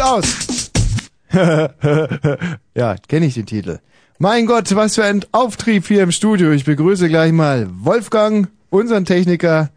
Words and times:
und 0.00 0.06
aus. 0.06 0.70
ja, 2.74 2.96
kenne 3.08 3.26
ich 3.26 3.34
den 3.34 3.46
Titel. 3.46 3.78
Mein 4.18 4.46
Gott, 4.46 4.74
was 4.74 4.96
für 4.96 5.04
ein 5.04 5.24
Auftrieb 5.32 5.86
hier 5.86 6.02
im 6.02 6.12
Studio. 6.12 6.50
Ich 6.50 6.64
begrüße 6.64 7.08
gleich 7.08 7.32
mal 7.32 7.68
Wolfgang, 7.70 8.48
unseren 8.68 9.04
Techniker. 9.04 9.70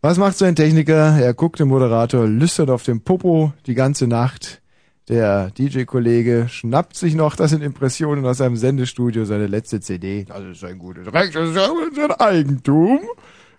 Was 0.00 0.18
macht 0.18 0.36
so 0.36 0.44
ein 0.44 0.56
Techniker? 0.56 1.18
Er 1.18 1.34
guckt 1.34 1.58
den 1.60 1.68
Moderator 1.68 2.26
lüstert 2.26 2.70
auf 2.70 2.82
dem 2.82 3.00
Popo 3.00 3.52
die 3.66 3.74
ganze 3.74 4.06
Nacht. 4.06 4.60
Der 5.08 5.50
DJ-Kollege 5.52 6.48
schnappt 6.50 6.94
sich 6.94 7.14
noch, 7.14 7.34
das 7.34 7.50
sind 7.50 7.62
Impressionen 7.62 8.26
aus 8.26 8.38
seinem 8.38 8.56
Sendestudio, 8.56 9.24
seine 9.24 9.46
letzte 9.46 9.80
CD. 9.80 10.24
Das 10.24 10.42
ist 10.42 10.64
ein 10.64 10.78
gutes 10.78 11.10
Recht, 11.12 11.34
das 11.34 11.48
ist 11.48 11.56
ja 11.56 11.70
unser 11.70 12.20
Eigentum. 12.20 13.00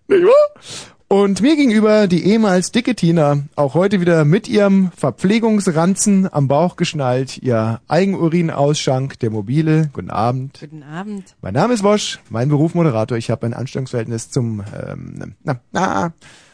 Nicht 0.07 0.23
wahr? 0.23 0.98
Und 1.12 1.41
mir 1.41 1.55
gegenüber 1.55 2.05
die 2.05 2.23
ehemals 2.23 2.72
dicke 2.72 2.94
Tina, 2.94 3.40
auch 3.55 3.73
heute 3.73 3.99
wieder 3.99 4.26
mit 4.26 4.48
ihrem 4.48 4.91
Verpflegungsranzen 4.95 6.32
am 6.32 6.48
Bauch 6.48 6.76
geschnallt, 6.76 7.40
ihr 7.40 7.82
Eigenurinausschank, 7.88 9.18
der 9.18 9.32
mobile. 9.32 9.90
Guten 9.91 10.12
Abend. 10.12 10.59
Guten 10.59 10.84
Abend. 10.84 11.35
Mein 11.41 11.55
Name 11.55 11.73
ist 11.73 11.82
Wosch, 11.82 12.20
mein 12.30 12.49
Beruf 12.49 12.76
Moderator. 12.76 13.18
Ich 13.18 13.32
habe 13.32 13.48
ein 13.48 13.55
Anstellungsverhältnis 13.55 14.30
zum, 14.30 14.63
ähm, 14.72 15.34
na, 15.44 15.59
na, 15.72 16.13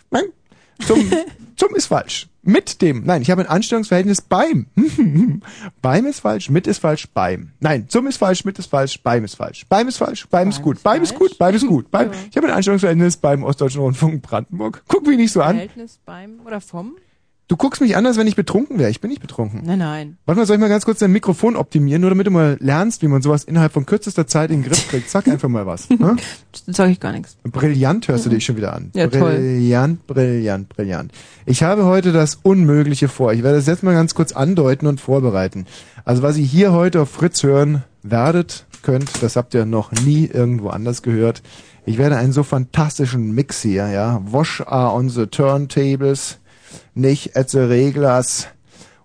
nein, 0.09 0.23
zum, 0.87 0.99
zum 1.57 1.75
ist 1.75 1.87
falsch. 1.87 2.29
Mit 2.47 2.83
dem, 2.83 3.03
nein, 3.05 3.23
ich 3.23 3.31
habe 3.31 3.41
ein 3.41 3.47
Anstellungsverhältnis 3.47 4.21
beim. 4.21 4.67
beim 5.81 6.05
ist 6.05 6.19
falsch, 6.19 6.51
mit 6.51 6.67
ist 6.67 6.77
falsch, 6.77 7.07
beim. 7.11 7.53
Nein, 7.59 7.89
zum 7.89 8.05
ist 8.05 8.17
falsch, 8.17 8.45
mit 8.45 8.59
ist 8.59 8.67
falsch, 8.67 9.01
beim 9.01 9.25
ist 9.25 9.33
falsch. 9.33 9.65
Beim 9.67 9.87
ist 9.87 9.97
falsch, 9.97 10.27
beim 10.29 10.49
ist 10.49 10.61
gut, 10.61 10.83
beim 10.83 11.01
ist 11.01 11.15
gut, 11.15 11.35
beim 11.39 11.55
ist 11.55 11.65
gut. 11.65 11.89
Beim, 11.89 12.11
ich 12.29 12.37
habe 12.37 12.45
ein 12.47 12.53
Anstellungsverhältnis 12.53 13.17
beim 13.17 13.43
Ostdeutschen 13.43 13.81
Rundfunk 13.81 14.21
Brandenburg. 14.21 14.83
Guck 14.87 15.07
mich 15.07 15.17
nicht 15.17 15.31
so 15.31 15.41
an. 15.41 15.55
Verhältnis 15.55 15.99
beim 16.05 16.39
oder 16.45 16.61
vom? 16.61 16.95
Du 17.47 17.57
guckst 17.57 17.79
mich 17.79 17.95
an, 17.95 18.05
als 18.07 18.17
wenn 18.17 18.25
ich 18.25 18.35
betrunken 18.35 18.79
wäre. 18.79 18.89
Ich 18.89 19.01
bin 19.01 19.09
nicht 19.09 19.21
betrunken. 19.21 19.61
Nein, 19.63 19.77
nein. 19.77 20.17
Warte 20.25 20.39
mal, 20.39 20.47
soll 20.47 20.55
ich 20.55 20.59
mal 20.59 20.67
ganz 20.67 20.83
kurz 20.83 20.97
dein 20.97 21.11
Mikrofon 21.11 21.55
optimieren, 21.55 22.01
nur 22.01 22.09
damit 22.09 22.25
du 22.25 22.31
mal 22.31 22.57
lernst, 22.59 23.03
wie 23.03 23.07
man 23.07 23.21
sowas 23.21 23.43
innerhalb 23.43 23.71
von 23.71 23.85
kürzester 23.85 24.25
Zeit 24.25 24.49
in 24.49 24.63
den 24.63 24.69
Griff 24.69 24.87
kriegt. 24.87 25.11
Sag 25.11 25.27
einfach 25.27 25.47
mal 25.47 25.67
was. 25.67 25.87
Ne? 25.91 26.15
Sag 26.67 26.89
ich 26.89 26.99
gar 26.99 27.11
nichts. 27.11 27.37
Brillant 27.43 28.07
hörst 28.07 28.25
du 28.25 28.31
dich 28.31 28.45
schon 28.45 28.57
wieder 28.57 28.73
an. 28.73 28.89
Ja, 28.95 29.07
toll. 29.07 29.35
brillant, 29.35 30.07
brillant, 30.07 30.69
brillant. 30.69 31.11
Ich 31.45 31.61
habe 31.61 31.85
heute 31.85 32.11
das 32.11 32.39
Unmögliche 32.41 33.09
vor. 33.09 33.31
Ich 33.31 33.43
werde 33.43 33.57
das 33.57 33.67
jetzt 33.67 33.83
mal 33.83 33.93
ganz 33.93 34.15
kurz 34.15 34.31
andeuten 34.31 34.87
und 34.87 34.99
vorbereiten. 34.99 35.67
Also 36.03 36.23
was 36.23 36.37
ihr 36.37 36.45
hier 36.45 36.73
heute 36.73 37.01
auf 37.01 37.11
Fritz 37.11 37.43
hören 37.43 37.83
werdet, 38.01 38.65
könnt, 38.81 39.21
das 39.21 39.35
habt 39.35 39.53
ihr 39.53 39.65
noch 39.65 39.91
nie 39.91 40.25
irgendwo 40.25 40.69
anders 40.69 41.03
gehört. 41.03 41.43
Ich 41.85 41.99
werde 41.99 42.17
einen 42.17 42.33
so 42.33 42.41
fantastischen 42.41 43.33
Mix 43.33 43.61
hier, 43.61 43.87
ja. 43.89 44.19
Wash 44.25 44.61
are 44.61 44.95
on 44.95 45.09
the 45.09 45.27
turntables, 45.27 46.39
nicht 46.95 47.31
the 47.47 47.59
reglers. 47.59 48.47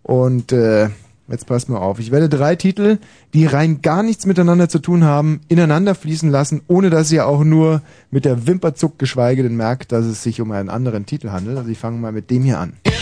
Und 0.03 0.53
äh, 0.53 0.89
jetzt 1.29 1.47
passt 1.47 1.69
mal 1.69 1.79
auf. 1.79 1.99
Ich 1.99 2.11
werde 2.11 2.29
drei 2.29 2.57
Titel, 2.57 2.99
die 3.35 3.47
rein 3.47 3.83
gar 3.83 4.03
nichts 4.03 4.27
miteinander 4.27 4.69
zu 4.69 4.79
tun 4.79 5.05
haben, 5.05 5.41
ineinander 5.49 5.95
fließen 5.95 6.31
lassen, 6.31 6.63
ohne 6.67 6.91
dass 6.91 7.13
ihr 7.13 7.27
auch 7.27 7.45
nur 7.45 7.83
mit 8.11 8.25
der 8.25 8.47
Wimper 8.47 8.75
zuckt, 8.75 8.99
geschweige 8.99 9.43
denn 9.43 9.57
merkt, 9.57 9.93
dass 9.93 10.07
es 10.07 10.23
sich 10.23 10.41
um 10.41 10.51
einen 10.53 10.71
anderen 10.71 11.07
Titel 11.07 11.31
handelt. 11.31 11.59
Also 11.59 11.71
ich 11.71 11.79
fange 11.79 11.99
mal 11.99 12.13
mit 12.13 12.31
dem 12.31 12.45
hier 12.45 12.59
an. 12.59 12.73
Ja. 12.85 12.93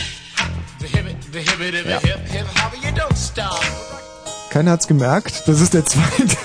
Keiner 4.50 4.70
hat's 4.72 4.89
gemerkt. 4.89 5.42
Das 5.47 5.61
ist 5.61 5.75
der 5.75 5.84
zweite. 5.84 6.36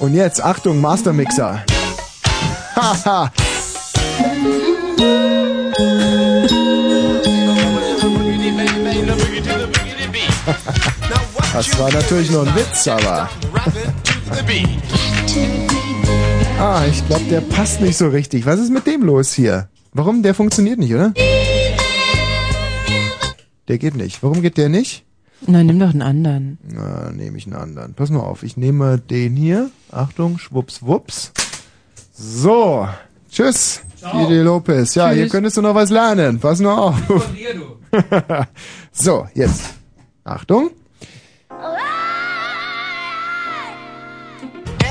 Und 0.00 0.14
jetzt, 0.14 0.42
Achtung, 0.42 0.80
Mastermixer. 0.80 1.62
Haha. 2.74 3.30
Das 11.52 11.78
war 11.78 11.92
natürlich 11.92 12.30
nur 12.32 12.46
ein 12.46 12.54
Witz, 12.56 12.88
aber. 12.88 13.30
ah, 16.58 16.82
ich 16.90 17.06
glaube, 17.06 17.24
der 17.30 17.40
passt 17.42 17.80
nicht 17.80 17.96
so 17.96 18.08
richtig. 18.08 18.44
Was 18.44 18.58
ist 18.58 18.70
mit 18.72 18.86
dem 18.88 19.02
los 19.02 19.32
hier? 19.32 19.68
Warum? 19.92 20.24
Der 20.24 20.34
funktioniert 20.34 20.80
nicht, 20.80 20.92
oder? 20.92 21.12
Der 23.68 23.78
geht 23.78 23.94
nicht. 23.94 24.22
Warum 24.22 24.42
geht 24.42 24.56
der 24.58 24.68
nicht? 24.68 25.04
Nein, 25.46 25.66
nimm 25.66 25.78
doch 25.78 25.90
einen 25.90 26.02
anderen. 26.02 26.58
Na, 26.68 27.10
nehme 27.12 27.38
ich 27.38 27.46
einen 27.46 27.54
anderen. 27.54 27.94
Pass 27.94 28.10
mal 28.10 28.20
auf, 28.20 28.42
ich 28.42 28.56
nehme 28.56 28.98
den 28.98 29.36
hier. 29.36 29.70
Achtung, 29.92 30.38
schwupps, 30.38 30.82
wups. 30.82 31.32
So, 32.16 32.88
tschüss, 33.30 33.82
Didi 34.12 34.40
Lopez. 34.40 34.94
Ja, 34.94 35.08
Tschüss. 35.08 35.16
hier 35.16 35.28
könntest 35.28 35.56
du 35.56 35.62
noch 35.62 35.74
was 35.74 35.90
lernen. 35.90 36.40
Pass 36.40 36.60
nur 36.60 36.76
auf. 36.76 36.96
so, 38.92 39.26
jetzt. 39.34 39.74
Achtung. 40.24 40.70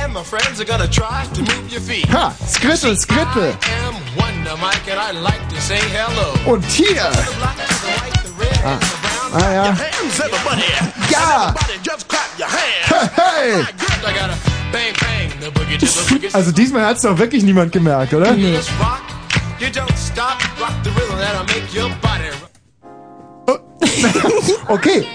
And 0.04 0.14
my 0.14 0.22
friends 0.24 0.62
are 0.62 0.66
gonna 0.66 0.88
try 0.88 1.26
to 1.34 1.42
move 1.42 1.72
your 1.72 1.82
feet. 1.82 2.06
Ha, 2.12 2.36
Skrittel, 2.46 2.96
Skrittel. 2.96 3.56
Und 6.46 6.64
hier. 6.66 7.10
Ah, 8.64 8.80
ah 9.34 9.52
ja. 9.52 9.76
Ja. 11.10 11.54
Hey. 13.16 13.66
Also 16.34 16.52
diesmal 16.52 16.86
hat's 16.86 17.02
doch 17.02 17.18
wirklich 17.18 17.44
niemand 17.44 17.72
gemerkt, 17.72 18.14
oder? 18.14 18.34
Body 22.02 22.30
rock. 22.42 22.54
Okay, 24.68 25.06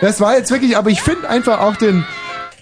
das 0.00 0.20
war 0.20 0.36
jetzt 0.36 0.50
wirklich, 0.50 0.76
aber 0.76 0.90
ich 0.90 1.00
finde 1.00 1.28
einfach 1.28 1.60
auch 1.60 1.76
den, 1.76 2.04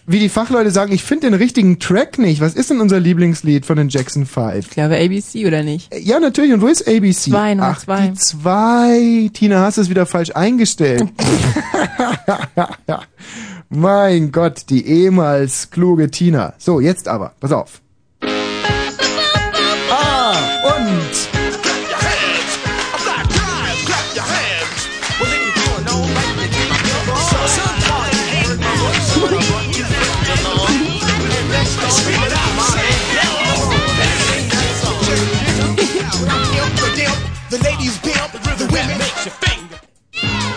wie 0.07 0.19
die 0.19 0.29
Fachleute 0.29 0.71
sagen, 0.71 0.93
ich 0.93 1.03
finde 1.03 1.29
den 1.29 1.35
richtigen 1.35 1.79
Track 1.79 2.19
nicht. 2.19 2.41
Was 2.41 2.55
ist 2.55 2.71
denn 2.71 2.81
unser 2.81 3.01
Lieblingslied 3.01 3.67
von 3.67 3.77
den 3.77 3.89
Jackson 3.89 4.27
5? 4.27 4.67
Ich 4.67 4.71
glaube 4.71 4.97
ABC 4.97 5.47
oder 5.47 5.63
nicht? 5.63 5.95
Ja, 5.95 6.21
natürlich. 6.21 6.53
Und 6.53 6.61
wo 6.61 6.67
ist 6.67 6.87
ABC? 6.87 7.31
Zwei, 7.31 7.55
Nummer 7.55 7.75
Ach, 7.77 7.81
zwei. 7.81 8.09
die 8.09 8.15
zwei. 8.15 9.31
Tina, 9.33 9.61
hast 9.63 9.79
es 9.79 9.91
wieder 9.91 10.07
falsch 10.07 10.31
eingestellt. 10.35 11.05
mein 13.69 14.33
Gott, 14.33 14.63
die 14.69 14.87
ehemals 14.87 15.71
kluge 15.71 16.11
Tina. 16.11 16.55
So, 16.59 16.81
jetzt 16.81 17.09
aber, 17.09 17.33
pass 17.41 17.53
auf. 17.53 17.81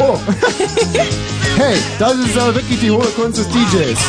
Oh. 0.10 0.18
hey, 1.58 1.78
das 2.00 2.16
ist 2.16 2.38
aber 2.38 2.56
wirklich 2.56 2.80
die 2.80 2.90
hohe 2.90 3.08
Kunst 3.08 3.40
des 3.40 3.48
DJs. 3.50 4.00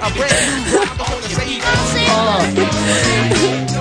In. 0.00 0.06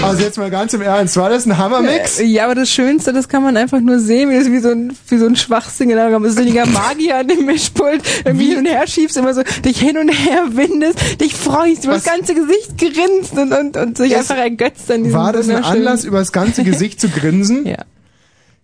Also 0.00 0.22
jetzt 0.22 0.38
mal 0.38 0.48
ganz 0.48 0.72
im 0.74 0.80
Ernst, 0.80 1.16
war 1.16 1.28
das 1.28 1.44
ein 1.44 1.58
Hammermix? 1.58 2.20
Ja, 2.24 2.44
aber 2.44 2.54
das 2.54 2.70
Schönste, 2.70 3.12
das 3.12 3.28
kann 3.28 3.42
man 3.42 3.56
einfach 3.56 3.80
nur 3.80 3.98
sehen, 3.98 4.30
wie 4.30 4.38
das 4.38 4.48
wie 4.50 4.60
so 4.60 4.70
ein, 4.70 4.96
wie 5.08 5.18
so 5.18 5.26
ein 5.26 5.34
Schwachsinn, 5.34 5.88
da 5.90 6.08
kommt 6.10 6.30
so 6.30 6.40
ein 6.40 6.46
Magier 6.72 7.16
an 7.18 7.26
dem 7.28 7.44
Mischpult, 7.46 8.02
irgendwie 8.24 8.50
hin 8.50 8.58
und 8.58 8.66
her 8.66 8.86
schiebst, 8.86 9.16
immer 9.16 9.34
so 9.34 9.42
dich 9.64 9.80
hin 9.80 9.98
und 9.98 10.08
her 10.08 10.44
windest, 10.52 11.20
dich 11.20 11.34
freust, 11.34 11.84
über 11.84 11.94
das 11.94 12.04
ganze 12.04 12.34
Gesicht 12.34 12.78
grinst 12.78 13.32
und, 13.36 13.52
und, 13.52 13.76
und 13.76 13.98
sich 13.98 14.12
Es- 14.12 14.18
einfach 14.30 14.36
ergötzt 14.36 14.88
an 14.90 15.02
diesem 15.02 15.18
War 15.18 15.32
das 15.32 15.48
ein 15.48 15.64
Anlass, 15.64 16.04
über 16.04 16.20
das 16.20 16.30
ganze 16.30 16.62
Gesicht 16.62 17.00
zu 17.00 17.08
grinsen? 17.08 17.66
Ja. 17.66 17.84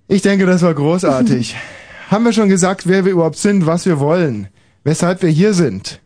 Ich 0.06 0.22
denke, 0.22 0.46
das 0.46 0.62
war 0.62 0.72
großartig. 0.72 1.56
Haben 2.10 2.24
wir 2.24 2.32
schon 2.32 2.48
gesagt, 2.48 2.86
wer 2.86 3.04
wir 3.04 3.12
überhaupt 3.12 3.38
sind, 3.38 3.66
was 3.66 3.86
wir 3.86 3.98
wollen, 3.98 4.46
weshalb 4.84 5.20
wir 5.22 5.30
hier 5.30 5.52
sind? 5.52 6.00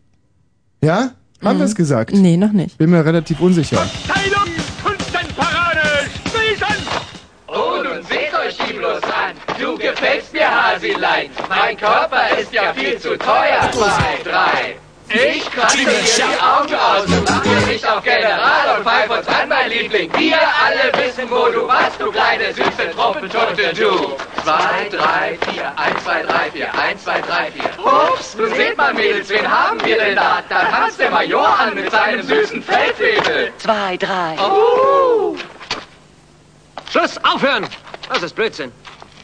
Ja? 0.80 1.10
Haben 1.42 1.58
wir 1.58 1.66
es 1.66 1.75
gesagt? 1.75 2.12
Nee, 2.12 2.36
noch 2.36 2.52
nicht. 2.52 2.78
Bin 2.78 2.90
mir 2.90 3.04
relativ 3.04 3.40
unsicher. 3.40 3.84
Teilung, 4.06 4.48
Kunstenparade, 4.84 5.80
Spießen! 6.26 6.76
Oh, 7.46 7.82
nun 7.82 8.02
seht 8.04 8.34
euch 8.34 8.56
die 8.66 8.72
bloß 8.75 9.02
an. 9.02 9.34
Du 9.58 9.76
gefällst 9.76 10.32
mir, 10.32 10.48
Hasilein. 10.50 11.30
Mein 11.48 11.76
Körper 11.76 12.36
ist 12.40 12.52
ja 12.52 12.72
viel 12.75 12.98
zu 12.98 13.16
teuer. 13.19 13.70
Zwei, 13.72 14.30
drei, 14.30 14.76
Ich 15.10 15.50
kratze 15.50 15.78
dir 15.78 15.87
die 15.87 16.22
Augen 16.40 16.75
aus 16.75 17.06
und 17.06 17.31
mach 17.31 17.43
dir 17.43 17.66
nicht 17.66 17.88
auf 17.88 18.02
General 18.02 18.76
und 18.76 18.84
pfeif 18.84 19.10
uns 19.10 19.26
an, 19.26 19.49
mein 19.49 19.70
Liebling. 19.70 20.10
Wir 20.19 20.37
alle 20.37 20.93
wissen, 21.02 21.31
wo 21.31 21.46
du 21.46 21.66
warst, 21.66 21.99
du 21.99 22.10
kleine 22.10 22.52
süße 22.52 22.90
Truppentote, 22.94 23.72
du. 23.75 24.16
Zwei, 24.43 24.88
drei, 24.90 25.38
vier, 25.50 25.72
eins, 25.76 26.05
zwei, 26.05 26.22
drei, 26.22 26.50
vier, 26.50 26.75
eins, 26.75 27.05
zwei, 27.05 27.20
drei, 27.22 27.50
vier. 27.52 27.70
Ups, 27.84 28.37
du 28.37 28.46
seht 28.49 28.76
mal, 28.76 28.93
Mädels, 28.93 29.31
wen 29.31 29.50
haben 29.50 29.82
wir 29.82 29.96
denn 29.96 30.16
da? 30.16 30.43
Da 30.49 30.64
tanzt 30.64 31.00
der 31.00 31.11
Major 31.11 31.58
an 31.58 31.75
mit 31.75 31.90
seinem 31.90 32.22
süßen 32.22 32.62
Feldwebel. 32.62 33.52
Zwei, 33.58 33.96
drei. 33.96 34.37
Oh. 34.38 35.37
Schluss, 36.90 37.19
aufhören! 37.25 37.66
Das 38.11 38.22
ist 38.22 38.34
Blödsinn. 38.34 38.72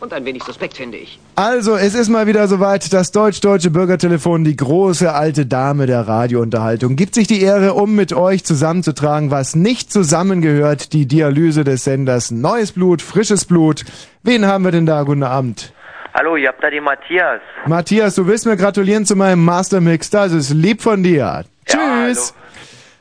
Und 0.00 0.12
ein 0.12 0.24
wenig 0.24 0.42
suspekt, 0.42 0.76
finde 0.76 0.98
ich. 0.98 1.18
Also, 1.36 1.76
es 1.76 1.94
ist 1.94 2.08
mal 2.08 2.26
wieder 2.26 2.46
soweit. 2.48 2.92
Das 2.92 3.12
deutsch-deutsche 3.12 3.70
Bürgertelefon, 3.70 4.44
die 4.44 4.56
große 4.56 5.12
alte 5.12 5.46
Dame 5.46 5.86
der 5.86 6.06
Radiounterhaltung, 6.06 6.96
gibt 6.96 7.14
sich 7.14 7.26
die 7.26 7.40
Ehre, 7.40 7.74
um 7.74 7.94
mit 7.94 8.12
euch 8.12 8.44
zusammenzutragen, 8.44 9.30
was 9.30 9.54
nicht 9.54 9.92
zusammengehört. 9.92 10.92
Die 10.92 11.06
Dialyse 11.06 11.64
des 11.64 11.84
Senders. 11.84 12.30
Neues 12.30 12.72
Blut, 12.72 13.02
frisches 13.02 13.44
Blut. 13.44 13.84
Wen 14.22 14.46
haben 14.46 14.64
wir 14.64 14.72
denn 14.72 14.86
da? 14.86 15.02
Guten 15.02 15.22
Abend. 15.22 15.72
Hallo, 16.14 16.36
ihr 16.36 16.48
habt 16.48 16.62
da 16.62 16.70
den 16.70 16.84
Matthias. 16.84 17.40
Matthias, 17.66 18.14
du 18.14 18.26
willst 18.26 18.46
mir 18.46 18.56
gratulieren 18.56 19.04
zu 19.04 19.16
meinem 19.16 19.44
Mastermix. 19.44 20.10
Das 20.10 20.32
ist 20.32 20.50
lieb 20.50 20.80
von 20.80 21.02
dir. 21.02 21.44
Tschüss. 21.66 22.34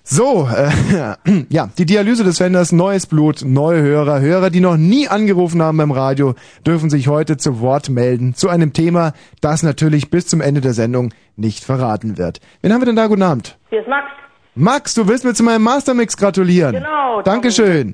So, 0.06 0.50
äh, 0.54 1.16
ja, 1.50 1.70
die 1.78 1.86
Dialyse 1.86 2.26
des 2.26 2.36
Senders, 2.36 2.74
neues 2.74 3.08
Blut, 3.08 3.44
neue 3.46 3.82
Hörer, 3.82 4.20
Hörer, 4.20 4.50
die 4.50 4.60
noch 4.60 4.76
nie 4.76 5.08
angerufen 5.08 5.62
haben 5.62 5.78
beim 5.78 5.92
Radio, 5.92 6.36
dürfen 6.68 6.90
sich 6.90 7.08
heute 7.08 7.38
zu 7.38 7.62
Wort 7.62 7.90
melden 7.90 8.36
zu 8.36 8.50
einem 8.50 8.74
Thema, 8.74 9.14
das 9.40 9.64
natürlich 9.64 10.10
bis 10.12 10.28
zum 10.28 10.42
Ende 10.42 10.60
der 10.60 10.74
Sendung 10.74 11.14
nicht 11.38 11.64
verraten 11.64 12.18
wird. 12.18 12.42
Wen 12.62 12.74
haben 12.74 12.82
wir 12.82 12.86
denn 12.86 12.98
da? 12.98 13.08
Guten 13.08 13.24
Abend. 13.24 13.58
Hier 13.70 13.80
ist 13.80 13.88
Max. 13.88 14.08
Max, 14.56 14.94
du 14.94 15.08
willst 15.08 15.24
mir 15.24 15.34
zu 15.34 15.44
meinem 15.44 15.64
Mastermix 15.64 16.18
gratulieren. 16.18 16.76
Genau. 16.76 17.22
Dankeschön. 17.22 17.94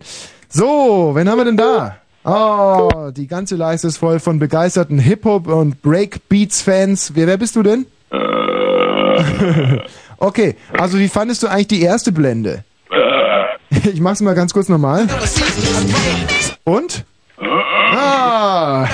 So, 0.50 1.12
wen 1.14 1.30
haben 1.30 1.38
wir 1.38 1.46
denn 1.46 1.58
da? 1.58 1.98
Oh, 2.24 3.12
die 3.16 3.28
ganze 3.28 3.56
Leiste 3.56 3.88
ist 3.88 3.98
voll 3.98 4.20
von 4.20 4.40
begeisterten 4.40 4.98
Hip-Hop- 4.98 5.48
und 5.48 5.84
Breakbeats-Fans. 5.84 7.12
Wer, 7.14 7.28
wer 7.28 7.38
bist 7.38 7.56
du 7.56 7.62
denn? 7.62 7.86
okay, 10.18 10.56
also 10.78 10.98
wie 10.98 11.08
fandest 11.08 11.44
du 11.44 11.48
eigentlich 11.48 11.68
die 11.68 11.82
erste 11.82 12.12
Blende? 12.12 12.64
Ich 13.94 14.02
mach's 14.02 14.20
mal 14.20 14.34
ganz 14.34 14.52
kurz 14.52 14.68
nochmal. 14.68 15.08
Und? 16.64 17.06
Ah! 17.38 18.88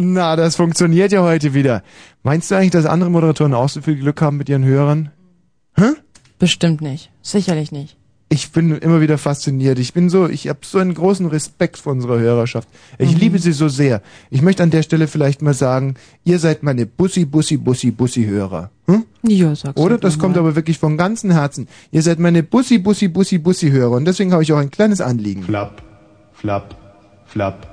Na, 0.00 0.36
das 0.36 0.56
funktioniert 0.56 1.12
ja 1.12 1.22
heute 1.22 1.54
wieder. 1.54 1.82
Meinst 2.22 2.50
du 2.50 2.54
eigentlich, 2.54 2.70
dass 2.70 2.86
andere 2.86 3.10
Moderatoren 3.10 3.54
auch 3.54 3.68
so 3.68 3.80
viel 3.80 3.96
Glück 3.96 4.20
haben 4.22 4.36
mit 4.38 4.48
ihren 4.48 4.64
Hörern? 4.64 5.10
Bestimmt 6.38 6.80
nicht. 6.80 7.10
Sicherlich 7.22 7.70
nicht. 7.70 7.96
Ich 8.32 8.50
bin 8.50 8.74
immer 8.78 9.02
wieder 9.02 9.18
fasziniert. 9.18 9.78
Ich 9.78 9.92
bin 9.92 10.08
so, 10.08 10.26
ich 10.26 10.48
habe 10.48 10.60
so 10.62 10.78
einen 10.78 10.94
großen 10.94 11.26
Respekt 11.26 11.76
vor 11.76 11.92
unserer 11.92 12.18
Hörerschaft. 12.18 12.66
Ich 12.98 13.12
Mhm. 13.12 13.18
liebe 13.20 13.38
sie 13.38 13.52
so 13.52 13.68
sehr. 13.68 14.00
Ich 14.30 14.40
möchte 14.40 14.62
an 14.62 14.70
der 14.70 14.82
Stelle 14.82 15.06
vielleicht 15.06 15.42
mal 15.42 15.52
sagen, 15.52 15.96
ihr 16.24 16.38
seid 16.38 16.62
meine 16.62 16.86
Bussi, 16.86 17.26
Bussi, 17.26 17.58
Bussi, 17.58 17.90
Bussi-Hörer. 17.90 18.70
Hm? 18.86 19.04
Ja, 19.24 19.54
sag's 19.54 19.78
Oder? 19.78 19.98
Das 19.98 20.18
kommt 20.18 20.36
mal. 20.36 20.40
aber 20.40 20.56
wirklich 20.56 20.78
von 20.78 20.96
ganzem 20.96 21.30
Herzen. 21.30 21.68
Ihr 21.90 22.00
seid 22.00 22.18
meine 22.20 22.42
Bussi, 22.42 22.78
Bussi, 22.78 23.08
Bussi, 23.08 23.36
Bussi-Hörer. 23.36 23.90
Und 23.96 24.06
deswegen 24.06 24.32
habe 24.32 24.42
ich 24.42 24.52
auch 24.54 24.58
ein 24.58 24.70
kleines 24.70 25.02
Anliegen. 25.02 25.42
Flapp, 25.42 25.82
flapp, 26.32 26.74
flapp, 27.26 27.66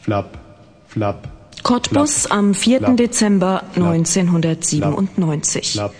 flapp, 0.00 0.38
flapp. 0.86 1.28
Cottbus 1.64 2.30
am 2.30 2.54
4. 2.54 2.78
Flapp. 2.78 2.96
Dezember 2.98 3.62
1997. 3.74 5.72
Flapp. 5.72 5.94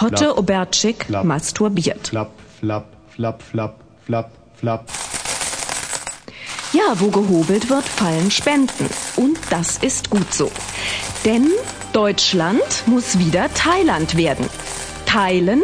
Hotte 0.00 0.16
Flapp. 0.26 0.38
Obertschik 0.38 1.04
Flapp. 1.06 1.24
masturbiert. 1.24 2.08
Flapp, 2.08 2.30
flapp, 2.60 2.86
flapp, 3.18 3.42
flapp, 3.42 3.80
flapp, 4.06 4.30
flapp. 4.54 4.84
Ja, 6.72 6.94
wo 7.00 7.08
gehobelt 7.08 7.68
wird, 7.68 7.84
fallen 7.84 8.30
Spenden. 8.30 8.88
Und 9.16 9.38
das 9.50 9.78
ist 9.78 10.08
gut 10.08 10.32
so. 10.32 10.52
Denn 11.24 11.48
Deutschland 11.92 12.62
muss 12.86 13.18
wieder 13.18 13.52
Thailand 13.54 14.16
werden. 14.16 14.48
Teilen 15.04 15.62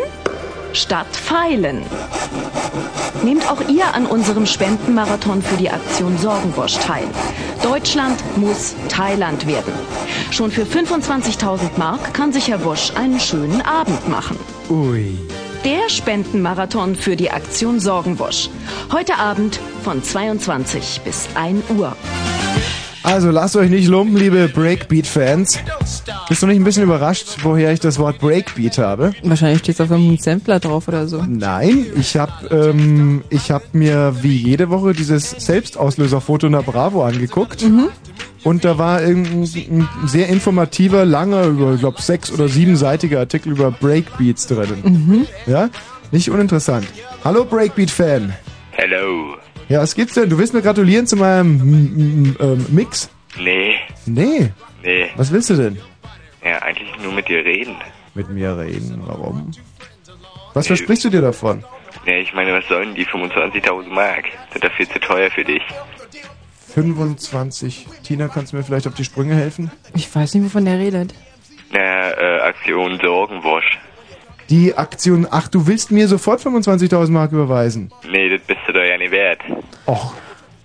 statt 0.72 1.14
feilen. 1.14 1.84
Nehmt 3.22 3.48
auch 3.48 3.60
ihr 3.68 3.94
an 3.94 4.06
unserem 4.06 4.46
Spendenmarathon 4.46 5.40
für 5.40 5.56
die 5.56 5.70
Aktion 5.70 6.18
Sorgenbosch 6.18 6.78
teil. 6.78 7.06
Deutschland 7.62 8.18
muss 8.36 8.74
Thailand 8.88 9.46
werden. 9.46 9.72
Schon 10.32 10.50
für 10.50 10.64
25.000 10.64 11.78
Mark 11.78 12.12
kann 12.14 12.32
sich 12.32 12.48
Herr 12.48 12.64
Wosch 12.64 12.90
einen 12.96 13.20
schönen 13.20 13.62
Abend 13.62 14.08
machen. 14.08 14.36
Ui. 14.68 15.16
Der 15.64 15.88
Spendenmarathon 15.88 16.94
für 16.94 17.16
die 17.16 17.30
Aktion 17.30 17.80
Sorgenwosch. 17.80 18.50
Heute 18.92 19.16
Abend 19.16 19.58
von 19.82 20.02
22 20.02 21.00
bis 21.02 21.26
1 21.34 21.70
Uhr. 21.70 21.96
Also 23.02 23.30
lasst 23.30 23.56
euch 23.56 23.70
nicht 23.70 23.88
lumpen, 23.88 24.18
liebe 24.18 24.48
Breakbeat-Fans. 24.48 25.58
Bist 26.28 26.42
du 26.42 26.46
nicht 26.46 26.56
ein 26.56 26.64
bisschen 26.64 26.82
überrascht, 26.82 27.38
woher 27.42 27.72
ich 27.72 27.80
das 27.80 27.98
Wort 27.98 28.18
Breakbeat 28.18 28.76
habe? 28.76 29.14
Wahrscheinlich 29.22 29.60
steht's 29.60 29.80
auf 29.80 29.90
einem 29.90 30.18
Sampler 30.18 30.60
drauf 30.60 30.86
oder 30.86 31.08
so. 31.08 31.22
Nein, 31.26 31.86
ich 31.98 32.16
habe 32.16 32.46
ähm, 32.54 33.24
ich 33.30 33.50
hab 33.50 33.72
mir 33.72 34.16
wie 34.20 34.36
jede 34.36 34.68
Woche 34.68 34.92
dieses 34.92 35.30
Selbstauslöserfoto 35.30 36.46
in 36.46 36.52
der 36.52 36.62
Bravo 36.62 37.02
angeguckt. 37.04 37.62
Mhm. 37.62 37.88
Und 38.44 38.64
da 38.64 38.76
war 38.78 39.02
irgendein 39.02 39.42
ein 39.42 39.88
sehr 40.06 40.28
informativer, 40.28 41.04
langer, 41.06 41.44
über, 41.46 41.72
ich 41.74 41.80
glaube, 41.80 42.00
sechs- 42.02 42.30
oder 42.30 42.46
siebenseitiger 42.48 43.18
Artikel 43.20 43.52
über 43.52 43.70
Breakbeats 43.70 44.46
drin. 44.46 44.82
Mhm. 44.82 45.26
Ja? 45.46 45.70
Nicht 46.12 46.30
uninteressant. 46.30 46.86
Hallo 47.24 47.44
Breakbeat-Fan. 47.46 48.34
Hello. 48.72 49.36
Ja, 49.68 49.80
was 49.80 49.94
gibt's 49.94 50.14
denn? 50.14 50.28
Du 50.28 50.36
willst 50.38 50.52
mir 50.52 50.60
gratulieren 50.60 51.06
zu 51.06 51.16
meinem 51.16 52.36
ähm, 52.38 52.66
Mix? 52.68 53.08
Nee, 53.38 53.76
Nee. 54.06 54.50
nee. 54.82 55.06
Was 55.16 55.32
willst 55.32 55.48
du 55.50 55.54
denn? 55.54 55.78
Ja, 56.44 56.58
eigentlich 56.62 56.90
nur 57.02 57.12
mit 57.14 57.26
dir 57.28 57.42
reden. 57.44 57.74
Mit 58.14 58.28
mir 58.28 58.56
reden. 58.58 59.02
Warum? 59.06 59.50
Was 60.52 60.66
versprichst 60.66 61.04
du 61.04 61.08
dir 61.10 61.22
davon? 61.22 61.64
Ja, 62.06 62.18
ich 62.18 62.34
meine, 62.34 62.52
was 62.52 62.68
sollen 62.68 62.94
die 62.94 63.06
25.000 63.06 63.88
Mark? 63.88 64.26
Sind 64.52 64.70
viel 64.74 64.88
zu 64.88 65.00
teuer 65.00 65.30
für 65.30 65.44
dich. 65.44 65.62
25. 66.74 67.86
Tina, 68.02 68.28
kannst 68.28 68.52
du 68.52 68.56
mir 68.56 68.64
vielleicht 68.64 68.86
auf 68.86 68.94
die 68.94 69.04
Sprünge 69.04 69.34
helfen? 69.34 69.70
Ich 69.94 70.12
weiß 70.14 70.34
nicht, 70.34 70.44
wovon 70.44 70.64
der 70.64 70.78
redet. 70.78 71.14
Na, 71.70 72.10
äh, 72.10 72.40
Aktion 72.40 72.98
Sorgenwasch. 73.00 73.78
Die 74.50 74.76
Aktion, 74.76 75.26
ach, 75.30 75.48
du 75.48 75.66
willst 75.66 75.90
mir 75.90 76.08
sofort 76.08 76.40
25.000 76.40 77.10
Mark 77.10 77.32
überweisen? 77.32 77.90
Nee, 78.10 78.28
das 78.28 78.42
bist 78.42 78.60
du 78.66 78.72
doch 78.72 78.82
ja 78.82 78.98
nicht 78.98 79.10
wert. 79.12 79.40
Och, 79.86 80.14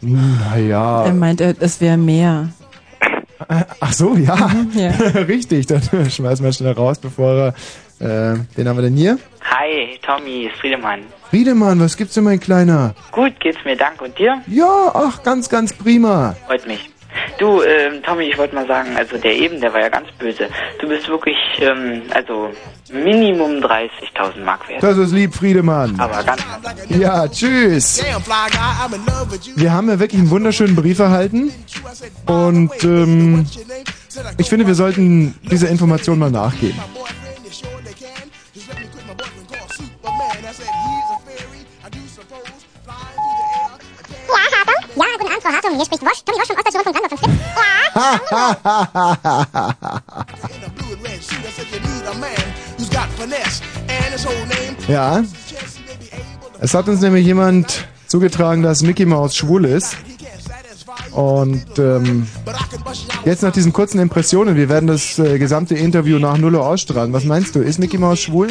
naja. 0.02 1.06
Er 1.06 1.14
meint, 1.14 1.42
es 1.42 1.80
wäre 1.80 1.98
mehr. 1.98 2.50
Ach 3.80 3.94
so, 3.94 4.16
ja. 4.16 4.36
Mhm, 4.36 4.72
ja. 4.74 4.92
Richtig, 5.28 5.68
dann 5.68 5.82
schmeißen 6.10 6.44
wir 6.44 6.52
schnell 6.52 6.74
raus, 6.74 7.00
bevor 7.00 7.54
er, 8.00 8.34
äh, 8.34 8.40
wen 8.56 8.68
haben 8.68 8.78
wir 8.78 8.84
denn 8.84 8.96
hier? 8.96 9.18
Hi, 9.42 9.98
Tommy, 10.02 10.48
ist 10.48 10.58
Friedemann. 10.58 11.02
Friedemann, 11.30 11.80
was 11.80 11.96
gibt's 11.96 12.16
denn, 12.16 12.24
mein 12.24 12.40
Kleiner? 12.40 12.96
Gut, 13.12 13.40
geht's 13.40 13.64
mir, 13.64 13.76
danke. 13.76 14.06
Und 14.06 14.18
dir? 14.18 14.42
Ja, 14.48 14.92
ach, 14.94 15.22
ganz, 15.24 15.48
ganz 15.48 15.74
prima. 15.74 16.36
Freut 16.48 16.66
mich. 16.66 16.90
Du, 17.38 17.62
ähm, 17.62 18.02
Tommy, 18.04 18.26
ich 18.26 18.38
wollte 18.38 18.56
mal 18.56 18.68
sagen, 18.68 18.96
also 18.96 19.18
der 19.18 19.36
eben, 19.36 19.60
der 19.62 19.74
war 19.74 19.82
ja 19.82 19.90
ganz 19.90 20.08
böse. 20.18 20.48
Du 20.80 20.88
bist 20.88 21.08
wirklich, 21.08 21.38
ähm, 21.60 22.02
also 22.14 22.50
Minimum 22.92 23.64
30.000 23.64 24.44
Mark 24.44 24.68
wert. 24.68 24.84
Das 24.84 24.98
ist 24.98 25.12
lieb, 25.12 25.34
Friedemann. 25.34 26.00
Aber 26.00 26.24
ganz... 26.24 26.44
Ja, 26.90 27.28
tschüss. 27.28 28.04
Wir 29.56 29.74
haben 29.74 29.90
ja 29.90 30.00
wirklich 30.00 30.22
einen 30.22 30.30
wunderschönen 30.30 30.76
Brief 30.76 31.00
erhalten. 31.00 31.52
Und 32.26 32.84
ähm, 32.84 33.46
ich 34.38 34.50
finde, 34.50 34.68
wir 34.68 34.76
sollten 34.76 35.36
dieser 35.50 35.70
Information 35.70 36.20
mal 36.20 36.32
nachgehen. 36.32 36.78
Frau 45.50 45.56
Hartung. 45.56 45.76
Hier 45.76 45.86
spricht 45.86 46.04
Wosch. 46.04 46.22
Tommy 46.26 46.38
Wosch 46.38 46.48
vom 46.48 46.58
Oststation 46.58 46.84
von 46.84 46.94
Brandenburg 46.94 47.20
von 47.20 47.30
name. 53.30 54.78
ja. 54.88 55.24
Es 56.62 56.74
hat 56.74 56.88
uns 56.88 57.02
nämlich 57.02 57.26
jemand 57.26 57.88
zugetragen, 58.08 58.62
dass 58.62 58.82
Mickey 58.84 59.06
Mouse 59.06 59.36
schwul 59.36 59.66
ist. 59.66 59.96
Und 61.12 61.80
ähm, 61.80 62.28
jetzt 63.26 63.42
nach 63.42 63.52
diesen 63.52 63.74
kurzen 63.74 64.00
Impressionen, 64.00 64.56
wir 64.56 64.70
werden 64.70 64.88
das 64.88 65.18
äh, 65.18 65.40
gesamte 65.40 65.74
Interview 65.76 66.20
nach 66.20 66.38
Null 66.38 66.56
ausstrahlen. 66.58 67.12
Was 67.14 67.24
meinst 67.24 67.56
du? 67.56 67.62
Ist 67.62 67.80
Mickey 67.80 67.98
Mouse 67.98 68.20
schwul? 68.20 68.50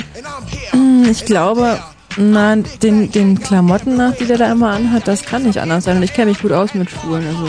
Hm, 0.71 1.07
Ich 1.11 1.25
glaube, 1.25 1.79
Na, 2.19 2.57
den, 2.57 3.13
den 3.13 3.41
Klamotten 3.41 3.97
nach, 3.97 4.15
die 4.17 4.25
der 4.25 4.39
da 4.39 4.51
immer 4.51 4.71
anhat, 4.71 5.07
das 5.07 5.25
kann 5.25 5.45
nicht 5.45 5.59
anders 5.59 5.85
sein. 5.85 5.99
Und 5.99 6.03
ich 6.03 6.13
kenne 6.13 6.31
mich 6.33 6.43
gut 6.43 6.53
aus 6.53 6.75
mit 6.75 6.91
Schwulen. 6.91 7.25
Also. 7.27 7.49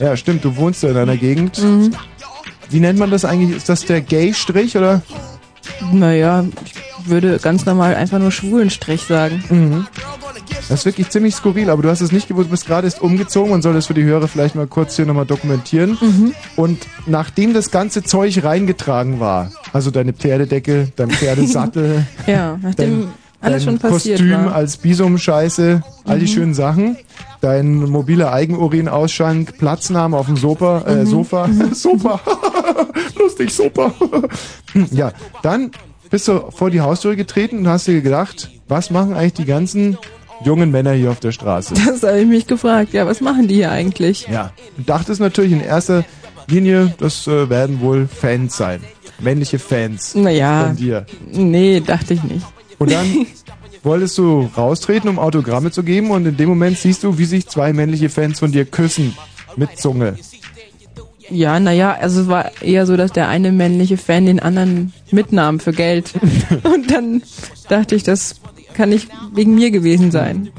Ja, 0.00 0.16
stimmt, 0.16 0.44
du 0.44 0.56
wohnst 0.56 0.82
ja 0.82 0.90
in 0.90 0.96
einer 0.96 1.16
Gegend. 1.16 1.62
Mhm. 1.62 1.92
Wie 2.70 2.80
nennt 2.80 2.98
man 2.98 3.10
das 3.10 3.24
eigentlich? 3.24 3.56
Ist 3.56 3.68
das 3.68 3.84
der 3.84 4.00
Gay-Strich 4.00 4.76
oder? 4.76 5.02
Naja, 5.92 6.44
ich 6.64 6.74
würde 7.08 7.38
ganz 7.38 7.66
normal 7.66 7.94
einfach 7.94 8.18
nur 8.18 8.32
Schwulenstrich 8.32 9.02
sagen. 9.02 9.44
Mhm. 9.48 9.86
Das 10.68 10.80
ist 10.80 10.86
wirklich 10.86 11.10
ziemlich 11.10 11.34
skurril, 11.34 11.70
aber 11.70 11.82
du 11.82 11.90
hast 11.90 12.00
es 12.00 12.10
nicht 12.10 12.26
gewusst, 12.26 12.46
du 12.46 12.50
bist 12.50 12.66
gerade 12.66 12.86
erst 12.86 13.00
umgezogen 13.02 13.52
und 13.52 13.62
soll 13.62 13.74
das 13.74 13.86
für 13.86 13.94
die 13.94 14.04
Hörer 14.04 14.28
vielleicht 14.28 14.54
mal 14.54 14.66
kurz 14.66 14.96
hier 14.96 15.04
nochmal 15.04 15.26
dokumentieren. 15.26 15.98
Mhm. 16.00 16.34
Und 16.56 16.86
nachdem 17.06 17.52
das 17.52 17.70
ganze 17.70 18.02
Zeug 18.02 18.42
reingetragen 18.42 19.20
war, 19.20 19.52
also 19.72 19.90
deine 19.90 20.14
Pferdedecke, 20.14 20.88
dein 20.96 21.10
Pferdesattel, 21.10 22.06
Ja, 22.26 22.58
nachdem 22.62 23.08
alles 23.44 23.64
schon 23.64 23.78
passiert 23.78 24.18
Kostüm 24.20 24.44
war. 24.46 24.54
als 24.54 24.76
Bisum-Scheiße, 24.78 25.82
all 26.04 26.18
die 26.18 26.24
Mhm. 26.26 26.28
schönen 26.28 26.54
Sachen, 26.54 26.96
dein 27.40 27.74
mobiler 27.76 28.32
Eigenurinausschank, 28.32 29.58
Platznahme 29.58 30.16
auf 30.16 30.26
dem 30.26 30.36
Sofa, 30.36 30.82
äh, 30.86 31.02
Mhm. 31.02 31.06
Sofa, 31.06 31.48
Sofa, 31.72 32.20
lustig, 33.18 33.50
Sofa. 33.52 33.92
ja, 34.90 35.12
dann 35.42 35.70
bist 36.10 36.28
du 36.28 36.50
vor 36.50 36.70
die 36.70 36.80
Haustür 36.80 37.16
getreten 37.16 37.58
und 37.58 37.68
hast 37.68 37.86
dir 37.86 38.00
gedacht, 38.00 38.50
was 38.68 38.90
machen 38.90 39.14
eigentlich 39.14 39.34
die 39.34 39.44
ganzen 39.44 39.98
jungen 40.44 40.70
Männer 40.70 40.92
hier 40.92 41.10
auf 41.10 41.20
der 41.20 41.32
Straße? 41.32 41.74
Das 41.86 42.02
habe 42.02 42.20
ich 42.20 42.26
mich 42.26 42.46
gefragt. 42.46 42.92
Ja, 42.92 43.06
was 43.06 43.20
machen 43.20 43.48
die 43.48 43.56
hier 43.56 43.70
eigentlich? 43.70 44.26
Ja. 44.30 44.52
Du 44.76 44.82
dachtest 44.84 45.20
natürlich 45.20 45.52
in 45.52 45.60
erster 45.60 46.04
Linie, 46.46 46.94
das 46.98 47.26
äh, 47.26 47.48
werden 47.48 47.80
wohl 47.80 48.06
Fans 48.06 48.56
sein. 48.56 48.80
Männliche 49.20 49.58
Fans 49.58 50.14
Naja, 50.14 50.66
von 50.66 50.76
dir. 50.76 51.06
nee, 51.32 51.80
dachte 51.80 52.14
ich 52.14 52.22
nicht. 52.24 52.44
Und 52.84 52.92
dann 52.92 53.26
wolltest 53.82 54.18
du 54.18 54.50
raustreten, 54.54 55.08
um 55.08 55.18
Autogramme 55.18 55.70
zu 55.70 55.82
geben 55.82 56.10
und 56.10 56.26
in 56.26 56.36
dem 56.36 56.50
Moment 56.50 56.76
siehst 56.76 57.02
du, 57.02 57.16
wie 57.16 57.24
sich 57.24 57.46
zwei 57.48 57.72
männliche 57.72 58.10
Fans 58.10 58.38
von 58.38 58.52
dir 58.52 58.66
küssen. 58.66 59.16
Mit 59.56 59.78
Zunge. 59.78 60.18
Ja, 61.30 61.58
naja, 61.58 61.96
also 61.98 62.22
es 62.22 62.28
war 62.28 62.50
eher 62.60 62.84
so, 62.84 62.98
dass 62.98 63.10
der 63.12 63.28
eine 63.28 63.52
männliche 63.52 63.96
Fan 63.96 64.26
den 64.26 64.38
anderen 64.38 64.92
mitnahm 65.10 65.60
für 65.60 65.72
Geld. 65.72 66.12
Und 66.62 66.90
dann 66.90 67.22
dachte 67.70 67.94
ich, 67.94 68.02
das 68.02 68.42
kann 68.74 68.90
nicht 68.90 69.08
wegen 69.32 69.54
mir 69.54 69.70
gewesen 69.70 70.10
sein. 70.10 70.50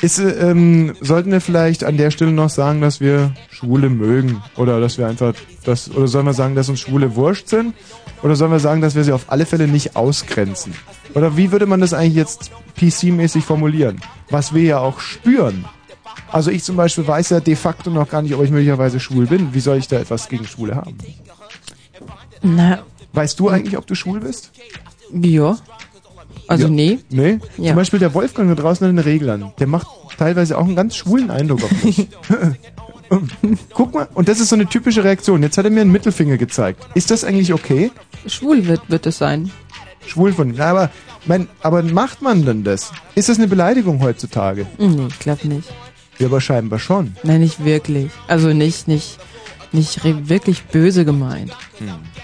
Ist, 0.00 0.20
äh, 0.20 0.50
ähm, 0.50 0.94
sollten 1.00 1.32
wir 1.32 1.40
vielleicht 1.40 1.82
an 1.82 1.96
der 1.96 2.12
Stelle 2.12 2.30
noch 2.30 2.50
sagen, 2.50 2.80
dass 2.80 3.00
wir 3.00 3.34
Schwule 3.50 3.88
mögen? 3.88 4.42
Oder 4.56 4.80
dass 4.80 4.96
wir 4.98 5.08
einfach, 5.08 5.34
das, 5.64 5.90
oder 5.90 6.06
sollen 6.06 6.26
wir 6.26 6.34
sagen, 6.34 6.54
dass 6.54 6.68
uns 6.68 6.78
Schwule 6.78 7.16
wurscht 7.16 7.48
sind? 7.48 7.74
Oder 8.22 8.36
sollen 8.36 8.52
wir 8.52 8.60
sagen, 8.60 8.82
dass 8.82 8.94
wir 8.94 9.02
sie 9.02 9.12
auf 9.12 9.32
alle 9.32 9.46
Fälle 9.46 9.66
nicht 9.66 9.96
ausgrenzen? 9.96 10.74
Oder 11.14 11.36
wie 11.36 11.52
würde 11.52 11.66
man 11.66 11.80
das 11.80 11.92
eigentlich 11.94 12.14
jetzt 12.14 12.50
PC-mäßig 12.78 13.42
formulieren? 13.42 14.00
Was 14.30 14.52
wir 14.54 14.62
ja 14.62 14.78
auch 14.78 15.00
spüren. 15.00 15.64
Also 16.30 16.50
ich 16.50 16.64
zum 16.64 16.76
Beispiel 16.76 17.06
weiß 17.06 17.30
ja 17.30 17.40
de 17.40 17.54
facto 17.54 17.90
noch 17.90 18.08
gar 18.08 18.22
nicht, 18.22 18.34
ob 18.34 18.42
ich 18.42 18.50
möglicherweise 18.50 18.98
schwul 19.00 19.26
bin. 19.26 19.54
Wie 19.54 19.60
soll 19.60 19.78
ich 19.78 19.88
da 19.88 19.96
etwas 19.98 20.28
gegen 20.28 20.46
Schwule 20.46 20.74
haben? 20.76 20.98
Na, 22.42 22.80
Weißt 23.12 23.38
du 23.38 23.48
eigentlich, 23.48 23.78
ob 23.78 23.86
du 23.86 23.94
schwul 23.94 24.20
bist? 24.20 24.50
ja. 25.12 25.56
Also 26.46 26.64
Ja. 26.64 26.70
nee. 26.70 26.98
Nee? 27.08 27.38
Ja. 27.56 27.68
Zum 27.68 27.76
Beispiel 27.76 28.00
der 28.00 28.12
Wolfgang 28.12 28.48
da 28.54 28.60
draußen 28.60 28.86
an 28.86 28.96
den 28.96 29.02
Reglern, 29.02 29.52
der 29.58 29.66
macht 29.66 29.86
teilweise 30.18 30.58
auch 30.58 30.64
einen 30.64 30.76
ganz 30.76 30.94
schwulen 30.96 31.30
Eindruck 31.30 31.62
auf 31.64 31.84
mich. 31.84 32.08
Guck 33.72 33.94
mal, 33.94 34.08
und 34.14 34.28
das 34.28 34.40
ist 34.40 34.48
so 34.50 34.56
eine 34.56 34.66
typische 34.66 35.04
Reaktion. 35.04 35.42
Jetzt 35.42 35.56
hat 35.56 35.64
er 35.64 35.70
mir 35.70 35.80
einen 35.82 35.92
Mittelfinger 35.92 36.36
gezeigt. 36.36 36.86
Ist 36.94 37.10
das 37.10 37.24
eigentlich 37.24 37.54
okay? 37.54 37.92
Schwul 38.26 38.66
wird, 38.66 38.90
wird 38.90 39.06
es 39.06 39.18
sein. 39.18 39.50
Schwul 40.06 40.32
von 40.32 40.50
ihm. 40.50 40.54
Na, 40.58 40.66
Aber, 40.70 40.90
mein, 41.26 41.48
aber 41.62 41.82
macht 41.82 42.22
man 42.22 42.44
denn 42.44 42.64
das? 42.64 42.92
Ist 43.14 43.28
das 43.28 43.38
eine 43.38 43.48
Beleidigung 43.48 44.00
heutzutage? 44.02 44.66
Nee, 44.78 45.06
ich 45.08 45.18
glaube 45.18 45.46
nicht. 45.48 45.68
Ja, 46.18 46.26
aber 46.26 46.40
scheinbar 46.40 46.78
schon. 46.78 47.16
Nein, 47.22 47.40
nicht 47.40 47.64
wirklich. 47.64 48.10
Also 48.28 48.48
nicht, 48.48 48.86
nicht, 48.88 49.18
nicht 49.72 50.00
wirklich 50.04 50.64
böse 50.64 51.04
gemeint. 51.04 51.52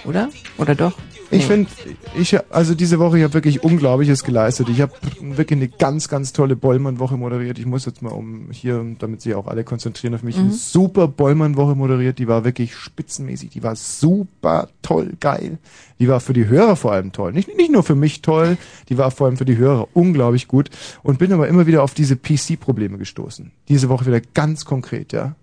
Oder? 0.04 0.28
Oder 0.58 0.74
doch? 0.74 0.92
Ich 1.32 1.46
finde, 1.46 1.70
ich, 2.18 2.36
also 2.52 2.74
diese 2.74 2.98
Woche, 2.98 3.18
ich 3.18 3.24
habe 3.24 3.34
wirklich 3.34 3.62
Unglaubliches 3.62 4.24
geleistet. 4.24 4.68
Ich 4.68 4.80
habe 4.80 4.92
wirklich 5.20 5.56
eine 5.58 5.68
ganz, 5.68 6.08
ganz 6.08 6.32
tolle 6.32 6.56
Bollmann-Woche 6.56 7.16
moderiert. 7.16 7.58
Ich 7.58 7.66
muss 7.66 7.84
jetzt 7.86 8.02
mal 8.02 8.10
um 8.10 8.48
hier, 8.50 8.84
damit 8.98 9.20
sie 9.22 9.34
auch 9.34 9.46
alle 9.46 9.62
konzentrieren 9.62 10.14
auf 10.14 10.22
mich, 10.24 10.36
Mhm. 10.36 10.42
eine 10.42 10.52
super 10.52 11.06
Bollmann-Woche 11.06 11.76
moderiert. 11.76 12.18
Die 12.18 12.26
war 12.26 12.44
wirklich 12.44 12.74
spitzenmäßig. 12.74 13.50
Die 13.50 13.62
war 13.62 13.76
super 13.76 14.68
toll, 14.82 15.12
geil. 15.20 15.58
Die 16.00 16.08
war 16.08 16.18
für 16.18 16.32
die 16.32 16.48
Hörer 16.48 16.74
vor 16.74 16.92
allem 16.92 17.12
toll. 17.12 17.32
Nicht, 17.32 17.56
nicht 17.56 17.70
nur 17.70 17.84
für 17.84 17.94
mich 17.94 18.22
toll, 18.22 18.56
die 18.88 18.98
war 18.98 19.10
vor 19.12 19.28
allem 19.28 19.36
für 19.36 19.44
die 19.44 19.56
Hörer 19.56 19.86
unglaublich 19.94 20.48
gut. 20.48 20.70
Und 21.04 21.18
bin 21.20 21.32
aber 21.32 21.46
immer 21.46 21.66
wieder 21.66 21.84
auf 21.84 21.94
diese 21.94 22.16
PC-Probleme 22.16 22.98
gestoßen. 22.98 23.52
Diese 23.68 23.88
Woche 23.88 24.06
wieder 24.06 24.20
ganz 24.34 24.64
konkret, 24.64 25.12
ja. 25.12 25.36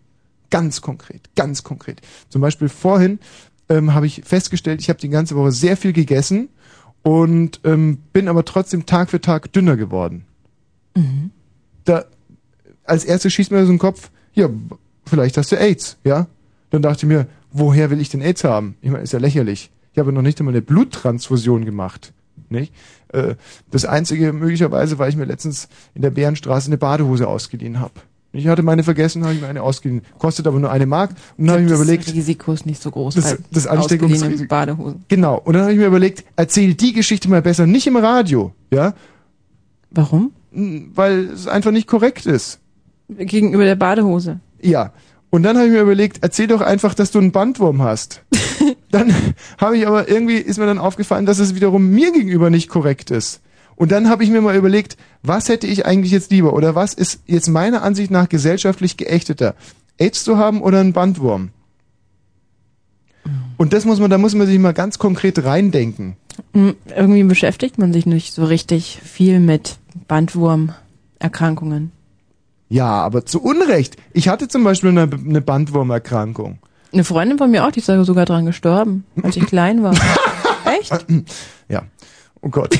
Ganz 0.49 0.79
konkret, 0.81 1.29
ganz 1.35 1.63
konkret. 1.63 1.99
Zum 2.29 2.39
Beispiel 2.41 2.69
vorhin 2.69 3.19
ähm, 3.69 3.93
habe 3.93 4.05
ich 4.05 4.21
festgestellt, 4.25 4.81
ich 4.81 4.89
habe 4.89 4.99
die 4.99 5.09
ganze 5.09 5.35
Woche 5.35 5.51
sehr 5.51 5.77
viel 5.77 5.93
gegessen 5.93 6.49
und 7.03 7.61
ähm, 7.63 7.99
bin 8.13 8.27
aber 8.27 8.45
trotzdem 8.45 8.85
Tag 8.85 9.09
für 9.09 9.21
Tag 9.21 9.51
dünner 9.53 9.77
geworden. 9.77 10.25
Da 11.85 12.05
als 12.83 13.05
erstes 13.05 13.33
schießt 13.33 13.51
mir 13.51 13.65
so 13.65 13.71
ein 13.71 13.79
Kopf, 13.79 14.11
ja, 14.33 14.49
vielleicht 15.05 15.37
hast 15.37 15.51
du 15.51 15.57
AIDS, 15.57 15.97
ja? 16.03 16.27
Dann 16.69 16.81
dachte 16.81 17.05
ich 17.05 17.07
mir, 17.07 17.27
woher 17.51 17.89
will 17.89 18.01
ich 18.01 18.09
denn 18.09 18.21
AIDS 18.21 18.43
haben? 18.43 18.75
Ich 18.81 18.89
meine, 18.89 19.03
ist 19.03 19.13
ja 19.13 19.19
lächerlich. 19.19 19.71
Ich 19.93 19.99
habe 19.99 20.11
noch 20.11 20.21
nicht 20.21 20.39
einmal 20.39 20.53
eine 20.53 20.61
Bluttransfusion 20.61 21.65
gemacht. 21.65 22.13
Nicht? 22.49 22.73
Äh, 23.09 23.35
das 23.71 23.85
einzige 23.85 24.31
möglicherweise, 24.31 24.99
weil 24.99 25.09
ich 25.09 25.15
mir 25.15 25.25
letztens 25.25 25.69
in 25.95 26.01
der 26.01 26.11
Bärenstraße 26.11 26.67
eine 26.67 26.77
Badehose 26.77 27.27
ausgeliehen 27.27 27.79
habe. 27.79 27.93
Ich 28.33 28.47
hatte 28.47 28.61
meine 28.61 28.83
vergessen, 28.83 29.23
habe 29.23 29.33
ich 29.33 29.41
mir 29.41 29.47
eine 29.47 29.63
ausgeliehen. 29.63 30.01
Kostet 30.19 30.47
aber 30.47 30.59
nur 30.59 30.69
eine 30.69 30.85
Mark. 30.85 31.11
Und 31.37 31.45
dann 31.45 31.53
habe 31.53 31.61
ich 31.61 31.65
mir 31.65 31.71
das 31.71 31.81
überlegt, 31.81 32.13
Risiko 32.13 32.53
ist 32.53 32.65
nicht 32.65 32.81
so 32.81 32.91
groß. 32.91 33.15
das, 33.15 33.37
das 33.51 33.67
Ansteckungsrisiko. 33.67 34.47
Badehosen. 34.47 35.05
Genau. 35.07 35.39
Und 35.43 35.53
dann 35.53 35.63
habe 35.63 35.73
ich 35.73 35.79
mir 35.79 35.87
überlegt, 35.87 36.23
erzähl 36.35 36.73
die 36.73 36.93
Geschichte 36.93 37.29
mal 37.29 37.41
besser 37.41 37.65
nicht 37.65 37.87
im 37.87 37.95
Radio, 37.95 38.51
ja? 38.71 38.93
Warum? 39.91 40.31
Weil 40.51 41.29
es 41.29 41.47
einfach 41.47 41.71
nicht 41.71 41.87
korrekt 41.87 42.25
ist. 42.25 42.59
Gegenüber 43.09 43.63
der 43.63 43.75
Badehose. 43.75 44.39
Ja. 44.61 44.91
Und 45.29 45.43
dann 45.43 45.57
habe 45.57 45.67
ich 45.67 45.73
mir 45.73 45.81
überlegt, 45.81 46.19
erzähl 46.21 46.47
doch 46.47 46.61
einfach, 46.61 46.93
dass 46.93 47.11
du 47.11 47.19
einen 47.19 47.31
Bandwurm 47.31 47.81
hast. 47.81 48.23
dann 48.91 49.13
habe 49.57 49.77
ich 49.77 49.87
aber 49.87 50.09
irgendwie 50.09 50.35
ist 50.35 50.57
mir 50.57 50.65
dann 50.65 50.79
aufgefallen, 50.79 51.25
dass 51.25 51.39
es 51.39 51.55
wiederum 51.55 51.89
mir 51.89 52.11
gegenüber 52.11 52.49
nicht 52.49 52.69
korrekt 52.69 53.11
ist. 53.11 53.41
Und 53.77 53.91
dann 53.91 54.09
habe 54.09 54.23
ich 54.23 54.29
mir 54.29 54.41
mal 54.41 54.55
überlegt, 54.55 54.97
was 55.23 55.47
hätte 55.47 55.67
ich 55.67 55.85
eigentlich 55.85 56.11
jetzt 56.11 56.31
lieber 56.31 56.53
oder 56.53 56.75
was 56.75 56.93
ist 56.93 57.21
jetzt 57.27 57.47
meiner 57.47 57.83
Ansicht 57.83 58.11
nach 58.11 58.27
gesellschaftlich 58.27 58.97
geächteter? 58.97 59.55
AIDS 59.99 60.23
zu 60.23 60.37
haben 60.37 60.61
oder 60.61 60.79
einen 60.79 60.93
Bandwurm? 60.93 61.49
Und 63.57 63.73
das 63.73 63.85
muss 63.85 63.99
man, 63.99 64.09
da 64.09 64.17
muss 64.17 64.35
man 64.35 64.47
sich 64.47 64.57
mal 64.59 64.73
ganz 64.73 64.99
konkret 64.99 65.43
reindenken. 65.43 66.17
Hm, 66.53 66.75
Irgendwie 66.95 67.23
beschäftigt 67.23 67.77
man 67.77 67.93
sich 67.93 68.05
nicht 68.05 68.33
so 68.33 68.45
richtig 68.45 68.99
viel 69.03 69.39
mit 69.39 69.77
Bandwurmerkrankungen. 70.07 71.91
Ja, 72.69 72.87
aber 72.87 73.25
zu 73.25 73.41
Unrecht. 73.41 73.95
Ich 74.13 74.27
hatte 74.27 74.47
zum 74.47 74.63
Beispiel 74.63 74.89
eine, 74.89 75.09
eine 75.13 75.41
Bandwurmerkrankung. 75.41 76.59
Eine 76.91 77.03
Freundin 77.03 77.37
von 77.37 77.51
mir 77.51 77.65
auch, 77.65 77.71
die 77.71 77.79
ist 77.79 77.85
sogar 77.85 78.25
dran 78.25 78.45
gestorben, 78.45 79.05
als 79.23 79.37
ich 79.37 79.45
klein 79.47 79.83
war. 79.83 79.93
Echt? 80.79 81.05
Oh 82.41 82.49
Gott. 82.49 82.77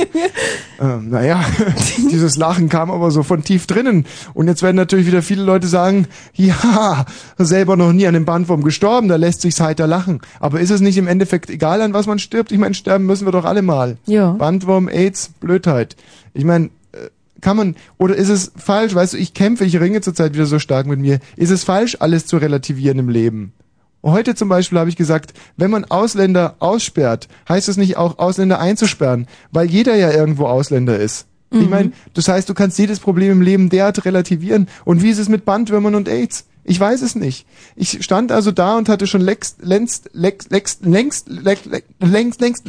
ähm, 0.80 1.10
naja, 1.10 1.44
dieses 2.10 2.36
Lachen 2.36 2.68
kam 2.68 2.90
aber 2.90 3.10
so 3.10 3.22
von 3.22 3.42
tief 3.42 3.66
drinnen. 3.66 4.06
Und 4.32 4.48
jetzt 4.48 4.62
werden 4.62 4.76
natürlich 4.76 5.06
wieder 5.06 5.22
viele 5.22 5.42
Leute 5.42 5.66
sagen, 5.66 6.06
ja, 6.34 7.04
selber 7.38 7.76
noch 7.76 7.92
nie 7.92 8.06
an 8.06 8.14
dem 8.14 8.24
Bandwurm 8.24 8.62
gestorben, 8.62 9.08
da 9.08 9.16
lässt 9.16 9.42
sich's 9.42 9.60
heiter 9.60 9.86
lachen. 9.86 10.20
Aber 10.38 10.60
ist 10.60 10.70
es 10.70 10.80
nicht 10.80 10.96
im 10.96 11.08
Endeffekt 11.08 11.50
egal, 11.50 11.82
an 11.82 11.92
was 11.92 12.06
man 12.06 12.18
stirbt? 12.18 12.52
Ich 12.52 12.58
meine, 12.58 12.74
sterben 12.74 13.06
müssen 13.06 13.26
wir 13.26 13.32
doch 13.32 13.44
alle 13.44 13.62
mal. 13.62 13.98
Ja. 14.06 14.32
Bandwurm, 14.32 14.88
AIDS, 14.88 15.30
Blödheit. 15.40 15.96
Ich 16.32 16.44
meine, 16.44 16.66
äh, 16.92 17.08
kann 17.40 17.56
man, 17.56 17.76
oder 17.98 18.16
ist 18.16 18.28
es 18.28 18.52
falsch, 18.56 18.94
weißt 18.94 19.12
du, 19.14 19.18
ich 19.18 19.34
kämpfe, 19.34 19.64
ich 19.64 19.78
ringe 19.78 20.00
zurzeit 20.00 20.34
wieder 20.34 20.46
so 20.46 20.58
stark 20.58 20.86
mit 20.86 21.00
mir. 21.00 21.20
Ist 21.36 21.50
es 21.50 21.64
falsch, 21.64 21.98
alles 22.00 22.26
zu 22.26 22.38
relativieren 22.38 22.98
im 22.98 23.08
Leben? 23.08 23.52
Heute 24.02 24.34
zum 24.34 24.48
Beispiel 24.48 24.78
habe 24.78 24.88
ich 24.90 24.96
gesagt, 24.96 25.34
wenn 25.56 25.70
man 25.70 25.84
Ausländer 25.84 26.56
aussperrt, 26.58 27.28
heißt 27.48 27.68
es 27.68 27.76
nicht 27.76 27.96
auch 27.96 28.18
Ausländer 28.18 28.58
einzusperren, 28.58 29.26
weil 29.50 29.68
jeder 29.70 29.94
ja 29.96 30.10
irgendwo 30.10 30.46
Ausländer 30.46 30.98
ist. 30.98 31.26
Ich 31.52 31.60
Mhm. 31.60 31.68
meine, 31.70 31.92
das 32.14 32.28
heißt, 32.28 32.48
du 32.48 32.54
kannst 32.54 32.78
jedes 32.78 33.00
Problem 33.00 33.32
im 33.32 33.42
Leben 33.42 33.68
derart 33.70 34.04
relativieren. 34.04 34.68
Und 34.84 35.02
wie 35.02 35.10
ist 35.10 35.18
es 35.18 35.28
mit 35.28 35.44
Bandwürmern 35.44 35.94
und 35.96 36.08
AIDS? 36.08 36.44
Ich 36.62 36.78
weiß 36.78 37.02
es 37.02 37.14
nicht. 37.16 37.46
Ich 37.74 38.04
stand 38.04 38.30
also 38.32 38.52
da 38.52 38.76
und 38.78 38.88
hatte 38.88 39.06
schon 39.06 39.22
längst, 39.22 39.56
längst, 39.62 40.10
längst, 40.12 40.50
längst, 40.84 40.84
längst, 40.84 41.28
längst, 41.28 41.88
längst, 41.98 42.66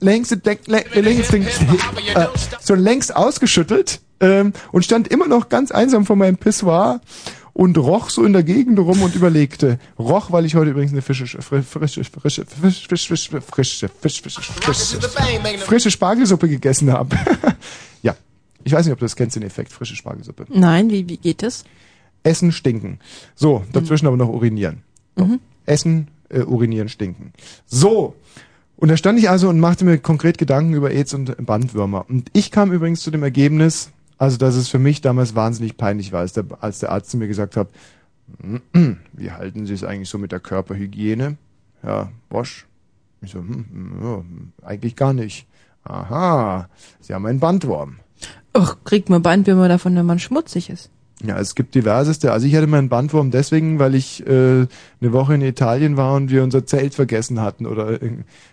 längst, 0.00 0.30
längst, 0.94 1.32
längst, 1.32 1.60
äh, 2.14 2.26
schon 2.66 2.78
längst 2.78 3.14
ausgeschüttelt 3.14 4.00
ähm, 4.20 4.52
und 4.70 4.84
stand 4.84 5.08
immer 5.08 5.26
noch 5.26 5.48
ganz 5.48 5.70
einsam 5.72 6.06
vor 6.06 6.16
meinem 6.16 6.36
Pissoir 6.38 7.00
und 7.54 7.76
roch 7.78 8.10
so 8.10 8.24
in 8.24 8.32
der 8.32 8.42
Gegend 8.42 8.78
rum 8.78 9.02
und 9.02 9.14
überlegte. 9.14 9.78
Roch, 9.98 10.32
weil 10.32 10.46
ich 10.46 10.54
heute 10.54 10.70
übrigens 10.70 10.92
eine 10.92 11.02
frische, 11.02 11.26
frische, 11.26 11.62
frische, 11.62 12.04
frische, 12.04 12.44
frische, 12.46 13.40
frische, 13.40 13.88
frische, 13.88 13.88
frische 15.58 15.90
Spargelsuppe 15.90 16.48
gegessen 16.48 16.92
habe. 16.92 17.16
ja. 18.02 18.16
Ich 18.64 18.72
weiß 18.72 18.86
nicht, 18.86 18.92
ob 18.92 19.00
du 19.00 19.04
das 19.04 19.16
kennst, 19.16 19.36
den 19.36 19.42
Effekt, 19.42 19.72
frische 19.72 19.96
Spargelsuppe. 19.96 20.46
Nein, 20.48 20.90
wie, 20.90 21.08
wie 21.08 21.16
geht 21.16 21.42
es? 21.42 21.64
Essen, 22.22 22.52
stinken. 22.52 23.00
So, 23.34 23.64
dazwischen 23.72 24.04
mhm. 24.04 24.08
aber 24.08 24.16
noch 24.16 24.28
urinieren. 24.28 24.82
So. 25.16 25.24
Mhm. 25.24 25.40
Essen, 25.66 26.08
äh, 26.28 26.40
urinieren, 26.40 26.88
stinken. 26.88 27.32
So. 27.66 28.14
Und 28.76 28.88
da 28.88 28.96
stand 28.96 29.18
ich 29.18 29.30
also 29.30 29.48
und 29.48 29.60
machte 29.60 29.84
mir 29.84 29.98
konkret 29.98 30.38
Gedanken 30.38 30.74
über 30.74 30.90
AIDS 30.90 31.14
und 31.14 31.36
Bandwürmer. 31.44 32.04
Und 32.08 32.30
ich 32.32 32.50
kam 32.50 32.72
übrigens 32.72 33.00
zu 33.00 33.10
dem 33.10 33.22
Ergebnis, 33.22 33.91
also 34.22 34.36
dass 34.36 34.54
es 34.54 34.68
für 34.68 34.78
mich 34.78 35.00
damals 35.00 35.34
wahnsinnig 35.34 35.76
peinlich 35.76 36.12
war, 36.12 36.20
als 36.20 36.32
der, 36.32 36.44
als 36.60 36.78
der 36.78 36.92
Arzt 36.92 37.10
zu 37.10 37.16
mir 37.16 37.26
gesagt 37.26 37.56
hat, 37.56 37.70
wie 39.12 39.32
halten 39.32 39.66
Sie 39.66 39.74
es 39.74 39.82
eigentlich 39.82 40.10
so 40.10 40.16
mit 40.16 40.30
der 40.30 40.38
Körperhygiene? 40.38 41.38
Herr 41.80 42.12
Bosch. 42.28 42.68
Ich 43.20 43.32
so, 43.32 43.40
hm, 43.40 43.66
hm, 43.72 44.52
eigentlich 44.62 44.94
gar 44.94 45.12
nicht. 45.12 45.48
Aha, 45.82 46.68
Sie 47.00 47.14
haben 47.14 47.26
einen 47.26 47.40
Bandwurm. 47.40 47.96
Ach, 48.52 48.76
kriegt 48.84 49.10
man 49.10 49.22
Bandwürmer 49.22 49.66
davon, 49.66 49.96
wenn 49.96 50.06
man 50.06 50.20
schmutzig 50.20 50.70
ist? 50.70 50.88
Ja, 51.24 51.38
es 51.38 51.54
gibt 51.54 51.74
diverseste. 51.74 52.32
Also 52.32 52.46
ich 52.46 52.56
hatte 52.56 52.66
meinen 52.66 52.88
Bandwurm 52.88 53.30
deswegen, 53.30 53.78
weil 53.78 53.94
ich 53.94 54.26
äh, 54.26 54.66
eine 55.00 55.12
Woche 55.12 55.34
in 55.34 55.42
Italien 55.42 55.96
war 55.96 56.14
und 56.14 56.30
wir 56.30 56.42
unser 56.42 56.66
Zelt 56.66 56.94
vergessen 56.94 57.40
hatten 57.40 57.66
oder 57.66 58.02
äh, 58.02 58.10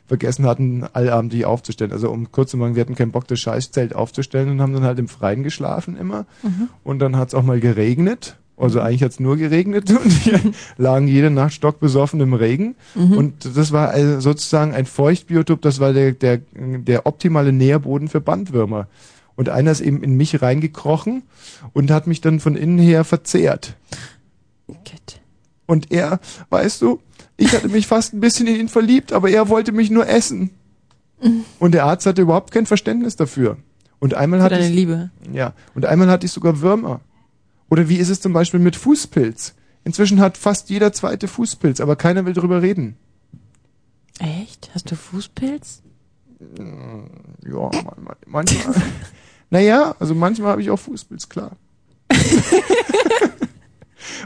vergessen 0.08 0.46
hatten, 0.46 0.86
allabendlich 0.94 1.46
aufzustellen. 1.46 1.92
Also 1.92 2.10
um 2.12 2.32
kurz 2.32 2.52
zu 2.52 2.58
machen, 2.58 2.76
wir 2.76 2.82
hatten 2.82 2.96
keinen 2.96 3.12
Bock, 3.12 3.28
das 3.28 3.40
Scheißzelt 3.40 3.96
aufzustellen 3.96 4.50
und 4.50 4.62
haben 4.62 4.74
dann 4.74 4.84
halt 4.84 5.00
im 5.00 5.08
Freien 5.08 5.44
geschlafen 5.44 5.98
immer. 5.98 6.26
Mhm. 6.44 6.70
Und 6.84 7.00
dann 7.00 7.18
hat's 7.18 7.34
auch 7.34 7.44
mal 7.44 7.60
geregnet. 7.60 8.38
Also 8.56 8.82
eigentlich 8.82 9.04
hat's 9.04 9.20
nur 9.20 9.38
geregnet 9.38 9.90
und 10.04 10.26
wir 10.26 10.40
lagen 10.78 11.08
jede 11.08 11.32
Nacht 11.32 11.54
stockbesoffen 11.54 12.20
im 12.20 12.34
Regen. 12.34 12.76
Mhm. 12.94 13.18
Und 13.18 13.58
das 13.58 13.72
war 13.72 13.90
also 13.90 14.20
sozusagen 14.20 14.74
ein 14.74 14.86
Feuchtbiotop, 14.86 15.62
das 15.62 15.80
war 15.80 15.94
der, 15.94 16.12
der, 16.12 16.42
der 16.54 17.06
optimale 17.06 17.54
Nährboden 17.54 18.10
für 18.10 18.22
Bandwürmer. 18.22 18.88
Und 19.40 19.48
einer 19.48 19.72
ist 19.72 19.80
eben 19.80 20.04
in 20.04 20.18
mich 20.18 20.42
reingekrochen 20.42 21.24
und 21.72 21.92
hat 21.92 22.08
mich 22.08 22.20
dann 22.20 22.42
von 22.42 22.58
innen 22.58 22.78
her 22.78 23.06
verzehrt. 23.06 23.78
Und 25.66 25.94
er, 25.94 26.20
weißt 26.50 26.82
du, 26.82 27.00
ich 27.38 27.54
hatte 27.54 27.70
mich 27.70 27.88
fast 27.88 28.14
ein 28.14 28.20
bisschen 28.20 28.48
in 28.48 28.58
ihn 28.58 28.68
verliebt, 28.68 29.14
aber 29.14 29.30
er 29.30 29.48
wollte 29.48 29.72
mich 29.72 29.92
nur 29.92 30.10
essen. 30.10 30.50
Und 31.58 31.72
der 31.72 31.86
Arzt 31.86 32.06
hatte 32.06 32.22
überhaupt 32.22 32.52
kein 32.52 32.66
Verständnis 32.66 33.16
dafür. 33.16 33.56
Und 34.00 34.14
einmal 34.14 34.40
Für 34.42 34.44
hatte 34.44 34.56
deine 34.56 34.68
ich, 34.68 34.76
Liebe. 34.76 35.10
ja, 35.32 35.54
und 35.74 35.86
einmal 35.86 36.10
hatte 36.10 36.26
ich 36.26 36.34
sogar 36.34 36.60
Würmer. 36.60 37.00
Oder 37.70 37.88
wie 37.88 37.96
ist 37.96 38.10
es 38.10 38.20
zum 38.20 38.34
Beispiel 38.34 38.60
mit 38.60 38.76
Fußpilz? 38.76 39.54
Inzwischen 39.86 40.20
hat 40.20 40.38
fast 40.38 40.70
jeder 40.70 40.92
zweite 40.92 41.30
Fußpilz, 41.30 41.80
aber 41.80 41.96
keiner 41.96 42.26
will 42.26 42.34
drüber 42.34 42.62
reden. 42.62 42.98
Echt? 44.20 44.70
Hast 44.74 44.92
du 44.92 44.98
Fußpilz? 44.98 45.82
Ja, 46.40 47.70
man- 47.84 48.16
manchmal. 48.26 48.76
naja, 49.50 49.96
also 50.00 50.16
manchmal 50.16 50.52
habe 50.52 50.62
ich 50.62 50.70
auch 50.70 50.80
Fußpilz, 50.80 51.28
klar. 51.30 51.52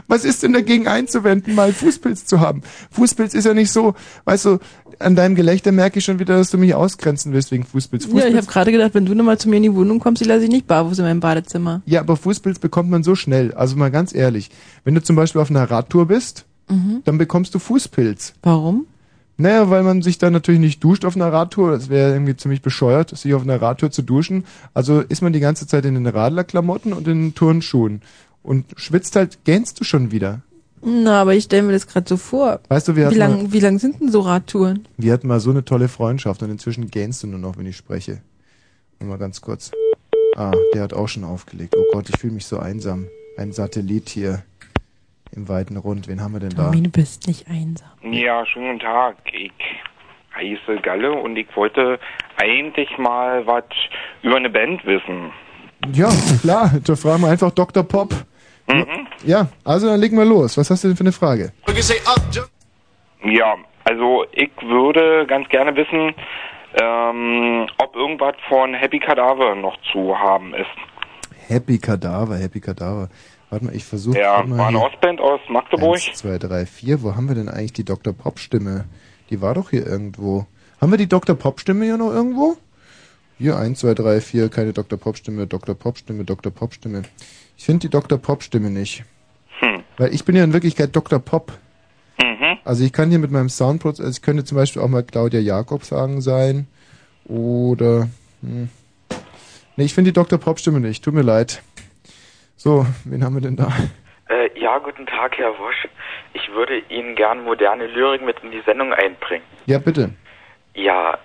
Was 0.06 0.24
ist 0.24 0.42
denn 0.42 0.52
dagegen 0.52 0.86
einzuwenden, 0.86 1.54
mal 1.54 1.72
Fußpilz 1.72 2.26
zu 2.26 2.40
haben? 2.40 2.62
Fußpilz 2.90 3.34
ist 3.34 3.44
ja 3.44 3.54
nicht 3.54 3.70
so, 3.70 3.94
weißt 4.24 4.44
du, 4.46 4.58
an 4.98 5.16
deinem 5.16 5.34
Gelächter 5.34 5.72
merke 5.72 5.98
ich 5.98 6.04
schon 6.04 6.18
wieder, 6.18 6.36
dass 6.36 6.50
du 6.50 6.58
mich 6.58 6.74
ausgrenzen 6.74 7.32
willst 7.32 7.50
wegen 7.50 7.64
Fußpilz. 7.64 8.04
Ja, 8.04 8.08
ich 8.08 8.14
Fußpilz 8.14 8.36
habe 8.36 8.46
gerade 8.52 8.72
gedacht, 8.72 8.94
wenn 8.94 9.06
du 9.06 9.14
nochmal 9.14 9.38
zu 9.38 9.48
mir 9.48 9.56
in 9.56 9.62
die 9.64 9.74
Wohnung 9.74 9.98
kommst, 10.00 10.20
die 10.22 10.26
lasse 10.26 10.44
ich 10.44 10.50
nicht 10.50 10.66
barfuß 10.66 10.98
in 10.98 11.04
meinem 11.04 11.20
Badezimmer. 11.20 11.82
ja, 11.86 12.00
aber 12.00 12.16
Fußpilz 12.16 12.58
bekommt 12.58 12.90
man 12.90 13.02
so 13.02 13.14
schnell. 13.14 13.52
Also 13.54 13.76
mal 13.76 13.90
ganz 13.90 14.14
ehrlich, 14.14 14.50
wenn 14.84 14.94
du 14.94 15.02
zum 15.02 15.16
Beispiel 15.16 15.40
auf 15.40 15.50
einer 15.50 15.68
Radtour 15.70 16.06
bist, 16.06 16.44
Mhm. 16.70 17.02
dann 17.04 17.18
bekommst 17.18 17.54
du 17.54 17.58
Fußpilz. 17.58 18.34
Warum? 18.42 18.86
Naja, 19.36 19.68
weil 19.68 19.82
man 19.82 20.02
sich 20.02 20.18
dann 20.18 20.32
natürlich 20.32 20.60
nicht 20.60 20.84
duscht 20.84 21.04
auf 21.04 21.16
einer 21.16 21.32
Radtour. 21.32 21.72
Das 21.72 21.88
wäre 21.88 22.12
irgendwie 22.12 22.36
ziemlich 22.36 22.62
bescheuert, 22.62 23.16
sich 23.16 23.34
auf 23.34 23.42
einer 23.42 23.60
Radtour 23.60 23.90
zu 23.90 24.02
duschen. 24.02 24.44
Also 24.74 25.00
ist 25.00 25.22
man 25.22 25.32
die 25.32 25.40
ganze 25.40 25.66
Zeit 25.66 25.84
in 25.84 25.94
den 25.94 26.06
Radlerklamotten 26.06 26.92
und 26.92 27.08
in 27.08 27.22
den 27.22 27.34
Turnschuhen. 27.34 28.02
Und 28.42 28.66
schwitzt 28.76 29.16
halt, 29.16 29.38
gähnst 29.44 29.80
du 29.80 29.84
schon 29.84 30.12
wieder. 30.12 30.42
Na, 30.82 31.22
aber 31.22 31.34
ich 31.34 31.44
stelle 31.44 31.62
mir 31.62 31.72
das 31.72 31.86
gerade 31.86 32.06
so 32.06 32.16
vor. 32.16 32.60
Weißt 32.68 32.86
du, 32.88 32.94
wir 32.94 33.10
Wie 33.10 33.14
lang, 33.14 33.44
mal, 33.44 33.52
wie 33.52 33.60
lang 33.60 33.78
sind 33.78 34.00
denn 34.00 34.10
so 34.12 34.20
Radtouren? 34.20 34.86
wir 34.98 35.12
hatten 35.12 35.26
mal 35.26 35.40
so 35.40 35.50
eine 35.50 35.64
tolle 35.64 35.88
Freundschaft 35.88 36.42
und 36.42 36.50
inzwischen 36.50 36.90
gähnst 36.90 37.22
du 37.22 37.26
nur 37.26 37.38
noch, 37.38 37.56
wenn 37.56 37.66
ich 37.66 37.76
spreche. 37.76 38.20
Nur 39.00 39.08
mal 39.08 39.18
ganz 39.18 39.40
kurz. 39.40 39.72
Ah, 40.36 40.52
der 40.74 40.82
hat 40.82 40.92
auch 40.92 41.08
schon 41.08 41.24
aufgelegt. 41.24 41.74
Oh 41.76 41.84
Gott, 41.92 42.08
ich 42.10 42.18
fühle 42.18 42.34
mich 42.34 42.44
so 42.46 42.58
einsam. 42.58 43.06
Ein 43.38 43.52
Satellit 43.52 44.10
hier 44.10 44.42
im 45.36 45.48
weiten 45.48 45.76
Rund. 45.76 46.08
Wen 46.08 46.20
haben 46.20 46.32
wir 46.32 46.40
denn 46.40 46.50
da? 46.50 46.64
Tommy, 46.64 46.82
du 46.82 46.90
bist 46.90 47.26
nicht 47.26 47.48
einsam. 47.48 47.88
Ja, 48.02 48.44
schönen 48.46 48.72
guten 48.72 48.80
Tag. 48.80 49.16
Ich 49.32 49.52
heiße 50.34 50.80
Galle 50.82 51.12
und 51.12 51.36
ich 51.36 51.46
wollte 51.56 51.98
eigentlich 52.36 52.88
mal 52.98 53.46
was 53.46 53.64
über 54.22 54.36
eine 54.36 54.50
Band 54.50 54.84
wissen. 54.84 55.32
Ja, 55.92 56.10
klar, 56.40 56.72
da 56.84 56.96
fragen 56.96 57.22
wir 57.22 57.28
einfach 57.28 57.50
Dr. 57.50 57.82
Pop. 57.84 58.14
Ja, 59.24 59.48
also 59.64 59.88
dann 59.88 60.00
legen 60.00 60.16
wir 60.16 60.24
los. 60.24 60.56
Was 60.56 60.70
hast 60.70 60.84
du 60.84 60.88
denn 60.88 60.96
für 60.96 61.04
eine 61.04 61.12
Frage? 61.12 61.52
Ja, 63.24 63.56
also 63.84 64.24
ich 64.32 64.50
würde 64.62 65.26
ganz 65.26 65.48
gerne 65.48 65.76
wissen, 65.76 66.14
ähm, 66.80 67.66
ob 67.78 67.94
irgendwas 67.94 68.34
von 68.48 68.74
Happy 68.74 68.98
Cadaver 68.98 69.54
noch 69.54 69.76
zu 69.92 70.18
haben 70.18 70.54
ist. 70.54 70.66
Happy 71.48 71.78
Kadaver, 71.78 72.36
Happy 72.36 72.60
Kadaver. 72.60 73.08
Warte 73.54 73.66
mal, 73.66 73.76
ich 73.76 73.84
versuche 73.84 74.18
Ja, 74.18 74.42
mal 74.42 74.58
war 74.58 74.66
eine. 74.66 74.80
Ostband 74.80 75.20
aus 75.20 75.38
Magdeburg. 75.48 75.94
Eins, 75.94 76.18
zwei, 76.18 76.38
drei, 76.38 76.66
vier. 76.66 77.02
Wo 77.02 77.14
haben 77.14 77.28
wir 77.28 77.36
denn 77.36 77.48
eigentlich 77.48 77.72
die 77.72 77.84
Dr. 77.84 78.12
Pop-Stimme? 78.12 78.86
Die 79.30 79.40
war 79.40 79.54
doch 79.54 79.70
hier 79.70 79.86
irgendwo. 79.86 80.48
Haben 80.80 80.90
wir 80.90 80.98
die 80.98 81.08
Dr. 81.08 81.36
Pop-Stimme 81.36 81.84
hier 81.84 81.96
noch 81.96 82.10
irgendwo? 82.10 82.56
Hier, 83.38 83.56
eins, 83.56 83.78
zwei, 83.78 83.94
drei, 83.94 84.20
vier, 84.20 84.48
keine 84.48 84.72
Dr. 84.72 84.98
Pop-Stimme, 84.98 85.46
Dr. 85.46 85.76
Pop-Stimme, 85.76 86.24
Dr. 86.24 86.50
Pop-Stimme. 86.50 87.02
Ich 87.56 87.64
finde 87.64 87.86
die 87.86 87.90
Dr. 87.90 88.18
Pop-Stimme 88.18 88.70
nicht. 88.70 89.04
Hm. 89.60 89.84
Weil 89.98 90.12
ich 90.12 90.24
bin 90.24 90.34
ja 90.34 90.42
in 90.42 90.52
Wirklichkeit 90.52 90.96
Dr. 90.96 91.20
Pop. 91.20 91.52
Mhm. 92.18 92.58
Also 92.64 92.82
ich 92.82 92.92
kann 92.92 93.10
hier 93.10 93.20
mit 93.20 93.30
meinem 93.30 93.50
Soundprozess, 93.50 94.04
also 94.04 94.16
ich 94.16 94.22
könnte 94.22 94.42
zum 94.42 94.56
Beispiel 94.56 94.82
auch 94.82 94.88
mal 94.88 95.04
Claudia 95.04 95.38
Jakob 95.38 95.84
sagen 95.84 96.20
sein. 96.20 96.66
Oder, 97.26 98.08
hm. 98.42 98.68
Nee, 99.76 99.84
ich 99.84 99.94
finde 99.94 100.10
die 100.10 100.14
Dr. 100.14 100.40
Pop-Stimme 100.40 100.80
nicht. 100.80 101.04
Tut 101.04 101.14
mir 101.14 101.22
leid. 101.22 101.62
So, 102.56 102.86
wen 103.04 103.24
haben 103.24 103.34
wir 103.34 103.42
denn 103.42 103.56
da? 103.56 103.68
Äh, 104.28 104.58
ja, 104.58 104.78
guten 104.78 105.06
Tag, 105.06 105.36
Herr 105.36 105.58
Wosch. 105.58 105.86
Ich 106.32 106.50
würde 106.52 106.78
Ihnen 106.88 107.14
gern 107.14 107.44
moderne 107.44 107.86
Lyrik 107.86 108.22
mit 108.22 108.38
in 108.42 108.50
die 108.52 108.62
Sendung 108.64 108.92
einbringen. 108.92 109.44
Ja, 109.66 109.78
bitte. 109.78 110.10
Ja, 110.74 111.18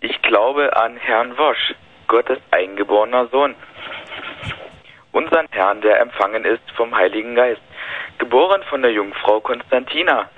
ich 0.00 0.20
glaube 0.22 0.76
an 0.76 0.96
Herrn 0.96 1.38
Wosch, 1.38 1.74
Gottes 2.08 2.38
eingeborener 2.50 3.28
Sohn. 3.28 3.54
Unseren 5.12 5.46
Herrn, 5.50 5.80
der 5.82 6.00
empfangen 6.00 6.44
ist 6.44 6.62
vom 6.74 6.94
Heiligen 6.94 7.34
Geist, 7.34 7.60
geboren 8.18 8.62
von 8.68 8.82
der 8.82 8.92
Jungfrau 8.92 9.40
Konstantina, 9.40 10.28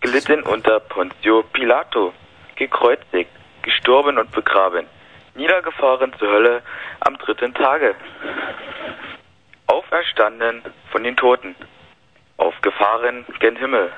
gelitten 0.00 0.42
unter 0.42 0.80
Pontio 0.80 1.42
Pilato, 1.52 2.12
gekreuzigt, 2.56 3.30
gestorben 3.62 4.18
und 4.18 4.32
begraben, 4.32 4.86
niedergefahren 5.36 6.12
zur 6.18 6.28
Hölle 6.28 6.62
am 7.00 7.16
dritten 7.18 7.54
Tage, 7.54 7.94
auferstanden 9.66 10.62
von 10.90 11.04
den 11.04 11.16
Toten, 11.16 11.54
aufgefahren 12.36 13.24
gen 13.40 13.56
Himmel, 13.56 13.92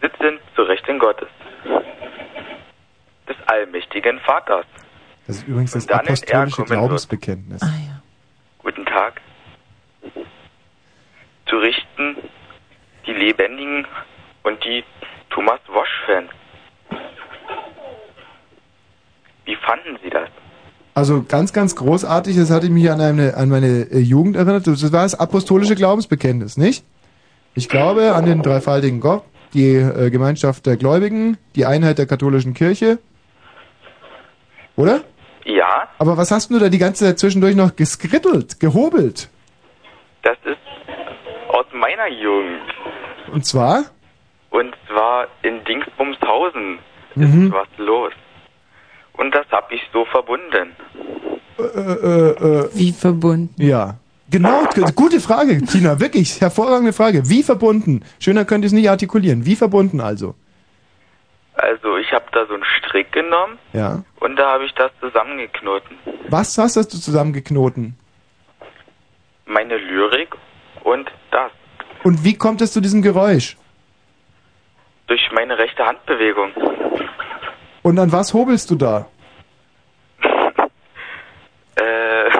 sitzend 0.00 0.40
zu 0.54 0.62
Rechten 0.62 0.98
Gottes, 0.98 1.28
des 3.28 3.36
allmächtigen 3.46 4.20
Vaters. 4.20 4.66
Das 5.26 5.36
ist 5.36 5.48
übrigens 5.48 5.72
das 5.72 5.88
apostolische 5.88 6.26
Erkommen 6.32 6.56
wird. 6.56 6.78
Glaubensbekenntnis. 6.78 7.62
Guten 8.58 8.84
Tag. 8.86 9.20
Zu 11.46 11.56
richten 11.56 12.16
die 13.06 13.12
Lebendigen 13.12 13.86
und 14.42 14.62
die 14.64 14.84
Thomas 15.30 15.60
Wosch-Fans. 15.68 16.30
Wie 19.44 19.56
fanden 19.56 19.98
Sie 20.02 20.10
das? 20.10 20.30
Also 20.94 21.24
ganz, 21.28 21.52
ganz 21.52 21.74
großartig, 21.74 22.36
das 22.36 22.50
hatte 22.50 22.66
ich 22.66 22.72
mich 22.72 22.88
an, 22.90 23.00
eine, 23.00 23.36
an 23.36 23.48
meine 23.48 23.88
äh, 23.90 23.98
Jugend 23.98 24.36
erinnert. 24.36 24.66
Das 24.66 24.92
war 24.92 25.02
das 25.02 25.18
apostolische 25.18 25.74
Glaubensbekenntnis, 25.74 26.56
nicht? 26.56 26.84
Ich 27.56 27.68
glaube 27.68 28.14
an 28.14 28.24
den 28.26 28.42
dreifaltigen 28.42 29.00
Gott, 29.00 29.24
die 29.54 29.74
äh, 29.76 30.10
Gemeinschaft 30.10 30.66
der 30.66 30.76
Gläubigen, 30.76 31.36
die 31.56 31.66
Einheit 31.66 31.98
der 31.98 32.06
katholischen 32.06 32.54
Kirche. 32.54 32.98
Oder? 34.76 35.02
Ja, 35.44 35.88
Aber 35.98 36.16
was 36.16 36.30
hast 36.30 36.50
du 36.50 36.58
da 36.58 36.68
die 36.68 36.78
ganze 36.78 37.04
Zeit 37.04 37.18
zwischendurch 37.18 37.54
noch 37.54 37.76
geskrittelt, 37.76 38.60
gehobelt? 38.60 39.28
das 40.22 40.38
ist 40.44 40.56
aus 41.50 41.66
meiner 41.74 42.08
Jugend. 42.08 42.62
Und 43.30 43.44
zwar? 43.44 43.84
Und 44.50 44.74
zwar 44.88 45.26
in 45.42 45.62
Dingsbumshausen 45.64 46.78
Mhm. 47.16 47.46
ist 47.48 47.52
was 47.52 47.68
los. 47.76 48.12
Und 49.16 49.34
das 49.34 49.46
habe 49.50 49.74
ich 49.74 49.82
so 49.92 50.04
verbunden. 50.06 50.74
Äh, 51.58 51.62
äh, 51.62 52.30
äh, 52.30 52.68
Wie 52.74 52.92
verbunden? 52.92 53.54
Ja. 53.62 53.96
Genau, 54.30 54.64
gute 54.96 55.20
Frage, 55.20 55.60
Tina, 55.64 56.00
wirklich, 56.00 56.40
hervorragende 56.40 56.92
Frage. 56.92 57.28
Wie 57.28 57.42
verbunden? 57.42 58.02
Schöner 58.18 58.44
könnte 58.44 58.66
ich 58.66 58.72
es 58.72 58.76
nicht 58.76 58.88
artikulieren. 58.90 59.44
Wie 59.46 59.54
verbunden 59.54 60.00
also? 60.00 60.34
Also 61.54 61.96
ich 61.98 62.10
habe 62.12 62.24
da 62.32 62.44
so 62.46 62.54
einen 62.54 62.64
Strick 62.64 63.12
genommen 63.12 63.58
Ja. 63.72 64.02
und 64.20 64.34
da 64.36 64.52
habe 64.54 64.64
ich 64.64 64.72
das 64.74 64.90
zusammengeknoten. 65.00 65.96
Was 66.28 66.58
hast 66.58 66.76
du 66.76 66.82
zusammengeknoten? 66.82 67.96
Meine 69.46 69.76
Lyrik 69.76 70.34
und 70.82 71.08
das. 71.30 71.52
Und 72.02 72.24
wie 72.24 72.34
kommt 72.36 72.60
es 72.60 72.72
zu 72.72 72.80
diesem 72.80 73.02
Geräusch? 73.02 73.56
Durch 75.06 75.30
meine 75.32 75.56
rechte 75.58 75.84
Handbewegung. 75.84 76.50
Und 77.84 77.98
an 77.98 78.10
was 78.12 78.32
hobelst 78.32 78.70
du 78.70 78.74
da? 78.76 79.06
Äh, 81.76 82.30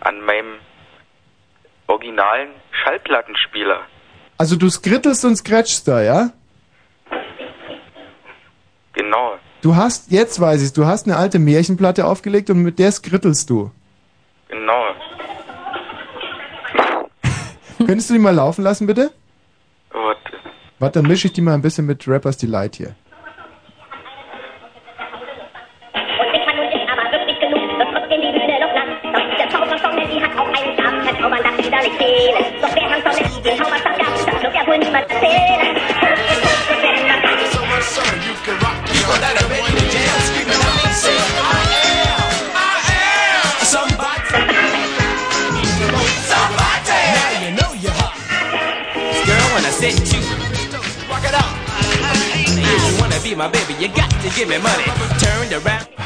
an 0.00 0.20
meinem 0.22 0.54
originalen 1.86 2.48
Schallplattenspieler. 2.72 3.80
Also 4.38 4.56
du 4.56 4.70
skrittelst 4.70 5.22
und 5.26 5.36
scratchst 5.36 5.86
da, 5.86 6.02
ja? 6.02 6.30
Genau. 8.94 9.34
Du 9.60 9.76
hast, 9.76 10.10
jetzt 10.10 10.40
weiß 10.40 10.62
ich's, 10.62 10.72
du 10.72 10.86
hast 10.86 11.06
eine 11.06 11.18
alte 11.18 11.38
Märchenplatte 11.38 12.06
aufgelegt 12.06 12.48
und 12.48 12.62
mit 12.62 12.78
der 12.78 12.90
skrittelst 12.90 13.50
du. 13.50 13.70
Genau. 14.48 14.82
Könntest 17.86 18.08
du 18.08 18.14
die 18.14 18.18
mal 18.18 18.34
laufen 18.34 18.64
lassen, 18.64 18.86
bitte? 18.86 19.12
Warte. 19.90 20.32
Warte, 20.78 21.00
dann 21.00 21.08
mische 21.08 21.26
ich 21.26 21.34
die 21.34 21.42
mal 21.42 21.52
ein 21.52 21.62
bisschen 21.62 21.84
mit 21.84 22.08
Rappers 22.08 22.38
Delight 22.38 22.76
hier. 22.76 22.96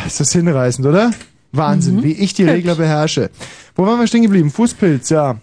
Ist 0.06 0.18
das 0.20 0.32
hinreißend, 0.32 0.86
oder? 0.86 1.12
Wahnsinn, 1.52 2.02
wie 2.02 2.12
ich 2.12 2.34
die 2.34 2.44
Regler 2.44 2.74
beherrsche. 2.74 3.30
Wo 3.76 3.86
waren 3.86 4.00
wir 4.00 4.06
stehen 4.06 4.22
geblieben? 4.22 4.50
Fußpilz, 4.50 5.10
ja. 5.10 5.36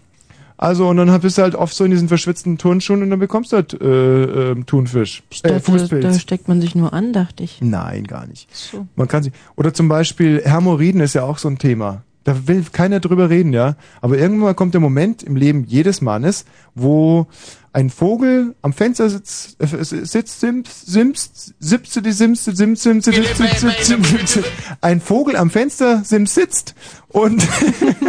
Also, 0.58 0.88
und 0.88 0.98
dann 0.98 1.20
bist 1.20 1.38
du 1.38 1.42
halt 1.42 1.56
oft 1.56 1.76
so 1.76 1.84
in 1.84 1.92
diesen 1.92 2.08
verschwitzten 2.08 2.58
Turnschuhen 2.58 3.04
und 3.04 3.10
dann 3.10 3.20
bekommst 3.20 3.52
du 3.52 3.58
halt 3.58 3.74
äh, 3.82 4.52
äh, 4.52 4.64
Thunfisch. 4.64 5.24
Äh, 5.44 5.50
dachte, 5.50 5.54
da 5.54 5.60
Fußpilz. 5.60 6.22
steckt 6.22 6.48
man 6.48 6.62
sich 6.62 6.76
nur 6.76 6.94
an, 6.94 7.12
dachte 7.12 7.44
ich. 7.44 7.60
Nein, 7.62 8.06
gar 8.06 8.26
nicht. 8.26 8.54
So. 8.56 8.88
Man 8.96 9.08
kann 9.08 9.24
sich. 9.24 9.34
Oder 9.56 9.74
zum 9.74 9.90
Beispiel 9.90 10.42
Hämorrhoiden 10.46 11.02
ist 11.02 11.14
ja 11.14 11.24
auch 11.24 11.38
so 11.38 11.50
ein 11.50 11.58
Thema. 11.58 12.04
Da 12.24 12.48
will 12.48 12.64
keiner 12.72 13.00
drüber 13.00 13.30
reden, 13.30 13.54
ja. 13.54 13.76
Aber 14.02 14.18
irgendwann 14.18 14.56
kommt 14.56 14.74
der 14.74 14.82
Moment 14.82 15.22
im 15.22 15.36
Leben 15.36 15.66
jedes 15.68 16.02
Mannes, 16.02 16.46
wo 16.74 17.28
ein 17.76 17.90
Vogel 17.90 18.56
am 18.62 18.72
Fenster 18.72 19.10
sitzt, 19.10 19.62
äh, 19.62 19.68
sitzt, 19.84 20.40
simst, 20.40 20.86
simst, 20.86 21.56
sipste, 21.60 22.02
die 22.02 22.14
simste, 22.14 22.56
simst, 22.56 22.84
simst, 22.84 23.04
simst, 23.04 23.36
simst, 23.36 23.60
simst, 23.60 23.86
simst, 23.86 24.28
simst, 24.30 24.50
ein 24.80 25.02
Vogel 25.02 25.36
am 25.36 25.50
Fenster 25.50 26.02
simst 26.06 26.36
sitzt 26.36 26.74
und, 27.10 27.46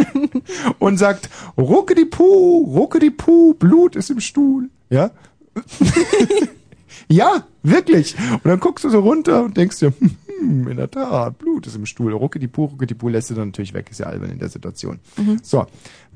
und 0.79 0.97
sagt, 0.97 1.29
rucke 1.57 1.95
die 1.95 2.05
Puh, 2.05 2.63
rucke 2.63 2.99
die 2.99 3.09
Puh, 3.09 3.55
Blut 3.55 3.97
ist 3.97 4.09
im 4.09 4.21
Stuhl, 4.21 4.69
ja? 4.89 5.11
ja, 7.09 7.45
wirklich. 7.61 8.15
Und 8.31 8.45
dann 8.45 8.61
guckst 8.61 8.85
du 8.85 8.89
so 8.89 9.01
runter 9.01 9.43
und 9.43 9.57
denkst 9.57 9.79
dir, 9.79 9.91
hm, 9.99 10.15
hm, 10.39 10.67
in 10.69 10.77
der 10.77 10.89
Tat, 10.89 11.37
Blut 11.39 11.67
ist 11.67 11.75
im 11.75 11.85
Stuhl. 11.85 12.13
Rucke 12.13 12.39
die 12.39 12.47
Puh, 12.47 12.65
rucke 12.65 12.87
die 12.87 12.93
Puh 12.93 13.09
lässt 13.09 13.29
du 13.29 13.33
dann 13.33 13.49
natürlich 13.49 13.73
weg, 13.73 13.87
ist 13.89 13.99
ja 13.99 14.05
albern 14.05 14.29
in 14.29 14.39
der 14.39 14.49
Situation. 14.49 14.99
Mhm. 15.17 15.39
So 15.43 15.65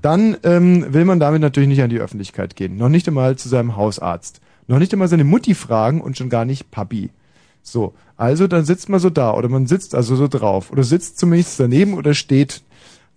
dann 0.01 0.37
ähm, 0.43 0.93
will 0.93 1.05
man 1.05 1.19
damit 1.19 1.41
natürlich 1.41 1.69
nicht 1.69 1.81
an 1.81 1.89
die 1.89 1.99
Öffentlichkeit 1.99 2.55
gehen. 2.55 2.77
Noch 2.77 2.89
nicht 2.89 3.07
einmal 3.07 3.35
zu 3.37 3.49
seinem 3.49 3.75
Hausarzt. 3.75 4.41
Noch 4.67 4.79
nicht 4.79 4.93
einmal 4.93 5.07
seine 5.07 5.23
Mutti 5.23 5.53
fragen 5.53 6.01
und 6.01 6.17
schon 6.17 6.29
gar 6.29 6.45
nicht 6.45 6.71
Papi. 6.71 7.11
So, 7.63 7.93
also 8.17 8.47
dann 8.47 8.65
sitzt 8.65 8.89
man 8.89 8.99
so 8.99 9.09
da 9.09 9.33
oder 9.33 9.49
man 9.49 9.67
sitzt 9.67 9.93
also 9.93 10.15
so 10.15 10.27
drauf 10.27 10.71
oder 10.71 10.83
sitzt 10.83 11.19
zumindest 11.19 11.59
daneben 11.59 11.93
oder 11.93 12.13
steht 12.13 12.63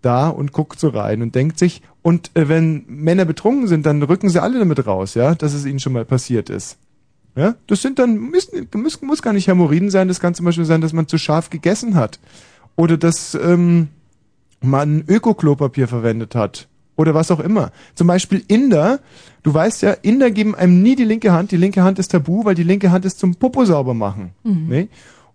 da 0.02 0.28
und 0.28 0.52
guckt 0.52 0.78
so 0.78 0.88
rein 0.88 1.22
und 1.22 1.34
denkt 1.34 1.58
sich, 1.58 1.82
und 2.02 2.30
äh, 2.34 2.48
wenn 2.48 2.84
Männer 2.86 3.24
betrunken 3.24 3.68
sind, 3.68 3.86
dann 3.86 4.02
rücken 4.02 4.28
sie 4.28 4.42
alle 4.42 4.58
damit 4.58 4.86
raus, 4.86 5.14
ja, 5.14 5.34
dass 5.34 5.54
es 5.54 5.64
ihnen 5.64 5.80
schon 5.80 5.94
mal 5.94 6.04
passiert 6.04 6.50
ist. 6.50 6.76
Ja, 7.36 7.56
das 7.66 7.82
sind 7.82 7.98
dann, 7.98 8.16
müssen, 8.16 8.68
muss, 8.74 9.00
muss 9.02 9.22
gar 9.22 9.32
nicht 9.32 9.48
Hämorrhoiden 9.48 9.90
sein, 9.90 10.08
das 10.08 10.20
kann 10.20 10.34
zum 10.34 10.44
Beispiel 10.44 10.66
sein, 10.66 10.80
dass 10.80 10.92
man 10.92 11.08
zu 11.08 11.18
scharf 11.18 11.50
gegessen 11.50 11.94
hat. 11.94 12.20
Oder 12.76 12.96
dass 12.96 13.34
ähm, 13.34 13.88
man 14.60 15.04
Öko-Klopapier 15.08 15.88
verwendet 15.88 16.34
hat. 16.34 16.68
Oder 16.96 17.14
was 17.14 17.30
auch 17.30 17.40
immer. 17.40 17.72
Zum 17.94 18.06
Beispiel 18.06 18.44
Inder, 18.46 19.00
du 19.42 19.52
weißt 19.52 19.82
ja, 19.82 19.92
Inder 19.92 20.30
geben 20.30 20.54
einem 20.54 20.82
nie 20.82 20.94
die 20.94 21.04
linke 21.04 21.32
Hand, 21.32 21.50
die 21.50 21.56
linke 21.56 21.82
Hand 21.82 21.98
ist 21.98 22.12
tabu, 22.12 22.44
weil 22.44 22.54
die 22.54 22.62
linke 22.62 22.92
Hand 22.92 23.04
ist 23.04 23.18
zum 23.18 23.34
Popo 23.34 23.64
sauber 23.64 23.94
machen. 23.94 24.30
Mhm. 24.44 24.68
Ne? 24.68 24.88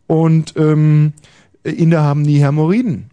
Und 0.08 0.54
ähm, 0.58 1.14
Inder 1.64 2.04
haben 2.04 2.22
nie 2.22 2.40
Hämorrhoiden. 2.40 3.10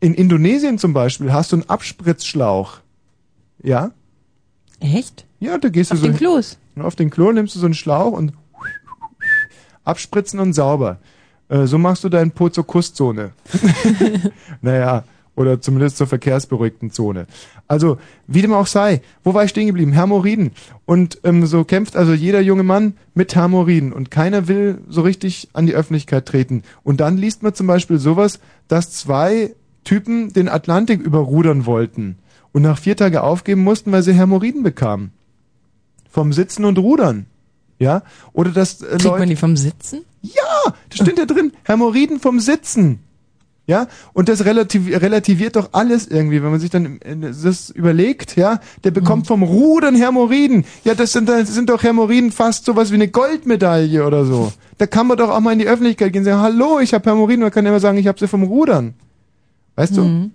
In 0.00 0.14
Indonesien 0.14 0.78
zum 0.78 0.92
Beispiel 0.92 1.32
hast 1.32 1.52
du 1.52 1.56
einen 1.56 1.68
Abspritzschlauch. 1.68 2.78
Ja? 3.62 3.90
Echt? 4.80 5.26
Ja, 5.40 5.58
da 5.58 5.68
gehst 5.68 5.90
du 5.90 5.94
Auf 5.94 6.00
so 6.00 6.06
den 6.06 6.16
Klos? 6.16 6.58
auf 6.80 6.94
den 6.94 7.10
Klo 7.10 7.32
nimmst 7.32 7.54
du 7.56 7.58
so 7.58 7.66
einen 7.66 7.74
Schlauch 7.74 8.12
und 8.12 8.32
abspritzen 9.84 10.38
und 10.38 10.52
sauber. 10.52 10.98
Äh, 11.48 11.66
so 11.66 11.78
machst 11.78 12.04
du 12.04 12.08
deinen 12.08 12.30
Po 12.30 12.48
zur 12.48 12.66
Kusszone. 12.66 13.32
naja, 14.62 15.04
oder 15.38 15.60
zumindest 15.60 15.96
zur 15.96 16.08
verkehrsberuhigten 16.08 16.90
Zone. 16.90 17.26
Also, 17.68 17.98
wie 18.26 18.40
dem 18.40 18.54
auch 18.54 18.66
sei, 18.66 19.02
wo 19.22 19.34
war 19.34 19.44
ich 19.44 19.50
stehen 19.50 19.66
geblieben? 19.66 19.92
Hämorrhoiden. 19.92 20.52
Und 20.86 21.20
ähm, 21.22 21.44
so 21.44 21.64
kämpft 21.64 21.96
also 21.96 22.14
jeder 22.14 22.40
junge 22.40 22.62
Mann 22.62 22.94
mit 23.14 23.36
Hämorrhoiden 23.36 23.92
und 23.92 24.10
keiner 24.10 24.48
will 24.48 24.80
so 24.88 25.02
richtig 25.02 25.50
an 25.52 25.66
die 25.66 25.74
Öffentlichkeit 25.74 26.24
treten. 26.24 26.62
Und 26.82 27.00
dann 27.00 27.18
liest 27.18 27.42
man 27.42 27.54
zum 27.54 27.66
Beispiel 27.66 27.98
sowas, 27.98 28.40
dass 28.68 28.92
zwei 28.92 29.54
Typen 29.84 30.32
den 30.32 30.48
Atlantik 30.48 31.00
überrudern 31.00 31.66
wollten 31.66 32.16
und 32.52 32.62
nach 32.62 32.78
vier 32.78 32.96
Tagen 32.96 33.18
aufgeben 33.18 33.62
mussten, 33.62 33.92
weil 33.92 34.02
sie 34.02 34.14
Hämorrhoiden 34.14 34.62
bekamen. 34.62 35.12
Vom 36.10 36.32
Sitzen 36.32 36.64
und 36.64 36.78
Rudern. 36.78 37.26
Ja? 37.78 38.02
Oder 38.32 38.50
dass 38.50 38.80
äh, 38.80 38.96
Kriegt 38.96 39.18
man 39.18 39.28
die 39.28 39.36
vom 39.36 39.58
Sitzen? 39.58 40.06
Ja, 40.22 40.72
das 40.88 41.00
steht 41.00 41.18
da 41.18 41.26
drin. 41.26 41.52
Hämorrhoiden 41.64 42.18
vom 42.18 42.40
Sitzen. 42.40 43.00
Ja, 43.68 43.86
und 44.14 44.30
das 44.30 44.46
relativ, 44.46 44.88
relativiert 44.88 45.54
doch 45.54 45.68
alles 45.72 46.06
irgendwie, 46.06 46.42
wenn 46.42 46.50
man 46.50 46.58
sich 46.58 46.70
dann 46.70 46.98
äh, 47.02 47.14
das 47.20 47.68
überlegt, 47.68 48.34
ja, 48.34 48.60
der 48.82 48.92
bekommt 48.92 49.26
vom 49.26 49.42
Rudern 49.42 49.94
Hämorrhoiden. 49.94 50.64
Ja, 50.84 50.94
das 50.94 51.12
sind, 51.12 51.28
das 51.28 51.52
sind 51.52 51.68
doch 51.68 51.82
Hämorrhoiden 51.82 52.32
fast 52.32 52.64
sowas 52.64 52.90
wie 52.92 52.94
eine 52.94 53.08
Goldmedaille 53.08 54.06
oder 54.06 54.24
so. 54.24 54.54
Da 54.78 54.86
kann 54.86 55.06
man 55.06 55.18
doch 55.18 55.28
auch 55.28 55.40
mal 55.40 55.52
in 55.52 55.58
die 55.58 55.68
Öffentlichkeit 55.68 56.14
gehen 56.14 56.20
und 56.20 56.24
sagen, 56.24 56.40
hallo, 56.40 56.80
ich 56.80 56.94
habe 56.94 57.10
Hämorrhoiden, 57.10 57.40
man 57.40 57.50
kann 57.50 57.66
immer 57.66 57.78
sagen, 57.78 57.98
ich 57.98 58.06
habe 58.06 58.18
sie 58.18 58.26
vom 58.26 58.44
Rudern. 58.44 58.94
Weißt 59.76 59.98
du? 59.98 60.00
Mhm. 60.02 60.30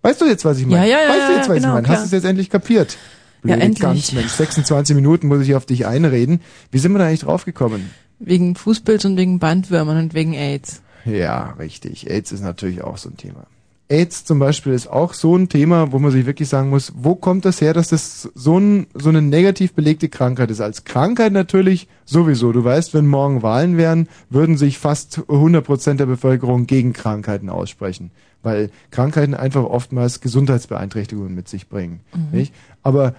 Weißt 0.00 0.22
du 0.22 0.24
jetzt, 0.24 0.46
was 0.46 0.58
ich 0.58 0.64
meine? 0.64 0.88
Ja, 0.88 0.96
ja, 0.96 1.02
ja, 1.02 1.08
weißt 1.10 1.28
du 1.28 1.32
ja, 1.32 1.36
jetzt, 1.36 1.48
was 1.50 1.56
genau, 1.56 1.68
ich 1.68 1.74
meine? 1.74 1.88
Hast 1.88 2.00
du 2.00 2.06
es 2.06 2.12
jetzt 2.12 2.24
endlich 2.24 2.48
kapiert? 2.48 2.96
Ja, 3.44 3.56
Blöde 3.56 3.60
endlich. 3.60 3.82
Gans, 3.82 4.12
Mensch, 4.12 4.32
26 4.32 4.96
Minuten 4.96 5.28
muss 5.28 5.42
ich 5.42 5.54
auf 5.54 5.66
dich 5.66 5.86
einreden. 5.86 6.40
Wie 6.70 6.78
sind 6.78 6.92
wir 6.92 6.98
da 7.00 7.08
eigentlich 7.08 7.20
draufgekommen? 7.20 7.90
Wegen 8.18 8.54
Fußpilz 8.54 9.04
und 9.04 9.18
wegen 9.18 9.38
Bandwürmern 9.38 9.98
und 9.98 10.14
wegen 10.14 10.32
AIDS. 10.32 10.80
Ja, 11.04 11.54
richtig. 11.58 12.10
AIDS 12.10 12.32
ist 12.32 12.42
natürlich 12.42 12.82
auch 12.82 12.96
so 12.96 13.08
ein 13.08 13.16
Thema. 13.16 13.46
AIDS 13.90 14.24
zum 14.24 14.38
Beispiel 14.38 14.74
ist 14.74 14.86
auch 14.86 15.14
so 15.14 15.34
ein 15.34 15.48
Thema, 15.48 15.92
wo 15.92 15.98
man 15.98 16.10
sich 16.10 16.26
wirklich 16.26 16.48
sagen 16.48 16.68
muss, 16.68 16.92
wo 16.94 17.14
kommt 17.14 17.46
das 17.46 17.60
her, 17.60 17.72
dass 17.72 17.88
das 17.88 18.28
so, 18.34 18.58
ein, 18.58 18.86
so 18.92 19.08
eine 19.08 19.22
negativ 19.22 19.72
belegte 19.72 20.10
Krankheit 20.10 20.50
ist? 20.50 20.60
Als 20.60 20.84
Krankheit 20.84 21.32
natürlich 21.32 21.88
sowieso. 22.04 22.52
Du 22.52 22.62
weißt, 22.62 22.92
wenn 22.92 23.06
morgen 23.06 23.42
Wahlen 23.42 23.78
wären, 23.78 24.08
würden 24.28 24.58
sich 24.58 24.78
fast 24.78 25.20
100% 25.20 25.94
der 25.94 26.06
Bevölkerung 26.06 26.66
gegen 26.66 26.92
Krankheiten 26.92 27.48
aussprechen. 27.48 28.10
Weil 28.42 28.70
Krankheiten 28.90 29.34
einfach 29.34 29.64
oftmals 29.64 30.20
Gesundheitsbeeinträchtigungen 30.20 31.34
mit 31.34 31.48
sich 31.48 31.68
bringen. 31.68 32.00
Mhm. 32.14 32.38
Nicht? 32.38 32.54
Aber 32.82 33.14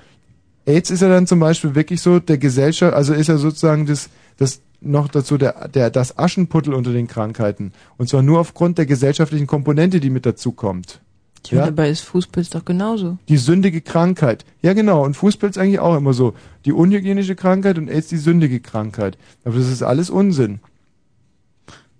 AIDS 0.65 0.91
ist 0.91 1.01
ja 1.01 1.09
dann 1.09 1.25
zum 1.25 1.39
Beispiel 1.39 1.73
wirklich 1.73 2.01
so 2.01 2.19
der 2.19 2.37
Gesellschaft, 2.37 2.93
also 2.93 3.13
ist 3.13 3.27
ja 3.27 3.37
sozusagen 3.37 3.87
das, 3.87 4.09
das 4.37 4.61
noch 4.81 5.07
dazu 5.07 5.37
der, 5.37 5.67
der, 5.67 5.89
das 5.89 6.17
Aschenputtel 6.17 6.73
unter 6.73 6.93
den 6.93 7.07
Krankheiten. 7.07 7.73
Und 7.97 8.09
zwar 8.09 8.21
nur 8.21 8.39
aufgrund 8.39 8.77
der 8.77 8.85
gesellschaftlichen 8.85 9.47
Komponente, 9.47 9.99
die 9.99 10.09
mit 10.09 10.25
dazu 10.25 10.51
kommt. 10.51 11.01
Tja, 11.43 11.65
dabei 11.65 11.89
ist 11.89 12.01
Fußpilz 12.01 12.49
doch 12.49 12.65
genauso. 12.65 13.17
Die 13.29 13.37
sündige 13.37 13.81
Krankheit. 13.81 14.45
Ja, 14.61 14.73
genau. 14.73 15.05
Und 15.05 15.15
Fußpilz 15.15 15.57
eigentlich 15.57 15.79
auch 15.79 15.95
immer 15.95 16.13
so. 16.13 16.33
Die 16.65 16.73
unhygienische 16.73 17.35
Krankheit 17.35 17.77
und 17.77 17.89
AIDS 17.89 18.07
die 18.07 18.17
sündige 18.17 18.59
Krankheit. 18.59 19.17
Aber 19.45 19.55
das 19.55 19.69
ist 19.69 19.81
alles 19.81 20.09
Unsinn. 20.09 20.59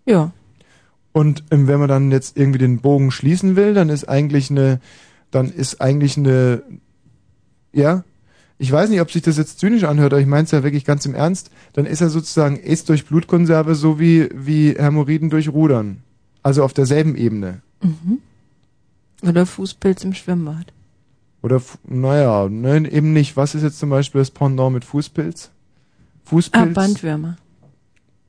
Ja. 0.06 0.32
Und 1.13 1.44
ähm, 1.52 1.68
wenn 1.68 1.80
man 1.80 1.89
dann 1.89 2.12
jetzt 2.12 2.38
irgendwie 2.38 2.60
den 2.60 2.80
Bogen 2.80 3.12
schließen 3.12 3.56
will, 3.56 3.74
dann 3.74 3.89
ist 3.89 4.10
eigentlich 4.10 4.52
eine, 4.52 4.80
dann 5.32 5.50
ist 5.50 5.82
eigentlich 5.82 6.18
eine, 6.18 6.63
ja, 7.72 8.04
ich 8.62 8.72
weiß 8.72 8.89
nicht, 8.89 9.00
ob 9.00 9.10
sich 9.10 9.22
das 9.22 9.38
jetzt 9.38 9.60
zynisch 9.60 9.86
anhört, 9.86 10.12
aber 10.12 10.22
ich 10.22 10.28
meine 10.28 10.43
es 10.43 10.52
ja 10.52 10.63
wirklich 10.63 10.84
ganz 10.84 11.06
im 11.06 11.15
Ernst, 11.15 11.50
dann 11.74 11.86
ist 11.86 12.02
er 12.02 12.10
sozusagen 12.10 12.58
AIDS 12.58 12.84
durch 12.84 13.06
Blutkonserve 13.06 13.74
so 13.74 14.00
wie, 14.00 14.30
wie 14.34 14.76
Hämorrhoiden 14.78 15.30
durch 15.30 15.48
Rudern. 15.48 16.04
Also 16.43 16.63
auf 16.63 16.74
derselben 16.74 17.15
Ebene. 17.15 17.62
Mhm. 17.82 18.19
Oder 19.22 19.45
Fußpilz 19.45 20.04
im 20.04 20.13
Schwimmbad. 20.13 20.74
Oder, 21.41 21.62
naja, 21.88 22.50
nein, 22.50 22.84
eben 22.84 23.13
nicht. 23.13 23.38
Was 23.38 23.56
ist 23.56 23.63
jetzt 23.63 23.80
zum 23.80 23.89
Beispiel 23.89 24.19
das 24.19 24.32
Pendant 24.32 24.74
mit 24.74 24.84
Fußpilz? 24.84 25.52
Ah, 25.52 26.30
Fußpilz, 26.30 26.74
Bandwürmer. 26.74 27.38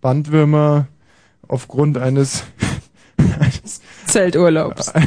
Bandwürmer 0.00 0.86
aufgrund 1.48 1.98
eines, 1.98 2.44
eines 3.16 3.80
Zelturlaubs. 4.06 4.92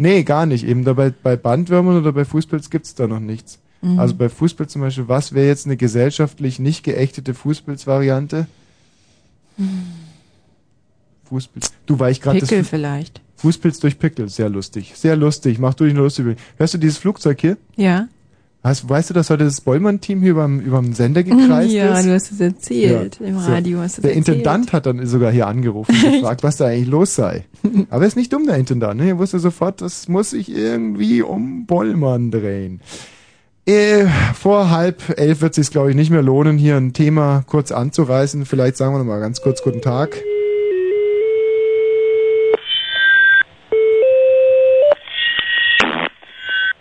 Nee, 0.00 0.22
gar 0.22 0.46
nicht. 0.46 0.64
Eben 0.64 0.84
dabei 0.84 1.10
bei 1.10 1.34
Bandwürmern 1.34 1.96
oder 1.96 2.12
bei 2.12 2.24
Fußpilz 2.24 2.70
gibt's 2.70 2.94
da 2.94 3.08
noch 3.08 3.18
nichts. 3.18 3.58
Mhm. 3.80 3.98
Also 3.98 4.14
bei 4.14 4.28
Fußpilz 4.28 4.72
zum 4.72 4.82
Beispiel, 4.82 5.08
was 5.08 5.32
wäre 5.34 5.46
jetzt 5.46 5.66
eine 5.66 5.76
gesellschaftlich 5.76 6.58
nicht 6.58 6.82
geächtete 6.84 7.34
Fußpilz-Variante? 7.34 8.46
Fußpilz. 11.28 11.72
Du, 11.86 11.98
weil 11.98 12.12
ich 12.12 12.20
gerade 12.20 12.40
das 12.40 12.48
Pickel 12.48 12.64
Fu- 12.64 12.70
vielleicht. 12.70 13.20
Fußpilz 13.36 13.78
durch 13.80 13.98
Pickel, 13.98 14.28
sehr 14.28 14.48
lustig. 14.48 14.94
Sehr 14.96 15.16
lustig. 15.16 15.58
Mach 15.58 15.74
du 15.74 15.84
dich 15.84 15.94
nur 15.94 16.04
lustig. 16.04 16.36
Hörst 16.56 16.74
du 16.74 16.78
dieses 16.78 16.98
Flugzeug 16.98 17.40
hier? 17.40 17.56
Ja. 17.76 18.08
Hast, 18.64 18.88
weißt 18.88 19.10
du, 19.10 19.14
dass 19.14 19.30
heute 19.30 19.44
das 19.44 19.60
Bollmann-Team 19.60 20.20
hier 20.20 20.32
überm, 20.32 20.58
überm 20.58 20.92
Sender 20.92 21.22
gekreist 21.22 21.72
ja, 21.72 21.96
ist? 21.96 22.06
du 22.06 22.12
hast 22.14 22.32
es 22.32 22.40
erzählt. 22.40 23.20
Im 23.20 23.38
So. 23.38 23.48
Radio 23.52 23.78
hast 23.78 23.98
du 23.98 24.00
es 24.00 24.02
Der 24.02 24.16
erzählt. 24.16 24.38
Intendant 24.38 24.72
hat 24.72 24.86
dann 24.86 25.06
sogar 25.06 25.30
hier 25.30 25.46
angerufen 25.46 25.94
und 25.94 26.12
gefragt, 26.20 26.42
was 26.42 26.56
da 26.56 26.66
eigentlich 26.66 26.88
los 26.88 27.14
sei. 27.14 27.44
Aber 27.90 28.02
er 28.02 28.08
ist 28.08 28.16
nicht 28.16 28.32
dumm, 28.32 28.46
der 28.46 28.56
Intendant. 28.56 28.98
Ne? 29.00 29.10
Er 29.10 29.18
wusste 29.18 29.38
sofort, 29.38 29.80
das 29.80 30.08
muss 30.08 30.30
sich 30.30 30.50
irgendwie 30.50 31.22
um 31.22 31.66
Bollmann 31.66 32.32
drehen. 32.32 32.80
Äh, 33.68 34.06
vor 34.32 34.70
halb 34.70 35.02
elf 35.18 35.42
wird 35.42 35.50
es 35.50 35.56
sich, 35.56 35.70
glaube 35.70 35.90
ich, 35.90 35.94
nicht 35.94 36.08
mehr 36.10 36.22
lohnen, 36.22 36.56
hier 36.56 36.76
ein 36.78 36.94
Thema 36.94 37.44
kurz 37.46 37.70
anzureißen. 37.70 38.46
Vielleicht 38.46 38.78
sagen 38.78 38.94
wir 38.94 38.98
noch 38.98 39.04
mal 39.04 39.20
ganz 39.20 39.42
kurz 39.42 39.62
Guten 39.62 39.82
Tag. 39.82 40.16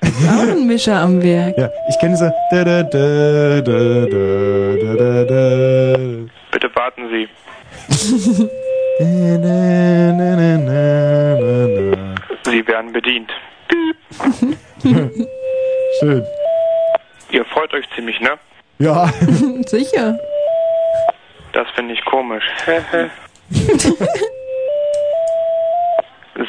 Auch 0.01 0.47
ein 0.49 0.65
Mischer 0.65 1.01
am 1.01 1.21
Werk. 1.21 1.57
Ja, 1.57 1.69
ich 1.89 1.99
kenne 1.99 2.15
so. 2.15 2.31
Da, 2.51 2.63
da, 2.63 2.83
da, 2.83 3.59
da, 3.59 4.05
da, 4.05 4.75
da, 4.79 4.95
da, 4.95 5.25
da. 5.25 5.97
Bitte 6.53 6.69
warten 6.73 7.09
Sie. 7.11 7.27
Sie 12.45 12.65
werden 12.65 12.93
bedient. 12.93 13.29
Schön. 15.99 16.23
Ihr 17.29 17.45
freut 17.45 17.73
euch 17.73 17.85
ziemlich, 17.95 18.19
ne? 18.21 18.31
Ja. 18.79 19.07
Sicher. 19.67 20.19
Das 21.53 21.67
finde 21.75 21.93
ich 21.93 22.05
komisch. 22.05 22.43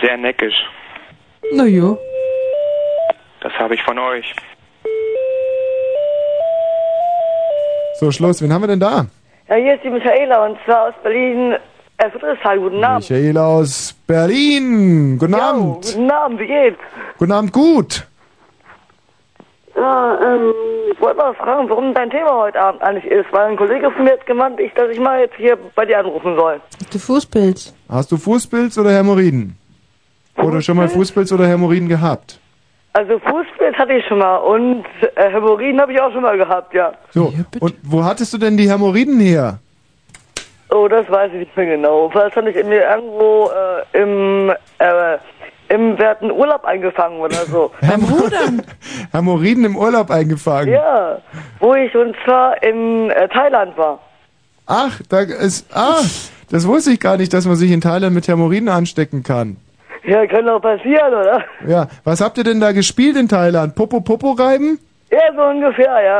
Sehr 0.03 0.17
neckisch. 0.17 0.55
Na 1.53 1.64
jo. 1.64 1.99
Das 3.41 3.53
habe 3.55 3.75
ich 3.75 3.83
von 3.83 3.99
euch. 3.99 4.35
So, 8.01 8.11
Schluss. 8.12 8.43
Wen 8.43 8.53
haben 8.53 8.62
wir 8.62 8.69
denn 8.69 8.81
da? 8.81 9.07
Ja, 9.49 9.57
hier 9.57 9.75
ist 9.75 9.83
die 9.85 9.91
Michaela 9.91 10.45
und 10.47 10.59
zwar 10.64 10.88
aus 10.88 10.95
Berlin. 11.03 11.57
Äh, 11.97 12.11
Friedrichsthal, 12.11 12.61
guten 12.61 12.85
Abend. 12.85 13.11
Michaela 13.11 13.47
aus 13.47 13.93
Berlin. 14.07 15.19
Guten 15.19 15.35
Abend. 15.35 15.85
Guten 15.85 16.11
Abend, 16.11 16.38
wie 16.38 16.47
geht's? 16.47 16.79
Guten 17.19 17.33
Abend, 17.33 17.53
gut. 17.53 18.07
Ja, 19.75 20.19
ähm, 20.21 20.55
ich 20.92 21.01
wollte 21.01 21.16
mal 21.16 21.35
fragen, 21.35 21.68
warum 21.68 21.94
dein 21.94 22.11
Thema 22.11 22.33
heute 22.37 22.61
Abend 22.61 22.83
eigentlich 22.83 23.05
ist, 23.05 23.27
weil 23.33 23.51
ein 23.51 23.57
Kollege 23.57 23.90
von 23.90 24.05
mir 24.05 24.12
hat 24.12 24.27
gemeint, 24.27 24.61
ich, 24.61 24.72
dass 24.74 24.90
ich 24.90 25.01
mal 25.01 25.20
jetzt 25.20 25.37
hier 25.37 25.57
bei 25.74 25.85
dir 25.85 25.98
anrufen 25.98 26.37
soll. 26.37 26.61
Du 26.92 26.98
Fußpilz. 26.98 27.74
Hast 27.88 28.12
du 28.12 28.16
Fußpilz 28.16 28.79
oder 28.79 28.90
Hämorrhoiden? 28.90 29.57
Oder 30.37 30.62
schon 30.62 30.77
mal 30.77 30.88
Fußpilz 30.88 31.33
oder 31.33 31.46
Hämorrhoiden 31.46 31.88
gehabt? 31.88 32.38
Also 32.92 33.18
Fußpilz 33.18 33.77
hatte 33.77 33.94
ich 33.94 34.07
schon 34.07 34.18
mal 34.18 34.37
und 34.37 34.85
äh, 35.14 35.31
Hämorrhoiden 35.31 35.81
habe 35.81 35.92
ich 35.92 36.01
auch 36.01 36.12
schon 36.12 36.22
mal 36.22 36.37
gehabt, 36.37 36.74
ja. 36.74 36.92
So, 37.11 37.33
und 37.61 37.74
wo 37.83 38.05
hattest 38.05 38.33
du 38.33 38.38
denn 38.38 38.57
die 38.57 38.70
Hämorrhoiden 38.70 39.20
her? 39.20 39.59
Oh, 40.70 40.87
das 40.87 41.09
weiß 41.11 41.33
ich 41.33 41.40
nicht 41.40 41.57
mehr 41.57 41.66
genau. 41.66 42.11
Vielleicht 42.11 42.37
hatte 42.37 42.51
ich 42.51 42.64
mir 42.64 42.83
irgendwo 42.83 43.51
äh, 43.94 44.03
im, 44.03 44.51
äh, 44.79 45.18
im 45.69 45.99
wir 45.99 46.09
hatten 46.09 46.31
Urlaub 46.31 46.65
eingefangen 46.65 47.21
oder 47.21 47.47
so. 47.47 47.71
Hämorrhoiden 49.13 49.65
im 49.65 49.77
Urlaub 49.77 50.11
eingefangen. 50.11 50.73
Ja, 50.73 51.19
wo 51.61 51.75
ich 51.75 51.95
und 51.95 52.17
zwar 52.25 52.63
in 52.63 53.11
äh, 53.11 53.29
Thailand 53.29 53.77
war. 53.77 54.01
Ach, 54.67 55.01
da 55.09 55.21
ist, 55.21 55.67
ah, 55.75 56.01
das 56.51 56.67
wusste 56.67 56.93
ich 56.93 57.01
gar 57.01 57.17
nicht, 57.17 57.33
dass 57.33 57.47
man 57.47 57.57
sich 57.57 57.71
in 57.71 57.81
Thailand 57.81 58.15
mit 58.15 58.29
Hämorrhoiden 58.29 58.69
anstecken 58.69 59.23
kann. 59.23 59.57
Ja, 60.05 60.27
kann 60.27 60.47
doch 60.47 60.61
passieren, 60.61 61.13
oder? 61.13 61.45
Ja, 61.67 61.89
was 62.05 62.21
habt 62.21 62.39
ihr 62.39 62.45
denn 62.45 62.61
da 62.61 62.73
gespielt 62.73 63.17
in 63.17 63.29
Thailand? 63.29 63.75
Popo 63.75 64.01
Popo 64.01 64.33
reiben? 64.33 64.79
Ja, 65.11 65.19
so 65.35 65.43
ungefähr, 65.43 66.03
ja. 66.03 66.19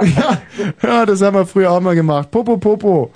Ja, 0.83 1.07
das 1.07 1.23
haben 1.23 1.37
wir 1.37 1.47
früher 1.47 1.71
auch 1.71 1.81
mal 1.81 1.95
gemacht. 1.95 2.31
Popo 2.31 2.57
Popo. 2.57 3.11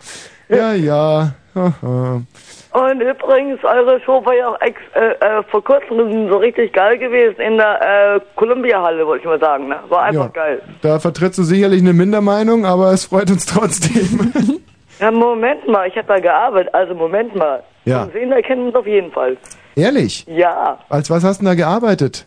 Ja, 0.49 0.73
ja. 0.73 1.35
Und 1.55 3.01
übrigens, 3.01 3.63
eure 3.65 4.01
Show 4.01 4.25
war 4.25 4.35
ja 4.35 4.49
auch 4.49 4.61
ex, 4.61 4.81
äh, 4.95 5.11
äh, 5.21 5.43
vor 5.51 5.63
kurzem 5.63 6.29
so 6.31 6.37
richtig 6.39 6.73
geil 6.73 6.97
gewesen 6.99 7.41
in 7.41 7.57
der 7.59 8.15
äh, 8.17 8.21
Columbia-Halle, 8.37 9.07
wollte 9.07 9.23
ich 9.23 9.27
mal 9.29 9.39
sagen. 9.41 9.69
Ne? 9.69 9.77
War 9.89 10.05
einfach 10.05 10.25
Ja. 10.27 10.31
geil. 10.33 10.63
Da 10.81 10.99
vertrittst 10.99 11.39
du 11.39 11.43
sicherlich 11.43 11.81
eine 11.83 11.93
Mindermeinung, 11.93 12.65
aber 12.65 12.93
es 12.93 13.05
freut 13.07 13.31
uns 13.31 13.47
trotzdem. 13.47 14.33
Ja, 15.01 15.11
Moment 15.11 15.67
mal, 15.67 15.89
ich 15.89 15.97
habe 15.97 16.07
da 16.07 16.21
gearbeitet, 16.21 16.73
also 16.73 16.95
Moment 16.95 17.35
mal. 17.35 17.65
Ja. 17.87 18.05
Vom 18.05 18.13
Sehen 18.13 18.31
erkennen 18.31 18.61
wir 18.61 18.67
uns 18.69 18.77
auf 18.77 18.87
jeden 18.87 19.11
Fall. 19.11 19.37
Ehrlich? 19.75 20.25
Ja. 20.29 20.79
Als 20.89 21.11
was 21.11 21.25
hast 21.25 21.41
du 21.41 21.45
da 21.47 21.55
gearbeitet? 21.55 22.25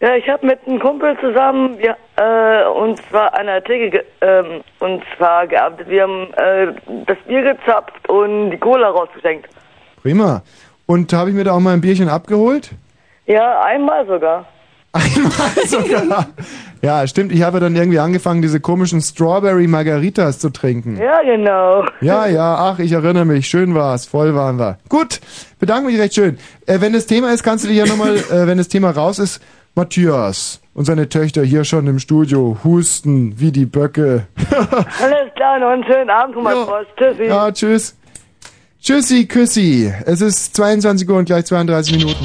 Ja, 0.00 0.14
ich 0.16 0.26
habe 0.26 0.46
mit 0.46 0.58
einem 0.66 0.78
Kumpel 0.80 1.18
zusammen, 1.20 1.76
wir, 1.78 1.96
äh, 2.22 2.68
und 2.68 3.00
zwar 3.08 3.38
an 3.38 3.46
der 3.46 3.62
Theke, 3.64 4.04
ähm, 4.20 4.62
und 4.78 5.02
zwar 5.16 5.46
gearbeitet. 5.46 5.88
Wir 5.88 6.02
haben 6.02 6.32
äh, 6.34 6.72
das 7.06 7.18
Bier 7.26 7.42
gezapft 7.42 8.08
und 8.08 8.50
die 8.50 8.58
Cola 8.58 8.90
rausgeschenkt. 8.90 9.48
Prima. 10.02 10.42
Und 10.86 11.12
habe 11.12 11.30
ich 11.30 11.36
mir 11.36 11.44
da 11.44 11.52
auch 11.52 11.60
mal 11.60 11.74
ein 11.74 11.80
Bierchen 11.80 12.08
abgeholt? 12.08 12.70
Ja, 13.26 13.62
einmal 13.62 14.06
sogar. 14.06 14.46
Sogar. 15.66 16.26
Ja, 16.82 17.06
stimmt. 17.06 17.30
Ich 17.30 17.42
habe 17.42 17.60
dann 17.60 17.76
irgendwie 17.76 18.00
angefangen, 18.00 18.42
diese 18.42 18.58
komischen 18.58 19.00
Strawberry 19.00 19.68
Margaritas 19.68 20.40
zu 20.40 20.50
trinken. 20.50 20.96
Ja, 20.96 21.22
genau. 21.22 21.84
Ja, 22.00 22.26
ja, 22.26 22.56
ach, 22.56 22.80
ich 22.80 22.90
erinnere 22.90 23.24
mich. 23.24 23.46
Schön 23.46 23.72
war's. 23.76 24.04
Voll 24.04 24.34
waren 24.34 24.58
wir. 24.58 24.78
Gut, 24.88 25.20
bedanke 25.60 25.86
mich 25.88 26.00
recht 26.00 26.14
schön. 26.14 26.38
Äh, 26.66 26.80
wenn 26.80 26.92
das 26.92 27.06
Thema 27.06 27.32
ist, 27.32 27.44
kannst 27.44 27.64
du 27.64 27.68
dich 27.68 27.76
ja 27.78 27.86
nochmal, 27.86 28.16
äh, 28.32 28.48
wenn 28.48 28.58
das 28.58 28.66
Thema 28.66 28.90
raus 28.90 29.20
ist, 29.20 29.40
Matthias 29.76 30.61
und 30.74 30.84
seine 30.84 31.08
Töchter 31.08 31.42
hier 31.42 31.64
schon 31.64 31.86
im 31.86 31.98
Studio 31.98 32.58
husten 32.64 33.38
wie 33.38 33.52
die 33.52 33.66
Böcke. 33.66 34.26
Alles 34.50 35.34
klar, 35.34 35.58
noch 35.58 35.68
einen 35.68 35.84
schönen 35.84 36.10
Abend, 36.10 36.34
Thomas 36.34 36.54
Frost. 36.66 36.88
Tschüssi. 36.96 37.24
Ja, 37.24 37.52
tschüss. 37.52 37.96
Tschüssi, 38.80 39.26
küssi. 39.26 39.92
Es 40.06 40.20
ist 40.20 40.56
22 40.56 41.08
Uhr 41.08 41.18
und 41.18 41.26
gleich 41.26 41.44
32 41.44 41.98
Minuten. 41.98 42.24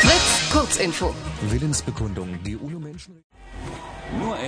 Fritz, 0.00 0.50
Kurzinfo. 0.52 1.14
Willensbekundung. 1.50 2.38
Die 2.46 2.56
UNO-Menschen. 2.56 3.23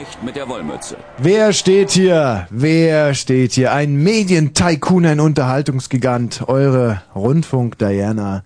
Nur 0.06 0.12
echt 0.12 0.22
mit 0.22 0.36
der 0.36 0.48
Wollmütze. 0.48 0.96
Wer 1.18 1.52
steht 1.52 1.90
hier? 1.90 2.46
Wer 2.50 3.14
steht 3.14 3.52
hier? 3.52 3.72
Ein 3.72 3.96
Medientycoon, 3.96 5.06
ein 5.06 5.20
Unterhaltungsgigant. 5.20 6.44
Eure 6.48 7.02
Rundfunk-Diana, 7.14 8.44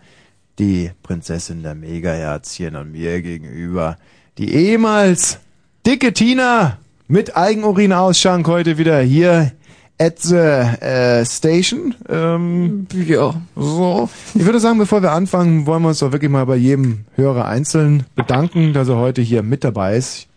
die 0.58 0.90
Prinzessin 1.02 1.62
der 1.62 1.74
Megaherz 1.74 2.52
hier 2.52 2.74
an 2.74 2.92
mir 2.92 3.20
gegenüber. 3.22 3.96
Die 4.38 4.54
ehemals 4.54 5.38
dicke 5.86 6.12
Tina 6.12 6.78
mit 7.08 7.36
Eigenurinausschank 7.36 8.46
heute 8.46 8.78
wieder 8.78 9.00
hier 9.00 9.52
at 9.98 10.18
the 10.20 10.36
äh, 10.36 11.24
station. 11.26 11.94
Ähm, 12.08 12.86
ja. 13.06 13.34
So. 13.56 14.08
Ich 14.34 14.44
würde 14.44 14.60
sagen, 14.60 14.78
bevor 14.78 15.02
wir 15.02 15.12
anfangen, 15.12 15.66
wollen 15.66 15.82
wir 15.82 15.88
uns 15.88 15.98
doch 15.98 16.12
wirklich 16.12 16.30
mal 16.30 16.46
bei 16.46 16.56
jedem 16.56 17.04
Hörer 17.16 17.46
einzeln 17.46 18.04
bedanken, 18.14 18.72
dass 18.72 18.88
er 18.88 18.96
heute 18.96 19.20
hier 19.20 19.42
mit 19.42 19.64
dabei 19.64 19.96
ist. 19.96 20.29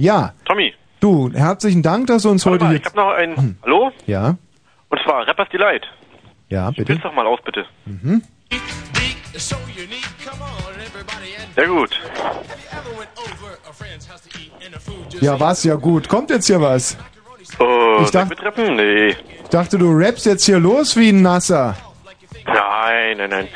Ja, 0.00 0.32
Tommy. 0.46 0.72
Du, 1.00 1.30
herzlichen 1.32 1.82
Dank, 1.82 2.06
dass 2.06 2.22
du 2.22 2.30
uns 2.30 2.44
Warte 2.46 2.64
heute 2.64 2.64
mal, 2.64 2.76
ich 2.76 2.84
habe 2.86 2.96
noch 2.96 3.10
ein. 3.10 3.58
Hallo? 3.62 3.90
Ja, 4.06 4.36
Und 4.88 5.00
zwar 5.04 5.26
Rappers 5.26 5.48
Delight. 5.50 5.86
ja, 6.48 6.70
bitte. 6.70 6.84
Spiel's 6.84 7.02
doch 7.02 7.12
mal 7.12 7.26
aus, 7.26 7.38
bitte. 7.44 7.66
Mhm. 7.84 8.22
Sehr 11.54 11.66
gut. 11.66 11.90
Ja, 15.20 15.38
was? 15.38 15.64
Ja 15.64 15.74
gut. 15.74 16.08
Kommt 16.08 16.30
jetzt 16.30 16.46
hier 16.46 16.60
was? 16.60 16.96
Oh, 17.58 17.98
Ich 18.00 18.08
soll 18.08 18.10
dacht- 18.22 18.30
mitrappen? 18.30 18.76
Nee. 18.76 19.08
Ich 19.42 19.48
dachte, 19.50 19.76
du 19.78 19.90
rappst 19.92 20.24
jetzt 20.26 20.44
hier 20.44 20.58
los 20.58 20.96
wie 20.96 21.10
ein 21.10 21.22
Nasser. 21.22 21.76
Nein, 22.46 23.18
nein, 23.18 23.30
nein. 23.30 23.48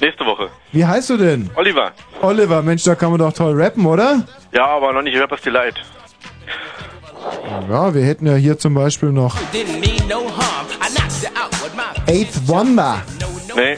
Nächste 0.00 0.24
Woche. 0.26 0.48
Wie 0.72 0.84
heißt 0.84 1.10
du 1.10 1.16
denn? 1.16 1.50
Oliver. 1.54 1.92
Oliver, 2.20 2.62
Mensch, 2.62 2.84
da 2.84 2.94
kann 2.94 3.10
man 3.10 3.20
doch 3.20 3.32
toll 3.32 3.60
rappen, 3.60 3.86
oder? 3.86 4.22
Ja, 4.52 4.66
aber 4.66 4.92
noch 4.92 5.02
nicht 5.02 5.18
Rappers 5.18 5.40
Delight. 5.42 5.76
Ja, 7.70 7.94
wir 7.94 8.04
hätten 8.04 8.26
ja 8.26 8.34
hier 8.34 8.58
zum 8.58 8.74
Beispiel 8.74 9.10
noch 9.10 9.36
Eighth 12.06 12.48
Wonder. 12.48 13.02
Nee. 13.56 13.76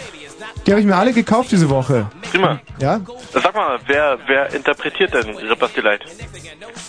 Die 0.66 0.72
habe 0.72 0.80
ich 0.80 0.86
mir 0.86 0.96
alle 0.96 1.12
gekauft 1.12 1.52
diese 1.52 1.70
Woche. 1.70 2.08
Prima. 2.28 2.58
Ja? 2.80 3.00
Sag 3.32 3.54
mal, 3.54 3.78
wer, 3.86 4.18
wer 4.26 4.52
interpretiert 4.52 5.14
denn 5.14 5.36
Rippers 5.36 5.72
Delight? 5.74 6.00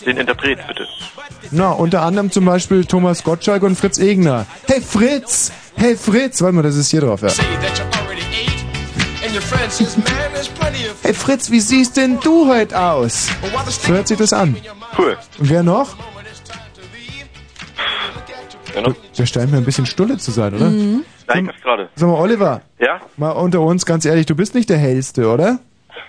Den 0.04 0.16
Interpret, 0.16 0.58
bitte. 0.66 0.86
Na, 1.52 1.70
unter 1.70 2.02
anderem 2.02 2.30
zum 2.30 2.44
Beispiel 2.44 2.84
Thomas 2.84 3.22
Gottschalk 3.22 3.62
und 3.62 3.76
Fritz 3.76 3.98
Egner. 3.98 4.46
Hey 4.66 4.80
Fritz! 4.80 5.52
Hey 5.76 5.96
Fritz! 5.96 6.42
Warte 6.42 6.56
mal, 6.56 6.62
das 6.62 6.74
ist 6.74 6.90
hier 6.90 7.02
drauf, 7.02 7.22
ja. 7.22 7.28
Hey 11.02 11.12
Fritz, 11.12 11.50
wie 11.50 11.60
siehst 11.60 11.98
denn 11.98 12.18
du 12.20 12.48
heute 12.48 12.80
aus? 12.80 13.30
So 13.68 13.92
hört 13.92 14.08
sich 14.08 14.16
das 14.16 14.32
an. 14.32 14.56
Cool. 14.96 15.18
Und 15.38 15.50
wer 15.50 15.62
noch? 15.62 15.96
Wer 18.72 18.82
noch? 18.82 18.94
Der 19.18 19.26
scheint 19.26 19.50
mir 19.50 19.58
ein 19.58 19.66
bisschen 19.66 19.84
stulle 19.84 20.16
zu 20.16 20.30
sein, 20.30 20.54
oder? 20.54 20.70
Mhm. 20.70 21.04
Nein, 21.26 21.46
das 21.46 21.60
gerade. 21.62 21.90
Sag 21.94 22.08
mal, 22.08 22.14
Oliver. 22.14 22.62
Ja? 22.78 23.00
Mal 23.18 23.32
unter 23.32 23.60
uns, 23.60 23.84
ganz 23.84 24.06
ehrlich, 24.06 24.24
du 24.24 24.34
bist 24.34 24.54
nicht 24.54 24.70
der 24.70 24.78
hellste, 24.78 25.28
oder? 25.30 25.58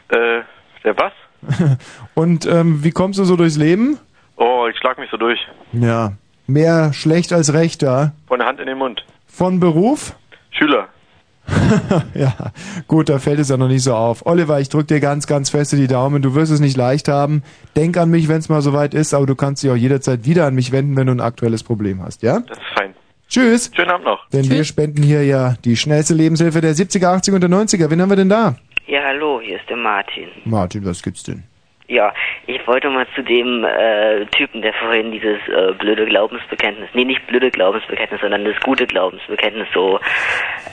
Äh, 0.08 0.41
der 0.86 0.95
was? 0.97 1.12
Und 2.15 2.45
ähm, 2.45 2.86
wie 2.86 2.91
kommst 2.91 3.19
du 3.19 3.25
so 3.25 3.36
durchs 3.36 3.58
Leben? 3.58 3.99
Oh, 4.38 4.65
ich 4.71 4.77
schlag 4.77 4.97
mich 4.97 5.10
so 5.12 5.17
durch. 5.17 5.39
Ja. 5.73 6.13
Mehr 6.47 6.93
schlecht 6.93 7.34
als 7.34 7.53
recht, 7.53 7.82
ja. 7.82 8.13
Von 8.27 8.39
der 8.39 8.47
Hand 8.47 8.62
in 8.62 8.67
den 8.67 8.77
Mund. 8.77 9.03
Von 9.27 9.60
Beruf? 9.60 10.15
Schüler. 10.51 10.88
ja, 12.13 12.33
gut, 12.88 13.09
da 13.09 13.19
fällt 13.19 13.39
es 13.39 13.49
ja 13.49 13.57
noch 13.57 13.67
nicht 13.67 13.83
so 13.83 13.93
auf. 13.93 14.25
Oliver, 14.25 14.59
ich 14.59 14.69
drück 14.69 14.88
dir 14.88 14.99
ganz, 14.99 15.27
ganz 15.27 15.49
feste 15.49 15.75
die 15.75 15.88
Daumen. 15.88 16.21
Du 16.21 16.35
wirst 16.35 16.51
es 16.51 16.59
nicht 16.59 16.77
leicht 16.77 17.07
haben. 17.07 17.43
Denk 17.75 17.97
an 17.97 18.09
mich, 18.09 18.27
wenn 18.27 18.38
es 18.38 18.49
mal 18.49 18.62
soweit 18.62 18.93
ist, 18.93 19.13
aber 19.13 19.25
du 19.25 19.35
kannst 19.35 19.63
dich 19.63 19.71
auch 19.71 19.75
jederzeit 19.75 20.25
wieder 20.25 20.45
an 20.45 20.55
mich 20.55 20.71
wenden, 20.71 20.95
wenn 20.95 21.07
du 21.07 21.13
ein 21.13 21.21
aktuelles 21.21 21.63
Problem 21.63 22.01
hast, 22.01 22.23
ja? 22.23 22.39
Das 22.39 22.57
ist 22.57 22.65
fein. 22.75 22.93
Tschüss. 23.27 23.71
Schönen 23.75 23.91
Abend 23.91 24.05
noch. 24.05 24.27
Denn 24.29 24.49
wir 24.49 24.63
spenden 24.63 25.03
hier 25.03 25.23
ja 25.23 25.55
die 25.63 25.77
schnellste 25.77 26.15
Lebenshilfe 26.15 26.62
der 26.62 26.73
70er, 26.73 27.21
80er 27.21 27.35
und 27.35 27.41
der 27.41 27.49
90er. 27.49 27.89
Wen 27.89 28.01
haben 28.01 28.09
wir 28.09 28.15
denn 28.15 28.29
da? 28.29 28.55
Ja, 28.88 29.03
hallo, 29.05 29.39
hier 29.43 29.57
ist 29.57 29.69
der 29.69 29.77
Martin. 29.77 30.29
Martin, 30.45 30.83
was 30.83 31.03
gibt's 31.03 31.23
denn? 31.23 31.43
Ja, 31.89 32.13
ich 32.45 32.65
wollte 32.67 32.88
mal 32.91 33.08
zu 33.15 33.23
dem 33.23 33.63
äh, 33.63 34.23
Typen, 34.28 34.62
der 34.62 34.73
vorhin 34.73 35.12
dieses 35.12 35.39
äh, 35.47 35.73
blöde 35.73 36.06
Glaubensbekenntnis, 36.06 36.88
nee, 36.93 37.04
nicht 37.04 37.25
blöde 37.25 37.49
Glaubensbekenntnis, 37.49 38.21
sondern 38.21 38.45
das 38.45 38.60
gute 38.62 38.86
Glaubensbekenntnis 38.86 39.67
so 39.73 39.99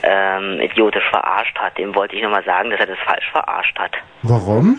ähm, 0.02 0.60
idiotisch 0.60 1.08
verarscht 1.08 1.56
hat, 1.58 1.78
dem 1.78 1.94
wollte 1.94 2.16
ich 2.16 2.22
nochmal 2.22 2.44
sagen, 2.44 2.68
dass 2.68 2.80
er 2.80 2.86
das 2.86 2.98
falsch 3.06 3.24
verarscht 3.32 3.78
hat. 3.78 3.92
Warum? 4.24 4.78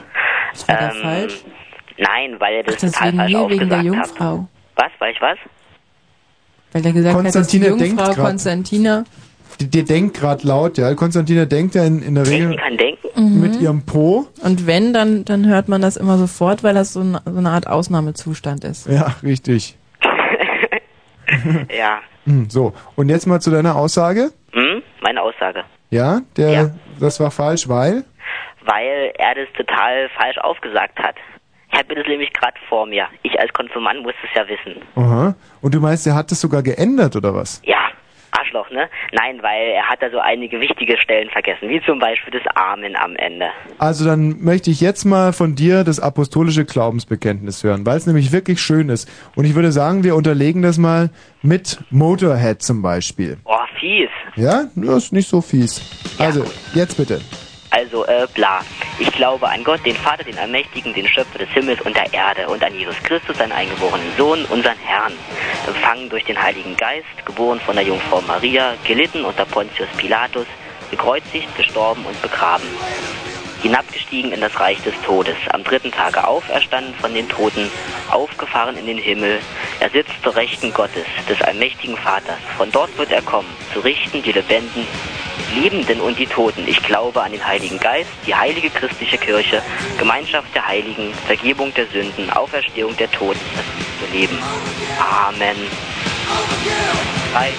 Das 0.52 0.68
war 0.70 0.78
da 0.78 0.90
falsch. 0.92 1.44
Nein, 1.98 2.36
weil 2.40 2.58
er 2.58 2.64
das 2.64 2.76
Ach, 2.76 2.82
das 2.82 2.92
total 2.92 3.08
wegen 3.08 3.18
falsch 3.18 3.34
mir, 3.34 3.50
wegen 3.50 3.70
der 3.70 3.78
aufgesagt 3.80 4.00
hat. 4.00 4.20
Jungfrau. 4.20 4.48
Was, 4.76 4.92
weil 5.00 5.12
ich 5.14 5.22
was? 5.22 5.38
Weil 6.74 6.86
er 6.86 6.94
gesagt 6.94 7.18
hat, 7.18 7.36
dass 7.36 7.48
die 7.48 7.58
Jungfrau 7.58 8.06
grad- 8.06 8.16
Konstantina 8.18 9.04
Die, 9.60 9.70
die 9.70 9.84
denkt 9.84 10.18
gerade 10.18 10.46
laut, 10.48 10.78
ja. 10.78 10.94
Konstantina 10.94 11.46
denkt 11.46 11.74
ja 11.76 11.84
in, 11.84 12.02
in 12.04 12.16
der 12.16 12.28
Regel 12.28 12.56
kann 12.58 12.78
denken. 12.78 13.42
mit 13.42 13.60
ihrem 13.60 13.84
Po. 13.86 14.28
Und 14.44 14.68
wenn, 14.68 14.94
dann, 14.94 15.26
dann 15.26 15.48
hört 15.48 15.68
man 15.68 15.82
das 15.82 15.98
immer 15.98 16.18
sofort, 16.18 16.64
weil 16.64 16.76
das 16.76 16.94
so, 16.94 17.00
ein, 17.02 17.18
so 17.26 17.38
eine 17.38 17.50
Art 17.50 17.68
Ausnahmezustand 17.68 18.64
ist. 18.64 18.88
Ja, 18.88 19.16
richtig. 19.24 19.76
ja. 21.78 22.00
Hm, 22.26 22.50
So, 22.50 22.74
und 22.96 23.10
jetzt 23.10 23.26
mal 23.26 23.40
zu 23.42 23.52
deiner 23.52 23.76
Aussage. 23.76 24.32
Hm? 24.54 24.82
Meine 25.02 25.22
Aussage. 25.22 25.64
Ja, 25.90 26.22
der, 26.36 26.76
das 27.00 27.20
war 27.20 27.32
falsch, 27.32 27.68
weil? 27.70 28.04
Weil 28.66 29.14
er 29.18 29.36
das 29.36 29.48
total 29.56 30.10
falsch 30.18 30.38
aufgesagt 30.40 31.00
hat. 31.00 31.16
Ich 31.72 31.78
habe 31.80 31.96
das 31.96 32.06
nämlich 32.08 32.34
gerade 32.34 32.56
vor 32.70 32.86
mir. 32.86 33.06
Ich 33.24 33.40
als 33.40 33.52
Konsument 33.54 34.02
muss 34.04 34.14
es 34.24 34.30
ja 34.36 34.46
wissen. 34.48 34.82
Aha. 34.96 35.36
Und 35.62 35.74
du 35.74 35.80
meinst, 35.80 36.06
er 36.08 36.16
hat 36.16 36.32
das 36.32 36.42
sogar 36.42 36.62
geändert, 36.64 37.16
oder 37.16 37.34
was? 37.34 37.62
Ja, 37.66 37.90
Arschloch, 38.48 38.70
ne? 38.72 38.90
Nein, 39.12 39.42
weil 39.42 39.70
er 39.70 39.90
hat 39.90 40.02
da 40.02 40.10
so 40.10 40.20
einige 40.20 40.60
wichtige 40.60 40.98
Stellen 40.98 41.30
vergessen, 41.30 41.70
wie 41.70 41.82
zum 41.86 42.00
Beispiel 42.00 42.40
das 42.40 42.56
Amen 42.56 42.96
am 42.96 43.16
Ende. 43.16 43.48
Also 43.78 44.06
dann 44.06 44.42
möchte 44.42 44.72
ich 44.72 44.82
jetzt 44.82 45.06
mal 45.06 45.34
von 45.34 45.56
dir 45.56 45.84
das 45.84 46.00
apostolische 46.00 46.66
Glaubensbekenntnis 46.66 47.64
hören, 47.64 47.86
weil 47.86 47.98
es 47.98 48.08
nämlich 48.08 48.32
wirklich 48.32 48.62
schön 48.62 48.90
ist. 48.90 49.10
Und 49.36 49.46
ich 49.46 49.56
würde 49.56 49.72
sagen, 49.72 50.04
wir 50.04 50.16
unterlegen 50.16 50.62
das 50.62 50.78
mal 50.78 51.10
mit 51.42 51.80
Motorhead 51.90 52.62
zum 52.62 52.82
Beispiel. 52.82 53.38
Oh, 53.46 53.56
fies. 53.80 54.10
Ja, 54.36 54.66
das 54.76 55.06
ist 55.06 55.14
nicht 55.14 55.30
so 55.30 55.42
fies. 55.42 55.82
Also, 56.20 56.44
jetzt 56.74 56.98
bitte. 56.98 57.20
Also, 57.70 58.06
äh, 58.06 58.28
bla. 58.34 58.62
Ich 59.00 59.12
glaube 59.12 59.48
an 59.48 59.64
Gott, 59.64 59.86
den 59.86 59.96
Vater, 59.96 60.24
den 60.24 60.38
Allmächtigen, 60.38 60.94
den 60.94 61.08
Schöpfer 61.08 61.40
des 61.40 61.50
Himmels 61.50 61.82
und 61.82 61.96
der 61.96 62.12
Erde 62.14 62.48
und 62.48 62.64
an 62.64 62.74
Jesus 62.74 62.96
Christus, 63.04 63.38
seinen 63.38 63.52
eingeborenen 63.52 64.12
Sohn, 64.18 64.46
unseren 64.46 64.78
Herrn, 64.78 65.14
empfangen 65.68 66.10
durch 66.10 66.24
den 66.26 66.42
Heiligen 66.42 66.76
Geist, 66.78 67.06
geboren 67.26 67.60
von 67.60 67.76
der 67.76 67.86
Jungfrau 67.86 68.22
Maria, 68.22 68.74
gelitten 68.86 69.26
unter 69.26 69.46
Pontius 69.46 69.90
Pilatus, 69.98 70.48
gekreuzigt, 70.90 71.56
gestorben 71.56 72.06
und 72.06 72.20
begraben. 72.22 72.68
Hinabgestiegen 73.62 74.32
in 74.32 74.42
das 74.42 74.58
Reich 74.60 74.82
des 74.84 74.94
Todes, 75.02 75.36
am 75.52 75.64
dritten 75.64 75.92
Tage 75.92 76.26
auferstanden 76.26 76.94
von 76.96 77.14
den 77.14 77.28
Toten, 77.28 77.70
aufgefahren 78.10 78.78
in 78.78 78.86
den 78.86 79.00
Himmel. 79.00 79.40
Er 79.80 79.90
sitzt 79.90 80.14
zur 80.24 80.36
Rechten 80.36 80.72
Gottes, 80.74 81.06
des 81.28 81.42
allmächtigen 81.42 81.98
Vaters. 81.98 82.38
Von 82.56 82.72
dort 82.72 82.96
wird 82.98 83.12
er 83.12 83.24
kommen, 83.24 83.50
zu 83.74 83.80
richten 83.80 84.22
die 84.22 84.32
Lebenden, 84.32 84.88
Lebenden 85.56 86.02
und 86.02 86.20
die 86.20 86.28
Toten. 86.28 86.68
Ich 86.68 86.82
glaube 86.84 87.22
an 87.22 87.32
den 87.32 87.46
Heiligen 87.46 87.80
Geist, 87.80 88.10
die 88.26 88.36
heilige 88.36 88.70
christliche 88.70 89.18
Kirche, 89.18 89.62
Gemeinschaft 89.98 90.54
der 90.54 90.68
Heiligen, 90.68 91.14
Vergebung 91.26 91.74
der 91.74 91.88
Sünden, 91.88 92.30
Auferstehung 92.30 92.96
der 92.98 93.10
Toten, 93.12 93.40
das 93.56 94.10
ewige 94.10 94.18
Leben. 94.18 94.40
Amen. 95.00 95.56
Drei. 97.34 97.52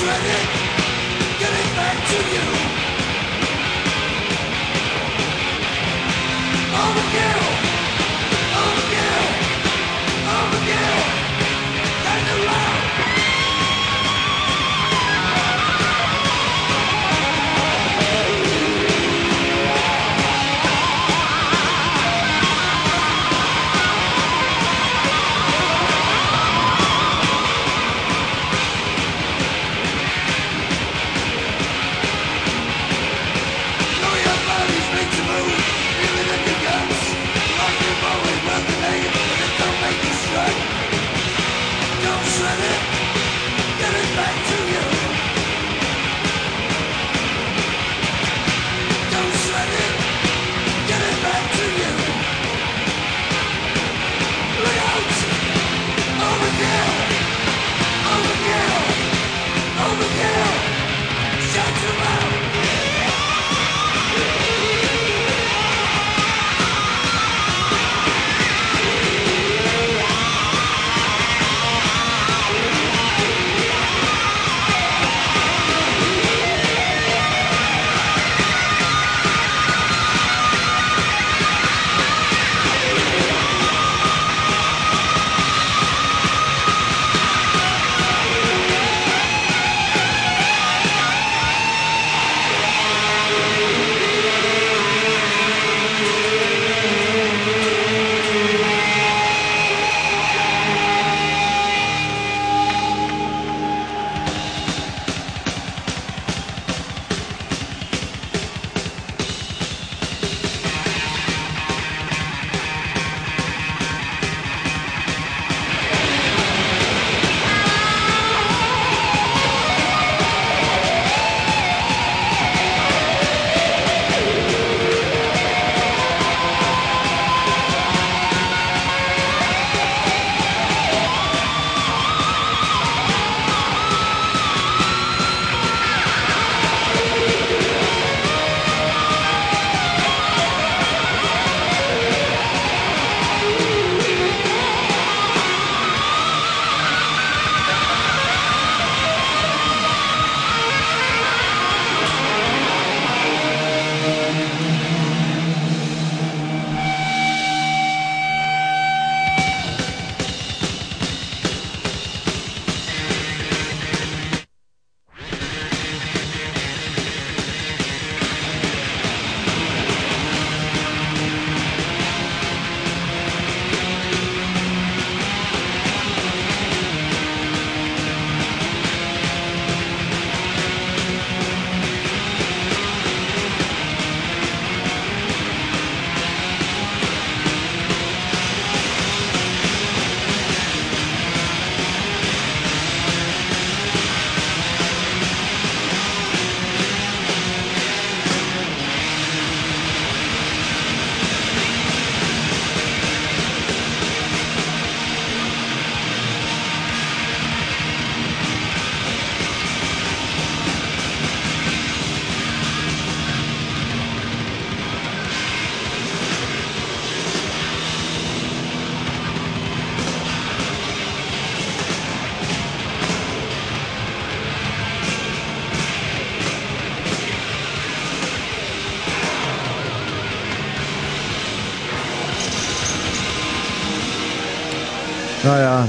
shredded 0.00 0.59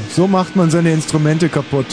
So 0.09 0.27
macht 0.27 0.55
man 0.55 0.69
seine 0.69 0.91
Instrumente 0.91 1.49
kaputt. 1.49 1.87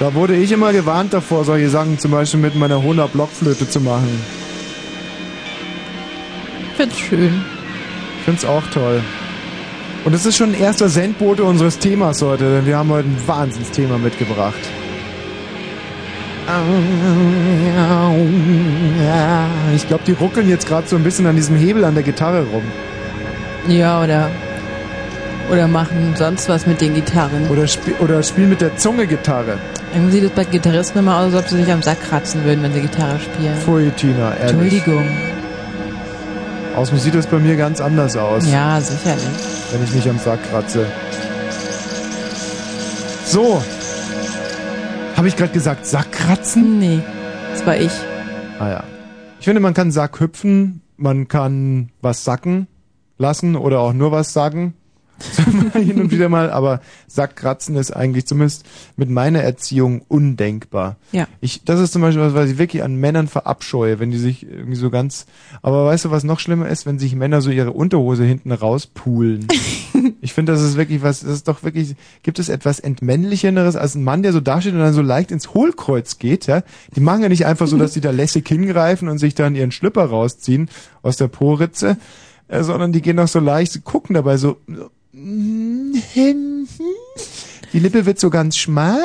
Da 0.00 0.12
wurde 0.14 0.34
ich 0.34 0.50
immer 0.50 0.72
gewarnt 0.72 1.12
davor, 1.12 1.44
solche 1.44 1.68
Sachen 1.68 1.98
zum 1.98 2.10
Beispiel 2.10 2.40
mit 2.40 2.56
meiner 2.56 2.82
Hohner 2.82 3.06
Blockflöte 3.06 3.68
zu 3.68 3.80
machen. 3.80 4.20
Find's 6.76 6.98
schön. 6.98 7.44
Ich 8.18 8.24
find's 8.24 8.44
auch 8.44 8.66
toll. 8.72 9.00
Und 10.04 10.12
es 10.12 10.26
ist 10.26 10.36
schon 10.36 10.50
ein 10.50 10.60
erster 10.60 10.88
Sendbote 10.88 11.44
unseres 11.44 11.78
Themas 11.78 12.20
heute, 12.20 12.56
denn 12.56 12.66
wir 12.66 12.76
haben 12.76 12.90
heute 12.90 13.08
ein 13.08 13.16
Wahnsinnsthema 13.26 13.96
mitgebracht. 13.96 14.58
Ich 19.74 19.88
glaube, 19.88 20.04
die 20.06 20.12
ruckeln 20.12 20.48
jetzt 20.48 20.66
gerade 20.66 20.86
so 20.86 20.96
ein 20.96 21.02
bisschen 21.04 21.26
an 21.26 21.36
diesem 21.36 21.56
Hebel 21.56 21.84
an 21.84 21.94
der 21.94 22.02
Gitarre 22.02 22.44
rum. 22.52 22.64
Ja, 23.66 24.02
oder. 24.02 24.30
Oder 25.50 25.68
machen 25.68 26.14
sonst 26.16 26.48
was 26.48 26.66
mit 26.66 26.80
den 26.80 26.94
Gitarren. 26.94 27.48
Oder, 27.48 27.64
sp 27.68 27.92
oder 28.00 28.22
spielen 28.22 28.48
mit 28.48 28.60
der 28.60 28.76
Zunge 28.76 29.06
Gitarre. 29.06 29.58
Irgendwie 29.92 30.12
sieht 30.12 30.24
es 30.24 30.30
bei 30.30 30.44
Gitarristen 30.44 30.98
immer 30.98 31.18
aus, 31.18 31.34
als 31.34 31.44
ob 31.44 31.48
sie 31.50 31.56
sich 31.56 31.72
am 31.72 31.82
Sack 31.82 32.00
kratzen 32.00 32.44
würden, 32.44 32.62
wenn 32.62 32.72
sie 32.72 32.80
Gitarre 32.80 33.20
spielen. 33.20 33.56
Pfui, 33.58 33.90
Tina, 33.90 34.34
ehrlich. 34.36 34.50
Entschuldigung. 34.50 35.04
Außen 36.76 36.98
sieht 36.98 37.14
das 37.14 37.26
bei 37.26 37.38
mir 37.38 37.56
ganz 37.56 37.80
anders 37.80 38.16
aus. 38.16 38.50
Ja, 38.50 38.80
sicherlich. 38.80 39.24
Wenn 39.70 39.84
ich 39.84 39.94
mich 39.94 40.08
am 40.08 40.18
Sack 40.18 40.40
kratze. 40.50 40.86
So. 43.26 43.62
Habe 45.16 45.28
ich 45.28 45.36
gerade 45.36 45.52
gesagt, 45.52 45.86
Sackkratzen? 45.86 46.78
Nee, 46.78 47.00
das 47.52 47.64
war 47.64 47.76
ich. 47.76 47.92
Ah 48.58 48.68
ja. 48.68 48.84
Ich 49.38 49.44
finde, 49.44 49.60
man 49.60 49.74
kann 49.74 49.92
Sack 49.92 50.18
hüpfen, 50.18 50.80
man 50.96 51.28
kann 51.28 51.90
was 52.00 52.24
sacken 52.24 52.66
lassen 53.18 53.54
oder 53.54 53.80
auch 53.80 53.92
nur 53.92 54.10
was 54.10 54.32
sagen. 54.32 54.74
Hin 55.74 56.00
und 56.00 56.10
wieder 56.10 56.28
mal, 56.28 56.50
aber 56.50 56.80
Sackkratzen 57.06 57.76
ist 57.76 57.92
eigentlich 57.92 58.26
zumindest 58.26 58.64
mit 58.96 59.10
meiner 59.10 59.40
Erziehung 59.40 60.02
undenkbar. 60.08 60.96
Ja. 61.12 61.28
Ich, 61.40 61.64
das 61.64 61.80
ist 61.80 61.92
zum 61.92 62.02
Beispiel 62.02 62.22
was, 62.22 62.34
was 62.34 62.50
ich 62.50 62.58
wirklich 62.58 62.82
an 62.82 62.96
Männern 62.96 63.28
verabscheue, 63.28 64.00
wenn 64.00 64.10
die 64.10 64.18
sich 64.18 64.44
irgendwie 64.44 64.76
so 64.76 64.90
ganz, 64.90 65.26
aber 65.62 65.86
weißt 65.86 66.06
du, 66.06 66.10
was 66.10 66.24
noch 66.24 66.40
schlimmer 66.40 66.68
ist, 66.68 66.86
wenn 66.86 66.98
sich 66.98 67.14
Männer 67.14 67.40
so 67.40 67.50
ihre 67.50 67.72
Unterhose 67.72 68.24
hinten 68.24 68.52
rauspulen. 68.52 69.46
ich 70.20 70.32
finde, 70.32 70.52
das 70.52 70.62
ist 70.62 70.76
wirklich 70.76 71.02
was, 71.02 71.20
das 71.20 71.30
ist 71.30 71.48
doch 71.48 71.62
wirklich, 71.62 71.96
gibt 72.22 72.38
es 72.38 72.48
etwas 72.48 72.80
entmännlicheres 72.80 73.76
als 73.76 73.94
ein 73.94 74.04
Mann, 74.04 74.22
der 74.22 74.32
so 74.32 74.40
dasteht 74.40 74.74
und 74.74 74.80
dann 74.80 74.94
so 74.94 75.02
leicht 75.02 75.30
ins 75.30 75.54
Hohlkreuz 75.54 76.18
geht, 76.18 76.46
ja? 76.46 76.62
Die 76.94 77.00
machen 77.00 77.22
ja 77.22 77.28
nicht 77.28 77.46
einfach 77.46 77.66
so, 77.66 77.76
dass 77.76 77.92
die 77.92 78.00
da 78.00 78.10
lässig 78.10 78.48
hingreifen 78.48 79.08
und 79.08 79.18
sich 79.18 79.34
dann 79.34 79.54
ihren 79.54 79.70
Schlüpper 79.70 80.04
rausziehen 80.04 80.68
aus 81.02 81.16
der 81.16 81.28
Poritze, 81.28 81.96
äh, 82.48 82.62
sondern 82.62 82.92
die 82.92 83.02
gehen 83.02 83.16
doch 83.16 83.28
so 83.28 83.40
leicht, 83.40 83.72
sie 83.72 83.80
gucken 83.80 84.14
dabei 84.14 84.36
so. 84.36 84.56
Die 87.72 87.78
Lippe 87.78 88.04
wird 88.04 88.20
so 88.20 88.28
ganz 88.28 88.58
schmal, 88.58 89.00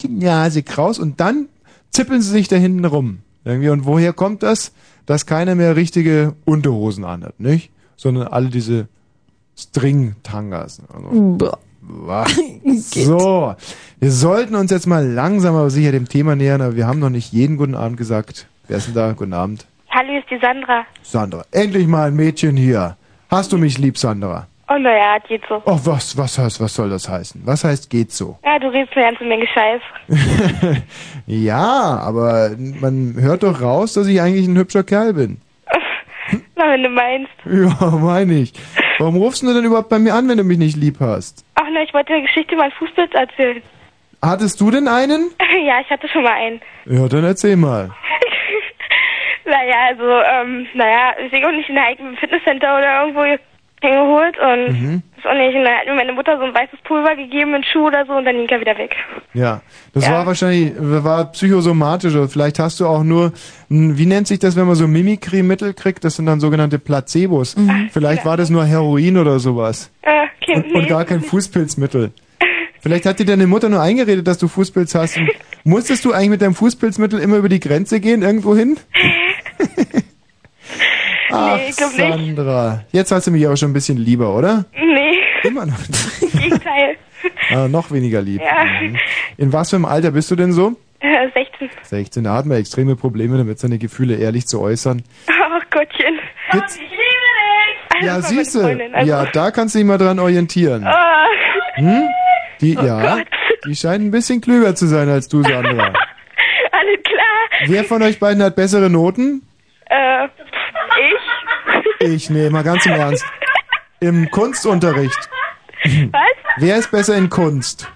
die 0.00 0.08
Nase 0.08 0.62
kraus 0.62 0.98
und 0.98 1.20
dann 1.20 1.48
zippeln 1.90 2.20
sie 2.20 2.30
sich 2.30 2.48
da 2.48 2.56
hinten 2.56 2.84
rum. 2.84 3.20
Irgendwie. 3.44 3.70
Und 3.70 3.86
woher 3.86 4.12
kommt 4.12 4.42
das? 4.42 4.72
Dass 5.06 5.24
keiner 5.24 5.54
mehr 5.54 5.74
richtige 5.74 6.34
Unterhosen 6.44 7.04
anhat, 7.04 7.40
nicht? 7.40 7.70
Sondern 7.96 8.28
alle 8.28 8.50
diese 8.50 8.88
String-Tangas. 9.56 10.82
Also, 10.92 11.38
so, 12.76 13.54
wir 13.98 14.12
sollten 14.12 14.54
uns 14.54 14.70
jetzt 14.70 14.86
mal 14.86 15.06
langsam 15.06 15.56
aber 15.56 15.70
sicher 15.70 15.92
dem 15.92 16.08
Thema 16.08 16.36
nähern, 16.36 16.60
aber 16.60 16.76
wir 16.76 16.86
haben 16.86 16.98
noch 16.98 17.08
nicht 17.08 17.32
jeden 17.32 17.56
guten 17.56 17.74
Abend 17.74 17.96
gesagt. 17.96 18.46
Wer 18.66 18.76
ist 18.76 18.88
denn 18.88 18.94
da? 18.94 19.12
Guten 19.12 19.32
Abend. 19.32 19.66
Hallo, 19.88 20.18
ist 20.18 20.30
die 20.30 20.38
Sandra. 20.38 20.84
Sandra. 21.02 21.46
Endlich 21.50 21.86
mal 21.86 22.08
ein 22.08 22.16
Mädchen 22.16 22.58
hier. 22.58 22.98
Hast 23.30 23.52
du 23.52 23.56
mich 23.56 23.78
lieb, 23.78 23.96
Sandra? 23.96 24.46
Oh, 24.70 24.76
naja, 24.78 25.18
geht 25.26 25.42
so. 25.48 25.62
Oh, 25.64 25.78
was, 25.84 26.16
was 26.18 26.38
heißt, 26.38 26.60
was 26.60 26.74
soll 26.74 26.90
das 26.90 27.08
heißen? 27.08 27.40
Was 27.46 27.64
heißt 27.64 27.88
geht 27.88 28.12
so? 28.12 28.38
Ja, 28.44 28.58
du 28.58 28.68
redest 28.68 28.94
eine 28.96 29.06
ganze 29.06 29.24
Menge 29.24 29.46
Scheiß. 29.46 29.80
ja, 31.26 31.98
aber 32.02 32.50
man 32.58 33.14
hört 33.18 33.44
doch 33.44 33.62
raus, 33.62 33.94
dass 33.94 34.06
ich 34.06 34.20
eigentlich 34.20 34.46
ein 34.46 34.58
hübscher 34.58 34.84
Kerl 34.84 35.14
bin. 35.14 35.40
Na, 36.56 36.70
wenn 36.70 36.82
du 36.82 36.90
meinst. 36.90 37.30
Ja, 37.46 37.90
meine 37.90 38.34
ich. 38.34 38.52
Warum 38.98 39.16
rufst 39.16 39.42
du 39.42 39.54
denn 39.54 39.64
überhaupt 39.64 39.88
bei 39.88 39.98
mir 39.98 40.14
an, 40.14 40.28
wenn 40.28 40.36
du 40.36 40.44
mich 40.44 40.58
nicht 40.58 40.76
lieb 40.76 40.96
hast? 41.00 41.46
Ach, 41.54 41.64
na, 41.72 41.82
ich 41.82 41.94
wollte 41.94 42.12
eine 42.12 42.22
Geschichte 42.22 42.60
einen 42.60 42.72
Fußpilz 42.72 43.14
erzählen. 43.14 43.62
Hattest 44.20 44.60
du 44.60 44.70
denn 44.70 44.86
einen? 44.88 45.30
ja, 45.64 45.80
ich 45.80 45.88
hatte 45.88 46.08
schon 46.08 46.24
mal 46.24 46.32
einen. 46.32 46.60
Ja, 46.84 47.08
dann 47.08 47.24
erzähl 47.24 47.56
mal. 47.56 47.90
Naja, 49.46 49.76
also, 49.88 50.04
ähm, 50.04 50.66
naja, 50.74 51.14
ich 51.24 51.30
bin 51.30 51.42
auch 51.44 51.52
nicht 51.52 51.70
in 51.70 51.78
einem 51.78 52.16
Fitnesscenter 52.18 52.76
oder 52.76 53.00
irgendwo 53.00 53.24
hingeholt 53.80 54.36
und 54.38 54.72
Mhm. 54.80 55.02
ist 55.16 55.26
auch 55.26 55.34
nicht. 55.34 55.54
Und 55.56 55.64
dann 55.64 55.74
hat 55.78 55.86
mir 55.86 55.94
meine 55.94 56.12
Mutter 56.12 56.36
so 56.38 56.44
ein 56.44 56.54
weißes 56.54 56.80
Pulver 56.84 57.14
gegeben, 57.16 57.54
einen 57.54 57.64
Schuh 57.64 57.86
oder 57.86 58.04
so 58.06 58.12
und 58.14 58.24
dann 58.24 58.36
ging 58.36 58.48
er 58.48 58.60
wieder 58.60 58.76
weg. 58.78 58.94
Ja, 59.34 59.60
das 59.94 60.10
war 60.10 60.26
wahrscheinlich, 60.26 60.72
war 60.78 61.30
psychosomatisch 61.32 62.14
oder 62.14 62.28
vielleicht 62.28 62.58
hast 62.58 62.80
du 62.80 62.86
auch 62.86 63.02
nur, 63.04 63.32
wie 63.68 64.06
nennt 64.06 64.26
sich 64.26 64.38
das, 64.40 64.56
wenn 64.56 64.66
man 64.66 64.74
so 64.74 64.88
Mimikry-Mittel 64.88 65.74
kriegt? 65.74 66.04
Das 66.04 66.16
sind 66.16 66.26
dann 66.26 66.40
sogenannte 66.40 66.78
Placebos. 66.78 67.56
Mhm. 67.56 67.88
Vielleicht 67.92 68.24
war 68.24 68.36
das 68.36 68.50
nur 68.50 68.64
Heroin 68.64 69.16
oder 69.18 69.38
sowas. 69.38 69.90
Äh, 70.02 70.26
kind, 70.44 70.66
Und, 70.66 70.74
und 70.74 70.88
gar 70.88 71.04
kein 71.04 71.20
Fußpilzmittel. 71.22 72.10
Vielleicht 72.80 73.06
hat 73.06 73.18
dir 73.18 73.26
deine 73.26 73.46
Mutter 73.48 73.68
nur 73.68 73.80
eingeredet, 73.82 74.26
dass 74.26 74.38
du 74.38 74.46
Fußpilz 74.48 74.94
hast. 74.94 75.16
Und 75.18 75.28
musstest 75.64 76.04
du 76.04 76.12
eigentlich 76.12 76.30
mit 76.30 76.42
deinem 76.42 76.54
Fußpilzmittel 76.54 77.18
immer 77.20 77.36
über 77.36 77.48
die 77.48 77.58
Grenze 77.60 77.98
gehen, 78.00 78.22
irgendwo 78.22 78.56
hin? 78.56 78.76
Ach, 81.30 81.58
ich 81.68 81.76
glaub 81.76 81.90
nicht. 81.96 82.36
Sandra. 82.36 82.84
Jetzt 82.92 83.12
hast 83.12 83.26
du 83.26 83.30
mich 83.30 83.46
aber 83.46 83.56
schon 83.56 83.70
ein 83.70 83.74
bisschen 83.74 83.98
lieber, 83.98 84.34
oder? 84.34 84.64
Nee. 84.74 85.18
Immer 85.44 85.66
noch. 85.66 85.78
Im 86.22 86.30
Gegenteil. 86.40 86.96
Ah, 87.50 87.66
noch 87.66 87.90
weniger 87.90 88.22
lieb. 88.22 88.40
Ja. 88.42 88.64
Mhm. 88.80 88.96
In 89.38 89.52
was 89.52 89.70
für 89.70 89.76
einem 89.76 89.86
Alter 89.86 90.12
bist 90.12 90.30
du 90.30 90.36
denn 90.36 90.52
so? 90.52 90.76
Äh, 91.00 91.28
16. 91.34 91.68
16. 91.82 92.24
Da 92.24 92.34
hat 92.34 92.46
man 92.46 92.58
extreme 92.58 92.94
Probleme 92.94 93.36
damit, 93.38 93.58
seine 93.58 93.78
Gefühle 93.78 94.16
ehrlich 94.16 94.46
zu 94.46 94.60
äußern. 94.60 95.02
Ach 95.26 95.70
Gottchen. 95.70 96.18
Jetzt- 96.52 96.76
Ich 96.76 96.82
liebe 96.82 96.92
dich. 96.92 98.06
Ja, 98.06 98.16
Das 98.16 98.24
war 98.26 98.30
meine 98.32 98.44
siehst 98.44 98.54
du. 98.54 98.60
Freundin, 98.60 98.94
also- 98.94 99.08
Ja, 99.08 99.24
da 99.32 99.50
kannst 99.50 99.74
du 99.74 99.78
dich 99.80 99.86
mal 99.88 99.98
dran 99.98 100.18
orientieren. 100.20 100.84
Ah. 100.86 101.24
Hm? 101.74 102.02
Die, 102.60 102.76
Oh 102.78 102.84
ja, 102.84 103.16
Gott. 103.16 103.26
die 103.66 103.74
scheint 103.74 104.04
ein 104.04 104.10
bisschen 104.12 104.40
klüger 104.40 104.74
zu 104.76 104.86
sein 104.86 105.08
als 105.08 105.26
du, 105.28 105.42
Sandra. 105.42 105.86
Alles 106.72 107.02
klar. 107.02 107.66
Wer 107.66 107.84
von 107.84 108.02
euch 108.02 108.20
beiden 108.20 108.42
hat 108.42 108.54
bessere 108.54 108.90
Noten? 108.90 109.42
Äh, 109.86 110.28
ich? 112.00 112.30
Nee, 112.30 112.50
mal 112.50 112.62
ganz 112.64 112.86
im 112.86 112.92
Ernst. 112.92 113.24
Im 114.00 114.30
Kunstunterricht. 114.30 115.28
Was? 116.12 116.22
Wer 116.58 116.76
ist 116.76 116.90
besser 116.90 117.16
in 117.16 117.28
Kunst? 117.30 117.90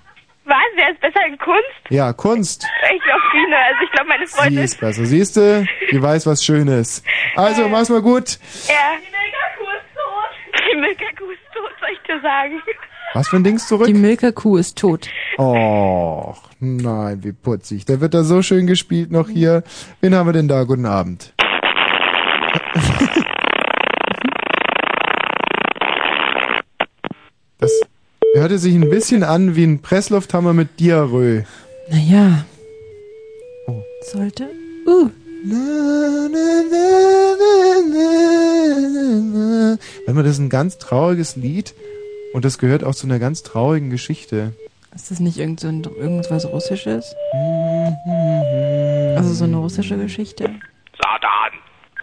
Was? 0.44 0.56
Wer 0.76 0.90
ist 0.90 1.00
besser 1.00 1.24
in 1.26 1.38
Kunst? 1.38 1.62
Ja, 1.90 2.12
Kunst. 2.12 2.66
Ich 2.94 3.02
glaube 3.02 3.20
Biene. 3.32 3.56
Also 3.56 3.80
ich 3.84 3.90
glaube 3.92 4.08
meine 4.08 4.26
Sie 4.26 4.34
Freundin. 4.36 4.64
ist 4.64 4.80
besser. 4.80 5.04
Siehst 5.04 5.36
du? 5.36 5.64
Die 5.90 6.02
weiß, 6.02 6.26
was 6.26 6.42
schön 6.44 6.68
ist. 6.68 7.04
Also, 7.36 7.68
mach's 7.68 7.88
mal 7.88 8.02
gut. 8.02 8.38
Ja. 8.68 8.74
Die 8.98 9.10
Milka-Kuh 9.10 9.70
ist 9.76 9.94
tot. 9.94 10.62
Die 10.72 10.76
Milka-Kuh 10.80 11.30
ist 11.30 11.40
tot, 11.54 11.70
soll 11.80 11.90
ich 11.92 12.00
dir 12.06 12.20
sagen. 12.20 12.62
Was 13.14 13.28
für 13.28 13.36
ein 13.36 13.44
Dings 13.44 13.68
zurück? 13.68 13.86
Die 13.86 13.94
Milka-Kuh 13.94 14.56
ist 14.56 14.78
tot. 14.78 15.08
Och, 15.38 16.50
nein, 16.60 17.22
wie 17.22 17.32
putzig. 17.32 17.84
Der 17.84 18.00
wird 18.00 18.14
da 18.14 18.22
so 18.24 18.42
schön 18.42 18.66
gespielt 18.66 19.10
noch 19.12 19.28
hier. 19.28 19.62
Wen 20.00 20.14
haben 20.14 20.26
wir 20.28 20.32
denn 20.32 20.48
da? 20.48 20.64
Guten 20.64 20.86
Abend. 20.86 21.34
Das 27.62 27.80
hörte 28.34 28.58
sich 28.58 28.74
ein 28.74 28.90
bisschen 28.90 29.22
an 29.22 29.54
wie 29.54 29.62
ein 29.62 29.82
Presslufthammer 29.82 30.52
mit 30.52 30.80
Diarrhoe. 30.80 31.44
Naja. 31.88 32.44
Sollte. 34.02 34.48
Uh. 34.84 35.10
Wenn 40.06 40.14
man 40.16 40.24
das 40.24 40.34
ist 40.34 40.40
ein 40.40 40.48
ganz 40.48 40.78
trauriges 40.78 41.36
Lied 41.36 41.74
und 42.32 42.44
das 42.44 42.58
gehört 42.58 42.82
auch 42.82 42.96
zu 42.96 43.06
einer 43.06 43.20
ganz 43.20 43.44
traurigen 43.44 43.90
Geschichte. 43.90 44.54
Ist 44.92 45.12
das 45.12 45.20
nicht 45.20 45.38
irgend 45.38 45.60
so 45.60 45.68
ein, 45.68 45.84
irgendwas 45.84 46.44
Russisches? 46.46 47.14
Also 49.16 49.34
so 49.34 49.44
eine 49.44 49.58
russische 49.58 49.96
Geschichte? 49.96 50.50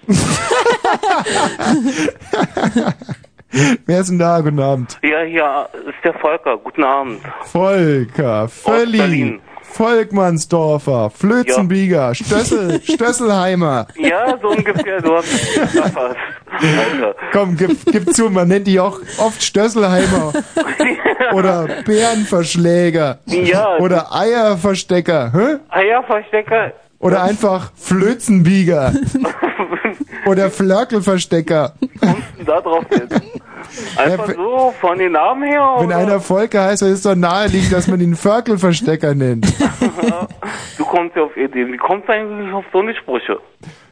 Wer 3.85 3.99
ist 4.01 4.09
denn 4.09 4.19
da? 4.19 4.39
Guten 4.41 4.59
Abend. 4.59 4.97
Ja, 5.01 5.21
hier 5.21 5.69
ist 5.87 6.03
der 6.03 6.13
Volker. 6.15 6.57
Guten 6.57 6.83
Abend. 6.83 7.21
Volker, 7.43 8.47
Völli. 8.47 9.39
Volkmannsdorfer, 9.71 11.11
Flötzenbieger, 11.11 12.15
Stössel, 12.15 12.81
Stösselheimer. 12.83 13.85
Ja, 13.97 14.35
so 14.41 14.49
ungefähr. 14.49 14.99
Du 14.99 15.15
hast. 15.15 15.59
Alter. 15.71 17.15
Komm, 17.31 17.55
gib, 17.55 17.77
gib 17.85 18.11
zu, 18.13 18.31
man 18.31 18.47
nennt 18.47 18.65
die 18.65 18.79
auch 18.79 18.99
oft 19.19 19.41
Stösselheimer 19.43 20.33
oder 21.33 21.67
Bärenverschläger 21.85 23.19
Ja. 23.27 23.77
oder 23.77 24.07
Eierverstecker 24.11 25.31
hä? 25.33 25.57
Eierverstecker. 25.69 26.73
oder 26.97 27.21
einfach 27.21 27.71
Flötzenbieger 27.75 28.93
oder 30.25 30.49
Flörkelverstecker. 30.49 31.73
Da 32.45 32.61
drauf 32.61 32.85
jetzt. 32.89 33.21
Einfach 33.97 34.33
so, 34.33 34.73
von 34.79 34.97
den 34.97 35.11
Namen 35.13 35.43
her? 35.43 35.75
Wenn 35.79 35.87
oder? 35.87 35.97
einer 35.97 36.19
Volker 36.19 36.63
heißt, 36.65 36.81
dann 36.81 36.91
ist 36.93 37.05
doch 37.05 37.15
naheliegend, 37.15 37.71
dass 37.73 37.87
man 37.87 37.99
ihn 38.01 38.15
Ferkelverstecker 38.15 39.13
nennt. 39.15 39.45
Du 40.77 40.85
kommst 40.85 41.15
ja 41.15 41.23
auf 41.23 41.35
Ideen. 41.35 41.71
Wie 41.73 41.77
kommst 41.77 42.07
du 42.07 42.13
eigentlich 42.13 42.53
auf 42.53 42.63
so 42.71 42.79
eine 42.79 42.95
Sprüche? 42.95 43.37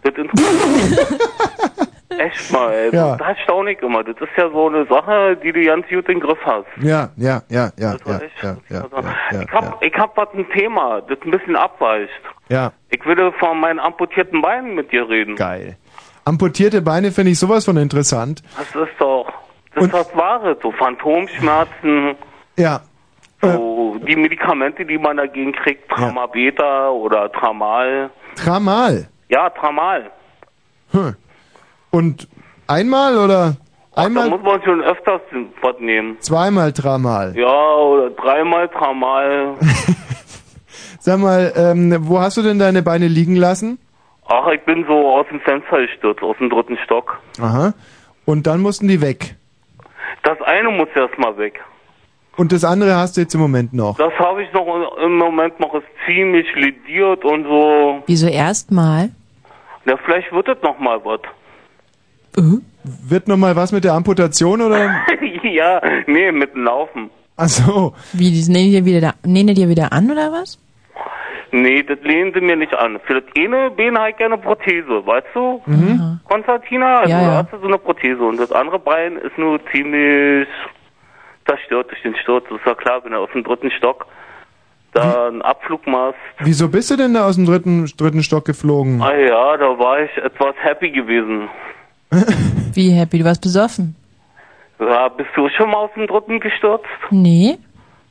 Das 0.04 0.14
interessiert 0.16 0.90
mich. 0.90 2.20
Echt 2.20 2.52
mal, 2.52 2.72
ey. 2.74 2.96
Ja. 2.96 3.18
Das 3.18 3.38
staune 3.44 3.74
ich 3.74 3.82
immer. 3.82 4.04
Das 4.04 4.16
ist 4.16 4.30
ja 4.38 4.50
so 4.50 4.68
eine 4.68 4.86
Sache, 4.88 5.38
die 5.44 5.52
du 5.52 5.64
ganz 5.66 5.86
gut 5.88 6.08
im 6.10 6.20
Griff 6.22 6.40
hast. 6.46 6.66
Ja, 6.82 7.10
ja, 7.18 7.44
ja, 7.50 7.72
ja, 7.78 7.94
ja, 7.94 8.06
war 8.06 8.14
ja, 8.14 8.26
echt- 8.26 8.42
ja, 8.44 8.58
ja, 8.70 8.86
ja, 9.32 9.42
Ich 9.42 9.52
hab, 9.52 9.84
ich 9.84 9.94
hab 9.96 10.18
was 10.18 10.30
ein 10.34 10.48
Thema, 10.52 11.02
das 11.02 11.18
ein 11.26 11.32
bisschen 11.32 11.56
abweicht. 11.56 12.12
ja. 12.50 12.72
Ich 12.90 13.06
würde 13.06 13.32
von 13.34 13.60
meinen 13.60 13.80
amputierten 13.80 14.42
Beinen 14.42 14.74
mit 14.76 14.92
dir 14.94 15.08
reden. 15.10 15.36
Geil. 15.36 15.76
Amputierte 16.26 16.82
Beine 16.82 17.12
finde 17.12 17.32
ich 17.32 17.40
sowas 17.40 17.66
von 17.66 17.76
interessant. 17.78 18.42
Das 18.58 18.68
ist 18.68 18.94
doch, 19.00 19.28
das 19.78 19.86
ist 19.86 19.94
das 19.94 20.16
Wahre. 20.16 20.58
So 20.62 20.72
Phantomschmerzen, 20.72 22.16
Ja. 22.58 22.82
so 23.42 23.98
die 24.08 24.16
Medikamente, 24.16 24.86
die 24.86 24.98
man 24.98 25.18
dagegen 25.18 25.54
kriegt, 25.54 25.90
Tramabeta 25.90 26.90
oder 26.90 27.32
Tramal. 27.32 28.10
Tramal. 28.36 29.08
Ja, 29.30 29.50
Tramal. 29.50 30.10
Hm. 30.92 31.16
Und 31.92 32.28
einmal 32.68 33.18
oder 33.18 33.56
Da 33.96 34.04
einmal, 34.04 34.30
muss 34.30 34.42
man 34.42 34.62
schon 34.64 34.82
öfters 34.82 35.22
was 35.62 35.76
nehmen. 35.80 36.18
zweimal 36.22 36.72
Tramal? 36.74 37.34
Ja, 37.38 37.76
oder 37.76 38.10
dreimal 38.12 38.68
Tramal. 38.70 39.56
Sag 41.00 41.20
mal, 41.20 41.54
ähm, 41.56 41.96
wo 42.02 42.20
hast 42.20 42.38
du 42.38 42.42
denn 42.42 42.60
deine 42.60 42.82
Beine 42.84 43.08
liegen 43.08 43.36
lassen? 43.36 43.80
Ach, 44.28 44.48
ich 44.50 44.62
bin 44.66 44.86
so 44.88 44.94
aus 45.18 45.26
dem 45.30 45.40
Fenster 45.40 45.78
gestürzt, 45.82 46.22
aus 46.22 46.36
dem 46.38 46.50
dritten 46.50 46.78
Stock. 46.84 47.18
Aha. 47.40 47.74
Und 48.26 48.46
dann 48.46 48.60
mussten 48.62 48.88
die 48.90 49.00
weg. 49.02 49.37
Das 50.24 50.42
eine 50.42 50.70
muss 50.70 50.90
erst 50.96 51.18
mal 51.18 51.38
weg. 51.38 51.60
Und 52.36 52.52
das 52.52 52.64
andere 52.64 52.96
hast 52.96 53.18
du 53.18 53.22
jetzt 53.22 53.34
im 53.34 53.42
Moment 53.42 53.74
noch. 53.74 53.98
Das 53.98 54.14
habe 54.20 54.44
ich 54.44 54.54
noch 54.54 54.68
im 55.04 55.18
Moment 55.18 55.60
noch 55.60 55.74
ist 55.74 55.88
ziemlich 56.06 56.48
lediert 56.56 57.26
und 57.26 57.44
so. 57.46 58.04
Wieso 58.06 58.28
erstmal? 58.28 59.10
Ja, 59.86 59.98
vielleicht 60.06 60.32
wird 60.32 60.48
es 60.48 60.62
noch 60.62 60.78
mal 60.80 61.04
was. 61.04 61.22
Wird 62.84 63.28
noch 63.28 63.38
mal 63.38 63.56
was 63.56 63.72
mit 63.72 63.84
der 63.84 63.94
Amputation 63.94 64.62
oder? 64.62 65.04
ja, 65.44 65.82
nee, 66.06 66.32
mit 66.32 66.54
dem 66.54 66.64
Laufen. 66.64 67.10
Ach 67.36 67.48
so. 67.48 67.94
Wie, 68.14 68.32
die 68.32 68.52
nähen 68.52 68.72
dir 68.72 68.86
wieder, 68.86 69.02
da, 69.02 69.14
nähen 69.26 69.48
die 69.48 69.54
dir 69.56 69.70
wieder 69.70 69.92
an 69.92 70.12
oder 70.12 70.32
was? 70.32 70.60
Nee, 71.52 71.84
das 71.84 72.00
lehnen 72.02 72.34
sie 72.34 72.42
mir 72.42 72.56
nicht 72.56 72.74
an. 72.74 73.00
Für 73.06 73.22
das 73.22 73.24
eine 73.38 73.72
Bein 73.72 73.98
habe 73.98 74.10
ich 74.12 74.18
gerne 74.18 74.38
Prothese, 74.38 75.06
weißt 75.06 75.28
du? 75.34 75.62
Mhm. 75.66 76.20
Konstantina, 76.26 77.00
also 77.00 77.12
Ja, 77.12 77.22
ja. 77.22 77.32
hast 77.38 77.54
du 77.54 77.60
so 77.60 77.68
eine 77.68 77.78
Prothese 77.78 78.22
und 78.24 78.38
das 78.40 78.52
andere 78.52 78.80
Bein 78.80 79.18
ist 79.18 79.38
nur 79.38 79.60
ziemlich 79.72 80.48
zerstört 81.48 81.90
durch 81.92 82.02
den 82.02 82.16
Sturz. 82.18 82.46
Das 82.50 82.60
ist 82.60 82.66
ja 82.66 82.76
klar, 82.76 83.04
wenn 83.04 83.14
er 83.14 83.20
aus 83.20 83.30
dem 83.34 83.44
dritten 83.44 83.72
Stock 83.72 84.06
da 84.94 85.28
einen 85.28 85.42
Abflug 85.42 85.86
machst. 85.88 86.18
Wieso 86.40 86.68
bist 86.70 86.90
du 86.92 86.96
denn 86.96 87.14
da 87.14 87.26
aus 87.28 87.36
dem 87.36 87.46
dritten, 87.46 87.86
dritten 87.98 88.24
Stock 88.24 88.46
geflogen? 88.46 89.02
Ah 89.02 89.16
ja, 89.16 89.58
da 89.58 89.78
war 89.78 90.02
ich 90.02 90.18
etwas 90.18 90.56
happy 90.62 90.92
gewesen. 90.92 91.50
Wie 92.74 92.92
happy, 92.92 93.20
du 93.20 93.26
warst 93.26 93.42
besoffen? 93.42 93.96
Ja, 94.80 95.08
bist 95.10 95.30
du 95.36 95.50
schon 95.50 95.70
mal 95.72 95.78
aus 95.78 95.90
dem 95.96 96.08
dritten 96.08 96.40
gestürzt? 96.40 96.86
Nee. 97.10 97.58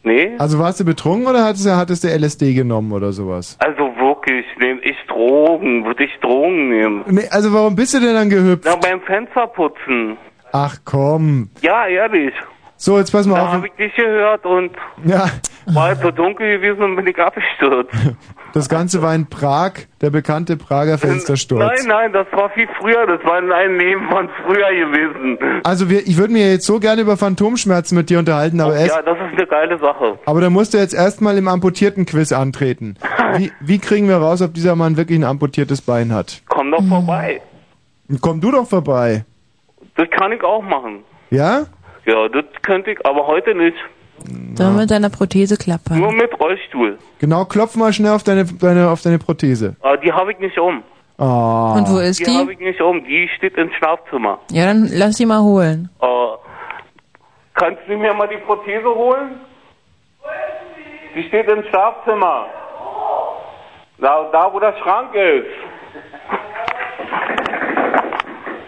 Nee? 0.07 0.37
Also 0.39 0.61
warst 0.61 0.79
du 0.79 0.85
betrunken 0.85 1.27
oder 1.27 1.45
hattest 1.45 1.67
du, 1.67 1.77
hattest 1.77 2.05
du 2.05 2.09
LSD 2.09 2.55
genommen 2.55 2.93
oder 2.93 3.11
sowas? 3.13 3.57
Also 3.59 3.79
wirklich, 3.99 4.47
nehme 4.61 4.81
ich 4.83 4.97
Drogen, 5.09 5.85
würde 5.85 6.05
ich 6.05 6.13
Drogen 6.21 6.69
nehmen. 6.69 7.03
Nee, 7.09 7.27
also 7.29 7.53
warum 7.53 7.75
bist 7.75 7.93
du 7.95 7.99
denn 7.99 8.15
dann 8.15 8.31
gehüpft? 8.31 8.63
Na, 8.65 8.77
beim 8.77 9.01
Fensterputzen. 9.01 10.17
Ach 10.53 10.77
komm. 10.85 11.51
Ja, 11.61 11.89
ehrlich. 11.89 12.33
So, 12.77 12.99
jetzt 12.99 13.11
pass 13.11 13.27
mal 13.27 13.35
Da 13.35 13.47
auf. 13.47 13.53
habe 13.55 13.67
ich 13.67 13.73
dich 13.73 13.95
gehört 13.97 14.47
und 14.47 14.71
Ja, 15.05 15.27
war 15.67 15.91
es 15.91 16.01
so 16.01 16.13
dunkel 16.13 16.59
gewesen 16.61 16.83
und 16.85 16.95
bin 16.97 17.09
ich 17.09 17.19
abgestürzt. 17.19 17.91
das 18.53 18.69
Ganze 18.69 19.03
war 19.03 19.15
in 19.15 19.27
Prag, 19.29 19.73
der 20.01 20.11
bekannte 20.11 20.57
Prager 20.57 20.99
Fenstersturz. 20.99 21.61
Nein, 21.61 21.87
nein, 21.89 22.13
das 22.13 22.27
war 22.33 22.49
viel 22.51 22.69
früher. 22.81 23.07
Das 23.07 23.23
war 23.25 23.37
ein 23.39 23.79
Leben 23.79 24.09
von 24.09 24.29
früher 24.45 24.69
gewesen. 24.71 25.39
Also 25.65 25.91
wir, 25.91 26.01
ich 26.07 26.17
würde 26.17 26.33
mir 26.33 26.51
jetzt 26.53 26.67
so 26.67 26.79
gerne 26.81 27.03
über 27.03 27.17
Phantomschmerzen 27.17 27.97
mit 27.97 28.09
dir 28.11 28.19
unterhalten, 28.19 28.61
aber 28.61 28.77
erst, 28.77 28.97
Ja, 28.97 29.03
das 29.03 29.17
ist 29.19 29.39
eine 29.39 29.47
geile 29.47 29.79
Sache. 29.79 30.19
aber 30.25 30.41
da 30.41 30.49
musst 30.51 30.73
du 30.75 30.79
jetzt 30.79 30.95
erstmal 30.95 31.37
im 31.37 31.49
amputierten 31.49 32.07
Quiz 32.07 32.33
antreten. 32.33 32.97
Wie, 33.37 33.53
wie 33.61 33.79
kriegen 33.79 34.09
wir 34.09 34.17
raus, 34.17 34.41
ob 34.43 34.55
dieser 34.55 34.77
Mann 34.77 34.97
wirklich 34.97 35.19
ein 35.19 35.25
amputiertes 35.25 35.83
Bein 35.83 36.13
hat? 36.15 36.43
Komm 36.49 36.71
doch 36.71 36.83
vorbei. 36.89 37.41
Komm 38.21 38.41
du 38.41 38.53
doch 38.53 38.67
vorbei. 38.69 39.25
Das 39.97 40.09
kann 40.11 40.33
ich 40.33 40.43
auch 40.43 40.63
machen. 40.63 41.01
Ja? 41.31 41.67
Ja, 42.07 42.29
das 42.29 42.45
könnte 42.63 42.93
ich, 42.93 43.05
aber 43.05 43.27
heute 43.27 43.55
nicht. 43.55 43.77
Sollen 44.25 44.75
wir 44.75 44.81
mit 44.81 44.91
deiner 44.91 45.11
Prothese 45.11 45.57
klappern? 45.57 45.99
Nur 45.99 46.13
mit 46.13 46.39
Rollstuhl. 46.39 46.99
Genau, 47.19 47.45
klopf 47.45 47.77
mal 47.77 47.93
schnell 47.93 48.13
auf 48.13 48.23
deine, 48.23 48.45
deine, 48.45 48.91
auf 48.91 49.03
deine 49.03 49.19
Prothese. 49.19 49.77
Aber 49.81 49.97
die 49.99 50.13
habe 50.13 50.33
ich 50.33 50.39
nicht 50.39 50.59
um. 50.59 50.83
Ah. 51.19 51.75
Und 51.77 51.89
wo 51.89 51.99
ist 51.99 52.21
die? 52.21 52.25
die? 52.25 52.39
habe 52.39 52.53
ich 52.53 52.59
nicht 52.59 52.81
um. 52.81 53.05
Die 53.05 53.29
steht 53.37 53.57
im 53.57 53.71
Schlafzimmer. 53.73 54.39
Ja, 54.51 54.67
dann 54.67 54.89
lass 54.93 55.17
die 55.17 55.27
mal 55.27 55.41
holen. 55.41 55.89
Äh, 56.01 56.07
kannst 57.55 57.83
du 57.87 57.97
mir 57.97 58.13
mal 58.15 58.29
die 58.29 58.39
Prothese 58.39 58.89
holen? 58.89 59.41
Die 61.15 61.23
steht 61.29 61.49
im 61.49 61.63
Schlafzimmer. 61.65 62.47
Da, 63.99 64.29
da 64.31 64.53
wo 64.53 64.61
der 64.61 64.75
Schrank 64.83 65.15
ist. 65.15 65.47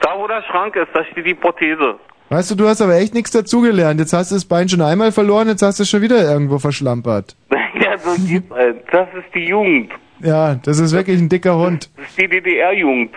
Da 0.01 0.19
wo 0.19 0.27
der 0.27 0.43
Schrank 0.45 0.75
ist, 0.77 0.89
da 0.95 1.05
steht 1.05 1.27
die 1.27 1.35
Prothese. 1.35 1.97
Weißt 2.31 2.51
du, 2.51 2.55
du 2.57 2.69
hast 2.69 2.83
aber 2.83 2.97
echt 2.97 3.15
nichts 3.15 3.31
dazugelernt. 3.31 3.99
Jetzt 4.01 4.13
hast 4.13 4.31
du 4.31 4.35
das 4.35 4.45
Bein 4.45 4.69
schon 4.69 4.83
einmal 4.83 5.13
verloren, 5.13 5.49
jetzt 5.49 5.63
hast 5.63 5.79
du 5.79 5.85
es 5.85 5.89
schon 5.89 6.03
wieder 6.03 6.23
irgendwo 6.31 6.59
verschlampert. 6.59 7.35
ja, 7.51 7.97
so 7.97 8.15
geht's 8.27 8.51
halt. 8.51 8.85
Das 8.93 9.09
ist 9.15 9.35
die 9.35 9.47
Jugend. 9.47 9.93
Ja, 10.21 10.57
das 10.57 10.79
ist 10.79 10.93
wirklich 10.93 11.19
ein 11.21 11.29
dicker 11.29 11.57
Hund. 11.57 11.91
Das 11.97 12.09
ist 12.09 12.19
die 12.19 12.29
DDR-Jugend. 12.29 13.13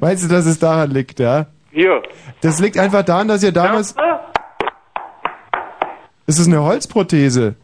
Weißt 0.00 0.24
du, 0.28 0.28
dass 0.28 0.46
es 0.46 0.58
daran 0.58 0.90
liegt, 0.90 1.20
ja? 1.20 1.46
Hier. 1.70 2.02
Das 2.40 2.60
liegt 2.60 2.76
einfach 2.76 3.04
daran, 3.04 3.28
dass 3.28 3.42
ihr 3.42 3.52
damals... 3.52 3.94
Das 6.26 6.38
ist 6.38 6.48
eine 6.48 6.62
Holzprothese. 6.62 7.54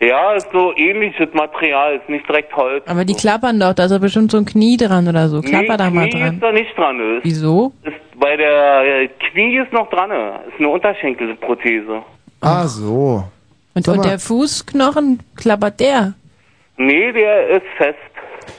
Ja, 0.00 0.34
ist 0.34 0.48
so 0.52 0.74
ähnliches 0.76 1.28
Material, 1.32 1.96
ist 1.96 2.08
nicht 2.08 2.28
direkt 2.28 2.54
Holz. 2.54 2.84
Aber 2.86 3.04
die 3.06 3.14
klappern 3.14 3.58
doch, 3.58 3.72
da 3.72 3.84
ist 3.84 3.92
doch 3.92 4.00
bestimmt 4.00 4.30
so 4.30 4.36
ein 4.36 4.44
Knie 4.44 4.76
dran 4.76 5.08
oder 5.08 5.28
so. 5.28 5.40
Klapper 5.40 5.72
nee, 5.72 5.76
da 5.78 5.90
mal 5.90 6.08
Knie 6.08 6.20
dran. 6.20 6.34
ist 6.34 6.42
da 6.42 6.52
nicht 6.52 6.76
dran. 6.78 7.16
Ist, 7.16 7.24
Wieso? 7.24 7.72
Ist 7.82 7.94
bei 8.20 8.36
der 8.36 9.08
Knie 9.30 9.56
ist 9.58 9.72
noch 9.72 9.88
dran. 9.88 10.10
Ist 10.48 10.58
eine 10.58 10.68
Unterschenkelprothese. 10.68 12.02
Ah, 12.42 12.66
so. 12.66 13.24
Und, 13.74 13.88
und 13.88 14.04
der 14.04 14.18
Fußknochen 14.18 15.20
klappert 15.36 15.80
der? 15.80 16.12
Nee, 16.76 17.12
der 17.12 17.48
ist 17.48 17.66
fest. 17.78 17.96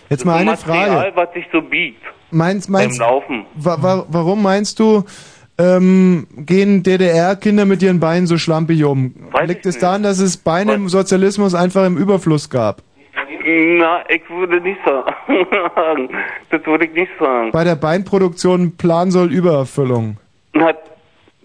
Jetzt 0.10 0.26
mal 0.26 0.34
ist 0.34 0.42
ein 0.42 0.48
eine 0.48 0.52
Material, 0.58 1.12
Frage. 1.14 1.16
was 1.16 1.34
sich 1.34 1.46
so 1.52 1.62
biegt 1.62 2.02
Meinst, 2.32 2.68
beim 2.72 2.82
meinst, 2.86 3.00
Laufen. 3.00 3.46
wa 3.56 3.78
wa 3.80 4.06
warum 4.10 4.42
meinst 4.44 4.80
du, 4.80 5.04
ähm, 5.58 6.28
gehen 6.36 6.84
DDR-Kinder 6.84 7.66
mit 7.66 7.82
ihren 7.82 8.00
Beinen 8.00 8.28
so 8.28 8.38
schlampig 8.38 8.84
um? 8.84 9.14
Liegt 9.46 9.66
es 9.66 9.80
daran, 9.80 10.04
dass 10.04 10.20
es 10.20 10.38
Beine 10.38 10.74
im 10.74 10.90
Sozialismus 10.90 11.56
einfach 11.56 11.86
im 11.86 11.98
Überfluss 11.98 12.50
gab? 12.50 12.82
Na, 13.16 14.02
ich 14.10 14.30
würde 14.30 14.60
nicht 14.60 14.80
sagen. 14.86 16.10
das 16.50 16.66
würde 16.66 16.86
ich 16.86 16.94
nicht 16.94 17.12
sagen. 17.20 17.52
Bei 17.52 17.64
der 17.64 17.76
Beinproduktion 17.76 18.76
Plan 18.76 19.10
soll 19.10 19.32
Übererfüllung. 19.32 20.18
Na, 20.54 20.74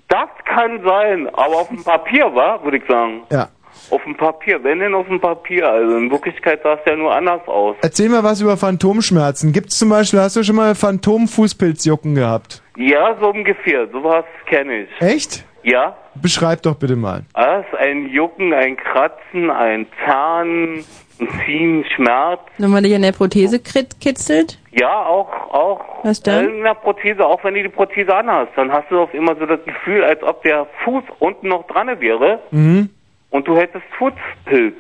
das 0.09 0.29
kann 0.45 0.83
sein, 0.85 1.29
aber 1.29 1.61
auf 1.61 1.69
dem 1.69 1.83
Papier, 1.83 2.35
war, 2.35 2.63
würde 2.65 2.79
ich 2.79 2.85
sagen. 2.87 3.23
Ja. 3.31 3.49
Auf 3.93 4.03
dem 4.05 4.17
Papier, 4.17 4.65
wenn 4.65 4.79
denn 4.79 4.95
auf 4.95 5.07
dem 5.07 5.21
Papier. 5.21 5.69
Also 5.69 5.99
in 5.99 6.11
Wirklichkeit 6.11 6.61
sah 6.63 6.75
es 6.75 6.81
ja 6.87 6.97
nur 6.97 7.15
anders 7.15 7.47
aus. 7.47 7.77
Erzähl 7.83 8.09
mal 8.09 8.25
was 8.25 8.41
über 8.41 8.57
Phantomschmerzen. 8.57 9.53
Gibt's 9.53 9.79
zum 9.79 9.91
Beispiel, 9.91 10.19
hast 10.21 10.35
du 10.35 10.43
schon 10.43 10.57
mal 10.57 10.75
Phantomfußpilzjucken 10.75 12.15
gehabt? 12.15 12.63
Ja, 12.79 13.15
so 13.21 13.29
ungefähr. 13.29 13.87
Sowas 13.93 14.25
kenne 14.47 14.85
ich. 14.85 14.89
Echt? 15.01 15.45
Ja. 15.63 15.95
Beschreib 16.15 16.63
doch 16.63 16.77
bitte 16.77 16.97
mal. 16.97 17.25
Das 17.35 17.67
ein 17.79 18.09
Jucken, 18.09 18.55
ein 18.55 18.79
Kratzen, 18.79 19.51
ein 19.51 19.87
Zahn, 20.07 20.85
ein 21.21 21.29
Ziehen, 21.45 21.85
Schmerz. 21.95 22.41
Wenn 22.57 22.71
man 22.71 22.85
dich 22.85 22.95
an 22.95 23.03
der 23.03 23.13
Prothese 23.13 23.61
kitzelt? 23.61 24.59
Ja, 24.73 25.05
auch, 25.05 25.29
auch. 25.53 25.81
Was 26.03 26.23
denn? 26.23 26.49
In 26.49 26.63
der 26.63 26.75
Prothese, 26.75 27.27
auch 27.27 27.45
wenn 27.45 27.55
du 27.55 27.63
die 27.63 27.69
Prothese 27.69 28.15
anhast, 28.15 28.53
dann 28.57 28.73
hast 28.73 28.91
du 28.91 29.01
auf 29.01 29.13
immer 29.13 29.37
so 29.37 29.45
das 29.45 29.63
Gefühl, 29.65 30.03
als 30.03 30.23
ob 30.23 30.43
der 30.45 30.67
Fuß 30.85 31.05
unten 31.19 31.49
noch 31.49 31.67
dran 31.67 31.89
wäre 32.01 32.41
Mhm. 32.51 32.89
Und 33.33 33.47
du 33.49 33.57
hättest 33.57 33.85
Fußpilz. 33.99 34.77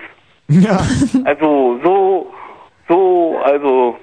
Ja. 0.49 0.81
Also 1.25 1.79
so, 1.85 2.27
so, 2.89 3.39
also 3.45 3.97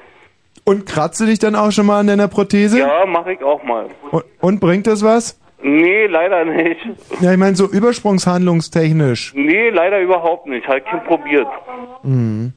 Und 0.66 0.86
kratze 0.86 1.26
dich 1.26 1.40
dann 1.40 1.56
auch 1.56 1.72
schon 1.72 1.86
mal 1.86 2.00
an 2.00 2.08
deiner 2.08 2.28
Prothese? 2.28 2.80
ja, 2.80 3.06
mache 3.06 3.34
ich 3.34 3.44
auch 3.44 3.64
mal. 3.64 3.86
Und, 4.12 4.24
und 4.42 4.60
bringt 4.60 4.88
das 4.88 5.04
was? 5.04 5.40
Nee, 5.62 6.06
leider 6.08 6.46
nicht. 6.46 6.80
Ja, 7.20 7.32
ich 7.34 7.38
meine 7.38 7.56
so 7.56 7.66
übersprungshandlungstechnisch. 7.68 9.34
Nee, 9.36 9.70
leider 9.70 10.00
überhaupt 10.00 10.48
nicht. 10.48 10.66
Halt 10.68 10.86
kein 10.86 11.04
probiert. 11.04 11.48
Mhm. 12.04 12.54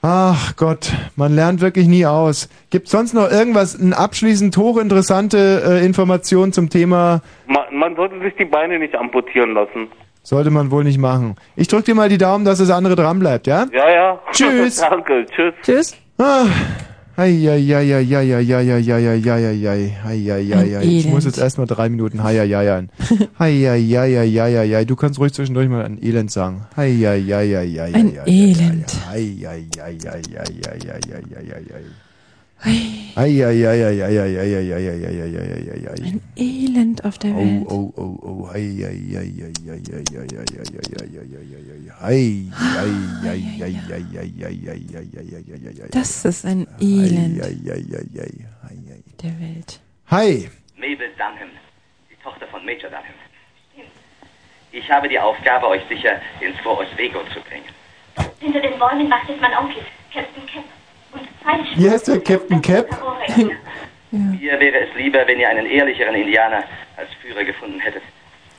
Ach 0.00 0.54
Gott, 0.56 0.92
man 1.16 1.34
lernt 1.34 1.60
wirklich 1.62 1.88
nie 1.88 2.04
aus. 2.06 2.48
Gibt 2.70 2.88
sonst 2.88 3.14
noch 3.14 3.30
irgendwas, 3.30 3.74
ein 3.74 3.94
abschließend 3.94 4.56
hochinteressante 4.56 5.62
äh, 5.80 5.84
Information 5.84 6.52
zum 6.52 6.68
Thema 6.70 7.22
Man, 7.46 7.64
man 7.72 7.96
sollte 7.96 8.20
sich 8.20 8.34
die 8.38 8.44
Beine 8.44 8.78
nicht 8.78 8.94
amputieren 8.94 9.54
lassen. 9.54 9.88
Sollte 10.24 10.50
man 10.50 10.72
wohl 10.72 10.82
nicht 10.82 10.98
machen. 10.98 11.36
Ich 11.54 11.68
drück 11.68 11.84
dir 11.84 11.94
mal 11.94 12.08
die 12.08 12.18
Daumen, 12.18 12.44
dass 12.44 12.58
das 12.58 12.70
andere 12.70 12.96
dran 12.96 13.20
bleibt, 13.20 13.46
ja? 13.46 13.66
Ja, 13.72 13.90
ja. 13.90 14.20
Tschüss. 14.32 14.76
Danke, 14.76 15.24
tschüss. 15.26 15.54
Tschüss. 15.62 15.96
Ah. 16.18 16.46
Ich 20.82 21.06
muss 21.06 21.24
jetzt 21.24 21.38
erstmal 21.38 21.68
drei 21.68 21.88
Minuten 21.88 22.24
Heieieiei. 22.24 22.88
Heieieiei. 23.38 24.84
Du 24.84 24.96
kannst 24.96 25.20
ruhig 25.20 25.32
zwischendurch 25.32 25.68
mal 25.68 25.84
ein 25.84 26.02
Elend 26.02 26.32
sagen. 26.32 26.66
Heieieiei. 26.76 27.94
Ein 27.94 28.18
Elend. 28.26 28.92
Ein 32.62 33.16
Elend 36.36 37.04
auf 37.04 37.18
der 37.18 37.36
Welt. 37.36 37.66
Oh, 37.68 37.92
oh, 37.96 38.00
oh, 38.00 38.18
oh. 38.22 38.50
Das 45.90 46.24
ist 46.24 46.44
ein 46.44 46.66
Elend 46.80 47.42
der 49.22 49.40
Welt. 49.40 49.80
Hi. 50.08 50.48
Mabel 50.76 51.08
Dunham, 51.16 51.50
die 52.10 52.16
Tochter 52.22 52.46
von 52.48 52.64
Major 52.64 52.90
Dunham. 52.90 53.04
Ich 54.72 54.90
habe 54.90 55.08
die 55.08 55.18
Aufgabe, 55.18 55.68
euch 55.68 55.82
sicher 55.88 56.20
ins 56.40 56.56
Oswego 56.66 57.20
zu 57.32 57.40
bringen. 57.42 57.64
Hinter 58.40 58.60
den 58.60 58.76
Bäumen 58.78 59.08
wartet 59.08 59.40
mein 59.40 59.56
Onkel, 59.56 59.82
Captain 60.12 60.44
Cap. 60.46 60.64
Wie 61.76 61.90
heißt 61.90 62.08
der 62.08 62.20
Captain 62.20 62.60
Cap? 62.62 62.88
Mir 64.10 64.60
wäre 64.60 64.78
es 64.78 64.96
lieber, 64.96 65.26
wenn 65.26 65.40
ihr 65.40 65.48
einen 65.48 65.66
ehrlicheren 65.66 66.14
Indianer 66.14 66.64
als 66.96 67.08
Führer 67.20 67.44
gefunden 67.44 67.80
hättet. 67.80 68.02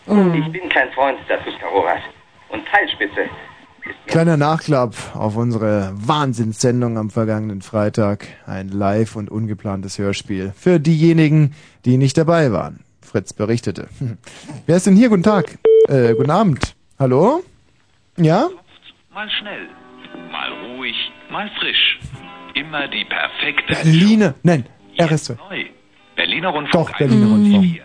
Oh. 0.07 0.17
Ich 0.33 0.51
bin 0.51 0.67
kein 0.69 0.91
Freund 0.91 1.17
der 1.29 1.43
Tuscaroras. 1.43 2.01
Und 2.49 2.67
Pfeilspitze 2.67 3.29
Kleiner 4.07 4.37
Nachklapp 4.37 4.95
auf 5.13 5.35
unsere 5.35 5.91
Wahnsinnssendung 5.93 6.97
am 6.97 7.09
vergangenen 7.09 7.61
Freitag. 7.61 8.27
Ein 8.45 8.69
live 8.69 9.15
und 9.15 9.29
ungeplantes 9.29 9.97
Hörspiel. 9.99 10.53
Für 10.55 10.79
diejenigen, 10.79 11.55
die 11.85 11.97
nicht 11.97 12.17
dabei 12.17 12.51
waren. 12.51 12.83
Fritz 13.01 13.33
berichtete. 13.33 13.87
Wer 14.65 14.77
ist 14.77 14.87
denn 14.87 14.95
hier? 14.95 15.09
Guten 15.09 15.23
Tag. 15.23 15.57
Äh, 15.87 16.13
guten 16.13 16.31
Abend. 16.31 16.75
Hallo? 16.97 17.43
Ja? 18.17 18.49
Mal 19.13 19.29
schnell, 19.29 19.67
mal 20.31 20.51
ruhig, 20.65 20.95
mal 21.29 21.49
frisch. 21.59 21.99
Immer 22.55 22.87
die 22.87 23.05
perfekte 23.05 23.73
Berliner. 23.73 24.33
Nein, 24.43 24.65
RS2. 24.97 25.37
Neu. 25.49 25.65
Berliner 26.15 26.49
Rundfunk. 26.49 26.87
Doch, 26.87 26.97
Berliner 26.97 27.27
Rundfunk. 27.27 27.81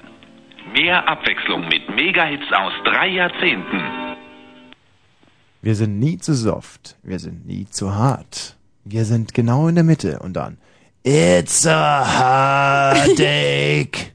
Mehr 0.72 1.08
Abwechslung 1.08 1.66
mit 1.68 1.88
Mega-Hits 1.90 2.52
aus 2.52 2.72
drei 2.84 3.08
Jahrzehnten. 3.08 3.80
Wir 5.62 5.74
sind 5.74 5.98
nie 5.98 6.18
zu 6.18 6.34
soft. 6.34 6.96
Wir 7.02 7.18
sind 7.18 7.46
nie 7.46 7.66
zu 7.66 7.94
hart. 7.94 8.56
Wir 8.84 9.04
sind 9.04 9.34
genau 9.34 9.66
in 9.66 9.74
der 9.74 9.84
Mitte. 9.84 10.20
Und 10.20 10.34
dann. 10.34 10.58
It's 11.02 11.66
a 11.66 12.94
heartache. 12.94 14.12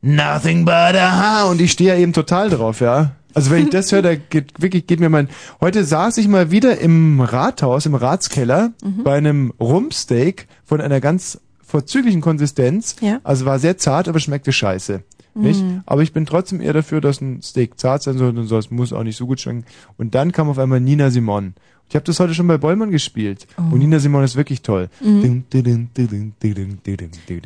Nothing 0.00 0.64
but 0.64 0.94
a 0.94 1.10
heart. 1.20 1.50
Und 1.50 1.60
ich 1.60 1.72
stehe 1.72 1.94
ja 1.94 1.96
eben 1.96 2.12
total 2.12 2.50
drauf, 2.50 2.80
ja. 2.80 3.16
Also 3.36 3.50
wenn 3.50 3.64
ich 3.64 3.70
das 3.70 3.92
höre, 3.92 4.00
da 4.00 4.14
geht 4.14 4.62
wirklich 4.62 4.86
geht 4.86 4.98
mir 4.98 5.10
mein. 5.10 5.28
Heute 5.60 5.84
saß 5.84 6.16
ich 6.16 6.26
mal 6.26 6.50
wieder 6.50 6.80
im 6.80 7.20
Rathaus, 7.20 7.84
im 7.84 7.94
Ratskeller 7.94 8.72
mhm. 8.82 9.02
bei 9.04 9.14
einem 9.14 9.52
Rumpsteak 9.60 10.48
von 10.64 10.80
einer 10.80 11.02
ganz 11.02 11.38
vorzüglichen 11.62 12.22
Konsistenz. 12.22 12.96
Ja. 13.02 13.20
Also 13.24 13.44
war 13.44 13.58
sehr 13.58 13.76
zart, 13.76 14.08
aber 14.08 14.20
schmeckte 14.20 14.52
scheiße. 14.52 15.02
Nicht? 15.34 15.62
Mhm. 15.62 15.82
Aber 15.84 16.02
ich 16.02 16.14
bin 16.14 16.24
trotzdem 16.24 16.62
eher 16.62 16.72
dafür, 16.72 17.02
dass 17.02 17.20
ein 17.20 17.42
Steak 17.42 17.78
zart 17.78 18.02
sein 18.02 18.16
sollte 18.16 18.40
und 18.40 18.46
so, 18.46 18.56
es 18.56 18.70
muss 18.70 18.94
auch 18.94 19.02
nicht 19.02 19.16
so 19.16 19.26
gut 19.26 19.38
schmecken. 19.38 19.66
Und 19.98 20.14
dann 20.14 20.32
kam 20.32 20.48
auf 20.48 20.58
einmal 20.58 20.80
Nina 20.80 21.10
Simon. 21.10 21.52
Ich 21.90 21.94
habe 21.94 22.06
das 22.06 22.18
heute 22.18 22.32
schon 22.32 22.48
bei 22.48 22.56
Bollmann 22.56 22.90
gespielt. 22.90 23.46
Oh. 23.58 23.74
Und 23.74 23.80
Nina 23.80 23.98
Simon 23.98 24.24
ist 24.24 24.36
wirklich 24.36 24.62
toll. 24.62 24.88
Mhm. 25.02 25.44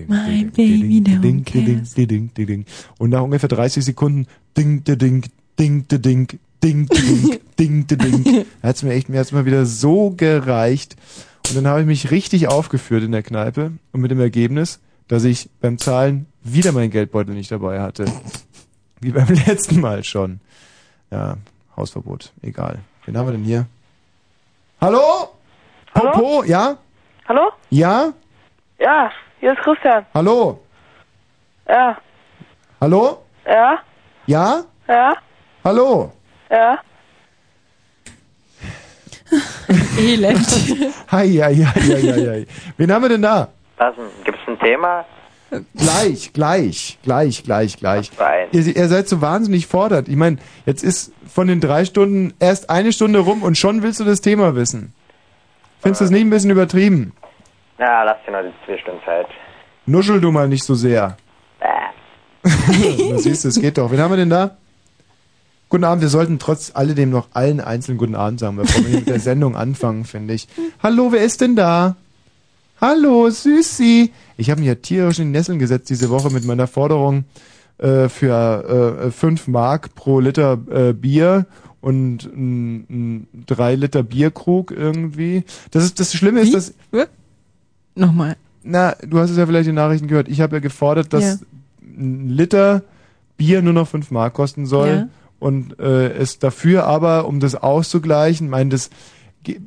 Mein 0.09 0.51
Baby, 0.53 1.01
der 1.01 1.17
Und 2.99 3.11
nach 3.11 3.23
ungefähr 3.23 3.49
30 3.49 3.85
Sekunden 3.85 4.29
ding, 4.57 4.85
ding, 4.85 5.25
ding, 5.59 5.87
ding, 5.89 6.01
ding, 6.03 6.39
ding, 6.63 6.87
ding, 7.59 7.87
ding, 7.87 7.87
ding. 7.87 8.47
Hat's 8.63 8.83
mir 8.83 8.93
echt, 8.95 9.09
mir 9.09 9.19
hat's 9.19 9.33
mal 9.33 9.45
wieder 9.45 9.65
so 9.67 10.11
gereicht. 10.11 10.97
Und 11.49 11.57
dann 11.57 11.67
habe 11.67 11.81
ich 11.81 11.87
mich 11.87 12.11
richtig 12.11 12.49
aufgeführt 12.49 13.03
in 13.03 13.13
der 13.13 13.23
Kneipe 13.23 13.73
und 13.93 14.01
mit 14.01 14.11
dem 14.11 14.21
Ergebnis, 14.21 14.81
dass 15.09 15.25
ich 15.25 15.49
beim 15.61 15.79
Zahlen 15.79 16.27
wieder 16.43 16.73
meinen 16.73 16.91
Geldbeutel 16.91 17.35
nicht 17.35 17.51
dabei 17.51 17.81
hatte. 17.81 18.05
Wie 19.01 19.11
beim 19.11 19.27
letzten 19.47 19.81
Mal 19.81 20.05
schon. 20.05 20.41
Ja, 21.11 21.37
Hausverbot. 21.77 22.33
Egal. 22.43 22.79
Wen 23.05 23.17
haben 23.17 23.27
wir 23.27 23.33
denn 23.33 23.45
hier? 23.45 23.67
Hallo? 24.81 25.29
Hallo? 25.95 26.11
Popo, 26.13 26.45
ja? 26.45 26.77
Hallo? 27.29 27.51
Ja? 27.71 28.13
Ja, 28.79 29.11
hier 29.41 29.53
ist 29.53 29.61
Christian. 29.63 30.07
Hallo? 30.15 30.61
Ja, 31.69 31.99
Hallo? 32.81 33.23
ja, 33.47 33.79
Ja? 34.27 34.65
ja, 34.89 35.13
Hallo? 35.65 36.13
ja. 36.51 36.79
Elend. 39.99 40.49
Hi, 41.13 41.29
hi, 41.29 41.55
hi, 41.55 41.65
hi, 41.65 42.13
hi, 42.13 42.27
hi. 42.27 42.47
Wen 42.77 42.93
haben 42.93 43.03
wir 43.03 43.11
denn 43.11 43.23
da? 43.23 43.49
Was, 43.77 43.95
gibt's 44.25 44.41
ein 44.49 44.59
Thema? 44.59 45.05
Gleich, 45.77 46.33
gleich, 46.33 46.99
gleich, 47.03 47.45
gleich, 47.45 47.77
gleich. 47.77 48.11
Ihr, 48.53 48.77
ihr 48.77 48.89
seid 48.89 49.09
so 49.09 49.21
wahnsinnig 49.21 49.67
fordert. 49.67 50.09
Ich 50.09 50.17
meine, 50.17 50.39
jetzt 50.67 50.83
ist 50.83 51.13
von 51.29 51.47
den 51.47 51.61
drei 51.61 51.85
Stunden 51.85 52.35
erst 52.41 52.71
eine 52.71 52.93
Stunde 52.93 53.21
rum 53.21 53.43
und 53.43 53.57
schon 53.57 53.83
willst 53.83 54.01
du 54.01 54.05
das 54.05 54.21
Thema 54.21 54.57
wissen. 54.57 54.95
Findest 55.81 56.01
du 56.01 56.05
das 56.07 56.13
nicht 56.13 56.23
ein 56.23 56.31
bisschen 56.31 56.51
übertrieben? 56.51 57.13
Ja, 57.79 58.03
lass 58.03 58.17
dir 58.27 58.33
noch 58.33 58.43
die 58.43 58.53
zwei 58.67 58.79
Stunden 58.79 59.01
Zeit. 59.05 59.27
Nuschel 59.87 60.21
du 60.21 60.33
mal 60.33 60.49
nicht 60.49 60.65
so 60.65 60.75
sehr. 60.75 61.17
Äh. 61.61 62.49
Siehst 63.19 63.45
du, 63.45 63.49
es 63.49 63.61
geht 63.61 63.79
doch. 63.79 63.91
Wen 63.91 64.01
haben 64.01 64.11
wir 64.11 64.17
denn 64.17 64.31
da? 64.31 64.57
Guten 65.71 65.85
Abend, 65.85 66.03
wir 66.03 66.09
sollten 66.09 66.39
trotz 66.41 66.73
alledem 66.75 67.11
noch 67.11 67.29
allen 67.33 67.61
einzelnen 67.61 67.97
guten 67.97 68.17
Abend 68.17 68.41
sagen, 68.41 68.57
bevor 68.57 68.85
wir 68.85 68.99
mit 68.99 69.09
der 69.09 69.21
Sendung 69.21 69.55
anfangen, 69.57 70.05
finde 70.05 70.35
ich. 70.35 70.49
Hallo, 70.83 71.13
wer 71.13 71.23
ist 71.25 71.41
denn 71.41 71.55
da? 71.55 71.97
Hallo, 72.81 73.31
Süßi. 73.31 74.11
Ich 74.37 74.51
habe 74.51 74.61
mich 74.61 74.69
ja 74.69 74.75
tierisch 74.75 75.21
in 75.21 75.27
die 75.27 75.39
Nesseln 75.39 75.59
gesetzt 75.61 75.89
diese 75.89 76.11
Woche 76.11 76.31
mit 76.31 76.45
meiner 76.45 76.67
Forderung 76.67 77.25
äh, 77.79 78.09
für 78.09 79.05
äh, 79.07 79.11
5 79.13 79.47
Mark 79.49 79.95
pro 79.95 80.19
Liter 80.19 80.59
äh, 80.71 80.93
Bier 80.93 81.47
und 81.81 82.25
ein 82.25 83.29
3 83.47 83.75
Liter 83.77 84.03
Bierkrug 84.03 84.73
irgendwie. 84.73 85.45
Das 85.71 85.85
ist 85.85 86.01
das 86.01 86.13
Schlimme 86.15 86.41
ist, 86.41 86.53
dass 86.53 86.75
Nochmal. 87.95 88.37
na, 88.63 88.97
du 89.07 89.19
hast 89.19 89.31
es 89.31 89.37
ja 89.37 89.47
vielleicht 89.47 89.69
in 89.69 89.77
den 89.77 89.85
Nachrichten 89.85 90.09
gehört. 90.09 90.29
Ich 90.29 90.41
habe 90.41 90.57
ja 90.57 90.61
gefordert, 90.61 91.13
dass 91.13 91.23
Ja. 91.23 91.37
ein 91.83 92.29
Liter 92.29 92.83
Bier 93.37 93.63
nur 93.63 93.73
noch 93.73 93.87
5 93.89 94.11
Mark 94.11 94.35
kosten 94.35 94.67
soll. 94.67 94.89
Ja. 94.89 95.09
Und 95.41 95.81
äh, 95.81 96.13
es 96.13 96.39
dafür 96.39 96.85
aber, 96.85 97.27
um 97.27 97.41
das 97.41 97.57
auszugleichen, 97.57 98.49
mein 98.49 98.71
das, 98.71 98.91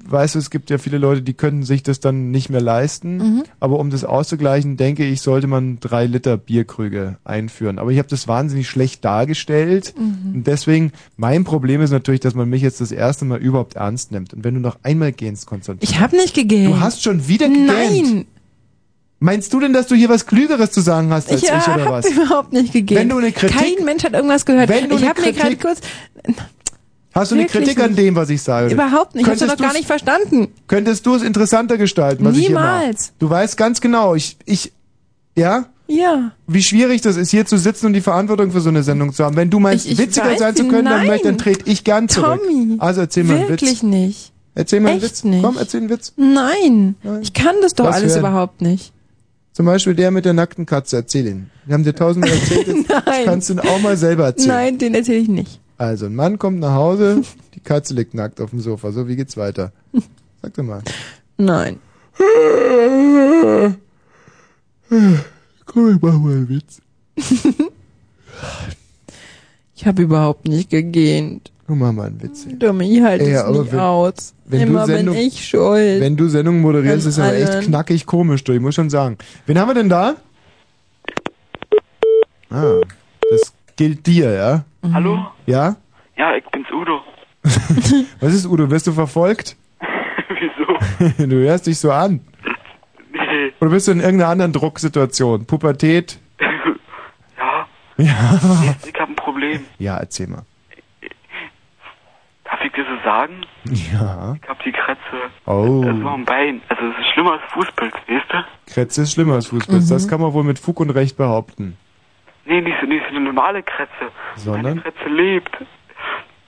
weißt 0.08 0.36
du, 0.36 0.40
es 0.40 0.52
gibt 0.52 0.70
ja 0.70 0.78
viele 0.78 1.00
Leute, 1.00 1.24
die 1.24 1.34
könnten 1.34 1.64
sich 1.64 1.82
das 1.82 2.00
dann 2.00 2.30
nicht 2.30 2.50
mehr 2.50 2.62
leisten. 2.62 3.18
Mhm. 3.18 3.44
Aber 3.60 3.80
um 3.80 3.90
das 3.90 4.04
auszugleichen, 4.04 4.78
denke 4.78 5.04
ich, 5.04 5.22
sollte 5.22 5.48
man 5.48 5.80
drei 5.80 6.06
Liter 6.06 6.38
Bierkrüge 6.38 7.18
einführen. 7.24 7.80
Aber 7.80 7.92
ich 7.92 7.98
habe 7.98 8.08
das 8.08 8.28
wahnsinnig 8.28 8.70
schlecht 8.70 9.04
dargestellt. 9.04 9.96
Mhm. 9.98 10.36
Und 10.36 10.48
deswegen, 10.48 10.92
mein 11.18 11.44
Problem 11.44 11.82
ist 11.82 11.92
natürlich, 11.92 12.22
dass 12.22 12.36
man 12.36 12.50
mich 12.50 12.62
jetzt 12.62 12.82
das 12.82 12.92
erste 12.92 13.26
Mal 13.26 13.40
überhaupt 13.40 13.76
ernst 13.76 14.12
nimmt. 14.12 14.34
Und 14.34 14.44
wenn 14.44 14.54
du 14.54 14.60
noch 14.60 14.78
einmal 14.84 15.12
gähnst, 15.12 15.48
Konstantin. 15.48 15.90
Ich 15.90 16.00
habe 16.00 16.16
nicht 16.16 16.36
gegähnt. 16.36 16.72
Du 16.72 16.80
hast 16.80 17.02
schon 17.02 17.28
wieder 17.28 17.50
gegähnt. 17.50 17.68
Nein. 17.68 18.26
Meinst 19.24 19.54
du 19.54 19.60
denn, 19.62 19.72
dass 19.72 19.88
du 19.88 19.96
hier 19.96 20.10
was 20.10 20.26
Klügeres 20.26 20.72
zu 20.72 20.82
sagen 20.82 21.10
hast 21.14 21.32
als 21.32 21.42
Ich 21.42 21.48
ich, 21.48 21.54
oder 21.54 21.66
habe 21.66 21.86
was? 21.86 22.06
überhaupt 22.12 22.52
nicht 22.52 22.74
gegähnt. 22.74 23.00
Wenn 23.00 23.08
du 23.10 23.18
eine 23.20 23.32
Kritik- 23.32 23.58
Kein 23.78 23.86
Mensch 23.86 24.04
hat 24.04 24.12
irgendwas 24.14 24.46
gehört. 24.46 24.68
Wenn 24.68 24.90
du 24.90 24.98
ich 24.98 25.08
habe 25.08 25.22
mir 25.22 25.32
gerade 25.32 25.56
kurz 25.56 25.80
Hast 27.16 27.32
du 27.32 27.36
eine 27.36 27.46
Kritik 27.46 27.80
an 27.80 27.96
dem, 27.96 28.16
was 28.16 28.30
ich 28.30 28.42
sage? 28.42 28.74
überhaupt 28.74 29.16
nicht. 29.16 29.26
Hast 29.28 29.40
du 29.42 29.46
Könntest 29.46 29.60
noch 29.62 29.66
gar 29.68 29.74
nicht 29.74 29.86
verstanden. 29.88 30.48
Könntest 30.68 31.06
du 31.06 31.16
es 31.16 31.22
interessanter 31.22 31.78
gestalten, 31.78 32.26
was 32.26 32.36
ich 32.36 32.48
hier 32.48 32.56
mache? 32.56 32.80
Niemals. 32.80 33.14
Du 33.20 33.30
weißt 33.30 33.56
ganz 33.56 33.80
genau, 33.82 34.14
ich, 34.16 34.36
ich, 34.46 34.74
ja? 35.38 35.68
Ja. 35.88 36.32
Wie 36.48 36.62
schwierig 36.64 37.00
das 37.02 37.16
ist, 37.16 37.30
hier 37.30 37.46
zu 37.46 37.58
sitzen 37.58 37.86
und 37.86 37.94
die 37.94 38.02
Verantwortung 38.02 38.52
für 38.52 38.60
so 38.62 38.70
eine 38.70 38.84
Sendung 38.84 39.14
zu 39.14 39.24
haben. 39.24 39.36
Wenn 39.38 39.50
du 39.50 39.60
meinst, 39.60 39.86
Ich- 39.86 39.94
ich 39.94 39.98
witziger 40.00 40.26
weiß, 40.26 40.40
sein 40.40 40.56
zu 40.56 40.68
können, 40.68 40.86
dann, 40.86 40.98
nein. 41.00 41.08
möchte, 41.08 41.28
dann 41.28 41.38
trete 41.38 41.70
ich 41.70 41.86
gern 41.86 42.10
zurück. 42.10 42.42
Tommy. 42.46 42.76
Also 42.80 43.00
erzähl 43.02 43.24
mal 43.24 43.36
einen 43.38 43.44
Witz. 43.50 43.62
Wirklich 43.62 43.84
nicht. 43.84 44.32
Erzähl 44.56 44.80
mal 44.82 44.90
einen 44.90 44.98
Echt 45.02 45.10
Witz. 45.12 45.24
nicht. 45.24 45.44
Komm, 45.44 45.58
erzähl 45.58 45.80
einen 45.82 45.90
Witz. 45.92 46.14
Nein. 46.18 46.96
Ich 47.22 47.34
kann 47.34 47.56
das 47.62 47.74
doch 47.76 47.86
Lass 47.86 47.96
alles 47.96 48.12
hören. 48.14 48.20
überhaupt 48.20 48.62
nicht. 48.62 48.92
Zum 49.54 49.66
Beispiel 49.68 49.94
der 49.94 50.10
mit 50.12 50.26
der 50.26 50.34
nackten 50.34 50.66
Katze, 50.66 50.96
erzähl 50.98 51.28
ihn. 51.28 51.50
Wir 51.66 51.76
haben 51.76 51.84
dir 51.84 51.94
tausendmal 51.94 52.34
erzählt, 52.34 52.68
jetzt 52.68 52.90
Nein. 53.06 53.26
kannst 53.26 53.50
du 53.50 53.54
ihn 53.54 53.60
auch 53.60 53.80
mal 53.82 53.96
selber 53.96 54.26
erzählen. 54.26 54.48
Nein, 54.50 54.78
den 54.80 54.96
erzähle 54.96 55.20
ich 55.20 55.30
nicht. 55.30 55.60
Also, 55.78 56.08
ein 56.08 56.16
Mann 56.16 56.40
kommt 56.40 56.60
nach 56.60 56.74
Hause, 56.74 57.22
die 57.54 57.60
Katze 57.60 57.94
liegt 57.94 58.14
nackt 58.16 58.42
auf 58.42 58.50
dem 58.50 58.60
Sofa. 58.62 58.92
So, 58.92 59.08
wie 59.08 59.16
geht's 59.16 59.38
weiter? 59.38 59.72
Sag 60.42 60.56
doch 60.56 60.64
mal. 60.64 60.82
Nein. 61.38 61.80
Komm, 65.66 65.96
ich 65.96 66.02
mach 66.02 66.20
mal 66.20 66.32
einen 66.34 66.50
Witz. 66.50 66.82
Ich 69.76 69.86
habe 69.86 70.02
überhaupt 70.02 70.48
nicht 70.48 70.70
gegähnt. 70.70 71.52
Komm, 71.66 71.80
mach 71.80 71.92
mal 71.94 72.08
einen 72.08 72.22
Witz. 72.22 72.46
Dummi, 72.60 73.00
halt 73.02 73.22
Ey, 73.22 73.32
es 73.32 73.48
nicht 73.48 73.72
wenn- 73.72 73.80
aus. 73.80 74.36
wenn 74.46 74.60
du 74.62 74.66
Immer 74.68 74.86
Sendung- 74.86 75.16
bin 75.16 75.28
ich 75.28 75.46
schuld. 75.48 76.02
Wenn 76.02 76.18
du 76.18 76.28
Sendung 76.28 76.60
moderierst, 76.62 77.08
ist 77.08 77.20
aber 77.20 77.34
echt 77.36 77.62
knackig 77.62 78.06
komisch, 78.06 78.44
du. 78.44 78.52
Ich 78.52 78.60
muss 78.60 78.76
schon 78.76 78.90
sagen. 78.90 79.18
Wen 79.46 79.58
haben 79.58 79.70
wir 79.70 79.74
denn 79.76 79.88
da? 79.90 80.16
Ah, 82.50 82.82
das 83.32 83.54
gilt 83.78 84.06
dir, 84.06 84.32
ja? 84.34 84.64
Hallo? 84.94 85.26
Ja? 85.46 85.76
Ja, 86.18 86.36
ich 86.36 86.44
bin's 86.52 86.68
Udo. 86.72 87.02
Was 88.20 88.34
ist, 88.34 88.46
Udo? 88.46 88.70
Wirst 88.70 88.88
du 88.88 88.92
verfolgt? 88.92 89.56
Wieso? 91.00 91.26
du 91.28 91.36
hörst 91.38 91.66
dich 91.68 91.80
so 91.80 91.92
an. 91.92 92.20
Nee. 93.14 93.54
Oder 93.62 93.70
bist 93.72 93.88
du 93.88 93.92
in 93.94 94.00
irgendeiner 94.02 94.32
anderen 94.32 94.52
Drucksituation? 94.54 95.46
Pubertät? 95.46 96.20
Ja, 96.40 97.68
Ja. 97.98 98.76
ich 98.86 99.00
hab 99.00 99.10
ein 99.10 99.16
Problem. 99.16 99.62
Ja, 99.80 99.98
erzähl 99.98 100.28
mal. 100.28 100.44
Darf 102.46 102.60
ich 102.66 102.72
dir 102.74 102.84
so 102.86 102.93
sagen? 103.04 103.46
Ja. 103.66 104.36
Ich 104.42 104.50
hab 104.50 104.64
die 104.64 104.72
Kratze. 104.72 105.00
Oh. 105.46 105.84
Also 105.86 106.08
am 106.08 106.26
Bein. 106.26 106.62
Also 106.70 106.84
es 106.88 106.98
ist 107.00 107.06
schlimmer 107.14 107.34
als 107.34 107.44
Fußpilz, 107.52 107.94
weißt 108.08 108.26
du? 108.30 108.46
Kretze 108.74 109.02
ist 109.04 109.12
schlimmer 109.14 109.36
als 109.36 109.46
Fußpilz. 109.48 109.90
Das 109.90 110.08
kann 110.08 110.22
man 110.22 110.34
wohl 110.34 110.44
mit 110.44 110.58
Fug 110.60 110.80
und 110.80 110.90
Recht 110.90 111.18
behaupten. 111.18 111.78
Nee, 112.46 112.62
nicht 112.62 112.78
so, 112.82 112.88
nicht 112.88 113.04
so 113.04 113.10
eine 113.16 113.20
normale 113.26 113.62
Kratze. 113.64 114.12
Sondern? 114.36 114.78
Meine 114.78 114.82
Kratze 114.82 115.10
lebt. 115.10 115.52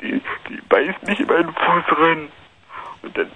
Die, 0.02 0.22
die 0.50 0.60
beißt 0.70 1.04
nicht 1.08 1.20
in 1.22 1.28
meinen 1.28 1.54
Fuß 1.54 1.98
rein. 2.00 2.28
Und 3.02 3.18
dann... 3.18 3.28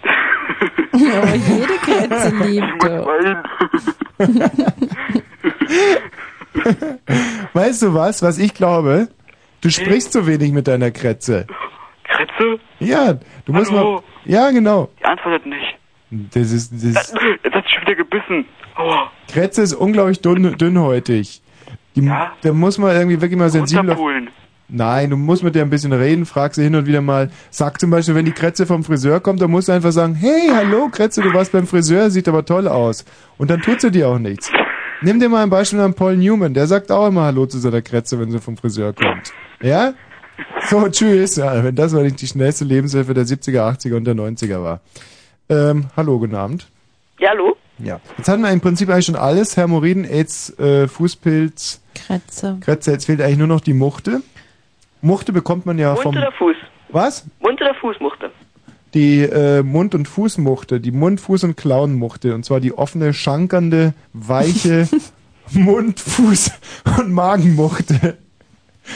Aber 0.91 1.35
jede 1.35 1.77
Kretze 1.77 2.35
liebt 2.45 2.83
doch. 2.83 3.07
Weißt 7.53 7.83
du 7.83 7.93
was, 7.93 8.21
was 8.21 8.37
ich 8.37 8.53
glaube? 8.53 9.07
Du 9.61 9.69
sprichst 9.69 10.11
zu 10.13 10.27
wenig 10.27 10.51
mit 10.51 10.67
deiner 10.67 10.91
Kretze. 10.91 11.47
Kretze? 12.19 12.59
Ja, 12.79 13.17
du 13.45 13.53
musst 13.53 13.71
Hallo? 13.71 13.95
mal. 13.95 14.03
Ja, 14.25 14.51
genau. 14.51 14.89
Die 14.99 15.05
antwortet 15.05 15.45
nicht. 15.45 15.77
Das 16.33 16.51
ist, 16.51 16.73
das 16.73 17.13
Jetzt 17.43 17.55
hat 17.55 17.63
sie 17.65 17.75
schon 17.75 17.81
wieder 17.83 17.95
gebissen. 17.95 18.45
Aua. 18.75 19.11
Kretze 19.31 19.61
ist 19.61 19.73
unglaublich 19.73 20.21
dünn, 20.21 20.57
dünnhäutig. 20.57 21.41
Die, 21.95 22.05
Da 22.41 22.53
muss 22.53 22.77
man 22.77 22.95
irgendwie 22.95 23.21
wirklich 23.21 23.39
mal 23.39 23.49
sensibel. 23.49 23.81
Runterpulen. 23.89 24.29
Nein, 24.71 25.09
du 25.09 25.17
musst 25.17 25.43
mit 25.43 25.55
der 25.55 25.63
ein 25.63 25.69
bisschen 25.71 25.93
reden, 25.93 26.25
frag 26.27 26.53
sie 26.53 26.63
hin 26.63 26.75
und 26.75 26.85
wieder 26.85 27.01
mal. 27.01 27.31
Sag 27.49 27.79
zum 27.79 27.89
Beispiel, 27.89 28.13
wenn 28.13 28.25
die 28.25 28.31
Kretze 28.31 28.67
vom 28.67 28.83
Friseur 28.83 29.19
kommt, 29.19 29.41
dann 29.41 29.49
musst 29.49 29.67
du 29.67 29.71
einfach 29.71 29.91
sagen, 29.91 30.13
hey, 30.13 30.49
hallo 30.53 30.89
Kretze, 30.89 31.21
du 31.21 31.33
warst 31.33 31.51
beim 31.51 31.65
Friseur, 31.65 32.11
sieht 32.11 32.27
aber 32.27 32.45
toll 32.45 32.67
aus. 32.67 33.03
Und 33.37 33.49
dann 33.49 33.61
tut 33.61 33.81
sie 33.81 33.89
dir 33.89 34.09
auch 34.09 34.19
nichts. 34.19 34.51
Nimm 35.01 35.19
dir 35.19 35.29
mal 35.29 35.41
ein 35.43 35.49
Beispiel 35.49 35.79
an 35.79 35.95
Paul 35.95 36.17
Newman, 36.17 36.53
der 36.53 36.67
sagt 36.67 36.91
auch 36.91 37.07
immer 37.07 37.23
Hallo 37.23 37.45
zu 37.45 37.57
seiner 37.57 37.81
Kretze, 37.81 38.19
wenn 38.19 38.29
sie 38.31 38.39
vom 38.39 38.57
Friseur 38.57 38.93
kommt. 38.93 39.33
Ja? 39.61 39.93
So, 40.69 40.87
tschüss. 40.89 41.35
Ja, 41.35 41.63
wenn 41.63 41.75
das 41.75 41.93
mal 41.93 42.03
nicht 42.03 42.21
die 42.21 42.27
schnellste 42.27 42.65
Lebenshilfe 42.65 43.13
der 43.13 43.25
70er, 43.25 43.61
80er 43.61 43.95
und 43.95 44.05
der 44.05 44.15
90er 44.15 44.63
war. 44.63 44.81
Ähm, 45.49 45.87
hallo, 45.97 46.19
guten 46.19 46.35
Abend. 46.35 46.67
Ja, 47.19 47.29
hallo? 47.29 47.55
Ja. 47.79 47.99
Jetzt 48.17 48.27
hatten 48.27 48.41
wir 48.41 48.51
im 48.51 48.61
Prinzip 48.61 48.89
eigentlich 48.89 49.05
schon 49.05 49.15
alles. 49.15 49.57
Hämorrhoiden, 49.57 50.05
AIDS, 50.05 50.57
äh, 50.59 50.87
Fußpilz, 50.87 51.81
Kretze. 51.95 52.57
Kretze. 52.61 52.91
Jetzt 52.91 53.05
fehlt 53.05 53.21
eigentlich 53.21 53.37
nur 53.37 53.47
noch 53.47 53.61
die 53.61 53.73
Muchte. 53.73 54.21
Muchte 55.01 55.31
bekommt 55.31 55.65
man 55.65 55.77
ja 55.79 55.91
Mund 55.93 56.03
vom... 56.03 56.17
oder 56.17 56.31
Fuß? 56.33 56.55
Was? 56.89 57.25
Mund 57.39 57.61
oder 57.61 57.73
Fußmuchte? 57.75 58.31
Die 58.93 59.21
äh, 59.21 59.63
Mund- 59.63 59.95
und 59.95 60.07
Fußmuchte, 60.07 60.79
die 60.79 60.91
Mund-, 60.91 61.21
Fuß- 61.21 61.45
und 61.45 61.57
Klauenmuchte. 61.57 62.33
Und 62.33 62.43
zwar 62.43 62.59
die 62.59 62.73
offene, 62.77 63.13
schankernde, 63.13 63.93
weiche 64.13 64.87
Mund-, 65.51 65.99
Fuß- 65.99 66.51
und 66.99 67.11
Magenmuchte. 67.11 68.17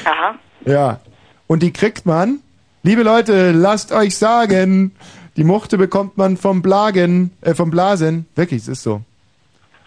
Aha. 0.04 0.36
Ja. 0.66 1.00
Und 1.48 1.64
die 1.64 1.74
kriegt 1.74 2.06
man, 2.06 2.40
liebe 2.84 3.04
Leute, 3.04 3.52
lasst 3.52 3.92
euch 3.92 4.18
sagen, 4.18 4.96
die 5.38 5.44
Muchte 5.44 5.78
bekommt 5.78 6.18
man 6.18 6.38
vom 6.38 6.62
Blagen, 6.62 7.32
äh, 7.42 7.54
vom 7.54 7.72
Blasen. 7.72 8.28
Wirklich, 8.36 8.62
es 8.62 8.68
ist 8.68 8.84
so. 8.84 9.02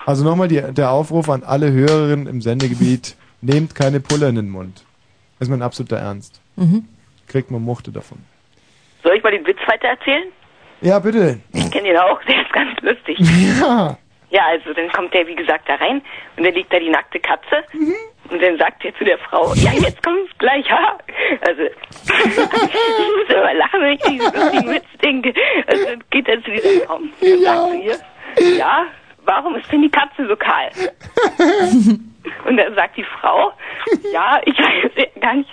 Also 0.04 0.24
nochmal 0.24 0.48
die, 0.48 0.60
der 0.60 0.90
Aufruf 0.90 1.28
an 1.28 1.42
alle 1.42 1.72
Hörerinnen 1.72 2.26
im 2.26 2.40
Sendegebiet, 2.40 3.16
nehmt 3.40 3.74
keine 3.74 4.00
Pulle 4.00 4.28
in 4.28 4.36
den 4.36 4.50
Mund. 4.50 4.84
Das 5.38 5.48
ist 5.48 5.50
mein 5.50 5.62
absoluter 5.62 5.98
Ernst. 5.98 6.40
Mhm. 6.56 6.84
Kriegt 7.26 7.50
man 7.50 7.62
Muchte 7.62 7.90
davon. 7.90 8.18
Soll 9.02 9.16
ich 9.16 9.22
mal 9.22 9.32
den 9.32 9.46
Witz 9.46 9.58
weiter 9.66 9.88
erzählen? 9.88 10.28
Ja, 10.80 10.98
bitte. 10.98 11.40
Ich 11.52 11.70
kenne 11.70 11.90
ihn 11.90 11.96
auch, 11.96 12.22
der 12.28 12.42
ist 12.42 12.52
ganz 12.52 12.80
lustig. 12.82 13.18
Ja. 13.60 13.98
Ja, 14.30 14.42
also 14.46 14.72
dann 14.74 14.90
kommt 14.90 15.14
der, 15.14 15.26
wie 15.26 15.36
gesagt, 15.36 15.68
da 15.68 15.76
rein 15.76 16.02
und 16.36 16.44
dann 16.44 16.52
liegt 16.52 16.72
da 16.72 16.78
die 16.80 16.90
nackte 16.90 17.20
Katze 17.20 17.62
und 18.30 18.42
dann 18.42 18.58
sagt 18.58 18.84
er 18.84 18.94
zu 18.96 19.04
der 19.04 19.18
Frau, 19.18 19.52
ja, 19.54 19.72
jetzt 19.72 20.02
kommt's 20.02 20.32
gleich, 20.38 20.70
ha. 20.70 20.98
Also, 21.46 21.62
ich 21.62 22.36
muss 22.36 23.28
immer 23.28 23.54
lachen, 23.54 23.80
wenn 23.80 23.92
ich 23.92 24.02
diesen 24.02 24.74
Witz 24.74 24.86
denke. 25.02 25.34
Also 25.66 25.84
dann 25.86 26.04
geht 26.10 26.28
er 26.28 26.42
zu 26.42 26.50
dieser 26.50 26.86
Frau 26.86 26.96
und 26.96 27.12
sagt 27.20 27.70
zu 27.70 27.76
ihr, 27.76 28.56
ja, 28.58 28.86
warum 29.24 29.56
ist 29.56 29.70
denn 29.70 29.82
die 29.82 29.90
Katze 29.90 30.26
so 30.26 30.36
kahl? 30.36 30.70
Und 32.44 32.56
dann 32.56 32.74
sagt 32.74 32.96
die 32.96 33.04
Frau, 33.04 33.52
ja, 34.12 34.40
ich 34.44 34.58
weiß 34.58 35.20
gar 35.20 35.34
nicht, 35.34 35.48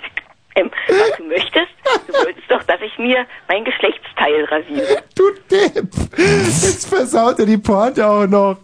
ähm, 0.56 0.70
was 0.88 1.16
du 1.16 1.24
möchtest. 1.24 1.68
Du 2.06 2.12
wolltest 2.14 2.50
doch, 2.50 2.62
dass 2.64 2.80
ich 2.80 2.96
mir 2.98 3.26
mein 3.48 3.64
Geschlechtsteil 3.64 4.44
rasiere. 4.44 5.02
Du 5.16 5.24
Depp! 5.50 5.88
Jetzt 6.16 6.88
versaut 6.88 7.38
er 7.38 7.46
die 7.46 7.56
Pointe 7.58 8.04
auch 8.06 8.26
noch. 8.26 8.56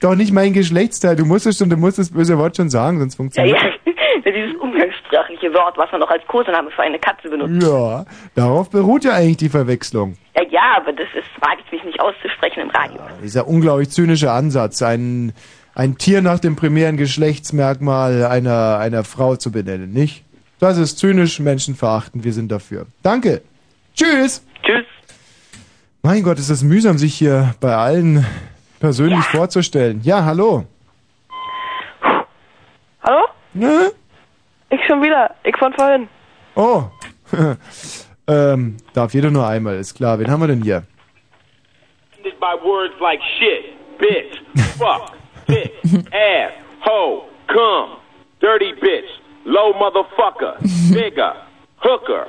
Doch 0.00 0.14
nicht 0.14 0.32
mein 0.32 0.52
Geschlechtsteil. 0.52 1.16
Du 1.16 1.24
musst 1.24 1.46
es 1.46 1.58
schon, 1.58 1.68
du 1.68 1.76
musst 1.76 1.98
das 1.98 2.10
böse 2.10 2.38
Wort 2.38 2.56
schon 2.56 2.70
sagen, 2.70 2.98
sonst 3.00 3.14
Ja, 3.14 3.16
funktioniert 3.16 3.58
ja, 3.58 3.92
dieses 4.32 4.54
umgangssprachliche 4.60 5.52
Wort, 5.54 5.76
was 5.78 5.90
man 5.90 6.00
noch 6.00 6.10
als 6.10 6.24
Kosename 6.26 6.70
für 6.70 6.82
eine 6.82 6.98
Katze 6.98 7.28
benutzt. 7.28 7.66
Ja, 7.66 8.04
darauf 8.34 8.70
beruht 8.70 9.04
ja 9.04 9.12
eigentlich 9.14 9.38
die 9.38 9.48
Verwechslung. 9.48 10.16
Ja, 10.36 10.42
ja, 10.48 10.76
aber 10.76 10.92
das 10.92 11.08
ist, 11.14 11.28
wage 11.40 11.60
ich 11.64 11.72
mich 11.72 11.84
nicht 11.84 12.00
auszusprechen 12.00 12.60
im 12.60 12.70
Radio. 12.70 13.00
Dieser 13.22 13.48
unglaublich 13.48 13.90
zynische 13.90 14.30
Ansatz, 14.30 14.82
ein, 14.82 15.32
ein 15.74 15.98
Tier 15.98 16.22
nach 16.22 16.38
dem 16.38 16.54
primären 16.56 16.96
Geschlechtsmerkmal 16.96 18.24
einer, 18.26 18.78
einer 18.78 19.02
Frau 19.02 19.36
zu 19.36 19.50
benennen, 19.50 19.92
nicht? 19.92 20.24
Das 20.58 20.78
ist 20.78 20.98
zynisch, 20.98 21.38
menschenverachtend, 21.38 22.24
wir 22.24 22.32
sind 22.32 22.50
dafür. 22.50 22.86
Danke. 23.02 23.42
Tschüss. 23.94 24.44
Tschüss. 24.62 24.86
Mein 26.02 26.22
Gott, 26.22 26.38
ist 26.38 26.50
das 26.50 26.62
mühsam, 26.62 26.98
sich 26.98 27.14
hier 27.14 27.54
bei 27.60 27.74
allen 27.74 28.24
persönlich 28.80 29.24
vorzustellen. 29.26 30.00
Ja, 30.02 30.24
hallo. 30.24 30.66
Hallo? 33.02 33.24
Ne? 33.54 33.92
Ich 34.70 34.80
schon 34.86 35.02
wieder. 35.02 35.34
Ich 35.44 35.56
von 35.56 35.72
vorhin. 35.74 36.08
Oh. 36.54 36.84
ähm, 38.28 38.76
darf 38.94 39.14
jeder 39.14 39.30
nur 39.30 39.46
einmal, 39.46 39.76
ist 39.76 39.94
klar. 39.94 40.18
Wen 40.18 40.30
haben 40.30 40.40
wir 40.40 40.48
denn 40.48 40.62
hier? 40.62 40.84
by 42.46 42.54
words 42.64 42.94
like 43.00 43.20
shit, 43.38 43.98
bitch, 43.98 44.38
fuck, 44.78 45.16
dick, 45.48 45.72
ass, 46.12 46.52
hoe, 46.80 47.24
cum, 47.48 47.98
dirty 48.40 48.72
bitch, 48.80 49.10
low 49.46 49.72
motherfucker, 49.72 50.58
nigga, 50.90 51.42
hooker, 51.76 52.28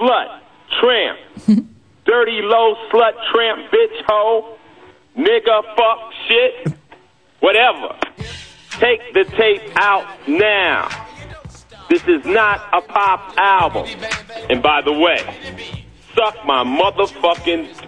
slut, 0.00 0.40
tramp, 0.80 1.18
dirty 2.06 2.40
low 2.42 2.74
slut, 2.90 3.12
tramp, 3.32 3.70
bitch, 3.70 4.02
hoe, 4.08 4.56
nigga, 5.16 5.62
fuck, 5.76 6.12
shit, 6.26 6.74
whatever. 7.40 7.96
Take 8.70 9.14
the 9.14 9.24
tape 9.36 9.62
out 9.76 10.06
now. 10.26 10.88
This 11.88 12.02
is 12.08 12.24
not 12.24 12.60
a 12.72 12.80
pop 12.80 13.34
album. 13.36 13.86
And 14.50 14.60
by 14.62 14.80
the 14.80 14.92
way, 14.92 15.20
suck 16.16 16.44
my 16.44 16.64
motherfucking 16.64 17.83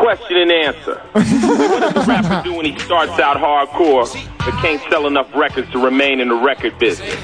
Question 0.00 0.38
and 0.38 0.50
answer. 0.50 0.94
what 1.12 1.94
does 1.94 2.08
a 2.08 2.10
rapper 2.10 2.48
do 2.48 2.54
when 2.54 2.64
he 2.64 2.78
starts 2.78 3.18
out 3.20 3.36
hardcore 3.36 4.10
but 4.38 4.52
can't 4.62 4.80
sell 4.90 5.06
enough 5.06 5.32
records 5.34 5.70
to 5.72 5.78
remain 5.78 6.20
in 6.20 6.28
the 6.28 6.34
record 6.34 6.78
business? 6.78 7.14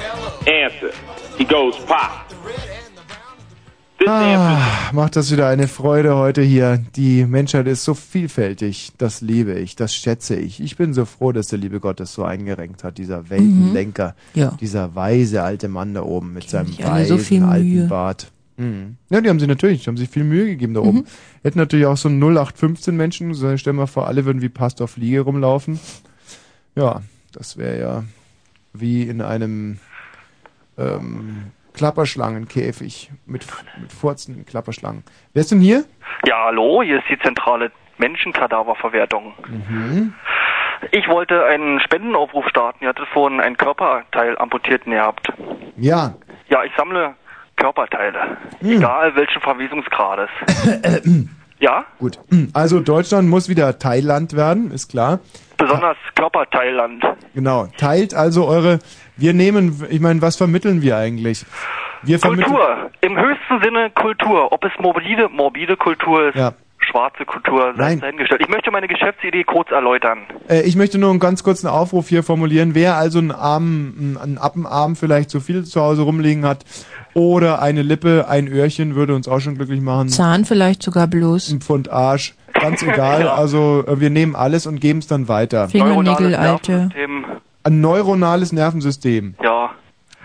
Answer. 0.46 0.92
He 1.38 1.44
goes 1.44 1.76
pop. 1.86 2.26
Ah, 4.06 4.90
macht 4.92 5.16
das 5.16 5.32
wieder 5.32 5.48
eine 5.48 5.68
Freude 5.68 6.16
heute 6.16 6.42
hier. 6.42 6.84
Die 6.96 7.24
Menschheit 7.24 7.66
ist 7.66 7.84
so 7.84 7.94
vielfältig. 7.94 8.92
Das 8.98 9.20
liebe 9.20 9.54
ich, 9.54 9.74
das 9.74 9.96
schätze 9.96 10.36
ich. 10.36 10.60
Ich 10.60 10.76
bin 10.76 10.92
so 10.92 11.06
froh, 11.06 11.32
dass 11.32 11.48
der 11.48 11.58
liebe 11.58 11.80
Gott 11.80 11.98
es 12.00 12.12
so 12.12 12.22
eingerenkt 12.22 12.84
hat, 12.84 12.98
dieser 12.98 13.30
Weltenlenker. 13.30 14.14
Ja. 14.34 14.56
Dieser 14.60 14.94
weise 14.94 15.42
alte 15.42 15.68
Mann 15.68 15.94
da 15.94 16.02
oben 16.02 16.34
mit 16.34 16.48
seinem 16.48 16.66
sich 16.66 16.84
alle 16.84 17.08
weisen 17.08 17.40
so 17.40 17.46
alten. 17.46 17.88
Bart. 17.88 18.30
Mhm. 18.56 18.96
Ja, 19.10 19.20
die 19.20 19.28
haben 19.28 19.38
sie 19.40 19.46
natürlich, 19.46 19.82
die 19.84 19.88
haben 19.88 19.96
sich 19.96 20.08
viel 20.08 20.24
Mühe 20.24 20.46
gegeben 20.46 20.74
da 20.74 20.80
Mhm. 20.80 20.88
oben. 20.88 21.06
Hätten 21.42 21.58
natürlich 21.58 21.86
auch 21.86 21.96
so 21.96 22.08
0815 22.08 22.96
Menschen, 22.96 23.34
so, 23.34 23.56
stell 23.56 23.72
mal 23.74 23.86
vor, 23.86 24.06
alle 24.06 24.24
würden 24.24 24.40
wie 24.42 24.48
Pastor 24.48 24.88
Fliege 24.88 25.20
rumlaufen. 25.20 25.78
Ja, 26.74 27.02
das 27.32 27.56
wäre 27.58 27.78
ja 27.80 28.04
wie 28.72 29.02
in 29.02 29.22
einem 29.22 29.78
ähm, 30.78 31.50
Klapperschlangenkäfig 31.74 33.10
mit, 33.26 33.46
mit 33.80 33.92
furzenden 33.92 34.44
Klapperschlangen. 34.46 35.02
Wer 35.32 35.40
ist 35.40 35.50
denn 35.50 35.60
hier? 35.60 35.84
Ja, 36.26 36.46
hallo, 36.46 36.82
hier 36.82 36.98
ist 36.98 37.08
die 37.10 37.18
zentrale 37.18 37.70
Menschenkadaververwertung. 37.98 39.32
Mhm. 39.48 40.12
Ich 40.92 41.08
wollte 41.08 41.44
einen 41.46 41.80
Spendenaufruf 41.80 42.46
starten. 42.48 42.84
Ihr 42.84 42.90
hattet 42.90 43.08
vorhin 43.12 43.40
ein 43.40 43.56
Körperteil 43.56 44.36
amputiert 44.38 44.84
gehabt. 44.84 45.28
Ja. 45.76 46.14
Ja, 46.48 46.64
ich 46.64 46.72
sammle 46.76 47.14
Körperteile. 47.56 48.36
Hm. 48.60 48.72
Egal 48.78 49.14
welchen 49.16 49.40
Verwesungsgrades. 49.40 50.28
ja? 51.58 51.84
Gut. 51.98 52.18
Also 52.52 52.80
Deutschland 52.80 53.28
muss 53.28 53.48
wieder 53.48 53.78
Thailand 53.78 54.36
werden, 54.36 54.70
ist 54.70 54.88
klar. 54.90 55.20
Besonders 55.56 55.96
Körperteilland. 56.14 57.02
Genau. 57.34 57.66
Teilt 57.78 58.14
also 58.14 58.46
eure. 58.46 58.78
Wir 59.16 59.32
nehmen, 59.32 59.82
ich 59.88 60.00
meine, 60.00 60.20
was 60.20 60.36
vermitteln 60.36 60.82
wir 60.82 60.96
eigentlich? 60.98 61.46
Wir 62.02 62.18
vermitteln. 62.18 62.52
Kultur. 62.52 62.90
Im 63.00 63.18
höchsten 63.18 63.62
Sinne 63.62 63.90
Kultur. 63.90 64.52
Ob 64.52 64.62
es 64.64 64.72
morbide, 64.78 65.28
morbide 65.30 65.76
Kultur 65.78 66.28
ist, 66.28 66.36
Ja. 66.36 66.52
schwarze 66.78 67.24
Kultur, 67.24 67.72
Nein. 67.74 68.00
dahingestellt. 68.00 68.42
Ich 68.42 68.48
möchte 68.48 68.70
meine 68.70 68.86
Geschäftsidee 68.86 69.44
kurz 69.44 69.70
erläutern. 69.70 70.18
Äh, 70.48 70.60
ich 70.62 70.76
möchte 70.76 70.98
nur 70.98 71.08
einen 71.10 71.18
ganz 71.20 71.42
kurzen 71.42 71.68
Aufruf 71.68 72.08
hier 72.10 72.22
formulieren. 72.22 72.74
Wer 72.74 72.96
also 72.96 73.18
einen 73.18 73.32
Arm, 73.32 74.18
einen 74.22 74.36
Appenarm 74.38 74.94
vielleicht 74.94 75.30
zu 75.30 75.40
viel 75.40 75.64
zu 75.64 75.80
Hause 75.80 76.02
rumliegen 76.02 76.44
hat 76.44 76.64
oder 77.16 77.62
eine 77.62 77.80
Lippe, 77.80 78.26
ein 78.28 78.46
Öhrchen 78.46 78.94
würde 78.94 79.14
uns 79.14 79.26
auch 79.26 79.40
schon 79.40 79.54
glücklich 79.56 79.80
machen. 79.80 80.10
Zahn 80.10 80.44
vielleicht 80.44 80.82
sogar 80.82 81.06
bloß. 81.06 81.50
Ein 81.50 81.60
Pfund 81.60 81.90
Arsch. 81.90 82.34
Ganz 82.52 82.82
egal. 82.82 83.26
Also 83.26 83.84
äh, 83.86 83.98
wir 84.00 84.10
nehmen 84.10 84.36
alles 84.36 84.66
und 84.66 84.80
geben 84.80 84.98
es 84.98 85.06
dann 85.06 85.26
weiter. 85.26 85.68
Fingernägel, 85.70 86.34
alte. 86.34 86.90
Ein 87.64 87.80
neuronales 87.80 88.52
Nervensystem. 88.52 89.34
Ja. 89.42 89.70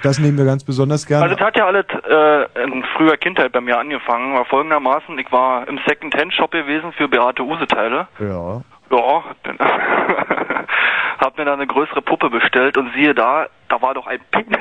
Das 0.03 0.19
nehmen 0.19 0.37
wir 0.37 0.43
ganz 0.45 0.65
besonders 0.65 1.05
gerne. 1.05 1.23
Also 1.23 1.35
es 1.35 1.41
hat 1.41 1.55
ja 1.55 1.65
alles 1.65 1.85
äh, 2.09 2.63
in 2.63 2.83
früher 2.97 3.15
Kindheit 3.15 3.53
bei 3.53 3.61
mir 3.61 3.77
angefangen. 3.79 4.33
War 4.33 4.43
folgendermaßen, 4.45 5.17
ich 5.17 5.31
war 5.31 5.67
im 5.69 5.79
Second-Hand-Shop 5.87 6.51
gewesen 6.51 6.91
für 6.91 7.07
Beate 7.07 7.43
Use-Teile. 7.43 8.07
ja. 8.19 8.61
Ja, 8.91 9.23
dann 9.43 9.57
hab 11.19 11.37
mir 11.37 11.45
da 11.45 11.53
eine 11.53 11.65
größere 11.65 12.01
Puppe 12.01 12.29
bestellt 12.29 12.77
und 12.77 12.91
siehe 12.93 13.15
da, 13.15 13.45
da 13.69 13.81
war 13.81 13.93
doch 13.93 14.05
ein 14.05 14.19
Penis. 14.31 14.59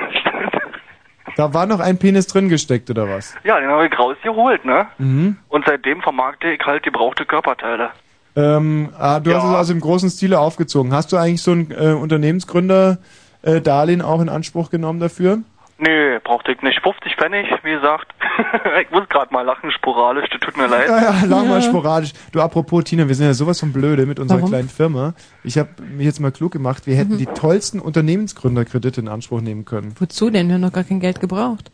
Da 1.37 1.55
war 1.55 1.67
noch 1.67 1.81
ein 1.81 1.99
Penis 1.99 2.27
drin 2.27 2.49
gesteckt 2.49 2.91
oder 2.91 3.09
was? 3.09 3.35
ja, 3.45 3.61
den 3.61 3.69
habe 3.69 3.87
ich 3.87 3.99
rausgeholt, 3.99 4.65
ne? 4.65 4.87
Mhm. 4.99 5.37
Und 5.49 5.65
seitdem 5.67 6.03
vermarkte 6.03 6.51
ich 6.51 6.61
halt 6.65 6.83
gebrauchte 6.83 7.25
Körperteile. 7.25 7.91
Ähm, 8.37 8.91
ah, 8.99 9.21
du 9.21 9.35
hast 9.35 9.45
es 9.45 9.55
also 9.55 9.73
im 9.73 9.81
großen 9.81 10.11
Stile 10.11 10.39
aufgezogen. 10.39 10.93
Hast 10.93 11.13
du 11.13 11.17
eigentlich 11.17 11.43
so 11.43 11.53
ein 11.53 11.73
äh, 11.73 11.93
Unternehmensgründer-Darlehen 11.93 14.03
auch 14.03 14.21
in 14.21 14.29
Anspruch 14.29 14.71
genommen 14.71 15.01
dafür? 15.01 15.39
Nee, 15.83 16.19
brauchte 16.23 16.53
ich 16.53 16.61
nicht. 16.61 16.81
50 16.83 17.17
Pfennig, 17.17 17.47
wie 17.63 17.71
gesagt. 17.71 18.07
ich 18.83 18.91
muss 18.91 19.09
gerade 19.09 19.33
mal 19.33 19.43
lachen, 19.43 19.71
sporadisch, 19.73 20.29
das 20.31 20.41
tut 20.41 20.57
mir 20.57 20.67
leid. 20.67 20.89
Ja, 20.89 21.01
ja, 21.03 21.25
lang 21.27 21.49
mal 21.49 21.63
sporadisch. 21.63 22.13
Du, 22.33 22.41
apropos 22.41 22.85
Tina, 22.85 23.09
wir 23.09 23.15
sind 23.15 23.27
ja 23.27 23.33
sowas 23.35 23.61
von 23.61 23.73
blöde 23.73 24.05
mit 24.05 24.19
unserer 24.21 24.39
Warum? 24.41 24.51
kleinen 24.51 24.69
Firma. 24.69 25.15
Ich 25.43 25.57
habe 25.57 25.71
mich 25.97 26.05
jetzt 26.05 26.21
mal 26.21 26.33
klug 26.33 26.53
gemacht, 26.53 26.87
wir 26.87 26.97
hätten 26.97 27.15
Mhm. 27.15 27.19
die 27.19 27.27
tollsten 27.27 27.81
Unternehmensgründerkredite 27.81 29.01
in 29.01 29.09
Anspruch 29.09 29.41
nehmen 29.41 29.65
können. 29.65 29.95
Wozu 29.99 30.29
denn? 30.31 30.49
Wir 30.49 30.55
haben 30.57 30.61
noch 30.61 30.73
gar 30.73 30.85
kein 30.85 31.01
Geld 31.01 31.19
gebraucht. 31.21 31.71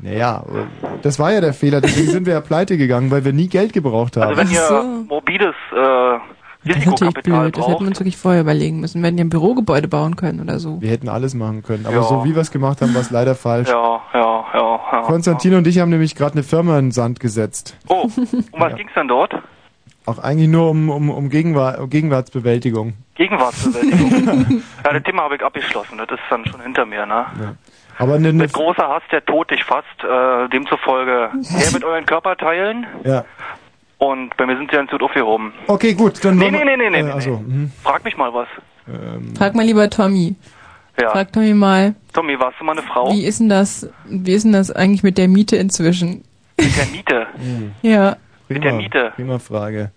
Naja, 0.00 0.44
das 1.02 1.18
war 1.18 1.32
ja 1.32 1.40
der 1.40 1.52
Fehler, 1.52 1.80
deswegen 1.80 2.06
sind 2.10 2.26
wir 2.26 2.34
ja 2.34 2.40
pleite 2.40 2.76
gegangen, 2.76 3.10
weil 3.10 3.24
wir 3.24 3.32
nie 3.32 3.48
Geld 3.48 3.72
gebraucht 3.72 4.16
haben. 4.16 4.28
Also 4.28 4.40
wenn 4.40 4.50
ihr 4.52 5.04
morbides 5.08 5.56
äh, 5.72 6.18
Das 6.68 6.76
ist 6.78 6.86
natürlich 6.86 7.14
blöd. 7.14 7.56
Das 7.56 7.64
hätten 7.66 7.72
braucht, 7.72 7.80
wir 7.82 7.86
uns 7.88 7.98
wirklich 8.00 8.16
vorher 8.16 8.40
überlegen 8.40 8.80
müssen. 8.80 9.00
Wir 9.02 9.06
hätten 9.08 9.18
ja 9.18 9.24
ein 9.24 9.30
Bürogebäude 9.30 9.88
bauen 9.88 10.16
können 10.16 10.40
oder 10.40 10.58
so. 10.58 10.80
wir 10.80 10.90
hätten 10.90 11.08
alles 11.08 11.34
machen 11.34 11.62
können, 11.62 11.86
aber 11.86 11.96
Ja. 11.96 12.02
so 12.02 12.24
wie 12.24 12.34
wir 12.34 12.42
es 12.42 12.50
gemacht 12.50 12.80
haben, 12.80 12.94
war 12.94 13.00
es 13.00 13.10
leider 13.10 13.34
falsch. 13.34 13.68
ja, 13.68 14.00
ja, 14.14 14.44
ja, 14.54 14.80
ja. 14.92 15.00
Konstantin 15.02 15.54
und 15.54 15.66
ich 15.66 15.78
haben 15.80 15.90
nämlich 15.90 16.14
gerade 16.14 16.32
eine 16.32 16.42
Firma 16.42 16.78
in 16.78 16.86
den 16.86 16.92
Sand 16.92 17.20
gesetzt. 17.20 17.76
Oh, 17.88 18.08
um 18.52 18.60
was 18.60 18.74
ging's 18.76 18.92
denn 18.94 19.08
dort? 19.08 19.34
Auch 20.06 20.18
eigentlich 20.18 20.48
nur 20.48 20.70
um, 20.70 20.88
um, 20.88 21.10
um, 21.10 21.28
Gegenwar 21.28 21.86
Gegenwartsbewältigung. 21.86 22.94
Gegenwartsbewältigung. 23.16 24.62
ja, 24.84 24.92
das 24.92 25.02
Thema 25.02 25.22
habe 25.24 25.36
ich 25.36 25.42
abgeschlossen. 25.44 25.98
Das 25.98 26.08
ist 26.10 26.20
dann 26.30 26.46
schon 26.46 26.62
hinter 26.62 26.86
mir, 26.86 27.04
ne? 27.04 27.26
Aber 27.98 28.14
eine, 28.14 28.28
eine 28.28 28.38
Mit 28.38 28.52
großer 28.52 28.88
Hass, 28.88 29.02
der 29.12 29.24
Tod 29.24 29.50
dich 29.50 29.62
fasst. 29.64 29.86
Äh, 30.02 30.48
demzufolge 30.48 31.30
her 31.50 31.68
mit 31.72 31.84
euren 31.84 32.06
Körperteilen. 32.06 32.86
ja. 33.04 33.24
Und 33.98 34.36
bei 34.36 34.46
mir 34.46 34.56
sind 34.56 34.70
sie 34.70 34.76
ganz 34.76 34.90
gut 34.90 35.02
aufgehoben. 35.02 35.52
Okay, 35.66 35.94
gut, 35.94 36.24
dann 36.24 36.36
Nee, 36.38 36.50
nee, 36.50 36.58
wir- 36.58 36.64
nee, 36.64 36.76
nee, 36.90 36.98
äh, 36.98 37.02
nee, 37.02 37.10
achso, 37.10 37.38
mhm. 37.38 37.72
Frag 37.82 38.04
mich 38.04 38.16
mal 38.16 38.32
was. 38.32 38.46
Frag 39.36 39.54
mal 39.54 39.64
lieber 39.66 39.90
Tommy. 39.90 40.34
Ja. 41.00 41.10
Frag 41.10 41.32
Tommy 41.32 41.52
mal, 41.54 41.94
Tommy, 42.12 42.38
warst 42.40 42.58
du 42.60 42.64
mal 42.64 42.72
eine 42.72 42.82
Frau? 42.82 43.12
wie 43.12 43.24
ist 43.24 43.38
denn 43.40 43.48
das, 43.48 43.88
wie 44.08 44.32
ist 44.32 44.44
denn 44.44 44.52
das 44.52 44.70
eigentlich 44.70 45.02
mit 45.02 45.18
der 45.18 45.28
Miete 45.28 45.56
inzwischen? 45.56 46.24
Mit 46.58 46.76
der 46.76 46.86
Miete. 46.86 47.26
Ja. 47.82 48.16
Mit 48.48 48.64
der 48.64 48.72
Miete. 48.72 49.12
Prima 49.14 49.38
Frage. 49.38 49.90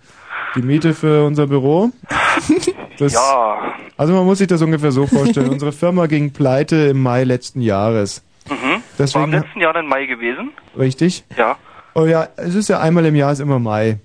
Die 0.55 0.61
Miete 0.61 0.93
für 0.93 1.25
unser 1.25 1.47
Büro? 1.47 1.91
Das, 2.97 3.13
Ja. 3.13 3.73
Also 3.97 4.13
man 4.13 4.25
muss 4.25 4.39
sich 4.39 4.47
das 4.47 4.61
ungefähr 4.61 4.91
so 4.91 5.07
vorstellen. 5.07 5.49
Unsere 5.51 5.71
Firma 5.71 6.05
ging 6.07 6.33
pleite 6.33 6.75
im 6.89 7.01
Mai 7.01 7.23
letzten 7.23 7.61
Jahres. 7.61 8.23
Mhm. 8.49 8.53
War 8.53 8.75
im 8.75 8.81
Deswegen, 8.99 9.31
letzten 9.31 9.59
Jahr 9.61 9.73
dann 9.73 9.87
Mai 9.87 10.05
gewesen? 10.05 10.51
richtig? 10.77 11.23
Ja. 11.37 11.57
Oh 11.93 12.05
ja, 12.05 12.27
es 12.37 12.55
ist 12.55 12.69
ja 12.69 12.79
einmal 12.79 13.05
im 13.05 13.15
Jahr 13.15 13.31
ist 13.31 13.39
immer 13.39 13.59
Mai. 13.59 13.97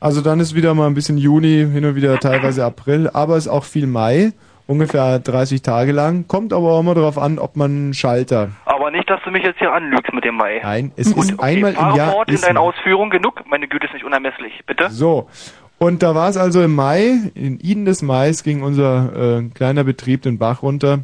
Also 0.00 0.22
dann 0.22 0.40
ist 0.40 0.54
wieder 0.54 0.72
mal 0.72 0.86
ein 0.86 0.94
bisschen 0.94 1.18
Juni, 1.18 1.66
hin 1.70 1.84
und 1.84 1.94
wieder 1.94 2.18
teilweise 2.18 2.64
April, 2.64 3.10
aber 3.12 3.36
es 3.36 3.44
ist 3.44 3.52
auch 3.52 3.64
viel 3.64 3.86
Mai, 3.86 4.32
ungefähr 4.66 5.18
30 5.18 5.60
Tage 5.60 5.92
lang. 5.92 6.26
Kommt 6.26 6.54
aber 6.54 6.72
auch 6.72 6.80
immer 6.80 6.94
darauf 6.94 7.18
an, 7.18 7.38
ob 7.38 7.56
man 7.56 7.70
einen 7.70 7.94
Schalter. 7.94 8.48
Aber 8.64 8.90
nicht, 8.90 9.10
dass 9.10 9.20
du 9.22 9.30
mich 9.30 9.42
jetzt 9.44 9.58
hier 9.58 9.70
anlügst 9.70 10.14
mit 10.14 10.24
dem 10.24 10.36
Mai. 10.36 10.60
Nein, 10.62 10.92
es 10.96 11.12
Gut, 11.12 11.24
ist 11.24 11.32
okay. 11.34 11.42
einmal 11.56 11.72
im 11.74 11.96
Jahr. 11.96 12.12
fort 12.12 12.30
in 12.30 12.40
deinen. 12.40 12.56
Ausführungen 12.56 13.10
genug. 13.10 13.42
Meine 13.46 13.68
Güte 13.68 13.86
ist 13.86 13.92
nicht 13.92 14.04
unermesslich. 14.06 14.52
Bitte? 14.66 14.88
So. 14.88 15.28
Und 15.76 16.02
da 16.02 16.14
war 16.14 16.30
es 16.30 16.38
also 16.38 16.62
im 16.62 16.74
Mai, 16.74 17.18
in 17.34 17.58
Iden 17.60 17.84
des 17.84 18.00
Mais 18.00 18.42
ging 18.42 18.62
unser 18.62 19.38
äh, 19.38 19.42
kleiner 19.54 19.84
Betrieb 19.84 20.22
den 20.22 20.38
Bach 20.38 20.62
runter. 20.62 21.00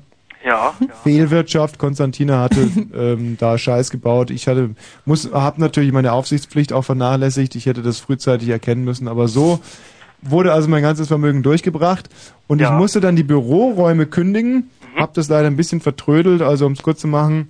Ja. 0.47 0.74
Fehlwirtschaft. 1.03 1.78
Konstantina 1.78 2.40
hatte 2.40 2.61
ähm, 2.97 3.36
da 3.38 3.59
Scheiß 3.59 3.90
gebaut. 3.90 4.30
Ich 4.30 4.47
hatte, 4.47 4.70
muss, 5.05 5.30
habe 5.32 5.61
natürlich 5.61 5.92
meine 5.92 6.12
Aufsichtspflicht 6.12 6.72
auch 6.72 6.82
vernachlässigt. 6.82 7.57
Ich 7.57 7.66
hätte 7.66 7.82
das 7.82 7.99
frühzeitig 7.99 8.49
erkennen 8.49 8.84
müssen. 8.84 9.09
Aber 9.09 9.26
so 9.26 9.59
wurde 10.22 10.53
also 10.53 10.68
mein 10.68 10.82
ganzes 10.82 11.09
Vermögen 11.09 11.42
durchgebracht 11.42 12.09
und 12.47 12.62
ich 12.62 12.70
musste 12.70 13.01
dann 13.01 13.16
die 13.16 13.22
Büroräume 13.22 14.07
kündigen. 14.07 14.70
Hab 14.97 15.12
das 15.12 15.28
leider 15.28 15.47
ein 15.47 15.57
bisschen 15.57 15.80
vertrödelt. 15.80 16.40
Also 16.40 16.64
um 16.64 16.72
es 16.72 16.82
kurz 16.82 17.01
zu 17.01 17.09
machen, 17.09 17.49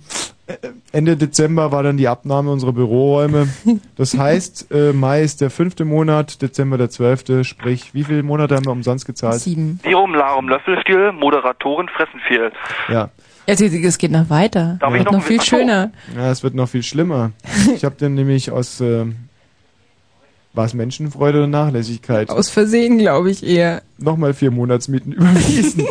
Ende 0.93 1.17
Dezember 1.17 1.71
war 1.71 1.83
dann 1.83 1.97
die 1.97 2.07
Abnahme 2.07 2.51
unserer 2.51 2.73
Büroräume. 2.73 3.47
Das 3.97 4.17
heißt, 4.17 4.67
äh, 4.71 4.93
Mai 4.93 5.21
ist 5.23 5.41
der 5.41 5.49
fünfte 5.49 5.83
Monat, 5.85 6.41
Dezember 6.41 6.77
der 6.77 6.89
zwölfte. 6.89 7.43
Sprich, 7.43 7.93
wie 7.93 8.03
viele 8.05 8.23
Monate 8.23 8.55
haben 8.55 8.65
wir 8.65 8.71
umsonst 8.71 9.05
gezahlt? 9.05 9.41
Sieben. 9.41 9.79
Lirum 9.83 10.15
Larum 10.15 10.47
Löffelstiel, 10.47 11.11
Moderatoren 11.11 11.89
fressen 11.89 12.19
viel. 12.27 12.51
Ja. 12.89 13.09
Es 13.45 13.59
geht- 13.59 13.73
es 13.83 13.97
geht 13.97 14.11
noch 14.11 14.29
weiter. 14.29 14.77
Darf 14.79 14.91
ich 14.93 14.99
Wird 14.99 15.05
noch 15.05 15.19
noch 15.19 15.23
viel 15.23 15.41
schöner. 15.41 15.91
Ja, 16.15 16.31
es 16.31 16.43
wird 16.43 16.53
noch 16.55 16.67
viel 16.69 16.83
schlimmer. 16.83 17.31
Ich 17.75 17.83
habe 17.85 17.95
dann 17.97 18.13
nämlich 18.13 18.51
aus 18.51 18.81
äh, 18.81 19.05
war 20.53 20.65
es 20.65 20.73
Menschenfreude 20.73 21.37
oder 21.39 21.47
Nachlässigkeit? 21.47 22.29
Aus 22.29 22.49
Versehen, 22.49 22.97
glaube 22.97 23.29
ich 23.31 23.45
eher. 23.45 23.83
Nochmal 23.99 24.33
vier 24.33 24.51
Monatsmieten 24.51 25.11
überwiesen. 25.13 25.85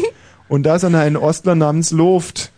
Und 0.48 0.64
da 0.64 0.76
ist 0.76 0.82
dann 0.82 0.94
ein 0.94 1.16
Ostler 1.16 1.54
namens 1.54 1.90
Loft. 1.92 2.50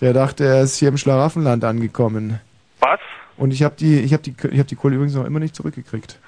Der 0.00 0.12
dachte, 0.12 0.44
er 0.44 0.62
ist 0.62 0.78
hier 0.78 0.88
im 0.88 0.96
Schlaraffenland 0.96 1.64
angekommen. 1.64 2.40
Was? 2.80 3.00
Und 3.36 3.52
ich 3.52 3.62
habe 3.62 3.74
die, 3.78 4.00
ich 4.00 4.12
habe 4.12 4.22
die, 4.22 4.30
ich 4.50 4.58
habe 4.58 4.64
die 4.68 4.76
Kohle 4.76 4.94
übrigens 4.96 5.14
noch 5.14 5.24
immer 5.24 5.40
nicht 5.40 5.54
zurückgekriegt. 5.54 6.18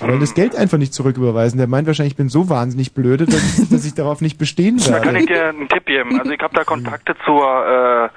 Die 0.00 0.06
wollen 0.06 0.20
das 0.20 0.34
Geld 0.34 0.54
einfach 0.54 0.78
nicht 0.78 0.94
zurücküberweisen. 0.94 1.58
Der 1.58 1.66
meint 1.66 1.86
wahrscheinlich, 1.88 2.12
ich 2.12 2.16
bin 2.16 2.28
so 2.28 2.48
wahnsinnig 2.48 2.94
blöde, 2.94 3.26
dass, 3.26 3.58
ich- 3.58 3.68
dass 3.68 3.84
ich 3.84 3.94
darauf 3.94 4.20
nicht 4.20 4.38
bestehen 4.38 4.76
Da 4.78 4.98
kann 5.00 5.14
werde. 5.14 5.18
ich 5.20 5.26
dir 5.26 5.48
einen 5.48 5.68
Tipp 5.68 5.86
geben. 5.86 6.18
Also 6.20 6.30
ich 6.30 6.40
habe 6.40 6.54
da 6.54 6.62
Kontakte 6.64 7.16
zur 7.24 8.10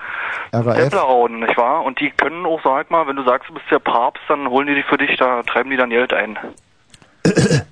äh. 0.51 0.51
Templerorden, 0.51 1.39
nicht 1.39 1.57
wahr? 1.57 1.83
Und 1.83 1.99
die 1.99 2.11
können 2.11 2.45
auch, 2.45 2.59
sag 2.63 2.91
mal, 2.91 3.07
wenn 3.07 3.15
du 3.15 3.23
sagst, 3.23 3.49
du 3.49 3.53
bist 3.53 3.65
der 3.71 3.79
Papst, 3.79 4.21
dann 4.27 4.47
holen 4.49 4.67
die 4.67 4.75
dich 4.75 4.85
für 4.85 4.97
dich, 4.97 5.17
da 5.17 5.41
treiben 5.43 5.69
die 5.71 5.77
dann 5.77 5.89
Geld 5.89 6.13
ein. 6.13 6.37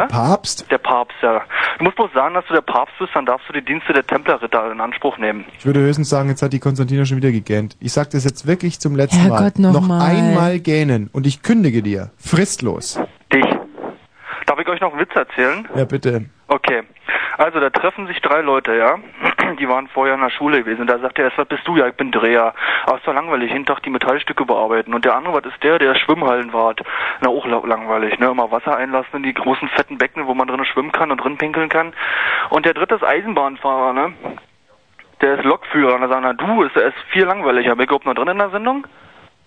Der 0.00 0.06
Papst? 0.06 0.70
Der 0.70 0.78
Papst, 0.78 1.16
ja. 1.22 1.42
Du 1.78 1.84
musst 1.84 1.96
bloß 1.96 2.12
sagen, 2.12 2.34
dass 2.34 2.44
du 2.46 2.54
der 2.54 2.60
Papst 2.62 2.94
bist, 2.98 3.10
dann 3.14 3.26
darfst 3.26 3.48
du 3.48 3.52
die 3.52 3.64
Dienste 3.64 3.92
der 3.92 4.06
Templerritter 4.06 4.70
in 4.72 4.80
Anspruch 4.80 5.18
nehmen. 5.18 5.44
Ich 5.58 5.66
würde 5.66 5.80
höchstens 5.80 6.08
sagen, 6.08 6.28
jetzt 6.28 6.42
hat 6.42 6.52
die 6.52 6.60
Konstantina 6.60 7.04
schon 7.04 7.16
wieder 7.16 7.32
gegähnt. 7.32 7.76
Ich 7.80 7.92
sag 7.92 8.10
das 8.10 8.24
jetzt 8.24 8.46
wirklich 8.46 8.80
zum 8.80 8.96
letzten 8.96 9.20
Herrgott, 9.20 9.58
Mal. 9.58 9.72
noch 9.72 9.80
noch 9.80 9.88
mal. 9.88 10.02
einmal 10.02 10.58
gähnen 10.58 11.08
und 11.12 11.26
ich 11.26 11.42
kündige 11.42 11.82
dir. 11.82 12.10
Fristlos. 12.16 13.00
Dich. 13.32 13.44
Darf 14.46 14.58
ich 14.58 14.68
euch 14.68 14.80
noch 14.80 14.92
einen 14.92 15.00
Witz 15.00 15.14
erzählen? 15.14 15.66
Ja, 15.74 15.84
bitte. 15.84 16.26
Okay. 16.52 16.82
Also, 17.38 17.60
da 17.60 17.70
treffen 17.70 18.06
sich 18.06 18.20
drei 18.20 18.42
Leute, 18.42 18.74
ja. 18.76 18.98
Die 19.58 19.66
waren 19.68 19.88
vorher 19.88 20.14
in 20.16 20.20
der 20.20 20.28
Schule 20.28 20.62
gewesen. 20.62 20.86
Da 20.86 20.98
sagt 20.98 21.16
der 21.16 21.24
erste, 21.26 21.40
was 21.40 21.48
bist 21.48 21.66
du? 21.66 21.76
Ja, 21.78 21.86
ich 21.86 21.94
bin 21.94 22.12
Dreher. 22.12 22.52
Aber 22.84 22.98
ist 22.98 23.06
doch 23.06 23.14
langweilig, 23.14 23.50
jeden 23.50 23.64
Tag 23.64 23.82
die 23.82 23.90
Metallstücke 23.90 24.44
bearbeiten. 24.44 24.92
Und 24.92 25.06
der 25.06 25.14
andere, 25.16 25.32
was 25.32 25.46
ist 25.50 25.62
der? 25.62 25.78
Der 25.78 25.92
ist 25.92 26.00
Schwimmhallenwart. 26.00 26.82
Na, 27.22 27.30
auch 27.30 27.46
la- 27.46 27.62
langweilig, 27.64 28.18
ne? 28.18 28.26
Immer 28.28 28.50
Wasser 28.50 28.76
einlassen 28.76 29.16
in 29.16 29.22
die 29.22 29.32
großen 29.32 29.68
fetten 29.70 29.96
Becken, 29.96 30.26
wo 30.26 30.34
man 30.34 30.46
drinnen 30.46 30.66
schwimmen 30.66 30.92
kann 30.92 31.10
und 31.10 31.24
drin 31.24 31.38
pinkeln 31.38 31.70
kann. 31.70 31.94
Und 32.50 32.66
der 32.66 32.74
dritte 32.74 32.96
ist 32.96 33.04
Eisenbahnfahrer, 33.04 33.94
ne? 33.94 34.12
der 35.22 35.38
ist 35.38 35.44
Lokführer. 35.44 35.94
Und 35.94 36.02
da 36.02 36.08
sagen, 36.08 36.22
na 36.24 36.34
du, 36.34 36.64
ist, 36.64 36.76
ist 36.76 36.98
viel 37.12 37.24
langweiliger. 37.24 37.70
Bin 37.76 37.84
ich 37.84 37.86
überhaupt 37.88 38.04
noch 38.06 38.14
drin 38.14 38.28
in 38.28 38.38
der 38.38 38.50
Sendung? 38.50 38.86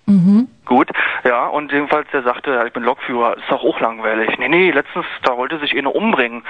Mhm. 0.07 0.47
Gut, 0.65 0.89
ja, 1.23 1.47
und 1.47 1.71
jedenfalls 1.71 2.07
der 2.11 2.23
sagte, 2.23 2.51
ja, 2.51 2.65
ich 2.65 2.73
bin 2.73 2.83
Lokführer, 2.83 3.37
ist 3.37 3.49
doch 3.49 3.63
auch 3.63 3.79
langweilig. 3.79 4.37
Nee, 4.37 4.49
nee, 4.49 4.71
letztens, 4.71 5.05
da 5.23 5.37
wollte 5.37 5.59
sich 5.59 5.75
einer 5.75 5.95
umbringen. 5.95 6.43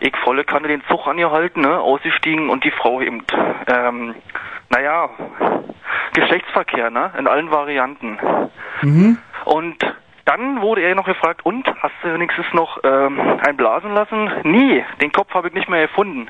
Ich 0.00 0.14
volle 0.18 0.44
Kanne 0.44 0.68
den 0.68 0.82
Zug 0.88 1.06
angehalten, 1.06 1.62
ne, 1.62 1.78
ausgestiegen 1.78 2.50
und 2.50 2.64
die 2.64 2.70
Frau 2.70 3.00
eben, 3.00 3.24
ähm, 3.66 4.14
naja, 4.68 5.08
Geschlechtsverkehr, 6.12 6.90
ne, 6.90 7.12
in 7.18 7.26
allen 7.26 7.50
Varianten. 7.50 8.18
Mhm. 8.82 9.18
Und 9.44 9.76
dann 10.26 10.60
wurde 10.60 10.82
er 10.82 10.94
noch 10.94 11.06
gefragt, 11.06 11.40
und, 11.44 11.66
hast 11.82 11.94
du 12.02 12.12
wenigstens 12.12 12.46
noch 12.52 12.78
ähm, 12.84 13.18
ein 13.46 13.56
Blasen 13.56 13.94
lassen? 13.94 14.30
Nie, 14.42 14.84
den 15.00 15.12
Kopf 15.12 15.32
habe 15.32 15.48
ich 15.48 15.54
nicht 15.54 15.70
mehr 15.70 15.86
gefunden. 15.86 16.28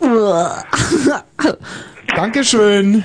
Dankeschön. 2.14 3.04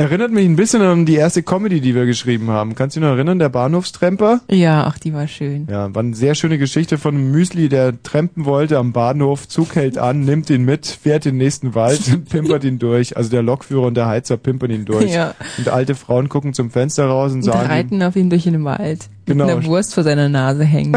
Erinnert 0.00 0.30
mich 0.30 0.46
ein 0.46 0.54
bisschen 0.54 0.80
an 0.80 1.06
die 1.06 1.16
erste 1.16 1.42
Comedy, 1.42 1.80
die 1.80 1.92
wir 1.92 2.06
geschrieben 2.06 2.50
haben. 2.50 2.76
Kannst 2.76 2.94
du 2.94 3.00
dich 3.00 3.08
noch 3.08 3.16
erinnern, 3.16 3.40
der 3.40 3.48
Bahnhofstremper? 3.48 4.42
Ja, 4.48 4.84
ach, 4.86 4.96
die 4.96 5.12
war 5.12 5.26
schön. 5.26 5.66
Ja, 5.68 5.92
war 5.92 6.04
eine 6.04 6.14
sehr 6.14 6.36
schöne 6.36 6.56
Geschichte 6.56 6.98
von 6.98 7.16
einem 7.16 7.32
Müsli, 7.32 7.68
der 7.68 8.00
trampen 8.04 8.44
wollte 8.44 8.78
am 8.78 8.92
Bahnhof, 8.92 9.48
Zug 9.48 9.74
hält 9.74 9.98
an, 9.98 10.20
nimmt 10.20 10.50
ihn 10.50 10.64
mit, 10.64 10.86
fährt 10.86 11.26
in 11.26 11.34
den 11.34 11.38
nächsten 11.38 11.74
Wald 11.74 12.00
und 12.12 12.28
pimpert 12.30 12.62
ihn 12.62 12.78
durch. 12.78 13.16
Also 13.16 13.28
der 13.28 13.42
Lokführer 13.42 13.88
und 13.88 13.96
der 13.96 14.06
Heizer 14.06 14.36
pimpern 14.36 14.70
ihn 14.70 14.84
durch. 14.84 15.12
Ja. 15.12 15.34
Und 15.58 15.68
alte 15.68 15.96
Frauen 15.96 16.28
gucken 16.28 16.54
zum 16.54 16.70
Fenster 16.70 17.06
raus 17.06 17.32
und 17.32 17.38
Und 17.38 17.42
sagen, 17.46 17.64
ihm, 17.64 17.66
reiten 17.66 18.02
auf 18.04 18.14
ihn 18.14 18.30
durch 18.30 18.44
den 18.44 18.64
Wald. 18.64 19.08
Genau. 19.28 19.44
Mit 19.44 19.56
einer 19.56 19.66
Wurst 19.66 19.92
vor 19.92 20.04
seiner 20.04 20.30
Nase 20.30 20.64
hängt. 20.64 20.96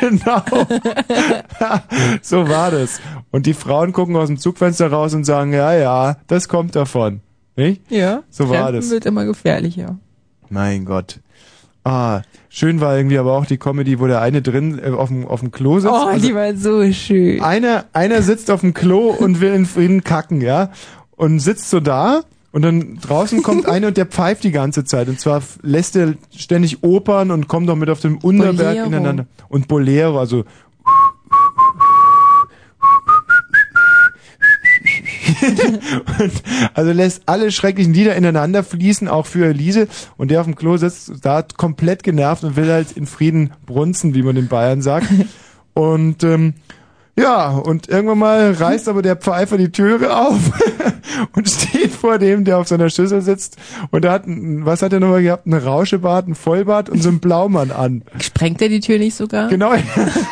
genau. 0.00 0.42
so 2.22 2.46
war 2.46 2.70
das. 2.70 3.00
Und 3.30 3.46
die 3.46 3.54
Frauen 3.54 3.92
gucken 3.92 4.14
aus 4.16 4.28
dem 4.28 4.36
Zugfenster 4.36 4.88
raus 4.88 5.14
und 5.14 5.24
sagen, 5.24 5.54
ja, 5.54 5.72
ja, 5.72 6.18
das 6.26 6.48
kommt 6.48 6.76
davon. 6.76 7.22
Nicht? 7.56 7.90
ja. 7.90 8.22
So 8.28 8.50
war 8.50 8.56
Trampen 8.56 8.80
das. 8.82 8.90
wird 8.90 9.06
immer 9.06 9.24
gefährlicher. 9.24 9.96
Mein 10.50 10.84
Gott. 10.84 11.20
Ah, 11.84 12.20
schön 12.50 12.82
war 12.82 12.96
irgendwie 12.98 13.16
aber 13.16 13.32
auch 13.32 13.46
die 13.46 13.56
Comedy, 13.56 13.98
wo 13.98 14.06
der 14.06 14.20
eine 14.20 14.42
drin 14.42 14.78
äh, 14.78 14.90
auf 14.90 15.08
dem 15.08 15.26
auf 15.26 15.40
dem 15.40 15.52
Klo 15.52 15.80
sitzt. 15.80 15.94
Oh, 15.94 16.18
die 16.18 16.34
war 16.34 16.54
so 16.54 16.92
schön. 16.92 17.40
Einer 17.40 17.86
einer 17.94 18.20
sitzt 18.20 18.50
auf 18.50 18.60
dem 18.60 18.74
Klo 18.74 19.08
und 19.08 19.40
will 19.40 19.54
in 19.54 19.64
Frieden 19.64 20.04
kacken, 20.04 20.42
ja? 20.42 20.70
Und 21.16 21.40
sitzt 21.40 21.70
so 21.70 21.80
da 21.80 22.24
und 22.54 22.62
dann 22.62 22.98
draußen 23.00 23.42
kommt 23.42 23.66
einer 23.68 23.88
und 23.88 23.96
der 23.96 24.06
pfeift 24.06 24.44
die 24.44 24.52
ganze 24.52 24.84
Zeit 24.84 25.08
und 25.08 25.18
zwar 25.18 25.42
lässt 25.62 25.96
er 25.96 26.14
ständig 26.34 26.84
Opern 26.84 27.32
und 27.32 27.48
kommt 27.48 27.68
auch 27.68 27.74
mit 27.74 27.90
auf 27.90 28.00
dem 28.00 28.18
Unterberg 28.18 28.76
Bolero. 28.76 28.86
ineinander 28.86 29.26
und 29.48 29.66
Bolero, 29.66 30.20
also 30.20 30.44
also 36.74 36.92
lässt 36.92 37.22
alle 37.26 37.50
schrecklichen 37.50 37.92
Lieder 37.92 38.14
ineinander 38.14 38.62
fließen, 38.62 39.08
auch 39.08 39.26
für 39.26 39.46
Elise. 39.46 39.88
Und 40.16 40.30
der 40.30 40.40
auf 40.40 40.46
dem 40.46 40.54
Klo 40.54 40.76
sitzt 40.76 41.12
da 41.24 41.42
komplett 41.42 42.02
genervt 42.02 42.44
und 42.44 42.56
will 42.56 42.70
halt 42.70 42.92
in 42.92 43.06
Frieden 43.06 43.50
brunzen, 43.66 44.14
wie 44.14 44.22
man 44.22 44.36
in 44.36 44.48
Bayern 44.48 44.80
sagt. 44.80 45.08
Und 45.74 46.22
ähm, 46.22 46.54
ja, 47.16 47.50
und 47.50 47.88
irgendwann 47.88 48.18
mal 48.18 48.52
reißt 48.52 48.88
aber 48.88 49.00
der 49.00 49.14
Pfeifer 49.14 49.56
die 49.56 49.70
Türe 49.70 50.16
auf 50.16 50.50
und 51.36 51.48
steht 51.48 51.92
vor 51.92 52.18
dem, 52.18 52.44
der 52.44 52.58
auf 52.58 52.66
seiner 52.66 52.90
Schüssel 52.90 53.20
sitzt. 53.20 53.56
Und 53.92 54.04
er 54.04 54.12
hat, 54.12 54.24
was 54.26 54.82
hat 54.82 54.92
er 54.92 54.98
nochmal 54.98 55.22
gehabt? 55.22 55.46
Ein 55.46 55.54
Rauschebart, 55.54 56.26
ein 56.26 56.34
Vollbart 56.34 56.90
und 56.90 57.02
so 57.02 57.10
ein 57.10 57.20
Blaumann 57.20 57.70
an. 57.70 58.02
Sprengt 58.20 58.60
er 58.62 58.68
die 58.68 58.80
Tür 58.80 58.98
nicht 58.98 59.14
sogar? 59.14 59.48
Genau. 59.48 59.72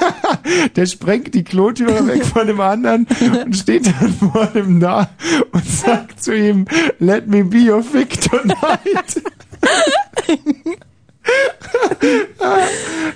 Der 0.77 0.87
sprengt 0.87 1.35
die 1.35 1.45
Klotüre 1.45 2.07
weg 2.07 2.25
von 2.25 2.49
dem 2.49 2.61
anderen 2.61 3.07
und 3.45 3.57
steht 3.57 3.87
dann 3.87 4.13
vor 4.15 4.47
dem 4.47 4.79
nah 4.79 5.09
und 5.53 5.65
sagt 5.65 6.23
zu 6.23 6.35
ihm, 6.37 6.67
let 6.99 7.29
me 7.29 7.45
be 7.45 7.71
your 7.71 7.83
fick 7.83 8.21
tonight. 8.21 9.23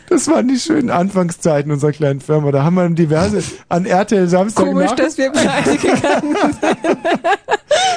Das 0.09 0.28
waren 0.28 0.48
die 0.48 0.59
schönen 0.59 0.90
Anfangszeiten 0.90 1.72
unserer 1.72 1.92
kleinen 1.92 2.20
Firma. 2.20 2.52
Da 2.52 2.62
haben 2.62 2.74
wir 2.74 2.88
diverse 2.90 3.42
an 3.68 3.86
RTL 3.86 4.28
Samstag 4.28 4.66
Komisch, 4.66 4.92
dass 4.92 5.18
wir 5.18 5.30
pleite 5.30 5.76
gegangen 5.76 6.36
sind. 6.61 6.88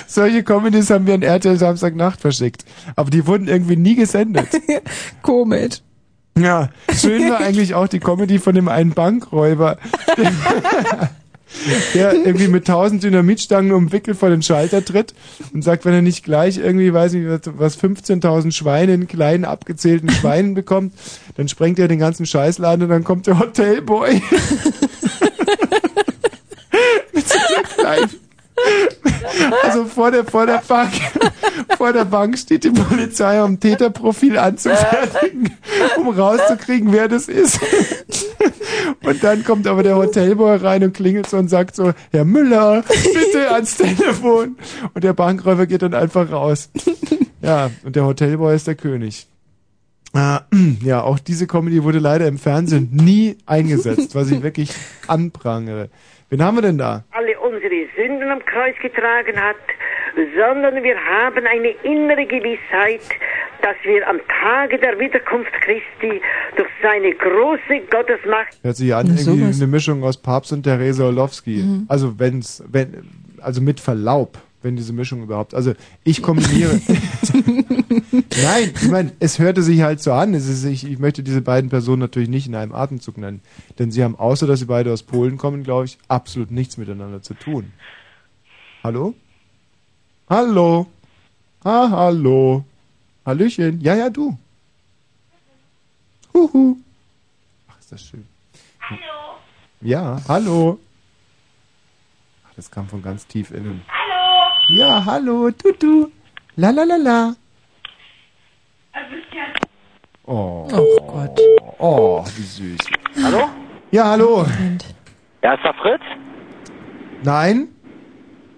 Solche 0.07 0.43
Comedies 0.43 0.89
haben 0.89 1.05
wir 1.05 1.13
an 1.13 1.21
RTL 1.21 1.57
Samstagnacht 1.57 2.19
verschickt. 2.19 2.65
Aber 2.95 3.09
die 3.09 3.25
wurden 3.27 3.47
irgendwie 3.47 3.75
nie 3.75 3.95
gesendet. 3.95 4.47
Komisch. 5.21 5.81
Ja, 6.37 6.69
schön 6.93 7.29
war 7.29 7.39
eigentlich 7.39 7.75
auch 7.75 7.87
die 7.87 7.99
Comedy 7.99 8.39
von 8.39 8.55
dem 8.55 8.69
einen 8.69 8.93
Bankräuber, 8.93 9.77
der, 11.93 12.13
irgendwie 12.13 12.47
mit 12.47 12.65
tausend 12.67 13.03
Dynamitstangen 13.03 13.71
umwickelt 13.71 14.17
vor 14.17 14.29
den 14.29 14.41
Schalter 14.41 14.83
tritt 14.83 15.13
und 15.53 15.63
sagt, 15.63 15.85
wenn 15.85 15.93
er 15.93 16.01
nicht 16.01 16.23
gleich 16.23 16.57
irgendwie, 16.57 16.93
weiß 16.93 17.13
ich 17.13 17.25
was, 17.57 17.81
15.000 17.81 18.51
Schweine 18.51 18.93
in 18.93 19.07
kleinen 19.07 19.45
abgezählten 19.45 20.09
Schweinen 20.09 20.53
bekommt, 20.53 20.93
dann 21.35 21.47
sprengt 21.47 21.79
er 21.79 21.87
den 21.87 21.99
ganzen 21.99 22.25
Scheißladen 22.25 22.83
und 22.83 22.89
dann 22.89 23.03
kommt 23.03 23.27
der 23.27 23.39
Hotelboy. 23.39 24.21
mit 27.13 27.27
so 27.27 27.37
einer 27.37 27.63
kleinen 27.63 28.28
also 29.63 29.85
vor 29.85 30.11
der, 30.11 30.25
vor 30.25 30.45
der 30.45 30.61
Bank, 30.67 30.91
vor 31.77 31.93
der 31.93 32.05
Bank 32.05 32.37
steht 32.37 32.63
die 32.63 32.71
Polizei, 32.71 33.41
um 33.43 33.59
Täterprofil 33.59 34.37
anzufertigen, 34.37 35.51
um 35.97 36.09
rauszukriegen, 36.09 36.91
wer 36.91 37.07
das 37.07 37.27
ist. 37.27 37.59
Und 39.03 39.23
dann 39.23 39.43
kommt 39.43 39.67
aber 39.67 39.83
der 39.83 39.95
Hotelboy 39.95 40.57
rein 40.57 40.83
und 40.83 40.93
klingelt 40.93 41.29
so 41.29 41.37
und 41.37 41.47
sagt 41.47 41.75
so, 41.75 41.93
Herr 42.11 42.25
Müller, 42.25 42.83
bitte 42.87 43.51
ans 43.51 43.77
Telefon. 43.77 44.57
Und 44.93 45.03
der 45.03 45.13
Bankräuber 45.13 45.65
geht 45.65 45.81
dann 45.81 45.93
einfach 45.93 46.31
raus. 46.31 46.69
Ja, 47.41 47.71
und 47.83 47.95
der 47.95 48.05
Hotelboy 48.05 48.55
ist 48.55 48.67
der 48.67 48.75
König. 48.75 49.27
Ah, 50.13 50.41
Ja, 50.83 51.03
auch 51.03 51.19
diese 51.19 51.47
Comedy 51.47 51.83
wurde 51.83 51.99
leider 51.99 52.27
im 52.27 52.37
Fernsehen 52.37 52.89
nie 52.91 53.37
eingesetzt, 53.45 54.15
was 54.15 54.31
ich 54.31 54.41
wirklich 54.41 54.71
anprangere. 55.07 55.89
Wen 56.29 56.43
haben 56.43 56.57
wir 56.57 56.61
denn 56.61 56.77
da? 56.77 57.03
alle 57.11 57.39
unsere 57.39 57.87
Sünden 57.95 58.29
am 58.29 58.43
Kreuz 58.45 58.75
getragen 58.81 59.35
hat, 59.41 59.55
sondern 60.37 60.83
wir 60.83 60.95
haben 60.95 61.45
eine 61.45 61.69
innere 61.83 62.25
Gewissheit, 62.25 63.01
dass 63.61 63.75
wir 63.83 64.07
am 64.07 64.19
Tage 64.41 64.77
der 64.77 64.99
Wiederkunft 64.99 65.51
Christi 65.61 66.21
durch 66.55 66.69
seine 66.81 67.13
große 67.13 67.81
Gottesmacht 67.89 68.57
Hört 68.61 68.77
sich 68.77 68.93
an, 68.93 69.07
Na, 69.09 69.19
irgendwie 69.19 69.55
eine 69.55 69.67
Mischung 69.67 70.03
aus 70.03 70.17
Papst 70.17 70.53
und 70.53 70.63
Theresa 70.63 71.05
Orlowski. 71.05 71.63
Mhm. 71.63 71.85
Also 71.87 72.17
wenn's, 72.19 72.63
wenn, 72.71 73.09
also 73.41 73.61
mit 73.61 73.79
Verlaub, 73.79 74.37
wenn 74.61 74.75
diese 74.75 74.93
Mischung 74.93 75.23
überhaupt. 75.23 75.53
Also 75.53 75.73
ich 76.03 76.21
kombiniere. 76.21 76.81
Nein, 78.43 78.73
ich 78.75 78.89
meine, 78.89 79.11
es 79.19 79.39
hörte 79.39 79.63
sich 79.63 79.81
halt 79.81 80.01
so 80.01 80.13
an. 80.13 80.33
Es 80.33 80.47
ist, 80.47 80.63
ich, 80.65 80.85
ich 80.85 80.99
möchte 80.99 81.23
diese 81.23 81.41
beiden 81.41 81.69
Personen 81.69 81.99
natürlich 81.99 82.29
nicht 82.29 82.47
in 82.47 82.55
einem 82.55 82.73
Atemzug 82.73 83.17
nennen. 83.17 83.41
Denn 83.77 83.91
sie 83.91 84.03
haben, 84.03 84.17
außer 84.17 84.47
dass 84.47 84.59
sie 84.59 84.65
beide 84.65 84.91
aus 84.91 85.03
Polen 85.03 85.37
kommen, 85.37 85.63
glaube 85.63 85.85
ich, 85.85 85.97
absolut 86.07 86.51
nichts 86.51 86.77
miteinander 86.77 87.21
zu 87.21 87.33
tun. 87.33 87.71
Hallo? 88.83 89.13
Hallo? 90.29 90.87
Ah, 91.63 91.89
hallo? 91.89 92.63
Hallöchen? 93.25 93.81
Ja, 93.81 93.95
ja, 93.95 94.09
du. 94.09 94.37
Huhu. 96.33 96.77
Ach, 97.67 97.79
ist 97.79 97.91
das 97.91 98.01
schön. 98.01 98.25
Hallo? 98.81 99.37
Ja, 99.81 100.21
hallo. 100.27 100.79
Ach, 102.47 102.53
das 102.55 102.71
kam 102.71 102.87
von 102.87 103.01
ganz 103.01 103.27
tief 103.27 103.51
innen. 103.51 103.81
Ja, 104.69 105.03
hallo, 105.05 105.49
tutu. 105.51 106.09
La 106.55 106.69
la 106.71 106.83
la 106.85 106.97
la. 106.97 107.33
Oh. 110.25 110.67
Oh 110.71 110.97
Gott. 111.07 111.39
Oh, 111.79 112.23
wie 112.35 112.43
süß. 112.43 112.77
Hallo? 113.23 113.49
Ja, 113.91 114.05
hallo. 114.11 114.45
Ja, 115.41 115.53
ist 115.53 115.63
da 115.63 115.73
Fritz? 115.73 116.01
Nein, 117.23 117.69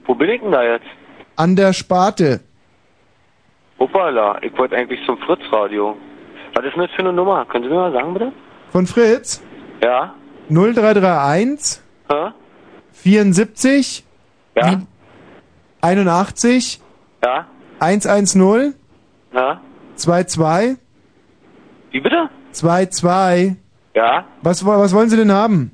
Wo 0.06 0.14
bin 0.16 0.30
ich 0.30 0.42
denn 0.42 0.52
da 0.52 0.64
jetzt? 0.64 0.86
an 1.38 1.56
der 1.56 1.74
Sparte. 1.74 2.42
Hoppala, 3.80 4.38
ich 4.44 4.56
wollte 4.58 4.76
eigentlich 4.76 5.00
zum 5.06 5.18
Fritz-Radio. 5.20 5.96
Was 6.54 6.66
ist 6.66 6.74
denn 6.76 6.84
das 6.84 6.92
für 6.92 7.00
eine 7.00 7.14
Nummer? 7.14 7.46
Können 7.46 7.64
Sie 7.64 7.70
mir 7.70 7.78
mal 7.78 7.92
sagen, 7.94 8.14
bitte? 8.14 8.32
Von 8.72 8.86
Fritz. 8.86 9.42
Ja? 9.82 10.14
0331 10.50 11.80
Hä? 12.10 12.32
74 12.92 14.04
Ja? 14.56 14.82
81 15.82 16.80
Ja? 17.24 17.46
110 17.80 18.74
Ja? 19.34 19.62
22 19.96 20.78
Wie 21.92 22.00
bitte? 22.00 22.30
22 22.52 23.56
Ja? 23.96 24.26
Was, 24.42 24.66
wo- 24.66 24.78
was 24.80 24.94
wollen 24.94 25.10
Sie 25.10 25.18
denn 25.18 25.32
haben? 25.32 25.72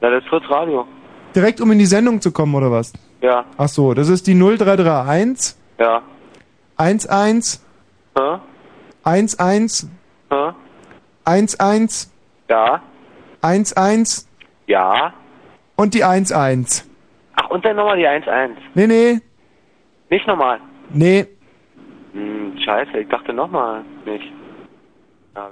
Na, 0.00 0.10
das 0.10 0.22
ist 0.24 0.28
Fritz-Radio. 0.28 0.86
Direkt 1.34 1.60
um 1.60 1.70
in 1.72 1.78
die 1.78 1.86
Sendung 1.86 2.20
zu 2.20 2.32
kommen 2.32 2.54
oder 2.54 2.70
was? 2.70 2.92
Ja? 3.20 3.44
Ach 3.56 3.68
so, 3.68 3.94
das 3.94 4.08
ist 4.08 4.26
die 4.26 4.34
0331 4.34 5.54
Ja? 5.78 6.02
11 6.78 7.60
Hä? 8.16 8.38
11 9.04 9.88
Hä? 10.30 10.52
11 11.24 12.08
Ja? 12.48 12.80
11 13.42 14.26
Ja? 14.66 15.12
Und 15.76 15.94
die 15.94 16.04
1-1. 16.04 16.84
Ach, 17.34 17.50
und 17.50 17.64
dann 17.64 17.76
nochmal 17.76 17.96
die 17.96 18.06
1-1. 18.06 18.50
Nee, 18.74 18.86
nee, 18.86 19.20
Nicht 20.10 20.26
nochmal. 20.26 20.60
nee. 20.92 21.26
Hm, 22.12 22.56
scheiße, 22.64 22.98
ich 22.98 23.08
dachte 23.08 23.32
nochmal 23.32 23.84
nicht. 24.04 24.24
Ja, 25.36 25.50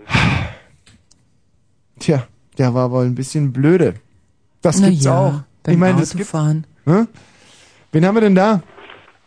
Tja, 2.01 2.23
der 2.59 2.75
war 2.75 2.91
wohl 2.91 3.05
ein 3.05 3.15
bisschen 3.15 3.53
blöde. 3.53 3.95
Das 4.63 4.81
Na 4.81 4.89
gibt's 4.89 5.05
ja, 5.05 5.19
auch. 5.19 5.41
Ich 5.71 5.77
meine, 5.77 5.99
das 6.01 6.11
gibt. 6.13 6.23
Autofahren. 6.23 6.67
Hä? 6.85 7.05
Wen 7.93 8.05
haben 8.07 8.15
wir 8.17 8.21
denn 8.23 8.35
da? 8.35 8.61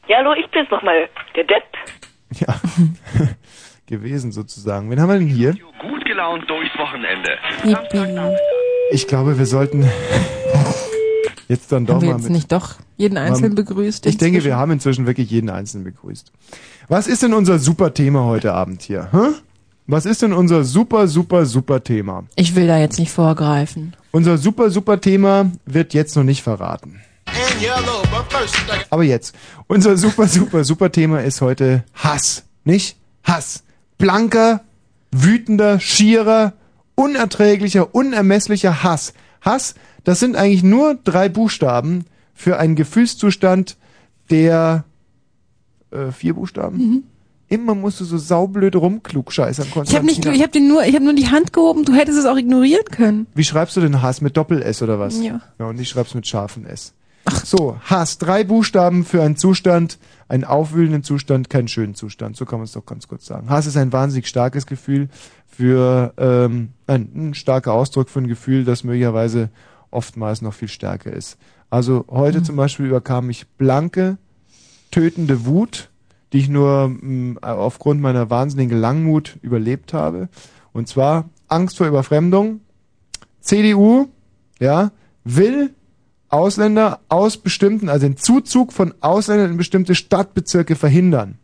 Ja, 0.08 0.18
hallo, 0.18 0.34
ich 0.34 0.50
bin's 0.52 0.70
nochmal, 0.70 1.08
der 1.36 1.44
Depp. 1.46 1.64
Ja. 2.40 2.56
Gewesen 3.88 4.32
sozusagen. 4.32 4.90
Wen 4.90 5.00
haben 5.02 5.10
wir 5.10 5.20
denn 5.20 5.28
hier? 5.28 5.54
Gut 5.82 6.06
gelaunt 6.06 6.50
durchs 6.50 6.78
Wochenende. 6.78 7.38
Ich 8.92 9.08
glaube, 9.08 9.38
wir 9.38 9.46
sollten 9.46 9.84
jetzt 11.52 11.72
dann 11.72 11.86
doch 11.86 11.96
Haben 11.96 12.02
wir 12.02 12.10
mal 12.10 12.16
jetzt 12.18 12.24
mit. 12.24 12.32
nicht 12.32 12.52
doch 12.52 12.76
jeden 12.98 13.18
Einzelnen 13.18 13.56
begrüßt? 13.56 14.06
Ich 14.06 14.18
denke, 14.18 14.44
wir 14.44 14.56
haben 14.56 14.72
inzwischen 14.72 15.06
wirklich 15.06 15.30
jeden 15.30 15.50
Einzelnen 15.50 15.84
begrüßt. 15.84 16.32
Was 16.88 17.08
ist 17.08 17.24
denn 17.24 17.34
unser 17.34 17.60
super 17.60 17.94
Thema 17.94 18.24
heute 18.24 18.54
Abend 18.54 18.82
hier? 18.82 19.10
Hä? 19.12 19.36
Was 19.88 20.06
ist 20.06 20.22
denn 20.22 20.32
unser 20.32 20.64
super, 20.64 21.08
super, 21.08 21.46
super 21.46 21.84
Thema? 21.84 22.24
Ich 22.36 22.56
will 22.56 22.68
da 22.68 22.78
jetzt 22.78 22.98
nicht 23.00 23.12
vorgreifen. 23.12 23.96
Unser 24.12 24.38
super, 24.38 24.70
super 24.70 25.02
Thema 25.02 25.52
wird 25.66 25.94
jetzt 25.94 26.16
noch 26.16 26.24
nicht 26.24 26.42
verraten. 26.44 27.02
Aber 28.90 29.04
jetzt. 29.04 29.36
Unser 29.68 29.98
super, 29.98 30.28
super, 30.28 30.64
super 30.64 30.92
Thema 30.92 31.22
ist 31.22 31.42
heute 31.42 31.84
Hass. 31.94 32.44
Nicht? 32.64 32.98
Hass. 33.24 33.64
Blanker, 33.98 34.62
wütender, 35.12 35.80
schierer, 35.80 36.54
unerträglicher, 36.96 37.94
unermesslicher 37.94 38.84
Hass. 38.84 39.14
Hass, 39.42 39.76
das 40.04 40.20
sind 40.20 40.36
eigentlich 40.36 40.64
nur 40.64 40.96
drei 40.96 41.30
Buchstaben 41.30 42.06
für 42.34 42.58
einen 42.58 42.76
Gefühlszustand, 42.76 43.78
der 44.30 44.86
äh, 45.92 46.12
vier 46.12 46.34
Buchstaben. 46.34 47.04
Immer 47.48 47.76
musst 47.76 48.00
du 48.00 48.06
so 48.06 48.18
saublöd 48.18 48.78
rumklugscheißern, 48.78 49.68
Ich 49.84 49.96
habe 49.96 50.06
nicht, 50.06 50.26
ich 50.26 50.42
habe 50.42 50.52
dir 50.52 50.62
nur, 50.62 50.86
ich 50.86 50.96
habe 50.96 51.04
nur 51.04 51.14
die 51.14 51.28
Hand 51.28 51.52
gehoben. 51.52 51.84
Du 51.84 51.94
hättest 51.94 52.18
es 52.18 52.26
auch 52.26 52.38
ignorieren 52.38 52.86
können. 52.86 53.28
Wie 53.36 53.44
schreibst 53.44 53.76
du 53.76 53.82
denn 53.82 54.02
Hass? 54.02 54.22
Mit 54.22 54.38
Doppel-S 54.38 54.82
oder 54.82 55.00
was? 55.00 55.22
Ja. 55.22 55.42
Ja, 55.60 55.66
und 55.66 55.78
ich 55.78 55.90
schreib's 55.90 56.16
mit 56.16 56.26
scharfen 56.26 56.66
S. 56.66 56.94
So, 57.44 57.78
Hass. 57.84 58.18
Drei 58.18 58.46
Buchstaben 58.46 59.04
für 59.04 59.22
einen 59.22 59.36
Zustand, 59.36 60.00
einen 60.30 60.46
aufwühlenden 60.46 61.04
Zustand, 61.04 61.50
keinen 61.50 61.68
schönen 61.68 61.94
Zustand. 61.94 62.38
So 62.38 62.46
kann 62.46 62.60
man 62.60 62.66
es 62.66 62.72
doch 62.72 62.86
ganz 62.86 63.10
kurz 63.10 63.26
sagen. 63.26 63.50
Hass 63.50 63.68
ist 63.68 63.76
ein 63.76 63.92
wahnsinnig 63.92 64.28
starkes 64.28 64.66
Gefühl 64.66 65.10
für, 65.46 66.14
ähm, 66.18 66.70
ein, 66.88 67.12
ein 67.14 67.34
starker 67.34 67.74
Ausdruck 67.74 68.10
für 68.10 68.20
ein 68.20 68.28
Gefühl, 68.28 68.64
das 68.64 68.86
möglicherweise 68.86 69.50
oftmals 69.92 70.42
noch 70.42 70.54
viel 70.54 70.68
stärker 70.68 71.14
ist. 71.14 71.38
Also 71.70 72.06
heute 72.10 72.44
zum 72.44 72.56
Beispiel 72.56 72.88
überkam 72.88 73.28
mich 73.28 73.48
blanke, 73.48 74.18
tötende 74.92 75.46
Wut, 75.46 75.90
die 76.34 76.40
ich 76.40 76.50
nur 76.50 76.90
mh, 76.90 77.40
aufgrund 77.42 78.02
meiner 78.02 78.30
wahnsinnigen 78.30 78.80
Langmut 78.80 79.38
überlebt 79.42 79.94
habe. 79.94 80.30
Und 80.74 80.88
zwar 80.88 81.30
Angst 81.48 81.78
vor 81.78 81.88
Überfremdung. 81.88 82.62
CDU, 83.42 84.08
ja, 84.60 84.92
will 85.24 85.74
Ausländer 86.30 87.02
aus 87.10 87.38
bestimmten, 87.38 87.90
also 87.90 88.08
den 88.08 88.18
Zuzug 88.18 88.72
von 88.72 88.94
Ausländern 89.02 89.52
in 89.52 89.58
bestimmte 89.58 89.96
Stadtbezirke 89.96 90.76
verhindern. 90.76 91.38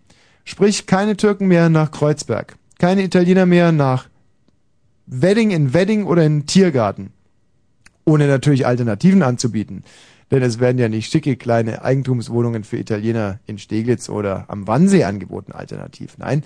Sprich, 0.45 0.85
keine 0.85 1.17
Türken 1.17 1.47
mehr 1.47 1.67
nach 1.69 1.91
Kreuzberg, 1.91 2.57
keine 2.79 3.03
Italiener 3.03 3.45
mehr 3.45 3.73
nach 3.73 4.07
Wedding 5.05 5.51
in 5.51 5.73
Wedding 5.73 6.05
oder 6.05 6.25
in 6.25 6.45
Tiergarten. 6.45 7.11
Ohne 8.07 8.27
natürlich 8.27 8.65
Alternativen 8.65 9.21
anzubieten. 9.21 9.83
Denn 10.31 10.41
es 10.41 10.59
werden 10.59 10.77
ja 10.77 10.87
nicht 10.87 11.11
schicke 11.11 11.35
kleine 11.35 11.83
Eigentumswohnungen 11.83 12.63
für 12.63 12.77
Italiener 12.77 13.39
in 13.45 13.57
Steglitz 13.57 14.07
oder 14.07 14.45
am 14.47 14.65
Wannsee 14.65 15.03
angeboten, 15.03 15.51
alternativ. 15.51 16.17
Nein. 16.17 16.43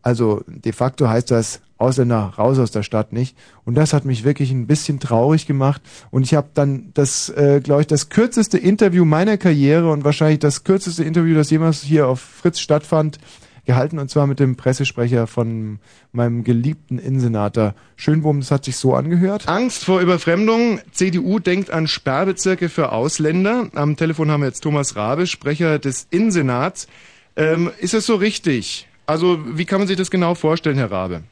Also 0.00 0.42
de 0.46 0.72
facto 0.72 1.06
heißt 1.06 1.30
das 1.30 1.60
Ausländer 1.76 2.32
raus 2.38 2.58
aus 2.58 2.70
der 2.70 2.82
Stadt 2.82 3.12
nicht. 3.12 3.36
Und 3.66 3.74
das 3.74 3.92
hat 3.92 4.06
mich 4.06 4.24
wirklich 4.24 4.50
ein 4.52 4.66
bisschen 4.66 4.98
traurig 4.98 5.46
gemacht. 5.46 5.82
Und 6.10 6.22
ich 6.22 6.32
habe 6.32 6.48
dann 6.54 6.92
das, 6.94 7.28
äh, 7.28 7.60
glaube 7.62 7.82
ich, 7.82 7.86
das 7.86 8.08
kürzeste 8.08 8.56
Interview 8.56 9.04
meiner 9.04 9.36
Karriere 9.36 9.90
und 9.90 10.02
wahrscheinlich 10.02 10.38
das 10.38 10.64
kürzeste 10.64 11.04
Interview, 11.04 11.34
das 11.34 11.50
jemals 11.50 11.82
hier 11.82 12.08
auf 12.08 12.20
Fritz 12.20 12.60
stattfand, 12.60 13.18
gehalten. 13.66 13.98
Und 13.98 14.08
zwar 14.08 14.26
mit 14.26 14.40
dem 14.40 14.56
Pressesprecher 14.56 15.26
von 15.26 15.78
meinem 16.12 16.44
geliebten 16.44 16.98
Innensenator 16.98 17.74
Schönwurm. 17.96 18.40
Das 18.40 18.50
hat 18.50 18.64
sich 18.64 18.76
so 18.76 18.94
angehört. 18.94 19.48
Angst 19.48 19.84
vor 19.84 20.00
Überfremdung. 20.00 20.80
CDU 20.92 21.38
denkt 21.38 21.70
an 21.70 21.86
Sperrbezirke 21.86 22.68
für 22.68 22.92
Ausländer. 22.92 23.68
Am 23.74 23.96
Telefon 23.96 24.30
haben 24.30 24.40
wir 24.40 24.48
jetzt 24.48 24.60
Thomas 24.60 24.96
Rabe, 24.96 25.26
Sprecher 25.26 25.78
des 25.78 26.06
Innensenats. 26.10 26.88
Ähm, 27.36 27.70
ist 27.78 27.92
das 27.92 28.06
so 28.06 28.14
richtig? 28.14 28.88
Also 29.06 29.38
wie 29.58 29.66
kann 29.66 29.78
man 29.78 29.88
sich 29.88 29.96
das 29.96 30.10
genau 30.10 30.34
vorstellen, 30.34 30.76
Herr 30.76 30.90
Rabe? 30.90 31.22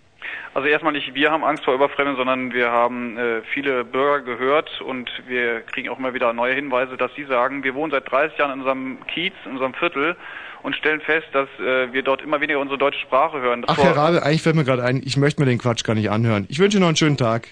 Also 0.55 0.69
erstmal 0.69 0.93
nicht 0.93 1.15
wir 1.15 1.33
haben 1.33 1.43
Angst 1.43 1.65
vor 1.65 1.75
Überfremdung, 1.75 2.15
sondern 2.15 2.53
wir 2.53 2.71
haben 2.71 3.19
äh, 3.19 3.43
viele 3.53 3.85
Bürger 3.85 4.21
gehört 4.21 4.81
und 4.83 5.11
wir 5.27 5.63
kriegen 5.63 5.89
auch 5.89 5.99
immer 5.99 6.15
wieder 6.15 6.33
neue 6.33 6.55
Hinweise, 6.55 6.97
dass 6.97 7.13
sie 7.17 7.25
sagen, 7.25 7.65
wir 7.65 7.75
wohnen 7.75 7.91
seit 7.91 8.09
30 8.09 8.39
Jahren 8.39 8.53
in 8.53 8.59
unserem 8.61 8.99
Kiez, 9.09 9.33
in 9.45 9.53
unserem 9.53 9.75
Viertel 9.75 10.17
und 10.65 10.75
stellen 10.75 11.01
fest, 11.03 11.27
dass 11.33 11.49
äh, 11.61 11.93
wir 11.93 12.03
dort 12.03 12.23
immer 12.23 12.41
weniger 12.41 12.59
unsere 12.59 12.79
deutsche 12.79 12.99
Sprache 13.01 13.39
hören. 13.41 13.63
Das 13.63 13.71
Ach, 13.79 13.83
Herr 13.83 13.97
Rabe, 13.97 14.23
eigentlich 14.23 14.43
fällt 14.43 14.57
mir 14.57 14.65
gerade 14.65 14.83
ein, 14.83 15.03
ich 15.05 15.17
möchte 15.17 15.41
mir 15.41 15.47
den 15.47 15.59
Quatsch 15.59 15.85
gar 15.85 15.95
nicht 15.95 16.11
anhören. 16.11 16.47
Ich 16.49 16.59
wünsche 16.59 16.79
Ihnen 16.79 16.83
noch 16.83 16.89
einen 16.89 16.97
schönen 16.97 17.17
Tag. 17.19 17.49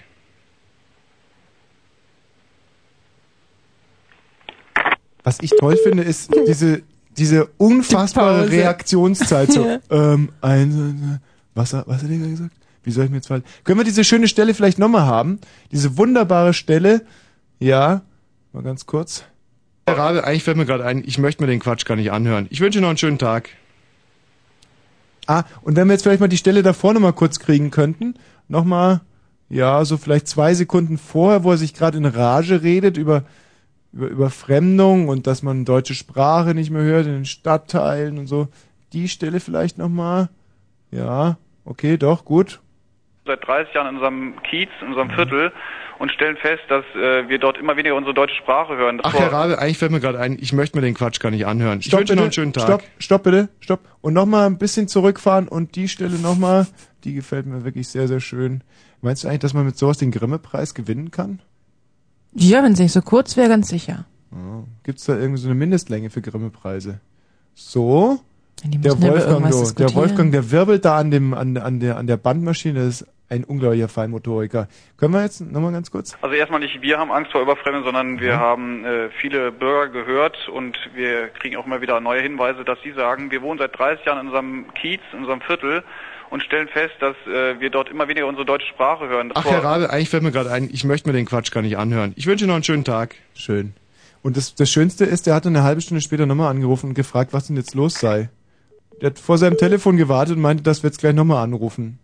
Was 5.25 5.39
ich 5.41 5.51
toll 5.51 5.77
finde, 5.77 6.03
ist 6.03 6.31
diese, 6.49 6.83
diese 7.17 7.47
unfassbare 7.59 8.41
Pause. 8.45 8.53
Reaktionszeit. 8.53 9.53
So, 9.53 9.79
ähm, 9.91 10.31
ein, 10.41 11.21
was, 11.55 11.75
hat- 11.75 11.87
was 11.87 12.03
hat 12.03 12.11
er 12.11 12.17
gesagt? 12.19 12.51
Wie 12.83 12.91
soll 12.91 13.05
ich 13.05 13.11
mir 13.11 13.19
jetzt 13.19 13.29
fallen? 13.29 13.45
Können 13.63 13.79
wir 13.79 13.85
diese 13.85 14.03
schöne 14.03 14.27
Stelle 14.27 14.55
vielleicht 14.55 14.79
nochmal 14.81 15.03
haben? 15.07 15.39
Diese 15.71 15.97
wunderbare 15.97 16.53
Stelle. 16.53 17.03
Ja, 17.61 18.03
mal 18.53 18.65
ganz 18.65 18.87
kurz. 18.87 19.25
Herr 19.87 19.99
Rabe, 19.99 20.25
eigentlich 20.25 20.45
fällt 20.45 20.57
mir 20.57 20.67
gerade 20.67 20.85
ein, 20.85 21.03
ich 21.05 21.19
möchte 21.19 21.43
mir 21.43 21.49
den 21.49 21.61
Quatsch 21.61 21.85
gar 21.85 21.97
nicht 21.97 22.13
anhören. 22.13 22.47
Ich 22.51 22.61
wünsche 22.61 22.79
Ihnen 22.79 22.83
noch 22.83 22.91
einen 22.91 22.99
schönen 22.99 23.19
Tag. 23.19 23.51
Ah, 25.27 25.45
und 25.63 25.77
wenn 25.77 25.87
wir 25.89 25.95
jetzt 25.95 26.03
vielleicht 26.03 26.21
mal 26.21 26.29
die 26.29 26.37
Stelle 26.37 26.63
davor 26.63 26.95
nochmal 26.95 27.13
kurz 27.13 27.39
kriegen 27.39 27.71
könnten, 27.71 28.15
nochmal, 28.49 29.01
ja, 29.49 29.85
so 29.85 29.97
vielleicht 29.97 30.29
zwei 30.29 30.55
Sekunden 30.55 30.99
vorher, 30.99 31.45
wo 31.45 31.51
er 31.51 31.59
sich 31.59 31.75
gerade 31.75 31.99
in 31.99 32.07
Rage 32.07 32.63
redet 32.63 32.97
über, 32.97 33.25
über 33.93 34.09
Überfremdung 34.09 35.09
und 35.09 35.27
dass 35.27 35.43
man 35.43 35.65
deutsche 35.65 35.95
Sprache 35.95 36.55
nicht 36.55 36.71
mehr 36.71 36.83
hört 36.83 37.07
in 37.07 37.13
den 37.13 37.25
Stadtteilen 37.25 38.19
und 38.19 38.29
so. 38.29 38.49
Die 38.93 39.09
Stelle 39.09 39.41
vielleicht 39.41 39.79
nochmal. 39.79 40.29
Ja, 40.91 41.39
okay, 41.65 41.97
doch, 41.97 42.25
gut. 42.25 42.61
Seit 43.25 43.47
30 43.47 43.75
Jahren 43.75 43.89
in 43.89 43.95
unserem 43.97 44.43
Kiez, 44.43 44.69
in 44.81 44.89
unserem 44.89 45.11
Viertel 45.11 45.53
und 45.99 46.11
stellen 46.11 46.37
fest, 46.37 46.63
dass 46.69 46.85
äh, 46.97 47.29
wir 47.29 47.39
dort 47.39 47.59
immer 47.59 47.77
weniger 47.77 47.95
unsere 47.95 48.15
deutsche 48.15 48.35
Sprache 48.37 48.77
hören. 48.77 48.99
Das 48.99 49.07
Ach, 49.13 49.19
Herr 49.19 49.33
Rabe, 49.33 49.59
eigentlich 49.59 49.79
fällt 49.79 49.93
mir 49.93 50.01
gerade 50.01 50.19
ein, 50.19 50.37
ich 50.41 50.53
möchte 50.53 50.77
mir 50.77 50.83
den 50.83 50.95
Quatsch 50.95 51.21
gar 51.21 51.31
nicht 51.31 51.47
anhören. 51.47 51.79
Ich 51.79 51.87
Stopp 51.87 52.01
wünsche 52.01 52.15
Ihnen 52.15 52.19
noch 52.19 52.25
einen 52.25 52.33
schönen 52.33 52.53
Tag. 52.53 52.65
stopp, 52.65 52.83
stopp 52.99 53.23
bitte, 53.23 53.49
stopp. 53.61 53.81
Und 54.01 54.15
nochmal 54.15 54.47
ein 54.47 54.59
bisschen 54.59 54.89
zurückfahren 54.89 55.47
und 55.47 55.77
die 55.77 55.89
Stelle 55.89 56.19
nochmal, 56.19 56.67
die 57.05 57.15
gefällt 57.15 57.47
mir 57.47 57.65
wirklich 57.65 57.89
sehr, 57.89 58.09
sehr 58.09 58.21
schön. 58.21 58.65
Meinst 59.01 59.23
du 59.25 59.29
eigentlich, 59.29 59.41
dass 59.41 59.55
man 59.55 59.65
mit 59.67 59.77
sowas 59.77 59.99
den 59.99 60.11
Grimme-Preis 60.11 60.75
gewinnen 60.75 61.11
kann? 61.11 61.41
Ja, 62.35 62.63
wenn 62.63 62.73
es 62.73 62.79
nicht 62.79 62.93
so 62.93 63.03
kurz 63.03 63.37
wäre, 63.37 63.49
ganz 63.49 63.69
sicher. 63.69 64.07
Oh. 64.33 64.65
Gibt 64.85 64.99
es 64.99 65.05
da 65.05 65.17
irgendwie 65.17 65.41
so 65.41 65.49
eine 65.49 65.55
Mindestlänge 65.55 66.11
für 66.11 66.23
Grimme-Preise? 66.23 67.01
So. 67.55 68.21
Die 68.65 68.79
Der 68.79 69.01
Wolfgang, 69.01 69.75
der. 69.77 69.95
Wolfgang, 69.95 70.33
der 70.33 70.51
wirbelt 70.51 70.85
da 70.85 70.97
an 70.97 71.11
dem, 71.11 71.35
an, 71.35 71.57
an 71.57 71.81
der, 71.81 71.97
an 71.97 72.07
der 72.07 72.17
Bandmaschine, 72.17 72.79
das 72.85 73.03
ist 73.03 73.12
ein 73.33 73.45
unglaublicher 73.45 73.89
Feinmotoriker. 73.89 74.69
Können 74.99 75.15
wir 75.15 75.23
jetzt 75.23 75.41
nochmal 75.41 75.73
ganz 75.73 75.91
kurz? 75.91 76.17
Also 76.21 76.35
erstmal 76.37 76.61
nicht 76.61 76.81
wir 76.83 76.99
haben 76.99 77.11
Angst 77.11 77.33
vor 77.33 77.43
Überfremdung, 77.43 77.85
sondern 77.85 78.21
wir 78.21 78.35
Mhm. 78.37 78.41
haben 78.41 78.85
äh, 78.85 79.09
viele 79.21 79.51
Bürger 79.51 79.89
gehört 79.89 80.49
und 80.49 80.79
wir 80.95 81.29
kriegen 81.29 81.57
auch 81.57 81.67
immer 81.67 81.81
wieder 81.81 81.99
neue 82.01 82.21
Hinweise, 82.23 82.65
dass 82.65 82.79
sie 82.85 82.93
sagen, 82.93 83.31
wir 83.31 83.43
wohnen 83.43 83.59
seit 83.59 83.77
30 83.79 84.05
Jahren 84.07 84.21
in 84.21 84.27
unserem 84.29 84.67
Kiez, 84.75 85.01
in 85.13 85.21
unserem 85.21 85.41
Viertel 85.41 85.83
und 86.31 86.43
stellen 86.43 86.69
fest, 86.69 86.95
dass 87.01 87.17
äh, 87.27 87.59
wir 87.61 87.71
dort 87.71 87.91
immer 87.91 88.09
weniger 88.09 88.27
unsere 88.27 88.45
deutsche 88.47 88.69
Sprache 88.69 89.09
hören. 89.09 89.31
Das 89.31 89.45
Ach, 89.45 89.51
Herr 89.51 89.65
Rabe, 89.65 89.91
eigentlich 89.91 90.11
fällt 90.11 90.23
mir 90.23 90.33
gerade 90.33 90.51
ein, 90.51 90.69
ich 90.73 90.85
möchte 90.85 91.09
mir 91.09 91.13
den 91.15 91.27
Quatsch 91.27 91.51
gar 91.51 91.63
nicht 91.63 91.77
anhören. 91.77 92.13
Ich 92.17 92.27
wünsche 92.27 92.45
Ihnen 92.45 92.49
noch 92.51 92.55
einen 92.57 92.65
schönen 92.65 92.85
Tag. 92.85 93.15
Schön. 93.35 93.75
Und 94.23 94.37
das, 94.37 94.55
das 94.55 94.71
Schönste 94.71 95.05
ist, 95.05 95.27
der 95.27 95.35
hat 95.35 95.47
dann 95.47 95.57
eine 95.57 95.65
halbe 95.65 95.81
Stunde 95.81 96.01
später 96.01 96.27
nochmal 96.27 96.51
angerufen 96.51 96.91
und 96.91 96.95
gefragt, 96.95 97.33
was 97.33 97.49
denn 97.49 97.57
jetzt 97.57 97.75
los 97.75 97.95
sei. 97.95 98.29
Der 99.01 99.11
hat 99.11 99.19
vor 99.19 99.37
seinem 99.37 99.57
Telefon 99.59 99.97
gewartet 99.97 100.37
und 100.37 100.43
meinte, 100.43 100.63
dass 100.63 100.83
wir 100.85 100.89
jetzt 100.91 101.01
gleich 101.01 101.13
nochmal 101.15 101.43
anrufen. 101.43 101.99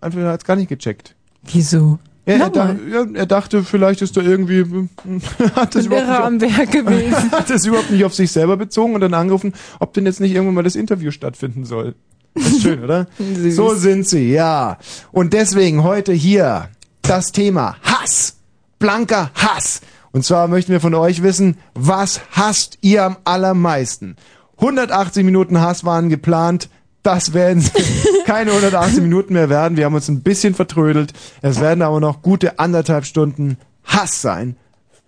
Einfach, 0.00 0.20
er 0.20 0.30
hat's 0.32 0.44
gar 0.44 0.56
nicht 0.56 0.68
gecheckt. 0.68 1.14
Wieso? 1.44 1.98
Ja, 2.26 2.34
er, 2.34 2.50
da, 2.50 2.76
ja, 2.90 3.06
er 3.14 3.26
dachte, 3.26 3.62
vielleicht 3.62 4.02
ist 4.02 4.16
da 4.16 4.20
irgendwie, 4.20 4.64
hat 5.54 5.76
das, 5.76 5.86
überhaupt 5.86 6.08
am 6.24 6.36
nicht, 6.38 6.58
Werk 6.58 6.70
gewesen. 6.72 7.30
hat 7.30 7.50
das 7.50 7.64
überhaupt 7.64 7.90
nicht 7.90 8.04
auf 8.04 8.14
sich 8.14 8.32
selber 8.32 8.56
bezogen 8.56 8.94
und 8.94 9.00
dann 9.00 9.14
angerufen, 9.14 9.52
ob 9.78 9.94
denn 9.94 10.06
jetzt 10.06 10.20
nicht 10.20 10.32
irgendwann 10.32 10.56
mal 10.56 10.64
das 10.64 10.74
Interview 10.74 11.12
stattfinden 11.12 11.64
soll. 11.64 11.94
Das 12.34 12.46
ist 12.48 12.62
schön, 12.62 12.82
oder? 12.82 13.06
So 13.50 13.74
sind 13.74 14.08
sie, 14.08 14.32
ja. 14.32 14.78
Und 15.12 15.32
deswegen 15.32 15.84
heute 15.84 16.12
hier 16.12 16.68
das 17.02 17.32
Thema 17.32 17.76
Hass. 17.82 18.36
Blanker 18.78 19.30
Hass. 19.34 19.80
Und 20.12 20.24
zwar 20.24 20.48
möchten 20.48 20.72
wir 20.72 20.80
von 20.80 20.94
euch 20.94 21.22
wissen, 21.22 21.56
was 21.74 22.20
hasst 22.32 22.78
ihr 22.80 23.04
am 23.04 23.16
allermeisten? 23.24 24.16
180 24.58 25.24
Minuten 25.24 25.60
Hass 25.60 25.84
waren 25.84 26.08
geplant. 26.08 26.68
Das 27.06 27.32
werden 27.34 27.64
keine 28.26 28.50
180 28.50 29.00
Minuten 29.00 29.34
mehr 29.34 29.48
werden. 29.48 29.76
Wir 29.76 29.84
haben 29.84 29.94
uns 29.94 30.08
ein 30.08 30.22
bisschen 30.22 30.56
vertrödelt. 30.56 31.12
Es 31.40 31.60
werden 31.60 31.82
aber 31.82 32.00
noch 32.00 32.20
gute 32.20 32.58
anderthalb 32.58 33.04
Stunden 33.04 33.58
Hass 33.84 34.20
sein. 34.20 34.56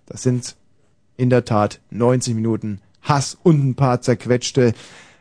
Das 0.06 0.22
sind 0.22 0.54
in 1.16 1.28
der 1.28 1.44
Tat 1.44 1.80
90 1.90 2.36
Minuten 2.36 2.80
Hass 3.02 3.36
und 3.42 3.66
ein 3.66 3.74
paar 3.74 4.00
zerquetschte. 4.00 4.74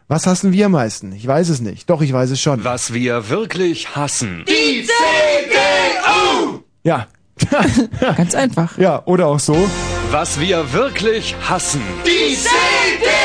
Was 0.08 0.28
hassen 0.28 0.54
wir 0.54 0.68
am 0.68 0.74
meisten? 0.74 1.14
Ich 1.14 1.26
weiß 1.26 1.50
es 1.50 1.62
nicht. 1.62 1.90
Doch, 1.90 2.04
ich 2.04 2.14
weiß 2.14 2.30
es 2.30 2.40
schon. 2.40 2.64
Was 2.64 2.94
wir 2.94 3.28
wirklich 3.28 3.96
hassen. 3.96 4.46
Die 4.48 4.86
CDU! 4.86 6.60
Ja. 6.84 7.08
Ganz 8.18 8.36
einfach. 8.36 8.78
Ja, 8.78 9.02
oder 9.06 9.26
auch 9.26 9.40
so. 9.40 9.68
Was 10.12 10.40
wir 10.40 10.72
wirklich 10.74 11.36
hassen. 11.50 11.82
Die 12.06 12.36
CDU! 12.36 13.17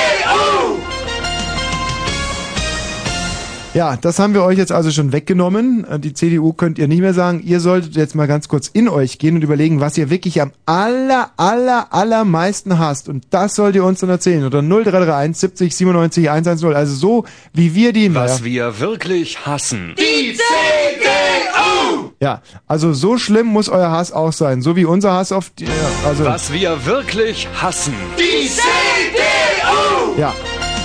Ja, 3.75 3.97
das 3.97 4.19
haben 4.19 4.35
wir 4.35 4.43
euch 4.43 4.59
jetzt 4.59 4.71
also 4.71 4.91
schon 4.91 5.13
weggenommen. 5.13 5.87
Äh, 5.89 5.99
Die 5.99 6.13
CDU 6.13 6.53
könnt 6.53 6.79
ihr 6.79 6.89
nicht 6.89 7.01
mehr 7.01 7.15
sagen. 7.15 7.41
Ihr 7.43 7.59
solltet 7.59 7.97
jetzt 7.97 8.15
mal 8.15 8.27
ganz 8.29 8.47
kurz 8.49 8.69
in 8.69 8.87
euch 8.87 9.19
gehen 9.19 9.37
und 9.37 9.43
überlegen, 9.43 9.81
was 9.81 9.97
ihr 9.97 10.11
wirklich 10.11 10.43
am 10.43 10.53
aller, 10.67 11.31
aller, 11.39 11.87
allermeisten 11.91 12.79
hasst. 12.79 13.09
Und 13.09 13.25
das 13.31 13.55
sollt 13.55 13.75
ihr 13.75 13.85
uns 13.85 14.01
dann 14.01 14.11
erzählen. 14.11 14.45
Oder 14.45 14.61
0331 14.61 15.39
70 15.41 15.75
97 15.75 16.31
110. 16.31 16.75
Also 16.75 16.95
so, 16.95 17.25
wie 17.55 17.75
wir 17.75 17.95
die... 17.95 18.15
Was 18.15 18.45
wir 18.45 18.79
wirklich 18.79 19.47
hassen. 19.47 19.95
Die 19.99 20.35
CDU! 20.35 22.11
Ja, 22.21 22.43
also 22.67 22.93
so 22.93 23.17
schlimm 23.17 23.47
muss 23.47 23.71
euer 23.71 23.91
Hass 23.91 24.13
auch 24.13 24.35
sein. 24.35 24.61
So 24.61 24.77
wie 24.77 24.85
unser 24.85 25.13
Hass 25.15 25.33
auf 25.33 25.49
die... 25.49 25.67
Also, 26.07 26.27
Was 26.27 26.53
wir 26.53 26.85
wirklich 26.85 27.49
hassen. 27.59 27.95
Die 28.19 28.49
CDU! 28.51 30.21
Ja, 30.21 30.35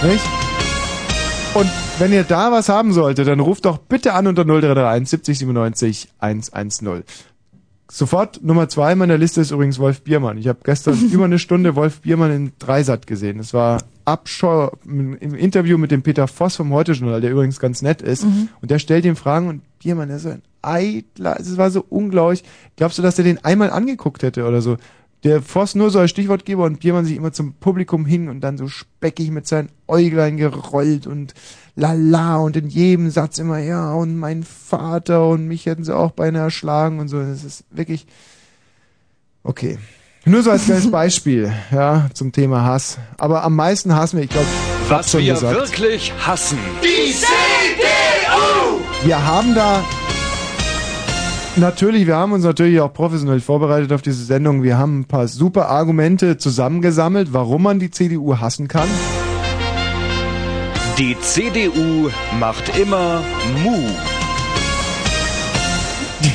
nicht? 0.04 0.24
Und 1.54 1.70
wenn 2.00 2.14
ihr 2.14 2.24
da 2.24 2.52
was 2.52 2.70
haben 2.70 2.94
solltet, 2.94 3.28
dann 3.28 3.40
ruft 3.40 3.66
doch 3.66 3.78
bitte 3.78 4.14
an 4.14 4.28
unter 4.28 4.44
0331 4.44 5.10
70 5.10 5.40
97 5.40 6.10
110. 6.20 7.04
Sofort 7.90 8.44
Nummer 8.44 8.68
zwei 8.70 8.96
meiner 8.96 9.18
Liste 9.18 9.42
ist 9.42 9.52
übrigens 9.52 9.80
Wolf 9.80 10.02
Biermann. 10.02 10.38
Ich 10.38 10.48
habe 10.48 10.60
gestern 10.64 11.00
über 11.12 11.26
eine 11.26 11.40
Stunde 11.40 11.76
Wolf 11.76 12.02
Biermann 12.02 12.32
in 12.32 12.52
Dreisat 12.60 13.08
gesehen. 13.08 13.38
Das 13.38 13.54
war 13.54 13.84
Abscheu 14.06 14.70
im 14.86 15.16
Interview 15.16 15.78
mit 15.78 15.92
dem 15.92 16.04
Peter 16.04 16.28
Voss 16.28 16.58
vom 16.58 16.72
Heute-Journal, 16.72 17.22
der 17.22 17.32
übrigens 17.32 17.60
ganz 17.60 17.82
nett 17.82 18.02
ist. 18.02 18.26
Mhm. 18.26 18.50
Und 18.62 18.72
der 18.72 18.80
stellt 18.80 19.06
ihm 19.06 19.16
Fragen 19.16 19.48
und 19.48 19.62
Biermann, 19.80 20.10
der 20.10 20.18
ist 20.18 20.24
so 20.24 20.30
ein 20.30 20.42
eitler, 20.62 21.40
es 21.40 21.58
war 21.58 21.72
so 21.72 21.84
unglaublich. 21.88 22.44
Glaubst 22.76 22.98
du, 22.98 23.02
dass 23.02 23.18
er 23.18 23.24
den 23.24 23.44
einmal 23.44 23.72
angeguckt 23.72 24.22
hätte 24.24 24.46
oder 24.46 24.62
so? 24.62 24.78
Der 25.24 25.42
Voss 25.42 25.74
nur 25.74 25.90
so 25.90 26.00
als 26.00 26.12
Stichwortgeber 26.12 26.64
und 26.64 26.80
Biermann 26.80 27.06
sich 27.06 27.16
immer 27.16 27.32
zum 27.32 27.54
Publikum 27.54 28.06
hin 28.06 28.30
und 28.30 28.42
dann 28.42 28.58
so 28.58 28.68
speckig 28.68 29.32
mit 29.32 29.48
seinen 29.48 29.70
Äuglein 29.88 30.38
gerollt 30.38 31.08
und 31.08 31.34
lala 31.78 32.38
und 32.38 32.58
in 32.58 32.68
jedem 32.68 33.10
Satz 33.12 33.38
immer, 33.38 33.60
ja, 33.60 33.94
und 33.94 34.18
mein 34.18 34.44
Vater 34.44 35.28
und 35.28 35.48
mich 35.48 35.66
hätten 35.68 35.84
sie 35.84 35.96
auch 35.96 36.12
beinahe 36.12 36.46
erschlagen 36.46 37.00
und 37.00 37.08
so. 37.08 37.22
Das 37.22 37.44
ist 37.44 37.64
wirklich, 37.70 38.08
okay. 39.44 39.78
Nur 40.26 40.42
so 40.44 40.52
als 40.52 40.66
kleines 40.66 40.92
Beispiel, 40.92 41.54
ja, 41.72 42.08
zum 42.14 42.32
Thema 42.32 42.64
Hass. 42.64 42.98
Aber 43.18 43.44
am 43.44 43.56
meisten 43.56 43.96
hassen 43.96 44.18
wir, 44.18 44.24
ich 44.24 44.32
glaube, 44.32 44.48
Was 44.90 45.12
schon 45.12 45.22
wir 45.22 45.36
gesagt. 45.36 45.56
wirklich 45.56 46.12
hassen. 46.26 46.58
Die 46.84 47.14
CDU! 47.14 48.82
Wir 49.06 49.26
haben 49.26 49.54
da 49.54 49.84
natürlich, 51.58 52.08
wir 52.08 52.16
haben 52.16 52.32
uns 52.32 52.44
natürlich 52.44 52.82
auch 52.82 52.92
professionell 52.92 53.40
vorbereitet 53.40 53.94
auf 53.94 54.02
diese 54.02 54.26
Sendung. 54.26 54.64
Wir 54.64 54.80
haben 54.80 55.02
ein 55.02 55.06
paar 55.06 55.28
super 55.28 55.70
Argumente 55.70 56.38
zusammengesammelt, 56.38 57.34
warum 57.34 57.62
man 57.64 57.80
die 57.80 57.92
CDU 57.92 58.38
hassen 58.38 58.68
kann. 58.68 58.88
Die 60.98 61.16
CDU 61.22 62.10
macht 62.40 62.76
immer 62.76 63.22
Mu. 63.64 63.78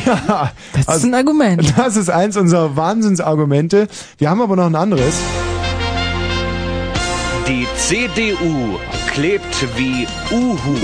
Ja, 0.06 0.52
Das 0.86 0.98
ist 0.98 1.04
ein 1.04 1.14
Argument. 1.14 1.74
Das 1.76 1.96
ist 1.96 2.08
eins 2.08 2.36
unserer 2.36 2.76
Wahnsinnsargumente. 2.76 3.88
Wir 4.18 4.30
haben 4.30 4.40
aber 4.40 4.54
noch 4.54 4.66
ein 4.66 4.76
anderes. 4.76 5.14
Die 7.48 7.66
CDU 7.76 8.78
klebt 9.12 9.66
wie 9.76 10.06
Uhu. 10.30 10.76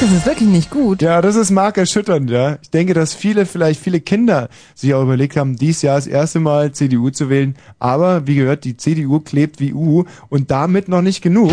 Das 0.00 0.10
ist 0.10 0.24
wirklich 0.24 0.48
nicht 0.48 0.70
gut. 0.70 1.02
Ja, 1.02 1.20
das 1.20 1.36
ist 1.36 1.50
markerschütternd, 1.50 2.30
ja. 2.30 2.56
Ich 2.62 2.70
denke, 2.70 2.94
dass 2.94 3.12
viele, 3.12 3.44
vielleicht 3.44 3.82
viele 3.82 4.00
Kinder 4.00 4.48
sich 4.74 4.94
auch 4.94 5.02
überlegt 5.02 5.36
haben, 5.36 5.56
dies 5.56 5.82
Jahr 5.82 5.96
das 5.96 6.06
erste 6.06 6.40
Mal 6.40 6.72
CDU 6.72 7.10
zu 7.10 7.28
wählen. 7.28 7.54
Aber, 7.78 8.26
wie 8.26 8.36
gehört, 8.36 8.64
die 8.64 8.78
CDU 8.78 9.20
klebt 9.20 9.60
wie 9.60 9.74
Uhu 9.74 10.04
und 10.30 10.50
damit 10.50 10.88
noch 10.88 11.02
nicht 11.02 11.20
genug. 11.20 11.52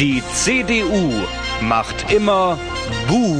Die 0.00 0.20
CDU 0.32 1.12
macht 1.62 2.12
immer 2.12 2.58
Buh. 3.06 3.36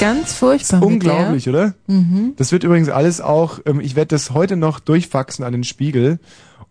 Ganz 0.00 0.32
furchtbar. 0.32 0.82
Unglaublich, 0.82 1.46
mit 1.46 1.54
oder? 1.54 1.74
der. 1.86 1.94
Mhm. 1.94 2.32
Das 2.36 2.50
wird 2.50 2.64
übrigens 2.64 2.88
alles 2.88 3.20
auch, 3.20 3.58
ähm, 3.66 3.80
ich 3.80 3.94
werde 3.94 4.08
das 4.08 4.30
heute 4.30 4.56
noch 4.56 4.80
durchfaxen 4.80 5.44
an 5.44 5.52
den 5.52 5.64
Spiegel. 5.64 6.18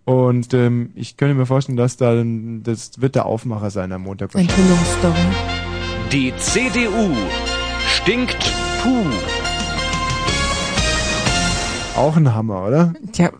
Und 0.06 0.56
ähm, 0.56 0.92
ich 0.96 1.18
könnte 1.18 1.36
mir 1.36 1.46
vorstellen, 1.46 1.78
dass 1.78 1.98
da, 1.98 2.24
das 2.64 3.00
wird 3.00 3.14
der 3.14 3.28
Aufmacher 3.28 3.70
sein 3.70 3.92
am 3.92 4.04
Montag. 4.04 4.34
Enthüllungsstory. 4.34 5.16
Die 6.12 6.34
CDU 6.38 7.16
stinkt 7.88 8.40
Puh. 8.82 9.06
Auch 11.96 12.16
ein 12.16 12.34
Hammer, 12.34 12.66
oder? 12.66 12.94
Tja, 13.12 13.32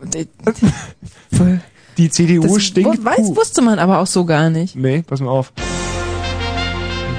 voll. 1.32 1.60
Die 1.98 2.10
CDU 2.10 2.42
das 2.42 2.62
stinkt 2.62 3.04
weiß, 3.04 3.34
wusste 3.34 3.60
man 3.60 3.78
aber 3.80 3.98
auch 3.98 4.06
so 4.06 4.24
gar 4.24 4.50
nicht. 4.50 4.76
Nee, 4.76 5.02
pass 5.06 5.20
mal 5.20 5.30
auf. 5.30 5.52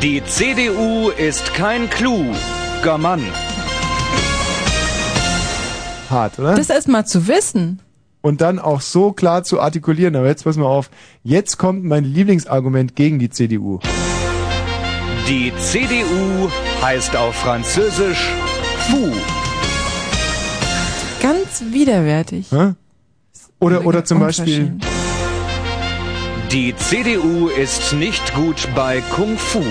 Die 0.02 0.24
CDU 0.26 1.10
ist 1.10 1.54
kein 1.54 1.90
kluger 1.90 2.98
Mann. 2.98 3.22
Hart, 6.10 6.40
oder? 6.40 6.56
Das 6.56 6.70
erst 6.70 6.88
mal 6.88 7.06
zu 7.06 7.28
wissen. 7.28 7.82
und 8.22 8.42
dann 8.42 8.58
auch 8.60 8.82
so 8.82 9.12
klar 9.12 9.44
zu 9.44 9.60
artikulieren. 9.60 10.16
Aber 10.16 10.28
jetzt 10.28 10.44
pass 10.46 10.56
mal 10.58 10.66
auf. 10.66 10.90
Jetzt 11.24 11.58
kommt 11.58 11.84
mein 11.84 12.04
Lieblingsargument 12.06 12.96
gegen 12.96 13.20
die 13.20 13.30
CDU. 13.30 13.80
Die 15.28 15.52
CDU 15.60 16.50
heißt 16.82 17.16
auf 17.16 17.36
Französisch 17.36 18.30
Fu. 18.90 19.12
Ganz 21.22 21.64
widerwärtig. 21.72 22.48
Hä? 22.52 22.74
Oder, 23.60 23.86
oder 23.86 24.06
zum 24.06 24.20
Beispiel. 24.20 24.74
Die 26.52 26.76
CDU 26.76 27.48
ist 27.50 27.94
nicht 27.94 28.34
gut 28.34 28.68
bei 28.76 29.02
Kung 29.16 29.38
Fu. 29.38 29.62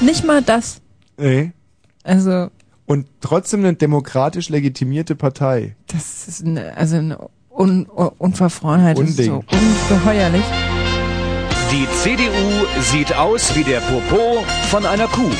Nicht 0.00 0.24
mal 0.24 0.42
das. 0.42 0.80
nee. 1.16 1.52
Also, 2.04 2.48
Und 2.86 3.06
trotzdem 3.20 3.60
eine 3.60 3.74
demokratisch 3.74 4.48
legitimierte 4.48 5.14
Partei. 5.14 5.76
das 5.86 6.26
ist 6.26 6.44
eine, 6.44 6.76
also 6.76 6.96
eine 6.96 7.16
Un 7.48 7.86
Un 7.88 8.08
Unverfrorenheit. 8.18 8.98
Das 8.98 9.10
ist 9.10 9.16
so 9.24 9.34
Unding. 9.34 9.58
ungeheuerlich. 9.88 10.42
Die 11.70 11.86
CDU 12.02 12.66
sieht 12.80 13.14
aus 13.14 13.54
wie 13.54 13.62
der 13.62 13.78
Popo 13.80 14.44
von 14.68 14.84
einer 14.84 15.06
Kuh. 15.06 15.30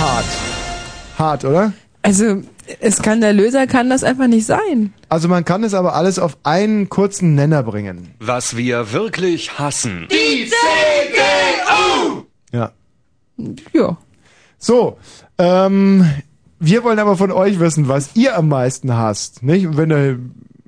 Hart. 0.00 0.24
Hart, 1.18 1.44
oder? 1.44 1.72
Also, 2.02 2.42
skandalöser 2.90 3.66
kann 3.66 3.90
das 3.90 4.04
einfach 4.04 4.26
nicht 4.26 4.46
sein. 4.46 4.92
Also 5.08 5.28
man 5.28 5.44
kann 5.44 5.64
es 5.64 5.74
aber 5.74 5.94
alles 5.94 6.18
auf 6.18 6.38
einen 6.42 6.88
kurzen 6.88 7.34
Nenner 7.34 7.62
bringen. 7.62 8.14
Was 8.20 8.56
wir 8.56 8.92
wirklich 8.92 9.58
hassen. 9.58 10.08
Die 10.10 10.48
CDU! 10.48 12.26
Ja. 12.52 12.72
Ja. 13.72 13.96
So, 14.58 14.98
ähm, 15.38 16.04
wir 16.58 16.84
wollen 16.84 16.98
aber 16.98 17.16
von 17.16 17.32
euch 17.32 17.58
wissen, 17.58 17.88
was 17.88 18.10
ihr 18.14 18.36
am 18.36 18.48
meisten 18.48 18.94
hasst. 18.94 19.42
Nicht? 19.42 19.66
Und 19.66 19.76
wenn 19.76 19.90
ihr 19.90 20.18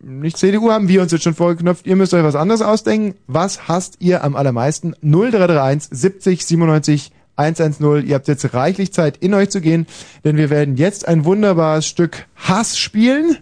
nicht 0.03 0.37
CDU 0.37 0.71
haben, 0.71 0.89
wir 0.89 1.03
uns 1.03 1.13
jetzt 1.13 1.23
schon 1.25 1.35
vorgeknöpft, 1.35 1.87
ihr 1.87 1.97
müsst 1.97 2.15
euch 2.15 2.25
was 2.25 2.35
anderes 2.35 2.63
ausdenken. 2.63 3.17
Was 3.27 3.69
hasst 3.69 3.97
ihr 4.01 4.25
am 4.25 4.35
allermeisten? 4.35 4.95
0331 5.03 5.89
70 5.91 6.47
97 6.47 7.13
110. 7.37 8.07
Ihr 8.07 8.15
habt 8.15 8.29
jetzt 8.29 8.55
reichlich 8.55 8.93
Zeit, 8.93 9.17
in 9.19 9.35
euch 9.35 9.51
zu 9.51 9.61
gehen, 9.61 9.87
denn 10.25 10.37
wir 10.37 10.51
werden 10.51 10.77
jetzt 10.77 11.07
ein 11.09 11.25
wunderbares 11.25 11.87
Stück 11.87 12.27
Hass 12.37 12.79
spielen. 12.79 13.39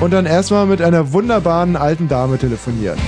Und 0.00 0.12
dann 0.12 0.26
erstmal 0.26 0.66
mit 0.66 0.82
einer 0.82 1.12
wunderbaren 1.12 1.76
alten 1.76 2.08
Dame 2.08 2.38
telefonieren. 2.38 2.98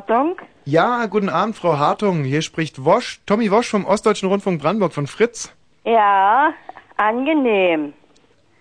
Hartung. 0.00 0.36
Ja, 0.66 1.06
guten 1.06 1.30
Abend, 1.30 1.56
Frau 1.56 1.78
Hartung. 1.78 2.22
Hier 2.24 2.42
spricht 2.42 2.84
Wosch, 2.84 3.20
Tommy 3.24 3.50
Wosch 3.50 3.68
vom 3.70 3.86
Ostdeutschen 3.86 4.28
Rundfunk 4.28 4.60
Brandenburg 4.60 4.92
von 4.92 5.06
Fritz. 5.06 5.54
Ja, 5.84 6.52
angenehm. 6.98 7.94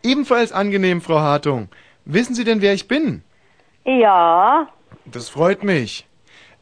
Ebenfalls 0.01 0.53
angenehm, 0.53 1.01
Frau 1.01 1.19
Hartung. 1.19 1.67
Wissen 2.05 2.35
Sie 2.35 2.45
denn, 2.45 2.61
wer 2.61 2.73
ich 2.73 2.87
bin? 2.87 3.21
Ja, 3.83 4.67
Das 5.05 5.27
freut 5.29 5.61
mich. 5.63 6.07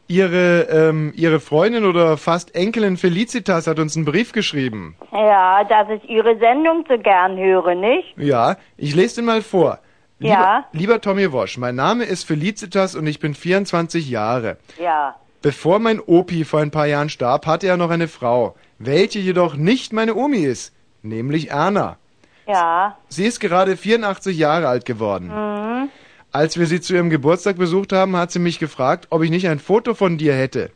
Ihre, 0.08 0.62
ähm, 0.70 1.12
Ihre 1.14 1.38
Freundin 1.40 1.84
oder 1.84 2.16
fast 2.18 2.54
Enkelin 2.56 2.96
Felicitas 2.96 3.66
hat 3.68 3.78
uns 3.78 3.94
einen 3.96 4.04
Brief 4.04 4.32
geschrieben. 4.32 4.96
ja, 5.12 5.62
dass 5.64 5.88
ich 5.90 6.10
Ihre 6.10 6.36
Sendung 6.38 6.84
so 6.88 6.98
gern 6.98 7.36
höre, 7.38 7.74
nicht? 7.76 8.12
Ja, 8.18 8.56
ich 8.76 8.94
lese 8.96 9.16
den 9.16 9.26
mal 9.26 9.40
vor. 9.40 9.78
Lieber, 10.24 10.34
Ja. 10.34 10.64
Lieber 10.72 11.00
Tommy 11.00 11.30
Wosch, 11.32 11.58
mein 11.58 11.74
Name 11.74 12.04
ist 12.04 12.24
Felicitas 12.24 12.94
und 12.94 13.06
ich 13.06 13.18
bin 13.20 13.34
24 13.34 14.08
Jahre. 14.08 14.56
Ja. 14.80 15.16
Bevor 15.42 15.78
mein 15.78 16.00
Opi 16.00 16.44
vor 16.44 16.60
ein 16.60 16.70
paar 16.70 16.86
Jahren 16.86 17.10
starb, 17.10 17.46
hatte 17.46 17.66
er 17.66 17.76
noch 17.76 17.90
eine 17.90 18.08
Frau, 18.08 18.54
welche 18.78 19.18
jedoch 19.18 19.54
nicht 19.56 19.92
meine 19.92 20.14
Omi 20.14 20.38
ist, 20.38 20.72
nämlich 21.02 21.50
Erna. 21.50 21.98
Ja. 22.46 22.96
Sie 23.08 23.26
ist 23.26 23.40
gerade 23.40 23.76
84 23.76 24.36
Jahre 24.36 24.68
alt 24.68 24.86
geworden. 24.86 25.28
Mhm. 25.28 25.88
Als 26.32 26.58
wir 26.58 26.66
sie 26.66 26.80
zu 26.80 26.94
ihrem 26.94 27.10
Geburtstag 27.10 27.56
besucht 27.56 27.92
haben, 27.92 28.16
hat 28.16 28.32
sie 28.32 28.38
mich 28.38 28.58
gefragt, 28.58 29.06
ob 29.10 29.22
ich 29.22 29.30
nicht 29.30 29.46
ein 29.48 29.58
Foto 29.60 29.92
von 29.94 30.16
dir 30.18 30.34
hätte. 30.34 30.70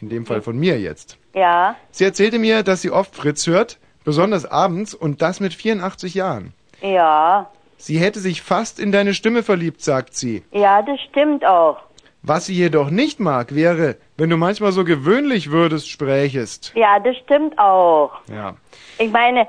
In 0.00 0.08
dem 0.08 0.24
Fall 0.26 0.42
von 0.42 0.56
mir 0.56 0.78
jetzt. 0.80 1.18
Ja. 1.34 1.74
Sie 1.90 2.04
erzählte 2.04 2.38
mir, 2.38 2.62
dass 2.62 2.82
sie 2.82 2.90
oft 2.90 3.14
Fritz 3.14 3.46
hört, 3.46 3.78
besonders 4.04 4.44
abends 4.46 4.94
und 4.94 5.20
das 5.22 5.40
mit 5.40 5.54
84 5.54 6.14
Jahren. 6.14 6.52
Ja. 6.80 7.50
Sie 7.82 7.98
hätte 7.98 8.20
sich 8.20 8.42
fast 8.42 8.78
in 8.78 8.92
deine 8.92 9.12
Stimme 9.12 9.42
verliebt, 9.42 9.82
sagt 9.82 10.14
sie. 10.14 10.44
Ja, 10.52 10.82
das 10.82 11.00
stimmt 11.00 11.44
auch. 11.44 11.78
Was 12.22 12.46
sie 12.46 12.54
jedoch 12.54 12.90
nicht 12.90 13.18
mag, 13.18 13.56
wäre, 13.56 13.96
wenn 14.16 14.30
du 14.30 14.36
manchmal 14.36 14.70
so 14.70 14.84
gewöhnlich 14.84 15.50
würdest, 15.50 15.90
sprächest. 15.90 16.72
Ja, 16.76 17.00
das 17.00 17.16
stimmt 17.16 17.58
auch. 17.58 18.12
Ja. 18.32 18.54
Ich 18.98 19.10
meine, 19.10 19.48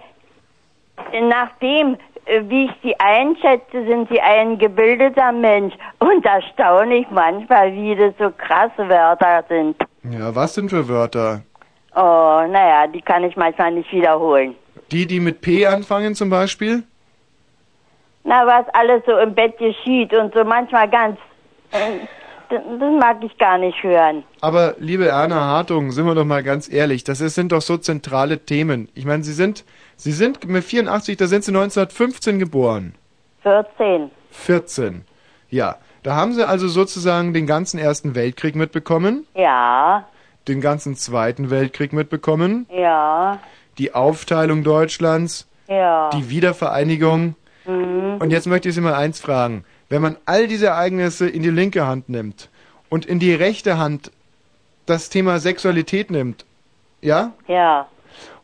nachdem, 1.30 1.96
äh, 2.26 2.42
wie 2.48 2.66
ich 2.66 2.72
Sie 2.82 3.00
einschätze, 3.00 3.86
sind 3.86 4.10
Sie 4.10 4.20
ein 4.20 4.58
gebildeter 4.58 5.32
Mensch. 5.32 5.76
Und 6.00 6.26
erstaunlich 6.26 7.06
manchmal, 7.12 7.72
wie 7.74 7.96
das 7.96 8.16
so 8.18 8.32
krasse 8.36 8.90
Wörter 8.90 9.46
sind. 9.48 9.76
Ja, 10.12 10.34
was 10.34 10.56
denn 10.56 10.70
für 10.70 10.88
Wörter? 10.90 11.44
Oh, 11.96 12.48
naja, 12.50 12.88
die 12.88 13.02
kann 13.04 13.26
ich 13.26 13.36
manchmal 13.36 13.74
nicht 13.74 13.92
wiederholen. 13.92 14.56
Die, 14.92 15.06
die 15.06 15.20
mit 15.20 15.42
P 15.42 15.68
anfangen 15.68 16.16
zum 16.16 16.32
Beispiel? 16.32 16.82
Na, 18.24 18.46
was 18.48 18.66
alles 18.74 19.04
so 19.06 19.18
im 19.18 19.36
Bett 19.36 19.58
geschieht 19.58 20.14
und 20.14 20.34
so 20.34 20.44
manchmal 20.44 20.90
ganz. 20.90 21.18
Äh, 21.72 22.00
das, 22.50 22.62
mag 23.00 23.24
ich 23.24 23.38
gar 23.38 23.58
nicht 23.58 23.82
hören. 23.82 24.24
Aber 24.42 24.76
liebe 24.78 25.08
Erna 25.08 25.42
Hartung, 25.42 25.92
sind 25.92 26.06
wir 26.06 26.14
doch 26.14 26.26
mal 26.26 26.44
ganz 26.44 26.72
ehrlich, 26.72 27.04
das 27.04 27.20
sind 27.20 27.52
doch 27.52 27.62
so 27.62 27.78
zentrale 27.78 28.40
Themen. 28.40 28.90
Ich 28.94 29.06
meine, 29.06 29.24
Sie 29.24 29.34
sind, 29.34 29.66
Sie 29.96 30.12
sind 30.12 30.46
mit 30.48 30.64
84, 30.64 31.18
da 31.18 31.28
sind 31.28 31.44
Sie 31.44 31.52
1915 31.52 32.40
geboren. 32.40 32.96
14. 33.42 34.12
14. 34.32 35.06
Ja, 35.50 35.78
da 36.04 36.16
haben 36.16 36.34
Sie 36.34 36.48
also 36.48 36.68
sozusagen 36.68 37.34
den 37.34 37.48
ganzen 37.48 37.80
Ersten 37.80 38.16
Weltkrieg 38.16 38.56
mitbekommen, 38.56 39.26
Ja, 39.36 40.08
den 40.48 40.62
ganzen 40.62 40.96
Zweiten 40.96 41.50
Weltkrieg 41.50 41.94
mitbekommen, 41.94 42.68
ja, 42.70 43.40
die 43.78 43.94
Aufteilung 43.94 44.64
Deutschlands, 44.64 45.48
ja. 45.68 46.10
die 46.12 46.30
Wiedervereinigung. 46.30 47.36
Mhm. 47.66 48.18
Und 48.20 48.32
jetzt 48.32 48.48
möchte 48.48 48.70
ich 48.70 48.76
Sie 48.76 48.82
mal 48.82 48.94
eins 48.94 49.20
fragen. 49.20 49.64
Wenn 49.90 50.02
man 50.02 50.18
all 50.26 50.48
diese 50.48 50.68
Ereignisse 50.68 51.28
in 51.28 51.44
die 51.44 51.50
linke 51.50 51.86
Hand 51.86 52.10
nimmt 52.10 52.50
und 52.90 53.06
in 53.06 53.20
die 53.20 53.34
rechte 53.34 53.78
Hand 53.78 54.12
das 54.86 55.10
Thema 55.10 55.40
Sexualität 55.40 56.12
nimmt, 56.12 56.46
ja? 57.02 57.34
Ja. 57.48 57.88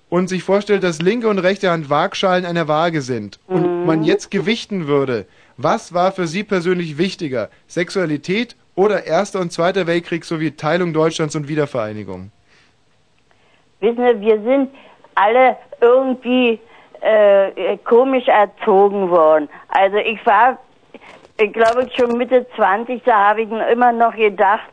Und 0.10 0.28
sich 0.28 0.44
vorstellt, 0.44 0.84
dass 0.84 1.02
linke 1.02 1.28
und 1.28 1.40
rechte 1.40 1.70
Hand 1.70 1.90
Waagschalen 1.90 2.46
einer 2.46 2.68
Waage 2.68 3.02
sind 3.02 3.40
und 3.48 3.62
Mhm. 3.82 3.86
man 3.86 4.04
jetzt 4.04 4.32
gewichten 4.32 4.88
würde, 4.88 5.26
was 5.58 5.94
war 5.94 6.12
für 6.12 6.26
Sie 6.28 6.44
persönlich 6.44 6.98
wichtiger? 6.98 7.50
Sexualität 7.68 8.56
oder 8.76 9.06
Erster 9.06 9.40
und 9.42 9.52
Zweiter 9.52 9.88
Weltkrieg 9.88 10.24
sowie 10.24 10.52
Teilung 10.52 10.94
Deutschlands 10.94 11.36
und 11.36 11.48
Wiedervereinigung? 11.48 12.32
Wissen 13.82 13.98
Sie, 13.98 14.22
wir 14.22 14.42
sind 14.42 14.70
alle 15.16 15.58
irgendwie 15.82 16.60
äh, 17.02 17.78
komisch 17.86 18.28
erzogen 18.28 19.10
worden. 19.10 19.50
Also 19.70 19.98
ich 19.98 20.24
war, 20.26 20.58
ich 21.40 21.54
glaube 21.54 21.88
schon 21.96 22.18
Mitte 22.18 22.46
20, 22.56 23.04
da 23.04 23.30
habe 23.30 23.42
ich 23.44 23.50
immer 23.52 23.92
noch 23.92 24.16
gedacht, 24.16 24.68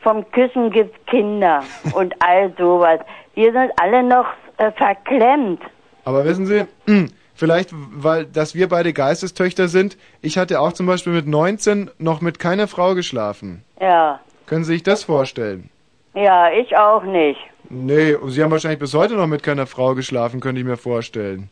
vom 0.00 0.30
Küssen 0.32 0.70
gibt's 0.70 0.98
Kinder 1.06 1.62
und 1.94 2.14
all 2.22 2.52
sowas. 2.58 3.00
Wir 3.34 3.52
sind 3.52 3.70
alle 3.80 4.02
noch 4.02 4.26
äh, 4.58 4.70
verklemmt. 4.72 5.60
Aber 6.04 6.24
wissen 6.24 6.46
Sie, 6.46 6.66
vielleicht, 7.34 7.70
weil, 7.72 8.26
dass 8.26 8.54
wir 8.54 8.68
beide 8.68 8.92
Geistestöchter 8.92 9.68
sind, 9.68 9.96
ich 10.20 10.38
hatte 10.38 10.60
auch 10.60 10.72
zum 10.72 10.86
Beispiel 10.86 11.12
mit 11.14 11.26
19 11.26 11.90
noch 11.98 12.20
mit 12.20 12.38
keiner 12.38 12.68
Frau 12.68 12.94
geschlafen. 12.94 13.64
Ja, 13.80 14.20
Können 14.46 14.64
Sie 14.64 14.72
sich 14.74 14.82
das 14.82 15.04
vorstellen? 15.04 15.70
ja, 16.14 16.50
ich 16.52 16.76
auch 16.76 17.02
nicht. 17.02 17.40
Nee, 17.70 18.14
Sie 18.26 18.42
haben 18.42 18.50
wahrscheinlich 18.52 18.78
bis 18.78 18.94
heute 18.94 19.14
noch 19.14 19.26
mit 19.26 19.42
keiner 19.42 19.66
Frau 19.66 19.94
geschlafen, 19.94 20.38
könnte 20.40 20.60
ich 20.60 20.66
mir 20.66 20.76
vorstellen. 20.76 21.48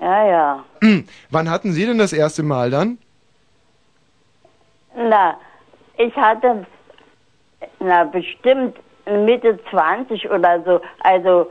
Ja, 0.00 0.26
ja. 0.26 0.64
Hm, 0.82 1.04
Wann 1.30 1.50
hatten 1.50 1.72
Sie 1.72 1.84
denn 1.86 1.98
das 1.98 2.12
erste 2.12 2.42
Mal 2.42 2.70
dann? 2.70 2.98
Na, 4.96 5.36
ich 5.98 6.14
hatte, 6.16 6.66
na, 7.78 8.04
bestimmt 8.04 8.76
Mitte 9.06 9.58
20 9.70 10.30
oder 10.30 10.62
so. 10.64 10.80
Also, 11.00 11.50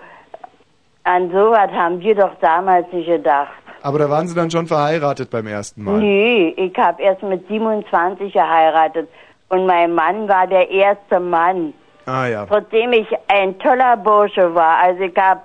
an 1.04 1.32
sowas 1.32 1.72
haben 1.72 2.00
wir 2.00 2.16
doch 2.16 2.36
damals 2.42 2.92
nicht 2.92 3.08
gedacht. 3.08 3.54
Aber 3.82 4.00
da 4.00 4.10
waren 4.10 4.28
Sie 4.28 4.36
dann 4.36 4.52
schon 4.52 4.68
verheiratet 4.68 5.30
beim 5.30 5.48
ersten 5.48 5.84
Mal. 5.84 6.00
Nee, 6.00 6.50
ich 6.58 6.78
habe 6.78 7.02
erst 7.02 7.24
mit 7.24 7.48
27 7.48 8.34
geheiratet. 8.34 9.08
Und 9.48 9.66
mein 9.66 9.94
Mann 9.94 10.28
war 10.28 10.46
der 10.48 10.70
erste 10.70 11.20
Mann. 11.20 11.74
Ah 12.06 12.26
ja. 12.28 12.46
Trotzdem 12.46 12.94
ich 12.94 13.08
ein 13.28 13.58
toller 13.60 13.96
Bursche 13.98 14.54
war. 14.54 14.78
Also 14.80 15.04
ich 15.04 15.16
habe 15.16 15.42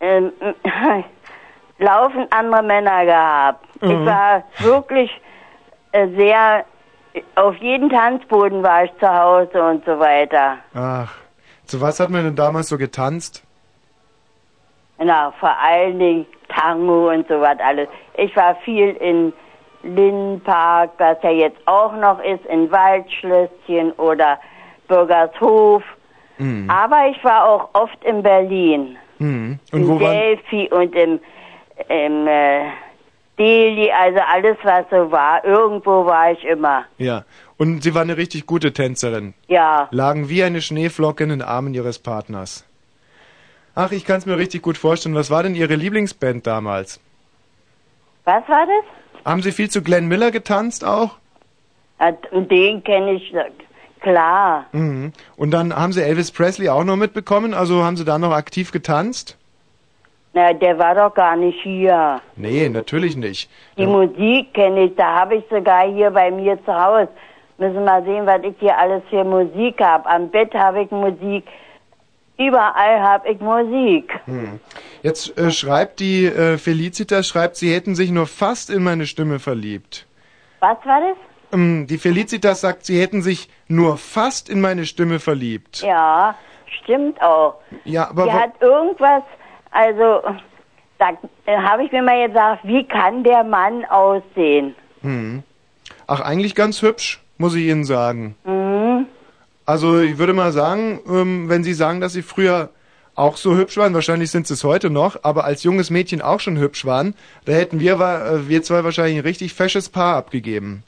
ähm, 0.00 0.32
laufend 1.78 2.32
andere 2.32 2.62
Männer 2.62 3.04
gehabt. 3.04 3.66
Ich 3.80 3.88
Mhm. 3.88 4.06
war 4.06 4.42
wirklich 4.58 5.10
äh, 5.92 6.08
sehr, 6.16 6.64
auf 7.36 7.56
jeden 7.56 7.88
Tanzboden 7.90 8.62
war 8.62 8.84
ich 8.84 8.92
zu 8.98 9.08
Hause 9.08 9.62
und 9.62 9.84
so 9.84 9.98
weiter. 9.98 10.58
Ach, 10.74 11.14
zu 11.66 11.80
was 11.80 12.00
hat 12.00 12.10
man 12.10 12.24
denn 12.24 12.36
damals 12.36 12.68
so 12.68 12.78
getanzt? 12.78 13.42
Na, 14.98 15.32
vor 15.40 15.56
allen 15.58 15.98
Dingen 15.98 16.26
Tango 16.48 17.10
und 17.10 17.26
so 17.28 17.40
was 17.40 17.58
alles. 17.58 17.88
Ich 18.16 18.34
war 18.36 18.54
viel 18.64 18.90
in 18.96 19.32
Lindenpark, 19.82 20.90
was 20.98 21.18
ja 21.22 21.30
jetzt 21.30 21.58
auch 21.66 21.92
noch 21.94 22.18
ist, 22.22 22.44
in 22.46 22.70
Waldschlösschen 22.70 23.92
oder 23.92 24.38
Bürgershof. 24.88 25.82
Mhm. 26.38 26.68
Aber 26.70 27.06
ich 27.08 27.22
war 27.24 27.44
auch 27.44 27.68
oft 27.74 28.02
in 28.04 28.22
Berlin. 28.22 28.96
Mhm. 29.18 29.58
Und 29.72 29.80
in 29.80 29.88
wo. 29.88 29.98
Delphi 29.98 30.68
und 30.70 30.94
im, 30.94 31.20
im 31.88 32.26
äh, 32.26 32.70
Delhi, 33.38 33.90
also 33.90 34.20
alles, 34.20 34.56
was 34.62 34.86
so 34.90 35.10
war. 35.10 35.44
Irgendwo 35.44 36.06
war 36.06 36.32
ich 36.32 36.44
immer. 36.44 36.84
Ja. 36.98 37.24
Und 37.56 37.82
Sie 37.82 37.94
waren 37.94 38.10
eine 38.10 38.16
richtig 38.16 38.46
gute 38.46 38.72
Tänzerin. 38.72 39.34
Ja. 39.48 39.88
Lagen 39.90 40.28
wie 40.28 40.42
eine 40.42 40.60
Schneeflocke 40.60 41.24
in 41.24 41.30
den 41.30 41.42
Armen 41.42 41.74
Ihres 41.74 41.98
Partners. 41.98 42.64
Ach, 43.74 43.90
ich 43.90 44.04
kann 44.04 44.18
es 44.18 44.26
mir 44.26 44.38
richtig 44.38 44.62
gut 44.62 44.78
vorstellen. 44.78 45.14
Was 45.14 45.30
war 45.30 45.42
denn 45.42 45.54
Ihre 45.54 45.74
Lieblingsband 45.74 46.46
damals? 46.46 47.00
Was 48.24 48.48
war 48.48 48.66
das? 48.66 49.24
Haben 49.24 49.42
Sie 49.42 49.52
viel 49.52 49.70
zu 49.70 49.82
Glenn 49.82 50.06
Miller 50.06 50.30
getanzt 50.30 50.84
auch? 50.84 51.16
Ja, 52.00 52.12
Den 52.12 52.84
kenne 52.84 53.12
ich, 53.14 53.34
äh, 53.34 53.50
klar. 54.00 54.66
Mhm. 54.72 55.12
Und 55.36 55.50
dann 55.50 55.74
haben 55.74 55.92
Sie 55.92 56.02
Elvis 56.02 56.30
Presley 56.30 56.68
auch 56.68 56.84
noch 56.84 56.96
mitbekommen? 56.96 57.54
Also 57.54 57.82
haben 57.82 57.96
Sie 57.96 58.04
da 58.04 58.18
noch 58.18 58.32
aktiv 58.32 58.70
getanzt? 58.70 59.36
Na, 60.34 60.52
der 60.52 60.76
war 60.78 60.94
doch 60.96 61.14
gar 61.14 61.36
nicht 61.36 61.60
hier. 61.62 62.20
Nee, 62.36 62.68
natürlich 62.68 63.16
nicht. 63.16 63.48
Die 63.78 63.86
Musik 63.86 64.52
kenne 64.52 64.84
ich, 64.86 64.96
da 64.96 65.14
habe 65.20 65.36
ich 65.36 65.44
sogar 65.48 65.86
hier 65.86 66.10
bei 66.10 66.30
mir 66.30 66.58
zu 66.64 66.74
Hause. 66.74 67.08
Müssen 67.56 67.74
wir 67.74 67.80
mal 67.82 68.02
sehen, 68.04 68.26
was 68.26 68.42
ich 68.42 68.54
hier 68.58 68.76
alles 68.76 69.02
für 69.10 69.22
Musik 69.22 69.80
habe. 69.80 70.06
Am 70.06 70.28
Bett 70.28 70.52
habe 70.54 70.82
ich 70.82 70.90
Musik. 70.90 71.44
Überall 72.36 73.00
habe 73.00 73.28
ich 73.28 73.38
Musik. 73.40 74.12
Hm. 74.24 74.58
Jetzt 75.04 75.38
äh, 75.38 75.52
schreibt 75.52 76.00
die 76.00 76.24
äh, 76.26 76.58
Felicitas, 76.58 77.28
schreibt, 77.28 77.54
sie 77.54 77.72
hätten 77.72 77.94
sich 77.94 78.10
nur 78.10 78.26
fast 78.26 78.70
in 78.70 78.82
meine 78.82 79.06
Stimme 79.06 79.38
verliebt. 79.38 80.04
Was 80.58 80.78
war 80.84 81.00
das? 81.00 81.16
Ähm, 81.52 81.86
die 81.86 81.98
Felicitas 81.98 82.62
sagt, 82.62 82.86
sie 82.86 83.00
hätten 83.00 83.22
sich 83.22 83.48
nur 83.68 83.96
fast 83.98 84.48
in 84.50 84.60
meine 84.60 84.84
Stimme 84.84 85.20
verliebt. 85.20 85.82
Ja, 85.82 86.34
stimmt 86.82 87.22
auch. 87.22 87.54
Ja, 87.84 88.10
aber 88.10 88.26
wa- 88.26 88.32
hat 88.32 88.50
irgendwas, 88.60 89.22
also, 89.74 90.22
da 90.98 91.10
äh, 91.46 91.56
habe 91.58 91.84
ich 91.84 91.92
mir 91.92 92.02
mal 92.02 92.26
gesagt, 92.26 92.60
wie 92.64 92.84
kann 92.84 93.24
der 93.24 93.44
Mann 93.44 93.84
aussehen? 93.86 94.74
hm. 95.02 95.42
Ach, 96.06 96.20
eigentlich 96.20 96.54
ganz 96.54 96.80
hübsch. 96.82 97.20
muss 97.36 97.54
ich 97.54 97.64
Ihnen 97.64 97.84
sagen. 97.84 98.36
Mhm. 98.44 99.06
Also 99.66 100.00
ich 100.00 100.18
würde 100.18 100.32
mal 100.34 100.52
sagen, 100.52 101.00
ähm, 101.08 101.48
wenn 101.48 101.64
Sie 101.64 101.72
sagen, 101.74 102.00
dass 102.00 102.12
Sie 102.12 102.22
früher 102.22 102.70
auch 103.16 103.36
so 103.36 103.56
hübsch 103.56 103.76
waren, 103.76 103.94
wahrscheinlich 103.94 104.30
sind 104.30 104.46
Sie 104.46 104.54
es 104.54 104.62
heute 104.62 104.90
noch, 104.90 105.16
aber 105.24 105.44
als 105.44 105.64
junges 105.64 105.90
Mädchen 105.90 106.22
auch 106.22 106.40
schon 106.40 106.58
hübsch 106.58 106.84
waren, 106.84 107.14
da 107.44 107.52
hätten 107.52 107.80
wir, 107.80 107.94
äh, 107.94 108.48
wir 108.48 108.62
zwei 108.62 108.84
wahrscheinlich 108.84 109.16
ein 109.16 109.24
richtig 109.24 109.54
fesches 109.54 109.88
Paar 109.88 110.16
abgegeben. 110.16 110.84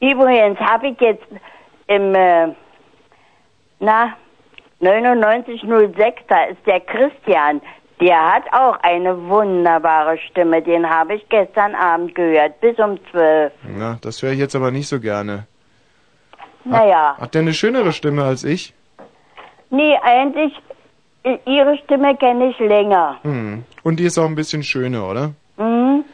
Übrigens 0.00 0.58
habe 0.58 0.88
ich 0.88 1.00
jetzt 1.00 1.26
im, 1.86 2.14
äh, 2.14 2.48
na, 3.78 4.16
9906, 4.80 6.22
da 6.28 6.44
ist 6.44 6.66
der 6.66 6.80
Christian. 6.80 7.60
Der 8.00 8.32
hat 8.34 8.44
auch 8.52 8.78
eine 8.82 9.28
wunderbare 9.28 10.16
Stimme. 10.18 10.62
Den 10.62 10.88
habe 10.88 11.14
ich 11.16 11.28
gestern 11.28 11.74
Abend 11.74 12.14
gehört, 12.14 12.58
bis 12.60 12.78
um 12.78 12.98
12. 13.10 13.52
Na, 13.76 13.98
das 14.00 14.22
höre 14.22 14.32
ich 14.32 14.38
jetzt 14.38 14.56
aber 14.56 14.70
nicht 14.70 14.88
so 14.88 14.98
gerne. 15.00 15.46
Naja, 16.64 17.16
Hat 17.18 17.34
der 17.34 17.42
eine 17.42 17.52
schönere 17.54 17.92
Stimme 17.92 18.24
als 18.24 18.44
ich? 18.44 18.74
nee, 19.70 19.96
eigentlich, 20.02 20.52
ihre 21.46 21.76
Stimme 21.84 22.16
kenne 22.16 22.48
ich 22.50 22.58
länger. 22.58 23.16
Hm. 23.22 23.64
Und 23.82 24.00
die 24.00 24.04
ist 24.04 24.18
auch 24.18 24.26
ein 24.26 24.34
bisschen 24.34 24.62
schöner, 24.62 25.08
oder? 25.08 25.30
Mhm. 25.58 26.04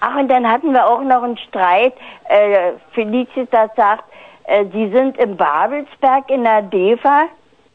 Ach, 0.00 0.16
und 0.16 0.28
dann 0.28 0.48
hatten 0.48 0.72
wir 0.72 0.86
auch 0.86 1.02
noch 1.02 1.22
einen 1.22 1.36
Streit. 1.38 1.92
Äh, 2.28 2.72
Felicitas 2.92 3.70
sagt, 3.76 4.04
äh, 4.44 4.64
Sie 4.72 4.90
sind 4.90 5.18
im 5.18 5.36
Babelsberg 5.36 6.30
in 6.30 6.44
der 6.44 6.62
DEFA, 6.62 7.24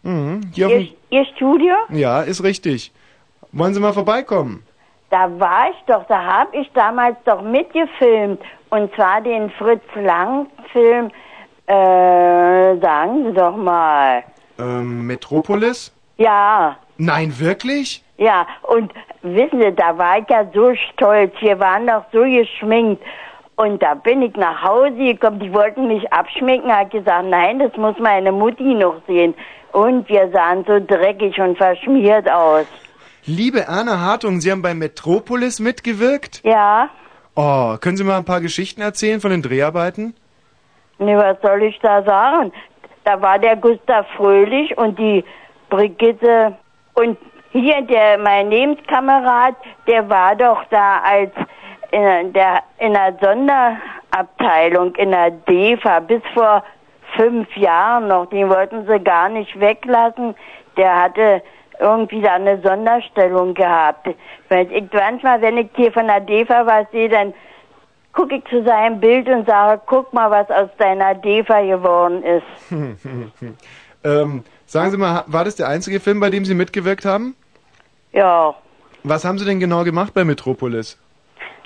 Mhm. 0.05 0.41
Ihr, 0.55 0.87
ihr 1.09 1.25
Studio. 1.35 1.73
ja, 1.89 2.21
ist 2.21 2.43
richtig. 2.43 2.91
Wollen 3.51 3.73
Sie 3.73 3.79
mal 3.79 3.93
vorbeikommen? 3.93 4.63
Da 5.09 5.27
war 5.39 5.69
ich 5.69 5.77
doch, 5.87 6.05
da 6.07 6.23
habe 6.23 6.55
ich 6.57 6.69
damals 6.73 7.15
doch 7.25 7.41
mitgefilmt. 7.41 8.41
Und 8.69 8.93
zwar 8.95 9.21
den 9.21 9.49
Fritz 9.51 9.83
Lang-Film, 9.95 11.09
äh, 11.67 12.77
sagen 12.79 13.25
Sie 13.25 13.33
doch 13.33 13.55
mal. 13.55 14.23
Ähm, 14.59 15.07
Metropolis? 15.07 15.91
Ja, 16.17 16.77
Nein, 16.97 17.33
wirklich? 17.39 18.03
ja, 18.17 18.45
und 18.63 18.93
wissen 19.21 19.61
Sie, 19.61 19.71
da 19.73 19.97
war 19.97 20.19
ich 20.19 20.29
ja 20.29 20.45
so 20.53 20.73
stolz. 20.93 21.33
Wir 21.39 21.59
waren 21.59 21.87
doch 21.87 22.03
so 22.13 22.21
geschminkt. 22.23 23.01
Und 23.57 23.81
da 23.81 23.93
bin 23.95 24.21
ich 24.21 24.35
nach 24.35 24.61
Hause 24.63 24.91
gekommen, 24.97 25.39
die 25.39 25.53
wollten 25.53 25.87
mich 25.87 26.11
abschminken, 26.11 26.69
hat 26.75 26.91
gesagt, 26.91 27.25
nein, 27.27 27.59
das 27.59 27.75
muss 27.77 27.97
meine 27.99 28.31
Mutti 28.33 28.73
noch 28.75 29.01
sehen. 29.07 29.33
Und 29.75 30.07
wir 30.07 30.29
sahen 30.31 30.63
so 30.65 30.79
dreckig 30.79 31.37
und 31.39 31.57
verschmiert 31.57 32.31
aus. 32.31 32.65
Liebe 33.25 33.61
Erna 33.67 33.99
Hartung, 33.99 34.39
Sie 34.39 34.49
haben 34.49 34.61
bei 34.61 34.73
Metropolis 34.73 35.59
mitgewirkt? 35.59 36.41
Ja, 36.43 36.89
Oh, 37.37 37.75
können 37.81 37.97
Sie 37.97 38.05
mal 38.05 38.15
ein 38.17 38.23
paar 38.23 38.39
Geschichten 38.39 38.79
erzählen 38.81 39.19
von 39.19 39.31
den 39.31 39.41
Dreharbeiten? 39.41 40.15
ne, 40.99 41.17
was 41.17 41.35
soll 41.41 41.63
ich 41.63 41.77
da 41.79 42.01
sagen? 42.03 42.53
Da 43.03 43.21
war 43.21 43.37
der 43.37 43.57
Gustav 43.57 44.05
Fröhlich 44.15 44.77
und 44.77 44.97
die 44.97 45.25
Brigitte 45.69 46.55
und 46.93 47.17
hier 47.51 47.81
der, 47.81 48.17
mein 48.19 48.49
Lebenskamerad, 48.49 49.55
der 49.87 50.09
war 50.09 50.37
doch 50.37 50.63
da 50.69 50.99
als 51.03 51.31
in 51.91 52.31
der, 52.31 52.63
in 52.79 52.93
der 52.93 53.13
Sonderabteilung 53.21 54.95
in 54.95 55.11
der 55.11 55.31
DEFA 55.31 55.99
bis 55.99 56.21
vor 56.33 56.63
fünf 57.15 57.55
Jahren 57.57 58.07
noch. 58.07 58.27
Den 58.27 58.49
wollten 58.49 58.85
sie 58.87 58.99
gar 58.99 59.29
nicht 59.29 59.59
weglassen. 59.59 60.35
Der 60.77 61.01
hatte 61.01 61.41
irgendwie 61.79 62.21
da 62.21 62.33
eine 62.35 62.61
Sonderstellung 62.61 63.53
gehabt. 63.53 64.07
Weil 64.49 64.71
ich 64.71 64.85
manchmal, 64.93 65.41
wenn 65.41 65.57
ich 65.57 65.69
hier 65.75 65.91
von 65.91 66.07
der 66.07 66.21
DEFA 66.21 66.65
was 66.65 66.89
sehe, 66.91 67.09
dann 67.09 67.33
gucke 68.13 68.35
ich 68.35 68.45
zu 68.45 68.63
seinem 68.63 68.99
Bild 68.99 69.27
und 69.27 69.45
sage, 69.45 69.81
guck 69.85 70.13
mal, 70.13 70.31
was 70.31 70.49
aus 70.49 70.69
deiner 70.77 71.15
DEFA 71.15 71.61
geworden 71.61 72.23
ist. 72.23 72.71
ähm, 74.03 74.43
sagen 74.65 74.91
Sie 74.91 74.97
mal, 74.97 75.23
war 75.27 75.43
das 75.43 75.55
der 75.57 75.67
einzige 75.67 75.99
Film, 75.99 76.19
bei 76.19 76.29
dem 76.29 76.45
Sie 76.45 76.55
mitgewirkt 76.55 77.05
haben? 77.05 77.35
Ja, 78.13 78.55
Was 79.03 79.25
haben 79.25 79.37
Sie 79.37 79.45
denn 79.45 79.59
genau 79.59 79.83
gemacht 79.83 80.13
bei 80.13 80.23
Metropolis? 80.23 80.97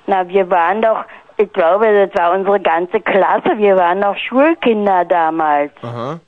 na, 0.08 0.28
wir 0.28 0.50
waren 0.50 0.82
doch, 0.82 1.06
ich 1.40 1.54
glaube, 1.54 2.08
das 2.08 2.22
war 2.22 2.34
unsere 2.38 2.60
ganze 2.60 3.00
Klasse, 3.00 3.58
wir 3.58 3.78
waren 3.78 4.00
noch 4.00 4.18
Schulkinder 4.18 5.06
damals. 5.06 5.72
Aha. 5.82 6.20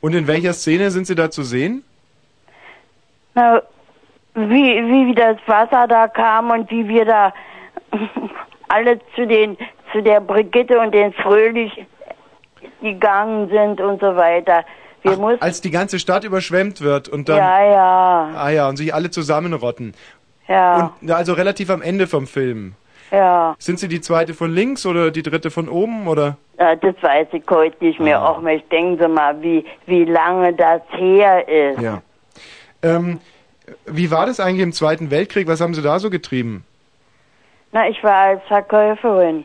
Und 0.00 0.14
in 0.14 0.26
welcher 0.26 0.52
Szene 0.52 0.90
sind 0.90 1.06
Sie 1.06 1.14
da 1.14 1.30
zu 1.30 1.42
sehen? 1.42 1.82
Na, 3.34 3.62
wie, 4.34 5.08
wie, 5.08 5.14
das 5.14 5.38
Wasser 5.46 5.88
da 5.88 6.06
kam 6.06 6.50
und 6.50 6.70
wie 6.70 6.86
wir 6.86 7.06
da 7.06 7.32
alle 8.68 9.00
zu 9.16 9.26
den, 9.26 9.56
zu 9.90 10.02
der 10.02 10.20
Brigitte 10.20 10.78
und 10.78 10.92
den 10.92 11.14
Fröhlich 11.14 11.72
gegangen 12.82 13.48
sind 13.48 13.80
und 13.80 14.00
so 14.00 14.16
weiter. 14.16 14.64
Wir 15.02 15.16
mussten, 15.16 15.42
Als 15.42 15.62
die 15.62 15.70
ganze 15.70 15.98
Stadt 15.98 16.24
überschwemmt 16.24 16.82
wird 16.82 17.08
und 17.08 17.28
dann... 17.30 17.38
ja, 17.38 17.64
ja, 17.64 18.28
Ah 18.36 18.50
ja, 18.50 18.68
und 18.68 18.76
sich 18.76 18.92
alle 18.92 19.10
zusammenrotten. 19.10 19.94
ja, 20.46 20.92
Und 21.00 21.10
also 21.10 21.32
relativ 21.32 21.70
am 21.70 21.80
Ende 21.80 22.06
vom 22.06 22.26
Film. 22.26 22.74
Ja. 23.10 23.54
Sind 23.58 23.78
Sie 23.78 23.88
die 23.88 24.00
zweite 24.00 24.34
von 24.34 24.52
links 24.52 24.86
oder 24.86 25.10
die 25.10 25.22
dritte 25.22 25.50
von 25.50 25.68
oben 25.68 26.06
oder? 26.06 26.36
Ja, 26.58 26.74
das 26.76 26.94
weiß 27.00 27.28
ich 27.32 27.44
heute 27.48 27.84
nicht 27.84 28.00
mehr. 28.00 28.22
Auch 28.26 28.40
mal, 28.40 28.60
denken 28.70 28.98
Sie 28.98 29.08
mal, 29.08 29.40
wie, 29.42 29.64
wie 29.86 30.04
lange 30.04 30.52
das 30.52 30.82
her 30.90 31.46
ist. 31.48 31.80
Ja. 31.80 32.02
Ähm, 32.82 33.20
wie 33.86 34.10
war 34.10 34.26
das 34.26 34.40
eigentlich 34.40 34.62
im 34.62 34.72
Zweiten 34.72 35.10
Weltkrieg? 35.10 35.46
Was 35.46 35.60
haben 35.60 35.74
Sie 35.74 35.82
da 35.82 35.98
so 35.98 36.10
getrieben? 36.10 36.64
Na, 37.72 37.88
ich 37.88 38.02
war 38.02 38.14
als 38.14 38.42
Verkäuferin. 38.48 39.44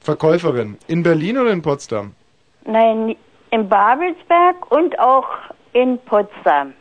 Verkäuferin. 0.00 0.78
In 0.86 1.02
Berlin 1.02 1.38
oder 1.38 1.50
in 1.50 1.62
Potsdam? 1.62 2.14
Nein, 2.66 3.16
in 3.50 3.68
Babelsberg 3.68 4.70
und 4.70 4.98
auch 4.98 5.28
in 5.72 5.98
Potsdam. 6.06 6.72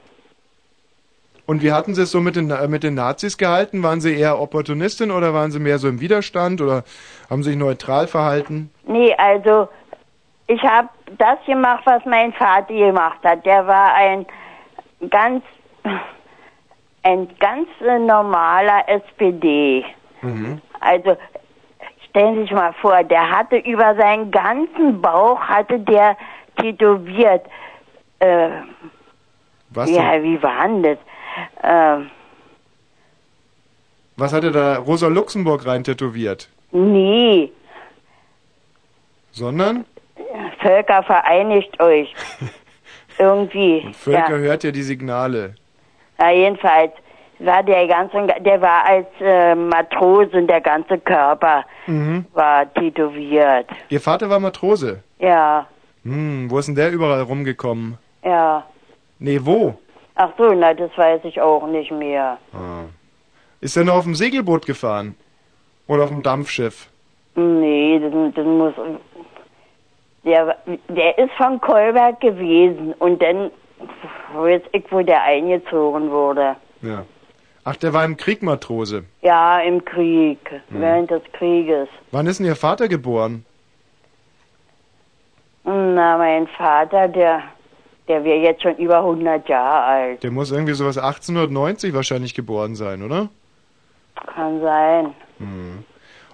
Und 1.46 1.62
wie 1.62 1.74
hatten 1.74 1.94
Sie 1.94 2.04
es 2.04 2.12
so 2.12 2.22
mit 2.22 2.36
den, 2.36 2.52
äh, 2.52 2.68
mit 2.68 2.84
den 2.84 2.96
Nazis 2.96 3.38
gehalten? 3.38 3.84
Waren 3.84 4.00
Sie 4.00 4.16
eher 4.16 4.40
Opportunistin 4.40 5.12
oder 5.12 5.34
waren 5.34 5.52
Sie 5.52 5.60
mehr 5.60 5.78
so 5.78 5.90
im 5.90 6.00
Widerstand 6.00 6.62
oder 6.62 6.84
haben 7.30 7.44
Sie 7.44 7.52
sich 7.52 7.60
neutral 7.60 8.08
verhalten? 8.08 8.72
Nee, 8.88 9.14
also 9.16 9.68
ich 10.48 10.62
habe 10.64 10.90
das 11.18 11.38
gemacht, 11.46 11.84
was 11.86 12.04
mein 12.06 12.32
Vater 12.34 12.74
gemacht 12.74 13.20
hat. 13.24 13.46
Der 13.46 13.68
war 13.68 13.94
ein 13.96 14.26
ganz, 15.10 15.44
ein 17.04 17.28
ganz 17.40 17.68
normaler 17.82 18.88
SPD. 18.88 19.84
Mhm. 20.22 20.62
Also 20.80 21.18
stellen 22.10 22.36
Sie 22.36 22.42
sich 22.44 22.52
mal 22.52 22.74
vor, 22.74 23.04
der 23.04 23.30
hatte 23.30 23.58
über 23.58 23.96
seinen 23.96 24.32
ganzen 24.32 25.02
Bauch 25.02 25.42
hatte 25.42 25.80
der 25.80 26.16
tätowiert. 26.58 27.46
Äh, 28.20 28.50
Was, 29.72 29.90
ja, 29.90 30.22
wie 30.24 30.42
war 30.42 30.68
denn 30.68 30.84
das? 30.84 30.98
Ähm, 31.64 32.10
Was 34.18 34.34
hatte 34.34 34.52
da 34.52 34.78
Rosa 34.78 35.08
Luxemburg 35.08 35.66
rein 35.66 35.84
tätowiert? 35.84 36.50
nee, 36.72 37.52
Sondern? 39.32 39.86
Völker 40.62 41.04
vereinigt 41.04 41.80
euch. 41.82 42.14
Irgendwie. 43.20 43.92
Völker 43.94 44.38
ja. 44.38 44.38
hört 44.38 44.64
ja 44.64 44.72
die 44.72 44.82
Signale. 44.84 45.56
Ja, 46.20 46.30
jedenfalls 46.32 46.92
war 47.40 47.64
der 47.64 47.88
ganze, 47.88 48.28
der 48.42 48.62
war 48.62 48.86
als 48.86 49.08
äh, 49.20 49.56
Matrose 49.56 50.38
und 50.38 50.48
der 50.48 50.62
ganze 50.62 50.98
Körper 51.00 51.66
Mhm. 51.88 52.26
war 52.34 52.72
tätowiert. 52.76 53.68
Ihr 53.90 54.00
Vater 54.02 54.30
war 54.30 54.40
Matrose. 54.40 55.04
Ja, 55.20 55.68
Hm, 56.04 56.50
wo 56.52 56.60
ist 56.60 56.68
denn 56.68 56.76
der 56.76 56.92
überall 56.92 57.22
rumgekommen? 57.24 57.98
ja. 58.24 58.66
Nee, 59.20 59.40
wo? 59.42 59.78
Ach 60.16 60.30
so, 60.38 60.54
na, 60.54 60.74
das 60.74 60.92
weiß 60.98 61.22
ich 61.26 61.42
auch 61.42 61.66
nicht 61.68 61.92
mehr. 61.92 62.38
Ah. 62.54 62.84
Ist 63.62 63.76
er 63.78 63.84
noch 63.86 63.96
auf 63.96 64.04
dem 64.04 64.16
Segelboot 64.16 64.66
gefahren? 64.66 65.16
Oder 65.88 66.04
auf 66.04 66.10
dem 66.10 66.22
Dampfschiff? 66.24 66.88
Nee, 67.36 68.00
das, 68.00 68.34
das 68.36 68.46
muss. 68.46 68.74
Der, 70.24 70.56
der 70.88 71.18
ist 71.18 71.34
von 71.34 71.60
Kolberg 71.60 72.22
gewesen 72.22 72.94
und 73.00 73.22
dann 73.22 73.52
weiß 74.36 74.62
ich, 74.72 74.86
wo 74.92 75.02
der 75.02 75.24
eingezogen 75.24 76.10
wurde. 76.12 76.56
Ja. 76.82 77.06
Ach, 77.66 77.76
der 77.78 77.94
war 77.94 78.06
im 78.06 78.18
Krieg 78.18 78.44
Matrose. 78.44 79.06
Ja, 79.22 79.60
im 79.60 79.84
Krieg, 79.84 80.40
Hm. 80.70 80.82
während 80.82 81.12
des 81.12 81.22
Krieges. 81.34 81.88
Wann 82.12 82.28
ist 82.28 82.40
denn 82.40 82.46
Ihr 82.46 82.56
Vater 82.56 82.88
geboren? 82.88 83.46
Na, 85.64 86.18
mein 86.18 86.48
Vater, 86.48 87.08
der, 87.08 87.42
der 88.08 88.24
wäre 88.24 88.40
jetzt 88.40 88.62
schon 88.64 88.76
über 88.78 88.98
100 89.00 89.48
Jahre 89.48 89.84
alt. 89.84 90.24
Der 90.24 90.32
muss 90.32 90.52
irgendwie 90.52 90.74
sowas 90.74 90.98
1890 90.98 91.94
wahrscheinlich 91.94 92.34
geboren 92.34 92.76
sein, 92.76 93.02
oder? 93.04 93.30
Kann 94.36 94.62
sein. 94.62 95.14
Hm. 95.40 95.84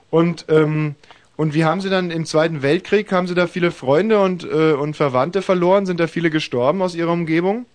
Und, 0.10 0.46
ähm, 0.50 0.96
und 1.38 1.54
wie 1.54 1.66
haben 1.66 1.82
Sie 1.82 1.90
dann 1.90 2.12
im 2.12 2.26
Zweiten 2.26 2.62
Weltkrieg, 2.64 3.12
haben 3.12 3.28
Sie 3.28 3.36
da 3.36 3.48
viele 3.48 3.72
Freunde 3.72 4.22
und, 4.22 4.44
äh, 4.44 4.74
und 4.74 4.96
Verwandte 4.96 5.41
verloren? 5.41 5.86
Sind 5.86 6.00
da 6.00 6.08
viele 6.08 6.30
gestorben 6.30 6.82
aus 6.82 6.96
Ihrer 6.96 7.12
Umgebung? 7.12 7.66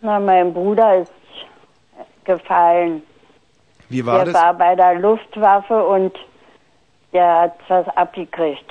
Na, 0.00 0.18
mein 0.18 0.52
Bruder 0.52 1.02
ist 1.02 1.12
gefallen. 2.24 3.02
Wie 3.88 4.04
war 4.04 4.24
der 4.24 4.32
das? 4.32 4.42
war 4.42 4.54
bei 4.54 4.74
der 4.74 4.98
Luftwaffe 4.98 5.86
und 5.86 6.12
der 7.12 7.40
hat 7.42 7.54
was 7.68 7.86
abgekriegt. 7.96 8.70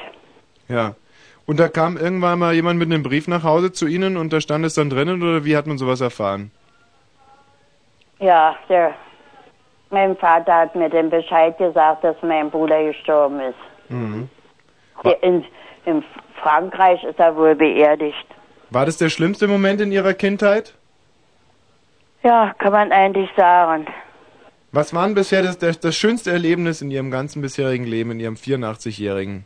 Ja. 0.68 0.96
Und 1.46 1.60
da 1.60 1.68
kam 1.68 1.98
irgendwann 1.98 2.40
mal 2.40 2.54
jemand 2.54 2.80
mit 2.80 2.92
einem 2.92 3.04
Brief 3.04 3.28
nach 3.28 3.44
Hause 3.44 3.72
zu 3.72 3.86
Ihnen 3.86 4.16
und 4.16 4.32
da 4.32 4.40
stand 4.40 4.66
es 4.66 4.76
dann 4.76 4.90
drinnen 4.90 5.22
oder 5.22 5.44
wie 5.44 5.58
hat 5.58 5.68
man 5.68 5.78
sowas 5.78 6.00
erfahren? 6.00 6.52
Ja, 8.20 8.56
der, 8.70 8.94
mein 9.90 10.16
Vater 10.16 10.54
hat 10.54 10.76
mir 10.76 10.90
den 10.90 11.10
Bescheid 11.10 11.58
gesagt, 11.58 12.04
dass 12.04 12.16
mein 12.22 12.50
Bruder 12.50 12.82
gestorben 12.86 13.42
ist. 13.42 13.90
Mhm. 13.90 14.30
In, 15.22 15.44
in 15.86 16.04
Frankreich 16.42 17.04
ist 17.04 17.20
er 17.20 17.36
wohl 17.36 17.56
beerdigt. 17.56 18.26
War 18.70 18.86
das 18.86 18.98
der 18.98 19.10
schlimmste 19.10 19.48
Moment 19.48 19.82
in 19.82 19.92
Ihrer 19.92 20.14
Kindheit? 20.14 20.74
Ja, 22.24 22.54
kann 22.58 22.72
man 22.72 22.92
eigentlich 22.94 23.30
sagen. 23.36 23.86
Was 24.72 24.94
war 24.94 25.06
denn 25.06 25.14
bisher 25.14 25.44
das, 25.44 25.58
das, 25.58 25.80
das 25.80 25.96
schönste 25.96 26.32
Erlebnis 26.32 26.82
in 26.82 26.90
Ihrem 26.90 27.12
ganzen 27.12 27.42
bisherigen 27.42 27.84
Leben, 27.84 28.12
in 28.12 28.20
Ihrem 28.20 28.36
84-Jährigen? 28.36 29.46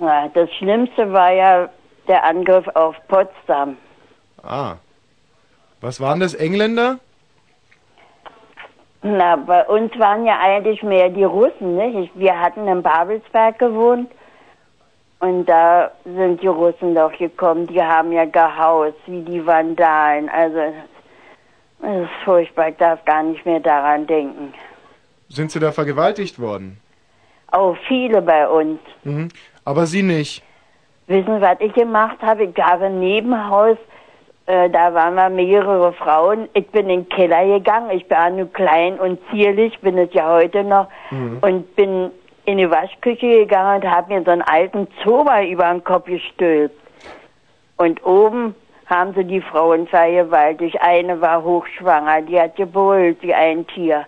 Ja, 0.00 0.28
das 0.34 0.50
Schlimmste 0.54 1.12
war 1.12 1.32
ja 1.32 1.68
der 2.08 2.24
Angriff 2.24 2.66
auf 2.74 2.96
Potsdam. 3.08 3.76
Ah. 4.42 4.76
Was 5.80 6.00
waren 6.00 6.20
das, 6.20 6.34
Engländer? 6.34 6.98
Na, 9.02 9.36
bei 9.36 9.64
uns 9.66 9.96
waren 9.98 10.26
ja 10.26 10.38
eigentlich 10.40 10.82
mehr 10.82 11.08
die 11.10 11.24
Russen, 11.24 11.76
nicht? 11.76 11.96
Ich- 12.14 12.18
Wir 12.20 12.38
hatten 12.40 12.66
in 12.66 12.82
Babelsberg 12.82 13.58
gewohnt 13.58 14.10
und 15.20 15.44
da 15.46 15.90
sind 16.04 16.42
die 16.42 16.46
Russen 16.48 16.94
doch 16.94 17.12
gekommen. 17.16 17.66
Die 17.68 17.80
haben 17.82 18.10
ja 18.12 18.24
gehaust 18.24 18.96
wie 19.06 19.22
die 19.22 19.44
Vandalen. 19.46 20.28
Also, 20.28 20.58
es 20.58 20.74
ist 21.82 22.10
furchtbar. 22.24 22.70
Ich 22.70 22.76
darf 22.76 23.04
gar 23.04 23.22
nicht 23.22 23.44
mehr 23.46 23.60
daran 23.60 24.06
denken. 24.06 24.52
Sind 25.28 25.50
Sie 25.52 25.60
da 25.60 25.70
vergewaltigt 25.72 26.40
worden? 26.40 26.78
Auch 27.52 27.76
viele 27.86 28.22
bei 28.22 28.48
uns. 28.48 28.80
Mhm. 29.04 29.28
Aber 29.66 29.86
Sie 29.86 30.02
nicht. 30.02 30.42
Wissen, 31.08 31.40
was 31.40 31.56
ich 31.58 31.74
gemacht 31.74 32.18
habe? 32.22 32.44
Ich 32.44 32.56
habe 32.56 32.86
im 32.86 33.00
Nebenhaus, 33.00 33.76
äh, 34.46 34.70
da 34.70 34.94
waren 34.94 35.16
wir 35.16 35.28
mehrere 35.28 35.92
Frauen. 35.92 36.48
Ich 36.54 36.68
bin 36.68 36.88
in 36.88 37.00
den 37.00 37.08
Keller 37.08 37.44
gegangen. 37.44 37.90
Ich 37.90 38.08
war 38.08 38.30
nur 38.30 38.50
klein 38.52 38.98
und 38.98 39.18
zierlich, 39.30 39.78
bin 39.80 39.98
es 39.98 40.12
ja 40.14 40.28
heute 40.28 40.62
noch. 40.62 40.86
Mhm. 41.10 41.38
Und 41.40 41.76
bin 41.76 42.12
in 42.44 42.58
die 42.58 42.70
Waschküche 42.70 43.40
gegangen 43.40 43.82
und 43.82 43.90
habe 43.90 44.14
mir 44.14 44.22
so 44.24 44.30
einen 44.30 44.42
alten 44.42 44.86
Zober 45.02 45.44
über 45.44 45.68
den 45.68 45.82
Kopf 45.82 46.06
gestülpt. 46.06 46.80
Und 47.76 48.04
oben 48.06 48.54
haben 48.86 49.14
sie 49.14 49.24
die 49.24 49.40
Frauen 49.40 49.88
vergewaltigt. 49.88 50.80
Eine 50.80 51.20
war 51.20 51.42
hochschwanger, 51.42 52.22
die 52.22 52.40
hat 52.40 52.54
gebrüllt 52.54 53.20
wie 53.20 53.34
ein 53.34 53.66
Tier. 53.66 54.06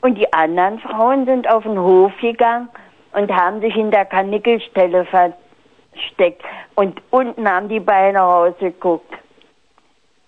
Und 0.00 0.16
die 0.18 0.32
anderen 0.32 0.80
Frauen 0.80 1.26
sind 1.26 1.48
auf 1.48 1.62
den 1.62 1.78
Hof 1.78 2.12
gegangen 2.20 2.68
und 3.16 3.32
haben 3.32 3.62
sich 3.62 3.74
in 3.74 3.90
der 3.90 4.04
Kanickelstelle 4.04 5.06
versteckt. 5.06 6.42
Und 6.74 7.00
unten 7.10 7.48
haben 7.48 7.70
die 7.70 7.80
Beine 7.80 8.18
rausgeguckt. 8.18 9.10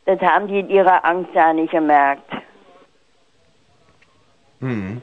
Das 0.07 0.19
haben 0.21 0.49
die 0.49 0.61
in 0.61 0.71
ihrer 0.71 1.05
Angst 1.05 1.31
ja 1.35 1.53
nicht 1.53 1.71
gemerkt. 1.71 2.33
Mhm. 4.61 5.03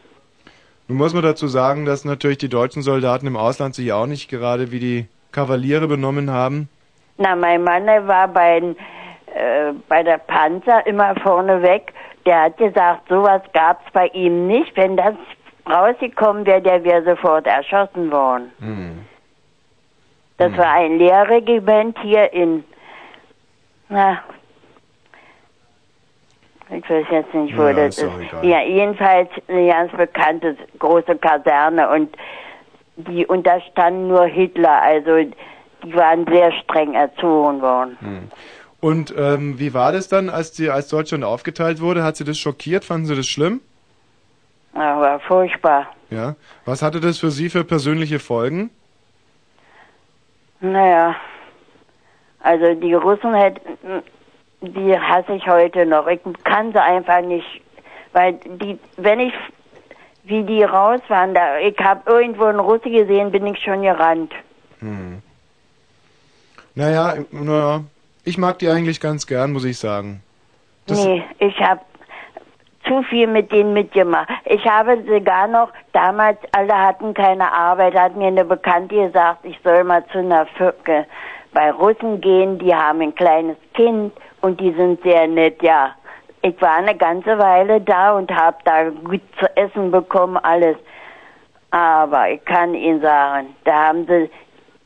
Nun 0.87 0.97
muss 0.97 1.13
man 1.13 1.21
dazu 1.21 1.47
sagen, 1.47 1.85
dass 1.85 2.05
natürlich 2.05 2.39
die 2.39 2.49
deutschen 2.49 2.81
Soldaten 2.81 3.27
im 3.27 3.37
Ausland 3.37 3.75
sich 3.75 3.93
auch 3.93 4.07
nicht 4.07 4.29
gerade 4.29 4.71
wie 4.71 4.79
die 4.79 5.07
Kavaliere 5.31 5.87
benommen 5.87 6.31
haben. 6.31 6.69
Na, 7.17 7.35
mein 7.35 7.63
Mann 7.63 7.85
der 7.85 8.07
war 8.07 8.27
bei, 8.27 8.57
äh, 8.57 9.73
bei 9.87 10.01
der 10.01 10.17
Panzer 10.17 10.85
immer 10.87 11.13
vorne 11.21 11.61
weg. 11.61 11.93
Der 12.25 12.45
hat 12.45 12.57
gesagt, 12.57 13.09
sowas 13.09 13.43
gab's 13.53 13.85
bei 13.93 14.07
ihm 14.07 14.47
nicht. 14.47 14.75
Wenn 14.75 14.97
das 14.97 15.13
rausgekommen 15.69 16.45
wäre, 16.45 16.61
der 16.61 16.83
wäre 16.83 17.03
sofort 17.03 17.47
erschossen 17.47 18.11
worden. 18.11 18.51
Mhm. 18.59 19.05
Das 20.37 20.55
war 20.57 20.73
ein 20.73 20.97
Lehrregiment 20.97 21.97
hier 22.01 22.31
in, 22.33 22.63
na, 23.87 24.21
ich 26.69 26.89
weiß 26.89 27.05
jetzt 27.09 27.33
nicht, 27.33 27.57
wo 27.57 27.63
Ja, 27.63 27.73
das 27.73 27.97
ist 27.97 28.03
ist. 28.03 28.43
Ja, 28.43 28.61
jedenfalls 28.61 29.29
eine 29.47 29.67
ganz 29.67 29.91
bekannte 29.91 30.57
große 30.79 31.15
Kaserne 31.17 31.89
und 31.89 32.15
die 32.97 33.25
unterstanden 33.25 34.07
nur 34.07 34.25
Hitler, 34.25 34.81
also 34.81 35.17
die 35.83 35.95
waren 35.95 36.25
sehr 36.25 36.51
streng 36.63 36.93
erzogen 36.95 37.61
worden. 37.61 37.97
Mhm. 38.01 38.31
Und 38.81 39.13
ähm, 39.17 39.59
wie 39.59 39.73
war 39.73 39.91
das 39.91 40.09
dann, 40.09 40.29
als, 40.29 40.51
die, 40.51 40.69
als 40.69 40.89
Deutschland 40.89 41.23
aufgeteilt 41.23 41.81
wurde? 41.81 42.03
Hat 42.03 42.17
Sie 42.17 42.23
das 42.23 42.37
schockiert? 42.37 42.85
Fanden 42.85 43.05
Sie 43.05 43.15
das 43.15 43.25
schlimm? 43.25 43.61
Aber 44.75 45.19
furchtbar. 45.21 45.87
Ja. 46.11 46.35
Was 46.65 46.81
hatte 46.81 46.99
das 46.99 47.17
für 47.17 47.31
Sie 47.31 47.49
für 47.49 47.63
persönliche 47.63 48.19
Folgen? 48.19 48.69
Naja, 50.59 51.15
also 52.41 52.73
die 52.75 52.93
Russen 52.93 53.33
hätten, 53.33 54.03
die 54.61 54.97
hasse 54.99 55.33
ich 55.33 55.47
heute 55.47 55.85
noch. 55.85 56.07
Ich 56.07 56.19
kann 56.43 56.71
sie 56.71 56.81
einfach 56.81 57.21
nicht, 57.21 57.61
weil 58.13 58.33
die, 58.33 58.77
wenn 58.97 59.19
ich, 59.19 59.33
wie 60.23 60.43
die 60.43 60.63
raus 60.63 61.01
waren, 61.07 61.33
da, 61.33 61.57
ich 61.59 61.77
habe 61.79 62.09
irgendwo 62.09 62.45
einen 62.45 62.59
Russe 62.59 62.89
gesehen, 62.89 63.31
bin 63.31 63.45
ich 63.47 63.61
schon 63.63 63.81
gerannt. 63.81 64.33
Hm. 64.79 65.21
Naja, 66.75 67.15
naja, 67.31 67.81
ich 68.23 68.37
mag 68.37 68.59
die 68.59 68.67
eigentlich 68.69 68.99
ganz 68.99 69.25
gern, 69.27 69.53
muss 69.53 69.63
ich 69.65 69.77
sagen. 69.77 70.21
Das- 70.87 71.03
nee, 71.03 71.23
ich 71.39 71.57
habe 71.59 71.81
zu 72.85 73.03
viel 73.03 73.27
mit 73.27 73.51
denen 73.51 73.73
mitgemacht. 73.73 74.29
Ich 74.45 74.65
habe 74.65 75.01
sogar 75.07 75.47
noch, 75.47 75.69
damals 75.93 76.37
alle 76.51 76.77
hatten 76.77 77.13
keine 77.13 77.51
Arbeit, 77.51 77.95
hat 77.95 78.15
mir 78.15 78.27
eine 78.27 78.45
Bekannte 78.45 78.95
gesagt, 78.95 79.39
ich 79.43 79.59
soll 79.63 79.83
mal 79.83 80.05
zu 80.11 80.19
einer 80.19 80.45
Fürke 80.57 81.05
bei 81.53 81.71
Russen 81.71 82.21
gehen, 82.21 82.59
die 82.59 82.75
haben 82.75 83.01
ein 83.01 83.15
kleines 83.15 83.57
Kind 83.73 84.13
und 84.41 84.59
die 84.59 84.73
sind 84.73 85.01
sehr 85.03 85.27
nett, 85.27 85.61
ja. 85.63 85.91
Ich 86.41 86.61
war 86.61 86.75
eine 86.75 86.95
ganze 86.95 87.39
Weile 87.39 87.81
da 87.81 88.15
und 88.15 88.31
habe 88.31 88.57
da 88.65 88.89
gut 88.89 89.21
zu 89.39 89.47
essen 89.57 89.89
bekommen, 89.89 90.37
alles. 90.37 90.77
Aber 91.71 92.29
ich 92.29 92.45
kann 92.45 92.75
Ihnen 92.75 93.01
sagen, 93.01 93.55
da 93.63 93.87
haben 93.87 94.05
sie, 94.05 94.29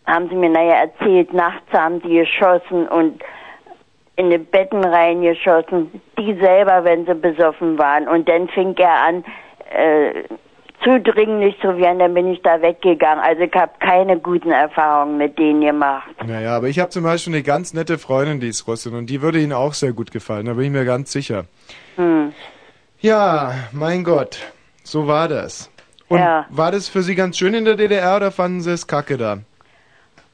haben 0.06 0.30
sie 0.30 0.36
mir 0.36 0.50
nachher 0.50 0.84
erzählt, 0.84 1.34
nachts 1.34 1.72
haben 1.74 2.02
sie 2.02 2.16
geschossen 2.16 2.88
und 2.88 3.22
in 4.20 4.30
die 4.30 4.38
Betten 4.38 4.84
reingeschossen, 4.84 6.02
die 6.18 6.38
selber, 6.42 6.84
wenn 6.84 7.06
sie 7.06 7.16
besoffen 7.16 7.78
waren. 7.78 8.06
Und 8.06 8.28
dann 8.28 8.50
fing 8.50 8.76
er 8.76 9.06
an, 9.08 9.24
äh, 9.74 10.24
zudringlich 10.84 11.58
zu 11.62 11.78
werden, 11.78 12.00
dann 12.00 12.14
bin 12.14 12.28
ich 12.28 12.42
da 12.42 12.62
weggegangen. 12.62 13.24
Also 13.24 13.44
ich 13.44 13.54
habe 13.54 13.72
keine 13.80 14.20
guten 14.20 14.52
Erfahrungen 14.52 15.18
mit 15.18 15.40
denen 15.40 15.62
gemacht. 15.62 16.10
Naja, 16.26 16.58
aber 16.58 16.68
ich 16.68 16.80
habe 16.80 16.90
zum 16.90 17.04
Beispiel 17.04 17.34
eine 17.34 17.44
ganz 17.44 17.74
nette 17.74 17.98
Freundin, 17.98 18.42
die 18.42 18.50
ist 18.50 18.68
Russin 18.68 18.94
und 18.94 19.10
die 19.10 19.22
würde 19.22 19.40
Ihnen 19.40 19.54
auch 19.54 19.74
sehr 19.74 19.94
gut 19.94 20.12
gefallen, 20.12 20.48
da 20.48 20.54
bin 20.54 20.66
ich 20.66 20.72
mir 20.72 20.86
ganz 20.86 21.14
sicher. 21.14 21.46
Hm. 21.96 22.34
Ja, 23.00 23.54
mein 23.72 24.04
Gott, 24.04 24.52
so 24.84 25.08
war 25.08 25.30
das. 25.30 25.72
Und 26.10 26.20
Ja. 26.20 26.46
war 26.50 26.72
das 26.72 26.90
für 26.90 27.04
Sie 27.04 27.16
ganz 27.16 27.38
schön 27.38 27.54
in 27.54 27.64
der 27.64 27.76
DDR 27.76 28.18
oder 28.18 28.32
fanden 28.32 28.60
Sie 28.60 28.72
es 28.72 28.86
kacke 28.86 29.18
da? 29.18 29.38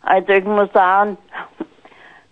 Also 0.02 0.30
ich 0.34 0.46
muss 0.46 0.72
sagen, 0.74 1.18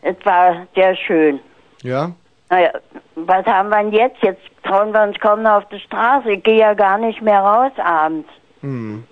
es 0.04 0.16
war 0.26 0.68
sehr 0.76 0.96
schön. 0.96 1.40
Ja? 1.82 2.12
Naja, 2.50 2.72
was 3.16 3.46
haben 3.46 3.70
wir 3.70 3.84
denn 3.84 3.94
jetzt? 3.94 4.22
Jetzt 4.22 4.42
trauen 4.64 4.92
wir 4.92 5.02
uns 5.04 5.20
kaum 5.20 5.42
noch 5.42 5.58
auf 5.58 5.70
die 5.70 5.80
Straße. 5.80 6.34
Ich 6.34 6.44
gehe 6.44 6.60
ja 6.60 6.74
gar 6.74 6.98
nicht 6.98 7.22
mehr 7.22 7.40
raus 7.40 7.72
abends. 7.78 8.30
Hm. 8.62 9.04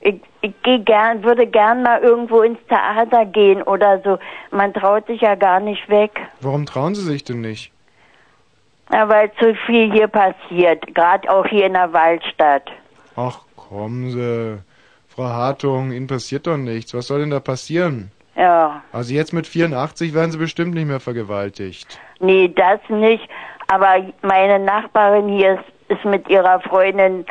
Ich, 0.00 0.20
ich 0.40 0.52
gehe 0.62 0.80
gern, 0.80 1.22
würde 1.22 1.46
gern 1.46 1.82
mal 1.82 2.00
irgendwo 2.00 2.42
ins 2.42 2.58
Theater 2.68 3.24
gehen 3.26 3.62
oder 3.62 4.00
so. 4.02 4.18
Man 4.50 4.72
traut 4.72 5.06
sich 5.06 5.20
ja 5.20 5.34
gar 5.34 5.60
nicht 5.60 5.88
weg. 5.88 6.12
Warum 6.40 6.66
trauen 6.66 6.94
Sie 6.94 7.02
sich 7.02 7.22
denn 7.22 7.40
nicht? 7.40 7.72
Ja, 8.92 9.08
weil 9.08 9.32
zu 9.34 9.54
viel 9.66 9.92
hier 9.92 10.08
passiert. 10.08 10.94
Gerade 10.94 11.30
auch 11.30 11.46
hier 11.46 11.66
in 11.66 11.74
der 11.74 11.92
Waldstadt. 11.92 12.70
Ach, 13.16 13.40
kommen 13.56 14.10
Sie. 14.10 14.58
Frau 15.08 15.24
Hartung, 15.24 15.92
Ihnen 15.92 16.06
passiert 16.06 16.46
doch 16.46 16.56
nichts. 16.56 16.94
Was 16.94 17.06
soll 17.06 17.20
denn 17.20 17.30
da 17.30 17.40
passieren? 17.40 18.10
Ja. 18.36 18.82
Also 18.92 19.12
jetzt 19.12 19.32
mit 19.32 19.46
84 19.46 20.14
werden 20.14 20.30
Sie 20.32 20.38
bestimmt 20.38 20.74
nicht 20.74 20.86
mehr 20.86 21.00
vergewaltigt. 21.00 21.98
Nee, 22.20 22.48
das 22.48 22.80
nicht. 22.88 23.28
Aber 23.68 23.96
meine 24.22 24.58
Nachbarin 24.58 25.28
hier 25.28 25.54
ist, 25.54 25.98
ist 25.98 26.04
mit 26.04 26.28
ihrer 26.28 26.60
Freundin 26.60 27.24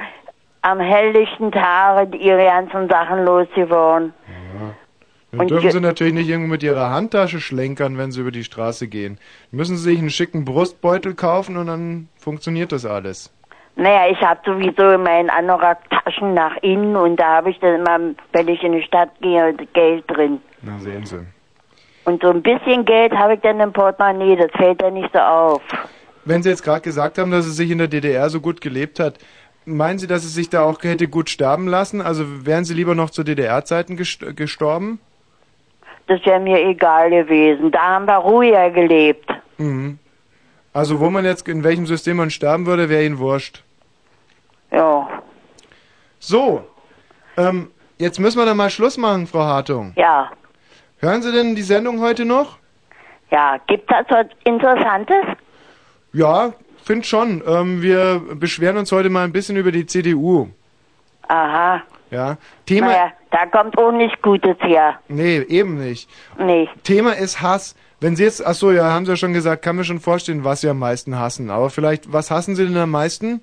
am 0.62 0.80
helllichten 0.80 1.52
Tage 1.52 2.16
ihre 2.18 2.46
ganzen 2.46 2.88
Sachen 2.88 3.26
losgeworden. 3.26 4.14
Dann 5.32 5.40
Und 5.40 5.50
dürfen 5.50 5.72
Sie 5.72 5.80
natürlich 5.80 6.14
nicht 6.14 6.30
irgendwo 6.30 6.52
mit 6.52 6.62
Ihrer 6.62 6.90
Handtasche 6.90 7.40
schlenkern, 7.40 7.98
wenn 7.98 8.12
Sie 8.12 8.20
über 8.20 8.32
die 8.32 8.44
Straße 8.44 8.88
gehen. 8.90 9.18
Müssen 9.52 9.78
Sie 9.78 9.84
sich 9.84 10.00
einen 10.00 10.10
schicken 10.10 10.44
Brustbeutel 10.44 11.16
kaufen 11.16 11.56
und 11.56 11.68
dann 11.68 12.10
funktioniert 12.18 12.74
das 12.74 12.86
alles. 12.86 13.34
Naja, 13.78 14.12
ich 14.12 14.20
habe 14.22 14.42
sowieso 14.46 14.90
in 14.92 15.04
meinen 15.04 15.30
Anorak-Taschen 15.30 16.34
nach 16.34 16.58
innen 16.58 16.98
und 16.98 17.16
da 17.16 17.38
habe 17.38 17.50
ich 17.50 17.60
dann 17.60 17.80
immer, 17.80 18.14
wenn 18.34 18.48
ich 18.50 18.62
in 18.62 18.74
die 18.74 18.84
Stadt 18.84 19.10
gehe, 19.22 19.56
Geld 19.74 20.04
drin. 20.08 20.42
Na, 20.62 20.80
sehen 20.80 21.06
Sie. 21.06 21.26
Und 22.06 22.22
so 22.22 22.30
ein 22.30 22.42
bisschen 22.42 22.86
Geld 22.86 23.14
habe 23.14 23.36
ich 23.36 23.42
dann 23.42 23.60
im 23.60 23.72
Portemonnaie, 23.74 24.36
das 24.36 24.52
fällt 24.54 24.82
dann 24.82 24.96
nicht 24.96 25.12
so 25.14 25.20
auf. 25.20 25.62
Wenn 26.26 26.44
Sie 26.44 26.50
jetzt 26.50 26.64
gerade 26.64 26.82
gesagt 26.82 27.18
haben, 27.18 27.32
dass 27.32 27.46
es 27.46 27.56
sich 27.56 27.72
in 27.72 27.78
der 27.78 27.88
DDR 27.88 28.30
so 28.30 28.42
gut 28.42 28.62
gelebt 28.62 29.00
hat, 29.00 29.18
meinen 29.66 30.00
Sie, 30.00 30.08
dass 30.08 30.24
es 30.24 30.34
sich 30.34 30.50
da 30.50 30.64
auch 30.64 30.82
hätte 30.82 31.08
gut 31.08 31.30
sterben 31.30 31.68
lassen? 31.68 32.02
Also 32.02 32.46
wären 32.46 32.66
Sie 32.66 32.74
lieber 32.74 32.96
noch 32.96 33.10
zu 33.10 33.24
DDR-Zeiten 33.24 33.98
gest 33.98 34.36
gestorben? 34.36 35.00
das 36.12 36.26
wäre 36.26 36.40
mir 36.40 36.60
egal 36.68 37.10
gewesen. 37.10 37.72
Da 37.72 37.82
haben 37.82 38.06
wir 38.06 38.18
ruhiger 38.18 38.70
gelebt. 38.70 39.30
Mhm. 39.58 39.98
Also 40.74 41.00
wo 41.00 41.10
man 41.10 41.26
jetzt, 41.26 41.48
in 41.48 41.64
welchem 41.64 41.86
System 41.86 42.18
man 42.18 42.30
sterben 42.30 42.66
würde, 42.66 42.90
wäre 42.90 43.06
Ihnen 43.06 43.18
wurscht. 43.18 43.64
Ja. 44.72 45.08
So, 46.20 46.66
ähm, 47.38 47.72
jetzt 47.98 48.20
müssen 48.20 48.40
wir 48.40 48.46
dann 48.46 48.58
mal 48.58 48.70
Schluss 48.70 48.98
machen, 48.98 49.28
Frau 49.28 49.42
Hartung. 49.42 49.94
Ja. 49.96 50.32
Hören 51.02 51.24
Sie 51.24 51.32
denn 51.32 51.56
die 51.56 51.64
Sendung 51.64 52.00
heute 52.00 52.26
noch? 52.26 52.58
Ja, 53.32 53.58
gibt 53.66 53.90
das 53.90 54.06
was 54.10 54.28
Interessantes? 54.44 55.26
Ja, 56.14 56.54
find 56.84 57.08
schon. 57.08 57.42
Ähm, 57.48 57.82
wir 57.82 58.22
beschweren 58.36 58.78
uns 58.78 58.92
heute 58.92 59.10
mal 59.10 59.24
ein 59.24 59.32
bisschen 59.32 59.58
über 59.58 59.72
die 59.72 59.88
CDU. 59.88 60.50
Aha. 61.28 61.82
Ja. 62.12 62.38
Thema. 62.68 62.88
Naja, 62.88 63.12
da 63.32 63.48
kommt 63.48 63.78
auch 63.80 63.92
nicht 63.92 64.22
Gutes 64.22 64.58
her. 64.60 65.00
Nee, 65.08 65.40
eben 65.40 65.80
nicht. 65.84 66.08
Nee. 66.38 66.70
Thema 66.84 67.14
ist 67.14 67.42
Hass. 67.42 67.76
Wenn 68.00 68.16
Sie 68.16 68.24
jetzt, 68.24 68.46
ach 68.46 68.54
so, 68.54 68.72
ja, 68.72 68.92
haben 68.92 69.06
Sie 69.06 69.12
ja 69.12 69.16
schon 69.16 69.34
gesagt, 69.34 69.64
kann 69.64 69.78
mir 69.78 69.84
schon 69.84 70.00
vorstellen, 70.00 70.44
was 70.44 70.62
Sie 70.62 70.70
am 70.70 70.78
meisten 70.80 71.18
hassen. 71.18 71.50
Aber 71.50 71.72
vielleicht, 71.72 72.14
was 72.14 72.30
hassen 72.30 72.56
Sie 72.56 72.68
denn 72.68 72.78
am 72.78 72.92
meisten? 72.92 73.42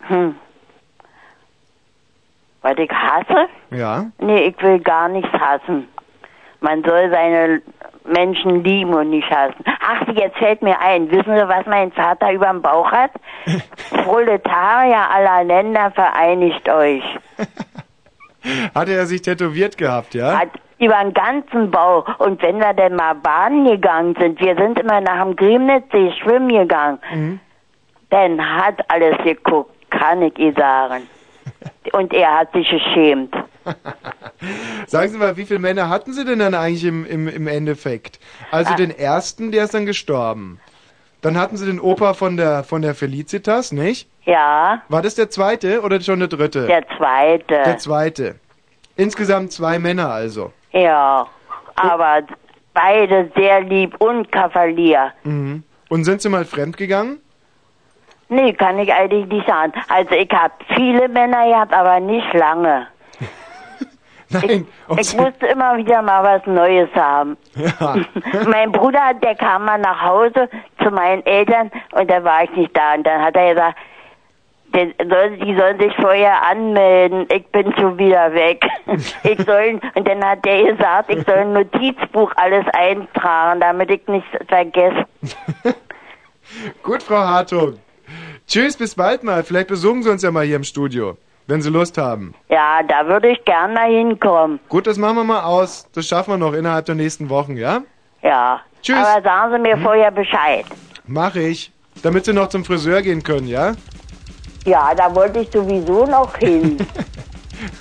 Hm. 0.00 0.34
Was 2.64 2.78
ich 2.78 2.90
hasse? 2.90 3.46
Ja. 3.70 4.06
Nee, 4.18 4.44
ich 4.46 4.62
will 4.62 4.78
gar 4.80 5.08
nichts 5.10 5.30
hassen. 5.32 5.86
Man 6.60 6.82
soll 6.82 7.10
seine 7.10 7.60
Menschen 8.06 8.64
lieben 8.64 8.94
und 8.94 9.10
nicht 9.10 9.30
hassen. 9.30 9.62
Ach, 9.86 10.08
jetzt 10.14 10.38
fällt 10.38 10.62
mir 10.62 10.80
ein. 10.80 11.10
Wissen 11.10 11.36
Sie, 11.36 11.46
was 11.48 11.66
mein 11.66 11.92
Vater 11.92 12.32
überm 12.32 12.62
Bauch 12.62 12.90
hat? 12.90 13.10
Proletarier 14.04 15.10
aller 15.10 15.44
Länder, 15.44 15.90
vereinigt 15.90 16.66
euch. 16.70 17.02
Hatte 18.74 18.92
er 18.92 19.04
sich 19.06 19.20
tätowiert 19.20 19.76
gehabt, 19.76 20.14
ja? 20.14 20.38
Hat 20.40 20.48
über 20.78 20.98
den 21.02 21.12
ganzen 21.14 21.70
Bauch. 21.70 22.18
Und 22.18 22.40
wenn 22.42 22.58
wir 22.60 22.72
denn 22.72 22.96
mal 22.96 23.14
baden 23.14 23.66
gegangen 23.66 24.14
sind, 24.18 24.40
wir 24.40 24.54
sind 24.56 24.78
immer 24.78 25.00
nach 25.02 25.22
dem 25.22 25.36
Griemnitzsee 25.36 26.12
schwimmen 26.22 26.48
gegangen, 26.48 26.98
Mhm. 27.12 27.40
dann 28.10 28.40
hat 28.56 28.80
alles 28.90 29.16
geguckt, 29.22 29.70
kann 29.90 30.22
ich 30.22 30.38
ihr 30.38 30.52
sagen. 30.54 31.06
Und 31.92 32.12
er 32.12 32.38
hat 32.38 32.52
sich 32.52 32.68
geschämt. 32.68 33.34
Sagen 34.86 35.12
Sie 35.12 35.18
mal, 35.18 35.36
wie 35.36 35.44
viele 35.44 35.60
Männer 35.60 35.88
hatten 35.88 36.12
Sie 36.12 36.24
denn 36.24 36.38
dann 36.38 36.54
eigentlich 36.54 36.84
im, 36.84 37.04
im, 37.06 37.28
im 37.28 37.46
Endeffekt? 37.46 38.18
Also 38.50 38.72
Ah. 38.72 38.76
den 38.76 38.90
ersten, 38.96 39.52
der 39.52 39.64
ist 39.64 39.74
dann 39.74 39.86
gestorben. 39.86 40.60
Dann 41.22 41.38
hatten 41.38 41.56
Sie 41.56 41.64
den 41.66 41.80
Opa 41.80 42.12
von 42.14 42.36
der, 42.36 42.64
von 42.64 42.82
der 42.82 42.94
Felicitas, 42.94 43.72
nicht? 43.72 44.08
Ja, 44.24 44.82
War 44.88 45.02
das 45.02 45.14
der 45.14 45.30
zweite 45.30 45.82
oder 45.82 46.00
schon 46.00 46.18
der 46.18 46.28
dritte? 46.28 46.66
der 46.66 46.84
zweite. 46.96 47.44
Der 47.64 47.78
zweite. 47.78 48.34
Insgesamt 48.96 49.52
zwei 49.52 49.78
Männer 49.78 50.10
also. 50.10 50.52
Ja, 50.72 51.26
aber 51.76 52.22
beide 52.74 53.30
sehr 53.36 53.60
lieb 53.62 53.94
und 54.00 54.30
Kavalier. 54.32 55.12
Mhm. 55.24 55.62
Und 55.88 56.04
sind 56.04 56.22
Sie 56.22 56.28
mal 56.28 56.44
fremdgegangen? 56.44 57.20
Nee, 58.28 58.52
kann 58.54 58.78
ich 58.78 58.92
eigentlich 58.92 59.26
nicht 59.26 59.46
sagen. 59.46 59.72
Also 59.88 60.14
ich 60.14 60.30
habe 60.30 60.54
viele 60.74 61.08
Männer 61.08 61.46
gehabt, 61.46 61.74
aber 61.74 62.00
nicht 62.00 62.32
lange. 62.32 62.86
Nein. 64.30 64.66
Ich 64.98 65.16
musste 65.16 65.46
immer 65.46 65.76
wieder 65.76 66.02
mal 66.02 66.22
was 66.24 66.46
Neues 66.46 66.88
haben. 66.94 67.36
Ja. 67.54 67.96
mein 68.48 68.72
Bruder, 68.72 69.14
der 69.22 69.34
kam 69.34 69.66
mal 69.66 69.78
nach 69.78 70.02
Hause 70.02 70.48
zu 70.82 70.90
meinen 70.90 71.24
Eltern 71.26 71.70
und 71.92 72.10
da 72.10 72.24
war 72.24 72.44
ich 72.44 72.50
nicht 72.56 72.76
da. 72.76 72.94
Und 72.94 73.06
dann 73.06 73.22
hat 73.22 73.36
er 73.36 73.54
gesagt, 73.54 73.78
die 74.74 75.56
sollen 75.56 75.78
sich 75.78 75.94
vorher 75.96 76.42
anmelden, 76.42 77.26
ich 77.32 77.46
bin 77.48 77.72
schon 77.78 77.98
wieder 77.98 78.32
weg. 78.34 78.64
Ich 79.22 79.40
soll, 79.44 79.80
und 79.94 80.08
dann 80.08 80.24
hat 80.24 80.44
der 80.44 80.72
gesagt, 80.72 81.10
ich 81.10 81.24
soll 81.24 81.36
ein 81.36 81.52
Notizbuch 81.52 82.30
alles 82.36 82.64
eintragen, 82.72 83.60
damit 83.60 83.90
ich 83.90 84.06
nichts 84.08 84.28
vergesse. 84.48 85.06
Gut, 86.82 87.02
Frau 87.02 87.16
Hartung. 87.16 87.78
Tschüss, 88.46 88.76
bis 88.76 88.94
bald 88.94 89.22
mal. 89.24 89.42
Vielleicht 89.42 89.68
besuchen 89.68 90.02
Sie 90.02 90.10
uns 90.10 90.22
ja 90.22 90.30
mal 90.30 90.44
hier 90.44 90.56
im 90.56 90.64
Studio, 90.64 91.16
wenn 91.46 91.62
Sie 91.62 91.70
Lust 91.70 91.98
haben. 91.98 92.34
Ja, 92.48 92.82
da 92.86 93.06
würde 93.06 93.30
ich 93.30 93.44
gern 93.44 93.72
mal 93.74 93.90
hinkommen. 93.90 94.60
Gut, 94.68 94.86
das 94.86 94.98
machen 94.98 95.16
wir 95.16 95.24
mal 95.24 95.42
aus. 95.42 95.86
Das 95.94 96.06
schaffen 96.06 96.32
wir 96.32 96.38
noch 96.38 96.52
innerhalb 96.52 96.86
der 96.86 96.94
nächsten 96.94 97.28
Wochen, 97.30 97.56
ja? 97.56 97.82
Ja. 98.22 98.60
Tschüss. 98.82 98.96
Aber 98.96 99.22
sagen 99.22 99.52
Sie 99.52 99.58
mir 99.60 99.78
vorher 99.78 100.10
Bescheid. 100.10 100.66
Mach 101.06 101.34
ich. 101.34 101.72
Damit 102.02 102.24
Sie 102.26 102.32
noch 102.32 102.48
zum 102.48 102.64
Friseur 102.64 103.02
gehen 103.02 103.22
können, 103.22 103.46
ja? 103.46 103.72
Ja, 104.66 104.94
da 104.94 105.14
wollte 105.14 105.40
ich 105.40 105.50
sowieso 105.50 106.06
noch 106.06 106.36
hin. 106.36 106.78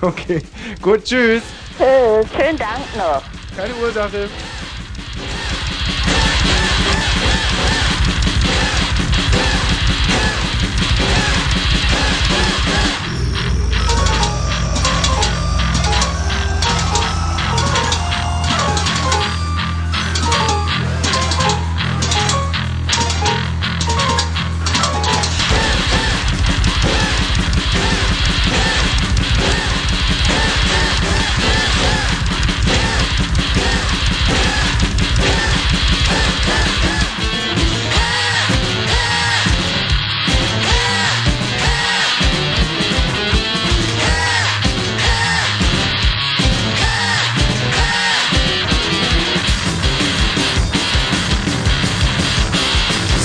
Okay. 0.02 0.42
Gut, 0.82 1.04
tschüss. 1.04 1.42
Tschüss, 1.78 2.28
schönen 2.38 2.58
Dank 2.58 2.86
noch. 2.96 3.24
Keine 3.58 3.74
Ursache. 3.82 4.30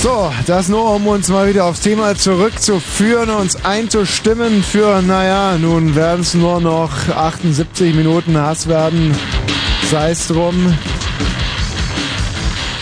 So, 0.01 0.31
das 0.47 0.69
nur, 0.69 0.95
um 0.95 1.07
uns 1.07 1.27
mal 1.27 1.49
wieder 1.49 1.65
aufs 1.65 1.81
Thema 1.81 2.15
zurückzuführen, 2.15 3.29
uns 3.29 3.65
einzustimmen 3.65 4.63
für, 4.63 5.01
naja, 5.01 5.57
nun 5.57 5.93
werden 5.93 6.21
es 6.21 6.33
nur 6.33 6.61
noch 6.61 7.09
78 7.09 7.93
Minuten 7.93 8.37
Hass 8.37 8.69
werden. 8.69 9.13
Sei 9.91 10.11
es 10.11 10.27
drum. 10.27 10.73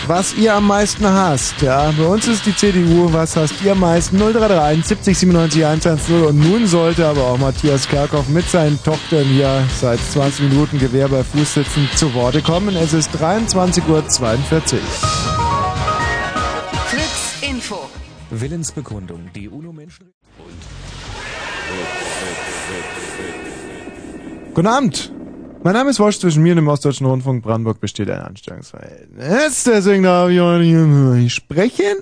Was 0.05 0.35
ihr 0.35 0.53
am 0.53 0.67
meisten 0.67 1.07
hasst, 1.07 1.55
ja. 1.63 1.91
Bei 1.97 2.05
uns 2.05 2.27
ist 2.27 2.45
die 2.45 2.55
CDU, 2.55 3.11
was 3.11 3.35
hasst 3.35 3.55
ihr 3.65 3.71
am 3.71 3.79
meisten? 3.79 4.17
0331 4.19 4.85
70 4.85 5.17
97 5.17 5.65
110 5.65 6.23
und 6.23 6.39
nun 6.39 6.67
sollte 6.67 7.07
aber 7.07 7.23
auch 7.23 7.39
Matthias 7.39 7.87
Kerkhoff 7.89 8.29
mit 8.29 8.47
seinen 8.47 8.81
Tochtern 8.83 9.25
hier 9.25 9.63
seit 9.81 9.99
20 10.13 10.49
Minuten 10.49 10.77
Gewehr 10.77 11.07
bei 11.07 11.23
Fuß 11.23 11.55
sitzen 11.55 11.89
zu 11.95 12.13
Worte 12.13 12.43
kommen. 12.43 12.75
Es 12.75 12.93
ist 12.93 13.09
23.42 13.15 13.87
Uhr. 13.89 15.36
Willensbekundung. 18.29 19.29
Die 19.35 19.47
UNO-Menschen... 19.49 20.13
Guten 24.53 24.67
Abend. 24.67 25.11
Mein 25.63 25.73
Name 25.73 25.91
ist 25.91 25.99
Wosch. 25.99 26.19
Zwischen 26.19 26.43
mir 26.43 26.51
und 26.51 26.57
dem 26.57 26.67
Ostdeutschen 26.67 27.05
Rundfunk 27.05 27.43
Brandenburg 27.43 27.79
besteht 27.79 28.09
ein 28.09 28.21
Anstellungsverhältnis. 28.21 29.63
Deswegen 29.63 30.03
darf 30.03 30.29
ich 30.29 30.39
heute 30.39 30.63
hier 30.63 31.29
sprechen. 31.29 31.97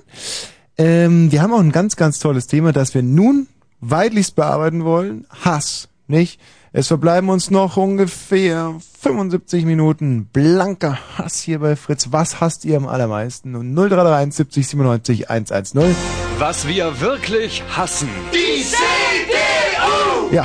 Ähm, 0.78 1.30
wir 1.30 1.42
haben 1.42 1.52
auch 1.52 1.60
ein 1.60 1.72
ganz, 1.72 1.96
ganz 1.96 2.18
tolles 2.18 2.46
Thema, 2.46 2.72
das 2.72 2.94
wir 2.94 3.02
nun 3.02 3.48
weitlichst 3.80 4.34
bearbeiten 4.34 4.84
wollen. 4.84 5.26
Hass, 5.30 5.88
nicht? 6.06 6.40
Es 6.78 6.88
verbleiben 6.88 7.30
uns 7.30 7.50
noch 7.50 7.78
ungefähr 7.78 8.74
75 9.00 9.64
Minuten 9.64 10.26
blanker 10.30 10.98
Hass 11.16 11.40
hier 11.40 11.60
bei 11.60 11.74
Fritz. 11.74 12.08
Was 12.10 12.42
hasst 12.42 12.66
ihr 12.66 12.76
am 12.76 12.86
allermeisten? 12.86 13.54
Und 13.54 13.72
0331 13.74 14.34
70 14.34 14.68
97 14.68 15.30
110. 15.30 15.96
Was 16.38 16.68
wir 16.68 17.00
wirklich 17.00 17.62
hassen. 17.74 18.10
Die 18.30 18.62
CDU! 18.62 20.34
Ja. 20.34 20.44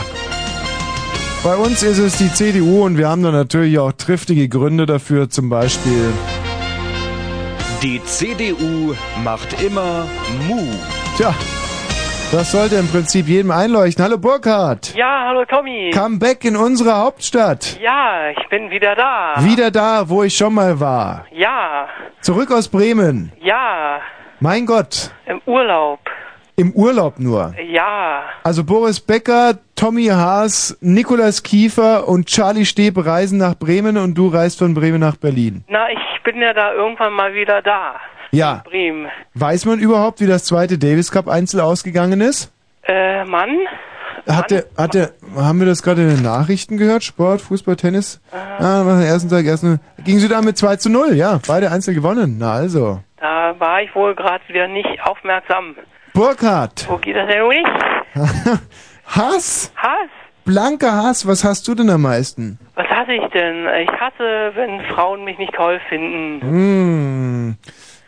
Bei 1.43 1.57
uns 1.57 1.83
ist 1.83 1.97
es 1.97 2.17
die 2.17 2.31
CDU 2.31 2.85
und 2.85 2.97
wir 2.97 3.09
haben 3.09 3.23
da 3.23 3.31
natürlich 3.31 3.77
auch 3.77 3.91
triftige 3.91 4.47
Gründe 4.47 4.85
dafür, 4.85 5.29
zum 5.29 5.49
Beispiel. 5.49 6.13
Die 7.83 8.01
CDU 8.05 8.95
macht 9.21 9.61
immer 9.61 10.07
Mu. 10.47 10.65
Tja, 11.17 11.35
das 12.31 12.51
sollte 12.51 12.75
im 12.75 12.87
Prinzip 12.87 13.27
jedem 13.27 13.51
einleuchten. 13.51 14.03
Hallo 14.03 14.17
Burkhard. 14.17 14.93
Ja, 14.95 15.25
hallo 15.27 15.43
Tommy. 15.45 15.91
Comeback 15.93 16.45
in 16.45 16.55
unsere 16.55 16.95
Hauptstadt. 16.97 17.77
Ja, 17.81 18.29
ich 18.29 18.47
bin 18.49 18.69
wieder 18.71 18.95
da. 18.95 19.35
Wieder 19.39 19.69
da, 19.71 20.07
wo 20.07 20.23
ich 20.23 20.35
schon 20.35 20.53
mal 20.53 20.79
war. 20.79 21.25
Ja, 21.31 21.87
Zurück 22.21 22.51
aus 22.51 22.67
Bremen. 22.67 23.31
ja, 23.41 23.99
Mein 24.39 24.65
Gott. 24.65 25.11
im 25.25 25.41
Urlaub. 25.45 25.99
Im 26.55 26.71
Urlaub 26.73 27.17
nur. 27.19 27.53
Ja, 27.69 28.23
Also 28.43 28.63
Boris 28.63 28.99
Becker, 28.99 29.55
Tommy 29.75 30.05
Haas, 30.05 30.77
Nikolaus 30.81 31.41
Kiefer 31.43 32.07
und 32.07 32.27
Charlie 32.27 32.65
Steb 32.65 33.03
reisen 33.03 33.39
nach 33.39 33.55
Bremen 33.55 33.97
und 33.97 34.13
du 34.15 34.27
reist 34.27 34.59
von 34.59 34.73
Bremen 34.73 34.99
nach 34.99 35.15
Berlin. 35.17 35.63
na, 35.67 35.89
ich 35.91 36.23
bin 36.23 36.39
ja 36.41 36.53
da 36.53 36.73
irgendwann 36.73 37.13
mal 37.13 37.33
wieder 37.33 37.61
da. 37.61 37.95
Ja. 38.31 38.61
Bremen. 38.65 39.07
Weiß 39.33 39.65
man 39.65 39.79
überhaupt, 39.79 40.21
wie 40.21 40.27
das 40.27 40.45
zweite 40.45 40.77
Davis 40.77 41.11
Cup 41.11 41.27
Einzel 41.27 41.59
ausgegangen 41.61 42.21
ist? 42.21 42.51
Äh, 42.83 43.25
Mann? 43.25 43.49
Hat 44.27 44.51
der, 44.51 44.65
hat 44.77 44.93
der, 44.93 45.11
haben 45.35 45.59
wir 45.59 45.65
das 45.65 45.81
gerade 45.81 46.03
in 46.03 46.09
den 46.09 46.21
Nachrichten 46.23 46.77
gehört? 46.77 47.03
Sport, 47.03 47.41
Fußball, 47.41 47.75
Tennis? 47.75 48.21
Ah, 48.31 48.83
nach 48.83 48.97
dem 48.99 49.01
ersten 49.01 49.29
Tag 49.29 49.45
erst 49.45 49.63
nur, 49.63 49.79
ging 50.03 50.19
sie 50.19 50.27
da 50.27 50.41
mit 50.41 50.57
2 50.57 50.75
zu 50.75 50.89
0, 50.89 51.15
ja, 51.15 51.39
beide 51.47 51.71
Einzel 51.71 51.93
gewonnen. 51.95 52.35
Na 52.39 52.53
also. 52.53 52.99
Da 53.19 53.55
war 53.59 53.81
ich 53.81 53.93
wohl 53.95 54.13
gerade 54.15 54.43
wieder 54.47 54.67
nicht 54.67 54.87
aufmerksam. 55.03 55.75
Burkhard, 56.13 56.87
Wo 56.89 56.97
geht 56.97 57.15
das 57.15 57.27
denn 57.27 57.47
nicht? 57.47 57.67
Hass, 59.07 59.71
Hass? 59.75 60.09
blanker 60.45 60.91
Hass, 61.03 61.27
was 61.27 61.43
hast 61.43 61.67
du 61.67 61.75
denn 61.75 61.89
am 61.89 62.01
meisten? 62.03 62.59
Was 62.75 62.87
hasse 62.87 63.13
ich 63.13 63.25
denn? 63.33 63.65
Ich 63.81 63.89
hasse, 63.89 64.51
wenn 64.55 64.81
Frauen 64.93 65.23
mich 65.23 65.37
nicht 65.37 65.53
toll 65.53 65.79
finden. 65.89 66.41
Hm. 66.41 67.55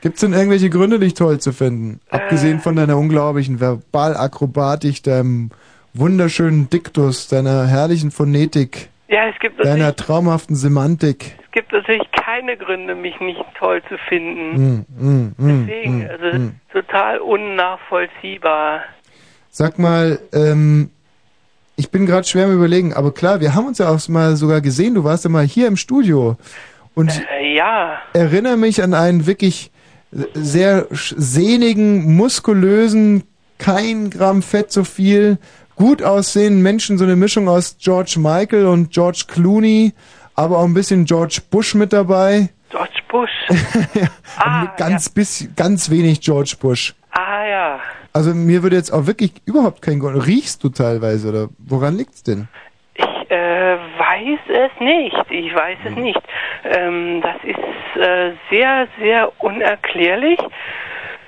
Gibt's 0.04 0.20
denn 0.20 0.34
irgendwelche 0.34 0.70
Gründe, 0.70 1.00
dich 1.00 1.14
toll 1.14 1.40
zu 1.40 1.54
finden? 1.54 2.02
Abgesehen 2.10 2.60
von 2.60 2.76
deiner 2.76 2.98
unglaublichen 2.98 3.62
Verbalakrobatik, 3.62 5.02
deinem 5.02 5.50
wunderschönen 5.94 6.70
Diktus, 6.70 7.30
deiner 7.30 7.68
herrlichen 7.68 8.12
Phonetik, 8.12 8.90
Ja, 9.08 9.30
es 9.30 9.40
gibt, 9.40 9.64
deiner 9.64 9.96
traumhaften 9.96 10.58
Semantik. 10.58 11.38
es 11.46 11.52
gibt 11.54 11.72
natürlich 11.72 12.04
keine 12.12 12.58
Gründe, 12.58 12.96
mich 12.96 13.18
nicht 13.22 13.46
toll 13.58 13.82
zu 13.88 13.98
finden. 14.10 14.56
Hm, 14.58 14.86
hm, 15.00 15.36
hm, 15.38 15.68
Deswegen, 15.68 16.02
hm, 16.02 16.10
also 16.10 16.38
hm. 16.38 16.56
total 16.74 17.20
unnachvollziehbar. 17.20 18.82
Sag 19.52 19.80
mal, 19.80 20.20
ähm, 20.34 20.90
ich 21.78 21.92
bin 21.92 22.06
gerade 22.06 22.28
schwer 22.28 22.48
am 22.48 22.54
überlegen, 22.54 22.94
aber 22.94 23.14
klar, 23.14 23.40
wir 23.40 23.56
haben 23.56 23.68
uns 23.68 23.78
ja 23.78 23.88
auch 23.88 24.06
mal 24.10 24.36
sogar 24.36 24.60
gesehen, 24.60 24.96
du 24.96 25.06
warst 25.06 25.24
ja 25.24 25.30
mal 25.30 25.46
hier 25.46 25.68
im 25.70 25.78
Studio. 25.78 26.36
Und 26.94 27.10
Äh, 27.40 27.56
ja, 27.56 28.00
erinnere 28.12 28.58
mich 28.58 28.84
an 28.84 28.94
einen 28.94 29.26
wirklich 29.28 29.72
sehr 30.34 30.88
sehnigen, 30.92 32.16
muskulösen, 32.16 33.24
kein 33.58 34.10
Gramm 34.10 34.42
Fett 34.42 34.72
so 34.72 34.84
viel, 34.84 35.38
gut 35.76 36.04
aussehenden 36.04 36.62
Menschen, 36.62 36.98
so 36.98 37.04
eine 37.04 37.16
Mischung 37.16 37.48
aus 37.48 37.78
George 37.80 38.16
Michael 38.18 38.66
und 38.66 38.92
George 38.92 39.26
Clooney, 39.28 39.94
aber 40.36 40.58
auch 40.60 40.66
ein 40.66 40.74
bisschen 40.74 41.06
George 41.06 41.40
Bush 41.50 41.76
mit 41.76 41.94
dabei. 41.94 42.50
George 42.70 43.02
Bush. 43.10 43.30
ah, 44.38 44.74
ganz 44.78 45.10
bisschen, 45.10 45.54
ganz 45.56 45.90
wenig 45.90 46.22
George 46.22 46.56
Bush. 46.60 46.94
Ah 47.12 47.46
ja. 47.46 47.80
Also 48.12 48.34
mir 48.34 48.64
würde 48.64 48.76
jetzt 48.76 48.92
auch 48.92 49.08
wirklich 49.08 49.34
überhaupt 49.46 49.82
kein 49.82 50.00
Grund. 50.00 50.26
Riechst 50.28 50.64
du 50.64 50.70
teilweise 50.70 51.30
oder 51.30 51.50
woran 51.60 51.98
liegt's 51.98 52.24
denn? 52.24 52.48
Ich 52.96 53.06
äh, 53.32 53.73
weiß 54.26 54.72
es 54.74 54.80
nicht. 54.80 55.26
Ich 55.30 55.54
weiß 55.54 55.78
Hm. 55.84 55.92
es 55.92 55.96
nicht. 56.00 56.22
Ähm, 56.64 57.22
das 57.22 57.36
ist 57.44 58.02
äh, 58.02 58.32
sehr, 58.50 58.88
sehr 59.00 59.32
unerklärlich. 59.40 60.40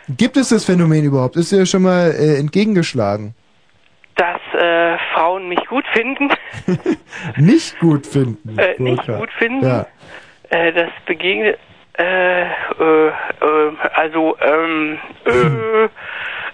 Gibt 0.10 0.38
es 0.38 0.50
das 0.50 0.66
Phänomen 0.66 1.04
überhaupt? 1.04 1.36
Ist 1.36 1.52
dir 1.52 1.66
schon 1.66 1.82
mal 1.84 2.12
äh, 2.12 2.40
entgegengeschlagen? 2.40 3.34
dass 4.18 4.40
äh, 4.58 4.98
Frauen 5.14 5.50
mich 5.50 5.60
gut 5.66 5.84
finden, 5.92 6.30
Nicht 7.36 7.78
gut 7.80 8.08
finden. 8.08 8.58
äh, 8.58 8.74
nicht 8.82 9.06
gut 9.08 9.30
finden. 9.34 9.66
Ja. 9.66 9.86
Äh, 10.52 10.72
das 10.72 10.90
begegnet, 11.06 11.60
äh, 11.98 12.44
äh, 12.44 12.48
äh, 13.08 13.12
also, 13.94 14.38
ähm, 14.40 14.98
äh, 15.26 15.90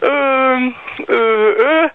ähm, 0.07 0.75
äh, 1.07 1.83
äh, 1.83 1.89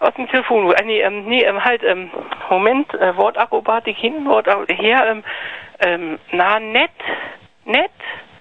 aus 0.00 0.14
dem 0.14 0.28
Telefonbuch. 0.28 0.74
Äh, 0.74 0.84
nee, 0.84 1.00
ähm, 1.00 1.24
nee, 1.26 1.42
ähm, 1.42 1.64
halt, 1.64 1.82
ähm, 1.84 2.10
Moment, 2.50 2.92
äh, 2.94 3.16
Wortakrobatik 3.16 3.96
hin, 3.96 4.24
Wort 4.26 4.46
her, 4.68 5.06
ähm, 5.10 5.24
ähm, 5.80 6.18
na, 6.32 6.58
nett, 6.58 6.90
nett, 7.64 7.90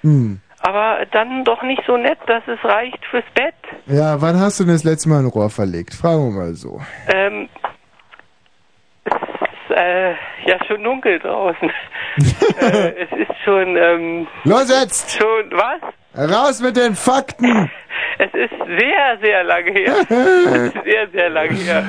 Hm. 0.01 0.39
aber 0.61 1.05
dann 1.11 1.43
doch 1.43 1.61
nicht 1.63 1.84
so 1.85 1.97
nett, 1.97 2.19
dass 2.27 2.43
es 2.47 2.63
reicht 2.63 3.03
fürs 3.05 3.25
Bett. 3.34 3.55
Ja, 3.88 4.21
wann 4.21 4.39
hast 4.39 4.59
du 4.59 4.63
denn 4.63 4.73
das 4.73 4.84
letzte 4.84 5.09
Mal 5.09 5.19
ein 5.19 5.27
Rohr 5.27 5.49
verlegt? 5.49 5.93
Fragen 5.93 6.34
wir 6.34 6.41
mal 6.41 6.53
so. 6.53 6.79
Ähm, 7.13 7.49
äh, 9.77 10.11
ja 10.45 10.57
schon 10.67 10.83
dunkel 10.83 11.19
draußen. 11.19 11.69
äh, 12.61 12.93
es 13.03 13.11
ist 13.11 13.37
schon, 13.43 13.77
ähm, 13.77 14.27
Los 14.43 14.69
jetzt! 14.69 15.17
schon, 15.17 15.51
was? 15.51 16.29
Raus 16.31 16.61
mit 16.61 16.75
den 16.75 16.95
Fakten! 16.95 17.69
Es 18.19 18.33
ist 18.33 18.53
sehr, 18.79 19.17
sehr 19.21 19.43
lange 19.43 19.71
her. 19.71 19.93
es 20.09 20.73
ist 20.73 20.83
sehr, 20.83 21.07
sehr 21.13 21.29
lange 21.29 21.53
her. 21.53 21.83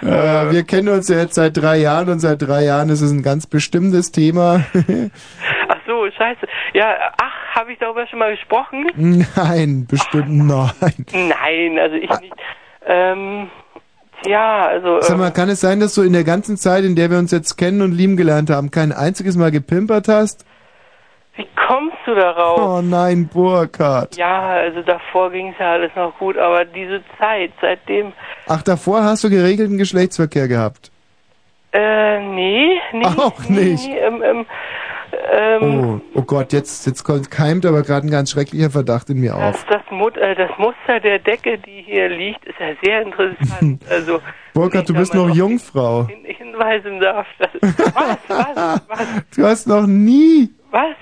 Äh, 0.00 0.52
wir 0.52 0.62
kennen 0.64 0.88
uns 0.88 1.08
ja 1.08 1.18
jetzt 1.18 1.34
seit 1.34 1.56
drei 1.56 1.76
Jahren 1.76 2.08
und 2.08 2.20
seit 2.20 2.40
drei 2.40 2.64
Jahren 2.64 2.88
ist 2.88 3.02
es 3.02 3.12
ein 3.12 3.22
ganz 3.22 3.46
bestimmtes 3.46 4.10
Thema. 4.10 4.64
Ach 5.68 5.80
so, 5.86 6.10
scheiße. 6.10 6.46
Ja, 6.72 7.12
ach, 7.20 7.56
habe 7.56 7.72
ich 7.72 7.78
darüber 7.78 8.06
schon 8.06 8.18
mal 8.18 8.30
gesprochen? 8.30 8.90
Nein, 8.96 9.86
bestimmt 9.88 10.30
nein. 10.30 11.06
Nein, 11.12 11.78
also 11.78 11.96
ich 11.96 12.08
nicht. 12.20 12.34
Ähm, 12.86 13.50
tja, 14.22 14.66
also. 14.66 15.00
Sag 15.00 15.12
ähm, 15.12 15.18
mal, 15.18 15.30
kann 15.30 15.48
es 15.48 15.60
sein, 15.60 15.80
dass 15.80 15.94
du 15.94 16.02
in 16.02 16.12
der 16.12 16.24
ganzen 16.24 16.56
Zeit, 16.56 16.84
in 16.84 16.96
der 16.96 17.10
wir 17.10 17.18
uns 17.18 17.30
jetzt 17.30 17.56
kennen 17.56 17.82
und 17.82 17.92
lieben 17.92 18.16
gelernt 18.16 18.50
haben, 18.50 18.70
kein 18.70 18.92
einziges 18.92 19.36
Mal 19.36 19.50
gepimpert 19.50 20.08
hast? 20.08 20.44
wie 21.38 21.46
kommst 21.54 21.96
du 22.04 22.14
darauf? 22.14 22.60
Oh 22.60 22.82
nein, 22.82 23.28
Burkhard. 23.32 24.16
Ja, 24.16 24.50
also 24.50 24.82
davor 24.82 25.30
ging 25.30 25.50
es 25.52 25.58
ja 25.58 25.72
alles 25.72 25.92
noch 25.94 26.18
gut, 26.18 26.36
aber 26.36 26.64
diese 26.64 27.00
Zeit, 27.18 27.52
seitdem, 27.60 28.12
Ach, 28.48 28.60
davor 28.62 29.04
hast 29.04 29.22
du 29.22 29.30
geregelten 29.30 29.78
Geschlechtsverkehr 29.78 30.48
gehabt. 30.48 30.90
äh, 31.72 32.20
nee, 32.20 32.80
nee. 32.92 33.04
Auch 33.04 33.38
nee, 33.48 33.60
nicht. 33.60 33.86
Nee, 33.86 33.98
ähm, 33.98 34.22
ähm, 34.22 34.46
ähm, 35.32 36.00
Oh, 36.14 36.18
oh 36.20 36.22
Gott, 36.22 36.52
jetzt, 36.52 36.86
jetzt 36.86 37.02
kommt, 37.04 37.30
keimt 37.30 37.64
aber 37.66 37.82
gerade 37.82 38.06
ein 38.06 38.10
ganz 38.10 38.30
schrecklicher 38.30 38.70
Verdacht 38.70 39.10
in 39.10 39.18
mir 39.20 39.36
auf. 39.36 39.64
Das, 39.66 39.82
Mut, 39.90 40.16
äh, 40.16 40.34
das 40.34 40.50
Muster 40.58 41.00
der 41.00 41.18
Decke, 41.18 41.58
die 41.58 41.82
hier 41.86 42.08
liegt, 42.08 42.44
ist 42.44 42.58
ja 42.60 42.68
sehr 42.82 43.02
interessant. 43.02 43.82
Also, 43.90 44.20
Burkhard, 44.54 44.88
du 44.88 44.94
bist 44.94 45.14
noch 45.14 45.34
Jungfrau. 45.34 46.06
hin, 46.08 46.24
hinweisen 46.24 47.00
darf. 47.00 47.26
Das 47.38 47.54
ist, 47.54 47.78
was, 47.94 48.18
was, 48.28 48.82
was, 48.88 49.06
Du 49.36 49.44
hast 49.44 49.66
noch 49.66 49.86
nie. 49.86 50.50
was? 50.70 50.96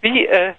Wie, 0.00 0.26
äh, 0.26 0.52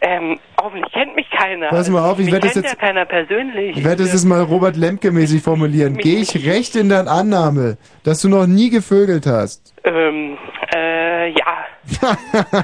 ähm, 0.00 0.38
hoffentlich 0.60 0.92
kennt 0.92 1.16
mich 1.16 1.26
keiner. 1.30 1.68
Pass 1.68 1.88
mal 1.88 2.02
auf, 2.10 2.18
ich 2.18 2.26
mich 2.26 2.32
werd 2.34 2.44
das 2.44 2.54
jetzt- 2.56 2.68
ja 2.68 2.74
keiner 2.74 3.06
persönlich. 3.06 3.76
Ich 3.78 3.84
werde 3.84 4.02
das 4.02 4.12
jetzt 4.12 4.24
mal 4.26 4.42
Robert 4.42 4.76
Lemke-mäßig 4.76 5.42
formulieren. 5.42 5.96
Gehe 5.96 6.20
ich 6.20 6.46
recht 6.46 6.76
in 6.76 6.90
der 6.90 7.06
Annahme, 7.08 7.78
dass 8.02 8.20
du 8.20 8.28
noch 8.28 8.46
nie 8.46 8.68
gevögelt 8.68 9.26
hast? 9.26 9.72
Ähm, 9.84 10.36
äh, 10.74 11.03
ja. 11.26 11.66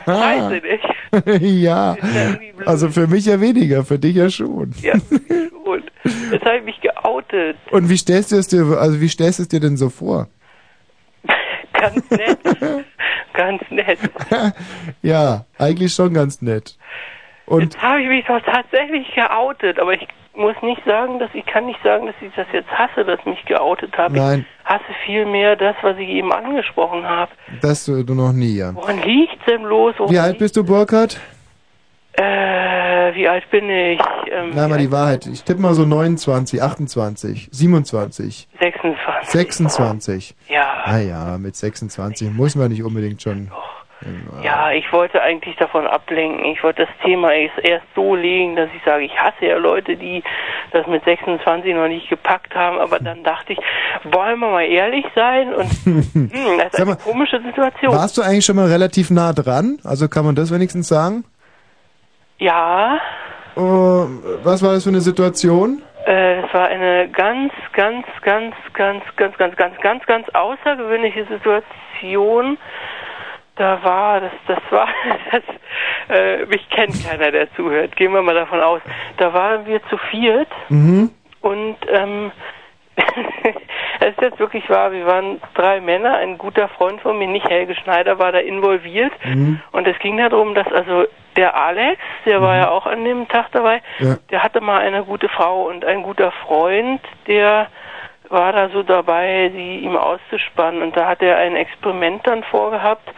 Scheiße, 0.05 0.63
nicht? 0.63 1.43
ja. 1.63 1.97
Also 2.67 2.89
für 2.91 3.07
mich 3.07 3.27
ja 3.27 3.41
weniger, 3.41 3.85
für 3.85 3.99
dich 3.99 4.17
ja 4.17 4.31
schon. 4.31 4.73
Ja, 4.81 4.95
schon. 5.65 5.83
Jetzt 6.31 6.45
habe 6.45 6.59
ich 6.59 6.65
mich 6.65 6.81
geoutet. 6.81 7.57
Und 7.71 7.89
wie 7.89 7.97
stellst 7.97 8.33
du 8.33 8.37
es 8.37 8.49
dir, 8.49 8.79
also 8.79 9.01
wie 9.01 9.09
stellst 9.09 9.39
du 9.39 9.43
es 9.43 9.49
dir 9.49 9.61
denn 9.61 9.77
so 9.77 9.91
vor? 9.91 10.29
Ganz 11.73 12.11
nett. 12.11 12.39
Ganz 13.33 13.63
nett. 13.71 13.99
ja, 15.03 15.45
eigentlich 15.59 15.95
schon 15.95 16.13
ganz 16.13 16.43
nett. 16.43 16.77
Und 17.47 17.63
Jetzt 17.63 17.83
habe 17.83 18.03
ich 18.03 18.09
mich 18.09 18.25
doch 18.27 18.41
tatsächlich 18.43 19.07
geoutet, 19.15 19.79
aber 19.79 19.95
ich 19.95 20.07
muss 20.35 20.55
nicht 20.63 20.83
sagen, 20.85 21.19
dass 21.19 21.31
ich 21.35 21.45
kann 21.47 21.67
nicht 21.67 21.83
sagen, 21.83 22.07
dass 22.07 22.15
ich 22.21 22.33
das 22.35 22.47
jetzt 22.53 22.71
hasse, 22.71 23.05
dass 23.05 23.19
ich 23.21 23.27
mich 23.27 23.45
geoutet 23.47 23.97
habe. 23.99 24.17
Nein. 24.17 24.47
Ich 24.63 24.69
hasse 24.69 24.85
vielmehr 25.05 25.57
das, 25.57 25.77
was 25.83 25.97
ich 25.99 26.09
eben 26.09 26.33
angesprochen 26.33 27.05
habe. 27.05 27.33
das 27.61 27.85
du, 27.85 28.03
du 28.05 28.15
noch 28.15 28.33
nie, 28.33 28.57
ja. 28.57 28.75
Woran 28.75 29.03
liegt's 29.03 29.45
denn 29.47 29.63
bloß? 29.63 29.97
Woran 29.99 30.13
Wie 30.15 30.19
alt 30.19 30.39
bist 30.39 30.57
du, 30.57 30.65
Burkhard? 30.65 31.19
Äh, 32.13 33.15
wie 33.15 33.29
alt 33.29 33.49
bin 33.51 33.69
ich? 33.71 34.01
Ähm, 34.31 34.51
Na, 34.55 34.69
mal 34.69 34.79
die 34.79 34.91
Wahrheit. 34.91 35.27
Ich 35.27 35.43
tippe 35.43 35.61
mal 35.61 35.75
so 35.75 35.85
29, 35.85 36.63
28, 36.63 37.49
27, 37.53 38.49
26. 38.59 39.31
26. 39.31 40.35
Ja. 40.49 40.83
Ah 40.85 40.99
ja, 40.99 41.39
mit 41.39 41.57
26 41.57 42.31
muss 42.33 42.57
man 42.57 42.71
nicht 42.71 42.83
unbedingt 42.83 43.23
schon. 43.23 43.51
Ja, 44.43 44.73
ich 44.73 44.91
wollte 44.93 45.21
eigentlich 45.21 45.57
davon 45.57 45.87
ablenken. 45.87 46.45
Ich 46.47 46.63
wollte 46.63 46.87
das 46.87 46.95
Thema 47.05 47.33
erst 47.33 47.85
so 47.95 48.15
legen, 48.15 48.57
dass 48.57 48.71
ich 48.75 48.83
sage, 48.85 49.05
ich 49.05 49.19
hasse 49.19 49.45
ja 49.47 49.57
Leute, 49.59 49.97
die 49.97 50.23
das 50.73 50.87
mit 50.87 51.05
26 51.05 51.75
noch 51.75 51.89
nicht 51.89 52.09
gepackt 52.09 52.55
haben. 52.55 52.79
Aber 52.79 52.99
dann 52.99 53.23
dachte 53.25 53.53
ich, 53.53 53.59
wollen 54.05 54.39
wir 54.39 54.51
mal 54.51 54.65
ehrlich 54.65 55.05
sein? 55.15 55.53
Und 55.53 55.71
hm, 55.85 56.31
das 56.59 56.67
ist 56.67 56.73
Sag 56.73 56.81
eine 56.81 56.91
mal, 56.91 56.97
komische 56.97 57.41
Situation. 57.43 57.93
Warst 57.95 58.17
du 58.17 58.23
eigentlich 58.23 58.47
schon 58.47 58.57
mal 58.57 58.69
relativ 58.69 59.11
nah 59.11 59.33
dran? 59.33 59.79
Also 59.85 60.09
kann 60.09 60.25
man 60.25 60.35
das 60.35 60.53
wenigstens 60.53 60.89
sagen? 60.89 61.25
Ja, 62.39 62.99
Oh, 63.57 64.07
was 64.45 64.63
war 64.63 64.73
das 64.73 64.85
für 64.85 64.91
eine 64.91 65.01
Situation? 65.01 65.83
äh, 66.07 66.41
es 66.41 66.55
war 66.55 66.69
eine 66.69 67.09
ganz, 67.11 67.53
ganz, 67.73 68.07
ganz, 68.23 68.55
ganz, 68.73 69.05
ganz, 69.17 69.37
ganz, 69.37 69.57
ganz, 69.57 69.77
ganz, 69.81 70.07
ganz 70.07 70.29
außergewöhnliche 70.31 71.27
Situation. 71.27 72.59
Da 73.61 73.79
war, 73.85 74.21
das, 74.21 74.33
das 74.47 74.59
war, 74.71 74.89
das, 75.31 75.43
äh, 76.17 76.47
mich 76.47 76.67
kennt 76.71 76.95
keiner, 77.07 77.31
der 77.31 77.53
zuhört. 77.55 77.95
Gehen 77.97 78.13
wir 78.15 78.23
mal 78.23 78.35
davon 78.35 78.61
aus. 78.61 78.81
Da 79.19 79.35
waren 79.35 79.67
wir 79.67 79.83
zu 79.89 79.99
viert 80.11 80.49
Mhm. 80.71 81.11
und 81.43 81.77
ähm, 81.93 82.33
es 84.01 84.09
ist 84.09 84.21
jetzt 84.21 84.39
wirklich 84.39 84.69
wahr, 84.71 84.93
wir 84.93 85.07
waren 85.07 85.41
drei 85.55 85.81
Männer, 85.81 86.17
ein 86.17 86.39
guter 86.39 86.69
Freund 86.69 87.01
von 87.03 87.19
mir, 87.19 87.29
nicht 87.29 87.49
Helge 87.49 87.75
Schneider, 87.75 88.19
war 88.19 88.33
da 88.33 88.39
involviert. 88.39 89.13
Mhm. 89.25 89.61
Und 89.73 89.87
es 89.87 89.99
ging 89.99 90.17
darum, 90.17 90.55
dass 90.55 90.67
also 90.73 91.05
der 91.37 91.55
Alex, 91.55 92.01
der 92.27 92.41
war 92.43 92.57
ja 92.57 92.71
auch 92.71 92.87
an 92.87 93.05
dem 93.05 93.29
Tag 93.29 93.53
dabei, 93.53 93.83
Ja. 93.99 94.17
der 94.31 94.43
hatte 94.43 94.61
mal 94.61 94.81
eine 94.81 95.05
gute 95.05 95.29
Frau 95.29 95.63
und 95.69 95.85
ein 95.85 96.03
guter 96.03 96.31
Freund, 96.47 97.01
der 97.27 97.69
war 98.29 98.53
da 98.53 98.69
so 98.69 98.83
dabei, 98.85 99.51
sie 99.53 99.79
ihm 99.79 99.97
auszuspannen. 99.97 100.83
Und 100.83 100.97
da 100.97 101.07
hat 101.09 101.21
er 101.23 101.37
ein 101.39 101.57
Experiment 101.57 102.25
dann 102.27 102.45
vorgehabt. 102.45 103.09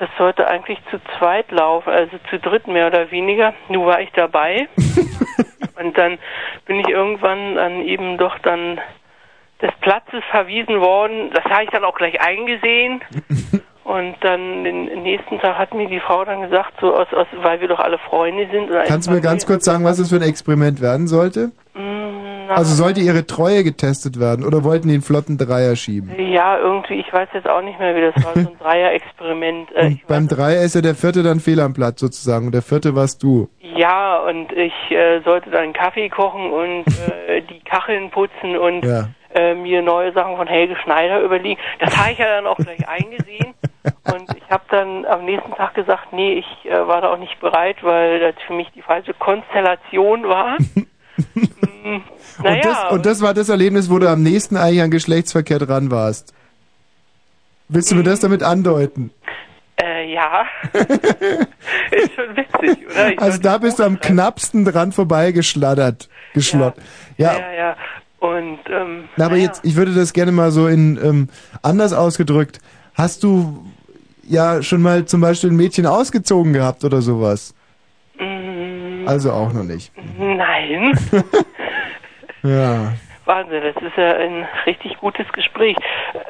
Das 0.00 0.08
sollte 0.16 0.48
eigentlich 0.48 0.78
zu 0.90 0.98
zweit 1.18 1.50
laufen, 1.50 1.90
also 1.90 2.16
zu 2.30 2.38
dritt 2.38 2.66
mehr 2.66 2.86
oder 2.86 3.10
weniger. 3.10 3.52
Nun 3.68 3.84
war 3.84 4.00
ich 4.00 4.10
dabei. 4.12 4.66
und 5.78 5.96
dann 5.96 6.18
bin 6.64 6.80
ich 6.80 6.88
irgendwann 6.88 7.54
dann 7.56 7.82
eben 7.82 8.16
doch 8.16 8.38
dann 8.38 8.80
des 9.60 9.70
Platzes 9.82 10.24
verwiesen 10.30 10.80
worden. 10.80 11.30
Das 11.34 11.44
habe 11.44 11.64
ich 11.64 11.70
dann 11.70 11.84
auch 11.84 11.96
gleich 11.96 12.18
eingesehen. 12.20 13.02
Und 13.82 14.14
dann 14.20 14.62
den 14.62 15.02
nächsten 15.02 15.40
Tag 15.40 15.58
hat 15.58 15.74
mir 15.74 15.88
die 15.88 15.98
Frau 15.98 16.24
dann 16.24 16.42
gesagt, 16.42 16.74
so 16.80 16.94
aus, 16.94 17.08
aus 17.12 17.26
weil 17.42 17.60
wir 17.60 17.66
doch 17.66 17.80
alle 17.80 17.98
Freunde 17.98 18.46
sind. 18.52 18.70
Kannst 18.86 19.08
du 19.08 19.12
mir 19.12 19.20
ganz 19.20 19.46
kurz 19.46 19.64
sagen, 19.64 19.84
was 19.84 19.98
es 19.98 20.10
für 20.10 20.16
ein 20.16 20.22
Experiment 20.22 20.80
werden 20.80 21.08
sollte? 21.08 21.50
Mm, 21.74 22.19
Also 22.56 22.74
sollte 22.74 23.00
ihre 23.00 23.26
Treue 23.26 23.64
getestet 23.64 24.18
werden 24.20 24.44
oder 24.44 24.64
wollten 24.64 24.88
die 24.88 24.94
einen 24.94 25.02
flotten 25.02 25.38
Dreier 25.38 25.76
schieben? 25.76 26.10
Ja, 26.18 26.58
irgendwie, 26.58 26.94
ich 27.00 27.12
weiß 27.12 27.28
jetzt 27.34 27.48
auch 27.48 27.62
nicht 27.62 27.78
mehr, 27.78 27.94
wie 27.94 28.00
das 28.12 28.24
war, 28.24 28.34
so 28.34 28.40
ein 28.50 28.58
Dreier-Experiment. 28.60 29.72
Äh, 29.74 29.96
beim 30.08 30.28
Dreier 30.28 30.62
ist 30.62 30.74
ja 30.74 30.80
der 30.80 30.94
vierte 30.94 31.22
dann 31.22 31.40
fehl 31.40 31.60
am 31.60 31.72
Platz 31.74 32.00
sozusagen 32.00 32.46
und 32.46 32.52
der 32.52 32.62
vierte 32.62 32.94
warst 32.94 33.22
du. 33.22 33.48
ja, 33.60 34.18
und 34.18 34.52
ich 34.52 34.72
äh, 34.90 35.20
sollte 35.24 35.50
dann 35.50 35.72
Kaffee 35.72 36.08
kochen 36.08 36.50
und 36.50 36.84
äh, 37.28 37.42
die 37.50 37.60
Kacheln 37.60 38.10
putzen 38.10 38.56
und 38.58 38.84
Ja. 38.84 39.08
äh, 39.34 39.54
mir 39.54 39.82
neue 39.82 40.12
Sachen 40.12 40.36
von 40.36 40.46
Helge 40.46 40.76
Schneider 40.82 41.20
überlegen. 41.22 41.60
Das 41.78 41.96
habe 41.96 42.12
ich 42.12 42.18
ja 42.18 42.26
dann 42.36 42.46
auch 42.46 42.56
gleich 42.56 42.86
eingesehen. 42.88 43.54
Und 44.12 44.36
ich 44.36 44.42
habe 44.50 44.64
dann 44.70 45.06
am 45.06 45.24
nächsten 45.24 45.52
Tag 45.52 45.74
gesagt, 45.74 46.12
nee, 46.12 46.34
ich 46.34 46.70
äh, 46.70 46.86
war 46.86 47.00
da 47.00 47.12
auch 47.12 47.18
nicht 47.18 47.40
bereit, 47.40 47.76
weil 47.82 48.20
das 48.20 48.34
für 48.46 48.52
mich 48.52 48.68
die 48.74 48.82
falsche 48.82 49.14
Konstellation 49.14 50.28
war. 50.28 50.58
Mm, 51.34 51.96
Und, 52.38 52.44
naja, 52.44 52.60
das, 52.62 52.92
und 52.92 53.06
das 53.06 53.20
war 53.22 53.34
das 53.34 53.48
Erlebnis, 53.48 53.90
wo 53.90 53.98
du 53.98 54.08
am 54.08 54.22
nächsten 54.22 54.56
eigentlich 54.56 54.82
an 54.82 54.90
Geschlechtsverkehr 54.90 55.58
dran 55.58 55.90
warst. 55.90 56.32
Willst 57.68 57.90
du 57.90 57.94
mir 57.94 58.02
das 58.02 58.20
damit 58.20 58.42
andeuten? 58.42 59.10
äh, 59.82 60.12
ja. 60.12 60.44
ist 60.72 62.12
schon 62.14 62.36
witzig, 62.36 62.86
oder? 62.90 63.12
Ich 63.12 63.20
Also 63.20 63.38
da 63.38 63.58
bist 63.58 63.78
du 63.78 63.84
am 63.84 63.98
knappsten 64.00 64.64
dran 64.64 64.92
vorbeigeschladdert. 64.92 66.08
Geschlott. 66.34 66.74
Ja, 67.16 67.38
ja, 67.38 67.52
ja. 67.52 67.76
Und 68.18 68.58
ähm, 68.68 69.04
Na, 69.16 69.26
aber 69.26 69.36
jetzt, 69.36 69.64
ich 69.64 69.76
würde 69.76 69.94
das 69.94 70.12
gerne 70.12 70.32
mal 70.32 70.50
so 70.50 70.66
in 70.68 70.98
ähm, 71.02 71.28
anders 71.62 71.92
ausgedrückt. 71.92 72.60
Hast 72.94 73.22
du 73.22 73.64
ja 74.28 74.62
schon 74.62 74.82
mal 74.82 75.06
zum 75.06 75.20
Beispiel 75.22 75.50
ein 75.50 75.56
Mädchen 75.56 75.86
ausgezogen 75.86 76.52
gehabt 76.52 76.84
oder 76.84 77.00
sowas? 77.00 77.54
Also 79.06 79.32
auch 79.32 79.52
noch 79.52 79.64
nicht. 79.64 79.92
nein. 80.18 80.98
Ja. 82.42 82.94
Wahnsinn, 83.26 83.60
das 83.62 83.82
ist 83.82 83.96
ja 83.96 84.16
ein 84.16 84.46
richtig 84.66 84.96
gutes 84.98 85.30
Gespräch. 85.32 85.76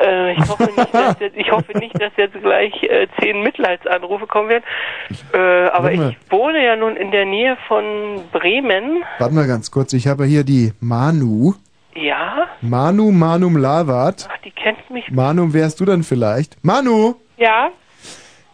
Äh, 0.03 0.33
ich, 0.33 0.49
hoffe 0.49 0.65
nicht, 0.65 0.93
dass 0.93 1.21
jetzt, 1.21 1.37
ich 1.37 1.51
hoffe 1.51 1.79
nicht, 1.79 1.95
dass 2.01 2.13
jetzt 2.17 2.35
gleich 2.43 2.83
äh, 2.83 3.07
zehn 3.21 3.43
Mitleidsanrufe 3.43 4.27
kommen 4.27 4.49
werden. 4.49 4.65
Äh, 5.33 5.69
aber 5.69 5.93
ich 5.93 6.01
wohne 6.29 6.65
ja 6.65 6.77
nun 6.77 6.97
in 6.97 7.11
der 7.11 7.25
Nähe 7.25 7.57
von 7.69 7.85
Bremen. 8.33 9.05
Warte 9.19 9.35
mal 9.35 9.47
ganz 9.47 9.71
kurz, 9.71 9.93
ich 9.93 10.09
habe 10.09 10.25
hier 10.25 10.45
die 10.45 10.73
Manu. 10.81 11.55
Ja, 11.95 12.49
Manu 12.61 13.11
Manum 13.11 13.57
Lavat. 13.57 14.29
ach, 14.31 14.39
die 14.45 14.51
kennt 14.51 14.91
mich. 14.91 15.11
Manu, 15.11 15.53
wärst 15.53 15.81
du 15.81 15.85
dann 15.85 16.03
vielleicht? 16.03 16.63
Manu! 16.65 17.15
Ja, 17.37 17.71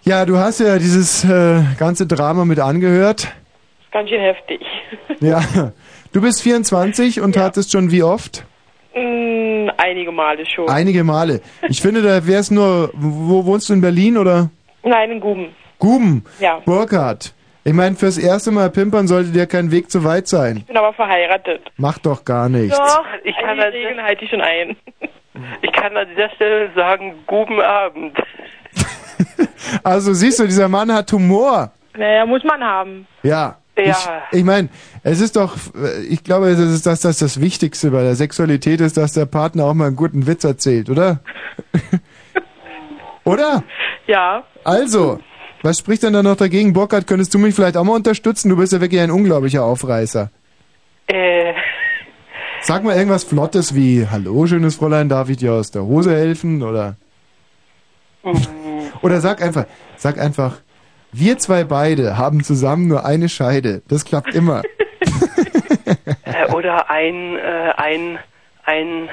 Ja, 0.05 0.25
du 0.25 0.39
hast 0.39 0.61
ja 0.61 0.79
dieses 0.79 1.25
äh, 1.25 1.63
ganze 1.79 2.07
Drama 2.07 2.45
mit 2.45 2.61
angehört. 2.61 3.35
Ganz 3.97 4.11
schön 4.11 4.21
heftig. 4.21 4.61
Ja. 5.21 5.41
Du 6.13 6.21
bist 6.21 6.43
24 6.43 7.21
und 7.23 7.37
hattest 7.37 7.73
schon 7.73 7.91
wie 7.91 8.03
oft? 8.03 8.45
Mm, 8.95 9.69
einige 9.79 10.13
Male 10.13 10.45
schon. 10.45 10.69
Einige 10.69 11.03
Male. 11.03 11.41
Ich 11.69 11.81
finde, 11.81 12.03
da 12.03 12.27
wär's 12.27 12.51
nur. 12.51 12.91
Wo 12.95 13.47
wohnst 13.47 13.69
du 13.69 13.73
in 13.73 13.81
Berlin 13.81 14.19
oder? 14.19 14.51
Nein, 14.83 15.13
in 15.13 15.21
Guben. 15.21 15.55
Guben. 15.79 16.25
Ja. 16.41 16.61
Burkhardt. 16.65 17.33
Ich 17.65 17.73
meine, 17.73 17.97
fürs 17.97 18.19
erste 18.19 18.51
Mal 18.51 18.71
pimpern 18.71 19.09
sollte 19.09 19.31
dir 19.31 19.47
kein 19.47 19.71
Weg 19.71 19.91
zu 19.91 20.05
weit 20.05 20.29
sein. 20.29 20.59
Ich 20.59 20.67
bin 20.67 20.77
aber 20.77 20.93
verheiratet. 20.93 21.63
Mach 21.79 21.99
doch 21.99 22.25
gar 22.25 22.49
nichts. 22.49 22.77
Doch, 22.77 23.05
ich 23.25 23.37
kann 23.39 23.57
die 23.57 23.63
Regeln 23.63 24.03
halte 24.03 24.25
ich 24.25 24.31
schon 24.31 24.43
ein. 24.43 24.77
Ich 25.63 25.73
kann 25.73 25.97
an 25.97 26.07
dieser 26.11 26.31
Stelle 26.31 26.71
sagen, 26.75 27.15
guten 27.27 27.61
Abend. 27.61 28.17
Also 29.83 30.15
siehst 30.15 30.39
du, 30.39 30.45
dieser 30.45 30.69
Mann 30.69 30.93
hat 30.93 31.13
Humor. 31.13 31.73
Naja, 31.97 32.25
muss 32.27 32.45
man 32.45 32.63
haben. 32.63 33.07
Ja. 33.23 33.57
Ja. 33.77 34.23
Ich, 34.31 34.39
ich 34.39 34.45
meine, 34.45 34.69
es 35.03 35.21
ist 35.21 35.37
doch, 35.37 35.57
ich 36.09 36.25
glaube, 36.25 36.51
das 36.51 36.61
ist 36.61 36.87
das, 36.87 37.01
das 37.01 37.19
das 37.19 37.41
Wichtigste 37.41 37.91
bei 37.91 38.03
der 38.03 38.15
Sexualität 38.15 38.81
ist, 38.81 38.97
dass 38.97 39.13
der 39.13 39.27
Partner 39.27 39.65
auch 39.67 39.75
mal 39.75 39.89
einen 39.89 39.97
guten 39.97 40.27
Witz 40.27 40.45
erzählt, 40.45 40.89
oder? 40.89 41.21
oder? 43.25 43.63
Ja. 44.07 44.45
Also, 44.65 45.21
was 45.63 45.79
spricht 45.79 46.03
denn 46.05 46.15
da 46.15 46.23
noch 46.23 46.37
dagegen? 46.37 46.73
Burkhard, 46.73 47.07
könntest 47.07 47.35
du 47.35 47.39
mich 47.39 47.55
vielleicht 47.55 47.77
auch 47.77 47.85
mal 47.85 47.97
unterstützen? 47.97 48.49
Du 48.49 48.57
bist 48.57 48.73
ja 48.73 48.81
wirklich 48.81 49.01
ein 49.01 49.11
unglaublicher 49.11 49.65
Aufreißer. 49.65 50.31
Äh, 51.09 51.53
Sag 52.63 52.83
mal 52.83 52.97
irgendwas 52.97 53.23
Flottes 53.25 53.75
wie, 53.75 54.09
hallo, 54.11 54.47
schönes 54.47 54.77
Fräulein, 54.77 55.09
darf 55.09 55.29
ich 55.29 55.37
dir 55.37 55.53
aus 55.53 55.71
der 55.71 55.85
Hose 55.85 56.17
helfen? 56.17 56.63
Oder, 56.63 56.97
oder 59.03 59.21
sag 59.21 59.41
einfach, 59.41 59.67
sag 59.97 60.19
einfach, 60.19 60.59
wir 61.19 61.39
zwei 61.39 61.65
beide 61.65 62.17
haben 62.19 62.43
zusammen 62.45 62.89
nur 62.89 63.05
eine 63.05 63.29
Scheide. 63.29 63.83
Das 63.89 64.05
klappt 64.05 64.35
immer. 64.35 64.63
äh, 66.25 66.53
oder 66.53 66.91
ein, 66.91 67.37
äh, 67.37 67.73
ein, 67.77 68.19
ein. 68.65 69.09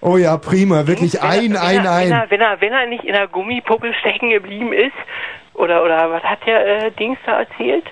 Oh 0.00 0.16
ja, 0.16 0.36
prima, 0.36 0.86
wirklich 0.86 1.14
Wenn 1.14 1.20
er- 1.22 1.28
ein, 1.30 1.52
wenn 1.52 1.56
ein, 1.56 1.76
er, 1.76 1.82
Wenn 1.84 1.88
ein. 1.88 2.10
er, 2.12 2.30
wenn 2.30 2.40
er, 2.40 2.60
wenn 2.60 2.72
er 2.72 2.86
nicht 2.86 3.04
in 3.04 3.12
der 3.12 3.28
Gummipuppe 3.28 3.92
stecken 4.00 4.30
geblieben 4.30 4.72
ist, 4.72 4.92
oder, 5.54 5.84
oder 5.84 6.10
was 6.10 6.22
hat 6.22 6.38
der 6.46 6.86
äh, 6.86 6.90
Dings 6.92 7.18
da 7.26 7.40
erzählt? 7.40 7.84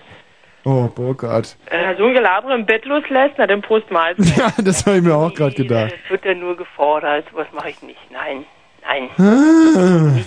Oh, 0.64 0.88
Burkhard. 0.88 1.56
Wenn 1.70 1.80
er 1.80 1.96
so 1.96 2.04
ein 2.06 2.12
Gelaber 2.14 2.54
im 2.54 2.66
Bett 2.66 2.84
loslässt, 2.84 3.34
na 3.38 3.46
dann 3.46 3.62
Prost 3.62 3.90
Mahlzeit. 3.90 4.36
Ja, 4.36 4.52
das 4.62 4.84
habe 4.84 4.98
ich 4.98 5.02
mir 5.02 5.14
auch 5.14 5.32
gerade 5.32 5.54
gedacht. 5.54 5.92
Das 5.92 6.10
wird 6.10 6.24
ja 6.24 6.34
nur 6.34 6.56
gefordert. 6.56 7.26
Was 7.32 7.46
mache 7.52 7.70
ich 7.70 7.80
nicht? 7.82 7.98
Nein, 8.10 8.44
nein. 8.82 9.08
Ah. 9.18 10.18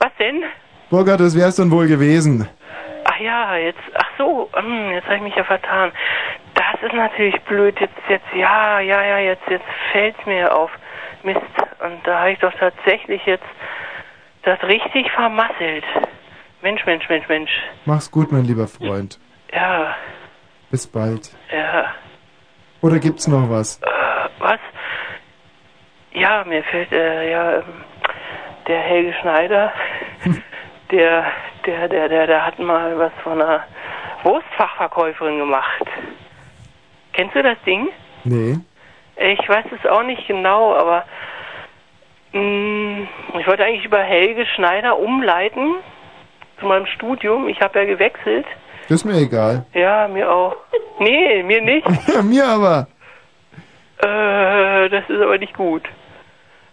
Was 0.00 0.10
denn? 0.18 0.42
Burkhard, 0.90 1.20
das 1.20 1.36
wär's 1.36 1.56
dann 1.56 1.70
wohl 1.70 1.86
gewesen. 1.86 2.48
Ach 3.04 3.18
ja, 3.20 3.56
jetzt, 3.56 3.78
ach 3.94 4.08
so, 4.18 4.48
hm, 4.54 4.92
jetzt 4.92 5.04
habe 5.06 5.16
ich 5.16 5.22
mich 5.22 5.34
ja 5.36 5.44
vertan. 5.44 5.92
Das 6.54 6.82
ist 6.82 6.92
natürlich 6.94 7.40
blöd. 7.42 7.78
Jetzt, 7.80 7.94
jetzt, 8.08 8.26
ja, 8.34 8.80
ja, 8.80 9.02
ja, 9.02 9.18
jetzt, 9.18 9.42
jetzt 9.48 9.64
fällt's 9.92 10.18
mir 10.26 10.54
auf. 10.54 10.70
Mist. 11.22 11.40
Und 11.84 12.06
da 12.06 12.20
habe 12.20 12.32
ich 12.32 12.38
doch 12.38 12.52
tatsächlich 12.54 13.24
jetzt 13.26 13.44
das 14.42 14.62
richtig 14.64 15.10
vermasselt. 15.12 15.84
Mensch, 16.62 16.84
Mensch, 16.86 17.08
Mensch, 17.08 17.28
Mensch. 17.28 17.50
Mach's 17.84 18.10
gut, 18.10 18.32
mein 18.32 18.44
lieber 18.44 18.66
Freund. 18.68 19.18
Ja, 19.52 19.94
Bis 20.70 20.86
bald. 20.86 21.30
ja. 21.52 21.86
Oder 22.82 22.98
gibt's 22.98 23.26
noch 23.28 23.50
was? 23.50 23.80
Äh, 23.82 23.86
was? 24.38 24.58
Ja, 26.12 26.44
mir 26.44 26.62
fällt, 26.64 26.90
äh, 26.92 27.30
ja, 27.30 27.56
ähm, 27.56 27.84
der 28.66 28.80
Helge 28.80 29.14
Schneider, 29.20 29.72
der, 30.90 31.24
der, 31.66 31.88
der, 31.88 32.08
der, 32.08 32.26
der 32.26 32.46
hat 32.46 32.58
mal 32.58 32.98
was 32.98 33.12
von 33.22 33.40
einer 33.40 33.64
Wurstfachverkäuferin 34.22 35.38
gemacht. 35.38 35.82
Kennst 37.12 37.34
du 37.34 37.42
das 37.42 37.56
Ding? 37.66 37.88
Nee. 38.24 38.56
Ich 39.16 39.48
weiß 39.48 39.66
es 39.78 39.90
auch 39.90 40.02
nicht 40.02 40.26
genau, 40.26 40.74
aber 40.74 41.04
mh, 42.32 43.06
ich 43.38 43.46
wollte 43.46 43.64
eigentlich 43.64 43.84
über 43.84 43.98
Helge 44.00 44.46
Schneider 44.46 44.98
umleiten 44.98 45.76
zu 46.58 46.66
meinem 46.66 46.86
Studium. 46.86 47.48
Ich 47.48 47.60
habe 47.60 47.78
ja 47.78 47.84
gewechselt. 47.84 48.46
Das 48.88 48.98
ist 48.98 49.04
mir 49.04 49.18
egal. 49.18 49.66
Ja, 49.74 50.08
mir 50.08 50.30
auch. 50.30 50.56
Nee, 50.98 51.42
mir 51.42 51.60
nicht. 51.62 51.86
Mir 52.24 52.44
aber. 52.44 52.86
Äh, 53.98 54.88
das 54.88 55.08
ist 55.08 55.20
aber 55.20 55.38
nicht 55.38 55.54
gut. 55.54 55.82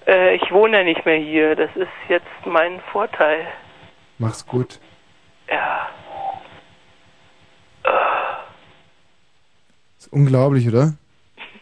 Äh, 0.08 0.36
ich 0.36 0.52
wohne 0.52 0.78
ja 0.78 0.84
nicht 0.84 1.06
mehr 1.06 1.18
hier. 1.18 1.56
Das 1.56 1.70
ist 1.76 1.88
jetzt 2.10 2.26
mein 2.46 2.80
Vorteil. 2.92 3.46
Mach's 4.20 4.46
gut. 4.46 4.80
Ja. 5.50 5.88
Ist 10.00 10.12
unglaublich, 10.12 10.68
oder? 10.68 10.94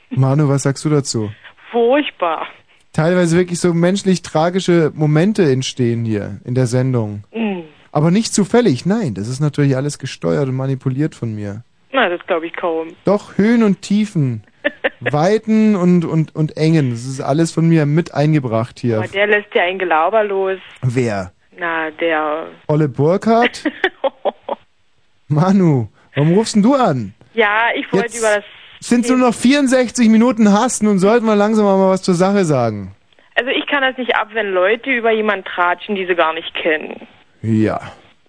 Manu, 0.09 0.47
was 0.47 0.63
sagst 0.63 0.85
du 0.85 0.89
dazu? 0.89 1.31
Furchtbar. 1.71 2.47
teilweise 2.93 3.35
wirklich 3.37 3.59
so 3.59 3.73
menschlich 3.73 4.21
tragische 4.21 4.91
Momente 4.95 5.43
entstehen 5.51 6.05
hier 6.05 6.39
in 6.45 6.55
der 6.55 6.67
Sendung. 6.67 7.25
Hm. 7.31 7.63
Aber 7.91 8.11
nicht 8.11 8.33
zufällig, 8.33 8.85
nein, 8.85 9.13
das 9.13 9.27
ist 9.27 9.41
natürlich 9.41 9.75
alles 9.75 9.99
gesteuert 9.99 10.47
und 10.47 10.55
manipuliert 10.55 11.15
von 11.15 11.35
mir. 11.35 11.63
Na, 11.91 12.07
das 12.09 12.25
glaube 12.27 12.47
ich 12.47 12.53
kaum. 12.53 12.89
Doch 13.03 13.37
Höhen 13.37 13.63
und 13.63 13.81
Tiefen, 13.81 14.43
Weiten 14.99 15.75
und, 15.75 16.05
und, 16.05 16.35
und 16.35 16.55
Engen, 16.55 16.91
das 16.91 17.05
ist 17.05 17.19
alles 17.21 17.51
von 17.51 17.67
mir 17.67 17.85
mit 17.85 18.13
eingebracht 18.13 18.79
hier. 18.79 18.99
Aber 18.99 19.07
der 19.07 19.27
lässt 19.27 19.53
ja 19.53 19.63
ein 19.63 19.79
Gelauber 19.79 20.23
los. 20.23 20.59
Wer? 20.81 21.31
Na, 21.57 21.91
der. 21.91 22.47
Olle 22.67 22.89
Burkhardt? 22.89 23.63
Manu, 25.27 25.87
warum 26.15 26.33
rufst 26.33 26.55
denn 26.55 26.63
du 26.63 26.75
an? 26.75 27.13
Ja, 27.33 27.69
ich 27.75 27.91
wollte 27.91 28.17
über 28.17 28.35
das. 28.35 28.43
Sind 28.79 29.07
nur 29.09 29.17
noch 29.17 29.33
64 29.33 30.09
Minuten 30.09 30.51
Hass, 30.51 30.83
nun 30.83 30.99
sollten 30.99 31.25
wir 31.25 31.35
langsam 31.35 31.65
mal 31.65 31.89
was 31.89 32.03
zur 32.03 32.13
Sache 32.13 32.45
sagen. 32.45 32.93
Also 33.35 33.49
ich 33.49 33.65
kann 33.67 33.81
das 33.81 33.97
nicht 33.97 34.15
ab, 34.15 34.29
wenn 34.33 34.51
Leute 34.51 34.91
über 34.91 35.11
jemanden 35.11 35.45
tratschen, 35.45 35.95
die 35.95 36.05
sie 36.05 36.15
gar 36.15 36.33
nicht 36.33 36.53
kennen. 36.53 37.07
Ja. 37.41 37.79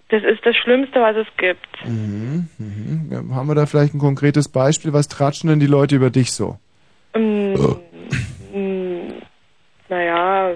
Das 0.09 0.23
ist 0.23 0.45
das 0.45 0.55
Schlimmste, 0.55 1.01
was 1.01 1.15
es 1.17 1.27
gibt. 1.37 1.67
Mhm, 1.85 2.47
mhm. 2.57 3.09
Ja, 3.11 3.35
haben 3.35 3.47
wir 3.47 3.55
da 3.55 3.65
vielleicht 3.65 3.93
ein 3.93 3.99
konkretes 3.99 4.47
Beispiel? 4.47 4.93
Was 4.93 5.07
tratschen 5.07 5.49
denn 5.49 5.59
die 5.59 5.67
Leute 5.67 5.95
über 5.95 6.09
dich 6.09 6.31
so? 6.31 6.57
Mm, 7.15 7.53
mm, 8.53 9.13
naja, 9.89 10.51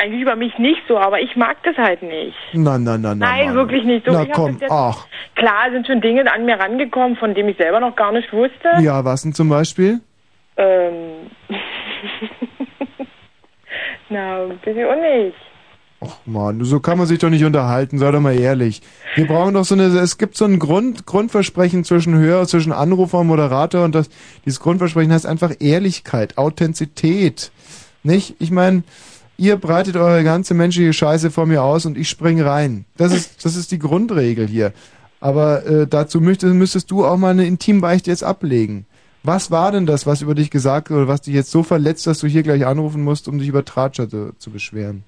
eigentlich 0.00 0.22
über 0.22 0.36
mich 0.36 0.58
nicht 0.58 0.80
so, 0.88 0.98
aber 0.98 1.20
ich 1.20 1.36
mag 1.36 1.56
das 1.64 1.76
halt 1.76 2.02
nicht. 2.02 2.36
Na, 2.52 2.78
na, 2.78 2.96
na. 2.98 3.14
Nein, 3.14 3.46
Manu. 3.46 3.54
wirklich 3.56 3.84
nicht 3.84 4.06
so. 4.06 4.12
Na 4.12 4.24
komm, 4.26 4.58
jetzt- 4.60 4.70
ach. 4.70 5.06
Klar 5.36 5.70
sind 5.72 5.86
schon 5.86 6.00
Dinge 6.00 6.30
an 6.32 6.44
mir 6.44 6.58
rangekommen, 6.58 7.16
von 7.16 7.34
denen 7.34 7.48
ich 7.50 7.56
selber 7.56 7.80
noch 7.80 7.96
gar 7.96 8.12
nicht 8.12 8.32
wusste. 8.32 8.68
Ja, 8.80 9.04
was 9.04 9.22
denn 9.22 9.32
zum 9.32 9.48
Beispiel? 9.48 10.00
Ähm. 10.56 11.30
Na, 14.08 14.44
ich 14.46 14.84
auch 14.84 14.96
nicht. 14.96 15.36
Mann, 16.24 16.64
so 16.64 16.80
kann 16.80 16.96
man 16.96 17.06
sich 17.06 17.18
doch 17.18 17.28
nicht 17.28 17.44
unterhalten, 17.44 17.98
sei 17.98 18.10
doch 18.10 18.20
mal 18.20 18.38
ehrlich. 18.38 18.80
Wir 19.16 19.26
brauchen 19.26 19.52
doch 19.54 19.64
so 19.64 19.74
eine, 19.74 19.84
es 19.84 20.16
gibt 20.16 20.34
so 20.36 20.46
ein 20.46 20.58
Grund, 20.58 21.04
Grundversprechen 21.06 21.84
zwischen 21.84 22.16
Hörer, 22.16 22.46
zwischen 22.46 22.72
Anrufer 22.72 23.18
und 23.18 23.26
Moderator 23.26 23.84
und 23.84 23.94
das, 23.94 24.08
dieses 24.46 24.60
Grundversprechen 24.60 25.12
heißt 25.12 25.26
einfach 25.26 25.52
Ehrlichkeit, 25.60 26.38
Authentizität. 26.38 27.52
Nicht? 28.02 28.34
Ich 28.38 28.50
meine, 28.50 28.82
ihr 29.40 29.56
breitet 29.56 29.96
eure 29.96 30.22
ganze 30.22 30.54
menschliche 30.54 30.92
Scheiße 30.92 31.30
vor 31.30 31.46
mir 31.46 31.62
aus 31.62 31.86
und 31.86 31.96
ich 31.96 32.08
spring 32.08 32.40
rein. 32.42 32.84
Das 32.96 33.12
ist, 33.12 33.44
das 33.44 33.56
ist 33.56 33.72
die 33.72 33.78
Grundregel 33.78 34.46
hier. 34.46 34.72
Aber 35.20 35.66
äh, 35.66 35.86
dazu 35.86 36.20
müsstest, 36.20 36.54
müsstest 36.54 36.90
du 36.90 37.04
auch 37.04 37.16
mal 37.16 37.30
eine 37.30 37.46
Intimbeichte 37.46 38.10
jetzt 38.10 38.22
ablegen. 38.22 38.86
Was 39.22 39.50
war 39.50 39.72
denn 39.72 39.86
das, 39.86 40.06
was 40.06 40.22
über 40.22 40.34
dich 40.34 40.50
gesagt 40.50 40.90
wurde, 40.90 41.08
was 41.08 41.22
dich 41.22 41.34
jetzt 41.34 41.50
so 41.50 41.62
verletzt, 41.62 42.06
dass 42.06 42.20
du 42.20 42.26
hier 42.26 42.42
gleich 42.42 42.64
anrufen 42.64 43.02
musst, 43.02 43.28
um 43.28 43.38
dich 43.38 43.48
über 43.48 43.64
Tratscher 43.64 44.08
zu, 44.08 44.32
zu 44.38 44.50
beschweren? 44.50 45.04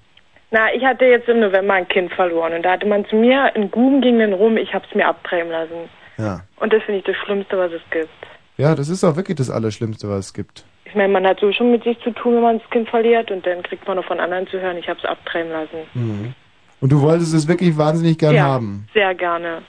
Na, 0.51 0.71
ich 0.75 0.83
hatte 0.83 1.05
jetzt 1.05 1.27
im 1.29 1.39
November 1.39 1.73
ein 1.73 1.87
Kind 1.87 2.11
verloren 2.13 2.53
und 2.53 2.63
da 2.63 2.73
hatte 2.73 2.85
man 2.85 3.05
zu 3.05 3.15
mir, 3.15 3.55
ein 3.55 3.71
Guben 3.71 4.01
ging 4.01 4.19
dann 4.19 4.33
rum, 4.33 4.57
ich 4.57 4.71
hab's 4.73 4.93
mir 4.93 5.07
abtreiben 5.07 5.51
lassen. 5.51 5.89
Ja. 6.17 6.41
Und 6.57 6.71
das 6.71 6.83
finde 6.83 6.99
ich 6.99 7.05
das 7.05 7.15
Schlimmste, 7.25 7.57
was 7.57 7.71
es 7.71 7.81
gibt. 7.89 8.09
Ja, 8.57 8.75
das 8.75 8.89
ist 8.89 9.03
auch 9.03 9.15
wirklich 9.15 9.37
das 9.37 9.49
Allerschlimmste, 9.49 10.07
was 10.09 10.27
es 10.27 10.33
gibt. 10.33 10.63
Ich 10.93 10.97
meine, 10.97 11.11
man 11.11 11.25
hat 11.25 11.39
so 11.39 11.51
schon 11.51 11.71
mit 11.71 11.83
sich 11.83 11.99
zu 12.01 12.11
tun, 12.11 12.35
wenn 12.35 12.43
man 12.43 12.59
das 12.59 12.69
Kind 12.69 12.87
verliert 12.87 13.31
und 13.31 13.43
dann 13.47 13.63
kriegt 13.63 13.87
man 13.87 13.97
noch 13.97 14.05
von 14.05 14.19
anderen 14.19 14.45
zu 14.45 14.61
hören, 14.61 14.77
ich 14.77 14.87
hab's 14.87 15.03
abtreiben 15.03 15.51
lassen. 15.51 15.87
Mhm. 15.95 16.35
Und 16.81 16.91
du 16.91 17.01
wolltest 17.01 17.33
es 17.33 17.47
wirklich 17.47 17.75
wahnsinnig 17.75 18.19
gern 18.19 18.35
ja, 18.35 18.43
haben. 18.43 18.87
sehr 18.93 19.15
gerne. 19.15 19.63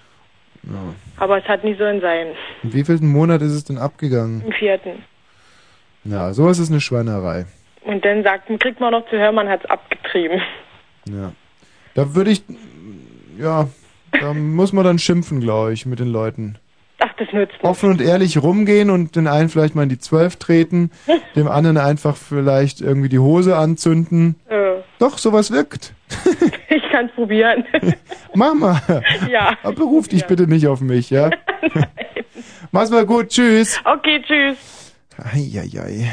Ja. 0.64 0.94
Aber 1.16 1.38
es 1.38 1.44
hat 1.44 1.64
nicht 1.64 1.78
sollen 1.78 2.02
sein. 2.02 2.26
In 2.62 2.74
wievielten 2.74 3.08
Monat 3.08 3.40
ist 3.40 3.52
es 3.52 3.64
denn 3.64 3.78
abgegangen? 3.78 4.42
Im 4.44 4.52
vierten. 4.52 5.02
Ja, 6.04 6.34
sowas 6.34 6.58
ist 6.58 6.70
eine 6.70 6.82
Schweinerei. 6.82 7.46
Und 7.84 8.04
dann 8.04 8.22
sagt, 8.22 8.48
kriegt 8.60 8.80
man 8.80 8.92
noch 8.92 9.08
zu 9.08 9.16
hören, 9.16 9.34
man 9.34 9.48
hat's 9.48 9.64
abgetrieben. 9.64 10.42
Ja. 11.08 11.32
Da 11.94 12.14
würde 12.14 12.32
ich, 12.32 12.42
ja, 13.38 13.66
da 14.12 14.34
muss 14.34 14.74
man 14.74 14.84
dann 14.84 14.98
schimpfen, 14.98 15.40
glaube 15.40 15.72
ich, 15.72 15.86
mit 15.86 16.00
den 16.00 16.08
Leuten. 16.08 16.58
Ach, 17.00 17.12
das 17.18 17.28
nützt 17.32 17.52
nicht. 17.54 17.64
Offen 17.64 17.90
und 17.90 18.00
ehrlich 18.00 18.42
rumgehen 18.42 18.88
und 18.90 19.16
den 19.16 19.26
einen 19.26 19.48
vielleicht 19.48 19.74
mal 19.74 19.82
in 19.82 19.88
die 19.88 19.98
Zwölf 19.98 20.36
treten, 20.36 20.90
dem 21.36 21.48
anderen 21.48 21.76
einfach 21.76 22.16
vielleicht 22.16 22.80
irgendwie 22.80 23.08
die 23.08 23.18
Hose 23.18 23.56
anzünden. 23.56 24.36
Äh, 24.48 24.76
Doch, 24.98 25.18
sowas 25.18 25.50
wirkt. 25.50 25.92
ich 26.68 26.82
kann's 26.90 27.12
probieren. 27.12 27.64
Mach 28.34 28.54
mal. 28.54 28.80
ja. 29.30 29.56
Aber 29.62 29.74
beruf 29.74 30.08
dich 30.08 30.24
bitte 30.26 30.46
nicht 30.46 30.66
auf 30.68 30.80
mich, 30.80 31.10
ja? 31.10 31.30
Mach's 32.72 32.90
mal 32.90 33.04
gut, 33.06 33.28
tschüss. 33.28 33.80
Okay, 33.84 34.22
tschüss. 34.26 34.94
Eieiei. 35.16 36.12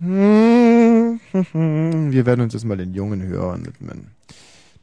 Hm, 0.00 1.20
Wir 2.12 2.26
werden 2.26 2.40
uns 2.42 2.52
jetzt 2.54 2.64
mal 2.64 2.76
den 2.76 2.94
jungen 2.94 3.22
Hörern 3.22 3.66
widmen. 3.66 4.12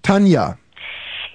Tanja. 0.02 0.58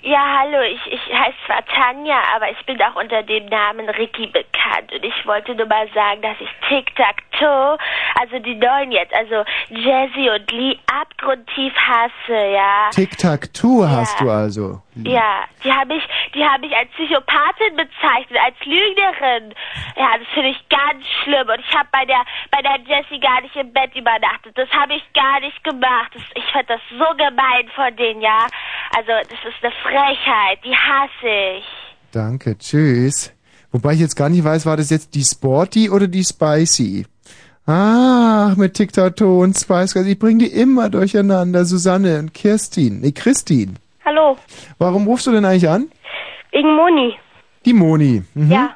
Ja, 0.03 0.41
hallo, 0.41 0.63
ich, 0.63 0.81
ich 0.93 1.15
heiße 1.15 1.37
zwar 1.47 1.65
Tanja, 1.67 2.17
aber 2.35 2.51
ich 2.51 2.65
bin 2.65 2.81
auch 2.81 2.97
unter 2.97 3.23
dem 3.23 3.47
Namen 3.47 3.87
Ricky 3.91 4.27
bekannt. 4.29 4.91
Und 4.95 5.05
ich 5.05 5.27
wollte 5.27 5.55
nur 5.55 5.67
mal 5.67 5.87
sagen, 5.93 6.23
dass 6.23 6.37
ich 6.41 6.49
Tic-Tac-Toe, 6.69 7.77
also 8.19 8.39
die 8.39 8.55
neuen 8.55 8.93
jetzt, 8.93 9.13
also 9.13 9.45
Jazzy 9.69 10.31
und 10.31 10.51
Lee, 10.53 10.79
abgrundtief 10.87 11.75
hasse, 11.75 12.33
ja. 12.33 12.89
Tic-Tac-Toe 12.93 13.91
hast 13.91 14.21
du 14.21 14.31
also. 14.31 14.81
Ja, 15.07 15.45
die 15.65 15.73
habe 15.73 15.95
ich, 15.95 16.03
die 16.35 16.45
habe 16.45 16.67
ich 16.67 16.75
als 16.75 16.91
Psychopathin 16.91 17.77
bezeichnet, 17.77 18.39
als 18.45 18.57
Lügnerin. 18.65 19.55
Ja, 19.97 20.19
das 20.19 20.29
finde 20.35 20.51
ich 20.51 20.69
ganz 20.69 21.05
schlimm. 21.23 21.49
Und 21.49 21.61
ich 21.61 21.75
habe 21.77 21.89
bei 21.93 22.05
der, 22.05 22.25
bei 22.51 22.63
der 22.63 22.79
Jessie 22.87 23.21
gar 23.21 23.41
nicht 23.41 23.55
im 23.57 23.73
Bett 23.73 23.95
übernachtet. 23.95 24.57
Das 24.57 24.69
habe 24.71 24.95
ich 24.95 25.05
gar 25.13 25.41
nicht 25.41 25.63
gemacht. 25.65 26.13
Das, 26.15 26.23
ich 26.35 26.45
fand 26.53 26.69
das 26.69 26.81
so 26.91 27.07
gemein 27.17 27.69
von 27.75 27.95
denen, 27.97 28.21
ja. 28.21 28.47
Also, 28.97 29.13
das 29.29 29.39
ist 29.45 29.63
eine 29.63 29.73
Frechheit. 29.83 30.59
Die 30.65 30.77
hasse 30.77 31.59
ich. 31.59 31.65
Danke, 32.13 32.59
tschüss. 32.59 33.33
Wobei 33.73 33.95
ich 33.95 34.01
jetzt 34.01 34.17
gar 34.17 34.29
nicht 34.29 34.43
weiß, 34.43 34.67
war 34.67 34.77
das 34.77 34.91
jetzt 34.91 35.15
die 35.15 35.23
Sporty 35.23 35.91
oder 35.91 36.09
die 36.09 36.25
Spicy? 36.25 37.07
Ach, 37.67 38.57
mit 38.57 38.75
Tic-Tac-Toe 38.75 39.43
und 39.43 39.57
Spice 39.57 39.93
Girls, 39.93 40.09
ich 40.09 40.19
bring 40.19 40.41
die 40.41 40.49
immer 40.49 40.89
durcheinander. 40.89 41.65
Susanne 41.65 42.19
und 42.19 42.35
Kirstin. 42.35 43.01
Nee, 43.01 43.13
Christine. 43.13 43.75
Hallo, 44.05 44.37
Warum 44.79 45.07
rufst 45.07 45.27
du 45.27 45.33
denn 45.33 45.45
eigentlich 45.45 45.69
an? 45.69 45.91
wegen 46.53 46.75
Moni. 46.75 47.15
Die 47.65 47.73
Moni. 47.73 48.23
Mhm. 48.35 48.51
Ja, 48.51 48.71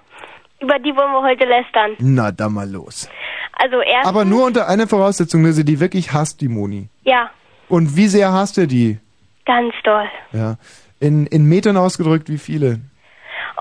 über 0.60 0.78
die 0.78 0.94
wollen 0.94 1.12
wir 1.12 1.22
heute 1.22 1.44
lästern. 1.44 1.92
Na, 1.98 2.30
dann 2.30 2.52
mal 2.52 2.70
los. 2.70 3.08
Also 3.54 3.80
erst, 3.80 4.06
Aber 4.06 4.24
nur 4.24 4.44
unter 4.46 4.68
einer 4.68 4.86
Voraussetzung, 4.86 5.42
dass 5.44 5.56
sie 5.56 5.64
die 5.64 5.80
wirklich 5.80 6.12
hasst, 6.12 6.40
die 6.40 6.48
Moni. 6.48 6.88
ja, 7.04 7.30
Und 7.68 7.96
wie 7.96 8.06
sehr 8.08 8.32
hasst 8.32 8.58
ihr 8.58 8.66
die? 8.66 8.98
ganz 9.46 9.74
doll. 9.84 10.06
Ja. 10.32 10.56
In, 11.00 11.26
in 11.26 11.44
Metern 11.46 11.76
ausgedrückt, 11.76 12.28
wie 12.30 12.38
viele? 12.38 12.80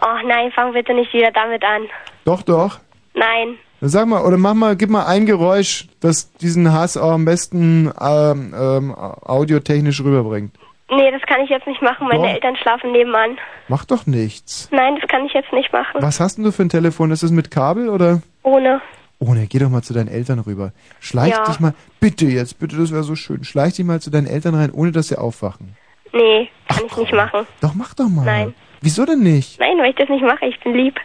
Oh 0.01 0.27
nein, 0.27 0.51
fang 0.55 0.71
bitte 0.73 0.93
nicht 0.93 1.11
wieder 1.13 1.31
damit 1.31 1.61
an. 1.63 1.83
Doch, 2.25 2.41
doch. 2.41 2.79
Nein, 3.13 3.57
Dann 3.81 3.89
Sag 3.89 4.07
mal, 4.07 4.23
oder 4.23 4.37
mach 4.37 4.53
mal, 4.53 4.75
gib 4.77 4.89
mal 4.89 5.05
ein 5.05 5.25
Geräusch, 5.25 5.87
das 5.99 6.31
diesen 6.37 6.71
Hass 6.71 6.95
auch 6.97 7.11
am 7.11 7.25
besten 7.25 7.91
ähm, 7.99 8.53
ähm, 8.57 8.95
audiotechnisch 8.95 10.01
rüberbringt. 10.01 10.55
Nee, 10.95 11.11
das 11.11 11.21
kann 11.23 11.41
ich 11.41 11.49
jetzt 11.49 11.67
nicht 11.67 11.81
machen. 11.81 12.07
Meine 12.07 12.23
Doch. 12.23 12.29
Eltern 12.33 12.55
schlafen 12.55 12.91
nebenan. 12.91 13.37
Mach 13.67 13.85
doch 13.85 14.05
nichts. 14.05 14.69
Nein, 14.71 14.97
das 14.99 15.07
kann 15.09 15.25
ich 15.25 15.33
jetzt 15.33 15.51
nicht 15.53 15.71
machen. 15.73 16.01
Was 16.01 16.19
hast 16.19 16.37
denn 16.37 16.43
du 16.43 16.51
für 16.51 16.63
ein 16.63 16.69
Telefon? 16.69 17.11
Ist 17.11 17.23
es 17.23 17.31
mit 17.31 17.51
Kabel 17.51 17.89
oder? 17.89 18.21
Ohne. 18.43 18.81
Oh 19.19 19.33
ne, 19.33 19.47
geh 19.47 19.59
doch 19.59 19.69
mal 19.69 19.81
zu 19.83 19.93
deinen 19.93 20.09
Eltern 20.09 20.39
rüber. 20.39 20.73
Schleich 20.99 21.31
Ja. 21.31 21.43
dich 21.45 21.59
mal, 21.59 21.73
bitte 21.99 22.25
jetzt, 22.25 22.59
bitte, 22.59 22.75
das 22.77 22.91
wäre 22.91 23.03
so 23.03 23.15
schön. 23.15 23.43
Schleich 23.43 23.75
dich 23.75 23.85
mal 23.85 24.01
zu 24.01 24.09
deinen 24.09 24.27
Eltern 24.27 24.55
rein, 24.55 24.71
ohne 24.71 24.91
dass 24.91 25.07
sie 25.07 25.17
aufwachen. 25.17 25.77
Nee, 26.11 26.49
kann 26.67 26.85
ich 26.85 26.97
nicht 26.97 27.13
machen. 27.13 27.47
Doch, 27.61 27.73
mach 27.73 27.93
doch 27.93 28.09
mal. 28.09 28.25
Nein. 28.25 28.53
Wieso 28.81 29.05
denn 29.05 29.19
nicht? 29.19 29.59
Nein, 29.59 29.77
weil 29.79 29.91
ich 29.91 29.95
das 29.95 30.09
nicht 30.09 30.23
mache. 30.23 30.45
Ich 30.45 30.59
bin 30.59 30.73
lieb. 30.73 30.99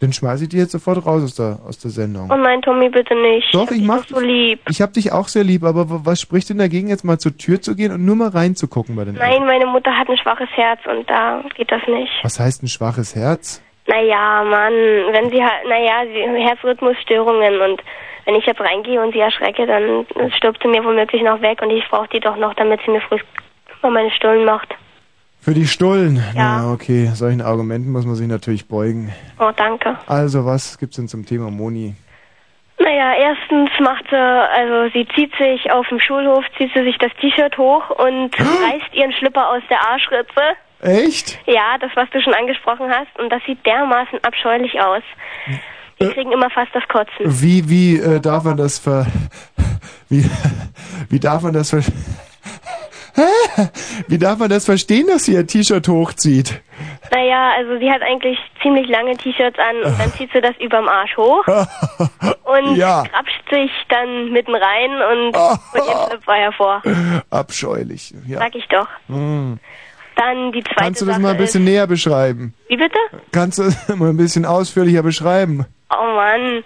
Dann 0.00 0.14
schmeiß 0.14 0.40
ich 0.40 0.48
die 0.48 0.56
jetzt 0.56 0.72
sofort 0.72 1.04
raus 1.04 1.22
aus 1.22 1.34
der, 1.34 1.58
aus 1.66 1.78
der 1.78 1.90
Sendung. 1.90 2.30
Oh 2.32 2.36
nein, 2.36 2.62
Tommy, 2.62 2.88
bitte 2.88 3.14
nicht. 3.14 3.54
Doch, 3.54 3.70
ich 3.70 3.82
mach 3.82 4.06
so 4.06 4.18
lieb. 4.18 4.60
Ich 4.70 4.80
hab 4.80 4.94
dich 4.94 5.12
auch 5.12 5.28
sehr 5.28 5.44
lieb, 5.44 5.62
aber 5.62 5.84
was 6.06 6.22
spricht 6.22 6.48
denn 6.48 6.56
dagegen, 6.56 6.88
jetzt 6.88 7.04
mal 7.04 7.18
zur 7.18 7.36
Tür 7.36 7.60
zu 7.60 7.76
gehen 7.76 7.92
und 7.92 8.06
nur 8.06 8.16
mal 8.16 8.30
reinzugucken 8.30 8.96
bei 8.96 9.04
den 9.04 9.16
Eltern? 9.16 9.28
Nein, 9.28 9.46
meine 9.46 9.66
Mutter 9.66 9.94
hat 9.96 10.08
ein 10.08 10.16
schwaches 10.16 10.48
Herz 10.52 10.80
und 10.86 11.08
da 11.10 11.44
geht 11.54 11.70
das 11.70 11.82
nicht. 11.86 12.12
Was 12.22 12.40
heißt 12.40 12.62
ein 12.62 12.68
schwaches 12.68 13.14
Herz? 13.14 13.62
Naja, 13.86 14.42
Mann, 14.44 14.72
wenn 14.72 15.28
sie 15.30 15.42
halt, 15.42 15.68
naja, 15.68 16.04
sie 16.06 16.44
Herzrhythmusstörungen 16.44 17.60
und 17.60 17.82
wenn 18.24 18.36
ich 18.36 18.46
jetzt 18.46 18.60
reingehe 18.60 19.02
und 19.02 19.12
sie 19.12 19.20
erschrecke, 19.20 19.66
dann 19.66 20.06
stirbt 20.36 20.62
sie 20.62 20.68
mir 20.68 20.82
womöglich 20.82 21.22
noch 21.22 21.42
weg 21.42 21.60
und 21.60 21.70
ich 21.70 21.86
brauche 21.90 22.08
die 22.08 22.20
doch 22.20 22.36
noch, 22.36 22.54
damit 22.54 22.80
sie 22.86 22.92
mir 22.92 23.02
früh 23.02 23.18
mal 23.82 23.90
meine 23.90 24.10
Stullen 24.12 24.46
macht. 24.46 24.74
Für 25.40 25.54
die 25.54 25.66
Stullen? 25.66 26.16
Ja. 26.34 26.62
Na, 26.62 26.72
okay, 26.72 27.10
solchen 27.14 27.40
Argumenten 27.40 27.90
muss 27.90 28.04
man 28.04 28.14
sich 28.14 28.28
natürlich 28.28 28.68
beugen. 28.68 29.12
Oh, 29.38 29.50
danke. 29.56 29.98
Also, 30.06 30.44
was 30.44 30.78
gibt's 30.78 30.96
denn 30.96 31.08
zum 31.08 31.24
Thema 31.24 31.50
Moni? 31.50 31.94
Naja, 32.78 33.12
erstens 33.14 33.70
macht 33.80 34.04
sie, 34.10 34.16
also 34.16 34.90
sie 34.92 35.06
zieht 35.14 35.32
sich 35.36 35.70
auf 35.70 35.86
dem 35.88 36.00
Schulhof, 36.00 36.44
zieht 36.56 36.70
sie 36.74 36.82
sich 36.82 36.96
das 36.98 37.12
T-Shirt 37.20 37.56
hoch 37.58 37.90
und 37.90 38.30
reißt 38.38 38.94
ihren 38.94 39.12
Schlipper 39.12 39.50
aus 39.50 39.62
der 39.68 39.80
Arschritze. 39.86 40.56
Echt? 40.80 41.38
Ja, 41.46 41.76
das, 41.78 41.90
was 41.94 42.08
du 42.10 42.20
schon 42.22 42.34
angesprochen 42.34 42.90
hast. 42.90 43.18
Und 43.18 43.30
das 43.30 43.42
sieht 43.46 43.64
dermaßen 43.66 44.18
abscheulich 44.22 44.80
aus. 44.80 45.02
Wir 45.98 46.10
kriegen 46.12 46.32
immer 46.32 46.48
fast 46.48 46.74
das 46.74 46.86
Kotzen. 46.88 47.26
Wie, 47.26 47.68
wie 47.68 47.98
äh, 47.98 48.20
darf 48.20 48.44
man 48.44 48.56
das 48.56 48.78
ver 48.78 49.06
Wie, 50.08 50.24
wie 51.08 51.20
darf 51.20 51.42
man 51.42 51.52
das 51.52 51.70
ver 51.70 51.82
Wie 54.08 54.18
darf 54.18 54.38
man 54.38 54.48
das 54.50 54.64
verstehen, 54.64 55.06
dass 55.08 55.24
sie 55.24 55.34
ihr 55.34 55.46
T-Shirt 55.46 55.86
hochzieht? 55.88 56.60
Naja, 57.12 57.52
also 57.56 57.78
sie 57.78 57.90
hat 57.90 58.02
eigentlich 58.02 58.38
ziemlich 58.62 58.88
lange 58.88 59.16
T-Shirts 59.16 59.58
an 59.58 59.76
und 59.92 59.98
dann 60.00 60.12
zieht 60.12 60.30
sie 60.32 60.40
das 60.40 60.54
überm 60.60 60.88
Arsch 60.88 61.16
hoch 61.16 61.44
und 62.44 62.76
Ja. 62.76 63.04
krapscht 63.04 63.42
sich 63.50 63.70
dann 63.88 64.30
mitten 64.32 64.54
rein 64.54 64.90
und 64.92 65.36
holt 65.36 65.86
ihren 65.88 66.08
Schlüpfer 66.08 66.32
hervor. 66.34 66.82
Abscheulich. 67.30 68.14
Ja. 68.26 68.38
Sag 68.38 68.54
ich 68.54 68.66
doch. 68.68 68.88
Hm. 69.08 69.58
Dann 70.16 70.52
die 70.52 70.62
zweite 70.62 70.74
Kannst 70.76 71.00
du 71.00 71.06
das 71.06 71.14
Sache 71.14 71.22
mal 71.22 71.30
ein 71.32 71.36
bisschen 71.38 71.62
ist, 71.66 71.70
näher 71.70 71.86
beschreiben? 71.86 72.54
Wie 72.68 72.76
bitte? 72.76 72.98
Kannst 73.32 73.58
du 73.58 73.62
das 73.64 73.88
mal 73.96 74.10
ein 74.10 74.16
bisschen 74.16 74.44
ausführlicher 74.44 75.02
beschreiben? 75.02 75.64
Oh 75.90 76.14
Mann. 76.14 76.62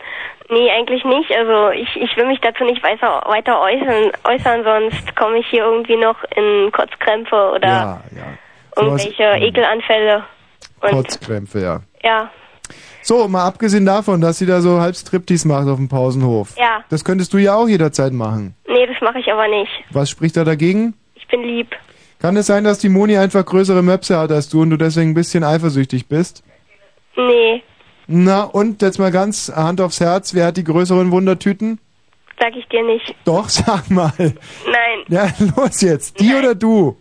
Nee, 0.51 0.71
eigentlich 0.71 1.05
nicht. 1.05 1.33
Also 1.33 1.71
ich, 1.71 1.89
ich 1.97 2.17
will 2.17 2.27
mich 2.27 2.39
dazu 2.41 2.65
nicht 2.65 2.83
weiter, 2.83 3.23
weiter 3.27 3.61
äußern, 3.61 4.11
äußern, 4.25 4.63
sonst 4.65 5.17
komme 5.17 5.39
ich 5.39 5.47
hier 5.49 5.65
irgendwie 5.65 5.97
noch 5.97 6.17
in 6.37 6.71
Kotzkrämpfe 6.73 7.53
oder 7.55 7.69
Ja, 7.69 8.01
irgendwelche 8.77 9.23
Ekelanfälle. 9.45 10.25
Und 10.83 10.91
Kotzkrämpfe, 10.91 11.61
ja. 11.61 11.81
ja, 12.03 12.31
So, 13.01 13.27
mal 13.27 13.47
abgesehen 13.47 13.87
davon, 13.87 14.21
dass 14.21 14.39
sie 14.39 14.45
da 14.47 14.61
so 14.61 14.81
halb 14.81 14.95
Striptease 14.97 15.49
macht 15.49 15.67
auf 15.67 15.77
dem 15.79 15.89
Pausenhof. 15.89 16.51
ja. 16.59 16.85
Das 16.91 17.03
könntest 17.05 17.33
du 17.33 17.39
ja 17.39 17.55
auch 17.55 17.67
jederzeit 17.67 18.13
machen. 18.13 18.55
Nee, 18.69 18.87
das 18.87 19.01
mache 19.01 19.21
ich 19.21 19.33
aber 19.33 19.49
nicht. 19.49 19.71
Was 19.93 20.11
spricht 20.11 20.37
da 20.37 20.45
dagegen? 20.45 20.93
Ich 21.15 21.27
bin 21.29 21.43
lieb. 21.43 21.75
Kann 22.21 22.37
es 22.37 22.47
sein, 22.47 22.65
dass 22.65 22.79
die 22.79 22.91
Moni 22.91 23.17
einfach 23.17 23.45
größere 23.47 23.83
Möpse 23.83 24.19
hat 24.19 24.31
als 24.31 24.51
du 24.51 24.61
und 24.63 24.71
du 24.71 24.77
deswegen 24.77 25.11
ein 25.13 25.15
bisschen 25.15 25.43
eifersüchtig 25.43 26.07
bist? 26.09 26.45
Nee, 27.17 27.63
Na, 28.07 28.43
und 28.45 28.83
jetzt 28.83 28.99
mal 28.99 29.11
ganz 29.11 29.51
Hand 29.55 29.81
aufs 29.81 30.01
Herz, 30.01 30.35
wer 30.35 30.47
hat 30.47 30.57
die 30.57 30.65
größeren 30.65 31.11
Wundertüten? 31.11 31.79
sag 32.41 32.55
ich 32.57 32.67
dir 32.69 32.83
nicht. 32.85 33.15
Doch, 33.25 33.49
sag 33.49 33.91
mal. 33.91 34.13
Nein, 34.19 34.35
Ja, 35.09 35.29
los 35.57 35.81
jetzt. 35.81 36.21
Die 36.21 36.35
oder 36.35 36.55
du? 36.55 36.97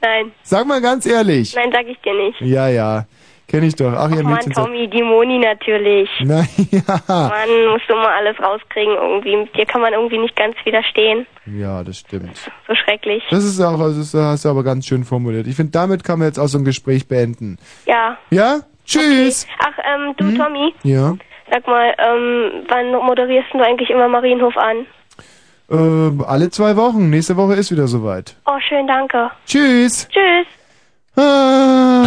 nein. 0.00 0.32
Sag 0.42 0.66
mal 0.66 0.80
ganz 0.80 1.04
ehrlich. 1.04 1.54
Nein, 1.54 1.70
sag 1.72 1.86
ich 1.86 1.98
dir 2.00 2.14
nicht. 2.14 2.40
Ja, 2.40 2.68
ja. 2.68 3.06
Kenn 3.48 3.62
ich 3.64 3.74
doch. 3.74 3.92
Ach, 3.94 4.10
ihr 4.10 4.22
Mann, 4.22 4.34
Mädchen. 4.34 4.52
Tommy, 4.52 4.88
die 4.88 5.02
Moni 5.02 5.38
natürlich. 5.38 6.08
Na 6.20 6.44
ja. 6.70 6.82
Mann, 7.08 7.70
musst 7.72 7.88
du 7.88 7.94
mal 7.94 8.14
alles 8.18 8.38
rauskriegen 8.40 8.94
irgendwie. 8.94 9.36
Mit 9.36 9.56
dir 9.56 9.64
kann 9.66 9.80
man 9.80 9.92
irgendwie 9.94 10.18
nicht 10.18 10.36
ganz 10.36 10.54
widerstehen. 10.64 11.26
Ja, 11.46 11.82
das 11.82 11.98
stimmt. 11.98 12.36
So 12.68 12.74
schrecklich. 12.74 13.22
Das 13.30 13.44
ist 13.44 13.58
auch, 13.60 13.80
also 13.80 14.00
das 14.00 14.12
hast 14.14 14.44
du 14.44 14.50
aber 14.50 14.62
ganz 14.64 14.86
schön 14.86 15.04
formuliert. 15.04 15.46
Ich 15.46 15.56
finde, 15.56 15.72
damit 15.72 16.04
kann 16.04 16.18
man 16.18 16.28
jetzt 16.28 16.38
auch 16.38 16.46
so 16.48 16.58
ein 16.58 16.64
Gespräch 16.64 17.08
beenden. 17.08 17.58
Ja. 17.86 18.18
Ja? 18.30 18.60
Tschüss. 18.88 19.46
Ach, 19.60 19.78
ähm, 19.84 20.14
du, 20.16 20.24
Hm? 20.24 20.38
Tommy, 20.38 20.74
Ja. 20.82 21.14
sag 21.50 21.66
mal, 21.66 21.94
ähm, 21.98 22.64
wann 22.68 22.90
moderierst 22.92 23.48
du 23.52 23.60
eigentlich 23.60 23.90
immer 23.90 24.08
Marienhof 24.08 24.56
an? 24.56 24.86
Äh, 25.70 26.24
alle 26.24 26.48
zwei 26.50 26.76
Wochen. 26.76 27.10
Nächste 27.10 27.36
Woche 27.36 27.54
ist 27.54 27.70
wieder 27.70 27.86
soweit. 27.86 28.34
Oh, 28.46 28.58
schön, 28.66 28.86
danke. 28.86 29.30
Tschüss. 29.46 30.08
Tschüss. 30.08 30.46
Ah. 31.16 32.04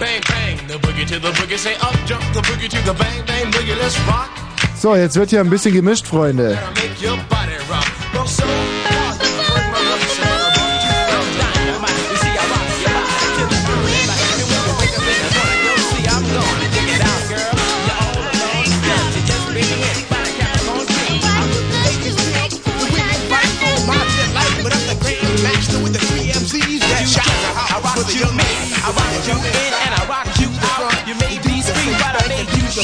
Bang, 0.00 0.20
bang, 0.26 0.58
the 0.68 0.78
boogie 0.78 1.04
to 1.06 1.14
the 1.20 1.32
boogie. 1.40 1.56
Say 1.56 1.74
up, 1.80 1.94
jump 2.06 2.22
the 2.32 2.40
boogie 2.40 2.68
to 2.68 2.78
the 2.84 2.92
bang, 2.98 3.22
bang, 3.26 3.50
boogie. 3.52 3.74
Let's 3.80 3.96
rock. 4.08 4.30
So, 4.74 4.96
jetzt 4.96 5.16
wird 5.16 5.30
hier 5.30 5.40
ein 5.40 5.50
bisschen 5.50 5.72
gemischt, 5.72 6.06
Freunde. 6.06 6.58
Make 6.74 7.06
your 7.06 7.16
body 7.28 7.56
rock. 7.70 8.73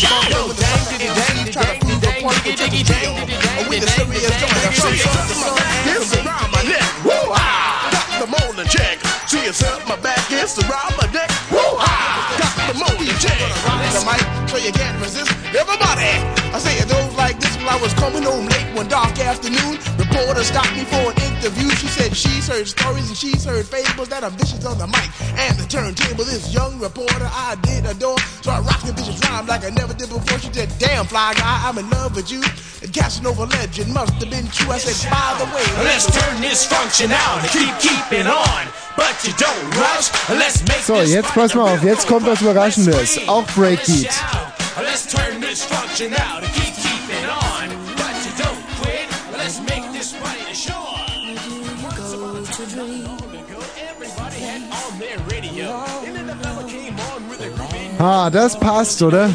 You 0.00 0.08
shout. 0.08 0.30
Yo, 0.32 0.48
dang, 0.56 0.80
diddy, 0.88 1.12
dang, 1.12 1.44
diddy, 2.56 2.82
dang, 2.82 3.68
with 3.68 3.84
the 3.84 3.90
my 6.24 6.62
neck. 6.64 6.88
Woo 7.04 7.12
ah! 7.36 7.92
Got 7.92 8.08
the 8.16 8.26
molding 8.26 8.64
check. 8.64 8.96
See 9.28 9.44
yourself, 9.44 9.86
my 9.86 9.96
back 9.96 10.32
is 10.32 10.54
the 10.54 10.64
molding. 10.64 11.28
The 13.92 14.00
so 14.48 14.56
you 14.56 14.72
can't 14.72 14.96
resist. 15.02 15.30
Everybody, 15.52 16.16
I 16.48 16.58
say 16.58 16.78
it 16.78 16.88
goes 16.88 17.12
like 17.16 17.38
this. 17.38 17.54
While 17.58 17.76
I 17.76 17.82
was 17.82 17.92
coming 17.94 18.22
home 18.22 18.46
late 18.46 18.74
one 18.74 18.88
dark 18.88 19.18
afternoon, 19.18 19.76
reporter 20.20 20.44
stopped 20.44 20.72
me 20.76 20.84
for 20.84 21.12
an 21.12 21.16
interview. 21.32 21.70
She 21.70 21.88
said 21.88 22.16
she's 22.16 22.46
heard 22.46 22.68
stories 22.68 23.08
and 23.08 23.16
she's 23.16 23.44
heard 23.44 23.66
fables 23.66 24.08
that 24.08 24.22
are 24.22 24.30
vicious 24.30 24.64
on 24.64 24.76
the 24.78 24.86
mic 24.86 25.08
and 25.38 25.56
the 25.56 25.66
turntable. 25.66 26.24
This 26.24 26.52
young 26.52 26.78
reporter 26.78 27.28
I 27.32 27.56
did 27.62 27.86
adore, 27.86 28.18
so 28.42 28.50
I 28.50 28.60
rocked 28.60 28.86
the 28.86 28.92
vicious 28.92 29.18
rhyme 29.24 29.46
like 29.46 29.64
I 29.64 29.70
never 29.70 29.94
did 29.94 30.10
before. 30.10 30.38
She 30.38 30.52
said, 30.52 30.70
"Damn 30.78 31.06
fly 31.06 31.34
guy, 31.34 31.62
I'm 31.64 31.78
in 31.78 31.88
love 31.90 32.14
with 32.16 32.30
you." 32.30 32.42
The 32.80 32.88
Casanova 32.88 33.44
legend 33.46 33.92
must 33.94 34.12
have 34.14 34.30
been 34.30 34.48
true. 34.48 34.72
I 34.72 34.78
said, 34.78 34.98
"By 35.10 35.34
the 35.38 35.46
way, 35.54 35.64
Let's 35.84 36.06
turn 36.06 36.40
this 36.40 36.66
function 36.66 37.12
out 37.12 37.40
and 37.40 37.50
keep 37.50 37.72
keeping 37.80 38.26
on. 38.26 38.62
But 38.96 39.16
you 39.24 39.32
don't 39.38 39.64
rush. 39.76 40.10
Let's 40.28 40.62
make 40.68 40.82
So, 40.84 41.00
jetzt 41.00 41.32
pass 41.32 41.54
mal 41.54 41.74
auf. 41.74 41.82
Jetzt 41.82 42.06
kommt 42.06 42.26
was 42.26 42.40
Überraschendes. 42.40 43.20
Auch 43.28 43.46
Breakbeat. 43.54 44.10
Let's 44.82 45.06
turn 45.06 45.40
this 45.40 45.64
function 45.64 46.12
out 46.14 46.42
and 46.42 46.52
keep 46.54 46.69
Ah, 58.02 58.30
das 58.30 58.58
passt, 58.58 59.02
oder? 59.02 59.28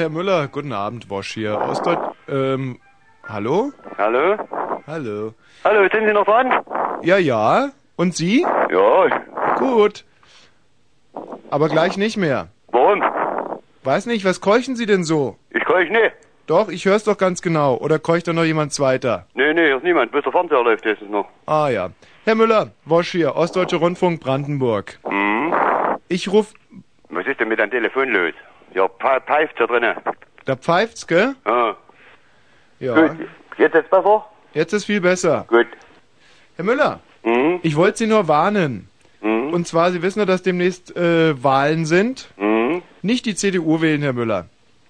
Herr 0.00 0.08
Müller, 0.08 0.48
guten 0.48 0.72
Abend, 0.72 1.08
Bosch 1.08 1.34
hier 1.34 1.60
aus 1.60 1.82
Deut 1.82 1.98
ähm, 2.26 2.80
hallo? 3.28 3.70
Hallo? 3.98 4.34
Hallo. 4.86 5.34
Hallo, 5.62 5.88
sind 5.92 6.06
Sie 6.06 6.14
noch 6.14 6.24
dran? 6.24 6.50
Ja, 7.02 7.18
ja. 7.18 7.68
Und 7.96 8.16
Sie? 8.16 8.46
Ja. 8.70 9.20
Gut. 9.58 10.06
Aber 11.50 11.68
gleich 11.68 11.98
nicht 11.98 12.16
mehr. 12.16 12.48
Warum? 12.68 13.02
Weiß 13.84 14.06
nicht, 14.06 14.24
was 14.24 14.40
keuchen 14.40 14.74
Sie 14.74 14.86
denn 14.86 15.04
so? 15.04 15.36
Ich 15.50 15.66
keuch 15.66 15.90
nicht. 15.90 16.12
Doch, 16.46 16.70
ich 16.70 16.86
hör's 16.86 17.04
doch 17.04 17.18
ganz 17.18 17.42
genau. 17.42 17.74
Oder 17.76 17.98
keucht 17.98 18.26
da 18.26 18.32
noch 18.32 18.44
jemand 18.44 18.72
zweiter? 18.72 19.26
Nee, 19.34 19.52
nee, 19.52 19.66
hier 19.66 19.76
ist 19.76 19.84
niemand. 19.84 20.12
Bis 20.12 20.22
der 20.22 20.32
Fernseher 20.32 20.64
läuft, 20.64 20.86
es 20.86 20.98
noch. 21.10 21.28
Ah 21.44 21.68
ja. 21.68 21.90
Herr 22.24 22.36
Müller, 22.36 22.70
Wosch 22.86 23.10
hier, 23.12 23.36
Ostdeutsche 23.36 23.76
Rundfunk 23.76 24.20
Brandenburg. 24.22 24.98
Mhm. 25.10 25.54
Ich 26.08 26.32
ruf... 26.32 26.54
Was 27.10 27.26
ist 27.26 27.38
denn 27.38 27.48
mit 27.48 27.58
deinem 27.58 27.70
Telefon 27.70 28.08
los? 28.08 28.32
Ja, 28.74 28.84
pfe- 28.84 29.20
pfeift 29.26 29.58
da 29.60 29.66
drinnen. 29.66 29.96
Da 30.44 30.56
pfeift's, 30.56 31.06
gell? 31.06 31.34
Ah. 31.44 31.74
Ja. 32.78 32.94
Gut. 33.08 33.28
Jetzt 33.58 33.74
ist 33.74 33.90
besser? 33.90 34.24
Jetzt 34.54 34.72
ist 34.72 34.84
viel 34.84 35.00
besser. 35.00 35.44
Gut. 35.48 35.66
Herr 36.56 36.64
Müller, 36.64 37.00
Mhm. 37.22 37.60
ich 37.62 37.76
wollte 37.76 37.98
Sie 37.98 38.06
nur 38.06 38.26
warnen. 38.28 38.88
Mhm. 39.20 39.52
Und 39.52 39.66
zwar, 39.66 39.90
Sie 39.92 40.02
wissen 40.02 40.20
ja, 40.20 40.24
dass 40.26 40.42
demnächst 40.42 40.96
äh, 40.96 41.42
Wahlen 41.42 41.84
sind. 41.84 42.28
Mhm. 42.36 42.82
Nicht 43.02 43.26
die 43.26 43.34
CDU 43.34 43.80
wählen, 43.80 44.02
Herr 44.02 44.12
Müller. 44.12 44.46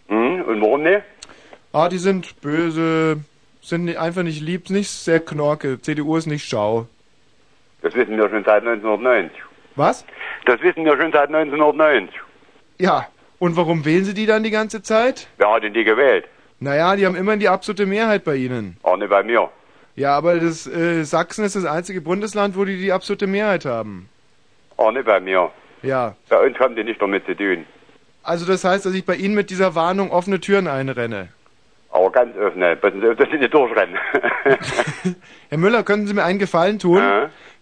Mhm. 0.09 0.43
Und 0.43 0.61
warum 0.61 0.83
nicht? 0.83 1.03
Ah, 1.73 1.89
die 1.89 1.99
sind 1.99 2.41
böse, 2.41 3.21
sind 3.61 3.97
einfach 3.97 4.23
nicht 4.23 4.41
lieb, 4.41 4.71
nicht 4.71 4.91
sehr 4.91 5.21
knorke. 5.21 5.81
CDU 5.81 6.17
ist 6.17 6.27
nicht 6.27 6.49
schau. 6.49 6.87
Das 7.83 7.95
wissen 7.95 8.17
wir 8.17 8.29
schon 8.29 8.45
seit 8.45 8.63
1990. 8.65 9.33
Was? 9.77 10.05
Das 10.47 10.61
wissen 10.63 10.85
wir 10.85 10.97
schon 11.01 11.13
seit 11.13 11.29
1990. 11.31 12.15
Ja. 12.79 13.07
Und 13.41 13.57
warum 13.57 13.87
wählen 13.87 14.05
Sie 14.05 14.13
die 14.13 14.27
dann 14.27 14.43
die 14.43 14.51
ganze 14.51 14.83
Zeit? 14.83 15.27
Wer 15.39 15.51
hat 15.51 15.63
denn 15.63 15.73
die 15.73 15.83
gewählt? 15.83 16.27
Naja, 16.59 16.95
die 16.95 17.07
haben 17.07 17.17
immerhin 17.17 17.41
die 17.41 17.49
absolute 17.49 17.87
Mehrheit 17.87 18.23
bei 18.23 18.37
Ihnen. 18.37 18.77
Auch 18.83 18.99
nicht 18.99 19.09
bei 19.09 19.23
mir. 19.23 19.49
Ja, 19.97 20.15
aber 20.15 20.37
das 20.37 20.67
äh, 20.67 21.05
Sachsen 21.05 21.47
ist 21.47 21.57
das 21.57 21.65
einzige 21.65 22.03
Bundesland, 22.03 22.55
wo 22.55 22.67
die 22.67 22.77
die 22.77 22.93
absolute 22.93 23.27
Mehrheit 23.27 23.65
haben. 23.65 24.11
Auch 24.77 24.93
nicht 24.93 25.07
bei 25.07 25.21
mir. 25.21 25.51
Ja. 25.83 26.17
Bei 26.29 26.47
uns 26.47 26.59
haben 26.59 26.77
die 26.77 26.85
nicht 26.85 27.01
damit 27.01 27.25
zu 27.25 27.35
tun. 27.35 27.65
Also 28.23 28.45
das 28.45 28.63
heißt, 28.63 28.85
dass 28.85 28.93
ich 28.93 29.07
bei 29.07 29.15
Ihnen 29.15 29.35
mit 29.35 29.49
dieser 29.49 29.75
Warnung 29.75 30.11
offene 30.11 30.39
Türen 30.41 30.69
einrenne. 30.69 31.29
Aber 31.93 32.13
ganz 32.13 32.37
auf, 32.37 32.53
dass 32.55 33.31
Sie 33.31 33.39
nicht 33.39 33.55
durchrennen. 33.55 33.97
Herr 35.49 35.59
Müller, 35.59 35.83
könnten 35.83 36.07
Sie 36.07 36.15
mir 36.15 36.25
einen 36.25 36.39
Gefallen 36.39 36.79
tun? 36.79 37.03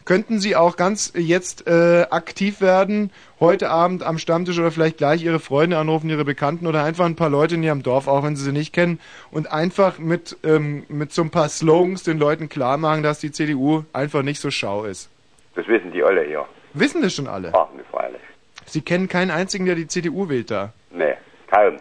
Könnten 0.09 0.39
Sie 0.39 0.57
auch 0.57 0.77
ganz 0.77 1.13
jetzt 1.15 1.67
äh, 1.67 2.07
aktiv 2.09 2.63
werden, 2.63 3.11
heute 3.41 3.69
Abend 3.69 4.03
am 4.03 4.17
Stammtisch 4.17 4.59
oder 4.59 4.71
vielleicht 4.71 4.97
gleich 4.97 5.23
Ihre 5.23 5.39
Freunde 5.39 5.77
anrufen, 5.77 6.09
Ihre 6.09 6.25
Bekannten 6.25 6.67
oder 6.67 6.83
einfach 6.83 7.05
ein 7.05 7.15
paar 7.15 7.29
Leute 7.29 7.57
in 7.57 7.63
Ihrem 7.63 7.83
Dorf, 7.83 8.09
auch 8.09 8.25
wenn 8.25 8.35
Sie 8.35 8.43
sie 8.43 8.53
nicht 8.53 8.73
kennen, 8.73 9.01
und 9.31 9.53
einfach 9.53 9.99
mit, 9.99 10.39
ähm, 10.45 10.87
mit 10.89 11.13
so 11.13 11.21
ein 11.21 11.29
paar 11.29 11.51
Slogans 11.51 12.05
den 12.05 12.19
Leuten 12.19 12.49
klar 12.49 12.79
machen, 12.79 13.03
dass 13.03 13.19
die 13.19 13.33
CDU 13.33 13.85
einfach 13.93 14.23
nicht 14.23 14.41
so 14.41 14.51
schau 14.51 14.85
ist. 14.85 15.11
Das 15.57 15.69
wissen 15.69 15.93
die 15.93 16.03
alle 16.03 16.23
hier. 16.23 16.47
Wissen 16.73 17.03
das 17.03 17.13
schon 17.15 17.27
alle? 17.27 17.53
Ach, 17.53 17.69
nicht 17.77 17.91
freilich. 17.91 18.23
Sie 18.65 18.81
kennen 18.81 19.09
keinen 19.09 19.31
einzigen, 19.31 19.67
der 19.67 19.75
die 19.75 19.89
CDU 19.89 20.31
wählt 20.31 20.51
da. 20.51 20.73
Nee, 20.91 21.17
kaum. 21.51 21.77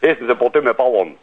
Sind 0.00 0.28
ein 0.28 0.36
paar 0.36 0.50
dumme 0.50 0.74
Bauern. 0.74 1.14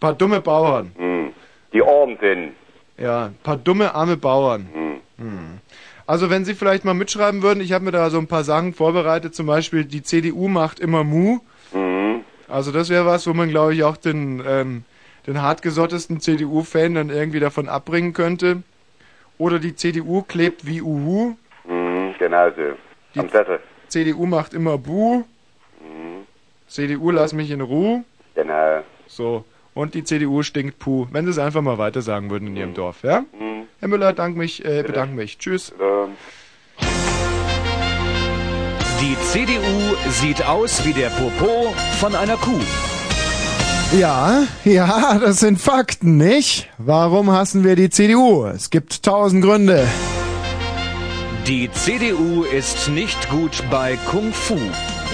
Paar 0.00 0.12
dumme 0.12 0.42
Bauern. 0.42 0.92
Hm. 0.98 1.32
Die 1.72 1.82
arm 1.82 2.18
sind. 2.20 2.52
Ja, 2.98 3.30
paar 3.42 3.56
dumme, 3.56 3.94
arme 3.94 4.18
Bauern. 4.18 4.68
Hm. 4.70 4.87
Also 6.08 6.30
wenn 6.30 6.46
Sie 6.46 6.54
vielleicht 6.54 6.86
mal 6.86 6.94
mitschreiben 6.94 7.42
würden, 7.42 7.60
ich 7.60 7.72
habe 7.72 7.84
mir 7.84 7.90
da 7.90 8.08
so 8.08 8.16
ein 8.16 8.28
paar 8.28 8.42
Sachen 8.42 8.72
vorbereitet, 8.72 9.34
zum 9.34 9.46
Beispiel 9.46 9.84
die 9.84 10.02
CDU 10.02 10.48
macht 10.48 10.80
immer 10.80 11.04
Mu. 11.04 11.40
Mhm. 11.74 12.24
Also 12.48 12.72
das 12.72 12.88
wäre 12.88 13.04
was, 13.04 13.26
wo 13.26 13.34
man 13.34 13.50
glaube 13.50 13.74
ich 13.74 13.84
auch 13.84 13.98
den, 13.98 14.42
ähm, 14.48 14.84
den 15.26 15.42
hartgesottesten 15.42 16.20
CDU-Fan 16.20 16.94
dann 16.94 17.10
irgendwie 17.10 17.40
davon 17.40 17.68
abbringen 17.68 18.14
könnte. 18.14 18.62
Oder 19.36 19.58
die 19.58 19.76
CDU 19.76 20.22
klebt 20.22 20.66
wie 20.66 20.80
Uhu. 20.80 21.36
Mhm, 21.68 22.14
genau 22.18 22.48
so. 22.56 23.20
Am 23.20 23.28
Sessel. 23.28 23.60
CDU 23.88 24.24
macht 24.24 24.54
immer 24.54 24.78
Bu. 24.78 25.24
Mhm. 25.78 26.24
CDU 26.68 27.10
lass 27.10 27.34
mich 27.34 27.50
in 27.50 27.60
Ruhe. 27.60 28.02
Genau. 28.34 28.82
So. 29.06 29.44
Und 29.74 29.92
die 29.92 30.04
CDU 30.04 30.42
stinkt 30.42 30.78
Puh. 30.78 31.06
Wenn 31.12 31.26
Sie 31.26 31.32
es 31.32 31.38
einfach 31.38 31.60
mal 31.60 31.76
weiter 31.76 32.00
sagen 32.00 32.30
würden 32.30 32.48
in 32.48 32.56
Ihrem 32.56 32.72
Dorf, 32.72 33.02
ja? 33.02 33.26
Herr 33.80 33.88
Müller, 33.88 34.12
dank 34.12 34.36
mich, 34.36 34.64
äh, 34.64 34.82
bedanke 34.82 35.14
mich. 35.14 35.38
Tschüss. 35.38 35.72
Die 39.00 39.16
CDU 39.30 39.96
sieht 40.10 40.44
aus 40.44 40.84
wie 40.84 40.92
der 40.92 41.10
Popo 41.10 41.72
von 42.00 42.16
einer 42.16 42.36
Kuh. 42.36 42.60
Ja, 43.96 44.42
ja, 44.64 45.18
das 45.20 45.38
sind 45.38 45.60
Fakten, 45.60 46.16
nicht? 46.16 46.68
Warum 46.78 47.30
hassen 47.30 47.62
wir 47.62 47.76
die 47.76 47.88
CDU? 47.88 48.46
Es 48.46 48.70
gibt 48.70 49.04
tausend 49.04 49.44
Gründe. 49.44 49.86
Die 51.46 51.70
CDU 51.70 52.42
ist 52.42 52.88
nicht 52.88 53.30
gut 53.30 53.62
bei 53.70 53.96
Kung 54.10 54.32
Fu. 54.32 54.56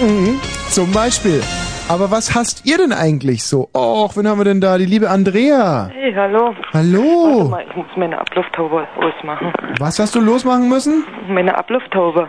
Mhm, 0.01 0.41
zum 0.71 0.91
Beispiel. 0.91 1.41
Aber 1.87 2.09
was 2.09 2.33
hasst 2.33 2.65
ihr 2.65 2.77
denn 2.77 2.91
eigentlich 2.91 3.43
so? 3.43 3.69
Och, 3.73 4.17
wen 4.17 4.27
haben 4.27 4.39
wir 4.39 4.45
denn 4.45 4.59
da? 4.59 4.77
Die 4.79 4.85
liebe 4.85 5.09
Andrea. 5.09 5.89
Hey, 5.93 6.13
hallo. 6.15 6.55
Hallo. 6.73 7.01
Warte 7.03 7.49
mal, 7.51 7.65
ich 7.69 7.75
muss 7.75 7.85
meine 7.95 8.17
Ablufthaube 8.19 8.87
ausmachen. 8.97 9.53
Was 9.79 9.99
hast 9.99 10.15
du 10.15 10.19
losmachen 10.19 10.67
müssen? 10.67 11.03
Meine 11.27 11.55
Ablufthaube. 11.55 12.27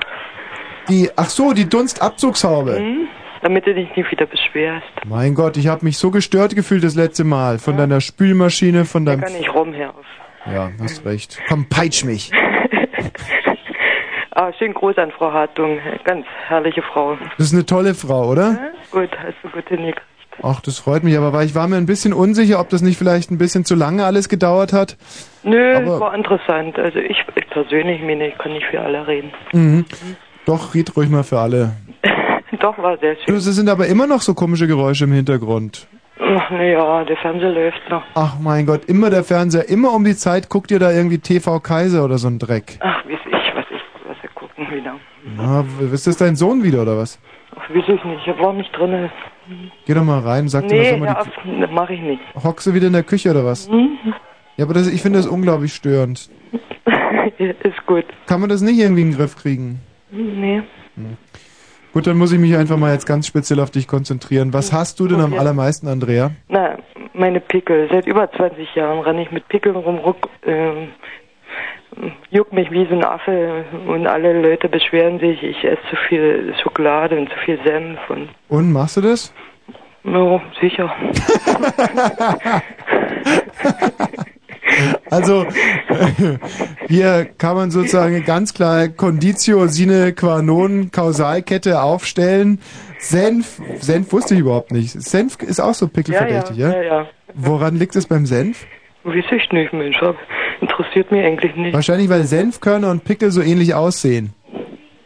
Die, 0.90 1.08
ach 1.16 1.30
so, 1.30 1.54
die 1.54 1.66
Dunstabzugshaube. 1.68 2.78
Mhm. 2.80 3.08
Damit 3.42 3.66
du 3.66 3.74
dich 3.74 3.88
nicht 3.96 4.10
wieder 4.10 4.26
beschwerst. 4.26 4.86
Mein 5.06 5.34
Gott, 5.34 5.56
ich 5.56 5.68
habe 5.68 5.84
mich 5.86 5.96
so 5.96 6.10
gestört 6.10 6.54
gefühlt 6.54 6.84
das 6.84 6.94
letzte 6.94 7.24
Mal. 7.24 7.58
Von 7.58 7.78
deiner 7.78 8.00
Spülmaschine, 8.02 8.84
von 8.84 9.06
Da 9.06 9.12
deinem... 9.12 9.22
kann 9.22 9.34
ich 9.40 9.54
rum 9.54 9.72
her. 9.72 9.94
Ja, 10.52 10.70
hast 10.82 11.04
recht. 11.06 11.38
Komm, 11.48 11.66
peitsch 11.68 12.04
mich. 12.04 12.30
Ah, 14.38 14.52
schön 14.58 14.74
groß 14.74 14.98
an 14.98 15.10
Frau 15.12 15.32
Hartung. 15.32 15.78
Ganz 16.04 16.26
herrliche 16.48 16.82
Frau. 16.82 17.16
Das 17.38 17.46
ist 17.46 17.54
eine 17.54 17.64
tolle 17.64 17.94
Frau, 17.94 18.28
oder? 18.30 18.50
Ja, 18.52 18.70
gut, 19.00 19.08
hast 19.18 19.34
du 19.42 19.48
gut 19.48 19.66
hingekriegt. 19.68 20.02
Ach, 20.42 20.60
das 20.60 20.78
freut 20.78 21.02
mich, 21.04 21.16
aber 21.16 21.32
weil 21.32 21.46
ich 21.46 21.54
war 21.54 21.66
mir 21.66 21.76
ein 21.76 21.86
bisschen 21.86 22.12
unsicher, 22.12 22.60
ob 22.60 22.68
das 22.68 22.82
nicht 22.82 22.98
vielleicht 22.98 23.30
ein 23.30 23.38
bisschen 23.38 23.64
zu 23.64 23.74
lange 23.74 24.04
alles 24.04 24.28
gedauert 24.28 24.74
hat. 24.74 24.98
Nö, 25.42 25.76
Aber- 25.76 26.00
war 26.00 26.14
interessant. 26.14 26.78
Also 26.78 26.98
ich, 26.98 27.24
ich 27.34 27.48
persönlich, 27.48 28.02
meine, 28.02 28.28
ich 28.28 28.36
kann 28.36 28.52
nicht 28.52 28.66
für 28.66 28.78
alle 28.80 29.06
reden. 29.06 29.32
Mhm. 29.54 29.86
Doch, 30.44 30.74
red 30.74 30.94
ruhig 30.94 31.08
mal 31.08 31.24
für 31.24 31.38
alle. 31.38 31.72
Doch, 32.60 32.76
war 32.76 32.98
sehr 32.98 33.14
schön. 33.14 33.24
Du, 33.28 33.34
es 33.36 33.44
sind 33.46 33.70
aber 33.70 33.86
immer 33.86 34.06
noch 34.06 34.20
so 34.20 34.34
komische 34.34 34.66
Geräusche 34.66 35.04
im 35.04 35.12
Hintergrund. 35.12 35.88
Ach, 36.20 36.50
naja, 36.50 37.04
der 37.04 37.16
Fernseher 37.16 37.52
läuft 37.52 37.80
noch. 37.88 38.02
Ach 38.14 38.36
mein 38.38 38.66
Gott, 38.66 38.84
immer 38.86 39.08
der 39.08 39.24
Fernseher, 39.24 39.68
immer 39.70 39.92
um 39.94 40.04
die 40.04 40.16
Zeit 40.16 40.50
guckt 40.50 40.70
ihr 40.70 40.78
da 40.78 40.90
irgendwie 40.92 41.18
TV 41.18 41.60
Kaiser 41.60 42.04
oder 42.04 42.18
so 42.18 42.28
ein 42.28 42.38
Dreck. 42.38 42.78
Ach, 42.80 43.04
weiß 43.06 43.18
ich, 43.26 43.54
was 43.54 43.64
ich, 43.70 43.82
was 44.06 44.16
er 44.22 44.28
gucken 44.30 44.70
wieder. 44.70 44.94
Na, 45.36 45.64
ist 45.92 46.06
das 46.06 46.16
dein 46.16 46.36
Sohn 46.36 46.62
wieder 46.62 46.82
oder 46.82 46.96
was? 46.98 47.18
Ach, 47.56 47.68
weiß 47.70 47.84
ich 47.88 48.04
nicht, 48.04 48.26
er 48.26 48.38
war 48.38 48.52
nicht 48.52 48.70
drin. 48.76 49.10
Geh 49.86 49.94
doch 49.94 50.04
mal 50.04 50.20
rein, 50.20 50.48
sag 50.48 50.68
dir 50.68 50.78
Nee, 50.80 50.90
doch 50.92 50.98
mal 50.98 51.16
auf, 51.16 51.28
das 51.60 51.70
mach 51.70 51.90
ich 51.90 52.00
nicht. 52.00 52.20
Hockst 52.42 52.66
du 52.66 52.74
wieder 52.74 52.86
in 52.88 52.92
der 52.92 53.02
Küche 53.02 53.30
oder 53.30 53.44
was? 53.44 53.68
Hm? 53.68 53.96
Ja, 54.56 54.64
aber 54.64 54.74
das, 54.74 54.88
ich 54.88 55.02
finde 55.02 55.18
das 55.18 55.26
unglaublich 55.26 55.74
störend. 55.74 56.30
Ist 57.38 57.86
gut. 57.86 58.04
Kann 58.26 58.40
man 58.40 58.48
das 58.48 58.60
nicht 58.62 58.78
irgendwie 58.78 59.02
in 59.02 59.10
den 59.10 59.16
Griff 59.16 59.36
kriegen? 59.36 59.80
Nee. 60.10 60.62
Gut, 61.92 62.06
dann 62.06 62.16
muss 62.16 62.32
ich 62.32 62.38
mich 62.38 62.56
einfach 62.56 62.76
mal 62.76 62.92
jetzt 62.92 63.06
ganz 63.06 63.26
speziell 63.26 63.60
auf 63.60 63.70
dich 63.70 63.88
konzentrieren. 63.88 64.52
Was 64.52 64.72
hast 64.72 65.00
du 65.00 65.08
denn 65.08 65.20
am 65.20 65.32
Okay. 65.32 65.40
allermeisten, 65.40 65.88
Andrea? 65.88 66.30
Na, 66.48 66.76
meine 67.14 67.40
Pickel. 67.40 67.88
Seit 67.90 68.06
über 68.06 68.30
20 68.30 68.74
Jahren 68.74 69.00
renne 69.00 69.22
ich 69.22 69.30
mit 69.30 69.48
Pickeln 69.48 69.76
rum, 69.76 69.96
ruck, 69.98 70.28
ähm, 70.44 70.88
juck 72.30 72.52
mich 72.52 72.70
wie 72.70 72.86
so 72.86 72.94
ein 72.94 73.04
Affe 73.04 73.64
und 73.86 74.06
alle 74.06 74.40
Leute 74.40 74.68
beschweren 74.68 75.18
sich, 75.18 75.42
ich 75.42 75.64
esse 75.64 75.80
zu 75.90 75.96
viel 76.08 76.54
Schokolade 76.62 77.16
und 77.18 77.28
zu 77.30 77.38
viel 77.44 77.58
Senf 77.64 77.98
und 78.08 78.28
Und 78.48 78.72
machst 78.72 78.96
du 78.96 79.00
das? 79.00 79.32
ja, 80.04 80.40
sicher. 80.60 80.94
Also, 85.10 85.46
hier 86.88 87.26
kann 87.38 87.56
man 87.56 87.70
sozusagen 87.70 88.24
ganz 88.24 88.52
klar 88.52 88.88
Conditio 88.88 89.66
sine 89.68 90.12
qua 90.12 90.42
non 90.42 90.90
Kausalkette 90.90 91.80
aufstellen. 91.80 92.60
Senf, 92.98 93.60
Senf 93.78 94.12
wusste 94.12 94.34
ich 94.34 94.40
überhaupt 94.40 94.72
nicht. 94.72 94.90
Senf 94.90 95.38
ist 95.42 95.60
auch 95.60 95.74
so 95.74 95.88
pickelverdächtig, 95.88 96.56
ja? 96.56 96.72
ja, 96.72 96.82
ja. 96.82 97.06
Woran 97.34 97.76
liegt 97.76 97.96
es 97.96 98.06
beim 98.06 98.26
Senf? 98.26 98.66
Weiß 99.06 99.24
ich 99.30 99.52
nicht, 99.52 99.72
Mensch. 99.72 99.96
Interessiert 100.60 101.12
mich 101.12 101.24
eigentlich 101.24 101.54
nicht. 101.54 101.72
Wahrscheinlich, 101.72 102.08
weil 102.08 102.24
Senfkörner 102.24 102.90
und 102.90 103.04
Pickel 103.04 103.30
so 103.30 103.40
ähnlich 103.40 103.72
aussehen. 103.72 104.34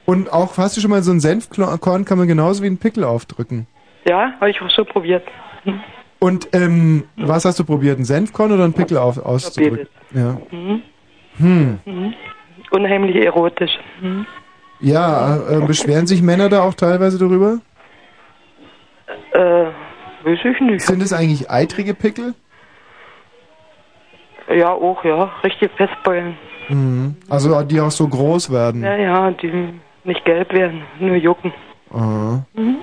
Und 0.06 0.32
auch, 0.32 0.56
hast 0.56 0.74
du 0.76 0.80
schon 0.80 0.90
mal 0.90 1.02
so 1.02 1.12
ein 1.12 1.20
Senfkorn, 1.20 2.06
kann 2.06 2.16
man 2.16 2.26
genauso 2.26 2.62
wie 2.62 2.66
ein 2.66 2.78
Pickel 2.78 3.04
aufdrücken. 3.04 3.66
Ja, 4.06 4.32
habe 4.40 4.50
ich 4.50 4.60
auch 4.62 4.70
schon 4.70 4.86
probiert. 4.86 5.24
Hm. 5.64 5.80
Und 6.18 6.48
ähm, 6.54 7.04
was 7.16 7.44
hast 7.44 7.58
du 7.58 7.64
probiert? 7.64 7.98
Ein 7.98 8.06
Senfkorn 8.06 8.52
oder 8.52 8.64
ein 8.64 8.72
Pickel 8.72 8.96
auf, 8.96 9.18
auszudrücken? 9.18 9.86
Ja. 10.14 10.40
Mhm. 10.50 10.82
Hm. 11.36 11.78
Mhm. 11.84 12.14
Unheimlich 12.70 13.16
erotisch. 13.16 13.78
Mhm. 14.00 14.26
Ja, 14.80 15.36
äh, 15.50 15.66
beschweren 15.66 16.06
sich 16.06 16.22
Männer 16.22 16.48
da 16.48 16.62
auch 16.62 16.74
teilweise 16.74 17.18
darüber? 17.18 17.58
Äh, 19.32 19.66
weiß 20.24 20.38
ich 20.42 20.60
nicht. 20.60 20.86
Sind 20.86 21.02
es 21.02 21.12
eigentlich 21.12 21.50
eitrige 21.50 21.92
Pickel? 21.92 22.34
Ja, 24.52 24.72
auch, 24.72 25.04
ja. 25.04 25.30
Richtig 25.44 25.70
festbeulen. 25.76 26.36
Mhm. 26.68 27.16
Also 27.28 27.62
die 27.62 27.80
auch 27.80 27.90
so 27.90 28.06
groß 28.08 28.50
werden. 28.52 28.82
Ja, 28.82 28.96
ja, 28.96 29.30
die 29.30 29.74
nicht 30.04 30.24
gelb 30.24 30.52
werden, 30.52 30.82
nur 30.98 31.16
jucken. 31.16 31.52
Aha. 31.92 32.44
Mhm. 32.54 32.76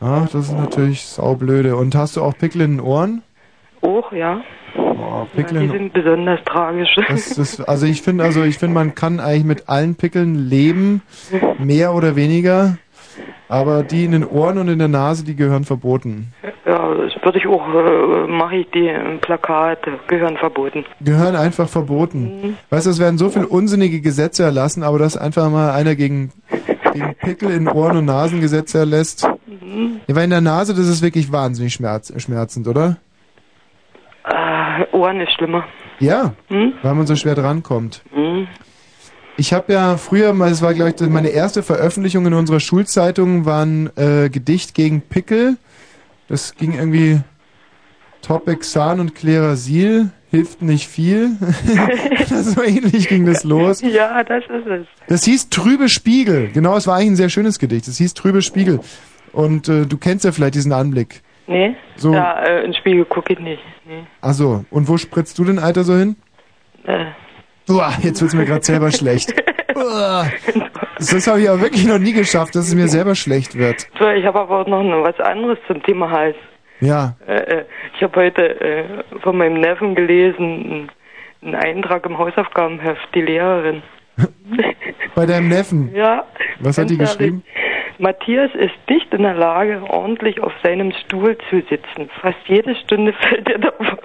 Ach, 0.00 0.24
das 0.24 0.48
ist 0.48 0.52
natürlich 0.52 1.04
saublöde. 1.04 1.76
Und 1.76 1.94
hast 1.94 2.16
du 2.16 2.22
auch 2.22 2.36
Pickel 2.36 2.60
in 2.62 2.76
den 2.76 2.80
Ohren? 2.80 3.22
Auch, 3.80 4.12
ja. 4.12 4.40
Oh, 4.76 5.26
Pickel 5.34 5.56
ja. 5.56 5.62
Die 5.62 5.68
sind 5.68 5.92
besonders 5.92 6.40
tragisch. 6.44 6.88
Das, 7.08 7.30
das, 7.30 7.60
also 7.60 7.86
ich 7.86 8.02
finde, 8.02 8.24
also 8.24 8.42
ich 8.42 8.58
finde, 8.58 8.74
man 8.74 8.94
kann 8.94 9.20
eigentlich 9.20 9.44
mit 9.44 9.68
allen 9.68 9.94
Pickeln 9.94 10.34
leben, 10.48 11.02
mehr 11.58 11.94
oder 11.94 12.16
weniger. 12.16 12.78
Aber 13.48 13.84
die 13.84 14.04
in 14.04 14.12
den 14.12 14.26
Ohren 14.26 14.58
und 14.58 14.68
in 14.68 14.78
der 14.78 14.88
Nase, 14.88 15.24
die 15.24 15.36
gehören 15.36 15.64
verboten. 15.64 16.32
Ja, 16.66 16.94
das 16.94 17.12
würde 17.26 17.38
ich 17.40 17.46
auch, 17.48 17.66
äh, 17.74 18.26
mache 18.28 18.56
ich 18.58 18.70
die 18.70 18.86
im 18.86 19.18
Plakat, 19.18 19.80
gehören 20.06 20.36
verboten. 20.36 20.84
Gehören 21.00 21.34
einfach 21.34 21.68
verboten. 21.68 22.56
Weißt 22.70 22.86
du, 22.86 22.90
es 22.90 23.00
werden 23.00 23.18
so 23.18 23.28
viele 23.30 23.48
unsinnige 23.48 24.00
Gesetze 24.00 24.44
erlassen, 24.44 24.84
aber 24.84 25.00
dass 25.00 25.16
einfach 25.16 25.50
mal 25.50 25.72
einer 25.72 25.96
gegen, 25.96 26.30
gegen 26.92 27.14
Pickel 27.16 27.50
in 27.50 27.66
Ohren 27.68 27.96
und 27.96 28.04
Nasen 28.04 28.40
Gesetze 28.40 28.78
erlässt. 28.78 29.24
Ja, 30.06 30.14
weil 30.14 30.24
in 30.24 30.30
der 30.30 30.40
Nase, 30.40 30.72
das 30.72 30.86
ist 30.86 31.02
wirklich 31.02 31.32
wahnsinnig 31.32 31.74
schmerz, 31.74 32.12
schmerzend, 32.22 32.68
oder? 32.68 32.98
Äh, 34.24 34.84
Ohren 34.96 35.20
ist 35.20 35.32
schlimmer. 35.32 35.64
Ja, 35.98 36.34
Hm? 36.46 36.74
weil 36.82 36.94
man 36.94 37.06
so 37.08 37.16
schwer 37.16 37.34
drankommt. 37.34 38.02
Mhm. 38.14 38.46
Ich 39.36 39.52
habe 39.52 39.72
ja 39.72 39.96
früher, 39.96 40.32
das 40.32 40.62
war 40.62 40.74
glaube 40.74 40.94
ich 40.96 41.10
meine 41.10 41.28
erste 41.30 41.62
Veröffentlichung 41.64 42.24
in 42.26 42.34
unserer 42.34 42.60
Schulzeitung, 42.60 43.44
war 43.46 43.64
ein 43.66 43.90
äh, 43.96 44.30
Gedicht 44.30 44.74
gegen 44.74 45.00
Pickel. 45.02 45.56
Das 46.28 46.54
ging 46.54 46.72
irgendwie 46.74 47.20
Topexan 48.22 48.98
und 49.00 49.14
Klerasil, 49.14 50.10
hilft 50.30 50.60
nicht 50.62 50.88
viel. 50.88 51.30
so 52.28 52.62
ähnlich 52.62 53.08
ging 53.08 53.24
das 53.26 53.44
los. 53.44 53.80
Ja, 53.82 54.22
das 54.24 54.42
ist 54.44 54.66
es. 54.66 54.86
Das 55.08 55.24
hieß 55.24 55.50
Trübe 55.50 55.88
Spiegel. 55.88 56.50
Genau, 56.52 56.76
es 56.76 56.86
war 56.86 56.96
eigentlich 56.96 57.10
ein 57.12 57.16
sehr 57.16 57.28
schönes 57.28 57.58
Gedicht. 57.58 57.86
Das 57.86 57.98
hieß 57.98 58.14
Trübe 58.14 58.42
Spiegel. 58.42 58.80
Und 59.32 59.68
äh, 59.68 59.86
du 59.86 59.96
kennst 59.98 60.24
ja 60.24 60.32
vielleicht 60.32 60.54
diesen 60.54 60.72
Anblick. 60.72 61.22
Nee, 61.46 61.76
So. 61.96 62.12
da 62.12 62.42
äh, 62.42 62.64
ins 62.64 62.76
Spiegel 62.78 63.04
gucke 63.04 63.34
ich 63.34 63.38
nicht. 63.38 63.62
Nee. 63.86 64.02
Ach 64.20 64.32
so, 64.32 64.64
und 64.70 64.88
wo 64.88 64.96
spritzt 64.98 65.38
du 65.38 65.44
denn 65.44 65.60
Alter 65.60 65.84
so 65.84 65.94
hin? 65.96 66.16
Äh. 66.84 67.06
Uah, 67.68 67.92
jetzt 68.02 68.20
wird's 68.20 68.34
mir 68.34 68.44
gerade 68.44 68.64
selber 68.64 68.90
schlecht. 68.90 69.32
Uah. 69.76 70.26
Das 70.98 71.26
habe 71.26 71.40
ich 71.40 71.48
aber 71.48 71.60
wirklich 71.60 71.86
noch 71.86 71.98
nie 71.98 72.12
geschafft, 72.12 72.54
dass 72.54 72.68
es 72.68 72.74
mir 72.74 72.88
selber 72.88 73.14
schlecht 73.14 73.56
wird. 73.56 73.86
So, 73.98 74.08
ich 74.08 74.24
habe 74.24 74.40
aber 74.40 74.60
auch 74.60 74.66
noch 74.66 75.04
was 75.04 75.18
anderes 75.20 75.58
zum 75.66 75.82
Thema 75.82 76.10
Hals. 76.10 76.36
Ja. 76.80 77.16
Äh, 77.26 77.34
äh, 77.34 77.64
ich 77.94 78.02
habe 78.02 78.20
heute 78.20 78.60
äh, 78.60 78.84
von 79.20 79.36
meinem 79.36 79.60
Neffen 79.60 79.94
gelesen, 79.94 80.90
einen 81.42 81.54
Eintrag 81.54 82.06
im 82.06 82.18
Hausaufgabenheft, 82.18 83.08
die 83.14 83.22
Lehrerin. 83.22 83.82
Bei 85.14 85.26
deinem 85.26 85.48
Neffen. 85.48 85.94
Ja. 85.94 86.24
Was 86.60 86.78
hat 86.78 86.90
die 86.90 86.98
geschrieben? 86.98 87.42
Matthias 87.98 88.50
ist 88.54 88.74
nicht 88.88 89.12
in 89.14 89.22
der 89.22 89.34
Lage, 89.34 89.82
ordentlich 89.88 90.40
auf 90.40 90.52
seinem 90.62 90.92
Stuhl 90.92 91.36
zu 91.48 91.62
sitzen. 91.70 92.10
Fast 92.20 92.38
jede 92.46 92.74
Stunde 92.76 93.12
fällt 93.20 93.48
er 93.48 93.58
davon, 93.58 93.98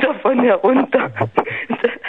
davon 0.00 0.40
herunter. 0.42 1.10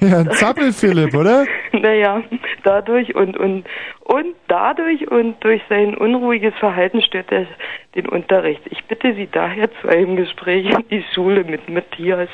Ja, 0.00 0.18
ein 0.18 0.30
Zappel-Philipp, 0.30 1.14
oder? 1.14 1.46
Naja, 1.72 2.22
dadurch 2.64 3.14
und, 3.14 3.36
und, 3.36 3.64
und 4.04 4.34
dadurch 4.48 5.10
und 5.10 5.36
durch 5.44 5.60
sein 5.68 5.96
unruhiges 5.96 6.54
Verhalten 6.58 7.02
stört 7.02 7.30
er 7.30 7.46
den 7.94 8.08
Unterricht. 8.08 8.62
Ich 8.70 8.84
bitte 8.84 9.14
Sie 9.14 9.28
daher 9.30 9.68
zu 9.80 9.88
einem 9.88 10.16
Gespräch 10.16 10.66
in 10.66 10.88
die 10.90 11.04
Schule 11.14 11.44
mit 11.44 11.68
Matthias. 11.68 12.28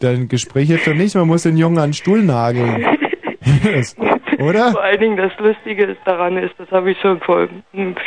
Dein 0.00 0.28
Gespräch 0.28 0.68
hilft 0.68 0.86
doch 0.86 0.94
nicht, 0.94 1.14
man 1.14 1.28
muss 1.28 1.44
den 1.44 1.56
Jungen 1.56 1.78
an 1.78 1.90
den 1.90 1.94
Stuhl 1.94 2.22
nageln. 2.22 2.84
Oder? 4.38 4.72
Vor 4.72 4.82
allen 4.82 5.00
Dingen 5.00 5.16
das 5.16 5.32
Lustige 5.38 5.84
ist 5.84 6.00
daran 6.04 6.36
ist, 6.36 6.54
das 6.58 6.70
habe 6.70 6.90
ich 6.90 6.98
schon 7.00 7.20
vor 7.20 7.48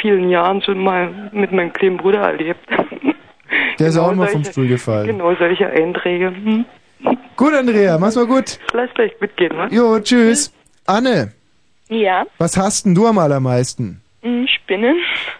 vielen 0.02 0.30
Jahren 0.30 0.62
schon 0.62 0.80
mal 0.80 1.30
mit 1.32 1.52
meinem 1.52 1.72
kleinen 1.74 1.98
Bruder 1.98 2.20
erlebt. 2.20 2.60
Der 3.80 3.88
ist 3.88 3.98
auch 3.98 4.12
immer 4.12 4.28
vom 4.28 4.44
Stuhl 4.44 4.68
gefallen. 4.68 5.08
Genau 5.08 5.34
solche 5.36 5.68
Einträge. 5.68 6.28
Hm. 6.28 6.66
Gut, 7.36 7.54
Andrea, 7.54 7.98
mach's 7.98 8.16
mal 8.16 8.26
gut. 8.26 8.60
Lass 8.74 8.90
gleich 8.96 9.12
mitgehen, 9.20 9.56
ne? 9.56 9.68
Jo, 9.72 10.00
tschüss. 10.00 10.52
Anne, 10.86 11.34
Ja, 11.90 12.26
was 12.38 12.58
hasst 12.58 12.86
denn 12.86 12.96
du 12.96 13.06
am 13.08 13.18
allermeisten? 13.20 14.02
hm, 14.22 14.48
Spinnen? 14.48 14.96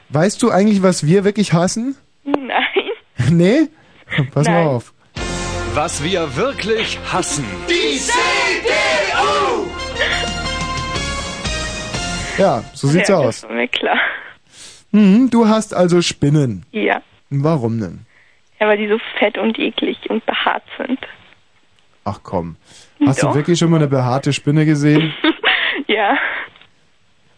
Weißt 0.10 0.42
du 0.44 0.52
eigentlich, 0.52 0.84
was 0.84 1.06
wir 1.06 1.24
wirklich 1.24 1.54
hassen? 1.54 1.96
Nein. 2.24 2.92
nee? 3.32 3.68
Pass 4.34 4.46
mal 4.48 4.54
Nein. 4.54 4.68
auf. 4.68 4.94
Was 5.74 6.04
wir 6.04 6.36
wirklich 6.36 6.98
hassen. 7.12 7.46
Die 7.70 7.98
CDU! 7.98 9.68
Ja, 12.38 12.64
so 12.74 12.88
sieht's 12.88 13.10
ja, 13.10 13.18
aus. 13.18 13.42
Das 13.42 13.50
war 13.50 13.56
mir 13.56 13.68
klar. 13.68 13.98
Hm, 14.94 15.30
du 15.30 15.48
hast 15.48 15.74
also 15.74 16.02
Spinnen. 16.02 16.66
Ja. 16.72 17.02
Warum 17.30 17.80
denn? 17.80 18.06
Ja, 18.60 18.68
weil 18.68 18.78
die 18.78 18.88
so 18.88 18.98
fett 19.20 19.38
und 19.38 19.58
eklig 19.60 19.98
und 20.10 20.26
behaart 20.26 20.64
sind. 20.78 21.00
Ach 22.10 22.22
komm. 22.24 22.56
Hast 23.06 23.22
Doch. 23.22 23.32
du 23.32 23.36
wirklich 23.36 23.60
schon 23.60 23.70
mal 23.70 23.78
eine 23.78 23.88
behaarte 23.88 24.32
Spinne 24.34 24.66
gesehen? 24.66 25.14
Ja. 25.90 26.18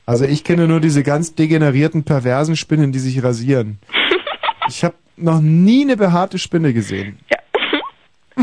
Also 0.08 0.26
ich 0.26 0.44
kenne 0.44 0.68
nur 0.68 0.80
diese 0.80 1.04
ganz 1.04 1.36
degenerierten, 1.36 2.04
perversen 2.04 2.56
Spinnen, 2.56 2.92
die 2.92 3.00
sich 3.00 3.22
rasieren. 3.24 3.80
Ich 4.68 4.84
habe 4.84 4.96
noch 5.18 5.40
nie 5.42 5.82
eine 5.84 5.98
behaarte 5.98 6.38
Spinne 6.38 6.74
gesehen. 6.74 7.20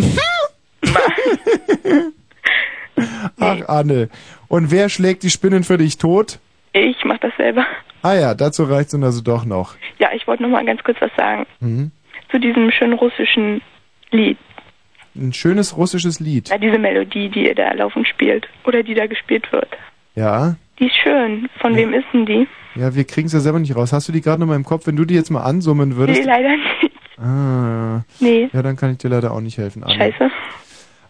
Ach, 3.38 3.68
Anne. 3.68 4.08
Und 4.48 4.70
wer 4.70 4.88
schlägt 4.88 5.22
die 5.22 5.30
Spinnen 5.30 5.62
für 5.64 5.78
dich 5.78 5.98
tot? 5.98 6.38
Ich 6.72 7.04
mach 7.04 7.18
das 7.18 7.32
selber. 7.36 7.64
Ah 8.02 8.14
ja, 8.14 8.34
dazu 8.34 8.64
reicht's 8.64 8.92
dann 8.92 9.04
also 9.04 9.22
doch 9.22 9.44
noch. 9.44 9.74
Ja, 9.98 10.10
ich 10.14 10.26
wollte 10.26 10.42
noch 10.42 10.50
mal 10.50 10.64
ganz 10.64 10.82
kurz 10.82 10.98
was 11.00 11.10
sagen 11.16 11.46
Mhm. 11.60 11.90
zu 12.30 12.38
diesem 12.38 12.70
schönen 12.70 12.94
russischen 12.94 13.62
Lied. 14.10 14.38
Ein 15.18 15.32
schönes 15.32 15.76
russisches 15.76 16.20
Lied. 16.20 16.48
Ja, 16.48 16.58
diese 16.58 16.78
Melodie, 16.78 17.28
die 17.28 17.46
ihr 17.46 17.54
da 17.54 17.72
laufend 17.72 18.06
spielt 18.06 18.46
oder 18.64 18.82
die 18.82 18.94
da 18.94 19.06
gespielt 19.06 19.50
wird. 19.52 19.68
Ja. 20.14 20.56
Die 20.78 20.86
ist 20.86 20.96
schön. 21.02 21.48
Von 21.60 21.74
wem 21.74 21.94
ist 21.94 22.06
denn 22.12 22.26
die? 22.26 22.46
Ja, 22.74 22.94
wir 22.94 23.04
kriegen's 23.04 23.32
ja 23.32 23.40
selber 23.40 23.58
nicht 23.58 23.74
raus. 23.74 23.92
Hast 23.92 24.08
du 24.08 24.12
die 24.12 24.20
gerade 24.20 24.40
noch 24.40 24.46
mal 24.46 24.56
im 24.56 24.64
Kopf? 24.64 24.86
Wenn 24.86 24.96
du 24.96 25.04
die 25.04 25.14
jetzt 25.14 25.30
mal 25.30 25.42
ansummen 25.42 25.96
würdest. 25.96 26.20
Nee, 26.20 26.26
leider 26.26 26.50
nicht. 26.50 26.92
Ah. 27.18 28.02
Nee. 28.20 28.50
Ja, 28.52 28.62
dann 28.62 28.76
kann 28.76 28.92
ich 28.92 28.98
dir 28.98 29.08
leider 29.08 29.32
auch 29.32 29.40
nicht 29.40 29.56
helfen, 29.56 29.82
Anne. 29.82 29.94
Scheiße. 29.94 30.30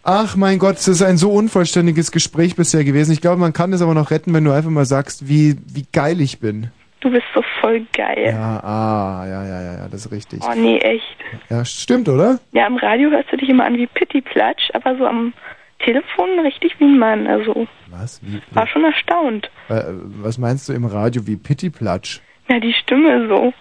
Ach 0.05 0.37
mein 0.37 0.61
Gott, 0.61 0.77
es 0.77 0.87
ist 0.87 1.03
ein 1.03 1.17
so 1.17 1.33
unvollständiges 1.33 2.13
Gespräch 2.13 2.55
bisher 2.55 2.85
gewesen. 2.85 3.11
Ich 3.11 3.21
glaube, 3.21 3.41
man 3.41 3.53
kann 3.53 3.73
es 3.73 3.83
aber 3.83 3.93
noch 3.93 4.13
retten, 4.13 4.33
wenn 4.33 4.45
du 4.45 4.53
einfach 4.53 4.71
mal 4.71 4.85
sagst, 4.85 5.29
wie, 5.29 5.57
wie 5.67 5.85
geil 5.93 6.21
ich 6.21 6.39
bin. 6.39 6.71
Du 7.01 7.11
bist 7.11 7.25
so 7.35 7.43
voll 7.61 7.87
geil. 7.93 8.33
Ja, 8.33 8.61
ah, 8.65 9.27
ja, 9.27 9.45
ja, 9.45 9.63
ja, 9.63 9.73
ja, 9.79 9.89
das 9.89 10.07
ist 10.07 10.13
richtig. 10.13 10.41
Oh 10.43 10.55
nee, 10.55 10.79
echt. 10.79 11.17
Ja, 11.51 11.65
stimmt, 11.65 12.09
oder? 12.09 12.41
Ja, 12.53 12.67
im 12.67 12.77
Radio 12.77 13.11
hörst 13.11 13.31
du 13.31 13.37
dich 13.37 13.49
immer 13.49 13.65
an 13.65 13.77
wie 13.77 13.87
Pittiplatsch, 13.87 14.71
aber 14.73 14.97
so 14.97 15.07
am 15.07 15.33
Telefon 15.81 16.39
richtig 16.41 16.79
wie 16.81 16.85
ein 16.85 16.99
Mann. 16.99 17.27
Also 17.27 17.67
Was? 17.91 18.21
Wie, 18.23 18.41
war 18.53 18.67
schon 18.67 18.85
erstaunt. 18.85 19.51
äh, 19.69 19.83
was 19.89 20.39
meinst 20.39 20.69
du 20.69 20.73
im 20.73 20.87
Radio 20.87 21.27
wie 21.27 21.37
Pittiplatsch? 21.37 22.21
Ja, 22.49 22.59
die 22.61 22.73
Stimme 22.73 23.29
so. 23.29 23.53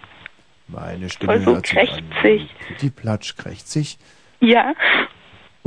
Meine 0.68 1.08
Stimme 1.10 1.40
Voll 1.40 1.54
so 1.54 1.60
krächzig. 1.62 2.48
Pittiplatsch, 2.68 3.36
krächzig. 3.36 3.98
Ja. 4.40 4.72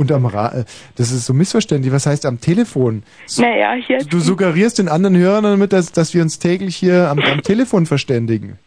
Und 0.00 0.10
am 0.12 0.24
Ra 0.24 0.48
äh, 0.60 0.64
das 0.96 1.12
ist 1.12 1.26
so 1.26 1.34
missverständlich. 1.34 1.92
Was 1.92 2.06
heißt 2.06 2.24
am 2.24 2.40
Telefon? 2.40 3.02
So, 3.26 3.42
Naja, 3.42 3.74
hier. 3.74 3.98
du 3.98 4.18
suggerierst 4.18 4.78
den 4.78 4.88
anderen 4.88 5.14
Hörern 5.18 5.44
damit, 5.44 5.74
dass, 5.74 5.92
dass 5.92 6.14
wir 6.14 6.22
uns 6.22 6.38
täglich 6.38 6.74
hier 6.74 7.10
am, 7.10 7.18
am 7.18 7.42
Telefon 7.42 7.84
verständigen. 7.84 8.58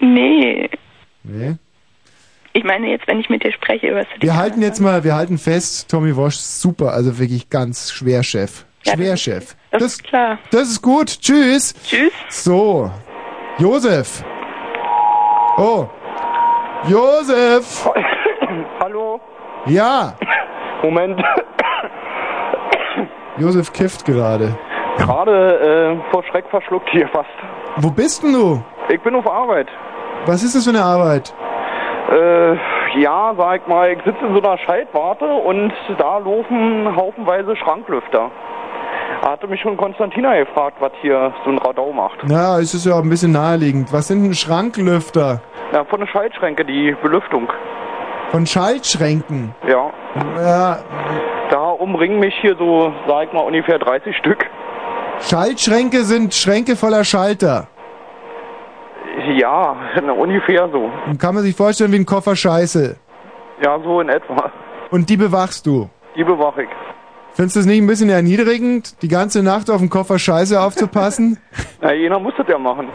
Nee. 0.00 0.68
Nee? 1.22 1.56
Ich 2.52 2.62
meine 2.62 2.90
jetzt, 2.90 3.08
wenn 3.08 3.20
ich 3.20 3.30
mit 3.30 3.42
dir 3.42 3.52
spreche, 3.52 3.86
du 3.86 4.04
dich 4.16 4.22
Wir 4.22 4.36
halten 4.36 4.60
jetzt 4.60 4.80
mal, 4.80 5.02
wir 5.02 5.14
halten 5.14 5.38
fest, 5.38 5.90
Tommy 5.90 6.14
Wosch, 6.14 6.36
super, 6.36 6.92
also 6.92 7.18
wirklich 7.18 7.48
ganz 7.48 7.90
schwer 7.90 8.22
Chef. 8.22 8.66
Schwer 8.86 9.16
Chef. 9.16 9.56
Das, 9.70 9.82
ist 9.82 10.04
klar. 10.04 10.38
Das 10.50 10.68
ist 10.68 10.82
gut. 10.82 11.20
Tschüss. 11.22 11.72
Tschüss. 11.86 12.12
So. 12.28 12.90
Josef. 13.58 14.22
Oh. 15.56 15.88
Josef. 16.86 17.88
Hallo? 18.78 19.20
Ja. 19.64 20.18
Moment. 20.82 21.22
Josef 23.38 23.72
kifft 23.72 24.04
gerade. 24.04 24.56
Gerade 24.98 25.96
äh, 25.98 26.12
vor 26.12 26.22
Schreck 26.24 26.44
verschluckt 26.50 26.88
hier 26.90 27.08
fast. 27.08 27.28
Wo 27.76 27.90
bist 27.90 28.22
denn 28.22 28.32
du? 28.32 28.62
Ich 28.88 29.00
bin 29.00 29.14
auf 29.14 29.26
Arbeit. 29.30 29.68
Was 30.26 30.42
ist 30.42 30.54
das 30.54 30.64
für 30.64 30.70
eine 30.70 30.82
Arbeit? 30.82 31.32
Äh, 32.10 32.56
Ja, 33.00 33.32
sag 33.38 33.68
mal, 33.68 33.92
ich 33.92 34.02
sitze 34.04 34.18
in 34.26 34.34
so 34.34 34.42
einer 34.42 34.58
Schaltwarte 34.58 35.24
und 35.24 35.72
da 35.96 36.18
laufen 36.18 36.94
haufenweise 36.96 37.54
Schranklüfter. 37.56 38.30
Hatte 39.22 39.46
mich 39.46 39.60
schon 39.60 39.76
Konstantina 39.76 40.36
gefragt, 40.36 40.76
was 40.80 40.92
hier 41.00 41.32
so 41.44 41.50
ein 41.50 41.58
Radau 41.58 41.92
macht. 41.92 42.18
Ja, 42.28 42.58
es 42.58 42.74
ist 42.74 42.84
ja 42.86 42.94
auch 42.94 43.02
ein 43.02 43.08
bisschen 43.08 43.32
naheliegend. 43.32 43.92
Was 43.92 44.08
sind 44.08 44.24
denn 44.24 44.34
Schranklüfter? 44.34 45.40
Ja, 45.72 45.84
von 45.84 46.00
der 46.00 46.06
Schaltschränke, 46.08 46.64
die 46.64 46.96
Belüftung. 47.02 47.48
Von 48.30 48.46
Schaltschränken? 48.46 49.54
Ja. 49.68 49.90
Ja, 50.36 50.78
Da 51.50 51.70
umringen 51.70 52.20
mich 52.20 52.34
hier 52.40 52.56
so, 52.56 52.92
sag 53.08 53.26
ich 53.26 53.32
mal, 53.32 53.40
ungefähr 53.40 53.78
30 53.78 54.16
Stück. 54.16 54.46
Schaltschränke 55.20 56.04
sind 56.04 56.34
Schränke 56.34 56.76
voller 56.76 57.04
Schalter. 57.04 57.68
Ja, 59.36 59.76
ungefähr 60.18 60.68
so. 60.72 60.90
Und 61.06 61.18
kann 61.20 61.34
man 61.34 61.42
sich 61.44 61.56
vorstellen 61.56 61.92
wie 61.92 61.96
ein 61.96 62.06
Koffer 62.06 62.36
Scheiße. 62.36 62.96
Ja, 63.62 63.78
so 63.82 64.00
in 64.00 64.08
etwa. 64.08 64.50
Und 64.90 65.08
die 65.10 65.16
bewachst 65.16 65.66
du. 65.66 65.90
Die 66.16 66.24
bewache 66.24 66.62
ich. 66.62 66.68
Findest 67.32 67.56
du 67.56 67.60
es 67.60 67.66
nicht 67.66 67.80
ein 67.80 67.86
bisschen 67.86 68.10
erniedrigend, 68.10 69.02
die 69.02 69.08
ganze 69.08 69.42
Nacht 69.42 69.70
auf 69.70 69.78
den 69.78 69.90
Koffer 69.90 70.18
Scheiße 70.18 70.60
aufzupassen? 70.60 71.38
Na, 71.80 71.92
jener 71.92 72.18
muss 72.18 72.34
das 72.36 72.46
ja 72.48 72.58
machen. 72.58 72.88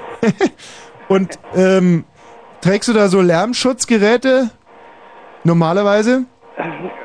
Und 1.08 1.38
ähm, 1.56 2.06
trägst 2.62 2.90
du 2.90 2.94
da 2.94 3.08
so 3.08 3.22
Lärmschutzgeräte? 3.22 4.50
Normalerweise? 5.46 6.26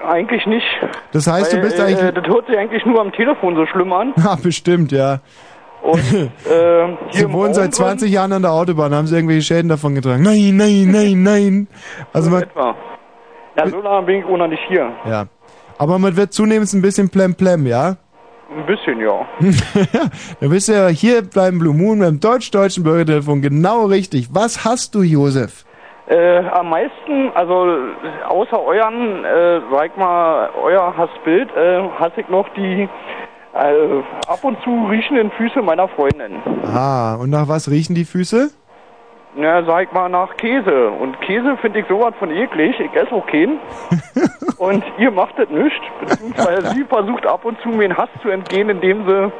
Eigentlich 0.09 0.45
nicht. 0.47 0.67
Das 1.13 1.27
heißt, 1.27 1.53
du 1.53 1.57
Weil, 1.59 1.65
bist 1.65 1.79
äh, 1.79 1.83
eigentlich- 1.83 2.15
Das 2.15 2.27
hört 2.27 2.47
sich 2.47 2.57
eigentlich 2.59 2.85
nur 2.87 3.01
am 3.01 3.13
Telefon 3.13 3.55
so 3.55 3.67
schlimm 3.67 3.93
an. 3.93 4.13
Ja, 4.17 4.35
bestimmt, 4.43 4.91
ja. 4.93 5.21
Und 5.83 5.99
äh, 6.13 6.97
Sie 7.11 7.33
wohnen 7.33 7.55
seit 7.55 7.65
Raum 7.79 7.89
drin- 7.89 7.99
20 7.99 8.11
Jahren 8.13 8.33
an 8.33 8.43
der 8.43 8.53
Autobahn, 8.53 8.95
haben 8.95 9.07
sie 9.07 9.15
irgendwelche 9.17 9.43
Schäden 9.43 9.69
davon 9.69 9.95
getragen. 9.95 10.23
Nein, 10.23 10.57
nein, 10.57 10.89
nein, 10.91 11.23
nein. 11.23 11.69
Also 12.13 12.31
man, 12.31 12.43
etwa. 12.43 12.75
Ja, 13.57 13.69
so 13.69 13.81
lange 13.81 14.07
bin 14.07 14.17
ich 14.21 14.25
auch 14.25 14.37
noch 14.37 14.49
nicht 14.49 14.63
hier. 14.69 14.91
ja. 15.07 15.27
Aber 15.79 15.99
man 15.99 16.15
wird 16.15 16.35
zunehmend 16.35 16.71
ein 16.75 16.83
bisschen 16.83 17.09
plemplem, 17.09 17.67
ja? 17.67 17.97
Ein 18.55 18.67
bisschen, 18.67 19.01
ja. 19.01 19.27
Da 20.41 20.49
bist 20.49 20.69
du 20.69 20.73
ja 20.73 20.89
hier 20.89 21.23
beim 21.23 21.59
Blue 21.59 21.73
Moon, 21.75 22.01
beim 22.01 22.21
deutsch-deutschen 22.21 22.85
Bürgertelefon 22.85 23.41
genau 23.41 23.87
richtig. 23.87 24.29
Was 24.35 24.65
hast 24.67 24.95
du, 24.95 25.01
Josef? 25.03 25.65
Äh, 26.11 26.39
am 26.51 26.71
meisten, 26.71 27.31
also 27.35 27.69
außer 28.29 28.61
euren, 28.61 29.25
äh, 29.25 29.61
sag 29.71 29.97
mal, 29.97 30.51
euer 30.61 30.97
Hassbild, 30.97 31.49
äh, 31.57 31.83
hasse 32.01 32.23
ich 32.23 32.29
noch 32.29 32.49
die 32.57 32.89
äh, 33.55 34.03
ab 34.27 34.43
und 34.43 34.61
zu 34.65 34.87
riechenden 34.87 35.31
Füße 35.31 35.63
meiner 35.63 35.87
Freundin. 35.87 36.43
Ah, 36.65 37.15
und 37.15 37.31
nach 37.31 37.47
was 37.47 37.71
riechen 37.71 37.95
die 37.95 38.05
Füße? 38.05 38.51
Ja, 39.37 39.63
sag 39.65 39.85
ich 39.85 39.93
mal, 39.93 40.09
nach 40.09 40.37
Käse. 40.37 40.91
Und 40.91 41.21
Käse 41.21 41.57
finde 41.59 41.79
ich 41.79 41.87
sowas 41.87 42.13
von 42.19 42.33
eklig. 42.33 42.75
Ich 42.81 42.93
esse 42.93 43.13
auch 43.13 43.27
keinen. 43.27 43.61
und 44.59 44.83
ihr 44.99 45.13
macht 45.13 45.39
das 45.39 45.49
nicht. 45.49 45.81
Beziehungsweise 46.01 46.71
sie 46.71 46.85
versucht 46.87 47.25
ab 47.25 47.45
und 47.45 47.61
zu 47.61 47.69
mir 47.69 47.87
den 47.87 47.97
Hass 47.97 48.11
zu 48.23 48.31
entgehen, 48.31 48.69
indem 48.69 49.07
sie 49.07 49.33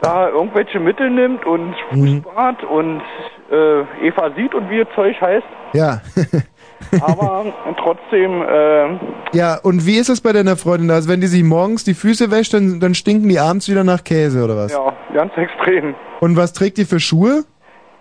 da 0.00 0.28
irgendwelche 0.28 0.78
Mittel 0.80 1.10
nimmt 1.10 1.44
und 1.46 1.74
Mhm. 1.92 2.24
Und 2.70 3.02
äh, 3.50 4.06
Eva 4.06 4.30
sieht 4.36 4.54
und 4.54 4.68
wie 4.70 4.78
ihr 4.78 4.86
Zeug 4.94 5.20
heißt. 5.20 5.46
Ja. 5.72 6.00
Aber 7.02 7.46
trotzdem, 7.82 8.42
äh, 8.42 8.98
Ja, 9.36 9.58
und 9.62 9.84
wie 9.86 9.96
ist 9.96 10.08
das 10.08 10.20
bei 10.20 10.32
deiner 10.32 10.56
Freundin? 10.56 10.90
Also 10.90 11.08
wenn 11.08 11.20
die 11.20 11.26
sich 11.26 11.42
morgens 11.42 11.84
die 11.84 11.94
Füße 11.94 12.30
wäscht, 12.30 12.54
dann, 12.54 12.78
dann 12.80 12.94
stinken 12.94 13.28
die 13.28 13.38
abends 13.38 13.68
wieder 13.68 13.84
nach 13.84 14.04
Käse, 14.04 14.44
oder 14.44 14.56
was? 14.56 14.72
ja, 14.72 14.92
ganz 15.14 15.32
extrem. 15.36 15.94
Und 16.20 16.36
was 16.36 16.52
trägt 16.52 16.78
die 16.78 16.84
für 16.84 17.00
Schuhe? 17.00 17.44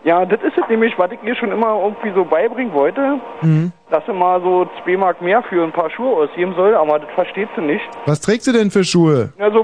Ja, 0.03 0.25
das 0.25 0.39
ist 0.41 0.57
es 0.57 0.69
nämlich, 0.69 0.93
was 0.97 1.11
ich 1.11 1.19
ihr 1.23 1.35
schon 1.35 1.51
immer 1.51 1.81
irgendwie 1.83 2.11
so 2.15 2.23
beibringen 2.23 2.71
wollte, 2.73 3.19
Mhm. 3.41 3.71
dass 3.89 4.05
sie 4.05 4.13
mal 4.13 4.39
so 4.41 4.69
zwei 4.83 4.95
Mark 4.95 5.21
mehr 5.21 5.41
für 5.43 5.63
ein 5.63 5.71
paar 5.73 5.89
Schuhe 5.89 6.15
ausgeben 6.23 6.53
soll, 6.55 6.75
aber 6.75 6.99
das 6.99 7.09
versteht 7.15 7.49
sie 7.55 7.61
nicht. 7.63 7.83
Was 8.05 8.21
trägt 8.21 8.43
sie 8.43 8.53
denn 8.53 8.69
für 8.71 8.83
Schuhe? 8.83 9.33
Ja, 9.39 9.51
so 9.51 9.63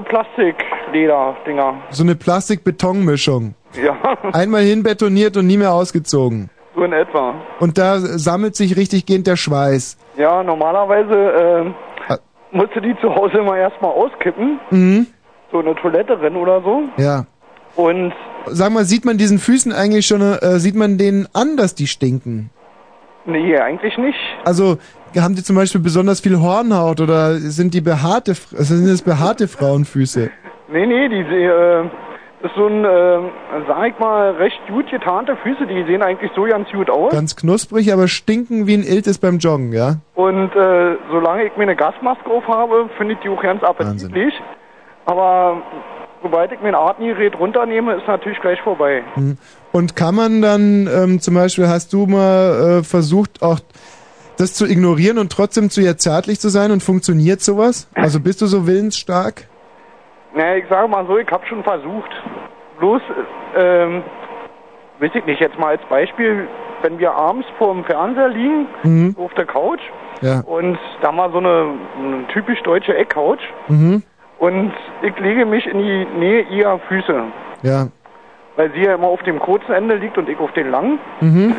Plastik-Leder-Dinger. 1.04 1.74
So 1.90 2.02
eine 2.04 2.14
Plastik-Beton-Mischung. 2.14 3.54
Ja, 3.82 3.96
Einmal 4.32 4.62
hinbetoniert 4.62 5.36
und 5.36 5.46
nie 5.46 5.56
mehr 5.58 5.72
ausgezogen. 5.72 6.48
so 6.76 6.82
in 6.84 6.92
etwa. 6.92 7.34
Und 7.60 7.76
da 7.78 7.98
sammelt 7.98 8.54
sich 8.56 8.76
richtig 8.76 9.06
gehend 9.06 9.26
der 9.26 9.36
Schweiß. 9.36 9.96
Ja, 10.16 10.42
normalerweise 10.42 11.74
äh, 12.10 12.16
musste 12.56 12.80
die 12.80 12.94
zu 13.00 13.14
Hause 13.14 13.38
immer 13.38 13.56
erstmal 13.56 13.90
auskippen, 13.92 14.58
Mhm. 14.70 15.06
so 15.52 15.58
eine 15.60 15.74
Toilette 15.76 16.20
rennen 16.20 16.36
oder 16.36 16.62
so. 16.62 16.82
Ja. 16.96 17.26
Und 17.76 18.12
Sag 18.46 18.72
mal, 18.72 18.84
sieht 18.84 19.04
man 19.06 19.16
diesen 19.18 19.38
Füßen 19.38 19.72
eigentlich 19.72 20.06
schon, 20.06 20.20
äh, 20.20 20.58
sieht 20.58 20.74
man 20.76 20.98
denen 20.98 21.26
an, 21.32 21.56
dass 21.56 21.74
die 21.74 21.86
stinken? 21.86 22.50
nee, 23.26 23.56
eigentlich 23.58 23.96
nicht. 23.96 24.18
Also, 24.44 24.76
haben 25.18 25.34
die 25.34 25.42
zum 25.42 25.56
Beispiel 25.56 25.80
besonders 25.80 26.20
viel 26.20 26.38
Hornhaut 26.40 27.00
oder 27.00 27.36
sind 27.36 27.72
die 27.72 27.80
behaarte, 27.80 28.34
sind 28.34 28.86
das 28.86 29.00
behaarte 29.02 29.48
Frauenfüße? 29.48 30.30
Nee, 30.68 30.86
nee, 30.86 31.08
die 31.08 31.20
äh, 31.20 31.84
ist 32.44 32.54
so 32.56 32.66
ein, 32.66 32.84
äh, 32.84 33.18
sag 33.66 33.88
ich 33.88 33.98
mal, 33.98 34.32
recht 34.32 34.60
gut 34.68 34.90
getarnte 34.90 35.36
Füße, 35.36 35.66
die 35.66 35.84
sehen 35.84 36.02
eigentlich 36.02 36.30
so 36.34 36.44
ganz 36.44 36.70
gut 36.70 36.90
aus. 36.90 37.12
Ganz 37.12 37.36
knusprig, 37.36 37.92
aber 37.92 38.08
stinken 38.08 38.66
wie 38.66 38.74
ein 38.74 38.82
Iltis 38.82 39.18
beim 39.18 39.38
Joggen, 39.38 39.72
ja? 39.72 39.96
Und 40.14 40.54
äh, 40.54 40.96
solange 41.10 41.44
ich 41.46 41.56
mir 41.56 41.62
eine 41.64 41.76
Gasmaske 41.76 42.28
aufhabe, 42.30 42.90
finde 42.98 43.14
ich 43.14 43.20
die 43.20 43.28
auch 43.28 43.42
ganz 43.42 43.62
appetitlich. 43.62 44.34
Aber 45.06 45.62
sobald 46.22 46.52
ich 46.52 46.60
mir 46.60 46.68
ein 46.68 46.74
Atemgerät 46.74 47.38
runternehme, 47.38 47.94
ist 47.94 48.06
natürlich 48.06 48.40
gleich 48.40 48.60
vorbei. 48.62 49.02
Mhm. 49.16 49.38
Und 49.72 49.96
kann 49.96 50.14
man 50.14 50.42
dann 50.42 50.86
ähm, 50.86 51.20
zum 51.20 51.34
Beispiel, 51.34 51.68
hast 51.68 51.92
du 51.92 52.06
mal 52.06 52.80
äh, 52.80 52.84
versucht, 52.84 53.42
auch 53.42 53.60
das 54.36 54.54
zu 54.54 54.66
ignorieren 54.66 55.18
und 55.18 55.30
trotzdem 55.30 55.70
zu 55.70 55.80
ihr 55.80 55.96
zärtlich 55.96 56.40
zu 56.40 56.48
sein 56.48 56.70
und 56.72 56.82
funktioniert 56.82 57.40
sowas? 57.40 57.88
Also 57.94 58.20
bist 58.20 58.42
du 58.42 58.46
so 58.46 58.66
willensstark? 58.66 59.46
Naja, 60.34 60.56
ich 60.56 60.66
sage 60.68 60.88
mal 60.88 61.06
so, 61.06 61.16
ich 61.18 61.30
habe 61.30 61.46
schon 61.46 61.62
versucht. 61.62 62.10
Bloß, 62.78 63.00
äh, 63.56 63.82
ähm, 63.84 64.02
weiß 64.98 65.10
ich 65.14 65.24
nicht, 65.26 65.40
jetzt 65.40 65.58
mal 65.58 65.68
als 65.68 65.82
Beispiel, 65.84 66.48
wenn 66.82 66.98
wir 66.98 67.12
abends 67.14 67.46
vor 67.58 67.72
dem 67.72 67.84
Fernseher 67.84 68.28
liegen, 68.28 68.66
Mhm. 68.82 69.16
auf 69.18 69.32
der 69.34 69.46
Couch, 69.46 69.80
Ja. 70.20 70.40
und 70.46 70.78
da 71.02 71.12
mal 71.12 71.30
so 71.30 71.38
eine, 71.38 71.66
eine 71.98 72.26
typisch 72.28 72.60
deutsche 72.62 72.96
Eckcouch, 72.96 73.38
Mhm. 73.68 74.02
und 74.38 74.72
ich 75.02 75.16
lege 75.20 75.46
mich 75.46 75.66
in 75.66 75.78
die 75.78 76.04
Nähe 76.18 76.42
ihrer 76.42 76.78
Füße, 76.80 77.22
Ja. 77.62 77.86
weil 78.56 78.70
sie 78.72 78.82
ja 78.82 78.94
immer 78.94 79.06
auf 79.08 79.22
dem 79.22 79.38
kurzen 79.38 79.72
Ende 79.72 79.94
liegt 79.94 80.18
und 80.18 80.28
ich 80.28 80.38
auf 80.40 80.52
den 80.52 80.70
langen. 80.70 80.98
Mhm. 81.20 81.54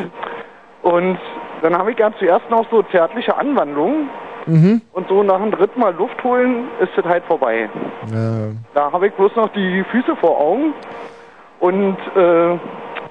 Und 0.81 1.17
dann 1.61 1.77
habe 1.77 1.91
ich 1.91 1.97
ja 1.99 2.11
zuerst 2.19 2.49
noch 2.49 2.65
so 2.69 2.83
zärtliche 2.83 3.35
Anwandlungen. 3.37 4.09
Mhm. 4.45 4.81
Und 4.93 5.07
so 5.09 5.23
nach 5.23 5.41
dem 5.41 5.51
dritten 5.51 5.79
Mal 5.79 5.93
Luft 5.95 6.23
holen 6.23 6.65
ist 6.79 6.91
es 6.97 7.03
halt 7.05 7.23
vorbei. 7.25 7.69
Ja. 8.13 8.47
Da 8.73 8.91
habe 8.91 9.07
ich 9.07 9.13
bloß 9.13 9.35
noch 9.35 9.49
die 9.53 9.83
Füße 9.91 10.15
vor 10.17 10.39
Augen. 10.39 10.73
Und 11.59 11.97
äh, 12.15 12.59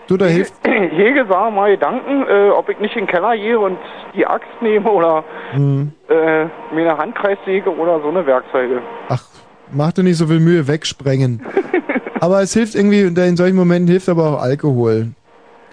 Du, 0.06 0.16
da 0.18 0.26
hilft. 0.26 0.52
hege 0.66 1.24
sah 1.28 1.50
mal 1.50 1.70
Gedanken, 1.70 2.24
äh, 2.28 2.50
ob 2.50 2.68
ich 2.68 2.78
nicht 2.78 2.94
in 2.94 3.06
den 3.06 3.10
Keller 3.10 3.36
gehe 3.36 3.58
und 3.58 3.78
die 4.14 4.26
Axt 4.26 4.48
nehme 4.60 4.90
oder 4.90 5.24
Mhm. 5.54 5.92
äh, 6.08 6.44
mir 6.44 6.50
eine 6.90 6.98
Handkreissäge 6.98 7.70
oder 7.74 8.00
so 8.00 8.08
eine 8.08 8.26
Werkzeuge. 8.26 8.82
Ach, 9.08 9.22
mach 9.72 9.92
dir 9.92 10.02
nicht 10.02 10.16
so 10.18 10.26
viel 10.26 10.40
Mühe, 10.40 10.68
wegsprengen. 10.68 11.42
aber 12.20 12.42
es 12.42 12.52
hilft 12.52 12.74
irgendwie, 12.74 13.00
in 13.00 13.36
solchen 13.36 13.56
Momenten 13.56 13.88
hilft 13.88 14.08
aber 14.08 14.34
auch 14.34 14.42
Alkohol. 14.42 15.08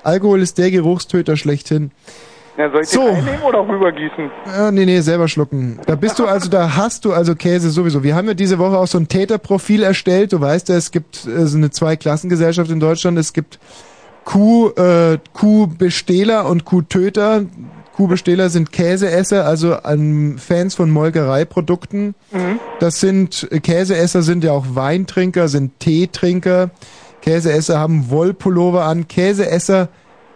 Alkohol 0.04 0.40
ist 0.42 0.58
der 0.58 0.72
Geruchstöter 0.72 1.36
schlechthin. 1.36 1.92
Ja, 2.57 2.69
soll 2.69 2.82
ich 2.82 2.90
So. 2.90 3.06
den 3.07 3.15
einnehmen 3.15 3.41
oder 3.44 3.68
rübergießen? 3.68 4.30
Ja, 4.45 4.72
nee, 4.72 4.86
nee, 4.86 4.99
selber 5.02 5.28
schlucken. 5.28 5.80
Da 5.86 5.95
bist 5.95 6.19
du 6.19 6.26
also, 6.26 6.49
da 6.49 6.76
hast 6.76 7.06
du 7.06 7.14
also 7.14 7.36
Käse 7.36 7.69
sowieso. 7.69 8.03
Wir 8.03 8.15
haben 8.15 8.28
ja 8.28 8.34
diese 8.34 8.60
Woche 8.60 8.78
auch 8.78 8.88
so 8.88 8.98
ein 8.98 9.07
Täterprofil 9.07 9.84
erstellt. 9.84 10.34
Du 10.34 10.41
weißt 10.41 10.69
ja, 10.69 10.76
es 10.76 10.91
gibt 10.91 11.26
äh, 11.26 11.45
so 11.48 11.57
eine 11.57 11.69
Zweiklassengesellschaft 11.72 12.69
in 12.69 12.80
Deutschland. 12.80 13.18
Es 13.18 13.34
gibt 13.34 13.60
Kuh, 14.26 14.69
äh, 14.72 15.18
Kuhbestehler 15.34 16.45
und 16.45 16.65
Kuhtöter. 16.65 17.44
Kuhbestehler 17.94 18.49
sind 18.49 18.72
Käseesser, 18.72 19.45
also 19.45 19.78
ähm, 19.86 20.38
Fans 20.38 20.76
von 20.76 20.90
Molkereiprodukten. 20.91 22.15
Mhm. 22.32 22.60
Das 22.80 22.99
sind, 22.99 23.48
äh, 23.52 23.60
Käseesser 23.60 24.22
sind 24.22 24.44
ja 24.44 24.52
auch 24.52 24.65
Weintrinker, 24.73 25.48
sind 25.48 25.80
Teetrinker. 25.80 26.69
Käseesser 27.22 27.80
haben 27.80 28.10
Wollpullover 28.10 28.84
an. 28.86 29.07
Käseesser 29.07 29.90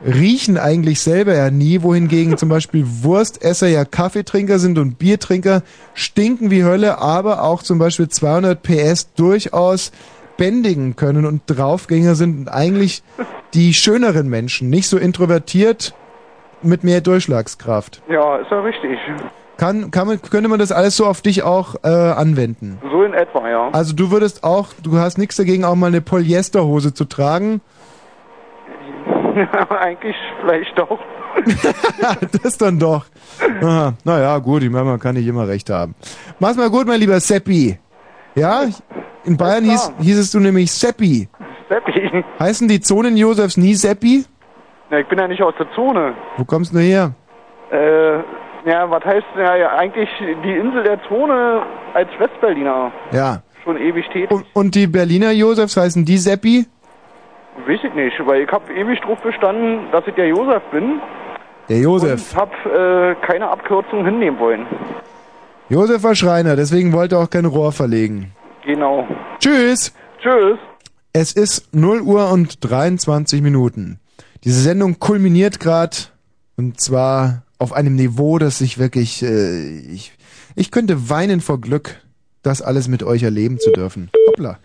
riechen 0.06 0.57
eigentlich 0.57 1.02
selber 1.02 1.36
ja 1.36 1.49
nie, 1.49 1.82
wohingegen 1.82 2.38
zum 2.38 2.49
Beispiel 2.49 2.86
Wurstesser 3.02 3.68
ja 3.68 3.86
Kaffeetrinker 3.86 4.60
sind 4.60 4.77
und 4.77 4.98
Biertrinker 4.98 5.64
stinken 5.94 6.52
wie 6.52 6.64
Hölle, 6.64 6.99
aber 6.99 7.44
auch 7.44 7.64
zum 7.64 7.80
Beispiel 7.80 8.07
200 8.07 8.61
PS 8.61 9.14
durchaus 9.14 9.91
bändigen 10.38 10.95
können 10.95 11.26
und 11.26 11.44
Draufgänger 11.48 12.15
sind 12.15 12.40
und 12.40 12.49
eigentlich 12.49 13.03
die 13.53 13.73
schöneren 13.73 14.30
Menschen, 14.30 14.69
nicht 14.69 14.88
so 14.88 14.98
introvertiert 14.98 15.94
mit 16.61 16.84
mehr 16.84 17.02
Durchschlagskraft. 17.02 18.02
Ja, 18.10 18.38
ist 18.38 18.52
ja 18.52 18.60
richtig. 18.61 18.99
Kann, 19.57 19.90
kann 19.91 20.07
man, 20.07 20.22
könnte 20.22 20.49
man 20.49 20.60
das 20.60 20.73
alles 20.73 20.98
so 20.98 21.06
auf 21.06 21.22
dich 21.22 21.44
auch 21.44 21.76
äh, 21.84 21.88
anwenden? 21.88 22.77
So 22.91 23.03
in 23.03 23.14
etwa, 23.14 23.49
ja. 23.49 23.69
Also 23.72 23.94
du 23.94 24.11
würdest 24.11 24.44
auch, 24.44 24.68
du 24.84 24.98
hast 24.98 25.18
nichts 25.18 25.38
dagegen, 25.38 25.64
auch 25.64 25.76
mal 25.76 25.88
eine 25.88 26.02
Polyesterhose 26.02 26.94
zu 26.94 27.06
tragen. 27.06 27.61
Eigentlich 29.79 30.15
vielleicht 30.41 30.77
doch. 30.77 30.99
das 32.43 32.57
dann 32.57 32.79
doch. 32.79 33.05
Aha, 33.61 33.93
naja, 34.03 34.37
gut, 34.39 34.63
ich 34.63 34.69
meine, 34.69 34.85
man 34.85 34.99
kann 34.99 35.15
nicht 35.15 35.27
immer 35.27 35.47
recht 35.47 35.69
haben. 35.69 35.95
Mach's 36.39 36.55
mal 36.57 36.69
gut, 36.69 36.87
mein 36.87 36.99
lieber 36.99 37.19
Seppi. 37.19 37.77
Ja? 38.35 38.63
In 39.25 39.37
Bayern 39.37 39.63
hieß, 39.65 39.93
hießest 39.99 40.33
du 40.33 40.39
nämlich 40.39 40.71
Seppi. 40.71 41.27
Seppi. 41.69 42.23
Heißen 42.39 42.67
die 42.67 42.79
Zonen 42.79 43.17
Josefs 43.17 43.57
nie 43.57 43.73
Seppi? 43.73 44.23
Ja, 44.91 44.99
ich 44.99 45.07
bin 45.07 45.17
ja 45.19 45.27
nicht 45.27 45.41
aus 45.41 45.53
der 45.57 45.67
Zone. 45.73 46.13
Wo 46.37 46.45
kommst 46.45 46.73
du 46.73 46.79
her? 46.79 47.13
Äh, 47.71 48.17
ja, 48.69 48.89
was 48.89 49.03
heißt 49.03 49.25
ja, 49.37 49.55
ja 49.55 49.69
eigentlich 49.75 50.09
die 50.19 50.51
Insel 50.55 50.83
der 50.83 50.99
Zone 51.07 51.63
als 51.93 52.09
Westberliner 52.19 52.91
Ja. 53.11 53.41
schon 53.63 53.77
ewig 53.77 54.05
tätig? 54.09 54.31
Und, 54.31 54.45
und 54.53 54.75
die 54.75 54.87
Berliner 54.87 55.31
Josefs 55.31 55.75
heißen 55.75 56.05
die 56.05 56.17
Seppi? 56.17 56.65
Weiß 57.68 57.80
ich 57.84 57.94
nicht, 57.94 58.15
weil 58.26 58.44
ich 58.44 58.52
habe 58.52 58.72
ewig 58.73 58.99
drauf 59.02 59.19
bestanden, 59.22 59.91
dass 59.91 60.06
ich 60.07 60.14
der 60.15 60.27
Josef 60.27 60.61
bin 60.72 60.99
Der 61.69 61.80
Josef. 61.80 62.34
und 62.34 62.40
habe 62.40 63.15
äh, 63.22 63.26
keine 63.26 63.49
Abkürzung 63.49 64.06
hinnehmen 64.06 64.40
wollen. 64.40 64.65
Josef 65.69 66.03
war 66.03 66.14
Schreiner, 66.15 66.56
deswegen 66.56 66.94
wollte 66.94 67.15
er 67.15 67.22
auch 67.22 67.30
kein 67.30 67.45
Rohr 67.45 67.72
verlegen. 67.72 68.34
Genau. 68.65 69.07
Tschüss. 69.40 69.94
Tschüss. 70.22 70.60
Es 71.14 71.32
ist 71.32 71.73
0 71.73 72.02
Uhr 72.02 72.30
und 72.32 72.57
23 72.69 73.41
Minuten. 73.41 73.99
Diese 74.44 74.60
Sendung 74.61 74.99
kulminiert 74.99 75.60
gerade 75.60 75.95
und 76.57 76.80
zwar 76.80 77.44
auf 77.57 77.73
einem 77.73 77.95
Niveau, 77.95 78.38
das 78.38 78.61
ich 78.61 78.77
wirklich, 78.77 79.23
äh, 79.23 79.80
ich, 79.80 80.14
ich 80.56 80.72
könnte 80.72 81.10
weinen 81.10 81.41
vor 81.41 81.60
Glück, 81.61 82.02
das 82.44 82.61
alles 82.61 82.88
mit 82.88 83.02
euch 83.02 83.23
erleben 83.23 83.60
zu 83.60 83.72
dürfen. 83.72 84.11
Hoppla. 84.27 84.60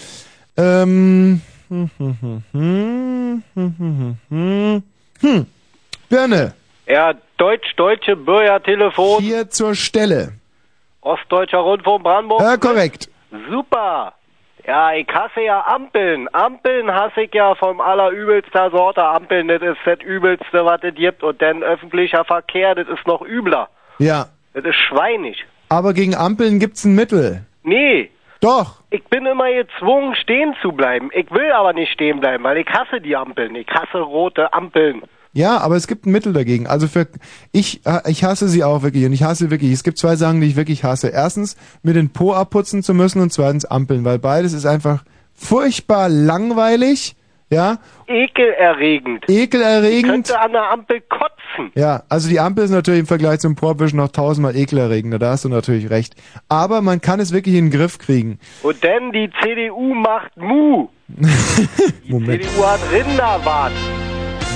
ähm, 0.56 1.42
hm. 1.70 3.42
Birne, 6.08 6.54
Ja, 6.86 7.14
Deutsch-Deutsche 7.36 8.16
Bürgertelefon, 8.16 9.22
hier 9.22 9.48
zur 9.50 9.74
Stelle. 9.74 10.32
Ostdeutscher 11.02 11.58
Rundfunk 11.58 12.02
Brandenburg. 12.02 12.42
Ja, 12.42 12.56
korrekt. 12.56 13.08
Super. 13.50 14.12
Ja, 14.66 14.92
ich 14.92 15.06
hasse 15.08 15.40
ja 15.40 15.64
Ampeln. 15.66 16.28
Ampeln 16.34 16.92
hasse 16.92 17.22
ich 17.22 17.32
ja 17.32 17.54
vom 17.54 17.80
allerübelster 17.80 18.70
Sorte. 18.70 19.02
Ampeln, 19.02 19.48
das 19.48 19.62
ist 19.62 19.78
das 19.86 20.00
Übelste, 20.00 20.64
was 20.64 20.80
es 20.82 20.94
gibt. 20.94 21.22
Und 21.22 21.40
dann 21.40 21.62
öffentlicher 21.62 22.24
Verkehr, 22.24 22.74
das 22.74 22.86
ist 22.88 23.06
noch 23.06 23.22
übler. 23.22 23.68
Ja, 23.98 24.26
Das 24.52 24.64
ist 24.64 24.76
schweinig. 24.88 25.44
aber 25.70 25.94
gegen 25.94 26.14
Ampeln 26.14 26.58
gibt's 26.58 26.84
ein 26.84 26.94
Mittel. 26.94 27.44
Nee. 27.62 28.10
Doch. 28.40 28.82
Ich 28.90 29.04
bin 29.04 29.26
immer 29.26 29.52
gezwungen, 29.52 30.14
stehen 30.14 30.54
zu 30.62 30.72
bleiben. 30.72 31.10
Ich 31.12 31.30
will 31.30 31.52
aber 31.52 31.72
nicht 31.72 31.92
stehen 31.92 32.20
bleiben, 32.20 32.42
weil 32.44 32.58
ich 32.58 32.66
hasse 32.66 33.00
die 33.00 33.14
Ampeln. 33.14 33.54
Ich 33.54 33.68
hasse 33.68 33.98
rote 33.98 34.52
Ampeln. 34.52 35.02
Ja, 35.32 35.58
aber 35.58 35.76
es 35.76 35.86
gibt 35.86 36.06
ein 36.06 36.12
Mittel 36.12 36.32
dagegen. 36.32 36.66
Also 36.66 36.88
für 36.88 37.06
ich 37.52 37.86
äh, 37.86 38.10
ich 38.10 38.24
hasse 38.24 38.48
sie 38.48 38.64
auch 38.64 38.82
wirklich 38.82 39.04
und 39.04 39.12
ich 39.12 39.22
hasse 39.22 39.50
wirklich. 39.50 39.70
Es 39.72 39.84
gibt 39.84 39.98
zwei 39.98 40.16
Sachen, 40.16 40.40
die 40.40 40.48
ich 40.48 40.56
wirklich 40.56 40.82
hasse. 40.82 41.08
Erstens 41.08 41.56
mir 41.82 41.94
den 41.94 42.12
Po 42.12 42.32
abputzen 42.32 42.82
zu 42.82 42.94
müssen 42.94 43.20
und 43.20 43.32
zweitens 43.32 43.64
Ampeln, 43.64 44.04
weil 44.04 44.18
beides 44.18 44.54
ist 44.54 44.66
einfach 44.66 45.04
furchtbar 45.34 46.08
langweilig, 46.08 47.14
ja, 47.50 47.78
Ekelerregend. 48.06 49.24
Ich 49.28 49.36
ekelerregend. 49.36 50.10
könnte 50.10 50.40
an 50.40 50.52
der 50.52 50.70
Ampel 50.70 51.00
kotzen. 51.00 51.72
Ja, 51.74 52.02
also 52.08 52.28
die 52.28 52.40
Ampel 52.40 52.64
ist 52.64 52.70
natürlich 52.70 53.00
im 53.00 53.06
Vergleich 53.06 53.40
zum 53.40 53.56
Porwischen 53.56 53.96
noch 53.96 54.08
tausendmal 54.08 54.56
ekelerregender, 54.56 55.18
da 55.18 55.30
hast 55.30 55.44
du 55.44 55.48
natürlich 55.48 55.90
recht. 55.90 56.14
Aber 56.48 56.80
man 56.80 57.00
kann 57.00 57.20
es 57.20 57.32
wirklich 57.32 57.56
in 57.56 57.70
den 57.70 57.78
Griff 57.78 57.98
kriegen. 57.98 58.38
Und 58.62 58.82
denn 58.82 59.12
die 59.12 59.30
CDU 59.42 59.94
macht 59.94 60.36
Mu. 60.36 60.88
Moment. 62.06 62.44
CDU 62.44 62.66
hat 62.66 62.80
Rinderwart. 62.92 63.72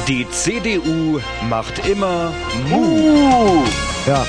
Die 0.09 0.29
CDU 0.31 1.21
macht 1.49 1.89
immer 1.89 2.33
Mu. 2.69 3.65
Ja. 4.07 4.25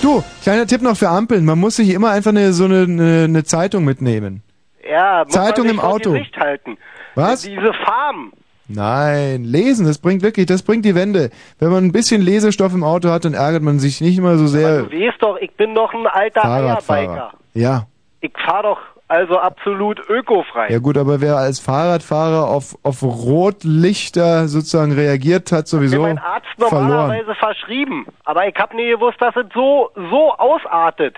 Du, 0.00 0.22
kleiner 0.42 0.66
Tipp 0.66 0.82
noch 0.82 0.96
für 0.96 1.08
Ampeln. 1.08 1.44
Man 1.44 1.58
muss 1.58 1.76
sich 1.76 1.90
immer 1.90 2.10
einfach 2.10 2.30
eine, 2.30 2.52
so 2.52 2.64
eine, 2.64 2.82
eine, 2.82 3.24
eine 3.24 3.44
Zeitung 3.44 3.84
mitnehmen. 3.84 4.42
Ja, 4.88 5.24
muss 5.24 5.34
Zeitung 5.34 5.66
man 5.66 5.74
im 5.74 5.80
Auto. 5.80 6.12
Gesicht 6.12 6.36
halten. 6.36 6.78
Was? 7.18 7.42
Diese 7.42 7.72
Farben. 7.84 8.32
Nein, 8.68 9.44
lesen, 9.44 9.86
das 9.86 9.98
bringt 9.98 10.22
wirklich, 10.22 10.46
das 10.46 10.62
bringt 10.62 10.84
die 10.84 10.94
Wende. 10.94 11.30
Wenn 11.58 11.70
man 11.70 11.84
ein 11.84 11.92
bisschen 11.92 12.20
Lesestoff 12.20 12.74
im 12.74 12.84
Auto 12.84 13.08
hat, 13.10 13.24
dann 13.24 13.34
ärgert 13.34 13.62
man 13.62 13.78
sich 13.78 14.00
nicht 14.00 14.18
immer 14.18 14.36
so 14.36 14.46
sehr. 14.46 14.82
Du 14.82 14.92
weißt 14.92 15.20
doch, 15.20 15.36
ich 15.38 15.50
bin 15.52 15.74
doch 15.74 15.92
ein 15.94 16.06
alter 16.06 16.44
Eierbiker. 16.44 16.82
Fahrradfahrer. 16.82 17.32
Ja. 17.54 17.86
Ich 18.20 18.32
fahre 18.44 18.62
doch 18.64 18.78
also 19.08 19.38
absolut 19.38 20.00
ökofrei. 20.10 20.68
Ja 20.70 20.78
gut, 20.80 20.98
aber 20.98 21.22
wer 21.22 21.36
als 21.38 21.60
Fahrradfahrer 21.60 22.46
auf, 22.46 22.76
auf 22.82 23.02
Rotlichter 23.02 24.48
sozusagen 24.48 24.92
reagiert 24.92 25.50
hat, 25.50 25.66
sowieso 25.66 25.96
Mir 25.96 26.08
mein 26.08 26.18
Arzt 26.18 26.46
verloren. 26.58 26.88
normalerweise 26.88 27.34
verschrieben. 27.34 28.06
Aber 28.24 28.46
ich 28.46 28.54
habe 28.56 28.76
nie 28.76 28.90
gewusst, 28.90 29.16
dass 29.20 29.34
es 29.34 29.46
so, 29.54 29.90
so 29.94 30.34
ausartet. 30.34 31.16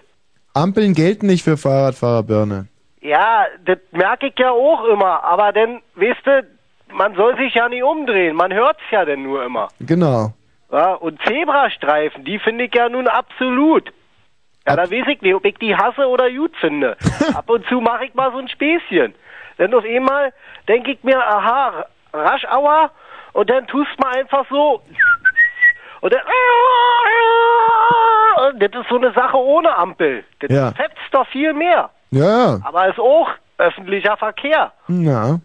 Ampeln 0.54 0.94
gelten 0.94 1.26
nicht 1.26 1.42
für 1.42 1.56
Fahrradfahrer, 1.56 2.22
Birne. 2.22 2.68
Ja, 3.00 3.46
das 3.64 3.78
merke 3.92 4.26
ich 4.28 4.38
ja 4.38 4.50
auch 4.50 4.84
immer. 4.84 5.24
Aber 5.24 5.52
dann, 5.52 5.80
weißt 5.94 6.26
du, 6.26 6.46
man 6.92 7.14
soll 7.14 7.36
sich 7.36 7.54
ja 7.54 7.68
nicht 7.68 7.82
umdrehen. 7.82 8.36
Man 8.36 8.52
hört's 8.52 8.82
ja 8.90 9.04
dann 9.04 9.22
nur 9.22 9.42
immer. 9.44 9.68
Genau. 9.80 10.32
Ja, 10.70 10.92
und 10.94 11.20
Zebrastreifen, 11.22 12.24
die 12.24 12.38
finde 12.38 12.64
ich 12.64 12.74
ja 12.74 12.88
nun 12.88 13.08
absolut. 13.08 13.92
Ja, 14.68 14.76
da 14.76 14.82
weiß 14.90 15.06
ich 15.08 15.22
nicht, 15.22 15.34
ob 15.34 15.44
ich 15.44 15.56
die 15.58 15.74
hasse 15.74 16.06
oder 16.06 16.30
gut 16.30 16.54
finde. 16.58 16.96
Ab 17.34 17.48
und 17.48 17.66
zu 17.68 17.80
mache 17.80 18.04
ich 18.04 18.14
mal 18.14 18.30
so 18.32 18.38
ein 18.38 18.48
Späßchen. 18.48 19.14
Dann 19.56 19.74
auf 19.74 19.84
einmal 19.84 20.32
denke 20.68 20.92
ich 20.92 21.02
mir, 21.02 21.18
aha, 21.18 21.86
Raschauer, 22.12 22.90
und 23.32 23.48
dann 23.50 23.66
tust 23.66 23.98
mal 23.98 24.14
einfach 24.16 24.44
so. 24.50 24.82
Und 26.02 26.12
dann. 26.12 26.20
Und 28.52 28.62
das 28.62 28.70
ist 28.82 28.88
so 28.88 28.96
eine 28.96 29.12
Sache 29.12 29.36
ohne 29.36 29.74
Ampel. 29.76 30.24
Das 30.40 30.50
Ja. 30.50 30.72
fetzt 30.72 30.96
doch 31.12 31.26
viel 31.28 31.52
mehr. 31.52 31.90
Ja, 32.10 32.60
Aber 32.64 32.88
ist 32.88 32.98
auch 32.98 33.28
öffentlicher 33.58 34.16
Verkehr. 34.16 34.72
ja. 34.88 35.40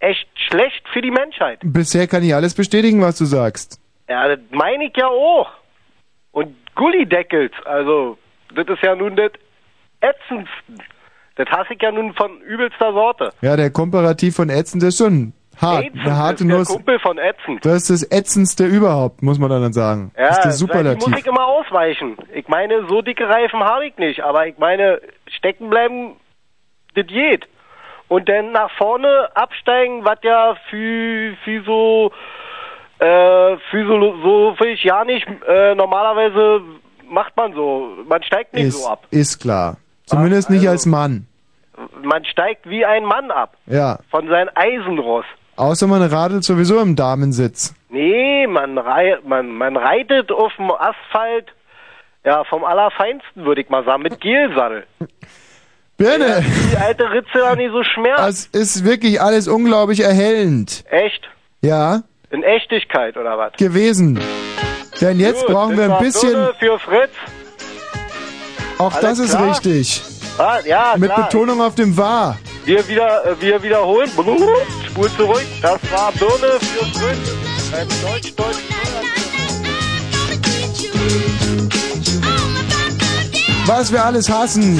Echt 0.00 0.28
schlecht 0.48 0.88
für 0.92 1.00
die 1.02 1.10
Menschheit. 1.10 1.58
Bisher 1.64 2.06
kann 2.06 2.22
ich 2.22 2.32
alles 2.32 2.54
bestätigen, 2.54 3.02
was 3.02 3.18
du 3.18 3.24
sagst. 3.24 3.80
Ja, 4.08 4.28
das 4.28 4.38
meine 4.52 4.84
ich 4.86 4.96
ja 4.96 5.08
auch. 5.08 5.48
Und 6.30 6.54
Gullideckels, 6.76 7.50
also, 7.64 8.16
das 8.54 8.68
ist 8.68 8.80
ja 8.82 8.94
nun 8.94 9.16
das 9.16 9.32
ätzendsten. 10.00 10.80
Das 11.34 11.48
hasse 11.48 11.74
ich 11.74 11.82
ja 11.82 11.90
nun 11.90 12.14
von 12.14 12.40
übelster 12.42 12.92
Sorte. 12.92 13.32
Ja, 13.40 13.56
der 13.56 13.70
Komparativ 13.70 14.36
von 14.36 14.50
ätzend 14.50 14.84
ist 14.84 14.98
schon 14.98 15.32
hart. 15.60 15.84
Ätzend 15.84 16.00
Eine 16.02 16.16
harte 16.16 16.42
ist 16.44 16.48
der 16.50 16.58
Nuss. 16.58 16.68
Kumpel 16.68 16.98
von 17.00 17.18
ätzend. 17.18 17.64
Das 17.64 17.90
ist 17.90 17.90
das 17.90 18.10
ätzendste 18.18 18.64
überhaupt, 18.64 19.22
muss 19.22 19.38
man 19.38 19.50
dann 19.50 19.72
sagen. 19.72 20.12
Ja, 20.16 20.28
das 20.28 20.30
ist 20.30 20.36
der 20.36 20.42
die 20.44 20.48
muss 20.48 20.58
Superlativ. 20.58 21.18
ich 21.18 21.26
immer 21.26 21.46
ausweichen. 21.46 22.16
Ich 22.34 22.48
meine, 22.48 22.86
so 22.88 23.02
dicke 23.02 23.28
Reifen 23.28 23.60
habe 23.60 23.86
ich 23.86 23.96
nicht, 23.98 24.22
aber 24.22 24.46
ich 24.46 24.58
meine, 24.58 25.00
stecken 25.28 25.68
bleiben, 25.70 26.16
das 26.94 27.06
geht. 27.06 27.46
Und 28.08 28.28
dann 28.28 28.52
nach 28.52 28.70
vorne 28.78 29.28
absteigen, 29.34 30.04
was 30.04 30.18
ja 30.22 30.56
für, 30.70 31.36
für 31.44 31.62
so, 31.64 32.10
äh, 33.00 33.56
für 33.70 33.86
so, 33.86 34.16
so 34.22 34.54
viel 34.56 34.68
ich 34.72 34.82
ja 34.84 35.04
nicht, 35.04 35.26
äh, 35.46 35.74
normalerweise 35.74 36.62
macht 37.10 37.36
man 37.36 37.52
so. 37.52 37.90
Man 38.08 38.22
steigt 38.22 38.54
nicht 38.54 38.68
Ist, 38.68 38.82
so 38.82 38.88
ab. 38.88 39.06
ist 39.10 39.40
klar. 39.40 39.76
Zumindest 40.06 40.48
nicht 40.50 40.60
also- 40.60 40.70
als 40.70 40.86
Mann. 40.86 41.26
Man 42.02 42.24
steigt 42.24 42.68
wie 42.68 42.84
ein 42.84 43.04
Mann 43.04 43.30
ab. 43.30 43.54
Ja. 43.66 43.98
Von 44.10 44.26
seinem 44.28 44.48
Eisenross. 44.56 45.24
Außer 45.58 45.86
man 45.88 46.02
radelt 46.02 46.44
sowieso 46.44 46.78
im 46.80 46.94
Damensitz. 46.94 47.74
Nee, 47.90 48.46
man, 48.46 48.78
rei 48.78 49.18
man, 49.26 49.48
man 49.50 49.76
reitet 49.76 50.30
auf 50.30 50.52
dem 50.56 50.70
Asphalt, 50.70 51.46
ja, 52.24 52.44
vom 52.44 52.62
Allerfeinsten, 52.64 53.44
würde 53.44 53.62
ich 53.62 53.68
mal 53.68 53.84
sagen, 53.84 54.02
mit 54.04 54.20
Gelsattel. 54.20 54.86
Birne, 55.96 56.44
Die 56.72 56.76
alte 56.76 57.10
Ritze 57.10 57.40
war 57.40 57.56
nicht 57.56 57.72
so 57.72 57.82
schmerz. 57.82 58.20
das 58.20 58.46
ist 58.46 58.84
wirklich 58.84 59.20
alles 59.20 59.48
unglaublich 59.48 60.00
erhellend. 60.00 60.84
Echt? 60.90 61.28
Ja, 61.60 62.02
In 62.30 62.44
Echtigkeit, 62.44 63.16
oder 63.16 63.36
was? 63.36 63.54
gewesen. 63.54 64.20
Denn 65.00 65.18
jetzt 65.18 65.44
Gut, 65.44 65.54
brauchen 65.54 65.76
wir 65.76 65.92
ein 65.92 66.00
bisschen, 66.04 66.36
für 66.60 66.78
Fritz. 66.78 67.10
auch 68.78 68.92
alles 68.94 69.00
das 69.00 69.18
ist 69.18 69.36
klar? 69.36 69.50
richtig. 69.50 70.02
Ah, 70.38 70.58
ja, 70.64 70.94
Mit 70.96 71.10
klar. 71.12 71.24
Betonung 71.26 71.60
auf 71.60 71.74
dem 71.74 71.96
War. 71.96 72.38
Wir, 72.68 72.86
wieder, 72.86 73.24
äh, 73.24 73.40
wir 73.40 73.62
wiederholen. 73.62 74.10
Spur 74.10 75.16
zurück. 75.16 75.46
Das 75.62 75.80
war 75.90 76.12
Birne 76.12 76.60
für 76.60 76.84
Fritz. 76.98 77.32
Beim 77.72 77.88
Deutsch-Deutsch. 78.02 78.58
Was 83.64 83.90
wir 83.90 84.04
alles 84.04 84.28
hassen. 84.28 84.78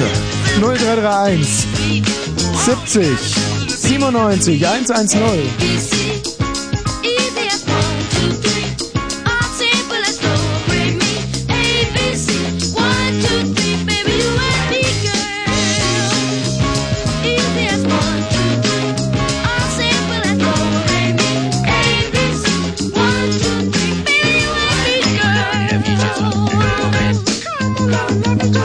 0331 0.61 1.65
70 2.63 3.17
97 3.69 4.67
110. 4.67 6.28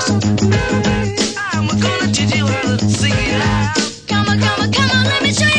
I'm 0.06 1.66
gonna 1.80 2.12
teach 2.12 2.34
you 2.36 2.46
how 2.46 2.76
to 2.76 2.88
sing 2.90 3.14
it 3.14 3.40
out. 3.40 3.74
Come 4.06 4.28
on, 4.28 4.38
come 4.38 4.60
on, 4.60 4.72
come 4.72 4.90
on, 4.90 5.04
let 5.06 5.22
me 5.22 5.32
show 5.32 5.46
you. 5.46 5.53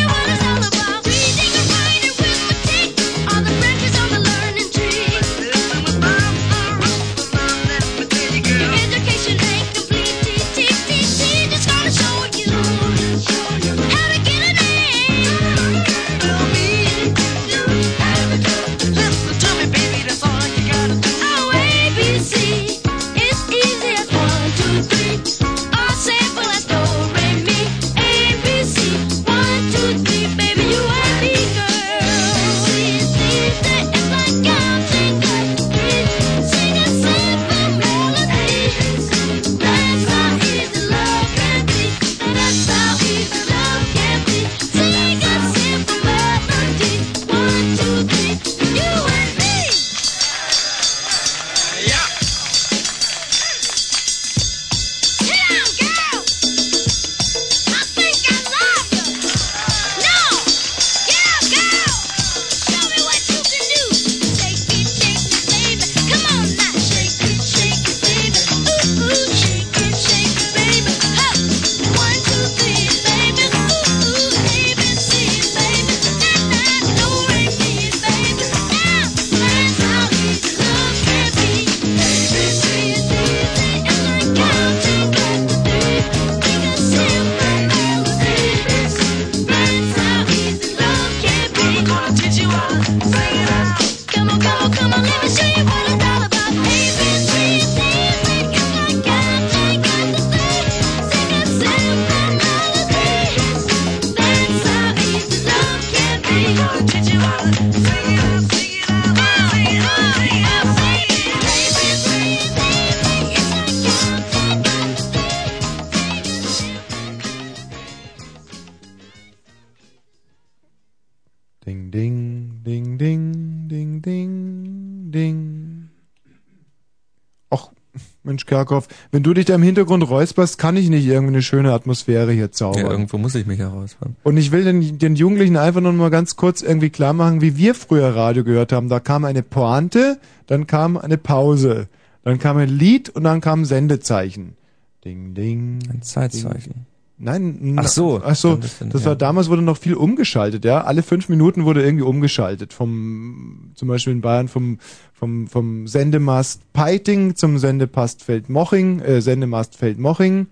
Mensch, 128.26 128.46
Kerkhoff, 128.46 128.88
wenn 129.12 129.24
du 129.24 129.34
dich 129.34 129.46
da 129.46 129.56
im 129.56 129.64
Hintergrund 129.64 130.08
räusperst, 130.10 130.58
kann 130.58 130.78
ich 130.78 130.90
nicht 130.90 131.06
irgendwie 131.06 131.34
eine 131.34 131.42
schöne 131.42 131.74
Atmosphäre 131.74 132.32
hier 132.32 132.52
zaubern. 132.52 132.86
Ja, 132.86 132.92
irgendwo 132.92 133.18
muss 133.18 133.36
ich 133.36 133.46
mich 133.46 133.60
herausfahren. 133.60 134.16
Und 134.24 134.38
ich 134.38 134.52
will 134.52 134.64
den, 134.64 134.98
den 134.98 135.16
Jugendlichen 135.16 135.58
einfach 135.58 135.82
nur 135.82 135.94
mal 135.94 136.10
ganz 136.10 136.36
kurz 136.36 136.62
irgendwie 136.62 136.90
klar 136.90 137.14
machen, 137.14 137.42
wie 137.42 137.58
wir 137.58 137.76
früher 137.76 138.16
Radio 138.16 138.44
gehört 138.44 138.72
haben. 138.72 138.90
Da 138.90 139.00
kam 139.00 139.26
eine 139.26 139.44
Pointe, 139.44 140.20
dann 140.48 140.68
kam 140.68 140.98
eine 140.98 141.18
Pause, 141.18 141.88
dann 142.24 142.40
kam 142.40 142.58
ein 142.58 142.70
Lied 142.70 143.10
und 143.10 143.24
dann 143.24 143.42
kam 143.42 143.62
ein 143.62 143.66
Sendezeichen. 143.66 144.56
Ding, 145.04 145.34
ding. 145.36 145.80
Ein 145.92 146.02
Zeitzeichen. 146.02 146.88
Nein, 147.18 147.78
Ach 147.78 147.88
so, 147.88 148.22
ach 148.22 148.36
so, 148.36 148.58
das 148.58 148.82
ja. 148.82 149.06
war 149.06 149.16
damals 149.16 149.50
wurde 149.50 149.62
noch 149.62 149.78
viel 149.78 149.94
umgeschaltet, 149.94 150.66
ja. 150.66 150.84
Alle 150.84 151.02
fünf 151.02 151.30
Minuten 151.30 151.64
wurde 151.64 151.82
irgendwie 151.82 152.04
umgeschaltet 152.04 152.74
vom, 152.74 153.72
zum 153.76 153.88
Beispiel 153.88 154.12
in 154.12 154.22
Bayern 154.22 154.50
vom 154.50 154.80
vom 155.14 155.48
vom 155.48 155.88
Sendemast 155.88 156.74
Peiting 156.74 157.36
zum 157.36 157.58
Sendemast 157.58 158.22
Feldmoching, 158.22 159.00
äh, 159.00 159.22
Sendemast 159.22 159.78
Feldmoching 159.78 160.48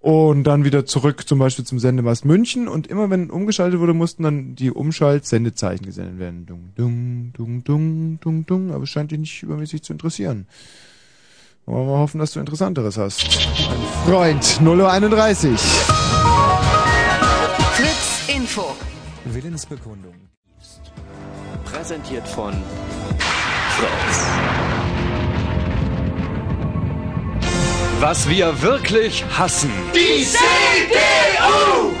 und 0.00 0.44
dann 0.44 0.64
wieder 0.64 0.86
zurück 0.86 1.28
zum 1.28 1.38
Beispiel 1.38 1.64
zum 1.64 1.78
Sendemast 1.78 2.24
München 2.24 2.68
und 2.68 2.86
immer 2.86 3.10
wenn 3.10 3.30
umgeschaltet 3.30 3.80
wurde, 3.80 3.94
mussten 3.94 4.22
dann 4.22 4.54
die 4.54 4.70
Umschalt-Sendezeichen 4.70 5.84
gesendet 5.84 6.18
werden. 6.18 6.46
Dung, 6.46 6.72
dung, 6.74 7.32
dung, 7.34 7.64
dung, 7.64 8.18
dung, 8.20 8.46
dung, 8.46 8.70
aber 8.72 8.84
es 8.84 8.90
scheint 8.90 9.12
dich 9.12 9.18
nicht 9.18 9.42
übermäßig 9.42 9.82
zu 9.82 9.92
interessieren. 9.92 10.46
Wollen 11.66 11.86
wir 11.86 11.92
mal 11.92 11.98
hoffen, 12.00 12.18
dass 12.18 12.32
du 12.32 12.40
Interessanteres 12.40 12.96
hast. 12.96 13.22
Mein 13.68 13.80
Freund, 14.10 14.60
0 14.60 14.80
Uhr 14.80 14.90
31. 14.90 15.52
Fritz 17.74 18.24
Info. 18.26 18.74
Willensbekundung. 19.24 20.14
Präsentiert 21.64 22.26
von 22.26 22.52
Fritz. 23.78 24.26
Was 28.00 28.28
wir 28.28 28.60
wirklich 28.60 29.24
hassen. 29.38 29.70
Die 29.94 30.24
CDU! 30.24 31.92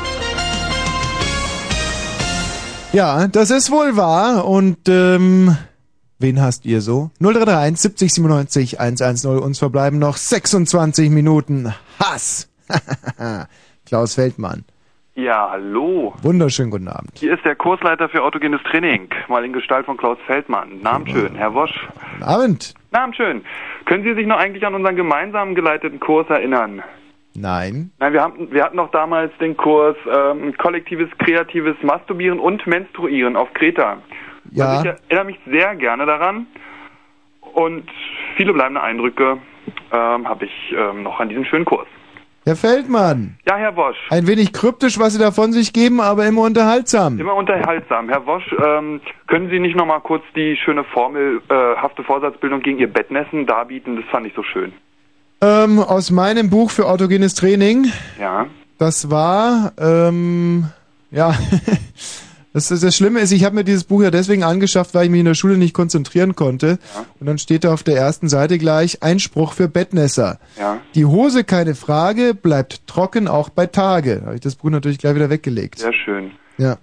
Ja, 2.92 3.28
das 3.28 3.50
ist 3.50 3.70
wohl 3.70 3.96
wahr. 3.96 4.48
Und 4.48 4.88
ähm, 4.88 5.56
wen 6.20 6.40
hasst 6.40 6.64
ihr 6.64 6.80
so? 6.80 7.10
0331 7.20 7.80
70 7.80 8.14
97 8.14 8.80
110. 8.80 9.30
Uns 9.38 9.58
verbleiben 9.58 9.98
noch 9.98 10.16
26 10.16 11.10
Minuten 11.10 11.74
Hass. 11.98 12.48
Klaus 13.86 14.14
Feldmann. 14.14 14.64
Ja, 15.14 15.50
hallo. 15.50 16.14
Wunderschönen 16.22 16.70
guten 16.70 16.88
Abend. 16.88 17.10
Hier 17.14 17.34
ist 17.34 17.44
der 17.44 17.56
Kursleiter 17.56 18.08
für 18.08 18.22
autogenes 18.22 18.62
Training, 18.62 19.08
mal 19.28 19.44
in 19.44 19.52
Gestalt 19.52 19.84
von 19.84 19.96
Klaus 19.96 20.18
Feldmann. 20.26 20.80
Namen 20.80 21.06
schön, 21.08 21.34
Herr 21.34 21.52
Wosch. 21.52 21.88
Guten 22.12 22.22
Abend. 22.22 22.74
Namen 22.92 23.12
schön. 23.12 23.42
Können 23.84 24.04
Sie 24.04 24.14
sich 24.14 24.26
noch 24.26 24.38
eigentlich 24.38 24.64
an 24.64 24.74
unseren 24.74 24.96
gemeinsam 24.96 25.54
geleiteten 25.54 26.00
Kurs 26.00 26.28
erinnern? 26.30 26.82
Nein. 27.34 27.90
Nein, 27.98 28.12
wir, 28.12 28.22
haben, 28.22 28.50
wir 28.50 28.64
hatten 28.64 28.76
noch 28.76 28.90
damals 28.90 29.36
den 29.38 29.56
Kurs 29.56 29.96
ähm, 30.10 30.56
kollektives, 30.56 31.08
kreatives 31.18 31.76
Masturbieren 31.82 32.40
und 32.40 32.66
Menstruieren 32.66 33.36
auf 33.36 33.52
Kreta. 33.52 33.98
Ja. 34.52 34.66
Also 34.66 34.88
ich 34.88 34.94
erinnere 35.08 35.24
mich 35.26 35.38
sehr 35.46 35.74
gerne 35.76 36.06
daran 36.06 36.46
und 37.54 37.88
viele 38.36 38.52
bleibende 38.52 38.82
Eindrücke 38.82 39.38
ähm, 39.92 40.28
habe 40.28 40.46
ich 40.46 40.74
ähm, 40.76 41.02
noch 41.02 41.20
an 41.20 41.28
diesem 41.28 41.44
schönen 41.44 41.64
Kurs. 41.64 41.86
Herr 42.46 42.56
Feldmann. 42.56 43.36
Ja, 43.46 43.56
Herr 43.56 43.76
Wosch. 43.76 43.98
Ein 44.08 44.26
wenig 44.26 44.52
kryptisch, 44.52 44.98
was 44.98 45.12
Sie 45.12 45.18
da 45.18 45.30
von 45.30 45.52
sich 45.52 45.74
geben, 45.74 46.00
aber 46.00 46.26
immer 46.26 46.42
unterhaltsam. 46.42 47.20
Immer 47.20 47.34
unterhaltsam. 47.34 48.08
Herr 48.08 48.24
Wosch, 48.26 48.44
ähm, 48.64 49.00
können 49.26 49.50
Sie 49.50 49.58
nicht 49.58 49.76
noch 49.76 49.84
mal 49.84 50.00
kurz 50.00 50.24
die 50.34 50.56
schöne 50.56 50.84
formelhafte 50.84 52.02
Vorsatzbildung 52.02 52.62
gegen 52.62 52.78
Ihr 52.78 52.90
Bettnässen 52.90 53.46
darbieten? 53.46 53.96
Das 53.96 54.06
fand 54.06 54.26
ich 54.26 54.32
so 54.34 54.42
schön. 54.42 54.72
Ähm, 55.42 55.80
aus 55.80 56.10
meinem 56.10 56.48
Buch 56.48 56.70
für 56.70 56.86
autogenes 56.86 57.34
Training. 57.34 57.86
Ja. 58.18 58.46
Das 58.78 59.10
war, 59.10 59.72
ähm, 59.78 60.64
ja, 61.10 61.34
das, 62.52 62.68
das 62.68 62.96
Schlimme 62.96 63.20
ist, 63.20 63.30
ich 63.30 63.44
habe 63.44 63.54
mir 63.54 63.64
dieses 63.64 63.84
Buch 63.84 64.02
ja 64.02 64.10
deswegen 64.10 64.42
angeschafft, 64.42 64.94
weil 64.94 65.04
ich 65.04 65.10
mich 65.10 65.20
in 65.20 65.26
der 65.26 65.34
Schule 65.34 65.56
nicht 65.56 65.72
konzentrieren 65.72 66.34
konnte. 66.34 66.78
Und 67.20 67.26
dann 67.26 67.38
steht 67.38 67.62
da 67.64 67.72
auf 67.72 67.84
der 67.84 67.96
ersten 67.96 68.28
Seite 68.28 68.58
gleich 68.58 69.02
Einspruch 69.02 69.52
für 69.52 69.68
Bettnässer. 69.68 70.38
Ja. 70.58 70.78
Die 70.96 71.04
Hose, 71.04 71.44
keine 71.44 71.76
Frage, 71.76 72.34
bleibt 72.34 72.86
trocken 72.88 73.28
auch 73.28 73.50
bei 73.50 73.66
Tage. 73.66 74.16
Da 74.16 74.26
habe 74.26 74.34
ich 74.34 74.40
das 74.40 74.56
Buch 74.56 74.70
natürlich 74.70 74.98
gleich 74.98 75.14
wieder 75.14 75.30
weggelegt. 75.30 75.78
Sehr 75.78 75.92
schön. 75.92 76.32
Ja. 76.58 76.76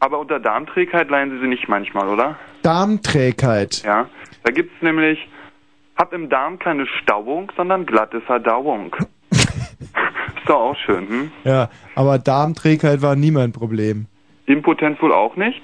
Aber 0.00 0.18
unter 0.18 0.38
Darmträgheit 0.38 1.08
leihen 1.08 1.30
Sie 1.30 1.40
sie 1.40 1.48
nicht 1.48 1.68
manchmal, 1.68 2.08
oder? 2.08 2.36
Darmträgheit. 2.62 3.82
Ja. 3.84 4.08
Da 4.42 4.52
gibt's 4.52 4.74
nämlich, 4.82 5.18
hat 5.96 6.12
im 6.12 6.28
Darm 6.28 6.58
keine 6.58 6.86
Stauung, 7.02 7.50
sondern 7.56 7.86
glatte 7.86 8.20
Verdauung. 8.20 8.94
ist 9.30 10.46
doch 10.46 10.56
auch 10.56 10.76
schön, 10.76 11.08
hm? 11.08 11.30
Ja, 11.44 11.70
aber 11.94 12.18
Darmträgheit 12.18 13.00
war 13.00 13.16
nie 13.16 13.30
mein 13.30 13.52
Problem. 13.52 14.06
Impotenz 14.46 15.00
wohl 15.02 15.12
auch 15.12 15.36
nicht? 15.36 15.62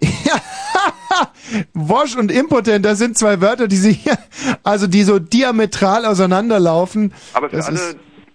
Wosch 1.74 2.16
und 2.16 2.32
impotent, 2.32 2.84
das 2.84 2.98
sind 2.98 3.16
zwei 3.16 3.40
Wörter, 3.40 3.68
die 3.68 3.76
sich 3.76 3.98
hier, 4.02 4.18
also 4.64 4.86
die 4.86 5.02
so 5.02 5.18
diametral 5.18 6.04
auseinanderlaufen. 6.04 7.12
Aber 7.34 7.48
für 7.50 7.56
Das 7.56 7.68
alle 7.68 7.78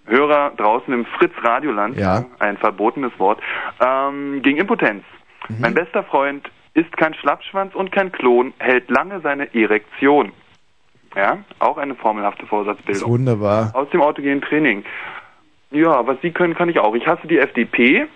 Hörer 0.06 0.52
draußen 0.58 0.92
im 0.94 1.06
Fritz 1.06 1.34
Radioland, 1.44 1.98
Ja. 1.98 2.26
ein 2.40 2.58
verbotenes 2.58 3.12
Wort, 3.20 3.40
ähm, 3.80 4.42
gegen 4.42 4.58
Impotenz. 4.58 5.04
Mhm. 5.50 5.56
Mein 5.60 5.74
bester 5.74 6.04
Freund 6.04 6.50
ist 6.74 6.96
kein 6.98 7.14
Schlappschwanz 7.16 7.76
und 7.76 7.92
kein 7.92 8.12
Klon, 8.12 8.54
hält 8.60 8.90
lange 8.90 9.20
seine 9.22 9.54
Erektion. 9.54 10.32
Ja, 11.16 11.40
auch 11.60 11.78
eine 11.78 11.96
formelhafte 11.96 12.46
Vorsatzbildung. 12.46 13.10
wunderbar. 13.10 13.72
Aus 13.74 13.90
dem 13.90 14.02
autogenen 14.02 14.42
Training. 14.42 14.84
Ja, 15.72 16.06
was 16.08 16.18
Sie 16.22 16.32
können, 16.32 16.56
kann 16.56 16.70
ich 16.70 16.80
auch. 16.80 16.96
Ich 16.96 17.06
hasse 17.06 17.28
die 17.28 17.38
FDP. 17.40 18.08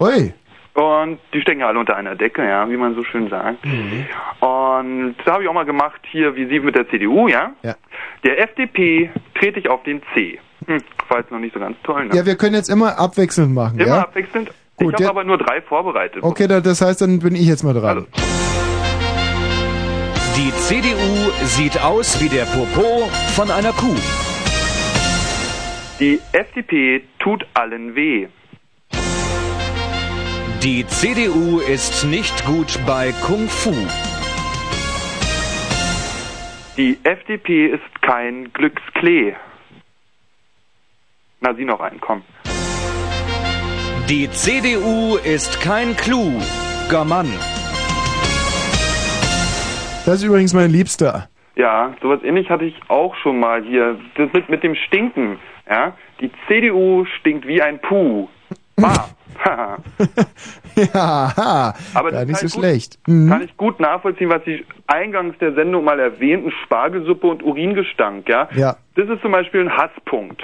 Ui. 0.00 0.32
Und 0.80 1.18
die 1.34 1.40
stecken 1.42 1.60
ja 1.60 1.66
alle 1.68 1.78
unter 1.78 1.94
einer 1.96 2.14
Decke, 2.14 2.42
ja, 2.42 2.68
wie 2.70 2.76
man 2.78 2.94
so 2.94 3.04
schön 3.04 3.28
sagt. 3.28 3.58
Und 3.64 5.14
da 5.24 5.32
habe 5.32 5.42
ich 5.42 5.48
auch 5.48 5.52
mal 5.52 5.64
gemacht 5.66 6.00
hier, 6.10 6.34
wie 6.36 6.46
Sie 6.46 6.58
mit 6.60 6.74
der 6.74 6.88
CDU, 6.88 7.28
ja. 7.28 7.50
Ja. 7.62 7.74
Der 8.24 8.40
FDP 8.40 9.10
trete 9.38 9.58
ich 9.60 9.68
auf 9.68 9.82
den 9.82 10.00
C. 10.14 10.38
Hm, 10.66 10.78
war 11.08 11.18
jetzt 11.18 11.30
noch 11.30 11.38
nicht 11.38 11.52
so 11.52 11.60
ganz 11.60 11.76
toll, 11.82 12.06
ne? 12.06 12.16
Ja, 12.16 12.24
wir 12.24 12.36
können 12.36 12.54
jetzt 12.54 12.70
immer 12.70 12.98
abwechselnd 12.98 13.54
machen, 13.54 13.78
Immer 13.78 13.88
ja? 13.96 14.02
abwechselnd. 14.02 14.50
Gut, 14.76 14.94
ich 14.98 15.06
habe 15.06 15.18
aber 15.20 15.24
nur 15.24 15.36
drei 15.36 15.60
vorbereitet. 15.60 16.22
Okay, 16.22 16.46
da- 16.46 16.60
das 16.60 16.80
heißt, 16.80 17.02
dann 17.02 17.18
bin 17.18 17.34
ich 17.34 17.46
jetzt 17.46 17.62
mal 17.62 17.74
dran. 17.74 18.06
Die 20.36 20.50
CDU 20.52 21.30
sieht 21.44 21.82
aus 21.82 22.22
wie 22.22 22.28
der 22.30 22.44
Popo 22.44 23.06
von 23.34 23.50
einer 23.50 23.72
Kuh. 23.72 23.94
Die 25.98 26.18
FDP 26.32 27.02
tut 27.18 27.44
allen 27.52 27.94
weh. 27.94 28.28
Die 30.62 30.86
CDU 30.86 31.58
ist 31.60 32.04
nicht 32.04 32.44
gut 32.44 32.78
bei 32.86 33.12
Kung 33.26 33.48
Fu. 33.48 33.72
Die 36.76 36.98
FDP 37.02 37.68
ist 37.68 38.02
kein 38.02 38.52
Glücksklee. 38.52 39.36
Na, 41.40 41.54
Sie 41.54 41.64
noch 41.64 41.80
einen, 41.80 41.98
komm. 41.98 42.20
Die 44.10 44.28
CDU 44.32 45.16
ist 45.24 45.62
kein 45.62 45.96
kluger 45.96 47.06
Mann. 47.06 47.32
Das 50.04 50.16
ist 50.16 50.24
übrigens 50.24 50.52
mein 50.52 50.70
Liebster. 50.70 51.30
Ja, 51.56 51.94
sowas 52.02 52.20
ähnlich 52.22 52.50
hatte 52.50 52.66
ich 52.66 52.74
auch 52.88 53.16
schon 53.22 53.40
mal 53.40 53.64
hier. 53.64 53.98
Das 54.14 54.30
mit, 54.34 54.50
mit 54.50 54.62
dem 54.62 54.74
Stinken. 54.74 55.38
Ja, 55.66 55.96
die 56.20 56.30
CDU 56.46 57.06
stinkt 57.18 57.46
wie 57.46 57.62
ein 57.62 57.80
Puh. 57.80 58.28
Bah. 58.76 59.08
Ja. 60.94 61.74
Aber 61.94 62.10
Gar 62.10 62.20
das 62.20 62.28
nicht 62.28 62.38
so 62.38 62.46
gut- 62.46 62.64
schlecht. 62.64 62.98
Mhm. 63.06 63.28
Kann 63.28 63.42
ich 63.42 63.56
gut 63.56 63.80
nachvollziehen, 63.80 64.30
was 64.30 64.44
Sie 64.44 64.64
eingangs 64.86 65.36
der 65.38 65.52
Sendung 65.54 65.84
mal 65.84 65.98
erwähnten, 65.98 66.50
Spargelsuppe 66.64 67.26
und 67.26 67.42
Uringestank, 67.42 68.28
ja? 68.28 68.48
Ja. 68.54 68.76
Das 68.96 69.08
ist 69.08 69.20
zum 69.22 69.32
Beispiel 69.32 69.60
ein 69.62 69.76
Hasspunkt. 69.76 70.42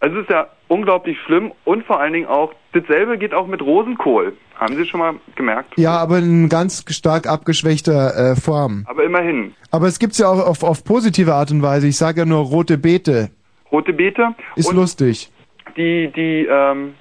Also 0.00 0.16
es 0.18 0.22
ist 0.24 0.30
ja 0.30 0.46
unglaublich 0.68 1.16
schlimm 1.26 1.52
und 1.64 1.84
vor 1.84 2.00
allen 2.00 2.12
Dingen 2.12 2.26
auch, 2.26 2.52
dasselbe 2.72 3.18
geht 3.18 3.34
auch 3.34 3.46
mit 3.46 3.62
Rosenkohl. 3.62 4.32
Haben 4.56 4.76
Sie 4.76 4.84
schon 4.86 5.00
mal 5.00 5.14
gemerkt? 5.36 5.74
Ja, 5.76 5.96
aber 5.98 6.18
in 6.18 6.48
ganz 6.48 6.84
stark 6.90 7.26
abgeschwächter 7.28 8.32
äh, 8.32 8.36
Form. 8.36 8.84
Aber 8.88 9.04
immerhin. 9.04 9.54
Aber 9.70 9.86
es 9.86 9.98
gibt's 9.98 10.18
ja 10.18 10.28
auch 10.28 10.44
auf, 10.44 10.62
auf 10.62 10.84
positive 10.84 11.34
Art 11.34 11.50
und 11.50 11.62
Weise. 11.62 11.86
Ich 11.88 11.96
sage 11.96 12.20
ja 12.20 12.26
nur 12.26 12.40
rote 12.44 12.78
Beete. 12.78 13.30
Rote 13.70 13.92
Beete. 13.92 14.34
Ist 14.56 14.68
und 14.68 14.76
lustig. 14.76 15.30
Die, 15.76 16.12
die, 16.14 16.46
ähm, 16.50 16.94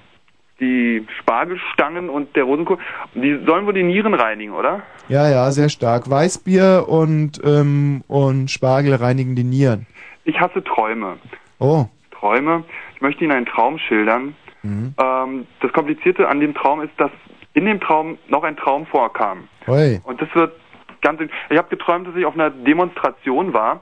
die 0.62 1.06
Spargelstangen 1.20 2.10
und 2.10 2.36
der 2.36 2.44
Rosenkohl, 2.44 2.78
die 3.16 3.40
sollen 3.46 3.66
wohl 3.66 3.74
die 3.74 3.84
Nieren 3.84 4.14
reinigen, 4.14 4.54
oder? 4.54 4.84
Ja, 5.10 5.30
ja, 5.30 5.52
sehr 5.52 5.70
stark. 5.70 6.10
Weißbier 6.10 6.86
und, 6.88 7.42
ähm, 7.44 8.04
und 8.08 8.50
Spargel 8.50 8.96
reinigen 8.96 9.36
die 9.36 9.44
Nieren. 9.44 9.88
Ich 10.24 10.40
hasse 10.40 10.64
Träume. 10.64 11.18
Oh. 11.60 11.86
Träume. 12.12 12.64
Ich 12.96 13.02
möchte 13.02 13.24
Ihnen 13.24 13.34
einen 13.34 13.46
Traum 13.48 13.80
schildern. 13.80 14.36
Mhm. 14.64 14.94
Ähm, 14.98 15.48
das 15.60 15.74
Komplizierte 15.74 16.30
an 16.30 16.40
dem 16.40 16.54
Traum 16.54 16.82
ist, 16.82 16.94
dass 16.98 17.12
in 17.54 17.66
dem 17.66 17.82
Traum 17.82 18.18
noch 18.28 18.44
ein 18.44 18.56
Traum 18.56 18.86
vorkam. 18.86 19.48
Oi. 19.68 20.00
Und 20.04 20.22
das 20.22 20.30
wird 20.36 20.54
ganz. 21.02 21.20
Ich 21.50 21.58
habe 21.58 21.70
geträumt, 21.70 22.08
dass 22.08 22.16
ich 22.16 22.26
auf 22.26 22.36
einer 22.36 22.52
Demonstration 22.52 23.54
war. 23.54 23.82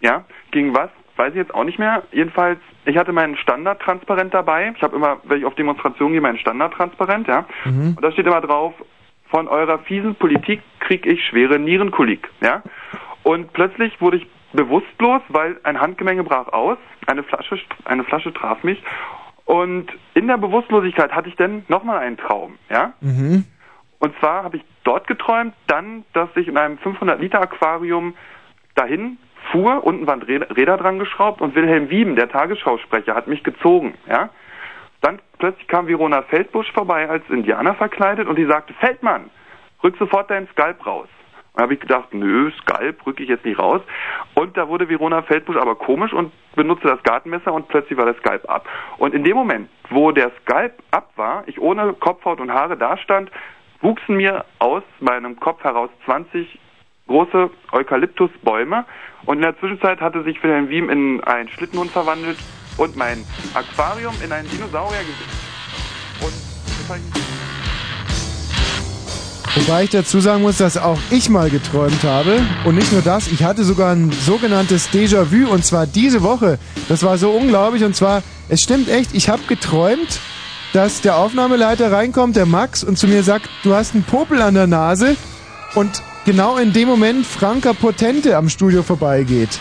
Ja, 0.00 0.24
gegen 0.52 0.74
was? 0.74 0.90
Weiß 1.16 1.30
ich 1.30 1.36
jetzt 1.36 1.54
auch 1.54 1.64
nicht 1.64 1.78
mehr. 1.78 2.02
Jedenfalls, 2.10 2.58
ich 2.84 2.96
hatte 2.96 3.12
meinen 3.12 3.36
Standardtransparent 3.36 4.34
dabei. 4.34 4.72
Ich 4.76 4.82
habe 4.82 4.96
immer, 4.96 5.18
wenn 5.24 5.38
ich 5.38 5.44
auf 5.44 5.54
Demonstrationen 5.54 6.12
gehe, 6.12 6.20
meinen 6.20 6.38
Standardtransparent, 6.38 7.28
ja. 7.28 7.46
Mhm. 7.64 7.94
Und 7.96 8.02
da 8.02 8.10
steht 8.10 8.26
immer 8.26 8.40
drauf, 8.40 8.74
von 9.30 9.48
eurer 9.48 9.78
fiesen 9.80 10.14
Politik 10.14 10.60
krieg 10.80 11.06
ich 11.06 11.24
schwere 11.24 11.58
Nierenkolik, 11.58 12.28
ja. 12.40 12.62
Und 13.22 13.52
plötzlich 13.52 14.00
wurde 14.00 14.18
ich 14.18 14.26
bewusstlos, 14.52 15.22
weil 15.28 15.58
ein 15.64 15.80
Handgemenge 15.80 16.24
brach 16.24 16.48
aus. 16.48 16.78
Eine 17.06 17.22
Flasche, 17.22 17.58
eine 17.84 18.04
Flasche 18.04 18.32
traf 18.32 18.62
mich. 18.62 18.82
Und 19.44 19.86
in 20.14 20.26
der 20.26 20.38
Bewusstlosigkeit 20.38 21.12
hatte 21.12 21.28
ich 21.28 21.36
dann 21.36 21.64
nochmal 21.68 21.98
einen 21.98 22.16
Traum, 22.16 22.58
ja. 22.70 22.92
Mhm. 23.00 23.44
Und 23.98 24.18
zwar 24.18 24.44
habe 24.44 24.58
ich 24.58 24.64
dort 24.84 25.06
geträumt, 25.06 25.54
dann, 25.66 26.04
dass 26.12 26.28
ich 26.36 26.48
in 26.48 26.58
einem 26.58 26.76
500-Liter-Aquarium 26.78 28.14
dahin 28.74 29.18
fuhr, 29.50 29.84
unten 29.84 30.06
waren 30.06 30.22
Räder, 30.22 30.76
dran 30.76 30.98
geschraubt 30.98 31.40
und 31.40 31.54
Wilhelm 31.54 31.90
Wieben, 31.90 32.16
der 32.16 32.28
Tagesschausprecher, 32.28 33.14
hat 33.14 33.26
mich 33.26 33.42
gezogen, 33.42 33.94
ja. 34.08 34.30
Dann 35.00 35.20
plötzlich 35.38 35.68
kam 35.68 35.86
Verona 35.86 36.22
Feldbusch 36.22 36.72
vorbei 36.72 37.08
als 37.08 37.28
Indianer 37.28 37.74
verkleidet 37.74 38.26
und 38.26 38.36
die 38.36 38.46
sagte, 38.46 38.72
Feldmann, 38.74 39.30
rück 39.82 39.96
sofort 39.98 40.30
deinen 40.30 40.48
Skalp 40.48 40.86
raus. 40.86 41.08
Und 41.52 41.62
habe 41.62 41.74
ich 41.74 41.80
gedacht, 41.80 42.12
nö, 42.12 42.50
Skalp 42.62 43.06
rücke 43.06 43.22
ich 43.22 43.28
jetzt 43.28 43.44
nicht 43.44 43.58
raus. 43.58 43.80
Und 44.34 44.56
da 44.56 44.68
wurde 44.68 44.88
Verona 44.88 45.22
Feldbusch 45.22 45.56
aber 45.56 45.76
komisch 45.76 46.12
und 46.12 46.32
benutzte 46.56 46.88
das 46.88 47.02
Gartenmesser 47.02 47.52
und 47.52 47.68
plötzlich 47.68 47.96
war 47.96 48.06
der 48.06 48.14
Skalp 48.14 48.48
ab. 48.48 48.66
Und 48.98 49.14
in 49.14 49.22
dem 49.22 49.36
Moment, 49.36 49.68
wo 49.90 50.10
der 50.10 50.32
Skalp 50.42 50.72
ab 50.90 51.10
war, 51.16 51.44
ich 51.46 51.60
ohne 51.60 51.92
Kopfhaut 51.92 52.40
und 52.40 52.52
Haare 52.52 52.76
dastand, 52.76 53.30
wuchsen 53.82 54.16
mir 54.16 54.44
aus 54.58 54.82
meinem 54.98 55.38
Kopf 55.38 55.62
heraus 55.62 55.90
20 56.06 56.58
große 57.06 57.50
Eukalyptusbäume 57.72 58.84
und 59.26 59.36
in 59.36 59.42
der 59.42 59.58
Zwischenzeit 59.58 60.00
hatte 60.00 60.22
sich 60.24 60.42
Wilhelm 60.42 60.68
Wiem 60.68 60.90
in 60.90 61.22
einen 61.24 61.48
Schlittenhund 61.48 61.90
verwandelt 61.90 62.38
und 62.76 62.96
mein 62.96 63.24
Aquarium 63.54 64.14
in 64.24 64.32
ein 64.32 64.46
Dinosauriergesicht. 64.48 65.30
Und 66.20 66.32
das 66.32 66.90
hab 66.90 66.96
ich 66.96 67.24
Wobei 69.56 69.84
ich 69.84 69.90
dazu 69.90 70.18
sagen 70.18 70.42
muss, 70.42 70.58
dass 70.58 70.76
auch 70.76 70.98
ich 71.12 71.30
mal 71.30 71.48
geträumt 71.48 72.02
habe. 72.02 72.42
Und 72.64 72.74
nicht 72.74 72.90
nur 72.90 73.02
das, 73.02 73.30
ich 73.30 73.44
hatte 73.44 73.62
sogar 73.62 73.92
ein 73.92 74.10
sogenanntes 74.10 74.90
Déjà-vu 74.90 75.48
und 75.48 75.64
zwar 75.64 75.86
diese 75.86 76.24
Woche. 76.24 76.58
Das 76.88 77.04
war 77.04 77.18
so 77.18 77.30
unglaublich 77.30 77.84
und 77.84 77.94
zwar, 77.94 78.24
es 78.48 78.62
stimmt 78.62 78.88
echt, 78.88 79.14
ich 79.14 79.28
habe 79.28 79.42
geträumt, 79.46 80.18
dass 80.72 81.02
der 81.02 81.18
Aufnahmeleiter 81.18 81.92
reinkommt, 81.92 82.34
der 82.34 82.46
Max, 82.46 82.82
und 82.82 82.98
zu 82.98 83.06
mir 83.06 83.22
sagt, 83.22 83.48
du 83.62 83.74
hast 83.74 83.94
einen 83.94 84.02
Popel 84.02 84.42
an 84.42 84.54
der 84.54 84.66
Nase 84.66 85.16
und 85.76 86.02
genau 86.24 86.56
in 86.56 86.72
dem 86.72 86.88
Moment 86.88 87.26
Franka 87.26 87.72
Potente 87.72 88.36
am 88.36 88.48
Studio 88.48 88.82
vorbeigeht. 88.82 89.60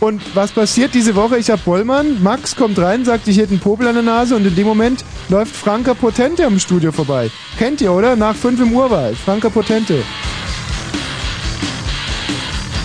Und 0.00 0.22
was 0.34 0.52
passiert 0.52 0.94
diese 0.94 1.16
Woche? 1.16 1.38
Ich 1.38 1.50
hab 1.50 1.64
Bollmann, 1.64 2.22
Max 2.22 2.54
kommt 2.54 2.78
rein, 2.78 3.04
sagt, 3.04 3.26
ich 3.26 3.36
hätte 3.36 3.50
einen 3.50 3.58
Popel 3.58 3.88
an 3.88 3.94
der 3.94 4.04
Nase 4.04 4.36
und 4.36 4.46
in 4.46 4.54
dem 4.54 4.66
Moment 4.66 5.04
läuft 5.28 5.56
Franka 5.56 5.94
Potente 5.94 6.46
am 6.46 6.60
Studio 6.60 6.92
vorbei. 6.92 7.30
Kennt 7.58 7.80
ihr, 7.80 7.92
oder? 7.92 8.14
Nach 8.14 8.36
5 8.36 8.60
im 8.60 8.72
Urwald. 8.74 9.16
Franka 9.16 9.48
Potente. 9.48 10.04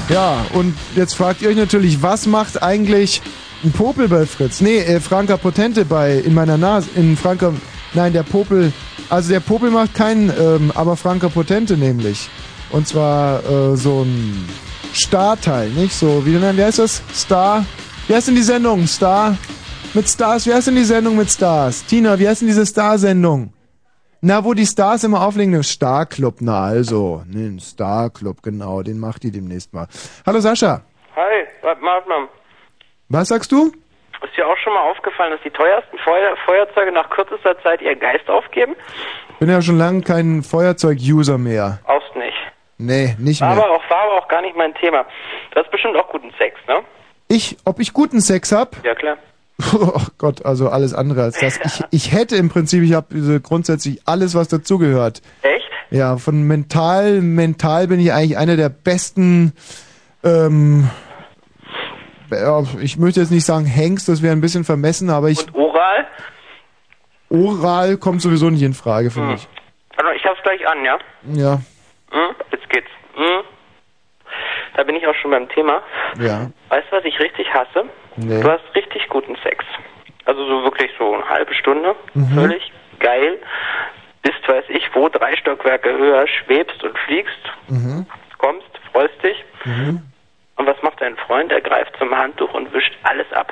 Ja, 0.10 0.46
und 0.54 0.76
jetzt 0.96 1.14
fragt 1.14 1.44
ihr 1.44 1.50
euch 1.50 1.56
natürlich, 1.56 2.02
was 2.02 2.26
macht 2.26 2.64
eigentlich 2.64 3.22
ein 3.64 3.72
Popel 3.72 4.08
bei 4.08 4.26
Fritz? 4.26 4.60
Nee, 4.60 4.80
äh, 4.80 5.00
Franka 5.00 5.38
Potente 5.38 5.86
bei, 5.86 6.18
in 6.18 6.34
meiner 6.34 6.58
Nase, 6.58 6.90
in 6.96 7.16
Franka, 7.16 7.54
nein, 7.94 8.12
der 8.12 8.24
Popel, 8.24 8.74
also 9.10 9.32
der 9.32 9.40
Popel 9.40 9.70
macht 9.72 9.94
keinen, 9.94 10.30
ähm, 10.30 10.72
aber 10.76 10.96
Franka 10.96 11.30
Potente 11.30 11.78
nämlich. 11.78 12.30
Und 12.72 12.88
zwar 12.88 13.44
äh, 13.44 13.76
so 13.76 14.04
ein 14.04 14.48
Star-Teil, 14.94 15.70
nicht? 15.70 15.94
So, 15.94 16.26
wie, 16.26 16.32
nein, 16.32 16.58
wie 16.58 16.64
heißt 16.64 16.80
das? 16.80 17.02
Star, 17.14 17.66
wie 18.08 18.16
heißt 18.16 18.28
denn 18.28 18.36
die 18.36 18.42
Sendung? 18.42 18.88
Star, 18.88 19.38
mit 19.94 20.08
Stars, 20.10 20.48
wie 20.48 20.54
heißt 20.54 20.68
denn 20.68 20.76
die 20.76 20.84
Sendung 20.84 21.16
mit 21.16 21.30
Stars? 21.30 21.86
Tina, 21.86 22.18
wie 22.18 22.28
heißt 22.28 22.42
denn 22.42 22.48
diese 22.48 22.66
Star-Sendung? 22.66 23.54
Na, 24.22 24.44
wo 24.44 24.54
die 24.54 24.66
Stars 24.66 25.04
immer 25.04 25.22
auflegen, 25.22 25.54
der 25.54 25.64
Star 25.64 26.06
Club, 26.06 26.38
na 26.40 26.64
also, 26.64 27.24
ne, 27.28 27.48
ein 27.48 27.60
Star 27.60 28.10
Club, 28.10 28.42
genau, 28.42 28.82
den 28.82 28.98
macht 28.98 29.24
die 29.24 29.32
demnächst 29.32 29.74
mal. 29.74 29.88
Hallo 30.26 30.40
Sascha, 30.40 30.82
Hi, 31.16 31.46
mal, 31.62 31.76
warte 31.82 32.10
mal. 32.10 32.28
was 33.10 33.28
sagst 33.28 33.52
du? 33.52 33.72
Ist 34.24 34.38
dir 34.38 34.48
auch 34.48 34.58
schon 34.58 34.74
mal 34.74 34.90
aufgefallen, 34.90 35.32
dass 35.32 35.42
die 35.44 35.50
teuersten 35.50 35.98
Feuer 36.00 36.36
Feuerzeuge 36.46 36.92
nach 36.92 37.10
kürzester 37.10 37.62
Zeit 37.62 37.82
ihr 37.82 37.96
Geist 37.96 38.30
aufgeben? 38.30 38.76
Bin 39.40 39.50
ja 39.50 39.62
schon 39.62 39.78
lange 39.78 40.02
kein 40.02 40.44
Feuerzeug-User 40.44 41.38
mehr. 41.38 41.80
Auch 41.86 42.16
nicht. 42.16 42.38
Nee, 42.78 43.16
nicht 43.20 43.42
War 43.42 43.50
aber, 43.52 43.62
mehr. 43.68 43.72
auch, 43.72 43.90
war 43.90 44.04
aber 44.04 44.14
auch 44.24 44.28
gar 44.28 44.42
nicht 44.42 44.56
mein 44.56 44.74
Thema. 44.76 45.06
Du 45.52 45.60
hast 45.60 45.70
bestimmt 45.72 45.96
auch 45.98 46.10
guten 46.10 46.32
Sex, 46.38 46.58
ne? 46.68 46.80
Ich, 47.28 47.58
ob 47.66 47.80
ich 47.80 47.94
guten 47.94 48.22
Sex 48.22 48.52
hab? 48.52 48.84
Ja, 48.86 48.96
klar. 48.96 49.18
Oh 49.74 50.02
Gott, 50.18 50.46
also 50.46 50.70
alles 50.70 50.94
andere 50.94 51.24
als 51.24 51.40
das. 51.40 51.60
Ich, 51.64 51.84
ich 52.08 52.12
hätte 52.14 52.36
im 52.36 52.50
Prinzip, 52.50 52.84
ich 52.84 52.94
habe 52.94 53.40
grundsätzlich 53.42 54.02
alles, 54.06 54.36
was 54.36 54.48
dazugehört. 54.48 55.22
Echt? 55.44 55.70
Ja, 55.92 56.18
von 56.18 56.44
mental, 56.44 57.22
mental 57.22 57.88
bin 57.88 58.00
ich 58.00 58.12
eigentlich 58.12 58.38
einer 58.38 58.56
der 58.58 58.70
besten, 58.70 59.54
ähm, 60.24 60.90
ich 62.82 62.98
möchte 62.98 63.20
jetzt 63.20 63.32
nicht 63.32 63.46
sagen 63.46 63.66
Hengst, 63.66 64.08
das 64.10 64.22
wäre 64.22 64.34
ein 64.36 64.42
bisschen 64.42 64.64
vermessen, 64.64 65.10
aber 65.10 65.30
ich, 65.30 65.40
Und 65.40 65.56
oral? 65.56 66.08
oral 67.30 67.98
kommt 67.98 68.22
sowieso 68.22 68.50
nicht 68.50 68.62
in 68.64 68.74
Frage 68.74 69.12
für 69.12 69.22
Hm. 69.22 69.32
mich. 69.32 69.48
Also 69.98 70.12
ich 70.12 70.26
hab's 70.26 70.42
gleich 70.44 70.68
an, 70.68 70.84
ja? 70.84 70.98
Ja, 71.34 71.62
Hm? 72.12 72.36
Jetzt 72.52 72.70
geht's. 72.70 72.90
Hm? 73.16 73.44
Da 74.76 74.84
bin 74.84 74.96
ich 74.96 75.06
auch 75.08 75.16
schon 75.16 75.32
beim 75.32 75.48
Thema. 75.50 75.82
ja, 76.20 76.50
Weißt 76.70 76.88
du, 76.92 76.98
was 76.98 77.06
ich 77.06 77.20
richtig 77.20 77.48
hasse? 77.54 77.86
nee. 78.18 78.42
Du 78.42 78.50
hast 78.50 78.64
richtig 78.76 79.08
guten 79.10 79.36
Sex. 79.44 79.64
Also 80.26 80.46
so 80.46 80.64
wirklich 80.64 80.92
so 80.98 81.14
eine 81.14 81.28
halbe 81.28 81.54
Stunde. 81.54 81.96
Mhm. 82.14 82.28
Völlig 82.34 82.72
geil. 83.00 83.40
Bist, 84.22 84.48
weiß 84.48 84.66
ich 84.70 84.84
wo, 84.94 85.10
drei 85.10 85.36
Stockwerke 85.36 85.90
höher, 85.98 86.26
schwebst 86.28 86.82
und 86.84 86.98
fliegst, 87.00 87.38
Mhm. 87.68 88.06
kommst, 88.38 88.68
freust 88.92 89.22
dich. 89.24 89.44
Mhm. 89.66 90.02
Und 90.56 90.68
was 90.68 90.82
macht 90.82 91.02
dein 91.02 91.16
Freund? 91.18 91.52
Er 91.52 91.62
greift 91.62 91.96
zum 91.98 92.16
Handtuch 92.16 92.54
und 92.54 92.74
wischt 92.74 92.94
alles 93.04 93.32
ab. 93.34 93.52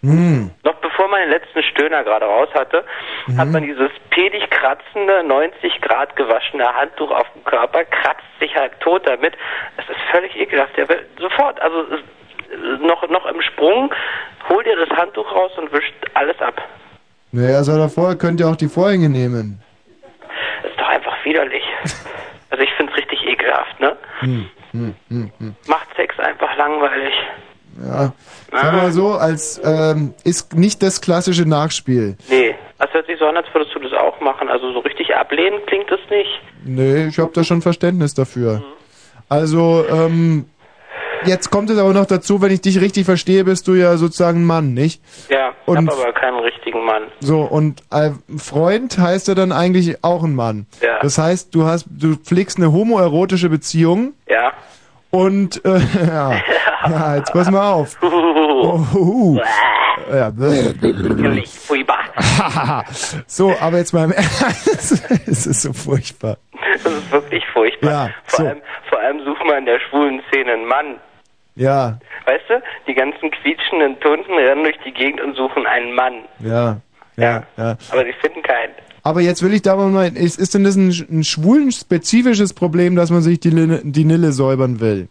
Mhm. 0.00 0.52
Noch 0.62 0.76
bevor 0.76 1.08
man 1.08 1.20
den 1.20 1.30
letzten 1.30 1.62
Stöhner 1.62 2.04
gerade 2.04 2.24
raus 2.24 2.48
hatte, 2.54 2.84
hat 3.36 3.48
man 3.48 3.64
dieses 3.64 3.90
pedig 4.10 4.48
kratzende, 4.50 5.24
90 5.24 5.80
Grad 5.80 6.14
gewaschene 6.14 6.72
Handtuch 6.72 7.10
auf 7.10 7.26
dem 7.34 7.42
Körper, 7.44 7.84
kratzt 7.84 8.22
sich 8.38 8.54
halt 8.54 8.78
tot 8.80 9.06
damit. 9.06 9.34
Es 9.76 9.88
ist 9.88 10.00
völlig 10.12 10.36
ekelhaft. 10.36 10.76
Der 10.76 10.88
will 10.88 11.04
sofort, 11.18 11.60
also 11.60 11.84
noch, 12.80 13.08
noch 13.08 13.26
im 13.26 13.42
Sprung, 13.42 13.92
hol 14.48 14.62
dir 14.62 14.76
das 14.76 14.90
Handtuch 14.96 15.30
raus 15.34 15.50
und 15.56 15.72
wischt 15.72 15.94
alles 16.14 16.40
ab. 16.40 16.62
Naja, 17.32 17.56
also 17.56 17.76
davor 17.76 18.14
könnt 18.16 18.40
ihr 18.40 18.48
auch 18.48 18.56
die 18.56 18.68
Vorhänge 18.68 19.08
nehmen. 19.08 19.60
Das 20.62 20.70
ist 20.70 20.80
doch 20.80 20.88
einfach 20.88 21.24
widerlich. 21.24 21.64
Also 22.50 22.64
ich 22.64 22.72
find's 22.78 22.96
richtig 22.96 23.22
ekelhaft, 23.26 23.78
ne? 23.78 23.94
Hm, 24.20 24.48
hm, 24.72 24.94
hm, 25.08 25.30
hm. 25.38 25.56
Macht 25.66 25.88
Sex 25.96 26.18
einfach 26.18 26.56
langweilig. 26.56 27.14
Ja, 27.80 28.12
sag 28.50 28.72
mal 28.72 28.90
so, 28.90 29.12
als 29.12 29.60
ähm, 29.64 30.14
ist 30.24 30.54
nicht 30.54 30.82
das 30.82 31.00
klassische 31.00 31.48
Nachspiel. 31.48 32.16
Nee, 32.28 32.56
das 32.78 32.92
hört 32.92 33.06
sich 33.06 33.18
so 33.18 33.26
an, 33.26 33.36
als 33.36 33.46
würdest 33.52 33.74
du 33.74 33.78
das 33.78 33.92
auch 33.92 34.20
machen. 34.20 34.48
Also 34.48 34.72
so 34.72 34.80
richtig 34.80 35.14
ablehnen 35.14 35.60
klingt 35.66 35.90
das 35.90 36.00
nicht. 36.10 36.40
Nee, 36.64 37.06
ich 37.06 37.18
habe 37.18 37.30
da 37.32 37.44
schon 37.44 37.62
Verständnis 37.62 38.14
dafür. 38.14 38.62
Also, 39.28 39.84
ähm, 39.88 40.46
jetzt 41.24 41.50
kommt 41.50 41.70
es 41.70 41.78
aber 41.78 41.92
noch 41.92 42.06
dazu, 42.06 42.40
wenn 42.42 42.50
ich 42.52 42.60
dich 42.60 42.80
richtig 42.80 43.04
verstehe, 43.04 43.44
bist 43.44 43.66
du 43.68 43.74
ja 43.74 43.96
sozusagen 43.96 44.40
ein 44.42 44.46
Mann, 44.46 44.74
nicht? 44.74 45.02
Ja, 45.28 45.50
ich 45.62 45.68
Und- 45.68 45.88
hab 45.90 45.98
aber 46.00 46.12
keinen 46.12 46.38
richtigen 46.40 46.84
Mann. 46.84 47.04
So, 47.20 47.42
und 47.42 47.82
äh, 47.90 48.10
Freund 48.38 48.98
heißt 48.98 49.28
ja 49.28 49.34
dann 49.34 49.52
eigentlich 49.52 50.02
auch 50.04 50.22
ein 50.24 50.34
Mann. 50.34 50.66
Ja. 50.80 50.98
Das 51.00 51.18
heißt, 51.18 51.54
du 51.54 51.64
hast, 51.64 51.86
du 51.90 52.16
pflegst 52.16 52.58
eine 52.58 52.72
homoerotische 52.72 53.48
Beziehung 53.48 54.14
Ja. 54.28 54.52
und 55.10 55.64
äh, 55.64 55.78
ja. 56.06 56.32
ja, 56.88 57.16
jetzt 57.16 57.32
pass 57.32 57.50
mal 57.50 57.72
auf. 57.72 57.96
Oh, 58.60 58.84
uh, 58.96 59.38
ja, 60.12 60.32
Furchtbar. 61.66 61.98
so, 63.26 63.54
aber 63.60 63.78
jetzt 63.78 63.92
mal 63.94 64.04
im 64.04 64.12
Ernst. 64.12 65.04
es 65.26 65.46
ist 65.46 65.62
so 65.62 65.72
furchtbar. 65.72 66.38
Das 66.82 66.92
ist 66.92 67.12
wirklich 67.12 67.44
furchtbar. 67.52 67.90
Ja, 67.90 68.10
vor, 68.24 68.44
so. 68.44 68.48
allem, 68.48 68.60
vor 68.88 68.98
allem 69.00 69.20
such 69.24 69.44
mal 69.46 69.58
in 69.58 69.66
der 69.66 69.78
schwulen 69.88 70.20
Szene 70.28 70.52
einen 70.54 70.66
Mann. 70.66 70.96
Ja, 71.58 71.98
Weißt 72.24 72.44
du, 72.48 72.62
die 72.86 72.94
ganzen 72.94 73.30
quietschenden 73.30 73.98
Tunden 74.00 74.32
rennen 74.34 74.62
durch 74.62 74.78
die 74.84 74.92
Gegend 74.92 75.20
und 75.20 75.34
suchen 75.34 75.66
einen 75.66 75.94
Mann. 75.94 76.24
ja, 76.40 76.76
ja, 77.16 77.42
ja. 77.56 77.76
Aber 77.90 78.04
sie 78.04 78.12
finden 78.20 78.42
keinen. 78.42 78.74
Aber 79.02 79.20
jetzt 79.20 79.42
will 79.42 79.52
ich 79.52 79.62
da 79.62 79.74
mal, 79.74 80.06
ist, 80.14 80.38
ist 80.38 80.54
denn 80.54 80.62
das 80.62 80.76
ein, 80.76 80.90
ein 81.10 81.24
schwulen 81.24 81.72
spezifisches 81.72 82.54
Problem, 82.54 82.94
dass 82.94 83.10
man 83.10 83.22
sich 83.22 83.40
die, 83.40 83.50
Nille, 83.50 83.80
die 83.82 84.04
Nille 84.04 84.30
säubern 84.32 84.78
will? 84.80 85.08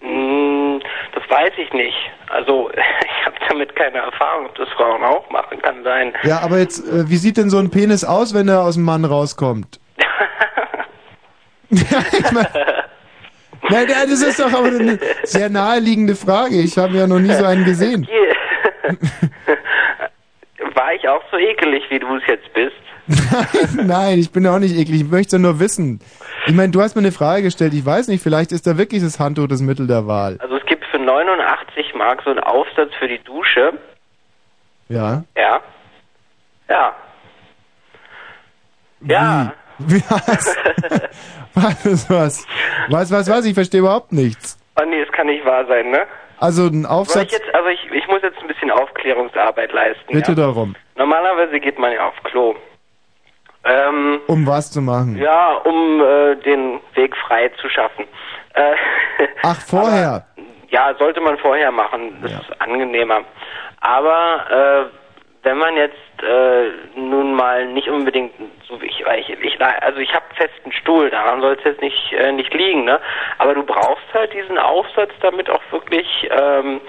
Hm, 0.00 0.80
das 1.14 1.22
weiß 1.30 1.52
ich 1.56 1.72
nicht. 1.72 1.96
Also 2.28 2.68
ich 2.72 3.26
habe 3.26 3.36
damit 3.48 3.74
keine 3.74 3.98
Erfahrung, 3.98 4.46
ob 4.46 4.54
das 4.56 4.68
Frauen 4.70 5.02
auch 5.02 5.30
machen, 5.30 5.58
kann 5.62 5.82
sein. 5.82 6.12
Ja, 6.24 6.40
aber 6.40 6.58
jetzt, 6.58 6.80
äh, 6.86 7.08
wie 7.08 7.16
sieht 7.16 7.38
denn 7.38 7.48
so 7.48 7.58
ein 7.58 7.70
Penis 7.70 8.04
aus, 8.04 8.34
wenn 8.34 8.48
er 8.48 8.62
aus 8.62 8.74
dem 8.74 8.84
Mann 8.84 9.04
rauskommt? 9.04 9.80
ja, 11.70 11.98
ich 12.12 12.32
mein, 12.32 12.46
Nein, 13.68 13.86
das 13.88 14.22
ist 14.22 14.38
doch 14.38 14.52
aber 14.52 14.66
eine 14.68 14.98
sehr 15.24 15.48
naheliegende 15.48 16.14
Frage. 16.14 16.60
Ich 16.60 16.78
habe 16.78 16.96
ja 16.96 17.06
noch 17.06 17.18
nie 17.18 17.32
so 17.32 17.44
einen 17.44 17.64
gesehen. 17.64 18.06
War 20.74 20.94
ich 20.94 21.08
auch 21.08 21.22
so 21.30 21.38
ekelig, 21.38 21.84
wie 21.90 21.98
du 21.98 22.16
es 22.16 22.22
jetzt 22.26 22.52
bist? 22.52 22.76
Nein, 23.82 24.18
ich 24.18 24.30
bin 24.30 24.46
auch 24.46 24.58
nicht 24.58 24.76
eklig. 24.76 25.02
Ich 25.02 25.10
möchte 25.10 25.38
nur 25.38 25.60
wissen. 25.60 26.00
Ich 26.46 26.54
meine, 26.54 26.70
du 26.70 26.80
hast 26.80 26.94
mir 26.96 27.02
eine 27.02 27.12
Frage 27.12 27.42
gestellt. 27.42 27.74
Ich 27.74 27.84
weiß 27.84 28.08
nicht, 28.08 28.22
vielleicht 28.22 28.52
ist 28.52 28.66
da 28.66 28.78
wirklich 28.78 29.02
das 29.02 29.18
Handtuch 29.18 29.48
das 29.48 29.60
Mittel 29.60 29.86
der 29.86 30.06
Wahl. 30.06 30.38
Also 30.40 30.56
es 30.56 30.66
gibt 30.66 30.84
für 30.86 30.98
89 30.98 31.94
Mark 31.94 32.22
so 32.24 32.30
einen 32.30 32.40
Aufsatz 32.40 32.90
für 32.98 33.08
die 33.08 33.18
Dusche. 33.18 33.72
Ja. 34.88 35.24
Ja. 35.36 35.60
Ja. 36.68 36.94
Ja. 39.00 39.52
Was? 41.54 41.84
was, 41.84 42.10
was? 42.10 42.46
Was, 42.90 43.10
was, 43.12 43.28
was? 43.30 43.44
Ich 43.46 43.54
verstehe 43.54 43.80
überhaupt 43.80 44.12
nichts. 44.12 44.58
Oh 44.80 44.84
nee, 44.84 45.02
das 45.04 45.10
kann 45.12 45.26
nicht 45.26 45.44
wahr 45.44 45.64
sein, 45.66 45.90
ne? 45.90 46.06
Also 46.38 46.64
ein 46.66 46.82
Soll 46.82 46.82
ich 46.82 46.88
Aufsatz, 46.88 47.32
jetzt, 47.32 47.54
also 47.54 47.68
ich, 47.70 47.90
ich 47.92 48.06
muss 48.08 48.20
jetzt 48.22 48.38
ein 48.40 48.46
bisschen 48.48 48.70
Aufklärungsarbeit 48.70 49.72
leisten. 49.72 50.12
bitte 50.12 50.32
ja? 50.32 50.36
darum. 50.36 50.76
Normalerweise 50.96 51.58
geht 51.60 51.78
man 51.78 51.92
ja 51.92 52.08
auf 52.08 52.14
Klo. 52.24 52.54
Ähm, 53.64 54.20
Um 54.26 54.46
was 54.46 54.70
zu 54.70 54.80
machen? 54.82 55.16
ja, 55.16 55.54
um 55.64 56.00
äh, 56.02 56.36
den 56.36 56.80
Weg 56.94 57.16
frei 57.26 57.48
zu 57.60 57.68
schaffen. 57.70 58.04
Äh, 58.54 58.74
Ach, 59.42 59.60
vorher. 59.62 60.26
ja, 60.68 60.94
sollte 60.98 61.20
man 61.20 61.38
vorher 61.38 61.72
machen. 61.72 62.18
Das 62.22 62.32
ist 62.32 62.60
angenehmer. 62.60 63.22
Aber 63.80 64.90
äh, 64.92 65.46
wenn 65.46 65.58
man 65.58 65.74
jetzt 65.76 65.96
äh, 66.22 66.98
nun 66.98 67.34
mal 67.34 67.66
nicht 67.72 67.88
unbedingt 67.88 68.32
so 68.68 68.80
wie 68.80 68.86
ich, 68.86 69.00
ich, 69.00 69.28
ich 69.40 69.60
also 69.60 69.98
ich 69.98 70.12
habe 70.12 70.24
festen 70.34 70.72
Stuhl, 70.72 71.10
daran 71.10 71.40
soll 71.40 71.56
es 71.58 71.64
jetzt 71.64 71.80
nicht 71.80 72.12
äh, 72.12 72.32
nicht 72.32 72.52
liegen, 72.52 72.84
ne? 72.84 73.00
Aber 73.38 73.54
du 73.54 73.62
brauchst 73.62 74.04
halt 74.12 74.32
diesen 74.32 74.58
Aufsatz, 74.58 75.10
damit 75.20 75.48
auch 75.50 75.62
wirklich 75.70 76.06
ähm, 76.30 76.80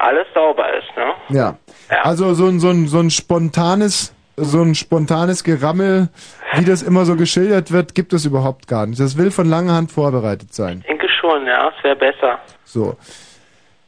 alles 0.00 0.26
sauber 0.34 0.66
ist, 0.74 0.96
ne? 0.96 1.14
Ja. 1.28 1.56
Also 2.02 2.34
so 2.34 2.46
ein, 2.46 2.60
so 2.60 2.68
ein, 2.68 2.86
so 2.86 2.98
ein 2.98 3.10
spontanes, 3.10 4.14
so 4.36 4.62
ein 4.62 4.74
spontanes 4.74 5.44
Gerammel, 5.44 6.08
wie 6.54 6.64
das 6.64 6.82
immer 6.82 7.04
so 7.04 7.16
geschildert 7.16 7.72
wird, 7.72 7.94
gibt 7.94 8.12
es 8.12 8.24
überhaupt 8.24 8.68
gar 8.68 8.86
nicht. 8.86 9.00
Das 9.00 9.18
will 9.18 9.30
von 9.30 9.48
langer 9.48 9.74
Hand 9.74 9.92
vorbereitet 9.92 10.54
sein. 10.54 10.78
Ich 10.80 10.86
denke 10.86 11.08
schon, 11.08 11.46
ja, 11.46 11.72
es 11.76 11.84
wäre 11.84 11.96
besser. 11.96 12.38
So. 12.64 12.96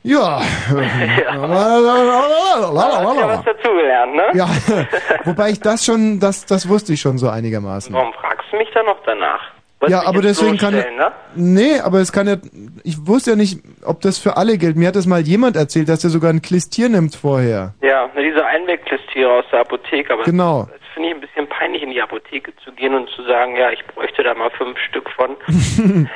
Ja. 0.03 0.41
Hast 0.41 0.70
ja 0.70 1.49
was 3.29 3.45
dazugelernt, 3.45 4.15
ne? 4.15 4.25
Ja, 4.35 4.49
wobei 5.25 5.51
ich 5.51 5.61
das 5.61 5.85
schon, 5.85 6.20
das, 6.20 6.47
das 6.47 6.69
wusste 6.69 6.95
ich 6.95 7.01
schon 7.01 7.19
so 7.19 7.29
einigermaßen. 7.29 7.95
Warum 7.95 8.12
fragst 8.15 8.47
du 8.51 8.57
mich 8.57 8.69
dann 8.73 8.87
noch 8.87 8.99
danach? 9.05 9.41
Wolltest 9.81 10.03
Ja, 10.03 10.09
aber 10.09 10.20
deswegen 10.20 10.59
kann 10.59 10.75
ne? 10.75 11.12
Nee, 11.35 11.81
aber 11.81 12.01
es 12.01 12.12
kann 12.12 12.27
ja, 12.27 12.37
ich 12.85 13.07
wusste 13.07 13.31
ja 13.31 13.37
nicht, 13.37 13.61
ob 13.85 14.01
das 14.03 14.19
für 14.19 14.37
alle 14.37 14.59
gilt. 14.59 14.77
Mir 14.77 14.89
hat 14.89 14.97
das 14.97 15.07
mal 15.07 15.20
jemand 15.20 15.57
erzählt, 15.57 15.89
dass 15.89 16.05
er 16.05 16.11
sogar 16.11 16.31
ein 16.31 16.43
Klistier 16.43 16.89
nimmt 16.91 17.15
vorher. 17.15 17.75
Ja, 17.81 18.09
ne, 18.15 18.23
diese 18.23 18.45
Einwegklistiere 18.45 19.31
aus 19.31 19.45
der 19.53 19.61
Apotheke, 19.61 20.12
aber 20.12 20.25
Genau. 20.25 20.65
das 20.70 20.81
finde 20.93 21.09
ich 21.11 21.15
ein 21.15 21.20
bisschen 21.20 21.49
peinlich, 21.49 21.83
in 21.83 21.91
die 21.91 22.03
Apotheke 22.03 22.53
zu 22.62 22.73
gehen 22.73 22.95
und 22.95 23.09
zu 23.11 23.23
sagen, 23.25 23.57
ja, 23.57 23.70
ich 23.70 23.83
bräuchte 23.87 24.23
da 24.23 24.35
mal 24.35 24.51
fünf 24.51 24.79
Stück 24.79 25.09
von. 25.11 25.37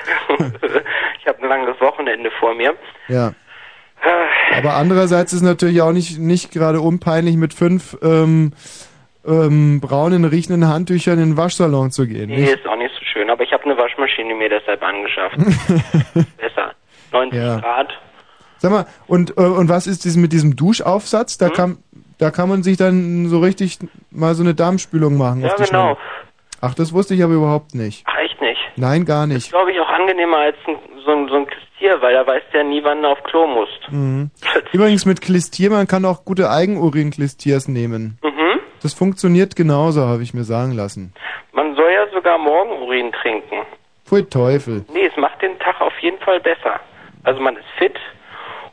ich 1.21 1.27
habe 1.27 1.43
ein 1.43 1.49
langes 1.49 1.81
Wochenende 1.81 2.31
vor 2.39 2.55
mir. 2.55 2.75
Ja. 3.09 3.33
Aber 4.57 4.75
andererseits 4.75 5.33
ist 5.33 5.43
natürlich 5.43 5.83
auch 5.83 5.93
nicht, 5.93 6.19
nicht 6.19 6.53
gerade 6.53 6.81
unpeinlich, 6.81 7.37
mit 7.37 7.55
fünf 7.55 7.97
ähm, 8.03 8.53
ähm, 9.27 9.81
braunen, 9.81 10.25
riechenden 10.25 10.69
Handtüchern 10.69 11.19
in 11.19 11.31
den 11.31 11.37
Waschsalon 11.37 11.91
zu 11.91 12.07
gehen. 12.07 12.29
Nee, 12.29 12.41
Nicht? 12.43 12.53
ist 12.55 12.67
auch 12.67 12.77
nicht 12.77 12.95
so 12.95 13.05
schön, 13.05 13.31
aber 13.31 13.43
ich 13.43 13.53
habe 13.53 13.65
eine 13.65 13.77
Waschmaschine 13.77 14.35
mir 14.35 14.49
deshalb 14.49 14.83
angeschafft. 14.83 15.37
Besser. 16.37 16.73
90 17.13 17.39
Ja. 17.41 17.61
Grad. 17.61 17.89
Sag 18.59 18.71
mal, 18.71 18.87
und, 19.07 19.37
äh, 19.37 19.43
und 19.43 19.69
was 19.69 19.87
ist 19.87 20.05
das 20.07 20.17
mit 20.17 20.33
diesem 20.33 20.57
Duschaufsatz? 20.57 21.39
Hm? 21.41 21.49
Da 21.49 21.55
kann, 21.55 21.79
da 22.19 22.31
kann 22.31 22.49
man 22.49 22.63
sich 22.63 22.77
dann 22.77 23.29
so 23.29 23.41
richtig 23.41 23.79
mal 24.11 24.35
so 24.35 24.43
eine 24.43 24.55
Darmspülung 24.55 25.17
machen. 25.17 25.41
Ja, 25.43 25.49
auf 25.49 25.55
die 25.57 25.65
genau. 25.65 25.95
Schnelle. 25.95 25.99
Ach, 26.61 26.75
das 26.75 26.93
wusste 26.95 27.15
ich 27.15 27.23
aber 27.23 27.35
überhaupt 27.35 27.75
nicht. 27.75 28.05
Ach, 28.07 28.17
echt 28.19 28.41
nicht. 28.41 28.61
Nein, 28.77 29.05
gar 29.05 29.27
nicht. 29.27 29.51
Glaube 29.51 29.73
ich 29.73 29.81
auch 29.81 29.89
angenehmer 29.89 30.39
als 30.39 30.57
so, 31.05 31.13
ein, 31.13 31.29
so 31.29 31.35
ein 31.37 31.47
Klistier, 31.85 32.01
weil 32.01 32.15
da 32.15 32.27
weißt 32.27 32.47
du 32.53 32.59
ja 32.59 32.65
nie, 32.65 32.83
wann 32.83 33.03
du 33.03 33.09
auf 33.09 33.23
Klo 33.25 33.47
musst. 33.47 33.91
Mhm. 33.91 34.31
Übrigens 34.73 35.07
mit 35.07 35.21
Klistier, 35.21 35.71
man 35.71 35.87
kann 35.87 36.05
auch 36.05 36.25
gute 36.25 36.51
Eigenurin-Klistiers 36.51 37.69
nehmen. 37.69 38.19
Mhm. 38.23 38.61
Das 38.83 38.95
funktioniert 38.95 39.57
genauso, 39.57 40.03
habe 40.03 40.23
ich 40.23 40.35
mir 40.35 40.45
sagen 40.45 40.73
lassen. 40.73 41.13
Man 41.53 41.75
soll 41.77 41.91
ja 41.93 42.07
sogar 42.13 42.39
Morgenurin 42.39 43.13
trinken. 43.13 43.67
Pfui 44.05 44.25
Teufel. 44.25 44.85
Nee, 44.93 45.07
es 45.07 45.17
macht 45.17 45.41
den 45.43 45.59
Tag 45.59 45.81
auf 45.81 45.95
jeden 46.01 46.19
Fall 46.19 46.41
besser. 46.41 46.81
Also 47.23 47.41
man 47.41 47.57
ist 47.57 47.65
fit 47.79 47.97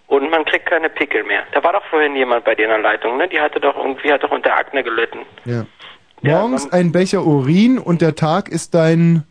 und 0.08 0.30
man 0.30 0.44
kriegt 0.46 0.66
keine 0.66 0.90
Pickel 0.90 1.24
mehr. 1.24 1.44
Da 1.54 1.64
war 1.64 1.74
doch 1.74 1.86
vorhin 1.90 2.16
jemand 2.16 2.44
bei 2.44 2.56
dir 2.56 2.64
in 2.64 2.70
der 2.70 2.80
Leitung, 2.80 3.18
ne? 3.18 3.30
Die 3.30 3.40
hatte 3.40 3.60
doch 3.60 3.78
irgendwie, 3.78 4.12
hat 4.12 4.24
doch 4.24 4.32
unter 4.32 4.56
Akne 4.56 4.84
gelitten. 4.84 5.20
Ja. 5.46 5.66
Morgens 6.22 6.72
ein 6.72 6.92
Becher 6.92 7.26
Urin 7.26 7.80
und 7.80 8.02
der 8.02 8.16
Tag 8.16 8.50
ist 8.50 8.74
dein... 8.74 9.24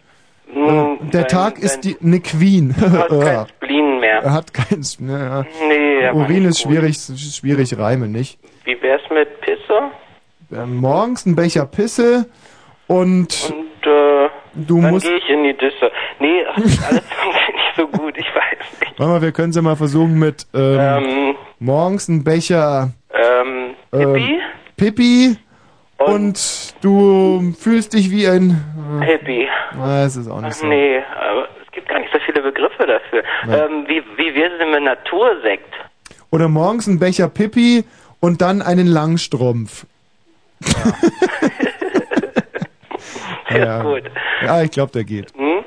Mm, 0.55 1.11
der 1.11 1.27
Tag 1.29 1.59
ist 1.59 1.81
die, 1.85 1.97
eine 2.03 2.21
Queen. 2.21 2.75
Du 2.81 2.87
hast 2.91 3.11
Ja. 3.11 3.45
kein 3.45 3.49
Spleen 3.49 4.01
mehr. 4.01 4.23
Er 4.23 4.33
hat 4.33 4.53
keins. 4.55 4.99
Ja. 5.01 5.45
Nee, 5.69 6.07
aber 6.07 6.19
Urin 6.21 6.45
ist 6.47 6.61
schwierig, 6.61 6.99
schwierig 6.99 7.79
Reime, 7.79 8.09
nicht? 8.09 8.39
Wie 8.65 8.81
wär's 8.83 9.03
mit 9.11 9.41
Pisse? 9.41 9.91
Äh, 10.53 10.67
morgens 10.67 11.27
ein 11.27 11.37
Becher 11.37 11.67
Pisse 11.67 12.27
und, 12.87 13.53
Und 13.53 13.87
äh, 13.87 14.29
du 14.55 14.81
dann 14.83 14.91
musst... 14.91 15.07
gehe 15.07 15.17
ich 15.19 15.29
in 15.29 15.45
die 15.45 15.55
Disse. 15.57 15.91
Nee, 16.19 16.43
alles 16.55 16.79
irgendwie 16.91 17.53
nicht 17.53 17.77
so 17.77 17.87
gut, 17.87 18.17
ich 18.19 18.27
weiß 18.27 18.81
nicht. 18.81 18.99
Warte 18.99 19.13
mal, 19.13 19.23
wir 19.23 19.33
können 19.33 19.51
es 19.51 19.57
ja 19.57 19.63
mal 19.63 19.77
versuchen 19.77 20.19
mit 20.19 20.47
ähm, 20.55 20.79
Ähm, 20.81 21.35
morgens 21.61 22.09
ein 22.09 22.25
Becher 22.25 22.91
ähm, 23.13 23.75
Hippie? 23.93 24.35
ähm, 24.35 24.41
Pipi 24.77 25.37
und, 26.07 26.75
du 26.83 27.53
fühlst 27.59 27.93
dich 27.95 28.11
wie 28.11 28.27
ein... 28.27 29.01
Äh, 29.03 29.05
Hippie. 29.05 29.49
es 30.05 30.17
ist 30.17 30.29
auch 30.29 30.41
nicht 30.41 30.55
so. 30.55 30.67
nee, 30.67 30.99
aber 30.99 31.49
es 31.65 31.71
gibt 31.73 31.89
gar 31.89 31.99
nicht 32.01 32.13
so 32.13 32.19
viele 32.25 32.43
Begriffe 32.43 32.87
dafür. 32.87 33.23
Ja. 33.47 33.67
Ähm, 33.67 33.85
wie, 33.87 34.03
wie 34.17 34.35
wär's 34.35 34.53
denn 34.59 34.71
mit 34.71 34.83
Natursekt? 34.83 35.73
Oder 36.31 36.49
morgens 36.49 36.87
ein 36.87 36.99
Becher 36.99 37.29
Pipi 37.29 37.85
und 38.21 38.41
dann 38.41 38.63
einen 38.63 38.87
Langstrumpf. 38.87 39.87
Der 43.51 43.79
ist 43.79 43.83
gut. 43.85 44.03
Ja, 44.43 44.63
ich 44.63 44.71
glaube, 44.71 44.93
der 44.93 45.05
geht. 45.05 45.33
Hm? 45.37 45.65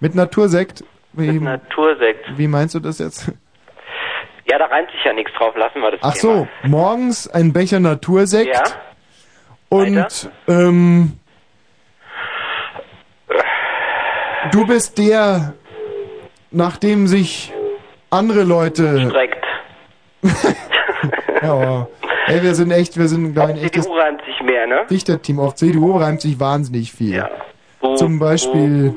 Mit 0.00 0.14
Natursekt? 0.14 0.84
Wie, 1.12 1.38
Natursekt. 1.38 2.24
wie 2.36 2.46
meinst 2.46 2.74
du 2.74 2.80
das 2.80 2.98
jetzt? 2.98 3.32
Ja, 4.48 4.58
da 4.58 4.66
reimt 4.66 4.90
sich 4.90 5.04
ja 5.04 5.12
nichts 5.12 5.32
drauf, 5.34 5.54
lassen 5.56 5.80
wir 5.80 5.90
das 5.92 6.00
Ach 6.02 6.14
Thema. 6.14 6.34
so, 6.34 6.48
morgens 6.68 7.28
ein 7.28 7.52
Becher 7.52 7.80
Natursekt 7.80 8.54
Ja? 8.54 8.62
Und 9.70 10.30
ähm, 10.48 11.12
du 14.52 14.66
bist 14.66 14.98
der, 14.98 15.54
nachdem 16.50 17.06
sich 17.06 17.52
andere 18.10 18.42
Leute 18.42 19.08
Streckt. 19.08 19.44
ja, 21.42 21.86
ey, 22.26 22.42
wir 22.42 22.54
sind 22.54 22.70
echt, 22.72 22.98
wir 22.98 23.08
sind 23.08 23.34
ich, 23.36 23.42
ein 23.42 23.56
echtes 23.56 23.84
CDU 23.84 23.96
reimt 23.96 24.20
sich 24.24 24.40
mehr, 24.42 24.66
ne? 24.66 24.86
Dichterteam. 24.90 25.38
Auf 25.40 25.54
CDU 25.54 25.96
reimt 25.96 26.20
sich 26.20 26.38
wahnsinnig 26.38 26.92
viel. 26.92 27.26
Oh, 27.80 27.94
Zum 27.94 28.18
Beispiel 28.18 28.94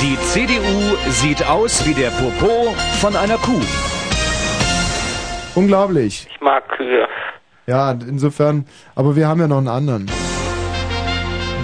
Die 0.00 0.16
CDU 0.20 0.96
sieht 1.10 1.46
aus 1.46 1.84
wie 1.86 1.92
der 1.92 2.08
Popo 2.10 2.72
von 3.00 3.14
einer 3.16 3.36
Kuh. 3.36 3.60
unglaublich. 5.56 6.26
Ich 6.32 6.40
mag 6.40 6.66
Kühe. 6.70 7.06
Ja, 7.68 7.90
insofern, 7.92 8.64
aber 8.94 9.14
wir 9.14 9.28
haben 9.28 9.40
ja 9.40 9.46
noch 9.46 9.58
einen 9.58 9.68
anderen. 9.68 10.10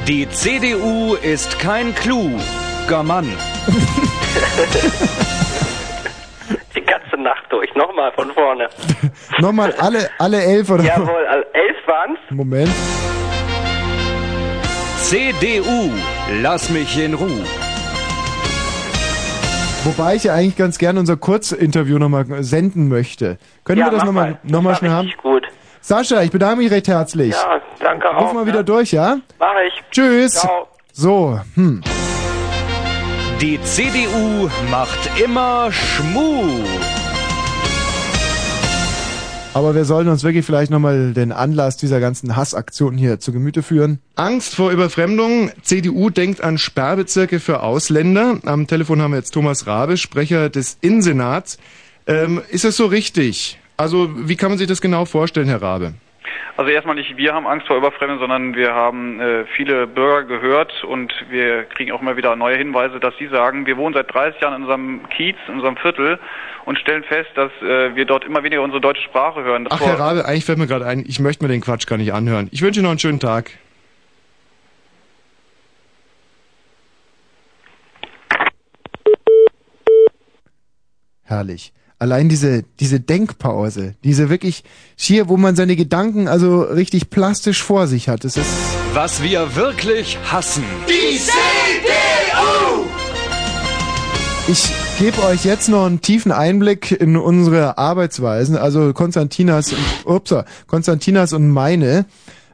Die 0.06 0.28
CDU 0.28 1.14
ist 1.14 1.58
kein 1.58 1.94
kluger 1.94 3.02
Mann. 3.02 3.24
Die 6.76 6.82
ganze 6.82 7.16
Nacht 7.16 7.44
durch. 7.48 7.74
Nochmal 7.74 8.12
von 8.12 8.30
vorne. 8.32 8.68
Nochmal 9.38 9.72
alle, 9.78 10.10
alle 10.18 10.42
elf 10.42 10.68
oder? 10.70 10.84
Jawohl, 10.84 11.24
elf 11.54 11.76
waren's. 11.86 12.18
Moment. 12.30 12.70
CDU, 14.98 15.90
lass 16.42 16.68
mich 16.68 16.98
in 17.02 17.14
Ruhe. 17.14 17.44
Wobei 19.84 20.16
ich 20.16 20.24
ja 20.24 20.34
eigentlich 20.34 20.56
ganz 20.56 20.76
gerne 20.78 20.98
unser 21.00 21.16
Kurzinterview 21.16 21.98
nochmal 21.98 22.24
senden 22.42 22.88
möchte. 22.88 23.38
Können 23.64 23.80
Ja, 23.80 23.86
wir 23.86 23.90
das 23.92 23.98
mach 24.00 24.06
nochmal 24.06 24.30
mal. 24.30 24.38
noch 24.44 24.62
mal 24.62 24.74
schnell 24.76 24.90
haben? 24.90 25.10
Gut. 25.22 25.43
Sascha, 25.86 26.22
ich 26.22 26.30
bedanke 26.30 26.62
mich 26.62 26.70
recht 26.70 26.88
herzlich. 26.88 27.32
Ja, 27.32 27.60
danke 27.78 28.08
auch. 28.08 28.22
Ruf 28.22 28.32
mal 28.32 28.46
wieder 28.46 28.62
durch, 28.62 28.90
ja? 28.92 29.18
Mach 29.38 29.52
ich. 29.66 29.84
Tschüss. 29.90 30.32
Ciao. 30.32 30.66
So, 30.94 31.38
hm. 31.56 31.82
Die 33.42 33.60
CDU 33.64 34.48
macht 34.70 35.20
immer 35.22 35.70
Schmu. 35.70 36.64
Aber 39.52 39.74
wir 39.74 39.84
sollten 39.84 40.08
uns 40.08 40.24
wirklich 40.24 40.46
vielleicht 40.46 40.70
nochmal 40.70 41.12
den 41.12 41.32
Anlass 41.32 41.76
dieser 41.76 42.00
ganzen 42.00 42.34
Hassaktionen 42.34 42.98
hier 42.98 43.20
zu 43.20 43.32
Gemüte 43.34 43.62
führen. 43.62 44.00
Angst 44.16 44.54
vor 44.54 44.70
Überfremdung. 44.70 45.50
CDU 45.60 46.08
denkt 46.08 46.42
an 46.42 46.56
Sperrbezirke 46.56 47.40
für 47.40 47.62
Ausländer. 47.62 48.38
Am 48.46 48.66
Telefon 48.66 49.02
haben 49.02 49.10
wir 49.10 49.18
jetzt 49.18 49.34
Thomas 49.34 49.66
Rabe, 49.66 49.98
Sprecher 49.98 50.48
des 50.48 50.78
Innensenats. 50.80 51.58
Ähm, 52.06 52.40
ist 52.48 52.64
das 52.64 52.78
so 52.78 52.86
richtig? 52.86 53.58
Also 53.76 54.08
wie 54.28 54.36
kann 54.36 54.50
man 54.50 54.58
sich 54.58 54.68
das 54.68 54.80
genau 54.80 55.04
vorstellen, 55.04 55.48
Herr 55.48 55.62
Rabe? 55.62 55.94
Also 56.56 56.70
erstmal 56.70 56.94
nicht 56.94 57.16
wir 57.16 57.34
haben 57.34 57.46
Angst 57.46 57.66
vor 57.66 57.76
Überfremdung, 57.76 58.20
sondern 58.20 58.54
wir 58.54 58.72
haben 58.72 59.20
äh, 59.20 59.44
viele 59.56 59.88
Bürger 59.88 60.22
gehört 60.22 60.84
und 60.84 61.12
wir 61.28 61.64
kriegen 61.64 61.90
auch 61.90 62.00
immer 62.00 62.16
wieder 62.16 62.36
neue 62.36 62.56
Hinweise, 62.56 63.00
dass 63.00 63.14
sie 63.18 63.26
sagen, 63.26 63.66
wir 63.66 63.76
wohnen 63.76 63.94
seit 63.94 64.12
30 64.14 64.40
Jahren 64.40 64.54
in 64.54 64.62
unserem 64.62 65.08
Kiez, 65.08 65.36
in 65.48 65.54
unserem 65.54 65.76
Viertel 65.76 66.20
und 66.64 66.78
stellen 66.78 67.02
fest, 67.02 67.30
dass 67.34 67.50
äh, 67.60 67.96
wir 67.96 68.04
dort 68.04 68.24
immer 68.24 68.44
weniger 68.44 68.62
unsere 68.62 68.80
deutsche 68.80 69.02
Sprache 69.02 69.42
hören. 69.42 69.64
Das 69.64 69.80
Ach, 69.80 69.84
Herr 69.84 69.98
Rabe, 69.98 70.24
eigentlich 70.26 70.44
fällt 70.44 70.58
mir 70.58 70.68
gerade 70.68 70.86
ein, 70.86 71.04
ich 71.06 71.18
möchte 71.18 71.44
mir 71.44 71.48
den 71.50 71.60
Quatsch 71.60 71.86
gar 71.88 71.96
nicht 71.96 72.12
anhören. 72.12 72.48
Ich 72.52 72.62
wünsche 72.62 72.78
Ihnen 72.78 72.84
noch 72.84 72.90
einen 72.90 73.00
schönen 73.00 73.20
Tag. 73.20 73.50
Herrlich. 81.24 81.72
Allein 82.04 82.28
diese, 82.28 82.64
diese 82.80 83.00
Denkpause, 83.00 83.94
diese 84.04 84.28
wirklich 84.28 84.62
schier, 84.94 85.30
wo 85.30 85.38
man 85.38 85.56
seine 85.56 85.74
Gedanken 85.74 86.28
also 86.28 86.60
richtig 86.60 87.08
plastisch 87.08 87.62
vor 87.62 87.86
sich 87.86 88.10
hat. 88.10 88.24
Das 88.24 88.36
ist, 88.36 88.46
Was 88.92 89.22
wir 89.22 89.56
wirklich 89.56 90.18
hassen. 90.30 90.64
Die 90.86 91.16
CDU! 91.18 92.84
ich 94.48 94.68
gebe 94.98 95.22
euch 95.24 95.46
jetzt 95.46 95.70
noch 95.70 95.86
einen 95.86 96.02
tiefen 96.02 96.30
Einblick 96.30 96.90
in 96.90 97.16
unsere 97.16 97.78
Arbeitsweisen, 97.78 98.58
also 98.58 98.92
Konstantinas, 98.92 99.72
und- 99.72 100.04
upsa, 100.04 100.44
Konstantinas 100.66 101.32
und 101.32 101.48
meine. 101.48 102.04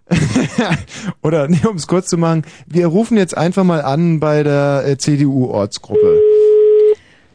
Oder, 1.25 1.49
nee, 1.49 1.59
um 1.69 1.75
es 1.75 1.89
kurz 1.89 2.09
zu 2.09 2.19
machen, 2.19 2.45
wir 2.69 2.87
rufen 2.87 3.17
jetzt 3.17 3.37
einfach 3.37 3.65
mal 3.65 3.83
an 3.83 4.21
bei 4.21 4.45
der 4.45 4.85
äh, 4.87 4.97
CDU-Ortsgruppe. 4.97 6.21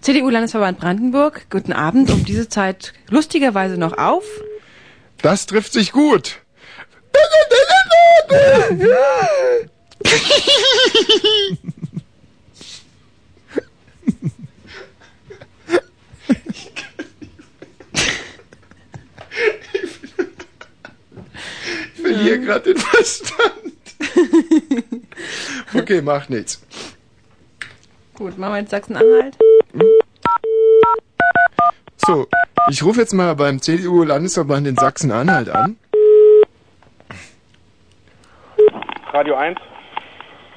CDU-Landesverband 0.06 0.78
Brandenburg, 0.80 1.48
guten 1.50 1.74
Abend, 1.74 2.12
um 2.12 2.24
diese 2.24 2.48
Zeit 2.48 2.94
lustigerweise 3.10 3.76
noch 3.76 3.98
auf. 3.98 4.24
Das 5.24 5.48
trifft 5.48 5.74
sich 5.74 5.92
gut. 5.92 6.42
Ich 21.96 22.02
verliere 22.04 22.40
gerade 22.42 22.74
den 22.76 22.78
Verstand. 22.78 23.32
Okay, 25.74 26.02
macht 26.02 26.30
nichts. 26.30 26.62
Gut, 28.14 28.38
machen 28.38 28.54
wir 28.54 28.60
jetzt 28.60 28.70
Sachsen-Anhalt. 28.70 29.36
So, 32.06 32.28
ich 32.70 32.84
rufe 32.84 33.00
jetzt 33.00 33.14
mal 33.14 33.36
beim 33.36 33.60
CDU-Landesverband 33.62 34.68
in 34.68 34.76
Sachsen-Anhalt 34.76 35.50
an. 35.50 35.78
Radio 39.12 39.36
1. 39.36 39.58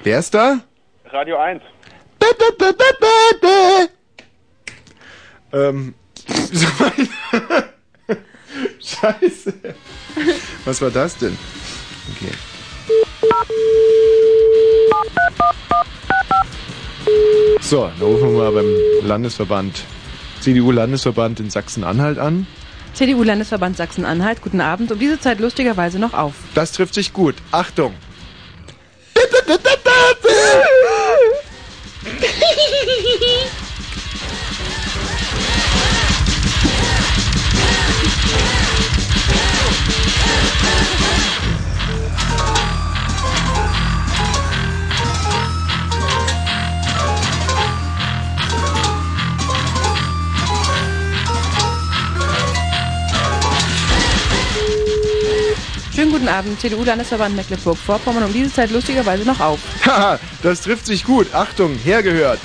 Wer 0.03 0.19
ist 0.19 0.35
da? 0.35 0.61
Radio 1.07 1.39
1. 1.39 1.63
Ähm. 5.53 5.95
Scheiße. 8.81 9.55
Was 10.65 10.83
war 10.83 10.91
das 10.91 11.17
denn? 11.17 11.39
Okay. 12.15 12.33
So, 17.61 17.91
dann 17.99 18.09
rufen 18.09 18.33
wir 18.33 18.39
mal 18.39 18.53
beim 18.53 19.07
Landesverband, 19.07 19.85
CDU-Landesverband 20.49 21.41
in 21.41 21.51
Sachsen-Anhalt 21.51 22.19
an. 22.19 22.47
CDU-Landesverband 22.95 23.77
Sachsen-Anhalt, 23.77 24.41
guten 24.41 24.63
Abend, 24.63 24.91
um 24.91 24.99
diese 24.99 25.21
Zeit 25.21 25.41
lustigerweise 25.41 25.99
noch 25.99 26.15
auf. 26.15 26.33
Das 26.55 26.73
trifft 26.73 26.95
sich 26.95 27.13
gut. 27.13 27.35
Achtung! 27.53 27.93
Guten 56.29 56.41
Abend, 56.41 56.61
CDU-Landesverband 56.61 57.37
Mecklenburg-Vorpommern, 57.37 58.25
um 58.25 58.33
diese 58.35 58.53
Zeit 58.53 58.71
lustigerweise 58.71 59.25
noch 59.25 59.41
auf. 59.41 59.61
Haha, 59.87 60.21
das 60.43 60.61
trifft 60.61 60.85
sich 60.85 61.03
gut. 61.03 61.33
Achtung, 61.33 61.79
hergehört. 61.79 62.39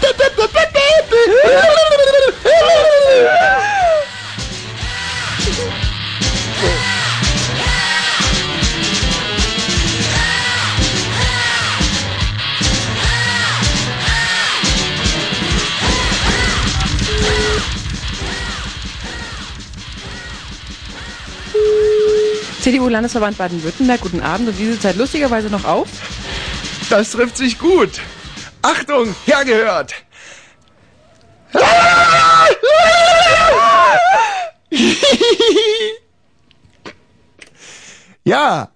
CDU-Landesverband 22.68 23.38
Baden-Württemberg, 23.38 24.02
guten 24.02 24.20
Abend, 24.20 24.50
um 24.50 24.54
diese 24.54 24.78
Zeit 24.78 24.96
lustigerweise 24.96 25.48
noch 25.48 25.64
auf. 25.64 25.88
Das 26.90 27.12
trifft 27.12 27.38
sich 27.38 27.58
gut. 27.58 28.00
Achtung, 28.62 29.14
hergehört. 29.24 29.94
Ja, 38.24 38.68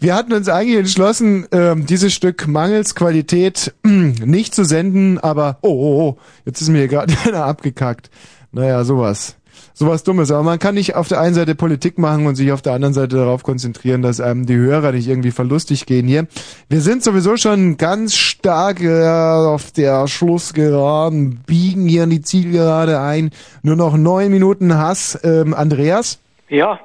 wir 0.00 0.16
hatten 0.16 0.32
uns 0.32 0.48
eigentlich 0.48 0.76
entschlossen, 0.76 1.46
ähm, 1.52 1.86
dieses 1.86 2.12
Stück 2.12 2.48
mangels 2.48 2.96
Qualität 2.96 3.72
nicht 3.84 4.52
zu 4.56 4.64
senden, 4.64 5.20
aber 5.20 5.58
oh, 5.62 5.68
oh, 5.68 6.00
oh 6.00 6.18
jetzt 6.44 6.60
ist 6.60 6.68
mir 6.68 6.78
hier 6.78 6.88
gerade 6.88 7.14
einer 7.24 7.44
abgekackt. 7.44 8.10
Naja, 8.50 8.82
sowas. 8.82 9.37
Sowas 9.78 10.02
Dummes. 10.02 10.32
Aber 10.32 10.42
man 10.42 10.58
kann 10.58 10.74
nicht 10.74 10.96
auf 10.96 11.06
der 11.06 11.20
einen 11.20 11.34
Seite 11.34 11.54
Politik 11.54 11.98
machen 11.98 12.26
und 12.26 12.34
sich 12.34 12.50
auf 12.50 12.62
der 12.62 12.72
anderen 12.72 12.94
Seite 12.94 13.16
darauf 13.16 13.44
konzentrieren, 13.44 14.02
dass 14.02 14.20
einem 14.20 14.44
die 14.44 14.56
Hörer 14.56 14.90
nicht 14.90 15.08
irgendwie 15.08 15.30
verlustig 15.30 15.86
gehen 15.86 16.06
hier. 16.08 16.26
Wir 16.68 16.80
sind 16.80 17.04
sowieso 17.04 17.36
schon 17.36 17.76
ganz 17.76 18.16
stark 18.16 18.80
äh, 18.82 19.08
auf 19.08 19.70
der 19.70 20.08
Schlussgeraden, 20.08 21.44
biegen 21.46 21.86
hier 21.86 22.04
in 22.04 22.10
die 22.10 22.22
Zielgerade 22.22 23.00
ein. 23.00 23.30
Nur 23.62 23.76
noch 23.76 23.96
neun 23.96 24.30
Minuten 24.30 24.76
Hass. 24.76 25.18
Ähm, 25.22 25.54
Andreas? 25.54 26.20
Ja, 26.48 26.80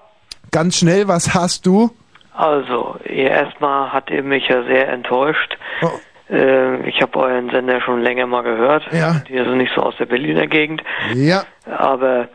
Ganz 0.52 0.78
schnell, 0.78 1.08
was 1.08 1.34
hast 1.34 1.66
du? 1.66 1.90
also, 2.36 2.96
ihr 3.06 3.32
erstmal 3.32 3.92
hat 3.92 4.12
ihr 4.12 4.22
mich 4.22 4.48
ja 4.50 4.64
sehr 4.66 4.88
enttäuscht. 4.90 5.58
Äh, 6.30 6.88
ich 6.88 7.02
habe 7.02 7.18
euren 7.20 7.50
Sender 7.50 7.82
schon 7.82 8.02
länger 8.02 8.28
mal 8.28 8.44
gehört. 8.44 8.84
Ja. 8.92 9.22
Die 9.28 9.34
sind 9.34 9.58
nicht 9.58 9.72
so 9.76 9.82
aus 9.82 9.96
der 9.98 10.06
Berliner 10.06 10.46
Gegend. 10.46 10.84
Ja. 11.16 11.44
Aber 11.66 12.28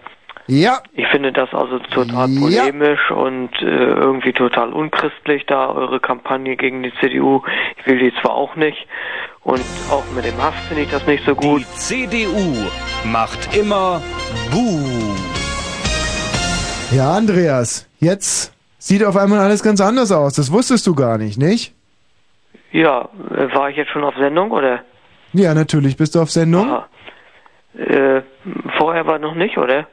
ja. 0.49 0.81
ich 0.95 1.07
finde 1.09 1.33
das 1.33 1.53
also 1.55 1.79
total 1.79 2.29
Ja. 2.29 2.41
polemisch 2.41 3.11
und 3.11 3.51
äh, 3.63 3.65
irgendwie 3.65 4.33
total 4.33 4.73
unchristlich, 4.73 5.47
da 5.47 5.69
eure 5.71 6.01
Kampagne 6.01 6.57
gegen 6.57 6.83
die 6.83 6.93
CDU. 7.01 7.43
Ich 7.79 7.87
will 7.87 7.99
die 7.99 8.13
zwar 8.21 8.33
auch 8.33 8.57
nicht. 8.57 8.87
Und 9.45 9.63
auch 9.91 10.05
mit 10.15 10.25
dem 10.25 10.37
Hass 10.43 10.55
finde 10.67 10.83
ich 10.83 10.91
das 10.91 11.07
nicht 11.07 11.25
so 11.25 11.35
gut. 11.35 11.61
Die 11.61 11.65
CDU 11.77 12.67
macht 13.05 13.57
immer 13.57 14.03
Buh. 14.51 15.15
Ja, 16.95 17.13
Andreas, 17.13 17.89
jetzt 18.01 18.55
sieht 18.79 19.05
auf 19.05 19.17
einmal 19.17 19.41
alles 19.41 19.63
ganz 19.63 19.81
anders 19.81 20.11
aus. 20.11 20.35
Das 20.35 20.51
wusstest 20.53 20.87
du 20.87 20.95
gar 20.95 21.19
nicht, 21.19 21.39
nicht? 21.39 21.75
Ja, 22.73 23.09
äh, 23.31 23.55
war 23.55 23.71
ich 23.71 23.77
jetzt 23.77 23.91
schon 23.91 24.05
auf 24.05 24.15
Sendung 24.19 24.51
oder? 24.51 24.81
Ja, 25.33 25.53
natürlich 25.55 25.97
bist 25.97 26.15
du 26.15 26.21
auf 26.21 26.31
Sendung. 26.31 26.83
Äh, 27.77 28.23
vorher 28.79 29.07
war 29.07 29.19
noch 29.19 29.35
nicht, 29.35 29.59
oder? 29.59 29.87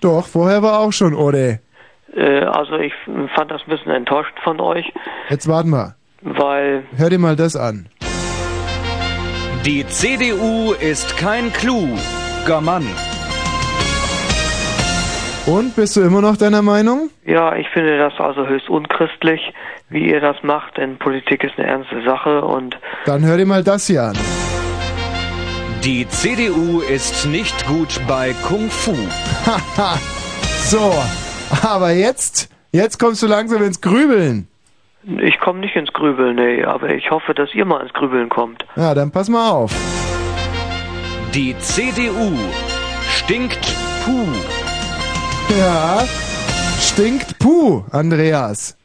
Doch, 0.00 0.26
vorher 0.26 0.62
war 0.62 0.80
auch 0.80 0.92
schon, 0.92 1.14
oder? 1.14 1.58
Äh, 2.14 2.40
also 2.44 2.74
ich 2.78 2.92
fand 3.34 3.50
das 3.50 3.62
ein 3.66 3.70
bisschen 3.70 3.92
enttäuschend 3.92 4.38
von 4.44 4.60
euch, 4.60 4.90
Jetzt 5.28 5.48
warten 5.48 5.70
wir. 5.70 5.94
weil 6.22 6.84
Hör 6.96 7.10
dir 7.10 7.18
mal 7.18 7.36
das 7.36 7.56
an. 7.56 7.88
Die 9.66 9.86
CDU 9.86 10.72
ist 10.80 11.16
kein 11.18 11.52
kluger 11.52 12.60
Mann. 12.60 12.86
Und 15.46 15.74
bist 15.76 15.96
du 15.96 16.02
immer 16.02 16.20
noch 16.20 16.36
deiner 16.36 16.60
Meinung? 16.62 17.10
Ja, 17.24 17.56
ich 17.56 17.66
finde 17.70 17.98
das 17.98 18.12
also 18.20 18.46
höchst 18.46 18.68
unchristlich, 18.68 19.40
wie 19.88 20.10
ihr 20.10 20.20
das 20.20 20.36
macht, 20.42 20.76
denn 20.76 20.98
Politik 20.98 21.42
ist 21.42 21.58
eine 21.58 21.66
ernste 21.66 22.02
Sache 22.04 22.42
und 22.42 22.78
Dann 23.06 23.24
hör 23.24 23.36
dir 23.38 23.46
mal 23.46 23.64
das 23.64 23.86
hier 23.86 24.02
an. 24.02 24.16
Die 25.84 26.08
CDU 26.08 26.80
ist 26.80 27.26
nicht 27.26 27.66
gut 27.66 28.00
bei 28.08 28.34
Kung 28.46 28.68
Fu. 28.68 28.96
Haha. 29.46 29.96
so, 30.64 30.92
aber 31.62 31.92
jetzt, 31.92 32.48
jetzt 32.72 32.98
kommst 32.98 33.22
du 33.22 33.28
langsam 33.28 33.62
ins 33.62 33.80
Grübeln. 33.80 34.48
ich 35.04 35.38
komme 35.38 35.60
nicht 35.60 35.76
ins 35.76 35.92
Grübeln, 35.92 36.34
nee, 36.34 36.64
aber 36.64 36.90
ich 36.90 37.10
hoffe, 37.10 37.32
dass 37.32 37.54
ihr 37.54 37.64
mal 37.64 37.80
ins 37.80 37.92
Grübeln 37.92 38.28
kommt. 38.28 38.66
Ja, 38.74 38.92
dann 38.92 39.12
pass 39.12 39.28
mal 39.28 39.50
auf. 39.50 39.72
Die 41.32 41.56
CDU 41.58 42.32
stinkt 43.08 43.60
puh. 44.04 44.26
Ja, 45.58 46.04
stinkt 46.80 47.38
Puh, 47.38 47.84
Andreas. 47.92 48.76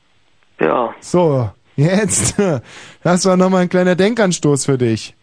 Ja. 0.59 0.93
So, 0.99 1.49
jetzt, 1.75 2.35
das 3.03 3.25
war 3.25 3.35
nochmal 3.35 3.63
ein 3.63 3.69
kleiner 3.69 3.95
Denkanstoß 3.95 4.65
für 4.65 4.77
dich. 4.77 5.15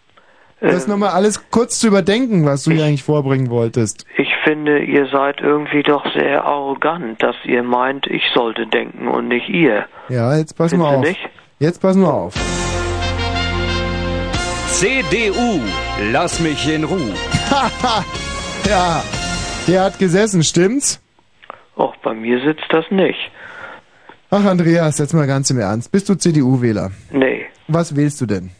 Das 0.60 0.86
nochmal 0.86 1.10
alles 1.10 1.50
kurz 1.50 1.78
zu 1.78 1.86
überdenken, 1.86 2.44
was 2.44 2.64
du 2.64 2.72
hier 2.72 2.84
eigentlich 2.84 3.02
vorbringen 3.02 3.48
wolltest. 3.48 4.04
Ich 4.18 4.28
finde, 4.44 4.80
ihr 4.84 5.06
seid 5.06 5.40
irgendwie 5.40 5.82
doch 5.82 6.04
sehr 6.12 6.44
arrogant, 6.44 7.22
dass 7.22 7.34
ihr 7.44 7.62
meint, 7.62 8.06
ich 8.06 8.22
sollte 8.34 8.66
denken 8.66 9.08
und 9.08 9.28
nicht 9.28 9.48
ihr. 9.48 9.86
Ja, 10.10 10.36
jetzt 10.36 10.56
pass 10.58 10.72
mal 10.74 10.92
Findest 10.92 10.92
du 10.92 10.96
auf. 10.96 11.24
nicht? 11.24 11.30
Jetzt 11.60 11.80
pass 11.80 11.96
mal 11.96 12.10
auf. 12.10 12.34
CDU, 14.68 15.60
lass 16.12 16.40
mich 16.40 16.68
in 16.72 16.84
Ruhe. 16.84 17.12
ja, 18.68 19.02
der 19.66 19.82
hat 19.84 19.98
gesessen, 19.98 20.42
stimmt's? 20.42 21.00
Och, 21.76 21.94
bei 22.02 22.14
mir 22.14 22.40
sitzt 22.42 22.64
das 22.70 22.84
nicht. 22.90 23.18
Ach, 24.30 24.44
Andreas, 24.44 24.98
jetzt 24.98 25.12
mal 25.12 25.26
ganz 25.26 25.50
im 25.50 25.58
Ernst. 25.58 25.90
Bist 25.90 26.08
du 26.08 26.14
CDU-Wähler? 26.14 26.90
Nee, 27.10 27.46
Was 27.68 27.96
wählst 27.96 28.20
du 28.20 28.26
denn? 28.26 28.50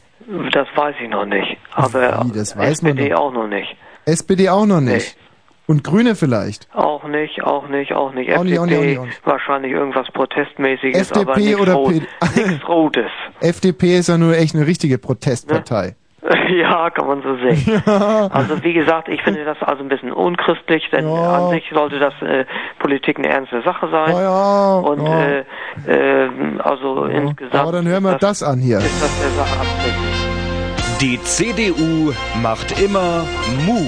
Das 0.52 0.68
weiß 0.75 0.94
ich 1.02 1.09
noch 1.09 1.25
nicht. 1.26 1.57
Aber 1.75 2.25
Wie, 2.25 2.33
das 2.33 2.57
weiß 2.57 2.83
man 2.83 2.92
SPD 2.92 3.10
doch. 3.10 3.20
auch 3.20 3.33
noch 3.33 3.47
nicht. 3.47 3.76
SPD 4.05 4.49
auch 4.49 4.67
noch 4.67 4.81
nicht. 4.81 5.17
Und 5.67 5.84
Grüne 5.84 6.17
vielleicht. 6.17 6.67
Auch 6.75 7.05
nicht, 7.05 7.44
auch 7.44 7.68
nicht, 7.68 7.92
auch 7.94 8.12
nicht. 8.12 8.33
Auch 8.36 8.42
nicht, 8.42 8.59
auch 8.59 8.67
nicht, 8.67 8.75
FDP, 8.75 8.99
auch 8.99 9.05
nicht, 9.05 9.25
wahrscheinlich 9.26 9.70
irgendwas 9.73 10.09
Protestmäßiges, 10.12 11.12
aber 11.12 11.31
FDP 11.33 11.41
nichts 11.47 11.60
oder 11.60 11.75
Rot, 11.75 11.92
nichts 12.34 12.68
Rotes. 12.68 13.10
FDP 13.41 13.99
ist 13.99 14.09
ja 14.09 14.18
nur 14.18 14.36
echt 14.36 14.57
eine 14.57 14.67
richtige 14.67 14.99
Protestpartei. 14.99 15.94
ja, 16.50 16.91
kann 16.91 17.07
man 17.07 17.23
so 17.23 17.36
sehen. 17.36 17.83
Also 18.31 18.62
wie 18.62 18.73
gesagt, 18.73 19.09
ich 19.09 19.23
finde 19.23 19.44
das 19.44 19.57
also 19.62 19.83
ein 19.83 19.89
bisschen 19.89 20.12
unchristlich, 20.12 20.89
denn 20.91 21.07
an 21.07 21.50
sich 21.50 21.65
sollte 21.73 21.99
das 21.99 22.15
äh, 22.20 22.44
Politik 22.78 23.18
eine 23.18 23.28
ernste 23.28 23.62
Sache 23.62 23.89
sein. 23.91 24.10
Ja, 24.10 24.23
ja, 24.23 24.78
Und 24.81 25.07
ja. 25.07 25.23
Äh, 25.23 26.25
äh, 26.25 26.31
also 26.59 27.05
insgesamt 27.05 27.55
Aber 27.55 27.73
dann 27.73 27.86
hören 27.86 28.02
wir 28.02 28.12
das, 28.18 28.41
das 28.41 28.42
an 28.42 28.59
hier. 28.59 28.78
ist 28.78 29.02
das 29.02 29.20
der 29.20 29.31
Sache 29.31 29.60
abträglich. 29.60 30.19
Die 31.01 31.19
CDU 31.23 32.12
macht 32.43 32.79
immer 32.79 33.25
Mu. 33.65 33.81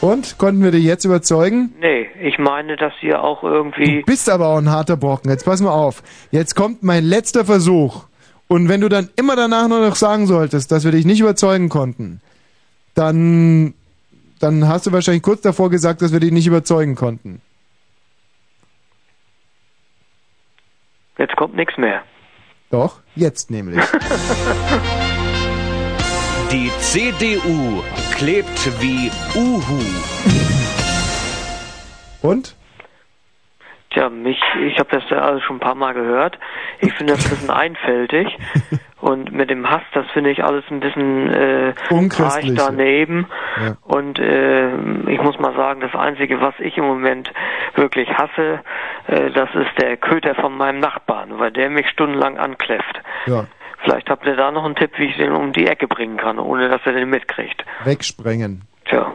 Und? 0.00 0.38
Konnten 0.38 0.64
wir 0.64 0.70
dich 0.70 0.84
jetzt 0.84 1.04
überzeugen? 1.04 1.74
Nee, 1.78 2.08
ich 2.22 2.38
meine, 2.38 2.76
dass 2.76 2.94
ihr 3.02 3.22
auch 3.22 3.42
irgendwie... 3.42 4.00
Du 4.00 4.06
bist 4.06 4.30
aber 4.30 4.48
auch 4.48 4.56
ein 4.56 4.70
harter 4.70 4.96
Brocken. 4.96 5.30
Jetzt 5.30 5.44
pass 5.44 5.60
mal 5.60 5.72
auf. 5.72 6.02
Jetzt 6.30 6.54
kommt 6.54 6.82
mein 6.82 7.04
letzter 7.04 7.44
Versuch. 7.44 8.06
Und 8.46 8.70
wenn 8.70 8.80
du 8.80 8.88
dann 8.88 9.10
immer 9.16 9.36
danach 9.36 9.68
nur 9.68 9.86
noch 9.86 9.96
sagen 9.96 10.26
solltest, 10.26 10.72
dass 10.72 10.82
wir 10.82 10.92
dich 10.92 11.04
nicht 11.04 11.20
überzeugen 11.20 11.68
konnten, 11.68 12.22
dann, 12.94 13.74
dann 14.40 14.66
hast 14.66 14.86
du 14.86 14.92
wahrscheinlich 14.92 15.22
kurz 15.22 15.42
davor 15.42 15.68
gesagt, 15.68 16.00
dass 16.00 16.14
wir 16.14 16.20
dich 16.20 16.32
nicht 16.32 16.46
überzeugen 16.46 16.94
konnten. 16.94 17.42
Jetzt 21.18 21.36
kommt 21.36 21.54
nichts 21.54 21.76
mehr. 21.76 22.02
Doch, 22.70 23.00
jetzt 23.14 23.50
nämlich. 23.50 23.82
Die 26.52 26.70
CDU 26.80 27.82
klebt 28.16 28.80
wie 28.80 29.10
Uhu. 29.34 29.82
Und? 32.22 32.56
Tja, 33.90 34.10
mich, 34.10 34.38
ich 34.66 34.78
habe 34.78 34.90
das 34.90 35.02
ja 35.10 35.18
alles 35.18 35.42
schon 35.44 35.56
ein 35.56 35.60
paar 35.60 35.74
Mal 35.74 35.94
gehört. 35.94 36.38
Ich 36.80 36.92
finde 36.94 37.14
das 37.14 37.24
ein 37.24 37.30
bisschen 37.30 37.50
einfältig. 37.50 38.28
Und 39.00 39.32
mit 39.32 39.48
dem 39.48 39.68
Hass, 39.70 39.82
das 39.94 40.06
finde 40.12 40.30
ich 40.30 40.42
alles 40.42 40.64
ein 40.70 40.80
bisschen 40.80 41.32
äh, 41.32 41.72
Unchristlich. 41.90 42.58
daneben. 42.58 43.28
Ja. 43.62 43.76
Und 43.82 44.18
äh, 44.18 44.70
ich 45.10 45.22
muss 45.22 45.38
mal 45.38 45.54
sagen, 45.54 45.80
das 45.80 45.94
Einzige, 45.94 46.40
was 46.40 46.54
ich 46.58 46.76
im 46.76 46.84
Moment 46.84 47.32
wirklich 47.76 48.08
hasse, 48.10 48.60
äh, 49.06 49.30
das 49.30 49.48
ist 49.54 49.70
der 49.80 49.96
Köter 49.98 50.34
von 50.34 50.56
meinem 50.56 50.80
Nachbarn, 50.80 51.38
weil 51.38 51.52
der 51.52 51.70
mich 51.70 51.88
stundenlang 51.90 52.38
ankläfft. 52.38 53.00
Ja. 53.26 53.44
Vielleicht 53.82 54.10
habt 54.10 54.26
ihr 54.26 54.34
da 54.34 54.50
noch 54.50 54.64
einen 54.64 54.74
Tipp, 54.74 54.90
wie 54.96 55.04
ich 55.04 55.16
den 55.16 55.30
um 55.32 55.52
die 55.52 55.68
Ecke 55.68 55.86
bringen 55.86 56.16
kann, 56.16 56.40
ohne 56.40 56.68
dass 56.68 56.80
er 56.84 56.92
den 56.92 57.08
mitkriegt. 57.08 57.64
Wegsprengen. 57.84 58.62
Tja, 58.86 59.12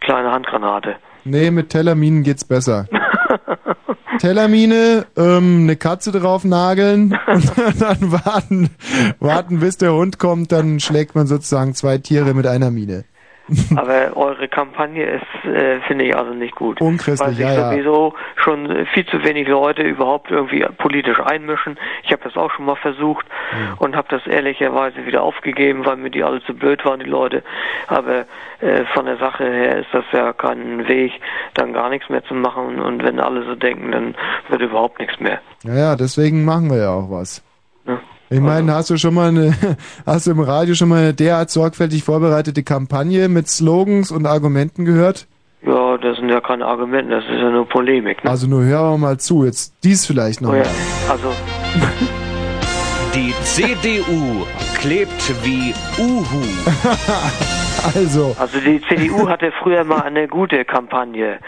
kleine 0.00 0.30
Handgranate. 0.30 0.96
Nee, 1.24 1.50
mit 1.50 1.70
Tellerminen 1.70 2.22
geht's 2.22 2.44
besser. 2.44 2.86
Tellermine, 4.18 5.06
ähm, 5.16 5.62
eine 5.62 5.76
Katze 5.76 6.12
drauf 6.12 6.44
nageln 6.44 7.16
und 7.26 7.52
dann 7.80 8.12
warten, 8.12 8.70
warten, 9.18 9.60
bis 9.60 9.76
der 9.78 9.94
Hund 9.94 10.18
kommt, 10.18 10.52
dann 10.52 10.80
schlägt 10.80 11.14
man 11.14 11.26
sozusagen 11.26 11.74
zwei 11.74 11.98
Tiere 11.98 12.34
mit 12.34 12.46
einer 12.46 12.70
Mine. 12.70 13.04
Aber 13.76 14.16
eure 14.16 14.48
Kampagne 14.48 15.04
ist, 15.04 15.48
äh, 15.48 15.80
finde 15.86 16.04
ich 16.04 16.16
also 16.16 16.32
nicht 16.32 16.54
gut. 16.54 16.80
Unchristlich, 16.80 17.20
Weil 17.20 17.34
sich 17.34 17.44
ja, 17.44 17.54
ja. 17.54 17.70
sowieso 17.70 18.14
schon 18.36 18.70
äh, 18.70 18.86
viel 18.86 19.06
zu 19.06 19.22
wenig 19.24 19.48
Leute 19.48 19.82
überhaupt 19.82 20.30
irgendwie 20.30 20.64
politisch 20.78 21.20
einmischen. 21.20 21.78
Ich 22.04 22.12
habe 22.12 22.22
das 22.24 22.36
auch 22.36 22.50
schon 22.50 22.64
mal 22.64 22.76
versucht 22.76 23.26
und 23.78 23.96
habe 23.96 24.08
das 24.10 24.26
ehrlicherweise 24.26 25.04
wieder 25.06 25.22
aufgegeben, 25.22 25.84
weil 25.84 25.96
mir 25.96 26.10
die 26.10 26.22
alle 26.22 26.42
zu 26.44 26.54
blöd 26.54 26.84
waren, 26.84 27.00
die 27.00 27.06
Leute. 27.06 27.42
Aber 27.88 28.26
äh, 28.60 28.84
von 28.94 29.06
der 29.06 29.16
Sache 29.16 29.44
her 29.44 29.78
ist 29.78 29.88
das 29.92 30.04
ja 30.12 30.32
kein 30.32 30.86
Weg, 30.88 31.12
dann 31.54 31.72
gar 31.72 31.90
nichts 31.90 32.08
mehr 32.08 32.24
zu 32.24 32.34
machen. 32.34 32.80
Und 32.80 33.02
wenn 33.02 33.20
alle 33.20 33.44
so 33.44 33.54
denken, 33.54 33.92
dann 33.92 34.14
wird 34.48 34.62
überhaupt 34.62 34.98
nichts 34.98 35.18
mehr. 35.20 35.40
Naja, 35.64 35.96
deswegen 35.96 36.44
machen 36.44 36.70
wir 36.70 36.78
ja 36.78 36.90
auch 36.90 37.10
was. 37.10 37.42
Ich 38.32 38.40
meine, 38.40 38.72
hast 38.74 38.90
du 38.90 38.96
schon 38.96 39.14
mal 39.14 39.28
eine, 39.28 39.54
hast 40.06 40.26
du 40.26 40.30
im 40.30 40.40
Radio 40.40 40.74
schon 40.74 40.88
mal 40.88 41.00
eine 41.02 41.14
derart 41.14 41.50
sorgfältig 41.50 42.04
vorbereitete 42.04 42.62
Kampagne 42.62 43.28
mit 43.28 43.48
Slogans 43.48 44.12
und 44.12 44.24
Argumenten 44.24 44.84
gehört? 44.84 45.26
Ja, 45.66 45.98
das 45.98 46.16
sind 46.16 46.28
ja 46.30 46.40
keine 46.40 46.64
Argumente, 46.64 47.10
das 47.10 47.24
ist 47.24 47.40
ja 47.40 47.50
nur 47.50 47.68
Polemik. 47.68 48.22
Ne? 48.24 48.30
Also 48.30 48.46
nur 48.46 48.62
hör 48.64 48.96
mal 48.98 49.18
zu, 49.18 49.44
jetzt 49.44 49.74
dies 49.82 50.06
vielleicht 50.06 50.40
noch 50.40 50.50
Oh 50.52 50.54
ja, 50.54 50.62
mal. 50.62 51.10
also 51.10 51.32
Die 53.14 53.34
CDU 53.42 54.46
klebt 54.78 55.44
wie 55.44 55.74
Uhu. 55.98 56.42
Also. 57.94 58.36
Also 58.38 58.60
die 58.60 58.78
CDU 58.82 59.26
hatte 59.26 59.52
früher 59.62 59.84
mal 59.84 60.02
eine 60.02 60.28
gute 60.28 60.66
Kampagne. 60.66 61.38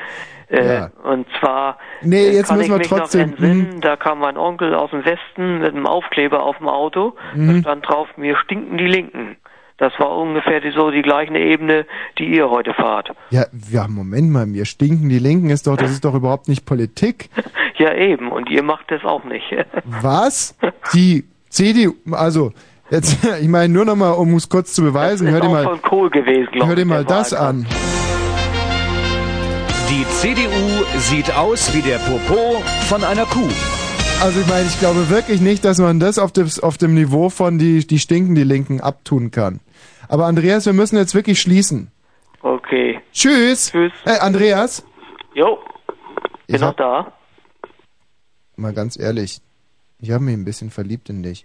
Äh, 0.53 0.67
Ja. 0.75 0.91
Und 1.05 1.27
zwar 1.41 1.79
Nee, 2.03 2.27
äh, 2.29 2.35
jetzt 2.35 2.49
kann 2.49 2.59
müssen 2.59 2.73
ich 2.73 2.79
mich 2.79 2.89
trotzdem- 2.89 3.21
noch 3.31 3.39
entsinnen, 3.39 3.81
da 3.81 3.97
kam 3.97 4.19
mein 4.21 4.37
Onkel 4.37 4.75
aus 4.75 4.91
dem 4.91 5.05
Westen 5.05 5.61
mit 5.61 5.73
einem 5.75 5.87
Aufkleber 5.87 6.43
auf 6.43 6.59
dem 6.59 6.69
Auto, 6.69 7.15
da 7.35 7.39
Mhm. 7.41 7.61
stand 7.63 7.89
drauf, 7.89 8.09
mir 8.17 8.37
stinken 8.37 8.77
die 8.79 8.87
Linken. 8.87 9.37
Das 9.79 9.93
war 9.99 10.17
ungefähr 10.17 10.61
die, 10.61 10.71
so 10.71 10.91
die 10.91 11.03
gleiche 11.03 11.37
Ebene, 11.37 11.87
die 12.19 12.27
ihr 12.27 12.49
heute 12.51 12.73
fahrt. 12.75 13.11
Ja, 13.31 13.47
ja, 13.71 13.89
Moment 13.89 14.31
mal, 14.31 14.47
mir 14.47 14.65
stinken 14.67 15.09
die 15.09 15.19
Linken 15.19 15.51
ist 15.51 15.67
doch, 15.67 15.77
das 15.77 15.91
ist 15.91 16.05
doch 16.05 16.15
überhaupt 16.15 16.49
nicht 16.49 16.67
Politik. 16.67 17.31
Ja 17.79 17.95
eben, 17.95 18.31
und 18.31 18.49
ihr 18.51 18.63
macht 18.63 18.91
das 18.93 19.03
auch 19.05 19.25
nicht. 19.25 19.45
Was? 20.03 20.57
Die 20.95 21.25
CDU, 21.49 21.95
also, 22.13 22.53
jetzt, 22.91 23.25
ich 23.41 23.49
meine 23.49 23.73
nur 23.73 23.87
noch 23.87 23.97
mal, 23.97 24.11
um 24.11 24.35
es 24.37 24.49
kurz 24.49 24.73
zu 24.75 24.83
beweisen, 24.83 25.27
hör 25.29 25.39
ist 25.39 25.43
dir 25.45 25.49
auch 25.49 25.53
mal, 25.53 25.65
von 25.65 25.83
Kohl 25.83 26.11
gewesen, 26.11 26.49
glaube 26.53 26.69
hör 26.69 26.77
dir 26.77 26.83
ich, 26.83 26.87
mal 26.89 27.05
das 27.05 27.33
Wahlkampf. 27.33 27.67
an. 27.71 28.02
Die 29.93 30.07
CDU 30.07 30.85
sieht 30.99 31.31
aus 31.37 31.75
wie 31.75 31.83
der 31.83 31.99
Popo 31.99 32.61
von 32.89 33.05
einer 33.05 33.27
Kuh. 33.27 33.51
Also 34.23 34.41
ich 34.41 34.47
meine, 34.47 34.67
ich 34.67 34.79
glaube 34.81 35.11
wirklich 35.11 35.43
nicht, 35.43 35.67
dass 35.67 35.77
man 35.79 36.01
das 36.01 36.19
auf, 36.19 36.33
das, 36.33 36.59
auf 36.61 36.79
dem 36.79 36.95
Niveau 36.95 37.29
von 37.29 37.59
die, 37.59 37.87
die 37.87 37.99
stinken 37.99 38.35
die 38.35 38.43
Linken 38.45 38.81
abtun 38.81 39.31
kann. 39.31 39.61
Aber 40.09 40.25
Andreas, 40.25 40.65
wir 40.65 40.73
müssen 40.73 40.97
jetzt 40.97 41.15
wirklich 41.15 41.41
schließen. 41.43 41.91
Okay. 42.41 43.01
Tschüss. 43.13 43.71
Tschüss. 43.71 43.93
Äh, 44.07 44.19
Andreas? 44.21 44.83
Jo, 45.35 45.59
bin 46.47 46.57
Ich 46.57 46.61
noch 46.63 46.69
hab- 46.69 46.77
da. 46.79 47.13
Mal 48.57 48.73
ganz 48.73 48.99
ehrlich, 48.99 49.43
ich 49.99 50.11
habe 50.11 50.25
mich 50.25 50.35
ein 50.35 50.47
bisschen 50.47 50.71
verliebt 50.71 51.11
in 51.11 51.23
dich. 51.23 51.45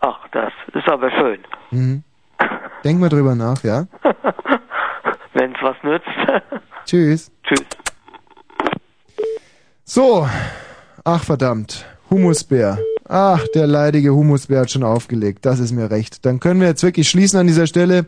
Ach, 0.00 0.28
das 0.32 0.52
ist 0.74 0.86
aber 0.86 1.10
schön. 1.12 1.38
Mhm. 1.70 2.02
Denk 2.84 3.00
mal 3.00 3.08
drüber 3.08 3.34
nach, 3.34 3.64
ja? 3.64 3.86
Wenn's 5.32 5.56
was 5.62 5.76
nützt. 5.82 6.06
Tschüss. 6.90 7.30
Tschüss. 7.44 7.60
So, 9.84 10.28
ach 11.04 11.22
verdammt, 11.22 11.86
Humusbär. 12.10 12.80
Ach, 13.08 13.46
der 13.54 13.68
leidige 13.68 14.12
Humusbär 14.12 14.62
hat 14.62 14.72
schon 14.72 14.82
aufgelegt. 14.82 15.46
Das 15.46 15.60
ist 15.60 15.70
mir 15.70 15.88
recht. 15.88 16.26
Dann 16.26 16.40
können 16.40 16.60
wir 16.60 16.66
jetzt 16.66 16.82
wirklich 16.82 17.08
schließen 17.08 17.38
an 17.38 17.46
dieser 17.46 17.68
Stelle. 17.68 18.06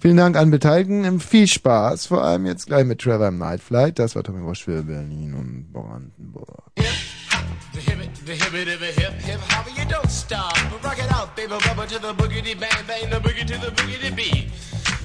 Vielen 0.00 0.16
Dank 0.16 0.38
an 0.38 0.50
Beteiligten. 0.50 1.20
Viel 1.20 1.46
Spaß. 1.46 2.06
Vor 2.06 2.24
allem 2.24 2.46
jetzt 2.46 2.64
gleich 2.64 2.86
mit 2.86 3.02
Trevor 3.02 3.28
im 3.28 3.36
Night 3.36 3.60
Flight. 3.60 3.98
Das 3.98 4.16
war 4.16 4.22
Tommy 4.22 4.42
Walsh 4.42 4.64
für 4.64 4.82
Berlin 4.82 5.34
und 5.34 5.70
Brandenburg. 5.70 6.72
The 6.76 6.82
hip, 6.82 7.98
the 8.24 8.32
hip, 8.32 8.52
hip, 8.52 8.80
hip, 8.80 9.12
hip, 9.20 9.40
hopper, 9.50 9.70
you 9.76 9.84
don't 9.86 10.08
stop. 10.08 10.56
Rock 10.82 10.96
it 10.98 11.12
out, 11.12 11.36
baby, 11.36 11.52
bubba 11.52 11.86
to 11.88 11.98
the 11.98 12.14
boogity 12.14 12.58
bang 12.58 12.70
bang, 12.86 13.10
the 13.10 13.16
boogie 13.16 13.46
to 13.46 13.58
the 13.58 13.70
boogity 13.72 14.16
beat. 14.16 14.48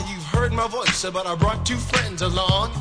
you've 0.00 0.24
heard 0.24 0.52
my 0.52 0.66
voice, 0.66 1.04
but 1.10 1.26
I 1.26 1.34
brought 1.34 1.64
two 1.64 1.76
friends 1.76 2.22
along. 2.22 2.72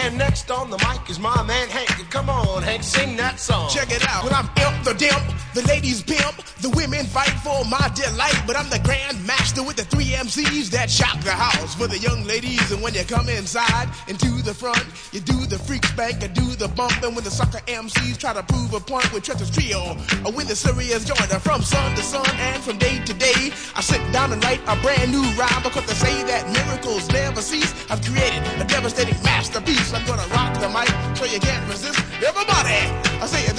And 0.00 0.16
next 0.16 0.50
on 0.50 0.70
the 0.70 0.78
mic 0.78 1.10
is 1.10 1.18
my 1.18 1.42
man 1.42 1.68
Hank. 1.68 1.88
Come 2.10 2.30
on, 2.30 2.62
Hank, 2.62 2.82
sing 2.82 3.16
that 3.16 3.40
song. 3.40 3.68
Check 3.70 3.90
it 3.90 4.06
out. 4.08 4.24
When 4.24 4.32
I'm 4.32 4.48
imp 4.62 4.84
the 4.84 4.94
dimp, 4.94 5.54
the 5.54 5.62
ladies 5.66 6.02
pimp, 6.02 6.36
the 6.60 6.70
women 6.70 7.04
fight 7.06 7.34
for 7.42 7.64
my 7.64 7.90
delight. 7.94 8.40
But 8.46 8.56
I'm 8.56 8.70
the 8.70 8.78
grand 8.78 9.24
master 9.26 9.62
with 9.62 9.76
the 9.76 9.84
three 9.84 10.14
MCs 10.14 10.70
that 10.70 10.88
shock 10.90 11.20
the 11.22 11.32
house 11.32 11.74
for 11.74 11.88
the 11.88 11.98
young 11.98 12.24
ladies. 12.24 12.70
And 12.70 12.80
when 12.80 12.94
you 12.94 13.04
come 13.04 13.28
inside 13.28 13.88
into 14.06 14.30
the 14.42 14.54
front, 14.54 14.84
you 15.12 15.20
do 15.20 15.46
the 15.46 15.58
freak 15.58 15.84
spank 15.84 16.22
and 16.22 16.32
do 16.32 16.46
the 16.54 16.68
bump. 16.68 17.02
And 17.02 17.14
when 17.14 17.24
the 17.24 17.30
sucker 17.30 17.60
MCs 17.66 18.18
try 18.18 18.32
to 18.32 18.42
prove 18.42 18.74
a 18.74 18.80
point 18.80 19.12
with 19.12 19.24
Trevor's 19.24 19.50
trio, 19.50 19.96
or 20.24 20.32
with 20.32 20.48
the 20.48 20.56
serious 20.56 21.04
joiner 21.04 21.40
from 21.40 21.62
sun 21.62 21.96
to 21.96 22.02
sun 22.02 22.28
and 22.38 22.62
from 22.62 22.78
day 22.78 23.02
to 23.04 23.14
day, 23.14 23.50
I 23.74 23.80
sit 23.80 24.00
down 24.12 24.32
and 24.32 24.42
write 24.44 24.60
a 24.68 24.76
brand 24.80 25.10
new 25.10 25.24
rhyme 25.34 25.62
because 25.62 25.86
they 25.86 25.94
say 25.94 26.22
that 26.24 26.46
miracles 26.52 27.08
never 27.10 27.42
cease. 27.42 27.74
I've 27.90 28.04
created 28.04 28.42
a 28.60 28.64
devastating 28.64 29.20
masterpiece. 29.22 29.87
I'm 29.94 30.04
gonna 30.04 30.26
rock 30.34 30.52
the 30.60 30.68
mic 30.68 30.88
so 31.16 31.24
you 31.24 31.40
can't 31.40 31.66
resist. 31.68 31.98
Everybody, 32.22 32.76
I 33.22 33.26
say 33.26 33.42
it 33.48 33.56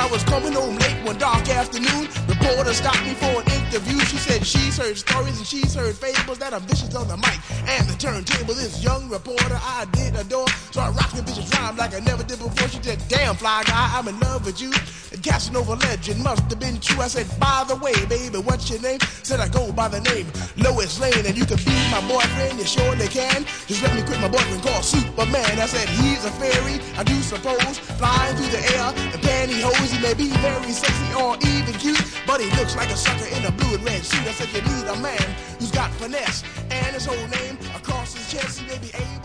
I 0.00 0.06
was 0.06 0.24
coming 0.24 0.54
home 0.54 0.76
late 0.76 0.96
one 1.04 1.18
dark 1.18 1.46
afternoon. 1.50 2.08
Reporter 2.26 2.72
stopped 2.72 3.04
me 3.04 3.12
for 3.12 3.44
an 3.44 3.46
interview. 3.52 4.00
She 4.08 4.16
said 4.16 4.46
she's 4.46 4.78
heard 4.78 4.96
stories 4.96 5.36
and 5.36 5.46
she's 5.46 5.74
heard 5.74 5.94
fables 5.94 6.38
that 6.38 6.54
are 6.54 6.60
vicious 6.60 6.94
on 6.94 7.06
the 7.06 7.18
mic 7.18 7.36
and 7.68 7.86
the 7.86 7.96
turntable. 7.98 8.54
This 8.54 8.82
young 8.82 9.10
reporter 9.10 9.60
I 9.60 9.84
did 9.92 10.16
adore, 10.16 10.48
so 10.72 10.80
I 10.80 10.88
rocked 10.88 11.16
the 11.16 11.22
vicious 11.22 11.52
rhyme 11.52 11.76
like 11.76 11.94
I 11.94 12.00
never 12.00 12.24
did 12.24 12.38
before. 12.38 12.68
She 12.68 12.82
said, 12.82 12.98
"Damn 13.08 13.36
fly 13.36 13.62
guy, 13.64 13.92
I'm 13.92 14.08
in 14.08 14.18
love 14.20 14.46
with 14.46 14.58
you." 14.60 14.72
The 15.10 15.18
Casanova 15.18 15.74
legend 15.74 16.24
must 16.24 16.48
have 16.48 16.58
been 16.58 16.80
true. 16.80 17.02
I 17.02 17.08
said, 17.08 17.28
"By 17.38 17.64
the 17.68 17.76
way, 17.76 17.92
baby, 18.06 18.38
what's 18.38 18.70
your 18.70 18.80
name?" 18.80 19.00
Said 19.22 19.38
I 19.38 19.48
go 19.48 19.70
by 19.70 19.88
the 19.88 20.00
name 20.00 20.26
Lois 20.56 20.98
Lane, 20.98 21.26
and 21.26 21.36
you 21.36 21.44
can 21.44 21.58
be 21.58 21.76
my 21.92 22.00
boyfriend. 22.08 22.58
You 22.58 22.64
surely 22.64 23.08
can. 23.08 23.44
Just 23.68 23.82
let 23.82 23.94
me 23.94 24.00
quit 24.02 24.18
my 24.20 24.28
boyfriend 24.28 24.62
called 24.62 24.84
Superman. 24.84 25.60
I 25.60 25.66
said 25.66 25.88
he's 25.90 26.24
a 26.24 26.32
fairy, 26.40 26.80
I 26.96 27.04
do 27.04 27.20
suppose, 27.20 27.76
flying 28.00 28.34
through 28.36 28.48
the 28.56 28.62
air 28.74 28.88
in 29.12 29.20
pantyhose. 29.20 29.89
He 29.90 29.98
may 30.00 30.14
be 30.14 30.28
very 30.38 30.70
sexy 30.70 31.14
or 31.14 31.36
even 31.42 31.74
cute, 31.74 32.00
but 32.24 32.40
he 32.40 32.48
looks 32.56 32.76
like 32.76 32.90
a 32.90 32.96
sucker 32.96 33.26
in 33.26 33.44
a 33.44 33.50
blue 33.50 33.74
and 33.74 33.84
red 33.84 34.04
suit. 34.04 34.20
I 34.20 34.32
said 34.32 34.48
you 34.54 34.62
need 34.62 34.86
a 34.86 34.96
man 35.00 35.26
who's 35.58 35.72
got 35.72 35.90
finesse 35.94 36.44
and 36.70 36.94
his 36.94 37.06
whole 37.06 37.26
name 37.28 37.58
across 37.74 38.14
his 38.14 38.30
chest. 38.30 38.60
He 38.60 38.66
may 38.66 38.78
be 38.78 38.90
able. 38.94 39.19